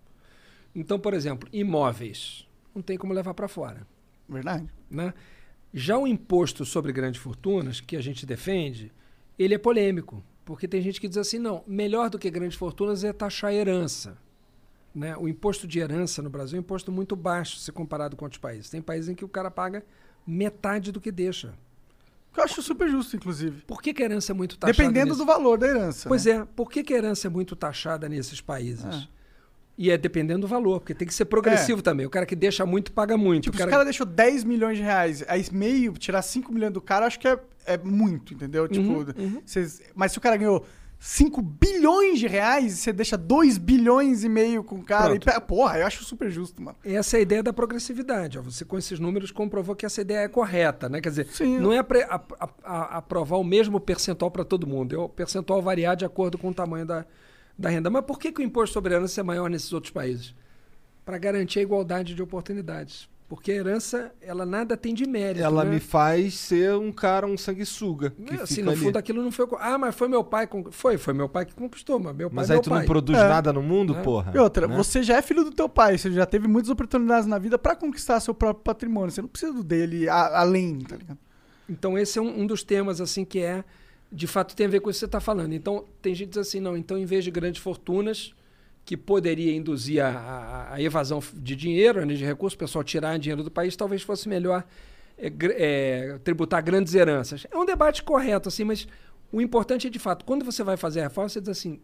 Então, 0.75 0.99
por 0.99 1.13
exemplo, 1.13 1.49
imóveis. 1.53 2.47
Não 2.75 2.81
tem 2.81 2.97
como 2.97 3.13
levar 3.13 3.35
para 3.35 3.49
fora. 3.49 3.87
Verdade. 4.29 4.69
né? 4.91 5.13
Já 5.75 5.99
o 5.99 6.07
imposto 6.07 6.65
sobre 6.65 6.93
grandes 6.93 7.21
fortunas, 7.21 7.81
que 7.81 7.97
a 7.97 8.01
gente 8.01 8.25
defende, 8.25 8.93
ele 9.39 9.55
é 9.55 9.59
polêmico. 9.59 10.23
Porque 10.45 10.69
tem 10.69 10.81
gente 10.81 11.01
que 11.01 11.09
diz 11.09 11.19
assim, 11.19 11.39
não, 11.39 11.63
melhor 11.67 12.09
do 12.09 12.19
que 12.19 12.31
grandes 12.31 12.57
fortunas 12.57 13.05
é 13.05 13.13
taxar 13.13 13.51
a 13.51 13.55
herança. 13.55 14.17
Né? 14.95 15.17
O 15.17 15.29
imposto 15.29 15.67
de 15.67 15.79
herança 15.79 16.23
no 16.23 16.31
Brasil 16.31 16.57
é 16.57 16.61
um 16.61 16.63
imposto 16.65 16.91
muito 16.91 17.15
baixo 17.15 17.59
se 17.59 17.71
comparado 17.71 18.17
com 18.17 18.25
outros 18.25 18.41
países. 18.41 18.71
Tem 18.71 18.81
países 18.83 19.09
em 19.09 19.15
que 19.15 19.25
o 19.25 19.29
cara 19.29 19.51
paga 19.51 19.85
metade 20.27 20.91
do 20.93 21.01
que 21.01 21.11
deixa. 21.13 21.55
Eu 22.37 22.45
acho 22.45 22.63
super 22.63 22.89
justo, 22.89 23.17
inclusive. 23.17 23.63
Por 23.67 23.83
que, 23.83 23.93
que 23.93 24.03
a 24.03 24.05
herança 24.05 24.33
é 24.33 24.35
muito 24.35 24.57
taxada? 24.59 24.77
Dependendo 24.77 25.07
nesse- 25.07 25.19
do 25.19 25.27
valor 25.27 25.59
da 25.59 25.67
herança. 25.67 26.09
Pois 26.09 26.25
né? 26.25 26.33
é, 26.33 26.45
por 26.45 26.71
que, 26.71 26.83
que 26.85 26.95
a 26.95 26.97
herança 26.97 27.27
é 27.27 27.31
muito 27.31 27.57
taxada 27.57 28.09
nesses 28.09 28.41
países? 28.41 28.85
É. 28.85 29.09
E 29.77 29.91
é 29.91 29.97
dependendo 29.99 30.41
do 30.41 30.47
valor, 30.49 30.81
porque 30.81 30.93
tem 30.95 31.07
que 31.07 31.15
ser 31.15 31.25
progressivo 31.27 31.81
também. 31.83 32.05
O 32.05 32.11
cara 32.11 32.27
que 32.27 32.35
deixa 32.35 32.67
muito, 32.67 32.93
paga 32.93 33.17
muito. 33.17 33.45
Tipo, 33.45 33.55
o 33.55 33.59
se 33.59 33.63
o 33.63 33.67
cara... 33.67 33.71
cara 33.71 33.85
deixou 33.85 34.05
10 34.07 34.43
milhões 34.45 34.77
de 34.77 34.83
reais, 34.83 35.25
aí 35.29 35.45
meio, 35.53 35.93
tirar 35.93 36.21
5 36.23 36.53
milhões 36.53 36.73
do 36.73 36.81
cara, 36.81 37.07
acho 37.07 37.19
que 37.19 37.29
é, 37.29 37.39
é 37.65 37.79
muito, 37.79 38.35
entendeu? 38.35 38.67
Tipo, 38.69 39.05
cês- 39.47 39.81
mas 39.95 40.11
se 40.13 40.19
o 40.19 40.21
cara 40.21 40.37
ganhou 40.37 40.67
5 41.01 41.41
bilhões 41.41 42.19
de 42.19 42.27
reais, 42.27 42.73
você 42.73 42.93
deixa 42.93 43.17
2 43.17 43.57
bilhões 43.57 44.25
e 44.25 44.29
meio 44.29 44.65
com 44.65 44.77
o 44.77 44.83
cara. 44.85 45.15
E, 45.15 45.21
porra, 45.47 45.79
eu 45.79 45.87
acho 45.87 46.03
super 46.05 46.29
justo, 46.29 46.61
mano. 46.61 46.77
Essa 46.85 47.17
é 47.17 47.19
a 47.19 47.23
ideia 47.23 47.43
da 47.43 47.53
progressividade. 47.53 48.37
ó. 48.39 48.43
Você, 48.43 48.65
com 48.65 48.77
esses 48.77 48.99
números, 48.99 49.31
comprovou 49.31 49.77
que 49.77 49.87
essa 49.87 50.01
ideia 50.01 50.25
é 50.25 50.29
correta. 50.29 50.89
Né? 50.89 51.01
Quer 51.01 51.11
dizer, 51.11 51.27
Sim. 51.29 51.59
não 51.61 51.73
é 51.73 51.79
a- 51.79 52.21
a- 52.41 52.49
a- 52.65 52.97
aprovar 52.99 53.37
o 53.37 53.45
mesmo 53.45 53.79
percentual 53.79 54.29
para 54.31 54.45
todo 54.45 54.67
mundo. 54.67 54.95
É 54.95 54.99
o 54.99 55.09
percentual 55.09 55.63
variar 55.63 55.95
de 55.95 56.05
acordo 56.05 56.37
com 56.37 56.49
o 56.49 56.55
tamanho 56.55 56.85
da, 56.85 57.05
da 57.57 57.69
renda. 57.69 57.89
Mas 57.91 58.05
por 58.05 58.19
que, 58.19 58.33
que 58.33 58.41
o 58.41 58.45
imposto 58.45 58.73
sobre 58.75 58.93
herança 58.95 59.21
é 59.21 59.23
maior 59.25 59.49
nesses 59.49 59.73
outros 59.73 59.93
países? 59.93 60.35
Para 61.05 61.17
garantir 61.17 61.61
a 61.61 61.63
igualdade 61.63 62.13
de 62.15 62.23
oportunidades. 62.23 63.09
Porque 63.29 63.53
a 63.53 63.57
herança, 63.57 64.11
ela 64.23 64.47
nada 64.47 64.75
tem 64.75 64.95
de 64.95 65.07
mérito. 65.07 65.45
Ela 65.45 65.63
né? 65.63 65.73
me 65.73 65.81
faz 65.81 66.33
ser 66.33 66.75
um 66.77 66.91
cara, 66.91 67.27
um 67.27 67.37
sanguessuga. 67.37 68.09
Que 68.11 68.35
Assim, 68.37 68.55
fica 68.55 68.65
no 68.65 68.71
ali. 68.73 68.81
fundo, 68.81 68.97
aquilo 68.97 69.23
não 69.23 69.31
foi. 69.31 69.47
Ah, 69.61 69.77
mas 69.77 69.95
foi 69.95 70.09
meu 70.09 70.25
pai. 70.25 70.47
que 70.47 70.53
con- 70.53 70.73
Foi, 70.73 70.97
foi 70.97 71.13
meu 71.13 71.29
pai 71.29 71.45
que 71.45 71.55
conquistou, 71.55 71.99
mas 71.99 72.17
meu 72.17 72.31
pai 72.31 72.37
Mas 72.37 72.49
é 72.49 72.55
aí 72.55 72.57
meu 72.57 72.63
tu 72.63 72.71
pai. 72.71 72.79
não 72.79 72.87
produz 72.87 73.19
É. 73.19 73.29
nada 73.29 73.53
no 73.53 73.63
mundo, 73.63 73.95
É. 73.95 74.03
porra. 74.03 74.33
E 74.35 74.39
outra, 74.39 74.67
né? 74.67 74.75
você 74.75 75.03
já 75.03 75.17
é 75.19 75.21
filho 75.23 75.45
do 75.45 75.51
teu 75.51 75.69
pai, 75.69 75.99
você 75.99 76.11
já 76.11 76.25
teve 76.25 76.49
muitas 76.49 76.71
oportunidades 76.71 77.27
na 77.27 77.39
vida 77.39 77.59
pra 77.59 77.77
conquistar 77.77 78.19
seu 78.21 78.33
próprio 78.33 78.65
patrimônio. 78.65 79.11
Você 79.11 79.21
não 79.21 79.29
precisa 79.29 79.53
do 79.53 79.63
dele 79.63 80.09
a- 80.09 80.41
além, 80.41 80.79
tá 80.81 80.97
ligado? 80.97 81.19
Então, 81.69 81.99
esse 81.99 82.19
é 82.19 82.23
um, 82.23 82.41
um 82.41 82.47
dos 82.47 82.63
temas, 82.63 82.99
assim, 82.99 83.27
que 83.27 83.41
é, 83.41 83.63
de 84.11 84.27
fato, 84.27 84.57
tem 84.57 84.65
a 84.67 84.71
ver 84.71 84.81
com 84.81 84.89
isso 84.89 84.97
que 84.97 85.01
você 85.01 85.05
está 85.05 85.21
falando. 85.21 85.53
Então, 85.53 85.85
tem 86.01 86.15
gente 86.15 86.29
que 86.29 86.39
diz 86.39 86.49
assim, 86.49 86.61
não, 86.61 86.75
então, 86.75 86.97
em 86.97 87.05
vez 87.05 87.25
de 87.25 87.31
grandes 87.31 87.61
fortunas, 87.63 88.33
que 88.89 88.97
poderia 88.97 89.55
induzir 89.55 90.03
a, 90.03 90.71
a- 90.73 90.81
evasão 90.83 91.23
de 91.35 91.55
dinheiro, 91.55 92.07
né, 92.07 92.15
de 92.15 92.25
recursos, 92.25 92.55
o 92.55 92.59
pessoal 92.59 92.83
tirar 92.83 93.19
dinheiro 93.19 93.43
do 93.43 93.51
país, 93.51 93.77
talvez 93.77 94.01
fosse 94.01 94.27
melhor 94.31 94.65
é, 95.19 95.31
é, 95.41 96.19
tributar 96.25 96.63
grandes 96.65 96.95
heranças. 96.95 97.47
É 97.51 97.59
um 97.59 97.67
debate 97.67 98.03
correto, 98.03 98.49
assim, 98.49 98.65
mas 98.65 98.89
o 99.31 99.43
importante 99.43 99.87
é, 99.87 99.91
de 99.91 99.99
fato, 99.99 100.25
quando 100.25 100.43
você 100.43 100.63
vai 100.65 100.79
fazer 100.79 101.01
a 101.01 101.03
reforma, 101.03 101.29
você 101.29 101.39
diz 101.39 101.51
assim, 101.51 101.79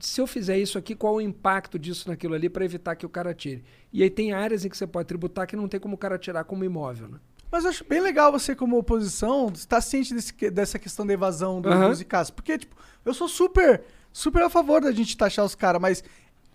se 0.00 0.20
eu 0.20 0.26
fizer 0.26 0.58
isso 0.58 0.76
aqui, 0.76 0.96
qual 0.96 1.14
o 1.14 1.20
impacto 1.20 1.78
disso 1.78 2.08
naquilo 2.08 2.34
ali 2.34 2.48
para 2.48 2.64
evitar 2.64 2.96
que 2.96 3.06
o 3.06 3.08
cara 3.08 3.32
tire? 3.32 3.62
E 3.92 4.02
aí 4.02 4.10
tem 4.10 4.32
áreas 4.32 4.64
em 4.64 4.68
que 4.68 4.76
você 4.76 4.84
pode 4.86 5.06
tributar 5.06 5.46
que 5.46 5.54
não 5.54 5.68
tem 5.68 5.78
como 5.78 5.94
o 5.94 5.98
cara 5.98 6.18
tirar 6.18 6.42
como 6.42 6.64
imóvel, 6.64 7.06
né? 7.06 7.18
Mas 7.52 7.62
eu 7.62 7.70
acho 7.70 7.84
bem 7.84 8.00
legal 8.00 8.32
você, 8.32 8.52
como 8.56 8.76
oposição, 8.76 9.48
estar 9.54 9.80
ciente 9.80 10.12
desse 10.12 10.32
dessa 10.50 10.76
questão 10.76 11.06
da 11.06 11.12
evasão 11.14 11.60
dos 11.62 12.00
ICAS. 12.00 12.30
Porque, 12.30 12.58
tipo, 12.58 12.74
eu 13.04 13.14
sou 13.14 13.28
super, 13.28 13.82
super 14.12 14.42
a 14.42 14.50
favor 14.50 14.80
da 14.82 14.90
gente 14.92 15.16
taxar 15.16 15.44
os 15.44 15.54
caras, 15.54 15.80
mas 15.80 16.02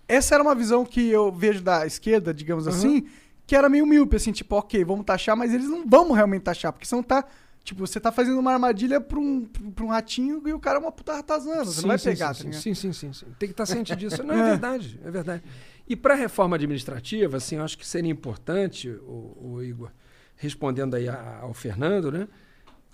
essa 0.08 0.36
era 0.36 0.44
uma 0.44 0.56
visão 0.56 0.86
que 0.86 1.10
eu 1.10 1.32
vejo 1.32 1.62
da 1.62 1.86
esquerda, 1.86 2.34
digamos 2.34 2.68
assim, 2.68 3.08
que 3.46 3.56
era 3.56 3.70
meio 3.70 3.86
míope, 3.86 4.16
assim, 4.16 4.32
tipo, 4.32 4.56
ok, 4.56 4.84
vamos 4.84 5.06
taxar, 5.06 5.36
mas 5.36 5.54
eles 5.54 5.68
não 5.68 5.88
vão 5.88 6.12
realmente 6.12 6.44
taxar, 6.44 6.72
porque 6.72 6.86
você 6.86 6.96
não 6.96 7.04
tá. 7.04 7.26
Tipo, 7.64 7.88
você 7.88 7.98
tá 7.98 8.12
fazendo 8.12 8.38
uma 8.38 8.52
armadilha 8.52 9.00
pra 9.00 9.18
um, 9.18 9.46
pra 9.46 9.86
um 9.86 9.88
ratinho 9.88 10.42
e 10.46 10.52
o 10.52 10.60
cara 10.60 10.80
é 10.80 10.82
uma 10.82 10.92
puta 10.92 11.14
ratazana. 11.14 11.64
Você 11.64 11.80
não 11.80 11.88
vai 11.88 11.98
sim, 11.98 12.10
pegar, 12.10 12.34
sim, 12.34 12.50
tá 12.50 12.60
sim, 12.60 12.74
sim, 12.74 12.92
sim, 12.92 13.14
sim. 13.14 13.26
Tem 13.40 13.48
que 13.48 13.54
estar 13.54 13.66
ciente 13.66 13.96
disso. 13.96 14.22
Não, 14.22 14.36
é 14.36 14.44
verdade, 14.44 15.00
é 15.02 15.10
verdade. 15.10 15.44
E 15.88 15.96
para 15.96 16.14
a 16.14 16.18
reforma 16.18 16.58
administrativa, 16.58 17.38
assim, 17.38 17.56
eu 17.56 17.64
acho 17.64 17.78
que 17.78 17.88
seria 17.88 18.12
importante, 18.12 18.90
o, 18.90 19.62
Igor, 19.64 19.92
respondendo 20.36 20.96
aí 20.96 21.08
ao 21.08 21.54
Fernando, 21.54 22.12
né? 22.12 22.28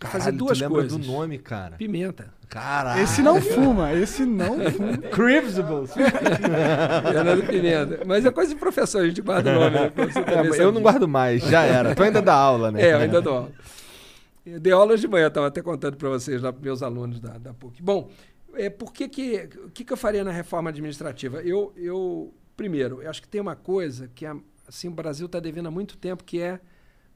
Fazer 0.08 0.24
Caralho, 0.26 0.38
duas 0.38 0.58
tu 0.58 0.62
lembra 0.62 0.80
coisas. 0.82 0.98
do 0.98 1.06
nome, 1.12 1.38
cara. 1.40 1.76
Pimenta. 1.76 2.34
Caralho. 2.48 3.02
Esse 3.04 3.22
não 3.22 3.42
fuma, 3.42 3.94
esse 3.94 4.26
não 4.26 4.60
fuma. 4.72 4.98
Cribsables. 4.98 5.92
Fernando 5.94 7.46
Pimenta. 7.48 8.04
Mas 8.06 8.26
é 8.26 8.32
coisa 8.32 8.54
de 8.54 8.60
professor, 8.60 9.02
a 9.04 9.08
gente 9.08 9.22
guarda 9.22 9.52
o 9.52 9.54
nome. 9.60 9.72
Né? 9.76 9.92
É, 10.58 10.64
eu 10.64 10.72
não 10.72 10.82
guardo 10.82 11.08
mais, 11.08 11.44
já 11.44 11.64
era. 11.64 11.94
Tu 11.96 12.04
ainda 12.04 12.22
dá 12.22 12.34
aula, 12.34 12.72
né? 12.72 12.82
É, 12.82 12.94
eu 12.94 12.98
ainda 13.00 13.22
dou 13.22 13.34
aula. 13.36 13.52
Eu 14.46 14.60
dei 14.60 14.74
aulas 14.74 15.00
de 15.00 15.08
manhã, 15.08 15.28
estava 15.28 15.48
até 15.48 15.62
contando 15.62 15.96
para 15.98 16.10
vocês 16.10 16.42
lá, 16.42 16.52
para 16.52 16.62
meus 16.64 16.82
alunos 16.82 17.20
da, 17.20 17.38
da 17.38 17.54
PUC. 17.54 17.84
Bom, 17.84 18.10
é, 18.56 18.70
por 18.70 18.92
que 18.92 19.08
que, 19.08 19.50
o 19.66 19.70
que, 19.70 19.84
que 19.84 19.94
eu 19.94 19.98
faria 19.98 20.24
na 20.24 20.32
reforma 20.32 20.70
administrativa? 20.72 21.42
Eu, 21.42 21.72
eu, 21.76 22.34
primeiro, 22.58 23.02
eu 23.04 23.10
acho 23.10 23.22
que 23.22 23.28
tem 23.28 23.40
uma 23.42 23.56
coisa 23.56 24.10
que 24.16 24.26
a- 24.26 24.36
assim, 24.68 24.88
o 24.88 24.92
Brasil 24.92 25.28
está 25.28 25.40
devendo 25.40 25.68
há 25.68 25.72
muito 25.72 25.98
tempo, 25.98 26.24
que 26.24 26.42
é 26.42 26.60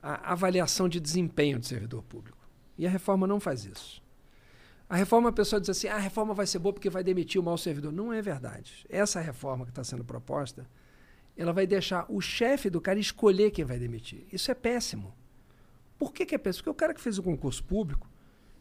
a 0.01 0.33
avaliação 0.33 0.87
de 0.87 0.99
desempenho 0.99 1.57
do 1.57 1.65
servidor 1.65 2.03
público. 2.03 2.37
E 2.77 2.87
a 2.87 2.89
reforma 2.89 3.27
não 3.27 3.39
faz 3.39 3.65
isso. 3.65 4.01
A 4.89 4.95
reforma, 4.95 5.29
a 5.29 5.33
pessoa 5.33 5.59
diz 5.59 5.69
assim, 5.69 5.87
ah, 5.87 5.95
a 5.95 5.99
reforma 5.99 6.33
vai 6.33 6.45
ser 6.45 6.59
boa 6.59 6.73
porque 6.73 6.89
vai 6.89 7.03
demitir 7.03 7.39
o 7.39 7.43
mau 7.43 7.57
servidor. 7.57 7.91
Não 7.91 8.13
é 8.13 8.21
verdade. 8.21 8.85
Essa 8.89 9.19
reforma 9.19 9.65
que 9.65 9.71
está 9.71 9.83
sendo 9.83 10.03
proposta, 10.03 10.67
ela 11.35 11.51
vai 11.51 11.65
deixar 11.65 12.05
o 12.09 12.21
chefe 12.21 12.69
do 12.69 12.79
cara 12.79 12.99
escolher 12.99 13.51
quem 13.51 13.65
vai 13.65 13.79
demitir. 13.79 14.25
Isso 14.31 14.51
é 14.51 14.53
péssimo. 14.53 15.13
Por 15.97 16.13
que, 16.13 16.25
que 16.25 16.35
é 16.35 16.37
péssimo? 16.37 16.63
Porque 16.63 16.69
o 16.69 16.75
cara 16.75 16.93
que 16.93 17.01
fez 17.01 17.17
o 17.17 17.23
concurso 17.23 17.63
público, 17.63 18.07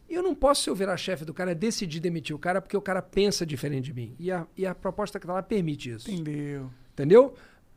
eu 0.09 0.23
não 0.23 0.33
posso, 0.33 0.63
se 0.63 0.69
eu 0.69 0.75
virar 0.75 0.97
chefe 0.97 1.25
do 1.25 1.33
cara, 1.33 1.53
decidir 1.53 1.99
demitir 1.99 2.35
o 2.35 2.39
cara 2.39 2.61
porque 2.61 2.77
o 2.77 2.81
cara 2.81 3.01
pensa 3.01 3.45
diferente 3.45 3.85
de 3.85 3.93
mim. 3.93 4.15
E 4.19 4.31
a, 4.31 4.47
e 4.57 4.65
a 4.65 4.73
proposta 4.73 5.19
que 5.19 5.25
está 5.25 5.33
lá 5.33 5.43
permite 5.43 5.91
isso. 5.91 6.09
Entendeu? 6.09 6.71
Entendeu? 6.93 7.33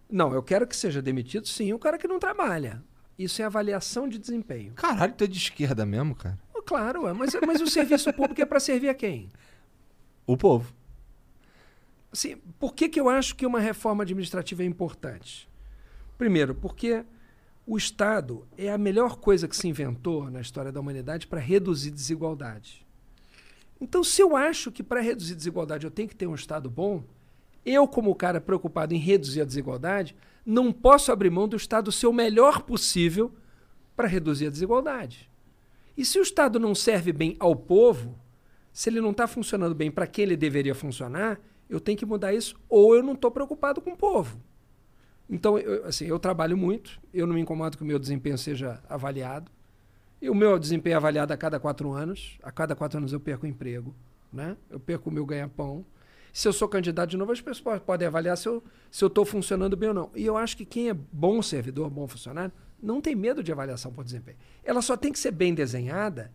Não, 0.08 0.32
eu 0.32 0.42
quero 0.42 0.66
que 0.66 0.76
seja 0.76 1.02
demitido, 1.02 1.48
sim, 1.48 1.72
o 1.72 1.78
cara 1.78 1.98
que 1.98 2.06
não 2.06 2.18
trabalha. 2.18 2.82
Isso 3.18 3.40
é 3.40 3.44
avaliação 3.44 4.08
de 4.08 4.18
desempenho. 4.18 4.72
Caralho, 4.74 5.14
tu 5.14 5.24
é 5.24 5.26
de 5.26 5.38
esquerda 5.38 5.86
mesmo, 5.86 6.14
cara? 6.14 6.38
Oh, 6.54 6.62
Claro, 6.62 7.14
mas, 7.14 7.34
mas 7.46 7.60
o 7.60 7.66
serviço 7.66 8.12
público 8.12 8.40
é 8.42 8.44
para 8.44 8.58
servir 8.58 8.88
a 8.88 8.94
quem? 8.94 9.28
O 10.26 10.36
povo. 10.36 10.74
Assim, 12.12 12.36
por 12.58 12.74
que, 12.74 12.88
que 12.88 12.98
eu 12.98 13.08
acho 13.08 13.36
que 13.36 13.46
uma 13.46 13.60
reforma 13.60 14.02
administrativa 14.02 14.62
é 14.62 14.66
importante? 14.66 15.48
Primeiro, 16.18 16.54
porque 16.54 17.04
o 17.66 17.76
Estado 17.76 18.46
é 18.58 18.70
a 18.70 18.78
melhor 18.78 19.16
coisa 19.16 19.46
que 19.46 19.56
se 19.56 19.68
inventou 19.68 20.30
na 20.30 20.40
história 20.40 20.72
da 20.72 20.80
humanidade 20.80 21.26
para 21.26 21.40
reduzir 21.40 21.90
desigualdade. 21.90 22.84
Então, 23.80 24.02
se 24.02 24.22
eu 24.22 24.36
acho 24.36 24.72
que 24.72 24.82
para 24.82 25.00
reduzir 25.00 25.34
desigualdade 25.34 25.84
eu 25.84 25.90
tenho 25.90 26.08
que 26.08 26.16
ter 26.16 26.26
um 26.26 26.34
Estado 26.34 26.70
bom, 26.70 27.04
eu, 27.64 27.86
como 27.86 28.14
cara 28.14 28.40
preocupado 28.40 28.94
em 28.94 28.98
reduzir 28.98 29.42
a 29.42 29.44
desigualdade, 29.44 30.16
não 30.46 30.72
posso 30.72 31.10
abrir 31.10 31.28
mão 31.28 31.48
do 31.48 31.56
Estado 31.56 31.90
ser 31.90 32.06
o 32.06 32.12
melhor 32.12 32.62
possível 32.62 33.34
para 33.96 34.06
reduzir 34.06 34.46
a 34.46 34.50
desigualdade. 34.50 35.28
E 35.96 36.04
se 36.04 36.20
o 36.20 36.22
Estado 36.22 36.60
não 36.60 36.74
serve 36.74 37.12
bem 37.12 37.36
ao 37.40 37.56
povo, 37.56 38.16
se 38.72 38.88
ele 38.88 39.00
não 39.00 39.10
está 39.10 39.26
funcionando 39.26 39.74
bem 39.74 39.90
para 39.90 40.06
quem 40.06 40.22
ele 40.22 40.36
deveria 40.36 40.74
funcionar, 40.74 41.40
eu 41.68 41.80
tenho 41.80 41.98
que 41.98 42.06
mudar 42.06 42.32
isso, 42.32 42.54
ou 42.68 42.94
eu 42.94 43.02
não 43.02 43.14
estou 43.14 43.30
preocupado 43.30 43.80
com 43.80 43.90
o 43.90 43.96
povo. 43.96 44.40
Então, 45.28 45.58
eu, 45.58 45.84
assim, 45.84 46.06
eu 46.06 46.18
trabalho 46.18 46.56
muito, 46.56 47.00
eu 47.12 47.26
não 47.26 47.34
me 47.34 47.40
incomodo 47.40 47.76
que 47.76 47.82
o 47.82 47.86
meu 47.86 47.98
desempenho 47.98 48.38
seja 48.38 48.80
avaliado. 48.88 49.50
E 50.22 50.30
o 50.30 50.34
meu 50.34 50.58
desempenho 50.58 50.94
é 50.94 50.96
avaliado 50.96 51.32
a 51.32 51.36
cada 51.36 51.58
quatro 51.58 51.92
anos. 51.92 52.38
A 52.42 52.52
cada 52.52 52.76
quatro 52.76 52.98
anos 52.98 53.12
eu 53.12 53.18
perco 53.18 53.44
o 53.44 53.48
emprego, 53.48 53.94
né? 54.32 54.56
eu 54.70 54.78
perco 54.78 55.10
o 55.10 55.12
meu 55.12 55.26
ganha-pão. 55.26 55.84
Se 56.36 56.46
eu 56.46 56.52
sou 56.52 56.68
candidato 56.68 57.08
de 57.08 57.16
novo, 57.16 57.32
as 57.32 57.40
pessoas 57.40 57.80
podem 57.80 58.06
avaliar 58.06 58.36
se 58.36 58.46
eu 58.46 58.62
estou 58.92 59.24
funcionando 59.24 59.74
bem 59.74 59.88
ou 59.88 59.94
não. 59.94 60.10
E 60.14 60.26
eu 60.26 60.36
acho 60.36 60.54
que 60.54 60.66
quem 60.66 60.90
é 60.90 60.92
bom 60.92 61.40
servidor, 61.40 61.88
bom 61.88 62.06
funcionário, 62.06 62.52
não 62.78 63.00
tem 63.00 63.14
medo 63.14 63.42
de 63.42 63.50
avaliação 63.50 63.90
por 63.90 64.04
desempenho. 64.04 64.36
Ela 64.62 64.82
só 64.82 64.98
tem 64.98 65.10
que 65.10 65.18
ser 65.18 65.30
bem 65.30 65.54
desenhada 65.54 66.30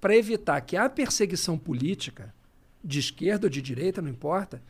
para 0.00 0.16
evitar 0.16 0.58
que 0.62 0.78
a 0.78 0.88
perseguição 0.88 1.58
política, 1.58 2.34
de 2.82 2.98
esquerda 2.98 3.44
ou 3.46 3.50
de 3.50 3.60
direita, 3.60 4.00
não 4.00 4.08
importa, 4.08 4.62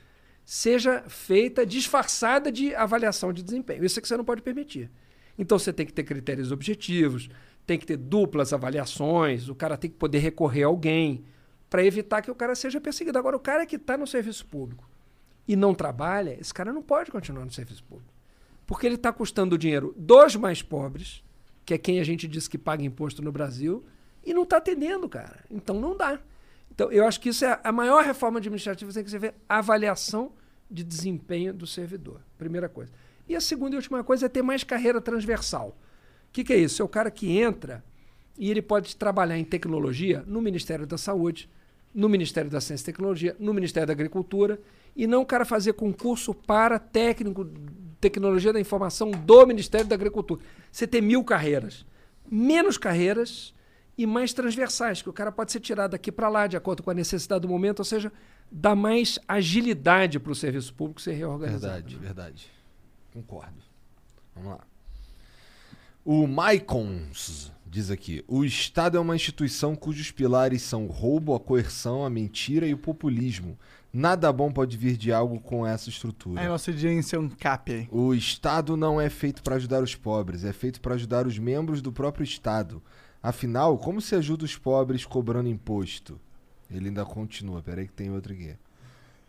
seja 0.45 1.05
feita 1.07 1.65
disfarçada 1.65 2.51
de 2.51 2.75
avaliação 2.75 3.33
de 3.33 3.45
desempenho. 3.45 3.85
Isso 3.85 4.01
é 4.01 4.03
que 4.03 4.09
você 4.09 4.17
não 4.17 4.25
pode 4.25 4.43
permitir. 4.43 4.91
Então 5.39 5.57
você 5.57 5.73
tem 5.73 5.87
que 5.87 5.93
ter 5.93 6.03
critérios 6.03 6.51
objetivos, 6.51 7.31
tem 7.65 7.79
que 7.79 7.87
ter 7.87 7.97
duplas 7.97 8.53
avaliações, 8.53 9.49
o 9.49 9.55
cara 9.55 9.77
tem 9.77 9.89
que 9.89 9.97
poder 9.97 10.19
recorrer 10.19 10.65
a 10.65 10.67
alguém 10.67 11.25
para 11.75 11.85
evitar 11.85 12.23
que 12.23 12.31
o 12.31 12.37
cara 12.37 12.55
seja 12.55 12.81
perseguido. 12.81 13.19
Agora, 13.19 13.37
o 13.37 13.41
cara 13.41 13.67
que 13.67 13.75
está 13.75 13.99
no 13.99 14.07
serviço 14.07 14.47
público 14.47 14.89
e 15.49 15.57
não 15.57 15.75
trabalha, 15.75 16.39
esse 16.41 16.55
cara 16.55 16.73
não 16.73 16.81
pode 16.81 17.11
continuar 17.11 17.45
no 17.45 17.51
serviço 17.51 17.83
público. 17.83 18.15
Porque 18.65 18.87
ele 18.87 18.95
está 18.95 19.13
custando 19.13 19.57
o 19.57 19.59
dinheiro 19.59 19.93
dos 19.97 20.37
mais 20.37 20.63
pobres, 20.63 21.25
que 21.67 21.75
é 21.75 21.79
quem 21.79 21.99
a 21.99 22.05
gente 22.05 22.29
diz 22.29 22.47
que 22.47 22.57
paga 22.57 22.85
imposto 22.85 23.21
no 23.23 23.33
Brasil, 23.33 23.85
e 24.25 24.33
não 24.33 24.45
está 24.45 24.59
atendendo, 24.59 25.09
cara. 25.09 25.45
Então 25.51 25.81
não 25.81 25.97
dá. 25.97 26.21
Então, 26.71 26.93
eu 26.93 27.05
acho 27.05 27.21
que 27.21 27.31
isso 27.31 27.45
é 27.45 27.59
a 27.65 27.73
maior 27.73 28.05
reforma 28.05 28.39
administrativa 28.39 28.93
tem 28.93 29.03
que 29.03 29.11
ser 29.11 29.19
ver 29.19 29.35
avaliação 29.49 30.31
de 30.71 30.85
desempenho 30.85 31.53
do 31.53 31.67
servidor. 31.67 32.21
Primeira 32.39 32.69
coisa. 32.69 32.93
E 33.29 33.35
a 33.35 33.41
segunda 33.41 33.75
e 33.75 33.79
última 33.79 34.05
coisa 34.05 34.27
é 34.27 34.29
ter 34.29 34.43
mais 34.43 34.63
carreira 34.63 35.01
transversal. 35.01 35.77
O 36.29 36.33
que, 36.33 36.45
que 36.45 36.53
é 36.53 36.57
isso? 36.57 36.81
É 36.81 36.85
o 36.85 36.89
cara 36.89 37.11
que 37.11 37.37
entra 37.37 37.85
e 38.39 38.49
ele 38.49 38.63
pode 38.63 38.95
trabalhar 38.95 39.37
em 39.37 39.45
tecnologia 39.45 40.23
no 40.25 40.41
Ministério 40.41 40.87
da 40.87 40.97
Saúde, 40.97 41.51
no 41.95 42.09
Ministério 42.09 42.51
da 42.51 42.61
Ciência 42.61 42.83
e 42.83 42.87
Tecnologia, 42.87 43.37
no 43.39 43.55
Ministério 43.55 43.87
da 43.87 43.93
Agricultura, 43.93 44.61
e 44.97 45.07
não 45.07 45.23
o 45.23 45.27
cara 45.27 45.45
fazer 45.45 45.75
concurso 45.75 46.35
para 46.35 46.79
técnico 46.79 47.49
tecnologia 48.01 48.53
da 48.53 48.61
informação 48.61 49.11
do 49.11 49.47
Ministério 49.47 49.87
da 49.87 49.95
Agricultura. 49.95 50.43
Você 50.71 50.87
ter 50.87 51.01
mil 51.01 51.23
carreiras. 51.25 51.87
Menos 52.31 52.77
carreiras 52.77 53.55
e 53.97 54.07
mais 54.07 54.33
transversais, 54.33 55.01
que 55.01 55.09
o 55.09 55.13
cara 55.13 55.31
pode 55.31 55.53
ser 55.53 55.61
tirado 55.61 55.93
daqui 55.93 56.11
para 56.11 56.29
lá, 56.29 56.47
de 56.47 56.57
acordo 56.57 56.83
com 56.83 56.91
a 56.91 56.95
necessidade 56.95 57.43
do 57.43 57.49
momento, 57.49 57.79
ou 57.79 57.85
seja, 57.85 58.13
dá 58.51 58.75
mais 58.75 59.19
agilidade 59.29 60.19
para 60.19 60.33
o 60.33 60.35
serviço 60.35 60.75
público 60.75 61.01
ser 61.01 61.13
reorganizado. 61.13 61.75
Verdade, 61.75 61.97
verdade. 61.97 62.51
Concordo. 63.13 63.63
Vamos 64.35 64.51
lá. 64.51 64.61
O 66.05 66.27
Maicons 66.27 67.53
diz 67.75 67.91
aqui: 67.91 68.25
o 68.29 68.45
Estado 68.45 68.97
é 68.97 69.01
uma 69.01 69.17
instituição 69.17 69.75
cujos 69.75 70.11
pilares 70.11 70.63
são 70.63 70.87
o 70.87 70.91
roubo, 70.91 71.35
a 71.35 71.41
coerção, 71.41 72.05
a 72.05 72.11
mentira 72.11 72.67
e 72.67 72.73
o 72.73 72.79
populismo. 72.79 73.59
Nada 73.93 74.33
bom 74.33 74.51
pode 74.51 74.77
vir 74.77 74.97
de 74.97 75.13
algo 75.13 75.41
com 75.41 75.67
essa 75.67 75.89
estrutura. 75.89 76.41
Aí 76.41 76.49
nossa 76.49 76.71
audiência 76.71 77.17
é 77.17 77.19
um 77.19 77.29
cap. 77.29 77.89
O 77.91 78.15
Estado 78.15 78.77
não 78.77 79.01
é 79.01 79.09
feito 79.09 79.43
para 79.43 79.57
ajudar 79.57 79.83
os 79.83 79.95
pobres, 79.95 80.45
é 80.45 80.53
feito 80.53 80.81
para 80.81 80.95
ajudar 80.95 81.27
os 81.27 81.39
membros 81.39 81.83
do 81.83 81.93
próprio 81.93 82.25
Estado. 82.25 82.83
Afinal, 83.23 83.77
como 83.79 84.01
se 84.01 84.15
ajuda 84.15 84.45
os 84.45 84.57
pobres 84.57 85.05
cobrando 85.05 85.49
imposto? 85.49 86.21
Ele 86.71 86.89
ainda 86.89 87.05
continua, 87.05 87.63
peraí 87.63 87.87
que 87.87 87.93
tem 87.93 88.11
outro 88.11 88.33
aqui. 88.33 88.55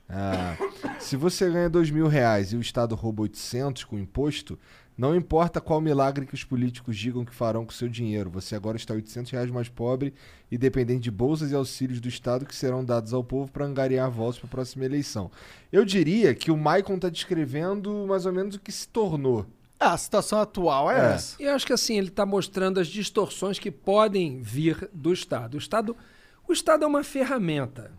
Ah, 0.07 0.55
se 0.99 1.15
você 1.15 1.49
ganha 1.49 1.69
dois 1.69 1.89
mil 1.89 2.07
reais 2.07 2.53
e 2.53 2.57
o 2.57 2.61
Estado 2.61 2.95
rouba 2.95 3.23
800 3.23 3.83
com 3.83 3.97
imposto, 3.97 4.57
não 4.97 5.15
importa 5.15 5.59
qual 5.59 5.81
milagre 5.81 6.25
que 6.25 6.33
os 6.33 6.43
políticos 6.43 6.95
digam 6.97 7.25
que 7.25 7.33
farão 7.35 7.65
com 7.65 7.71
seu 7.71 7.89
dinheiro, 7.89 8.29
você 8.29 8.55
agora 8.55 8.77
está 8.77 8.93
800 8.93 9.31
reais 9.31 9.51
mais 9.51 9.67
pobre 9.67 10.13
e 10.49 10.57
dependente 10.57 11.01
de 11.01 11.11
bolsas 11.11 11.51
e 11.51 11.55
auxílios 11.55 11.99
do 11.99 12.07
Estado 12.07 12.45
que 12.45 12.55
serão 12.55 12.83
dados 12.83 13.13
ao 13.13 13.23
povo 13.23 13.51
para 13.51 13.65
angariar 13.65 14.09
votos 14.09 14.39
para 14.39 14.47
a 14.47 14.51
próxima 14.51 14.85
eleição. 14.85 15.29
Eu 15.71 15.83
diria 15.83 16.33
que 16.33 16.49
o 16.49 16.57
Maicon 16.57 16.95
está 16.95 17.09
descrevendo 17.09 18.05
mais 18.07 18.25
ou 18.25 18.31
menos 18.31 18.55
o 18.55 18.59
que 18.59 18.71
se 18.71 18.87
tornou. 18.87 19.45
Ah, 19.77 19.91
a 19.93 19.97
situação 19.97 20.39
atual 20.39 20.89
é, 20.89 21.11
É. 21.11 21.13
essa. 21.15 21.35
E 21.41 21.45
eu 21.45 21.53
acho 21.53 21.65
que 21.67 21.73
assim, 21.73 21.97
ele 21.97 22.07
está 22.07 22.25
mostrando 22.25 22.79
as 22.79 22.87
distorções 22.87 23.59
que 23.59 23.69
podem 23.69 24.39
vir 24.41 24.89
do 24.93 25.11
Estado. 25.11 25.55
O 25.55 25.57
Estado, 25.57 25.95
o 26.47 26.53
Estado 26.53 26.85
é 26.85 26.87
uma 26.87 27.03
ferramenta. 27.03 27.91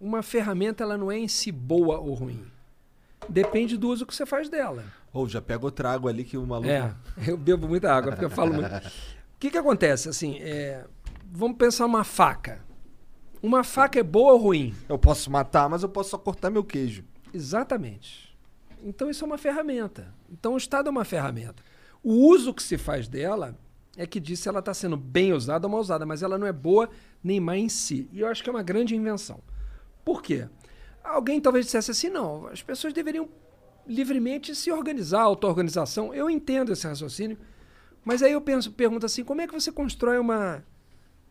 Uma 0.00 0.22
ferramenta 0.22 0.84
ela 0.84 0.96
não 0.96 1.10
é 1.10 1.18
em 1.18 1.26
si 1.26 1.50
boa 1.50 1.98
ou 1.98 2.14
ruim. 2.14 2.44
Depende 3.28 3.76
do 3.76 3.88
uso 3.88 4.06
que 4.06 4.14
você 4.14 4.24
faz 4.24 4.48
dela. 4.48 4.84
Ou 5.16 5.26
já 5.26 5.40
pega 5.40 5.64
o 5.64 5.70
trago 5.70 6.08
ali 6.08 6.24
que 6.24 6.36
o 6.36 6.46
maluco. 6.46 6.68
É, 6.68 6.94
eu 7.26 7.38
bebo 7.38 7.66
muita 7.66 7.90
água 7.92 8.12
porque 8.12 8.24
eu 8.26 8.30
falo 8.30 8.52
muito. 8.52 8.66
O 8.66 9.38
que, 9.38 9.50
que 9.50 9.56
acontece? 9.56 10.10
Assim, 10.10 10.38
é, 10.40 10.84
vamos 11.32 11.56
pensar 11.56 11.86
uma 11.86 12.04
faca. 12.04 12.60
Uma 13.42 13.64
faca 13.64 13.98
é 13.98 14.02
boa 14.02 14.34
ou 14.34 14.38
ruim? 14.38 14.74
Eu 14.88 14.98
posso 14.98 15.30
matar, 15.30 15.68
mas 15.68 15.82
eu 15.82 15.88
posso 15.88 16.10
só 16.10 16.18
cortar 16.18 16.50
meu 16.50 16.62
queijo. 16.62 17.02
Exatamente. 17.32 18.36
Então 18.82 19.08
isso 19.08 19.24
é 19.24 19.26
uma 19.26 19.38
ferramenta. 19.38 20.14
Então 20.30 20.52
o 20.54 20.56
Estado 20.56 20.88
é 20.88 20.90
uma 20.90 21.04
ferramenta. 21.04 21.62
O 22.02 22.12
uso 22.28 22.52
que 22.52 22.62
se 22.62 22.76
faz 22.76 23.08
dela 23.08 23.58
é 23.96 24.06
que 24.06 24.20
diz 24.20 24.40
se 24.40 24.48
ela 24.48 24.58
está 24.58 24.74
sendo 24.74 24.96
bem 24.96 25.32
usada 25.32 25.66
ou 25.66 25.70
mal 25.70 25.80
usada, 25.80 26.04
mas 26.04 26.22
ela 26.22 26.36
não 26.36 26.46
é 26.46 26.52
boa 26.52 26.90
nem 27.24 27.40
má 27.40 27.56
em 27.56 27.68
si. 27.68 28.08
E 28.12 28.20
eu 28.20 28.28
acho 28.28 28.42
que 28.42 28.50
é 28.50 28.52
uma 28.52 28.62
grande 28.62 28.94
invenção. 28.94 29.40
Por 30.04 30.22
quê? 30.22 30.46
Alguém 31.02 31.40
talvez 31.40 31.64
dissesse 31.64 31.90
assim, 31.90 32.08
não, 32.08 32.46
as 32.48 32.62
pessoas 32.62 32.92
deveriam 32.92 33.28
livremente 33.86 34.54
se 34.54 34.70
organizar, 34.70 35.22
auto-organização. 35.22 36.12
Eu 36.12 36.28
entendo 36.28 36.72
esse 36.72 36.86
raciocínio, 36.86 37.38
mas 38.04 38.22
aí 38.22 38.32
eu 38.32 38.40
penso, 38.40 38.72
pergunto 38.72 39.06
assim, 39.06 39.24
como 39.24 39.40
é 39.40 39.46
que 39.46 39.52
você 39.52 39.70
constrói 39.70 40.18
uma, 40.18 40.64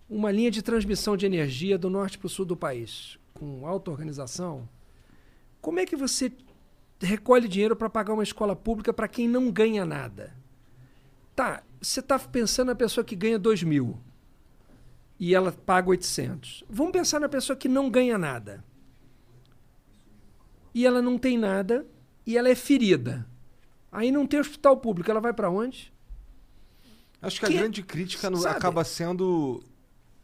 uma 0.10 0.32
linha 0.32 0.52
de 0.52 0.62
transmissão 0.62 1.16
de 1.16 1.26
energia 1.26 1.78
do 1.78 1.90
norte 1.90 2.18
para 2.18 2.28
o 2.28 2.30
sul 2.30 2.46
do 2.46 2.56
país? 2.56 3.18
Com 3.34 3.68
auto-organização? 3.68 4.68
Como 5.62 5.80
é 5.80 5.86
que 5.86 5.96
você 5.96 6.32
recolhe 7.02 7.48
dinheiro 7.48 7.76
para 7.76 7.90
pagar 7.90 8.14
uma 8.14 8.24
escola 8.24 8.56
pública 8.56 8.94
para 8.94 9.08
quem 9.08 9.28
não 9.28 9.52
ganha 9.52 9.86
nada? 9.86 10.34
Tá, 11.36 11.64
você 11.82 12.00
está 12.00 12.18
pensando 12.18 12.68
na 12.68 12.76
pessoa 12.76 13.04
que 13.04 13.16
ganha 13.16 13.38
2 13.38 13.64
mil 13.64 13.98
e 15.20 15.34
ela 15.34 15.52
paga 15.52 15.90
800. 15.90 16.64
Vamos 16.70 16.94
pensar 16.94 17.20
na 17.20 17.30
pessoa 17.30 17.56
que 17.56 17.68
não 17.68 17.90
ganha 17.90 18.18
nada. 18.18 18.64
E 20.74 20.86
ela 20.86 21.02
não 21.02 21.18
tem 21.18 21.38
nada 21.38 21.86
e 22.26 22.38
ela 22.38 22.50
é 22.50 22.56
ferida. 22.56 23.26
Aí 23.92 24.12
não 24.12 24.26
tem 24.28 24.40
hospital 24.40 24.78
público, 24.78 25.10
ela 25.10 25.22
vai 25.22 25.34
para 25.34 25.50
onde? 25.50 25.94
Acho 27.22 27.40
que, 27.40 27.46
Que- 27.48 27.56
a 27.56 27.60
grande 27.60 27.82
crítica 27.84 28.30
no- 28.30 28.46
acaba 28.48 28.84
sendo 28.84 29.64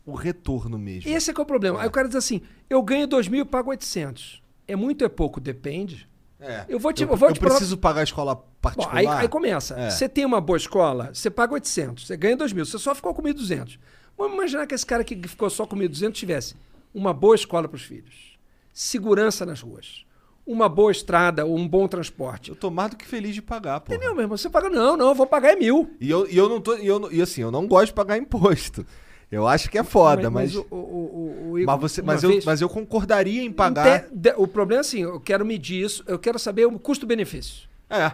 o 0.06 0.14
retorno 0.14 0.78
mesmo. 0.78 1.10
Esse 1.10 1.32
é 1.32 1.34
que 1.34 1.40
é 1.40 1.44
o 1.44 1.46
problema. 1.46 1.82
Aí 1.82 1.88
o 1.88 1.92
cara 1.92 2.08
diz 2.08 2.16
assim: 2.18 2.42
eu 2.70 2.82
ganho 2.82 3.08
2 3.08 3.28
mil 3.28 3.42
e 3.42 3.46
pago 3.46 3.70
800. 3.72 4.42
É 4.68 4.76
muito 4.76 5.02
ou 5.02 5.06
é 5.06 5.10
pouco? 5.10 5.40
Depende. 5.40 6.08
É. 6.40 6.66
Eu 6.68 6.80
vou 6.80 6.92
te, 6.92 7.04
eu, 7.04 7.10
eu 7.10 7.16
vou 7.16 7.30
eu 7.30 7.34
te 7.34 7.40
provar- 7.40 7.56
preciso 7.58 7.78
pagar 7.78 8.02
a 8.02 8.04
escola 8.04 8.36
Bom, 8.36 8.44
particular. 8.62 8.96
aí, 8.98 9.08
aí 9.08 9.28
começa. 9.28 9.76
É. 9.80 9.90
Você 9.92 10.10
tem 10.10 10.26
uma 10.26 10.42
boa 10.42 10.58
escola, 10.58 11.12
você 11.14 11.30
paga 11.30 11.54
800, 11.54 12.08
você 12.08 12.18
ganha 12.18 12.36
2 12.36 12.52
mil, 12.52 12.66
você 12.66 12.80
só 12.80 12.96
ficou 12.96 13.14
com 13.14 13.22
1.200. 13.22 13.78
Vamos 14.18 14.34
imaginar 14.34 14.66
que 14.68 14.74
esse 14.74 14.86
cara 14.86 15.04
que 15.04 15.16
ficou 15.28 15.50
só 15.52 15.66
com 15.68 15.76
1.200 15.76 16.12
tivesse 16.14 16.56
uma 16.94 17.14
boa 17.14 17.36
escola 17.36 17.68
para 17.68 17.76
os 17.76 17.84
filhos, 17.84 18.38
segurança 18.74 19.46
nas 19.46 19.62
ruas, 19.62 20.04
uma 20.46 20.68
boa 20.68 20.92
estrada 20.92 21.46
ou 21.46 21.58
um 21.58 21.68
bom 21.68 21.88
transporte. 21.88 22.50
Eu 22.50 22.56
tô 22.56 22.70
mais 22.70 22.92
do 22.92 22.98
que 22.98 23.06
feliz 23.06 23.34
de 23.34 23.42
pagar, 23.42 23.80
pô. 23.80 23.94
Entendeu, 23.94 24.14
meu 24.14 24.24
irmão? 24.24 24.38
Você 24.38 24.50
paga, 24.50 24.70
não, 24.70 24.98
não, 24.98 25.10
eu 25.10 25.16
vou 25.16 25.28
pagar 25.28 25.54
é 25.54 25.56
mil. 25.56 25.92
E 26.00 26.10
eu, 26.10 26.28
e 26.30 26.38
eu 26.38 26.50
não 26.50 26.60
tô. 26.60 26.76
E, 26.78 26.88
eu, 26.88 27.12
e 27.12 27.22
assim, 27.22 27.42
eu 27.42 27.52
não 27.52 27.68
gosto 27.68 27.88
de 27.88 27.94
pagar 27.94 28.18
imposto. 28.18 28.86
Eu 29.32 29.48
acho 29.48 29.70
que 29.70 29.78
é 29.78 29.84
foda, 29.84 30.30
mas. 30.30 30.56
o, 30.56 30.68
o, 30.70 30.76
o, 30.76 31.52
o 31.52 31.60
Igor, 31.60 31.74
mas, 31.74 31.82
você, 31.82 32.02
mas, 32.02 32.22
eu, 32.22 32.40
mas 32.46 32.60
eu 32.60 32.68
concordaria 32.68 33.42
em 33.42 33.52
pagar. 33.52 34.06
O 34.36 34.46
problema 34.46 34.82
é 34.82 34.82
assim, 34.82 35.04
eu 35.04 35.22
quero 35.22 35.46
medir 35.46 35.86
isso, 35.86 36.04
eu 36.06 36.20
quero 36.20 36.38
saber 36.38 36.66
o 36.66 36.78
custo-benefício. 36.78 37.70
É. 37.90 38.12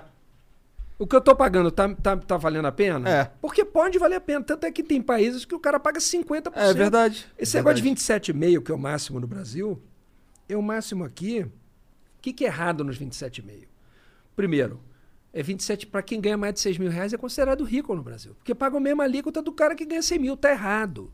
O 1.00 1.06
que 1.06 1.16
eu 1.16 1.22
tô 1.22 1.36
pagando 1.36 1.70
tá, 1.70 1.88
tá, 1.96 2.18
tá 2.18 2.38
valendo 2.38 2.66
a 2.68 2.72
pena? 2.72 3.08
É. 3.10 3.32
Porque 3.40 3.64
pode 3.64 4.00
valer 4.00 4.16
a 4.16 4.22
pena. 4.22 4.44
Tanto 4.44 4.66
é 4.66 4.72
que 4.72 4.84
tem 4.84 5.02
países 5.02 5.46
que 5.46 5.54
o 5.54 5.60
cara 5.60 5.80
paga 5.80 6.00
50%. 6.00 6.52
É 6.56 6.74
verdade. 6.74 7.26
Esse 7.38 7.56
É 7.56 7.60
negócio 7.60 7.84
verdade. 7.84 7.96
de 7.96 8.34
27,5, 8.34 8.64
que 8.64 8.72
é 8.72 8.76
o 8.76 8.80
máximo 8.80 9.20
no 9.20 9.28
Brasil, 9.28 9.80
é 10.50 10.58
o 10.58 10.62
máximo 10.62 11.04
aqui. 11.04 11.46
Que, 12.28 12.34
que 12.34 12.44
é 12.44 12.48
errado 12.48 12.84
nos 12.84 13.00
27,5? 13.00 13.68
Primeiro, 14.36 14.82
é 15.32 15.42
27 15.42 15.88
para 15.88 16.02
quem 16.02 16.20
ganha 16.20 16.36
mais 16.36 16.56
de 16.56 16.60
6 16.60 16.78
mil 16.78 16.90
reais 16.90 17.14
é 17.14 17.18
considerado 17.18 17.64
rico 17.64 17.96
no 17.96 18.04
Brasil. 18.04 18.36
Porque 18.36 18.54
paga 18.54 18.76
a 18.76 18.82
mesma 18.82 19.06
alíquota 19.06 19.42
do 19.42 19.52
cara 19.54 19.74
que 19.74 19.86
ganha 19.86 20.02
100 20.02 20.20
mil. 20.20 20.36
Tá 20.36 20.52
errado. 20.52 21.10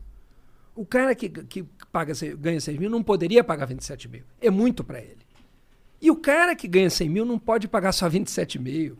O 0.74 0.84
cara 0.84 1.14
que, 1.14 1.28
que 1.28 1.62
paga, 1.92 2.12
ganha 2.36 2.60
6 2.60 2.78
mil 2.78 2.90
não 2.90 3.00
poderia 3.00 3.44
pagar 3.44 3.66
27 3.66 4.08
mil. 4.08 4.24
É 4.40 4.50
muito 4.50 4.82
para 4.82 4.98
ele. 4.98 5.24
E 6.00 6.10
o 6.10 6.16
cara 6.16 6.56
que 6.56 6.66
ganha 6.66 6.90
100 6.90 7.08
mil 7.08 7.24
não 7.24 7.38
pode 7.38 7.68
pagar 7.68 7.92
só 7.92 8.08
27 8.08 8.58
mil. 8.58 8.98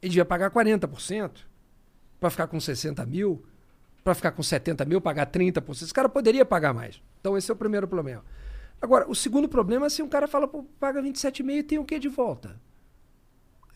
Ele 0.00 0.10
devia 0.10 0.24
pagar 0.24 0.52
40% 0.52 1.30
para 2.20 2.30
ficar 2.30 2.46
com 2.46 2.60
60 2.60 3.04
mil, 3.04 3.44
para 4.04 4.14
ficar 4.14 4.30
com 4.30 4.44
70 4.44 4.84
mil, 4.84 5.00
pagar 5.00 5.26
30%. 5.26 5.82
Esse 5.82 5.92
cara 5.92 6.08
poderia 6.08 6.44
pagar 6.44 6.72
mais. 6.72 7.02
Então, 7.20 7.36
esse 7.36 7.50
é 7.50 7.54
o 7.54 7.56
primeiro 7.56 7.88
problema. 7.88 8.22
Agora, 8.80 9.10
o 9.10 9.14
segundo 9.14 9.48
problema 9.48 9.86
é 9.86 9.88
se 9.88 10.02
um 10.02 10.08
cara 10.08 10.26
fala, 10.28 10.46
pô, 10.46 10.62
paga 10.78 11.02
27,5 11.02 11.50
e 11.50 11.62
tem 11.62 11.78
o 11.78 11.84
que 11.84 11.98
de 11.98 12.08
volta? 12.08 12.60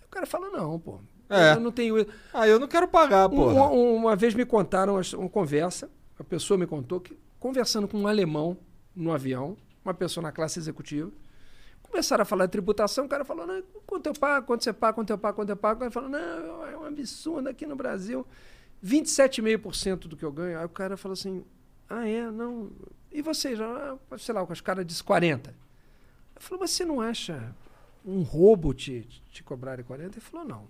O 0.04 0.08
cara 0.10 0.26
fala, 0.26 0.50
não, 0.50 0.78
pô. 0.78 1.00
É. 1.28 1.54
Eu 1.54 1.60
não 1.60 1.70
tenho. 1.70 1.94
Ah, 2.34 2.46
eu 2.48 2.58
não 2.58 2.66
quero 2.66 2.88
pagar, 2.88 3.26
Um- 3.28 3.30
porra. 3.36 3.70
um- 3.70 3.94
uma 3.96 4.16
vez 4.16 4.34
me 4.34 4.44
contaram 4.44 4.94
uma, 4.94 5.02
uma 5.16 5.28
conversa, 5.28 5.88
a 6.18 6.24
pessoa 6.24 6.58
me 6.58 6.66
contou 6.66 7.00
que, 7.00 7.16
conversando 7.38 7.86
com 7.86 7.98
um 7.98 8.06
alemão 8.08 8.56
no 8.94 9.12
avião, 9.12 9.56
uma 9.84 9.94
pessoa 9.94 10.22
na 10.22 10.32
classe 10.32 10.58
executiva, 10.58 11.10
começaram 11.82 12.22
a 12.22 12.24
falar 12.24 12.46
de 12.46 12.52
tributação, 12.52 13.04
o 13.06 13.08
cara 13.08 13.24
falou, 13.24 13.46
não, 13.46 13.62
quanto 13.86 14.06
eu 14.08 14.12
pago, 14.12 14.46
quanto 14.46 14.64
você 14.64 14.72
paga, 14.72 14.92
quanto 14.94 15.10
eu 15.10 15.18
pago, 15.18 15.36
quanto 15.36 15.50
eu 15.50 15.56
pago. 15.56 15.76
O 15.76 15.80
cara 15.80 15.90
falou, 15.92 16.08
não, 16.10 16.66
é 16.66 16.76
um 16.76 16.84
absurdo 16.84 17.48
aqui 17.48 17.64
no 17.64 17.76
Brasil, 17.76 18.26
27,5% 18.84 20.08
do 20.08 20.16
que 20.16 20.24
eu 20.24 20.32
ganho. 20.32 20.58
Aí 20.58 20.64
o 20.64 20.68
cara 20.68 20.96
falou 20.96 21.12
assim, 21.14 21.44
ah, 21.88 22.08
é, 22.08 22.28
não. 22.30 22.70
E 23.12 23.22
você, 23.22 23.56
já, 23.56 23.96
sei 24.18 24.34
lá, 24.34 24.42
os 24.44 24.60
caras 24.60 24.86
disse 24.86 25.02
40. 25.02 25.50
Eu 26.36 26.40
falei, 26.40 26.60
mas 26.60 26.70
você 26.70 26.84
não 26.84 27.00
acha 27.00 27.54
um 28.04 28.22
roubo 28.22 28.72
te, 28.72 29.02
te 29.30 29.42
cobrarem 29.42 29.84
40? 29.84 30.14
Ele 30.14 30.20
falou, 30.20 30.46
não. 30.46 30.66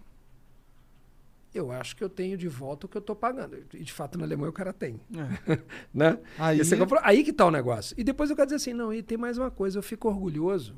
Eu 1.52 1.72
acho 1.72 1.96
que 1.96 2.04
eu 2.04 2.08
tenho 2.08 2.38
de 2.38 2.46
volta 2.46 2.86
o 2.86 2.88
que 2.88 2.96
eu 2.96 3.00
estou 3.00 3.16
pagando. 3.16 3.56
E 3.74 3.82
de 3.82 3.92
fato 3.92 4.16
na 4.16 4.24
Alemanha 4.24 4.50
o 4.50 4.52
cara 4.52 4.72
tem. 4.72 5.00
né? 5.92 6.18
Aí- 6.38 6.60
é 6.60 6.76
que 6.76 6.82
é 6.82 6.84
o 6.84 6.86
pro- 6.86 7.00
aí 7.02 7.24
que 7.24 7.30
está 7.30 7.44
o 7.44 7.50
negócio. 7.50 7.94
E 7.98 8.04
depois 8.04 8.30
eu 8.30 8.36
quero 8.36 8.46
dizer 8.46 8.56
assim, 8.56 8.72
não, 8.72 8.92
e 8.94 9.02
tem 9.02 9.18
mais 9.18 9.36
uma 9.36 9.50
coisa, 9.50 9.78
eu 9.78 9.82
fico 9.82 10.08
orgulhoso 10.08 10.76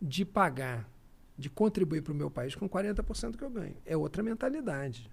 de 0.00 0.24
pagar, 0.24 0.88
de 1.36 1.50
contribuir 1.50 2.02
para 2.02 2.12
o 2.12 2.16
meu 2.16 2.30
país 2.30 2.54
com 2.54 2.68
40% 2.68 3.32
do 3.32 3.38
que 3.38 3.42
eu 3.44 3.50
ganho. 3.50 3.76
É 3.84 3.96
outra 3.96 4.22
mentalidade. 4.22 5.10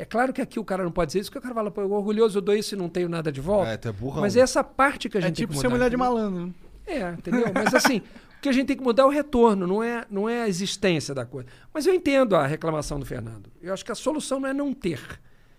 É 0.00 0.04
claro 0.04 0.32
que 0.32 0.40
aqui 0.40 0.60
o 0.60 0.64
cara 0.64 0.84
não 0.84 0.92
pode 0.92 1.08
dizer 1.08 1.18
isso, 1.20 1.28
porque 1.30 1.40
o 1.40 1.42
cara 1.42 1.54
fala, 1.54 1.70
pô, 1.72 1.80
eu 1.80 1.90
orgulhoso, 1.90 2.38
eu 2.38 2.42
dou 2.42 2.54
isso 2.54 2.74
e 2.74 2.78
não 2.78 2.88
tenho 2.88 3.08
nada 3.08 3.32
de 3.32 3.40
volta. 3.40 3.70
É, 3.72 3.76
tu 3.76 3.88
é 3.88 3.92
burrão. 3.92 4.20
Mas 4.20 4.36
é 4.36 4.40
essa 4.40 4.62
parte 4.62 5.08
que 5.08 5.18
a 5.18 5.20
É 5.20 5.22
gente 5.24 5.34
tem 5.36 5.42
tipo 5.46 5.54
que 5.54 5.58
ser 5.58 5.66
mudar, 5.66 5.76
mulher 5.76 5.90
de 5.90 5.96
malandro. 5.96 6.46
né? 6.46 6.52
É, 6.86 7.10
entendeu? 7.10 7.46
Mas 7.52 7.74
assim, 7.74 7.98
o 8.38 8.40
que 8.40 8.48
a 8.48 8.52
gente 8.52 8.68
tem 8.68 8.76
que 8.76 8.82
mudar 8.84 9.02
é 9.02 9.06
o 9.06 9.10
retorno, 9.10 9.66
não 9.66 9.82
é, 9.82 10.04
não 10.08 10.28
é 10.28 10.42
a 10.42 10.48
existência 10.48 11.12
da 11.12 11.26
coisa. 11.26 11.48
Mas 11.74 11.84
eu 11.84 11.92
entendo 11.92 12.36
a 12.36 12.46
reclamação 12.46 13.00
do 13.00 13.04
Fernando. 13.04 13.50
Eu 13.60 13.74
acho 13.74 13.84
que 13.84 13.90
a 13.90 13.94
solução 13.96 14.38
não 14.38 14.48
é 14.48 14.54
não 14.54 14.72
ter. 14.72 15.00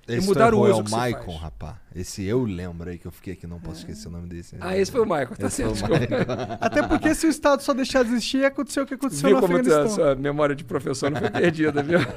É 0.08 0.16
Esse 0.16 0.26
mudar 0.26 0.54
o 0.54 0.58
errou, 0.66 0.70
uso 0.70 0.80
é 0.80 0.82
o 0.82 0.86
que 0.86 0.92
Maicon, 0.92 1.26
faz. 1.26 1.38
rapaz. 1.42 1.76
Esse 1.94 2.24
eu 2.24 2.44
lembro 2.44 2.90
aí 2.90 2.98
que 2.98 3.06
eu 3.06 3.12
fiquei 3.12 3.34
aqui, 3.34 3.46
não 3.46 3.60
posso 3.60 3.80
esquecer 3.82 4.08
o 4.08 4.12
nome 4.12 4.28
desse. 4.28 4.56
Ah, 4.60 4.76
esse 4.76 4.90
foi 4.92 5.02
o 5.02 5.06
Michael, 5.06 5.36
tá 5.38 5.50
certo. 5.52 5.74
Michael. 5.74 6.26
Até 6.62 6.82
porque 6.88 7.14
se 7.14 7.28
o 7.28 7.30
Estado 7.30 7.62
só 7.62 7.74
deixar 7.76 8.04
de 8.04 8.10
existir, 8.12 8.44
aconteceu 8.44 8.84
o 8.84 8.88
que 8.88 8.96
aconteceu 8.96 9.28
Viu 9.30 9.36
no 9.36 9.42
como 9.42 9.58
a 9.58 9.60
Afeganistão. 9.60 9.96
sua 9.96 10.16
memória 10.16 10.56
de 10.56 10.64
professor 10.64 11.12
não 11.12 11.20
foi 11.20 11.30
perdida, 11.30 11.84
viu? 11.84 12.00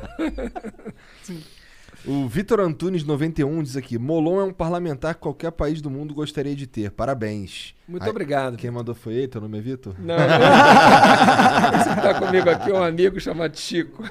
O 2.05 2.27
Vitor 2.27 2.59
Antunes 2.59 3.05
91 3.05 3.63
diz 3.63 3.77
aqui: 3.77 3.97
Molon 3.97 4.41
é 4.41 4.45
um 4.45 4.53
parlamentar 4.53 5.15
que 5.15 5.21
qualquer 5.21 5.53
país 5.53 5.81
do 5.81 5.89
mundo 5.89 6.13
gostaria 6.13 6.55
de 6.57 6.67
ter. 6.67 6.91
Parabéns. 6.91 7.75
Muito 7.87 8.03
Aí, 8.03 8.11
obrigado. 8.11 8.57
Quem 8.57 8.71
mandou 8.73 8.95
foi 8.95 9.15
ele? 9.15 9.29
Teu 9.29 9.41
nome 9.41 9.59
é 9.59 9.61
Vitor? 9.61 9.95
Não. 10.01 10.17
Esse 11.79 11.95
que 11.95 12.03
tá 12.03 12.15
comigo 12.19 12.51
aqui 12.51 12.71
é 12.71 12.75
um 12.75 12.83
amigo 12.83 13.21
chamado 13.21 13.57
Chico. 13.57 14.03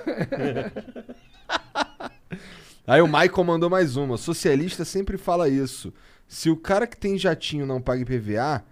Aí 2.88 3.02
o 3.02 3.08
Michael 3.08 3.44
mandou 3.44 3.70
mais 3.70 3.98
uma. 3.98 4.18
Socialista 4.18 4.86
sempre 4.86 5.18
fala 5.18 5.50
isso. 5.50 5.94
Se 6.28 6.50
o 6.50 6.56
cara 6.56 6.88
que 6.88 6.96
tem 6.96 7.18
jatinho 7.18 7.66
não 7.66 7.82
paga 7.82 8.02
IPVA 8.02 8.64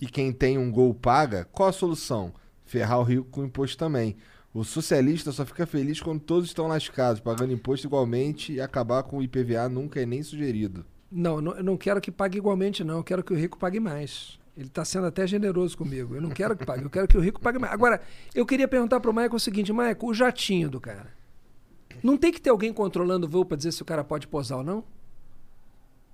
e 0.00 0.06
quem 0.06 0.32
tem 0.32 0.56
um 0.56 0.70
gol 0.70 0.94
paga, 0.94 1.48
qual 1.50 1.68
a 1.68 1.72
solução? 1.72 2.32
Ferrar 2.64 3.00
o 3.00 3.02
rico 3.02 3.24
com 3.24 3.44
imposto 3.44 3.76
também. 3.76 4.16
O 4.58 4.64
socialista 4.64 5.30
só 5.30 5.46
fica 5.46 5.64
feliz 5.64 6.02
quando 6.02 6.18
todos 6.18 6.48
estão 6.48 6.66
lascados, 6.66 7.20
pagando 7.20 7.52
imposto 7.52 7.86
igualmente 7.86 8.52
e 8.52 8.60
acabar 8.60 9.04
com 9.04 9.18
o 9.18 9.22
IPVA 9.22 9.68
nunca 9.68 10.02
é 10.02 10.04
nem 10.04 10.20
sugerido. 10.20 10.84
Não, 11.12 11.40
não, 11.40 11.54
eu 11.54 11.62
não 11.62 11.76
quero 11.76 12.00
que 12.00 12.10
pague 12.10 12.38
igualmente, 12.38 12.82
não. 12.82 12.96
Eu 12.96 13.04
quero 13.04 13.22
que 13.22 13.32
o 13.32 13.36
rico 13.36 13.56
pague 13.56 13.78
mais. 13.78 14.36
Ele 14.56 14.66
está 14.66 14.84
sendo 14.84 15.06
até 15.06 15.24
generoso 15.28 15.78
comigo. 15.78 16.16
Eu 16.16 16.20
não 16.20 16.30
quero 16.30 16.56
que 16.56 16.66
pague, 16.66 16.82
eu 16.82 16.90
quero 16.90 17.06
que 17.06 17.16
o 17.16 17.20
rico 17.20 17.40
pague 17.40 17.56
mais. 17.56 17.72
Agora, 17.72 18.02
eu 18.34 18.44
queria 18.44 18.66
perguntar 18.66 18.98
para 18.98 19.08
o 19.08 19.14
Michael 19.14 19.36
o 19.36 19.38
seguinte, 19.38 19.72
Michael, 19.72 19.96
o 20.02 20.12
jatinho 20.12 20.68
do 20.68 20.80
cara. 20.80 21.14
Não 22.02 22.16
tem 22.16 22.32
que 22.32 22.40
ter 22.40 22.50
alguém 22.50 22.72
controlando 22.72 23.28
o 23.28 23.30
voo 23.30 23.44
para 23.44 23.56
dizer 23.56 23.70
se 23.70 23.82
o 23.82 23.84
cara 23.84 24.02
pode 24.02 24.26
posar 24.26 24.58
ou 24.58 24.64
não? 24.64 24.82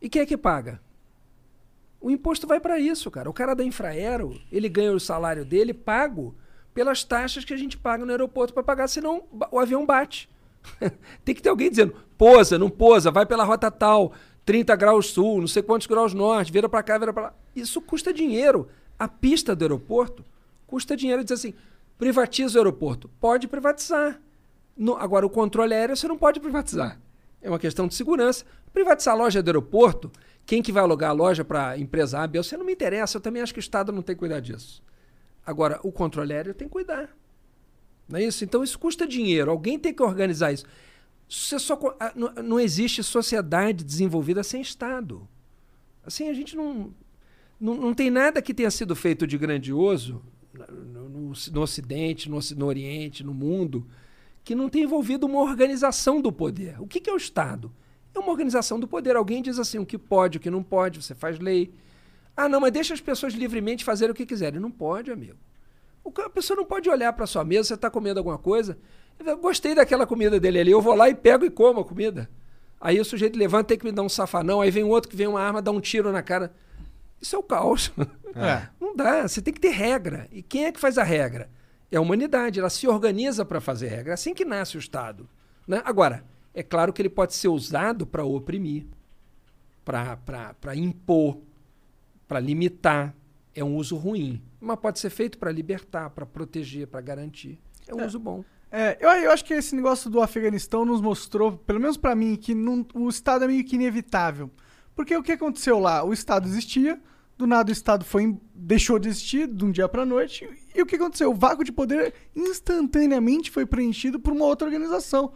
E 0.02 0.08
quem 0.10 0.20
é 0.20 0.26
que 0.26 0.36
paga? 0.36 0.82
O 1.98 2.10
imposto 2.10 2.46
vai 2.46 2.60
para 2.60 2.78
isso, 2.78 3.10
cara. 3.10 3.30
O 3.30 3.32
cara 3.32 3.54
da 3.54 3.64
Infraero, 3.64 4.38
ele 4.52 4.68
ganha 4.68 4.92
o 4.92 5.00
salário 5.00 5.46
dele 5.46 5.72
pago 5.72 6.36
pelas 6.74 7.04
taxas 7.04 7.44
que 7.44 7.54
a 7.54 7.56
gente 7.56 7.78
paga 7.78 8.04
no 8.04 8.10
aeroporto 8.10 8.52
para 8.52 8.62
pagar, 8.62 8.88
senão 8.88 9.22
o 9.50 9.58
avião 9.58 9.86
bate. 9.86 10.28
Tem 11.24 11.34
que 11.34 11.40
ter 11.40 11.48
alguém 11.48 11.70
dizendo, 11.70 11.94
posa, 12.18 12.58
não 12.58 12.68
posa, 12.68 13.10
vai 13.10 13.24
pela 13.24 13.44
rota 13.44 13.70
tal, 13.70 14.12
30 14.44 14.74
graus 14.76 15.10
sul, 15.10 15.40
não 15.40 15.46
sei 15.46 15.62
quantos 15.62 15.86
graus 15.86 16.12
norte, 16.12 16.52
vira 16.52 16.68
para 16.68 16.82
cá, 16.82 16.98
vira 16.98 17.12
para 17.12 17.22
lá. 17.24 17.34
Isso 17.54 17.80
custa 17.80 18.12
dinheiro. 18.12 18.68
A 18.98 19.08
pista 19.08 19.54
do 19.54 19.64
aeroporto 19.64 20.24
custa 20.66 20.96
dinheiro. 20.96 21.22
Diz 21.22 21.32
assim, 21.32 21.54
privatiza 21.96 22.58
o 22.58 22.60
aeroporto. 22.60 23.08
Pode 23.20 23.48
privatizar. 23.48 24.20
No, 24.76 24.96
agora, 24.96 25.24
o 25.24 25.30
controle 25.30 25.72
aéreo 25.74 25.96
você 25.96 26.08
não 26.08 26.18
pode 26.18 26.40
privatizar. 26.40 27.00
É 27.40 27.48
uma 27.48 27.58
questão 27.58 27.86
de 27.86 27.94
segurança. 27.94 28.44
Privatizar 28.72 29.14
a 29.14 29.16
loja 29.16 29.42
do 29.42 29.48
aeroporto, 29.48 30.10
quem 30.44 30.62
que 30.62 30.72
vai 30.72 30.82
alugar 30.82 31.10
a 31.10 31.12
loja 31.12 31.44
para 31.44 31.78
empresa 31.78 32.20
A, 32.20 32.26
B, 32.26 32.42
você 32.42 32.56
não 32.56 32.64
me 32.64 32.72
interessa. 32.72 33.18
Eu 33.18 33.20
também 33.20 33.42
acho 33.42 33.52
que 33.52 33.58
o 33.58 33.60
Estado 33.60 33.92
não 33.92 34.02
tem 34.02 34.14
que 34.14 34.20
cuidar 34.20 34.40
disso. 34.40 34.82
Agora, 35.46 35.80
o 35.82 35.92
controle 35.92 36.32
aéreo 36.32 36.54
tem 36.54 36.68
que 36.68 36.72
cuidar. 36.72 37.14
Não 38.08 38.18
é 38.18 38.24
isso? 38.24 38.44
Então, 38.44 38.62
isso 38.62 38.78
custa 38.78 39.06
dinheiro. 39.06 39.50
Alguém 39.50 39.78
tem 39.78 39.92
que 39.92 40.02
organizar 40.02 40.52
isso. 40.52 40.64
Você 41.28 41.58
só, 41.58 41.78
não, 42.14 42.60
existe 42.60 43.02
sociedade 43.02 43.82
desenvolvida 43.82 44.42
sem 44.42 44.60
Estado. 44.60 45.26
Assim, 46.04 46.28
a 46.28 46.34
gente 46.34 46.54
não, 46.54 46.92
não, 47.58 47.74
não 47.74 47.94
tem 47.94 48.10
nada 48.10 48.42
que 48.42 48.52
tenha 48.52 48.70
sido 48.70 48.94
feito 48.94 49.26
de 49.26 49.38
grandioso 49.38 50.22
no, 50.52 51.08
no, 51.08 51.32
no 51.52 51.60
Ocidente, 51.60 52.28
no, 52.28 52.38
no 52.56 52.66
Oriente, 52.66 53.24
no 53.24 53.32
mundo, 53.32 53.86
que 54.44 54.54
não 54.54 54.68
tenha 54.68 54.84
envolvido 54.84 55.26
uma 55.26 55.40
organização 55.40 56.20
do 56.20 56.30
poder. 56.30 56.80
O 56.80 56.86
que, 56.86 57.00
que 57.00 57.08
é 57.08 57.12
o 57.12 57.16
Estado? 57.16 57.72
É 58.14 58.18
uma 58.18 58.30
organização 58.30 58.78
do 58.78 58.86
poder. 58.86 59.16
Alguém 59.16 59.42
diz 59.42 59.58
assim, 59.58 59.78
o 59.78 59.86
que 59.86 59.98
pode, 59.98 60.38
o 60.38 60.40
que 60.40 60.50
não 60.50 60.62
pode, 60.62 61.02
você 61.02 61.14
faz 61.14 61.38
lei. 61.38 61.72
Ah, 62.36 62.48
não, 62.48 62.60
mas 62.60 62.72
deixa 62.72 62.94
as 62.94 63.00
pessoas 63.00 63.32
livremente 63.32 63.84
fazerem 63.84 64.12
o 64.12 64.14
que 64.14 64.26
quiserem. 64.26 64.60
Não 64.60 64.70
pode, 64.70 65.10
amigo. 65.10 65.38
A 66.24 66.30
pessoa 66.30 66.56
não 66.56 66.64
pode 66.64 66.88
olhar 66.90 67.12
para 67.12 67.26
sua 67.26 67.44
mesa, 67.44 67.68
você 67.68 67.74
está 67.74 67.88
comendo 67.88 68.20
alguma 68.20 68.38
coisa. 68.38 68.76
Eu 69.24 69.38
gostei 69.38 69.74
daquela 69.74 70.06
comida 70.06 70.38
dele 70.38 70.60
ali, 70.60 70.70
eu 70.70 70.82
vou 70.82 70.94
lá 70.94 71.08
e 71.08 71.14
pego 71.14 71.44
e 71.44 71.50
como 71.50 71.80
a 71.80 71.84
comida. 71.84 72.28
Aí 72.80 73.00
o 73.00 73.04
sujeito 73.04 73.38
levanta, 73.38 73.68
tem 73.68 73.78
que 73.78 73.84
me 73.84 73.92
dar 73.92 74.02
um 74.02 74.08
safanão, 74.08 74.60
aí 74.60 74.70
vem 74.70 74.84
um 74.84 74.90
outro 74.90 75.08
que 75.08 75.16
vem 75.16 75.26
uma 75.26 75.40
arma, 75.40 75.62
dá 75.62 75.70
um 75.70 75.80
tiro 75.80 76.12
na 76.12 76.22
cara. 76.22 76.52
Isso 77.20 77.34
é 77.34 77.38
o 77.38 77.42
caos. 77.42 77.92
É. 78.36 78.66
Não 78.80 78.96
dá, 78.96 79.28
você 79.28 79.40
tem 79.40 79.54
que 79.54 79.60
ter 79.60 79.70
regra. 79.70 80.26
E 80.32 80.42
quem 80.42 80.64
é 80.64 80.72
que 80.72 80.80
faz 80.80 80.98
a 80.98 81.04
regra? 81.04 81.48
É 81.88 81.96
a 81.96 82.00
humanidade, 82.00 82.58
ela 82.58 82.68
se 82.68 82.88
organiza 82.88 83.44
para 83.44 83.60
fazer 83.60 83.86
regra. 83.86 84.10
É 84.10 84.14
assim 84.14 84.34
que 84.34 84.44
nasce 84.44 84.76
o 84.76 84.80
Estado. 84.80 85.28
Né? 85.68 85.80
Agora, 85.84 86.24
é 86.52 86.60
claro 86.60 86.92
que 86.92 87.00
ele 87.00 87.08
pode 87.08 87.32
ser 87.32 87.46
usado 87.46 88.04
para 88.04 88.24
oprimir, 88.24 88.86
para 89.84 90.74
impor, 90.74 91.38
para 92.28 92.40
limitar. 92.40 93.14
É 93.54 93.62
um 93.62 93.76
uso 93.76 93.96
ruim. 93.96 94.42
Mas 94.60 94.78
pode 94.80 94.98
ser 94.98 95.10
feito 95.10 95.38
para 95.38 95.52
libertar, 95.52 96.10
para 96.10 96.26
proteger, 96.26 96.86
para 96.88 97.00
garantir. 97.00 97.58
É 97.86 97.94
um 97.94 98.00
É. 98.00 98.06
uso 98.06 98.18
bom. 98.18 98.44
É, 98.72 98.96
eu, 99.00 99.08
eu 99.08 99.30
acho 99.30 99.44
que 99.44 99.54
esse 99.54 99.76
negócio 99.76 100.10
do 100.10 100.20
Afeganistão 100.20 100.84
nos 100.84 101.00
mostrou, 101.00 101.52
pelo 101.58 101.78
menos 101.78 101.96
pra 101.96 102.14
mim, 102.16 102.34
que 102.34 102.54
não- 102.54 102.84
o 102.94 103.08
Estado 103.08 103.44
é 103.44 103.46
meio 103.46 103.64
que 103.64 103.76
inevitável. 103.76 104.50
Porque 104.96 105.16
o 105.16 105.22
que 105.22 105.30
aconteceu 105.32 105.78
lá? 105.78 106.02
O 106.02 106.12
Estado 106.12 106.48
existia, 106.48 107.00
do 107.38 107.46
nada 107.46 107.68
o 107.70 107.72
Estado 107.72 108.04
foi 108.04 108.36
deixou 108.54 108.98
de 108.98 109.08
existir 109.08 109.46
de 109.46 109.64
um 109.64 109.70
dia 109.70 109.88
pra 109.88 110.04
noite. 110.04 110.48
E 110.74 110.82
o 110.82 110.86
que 110.86 110.96
aconteceu? 110.96 111.30
O 111.30 111.34
vácuo 111.34 111.62
de 111.62 111.70
poder 111.70 112.12
instantaneamente 112.34 113.50
foi 113.50 113.66
preenchido 113.66 114.18
por 114.18 114.32
uma 114.32 114.44
outra 114.46 114.66
organização. 114.66 115.32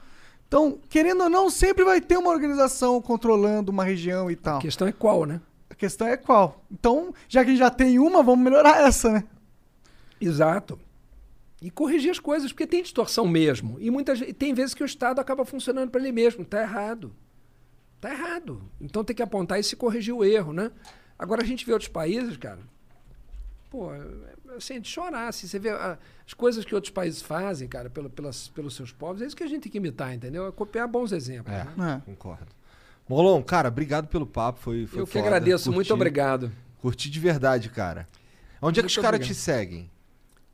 Então, 0.47 0.81
querendo 0.89 1.23
ou 1.24 1.28
não, 1.31 1.51
sempre 1.51 1.85
vai 1.85 2.01
ter 2.01 2.16
uma 2.16 2.31
organização 2.31 3.01
controlando 3.02 3.70
uma 3.70 3.85
região 3.85 4.31
e 4.31 4.36
tal. 4.36 4.59
A 4.59 4.62
questão 4.62 4.89
é 4.89 4.93
qual, 4.93 5.24
né? 5.27 5.40
A 5.70 5.74
questão 5.74 6.07
é 6.07 6.16
qual. 6.16 6.65
Então, 6.70 7.15
já 7.28 7.43
que 7.43 7.51
a 7.51 7.53
gente 7.53 7.61
já 7.61 7.70
tem 7.70 7.99
uma, 7.99 8.23
vamos 8.23 8.45
melhorar 8.45 8.81
essa, 8.86 9.11
né? 9.12 9.24
Exato. 10.20 10.78
E 11.61 11.70
corrigir 11.70 12.11
as 12.11 12.19
coisas, 12.19 12.53
porque 12.53 12.66
tem 12.66 12.82
distorção 12.82 13.27
mesmo. 13.27 13.77
E 13.81 13.90
muitas 13.90 14.20
tem 14.39 14.55
vezes 14.55 14.74
que 14.74 14.82
o 14.82 14.86
Estado 14.86 15.20
acaba 15.20 15.45
funcionando 15.45 15.90
para 15.90 16.01
ele 16.01 16.12
mesmo. 16.12 16.43
Está 16.43 16.62
errado. 16.62 17.12
Está 17.97 18.12
errado. 18.12 18.62
Então 18.81 19.03
tem 19.03 19.15
que 19.15 19.23
apontar 19.23 19.59
isso 19.59 19.74
e 19.74 19.77
corrigir 19.77 20.15
o 20.15 20.24
erro, 20.24 20.53
né? 20.53 20.70
Agora 21.19 21.43
a 21.43 21.45
gente 21.45 21.66
vê 21.66 21.73
outros 21.73 21.90
países, 21.90 22.36
cara. 22.36 22.61
Pô, 23.70 23.93
é- 23.93 24.57
assim, 24.57 24.74
é 24.74 24.78
de 24.78 24.89
chorar. 24.89 25.28
Assim, 25.28 25.49
você 25.49 25.59
vê 25.59 25.70
ah, 25.70 25.99
as 26.24 26.32
coisas 26.32 26.65
que 26.65 26.74
outros 26.74 26.93
países 26.93 27.20
fazem, 27.20 27.69
cara, 27.69 27.90
pelo, 27.90 28.09
pelas, 28.09 28.49
pelos 28.49 28.77
seus 28.77 28.93
povos, 28.93 29.20
é 29.20 29.27
isso 29.27 29.36
que 29.36 29.43
a 29.43 29.49
gente 29.49 29.65
tem 29.65 29.73
que 29.73 29.78
imitar, 29.78 30.15
entendeu? 30.15 30.47
É 30.47 30.53
copiar 30.53 30.86
bons 30.86 31.11
exemplos. 31.11 31.53
É, 31.53 31.66
né? 31.77 32.03
concordo. 32.07 32.47
Molon, 33.09 33.43
cara, 33.43 33.68
obrigado 33.68 34.06
pelo 34.09 34.26
papo. 34.26 34.60
Foi, 34.60 34.86
foi 34.86 35.01
Eu 35.01 35.06
que 35.06 35.12
foda, 35.14 35.26
agradeço, 35.26 35.64
curti. 35.64 35.74
muito 35.74 35.94
obrigado. 35.94 36.52
Curti 36.80 37.10
de 37.10 37.18
verdade, 37.18 37.68
cara. 37.70 38.06
Onde 38.60 38.80
é 38.80 38.82
que 38.82 38.86
Muito 38.86 38.97
os 38.97 39.02
caras 39.02 39.26
te 39.26 39.35
seguem? 39.35 39.90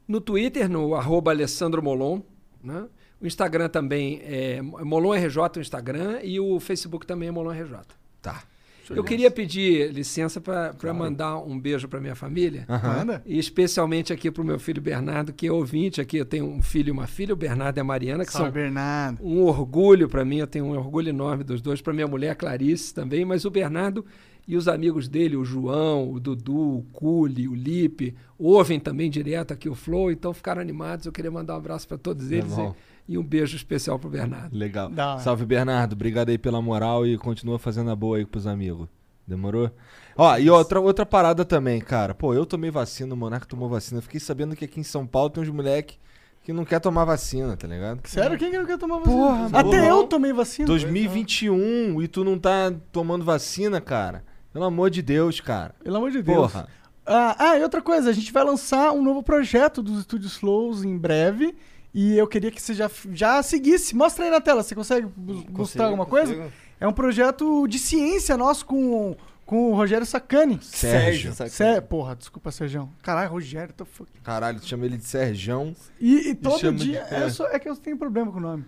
No 0.06 0.20
Twitter, 0.20 0.68
no 0.68 0.94
arroba 0.94 1.31
Alessandro 1.31 1.82
Molon. 1.82 2.20
Né? 2.62 2.86
O 3.20 3.26
Instagram 3.26 3.68
também 3.68 4.20
é 4.22 4.60
Molon 4.62 5.14
RJ, 5.14 5.39
o 5.56 5.60
Instagram, 5.60 6.20
e 6.22 6.39
o 6.39 6.60
Facebook 6.60 7.06
também 7.06 7.28
é 7.28 7.32
Molon 7.32 7.51
RJ. 7.51 7.78
Tá. 8.20 8.43
Eu 8.90 9.05
queria 9.05 9.31
pedir 9.31 9.93
licença 9.93 10.40
para 10.40 10.93
mandar 10.93 11.39
um 11.39 11.59
beijo 11.59 11.89
para 11.89 12.01
minha 12.01 12.15
família. 12.15 12.66
Manda. 12.69 13.23
E 13.24 13.39
especialmente 13.39 14.12
aqui 14.12 14.31
para 14.31 14.43
o 14.43 14.44
meu 14.44 14.59
filho 14.59 14.82
Bernardo, 14.82 15.32
que 15.32 15.47
é 15.47 15.52
ouvinte 15.52 16.01
aqui. 16.01 16.16
Eu 16.16 16.27
tenho 16.27 16.47
um 16.47 16.61
filho 16.62 16.89
e 16.89 16.90
uma 16.90 17.06
filha, 17.06 17.32
o 17.32 17.36
Bernardo 17.36 17.78
e 17.78 17.81
a 17.81 17.85
Mariana, 17.85 18.24
que 18.24 18.32
Salve, 18.32 18.47
são 18.47 18.52
Bernardo. 18.52 19.19
um 19.24 19.43
orgulho 19.43 20.09
para 20.09 20.24
mim. 20.24 20.39
Eu 20.39 20.47
tenho 20.47 20.65
um 20.66 20.77
orgulho 20.77 21.09
enorme 21.09 21.44
dos 21.44 21.62
dois. 21.62 21.81
Para 21.81 21.93
minha 21.93 22.06
mulher, 22.09 22.31
a 22.31 22.35
Clarice 22.35 22.93
também. 22.93 23.24
Mas 23.24 23.44
o 23.44 23.51
Bernardo 23.51 24.05
e 24.47 24.56
os 24.56 24.69
amigos 24.69 25.09
dele, 25.09 25.36
o 25.36 25.44
João, 25.44 26.12
o 26.12 26.20
Dudu, 26.20 26.78
o 26.78 26.82
Culi, 26.93 27.48
o 27.48 27.55
Lipe, 27.55 28.15
ouvem 28.39 28.78
também 28.78 29.09
direto 29.11 29.52
aqui 29.52 29.69
o 29.69 29.74
Flow. 29.74 30.11
Então 30.11 30.35
ficaram 30.35 30.61
animados. 30.61 31.06
Eu 31.06 31.12
queria 31.12 31.31
mandar 31.31 31.55
um 31.55 31.59
abraço 31.59 31.89
para 31.89 31.97
todos 31.97 32.31
É 32.31 32.36
eles 32.36 32.52
bom. 32.55 32.74
E, 33.09 33.18
um 33.18 33.22
beijo 33.22 33.56
especial 33.56 33.98
para 33.98 34.09
o 34.09 34.10
Bernardo. 34.10 34.56
Legal. 34.56 34.90
Salve, 35.20 35.44
Bernardo. 35.44 35.93
Obrigado 35.93 36.31
aí 36.31 36.39
pela 36.39 36.60
moral 36.62 37.06
e 37.06 37.18
continua 37.18 37.59
fazendo 37.59 37.90
a 37.90 37.97
boa 37.97 38.16
aí 38.18 38.24
pros 38.24 38.47
amigos. 38.47 38.89
Demorou? 39.26 39.70
Ó, 40.16 40.36
e 40.36 40.51
outra, 40.51 40.81
outra 40.81 41.06
parada 41.06 41.44
também, 41.44 41.81
cara. 41.81 42.14
Pô, 42.14 42.35
eu 42.35 42.44
tomei 42.44 42.70
vacina, 42.70 43.14
o 43.14 43.16
Monarca 43.16 43.47
tomou 43.47 43.68
vacina. 43.68 44.02
Fiquei 44.02 44.20
sabendo 44.20 44.55
que 44.55 44.64
aqui 44.64 44.81
em 44.81 44.85
São 44.85 45.06
Paulo 45.06 45.31
tem 45.31 45.43
uns 45.43 45.48
moleque 45.48 45.97
que 46.43 46.52
não 46.52 46.64
quer 46.64 46.78
tomar 46.78 47.06
vacina, 47.06 47.56
tá 47.56 47.66
ligado? 47.66 48.06
Sério? 48.06 48.39
Quem 48.39 48.51
que 48.51 48.59
não 48.59 48.66
quer 48.66 48.78
tomar 48.78 48.98
vacina? 48.98 49.16
Porra, 49.16 49.47
Até 49.47 49.62
porra. 49.62 49.86
eu 49.86 50.05
tomei 50.05 50.32
vacina. 50.32 50.66
2021 50.66 52.02
e 52.02 52.06
tu 52.06 52.22
não 52.22 52.39
tá 52.39 52.70
tomando 52.93 53.24
vacina, 53.24 53.81
cara. 53.81 54.22
Pelo 54.52 54.66
amor 54.66 54.90
de 54.90 55.01
Deus, 55.01 55.40
cara. 55.40 55.74
Pelo 55.82 55.97
amor 55.97 56.10
de 56.10 56.22
Deus. 56.22 56.52
Porra. 56.52 56.68
Ah, 57.06 57.36
ah, 57.39 57.59
e 57.59 57.62
outra 57.62 57.82
coisa, 57.82 58.10
a 58.10 58.12
gente 58.12 58.32
vai 58.32 58.44
lançar 58.44 58.93
um 58.93 59.02
novo 59.02 59.22
projeto 59.22 59.82
dos 59.82 60.01
Estúdios 60.01 60.36
Flows 60.36 60.85
em 60.85 60.97
breve. 60.97 61.55
E 61.95 62.16
eu 62.19 62.27
queria 62.27 62.51
que 62.51 62.61
você 62.61 62.75
já, 62.75 62.91
já 63.12 63.41
seguisse. 63.43 63.95
Mostra 63.95 64.25
aí 64.25 64.31
na 64.31 64.41
tela, 64.41 64.62
você 64.65 64.75
consegue 64.75 65.07
mostrar 65.51 65.85
alguma 65.87 66.05
coisa? 66.05 66.35
consigo. 66.35 66.53
É 66.81 66.89
um 66.89 66.93
projeto 66.93 67.66
de 67.69 67.79
ciência 67.79 68.37
nosso 68.37 68.66
com, 68.66 69.16
com 69.47 69.71
o 69.71 69.75
Rogério 69.77 70.05
Sacani. 70.05 70.59
Sérgio. 70.61 71.33
Sé, 71.49 71.81
porra, 71.81 72.16
desculpa, 72.16 72.51
Sérgio. 72.51 72.91
Caralho, 73.01 73.31
Rogério, 73.31 73.73
tô 73.73 73.85
fuck. 73.85 74.11
Caralho, 74.25 74.59
tu 74.59 74.66
chama 74.66 74.85
ele 74.87 74.97
de 74.97 75.05
Serjão. 75.05 75.75
E, 76.01 76.31
e 76.31 76.35
todo 76.35 76.73
dia. 76.73 77.07
é. 77.11 77.23
É, 77.25 77.31
só- 77.31 77.47
é 77.49 77.59
que 77.61 77.69
eu 77.69 77.77
tenho 77.77 77.97
problema 77.97 78.33
com 78.33 78.39
o 78.39 78.43
nome. 78.43 78.65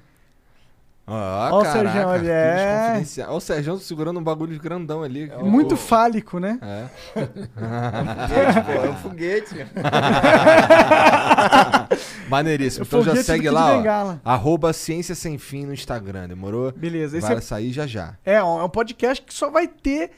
Ah, 1.09 1.51
Ó 1.53 1.61
o 1.61 1.63
caraca, 1.63 1.83
Sergião 1.85 2.11
ali, 2.11 2.29
é. 2.29 3.01
Ó 3.29 3.37
o 3.37 3.41
Sergião 3.41 3.79
segurando 3.79 4.19
um 4.19 4.25
bagulho 4.25 4.59
grandão 4.59 5.05
ali. 5.05 5.31
Muito 5.41 5.77
fálico, 5.77 6.41
né? 6.41 6.59
É. 6.61 6.87
Foguete, 8.27 8.61
pô, 8.67 8.73
é 8.73 8.91
um 8.91 8.97
foguete. 8.97 9.55
Maneiríssimo. 12.29 12.85
O 12.85 12.87
Então 12.87 13.03
já 13.03 13.11
foguete 13.11 13.27
segue 13.27 13.51
lá, 13.51 14.05
ó, 14.05 14.17
arroba 14.25 14.73
Ciência 14.73 15.15
Sem 15.15 15.39
Fim 15.39 15.67
no 15.67 15.73
Instagram, 15.73 16.29
demorou? 16.29 16.73
Beleza. 16.73 17.17
Esse 17.19 17.27
Vai 17.29 17.37
é- 17.37 17.41
sair 17.41 17.73
já 17.73 17.87
já. 17.87 18.15
É, 18.25 18.43
um- 18.43 18.61
é 18.61 18.65
um 18.65 18.69
podcast 18.69 19.25
que 19.25 19.33
só 19.33 19.49
vai 19.51 19.69
ter 19.69 20.11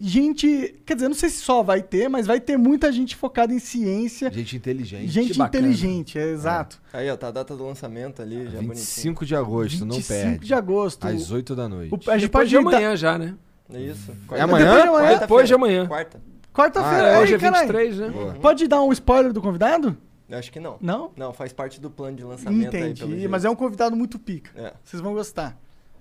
gente. 0.00 0.74
Quer 0.86 0.94
dizer, 0.94 1.08
não 1.08 1.14
sei 1.14 1.28
se 1.30 1.38
só 1.38 1.62
vai 1.62 1.82
ter, 1.82 2.08
mas 2.08 2.26
vai 2.26 2.40
ter 2.40 2.56
muita 2.56 2.90
gente 2.92 3.14
focada 3.16 3.52
em 3.52 3.58
ciência. 3.58 4.30
Gente 4.32 4.56
inteligente. 4.56 5.08
Gente 5.08 5.36
bacana. 5.38 5.66
inteligente, 5.66 6.18
é 6.18 6.30
exato. 6.30 6.80
Aí, 6.92 7.10
ó, 7.10 7.16
tá 7.16 7.28
a 7.28 7.30
data 7.30 7.56
do 7.56 7.64
lançamento 7.66 8.20
ali, 8.22 8.44
já 8.44 8.50
bonitinho. 8.52 8.74
25 8.74 9.26
de 9.26 9.34
agosto, 9.36 9.84
não 9.84 9.96
25 9.96 10.20
perde. 10.30 10.46
de 10.46 10.54
agosto. 10.54 11.04
Às 11.06 11.30
8 11.30 11.54
da 11.54 11.68
noite. 11.68 11.92
O- 11.94 12.10
a 12.10 12.18
gente 12.18 12.26
Depois 12.28 12.30
pode 12.30 12.48
de 12.50 12.56
amanhã 12.56 12.96
já, 12.96 13.18
né? 13.18 13.34
É 13.72 13.80
isso. 13.80 14.12
É 14.32 14.40
amanhã? 14.40 14.64
Depois 14.64 14.82
de 14.82 14.88
amanhã. 14.88 15.18
Depois 15.18 15.48
de 15.48 15.54
amanhã. 15.54 15.86
Quarta? 15.86 16.20
Quarta-feira. 16.54 17.06
É, 17.06 17.14
aí, 17.16 17.22
hoje 17.22 17.34
é 17.34 17.38
caralho. 17.38 17.66
23, 17.68 17.98
né? 17.98 18.08
Boa. 18.10 18.34
Pode 18.34 18.66
dar 18.66 18.82
um 18.82 18.90
spoiler 18.92 19.32
do 19.32 19.40
convidado? 19.40 19.96
Eu 20.28 20.38
acho 20.38 20.50
que 20.52 20.58
não. 20.60 20.76
Não? 20.80 21.10
Não, 21.16 21.32
faz 21.32 21.52
parte 21.52 21.80
do 21.80 21.88
plano 21.90 22.16
de 22.16 22.24
lançamento 22.24 22.64
aí, 22.66 22.70
pelo 22.70 22.86
Entendi, 22.90 23.12
jeito. 23.20 23.30
mas 23.30 23.44
é 23.44 23.50
um 23.50 23.54
convidado 23.54 23.94
muito 23.96 24.18
pica. 24.18 24.50
É. 24.56 24.72
Vocês 24.84 25.00
vão 25.00 25.14
gostar. 25.14 25.58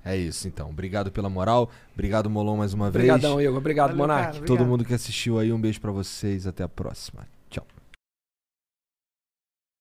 É 0.07 0.15
isso, 0.15 0.47
então. 0.47 0.69
Obrigado 0.69 1.11
pela 1.11 1.29
moral. 1.29 1.69
Obrigado, 1.93 2.29
Molon, 2.29 2.55
mais 2.55 2.73
uma 2.73 2.87
Obrigadão, 2.87 3.35
vez. 3.35 3.47
Igor. 3.49 3.57
Obrigado, 3.57 3.89
Valeu, 3.89 4.07
Monark. 4.07 4.33
cara. 4.35 4.45
Todo 4.45 4.65
mundo 4.65 4.85
que 4.85 4.93
assistiu 4.93 5.37
aí, 5.37 5.51
um 5.51 5.59
beijo 5.59 5.81
pra 5.81 5.91
vocês. 5.91 6.47
Até 6.47 6.63
a 6.63 6.69
próxima. 6.69 7.27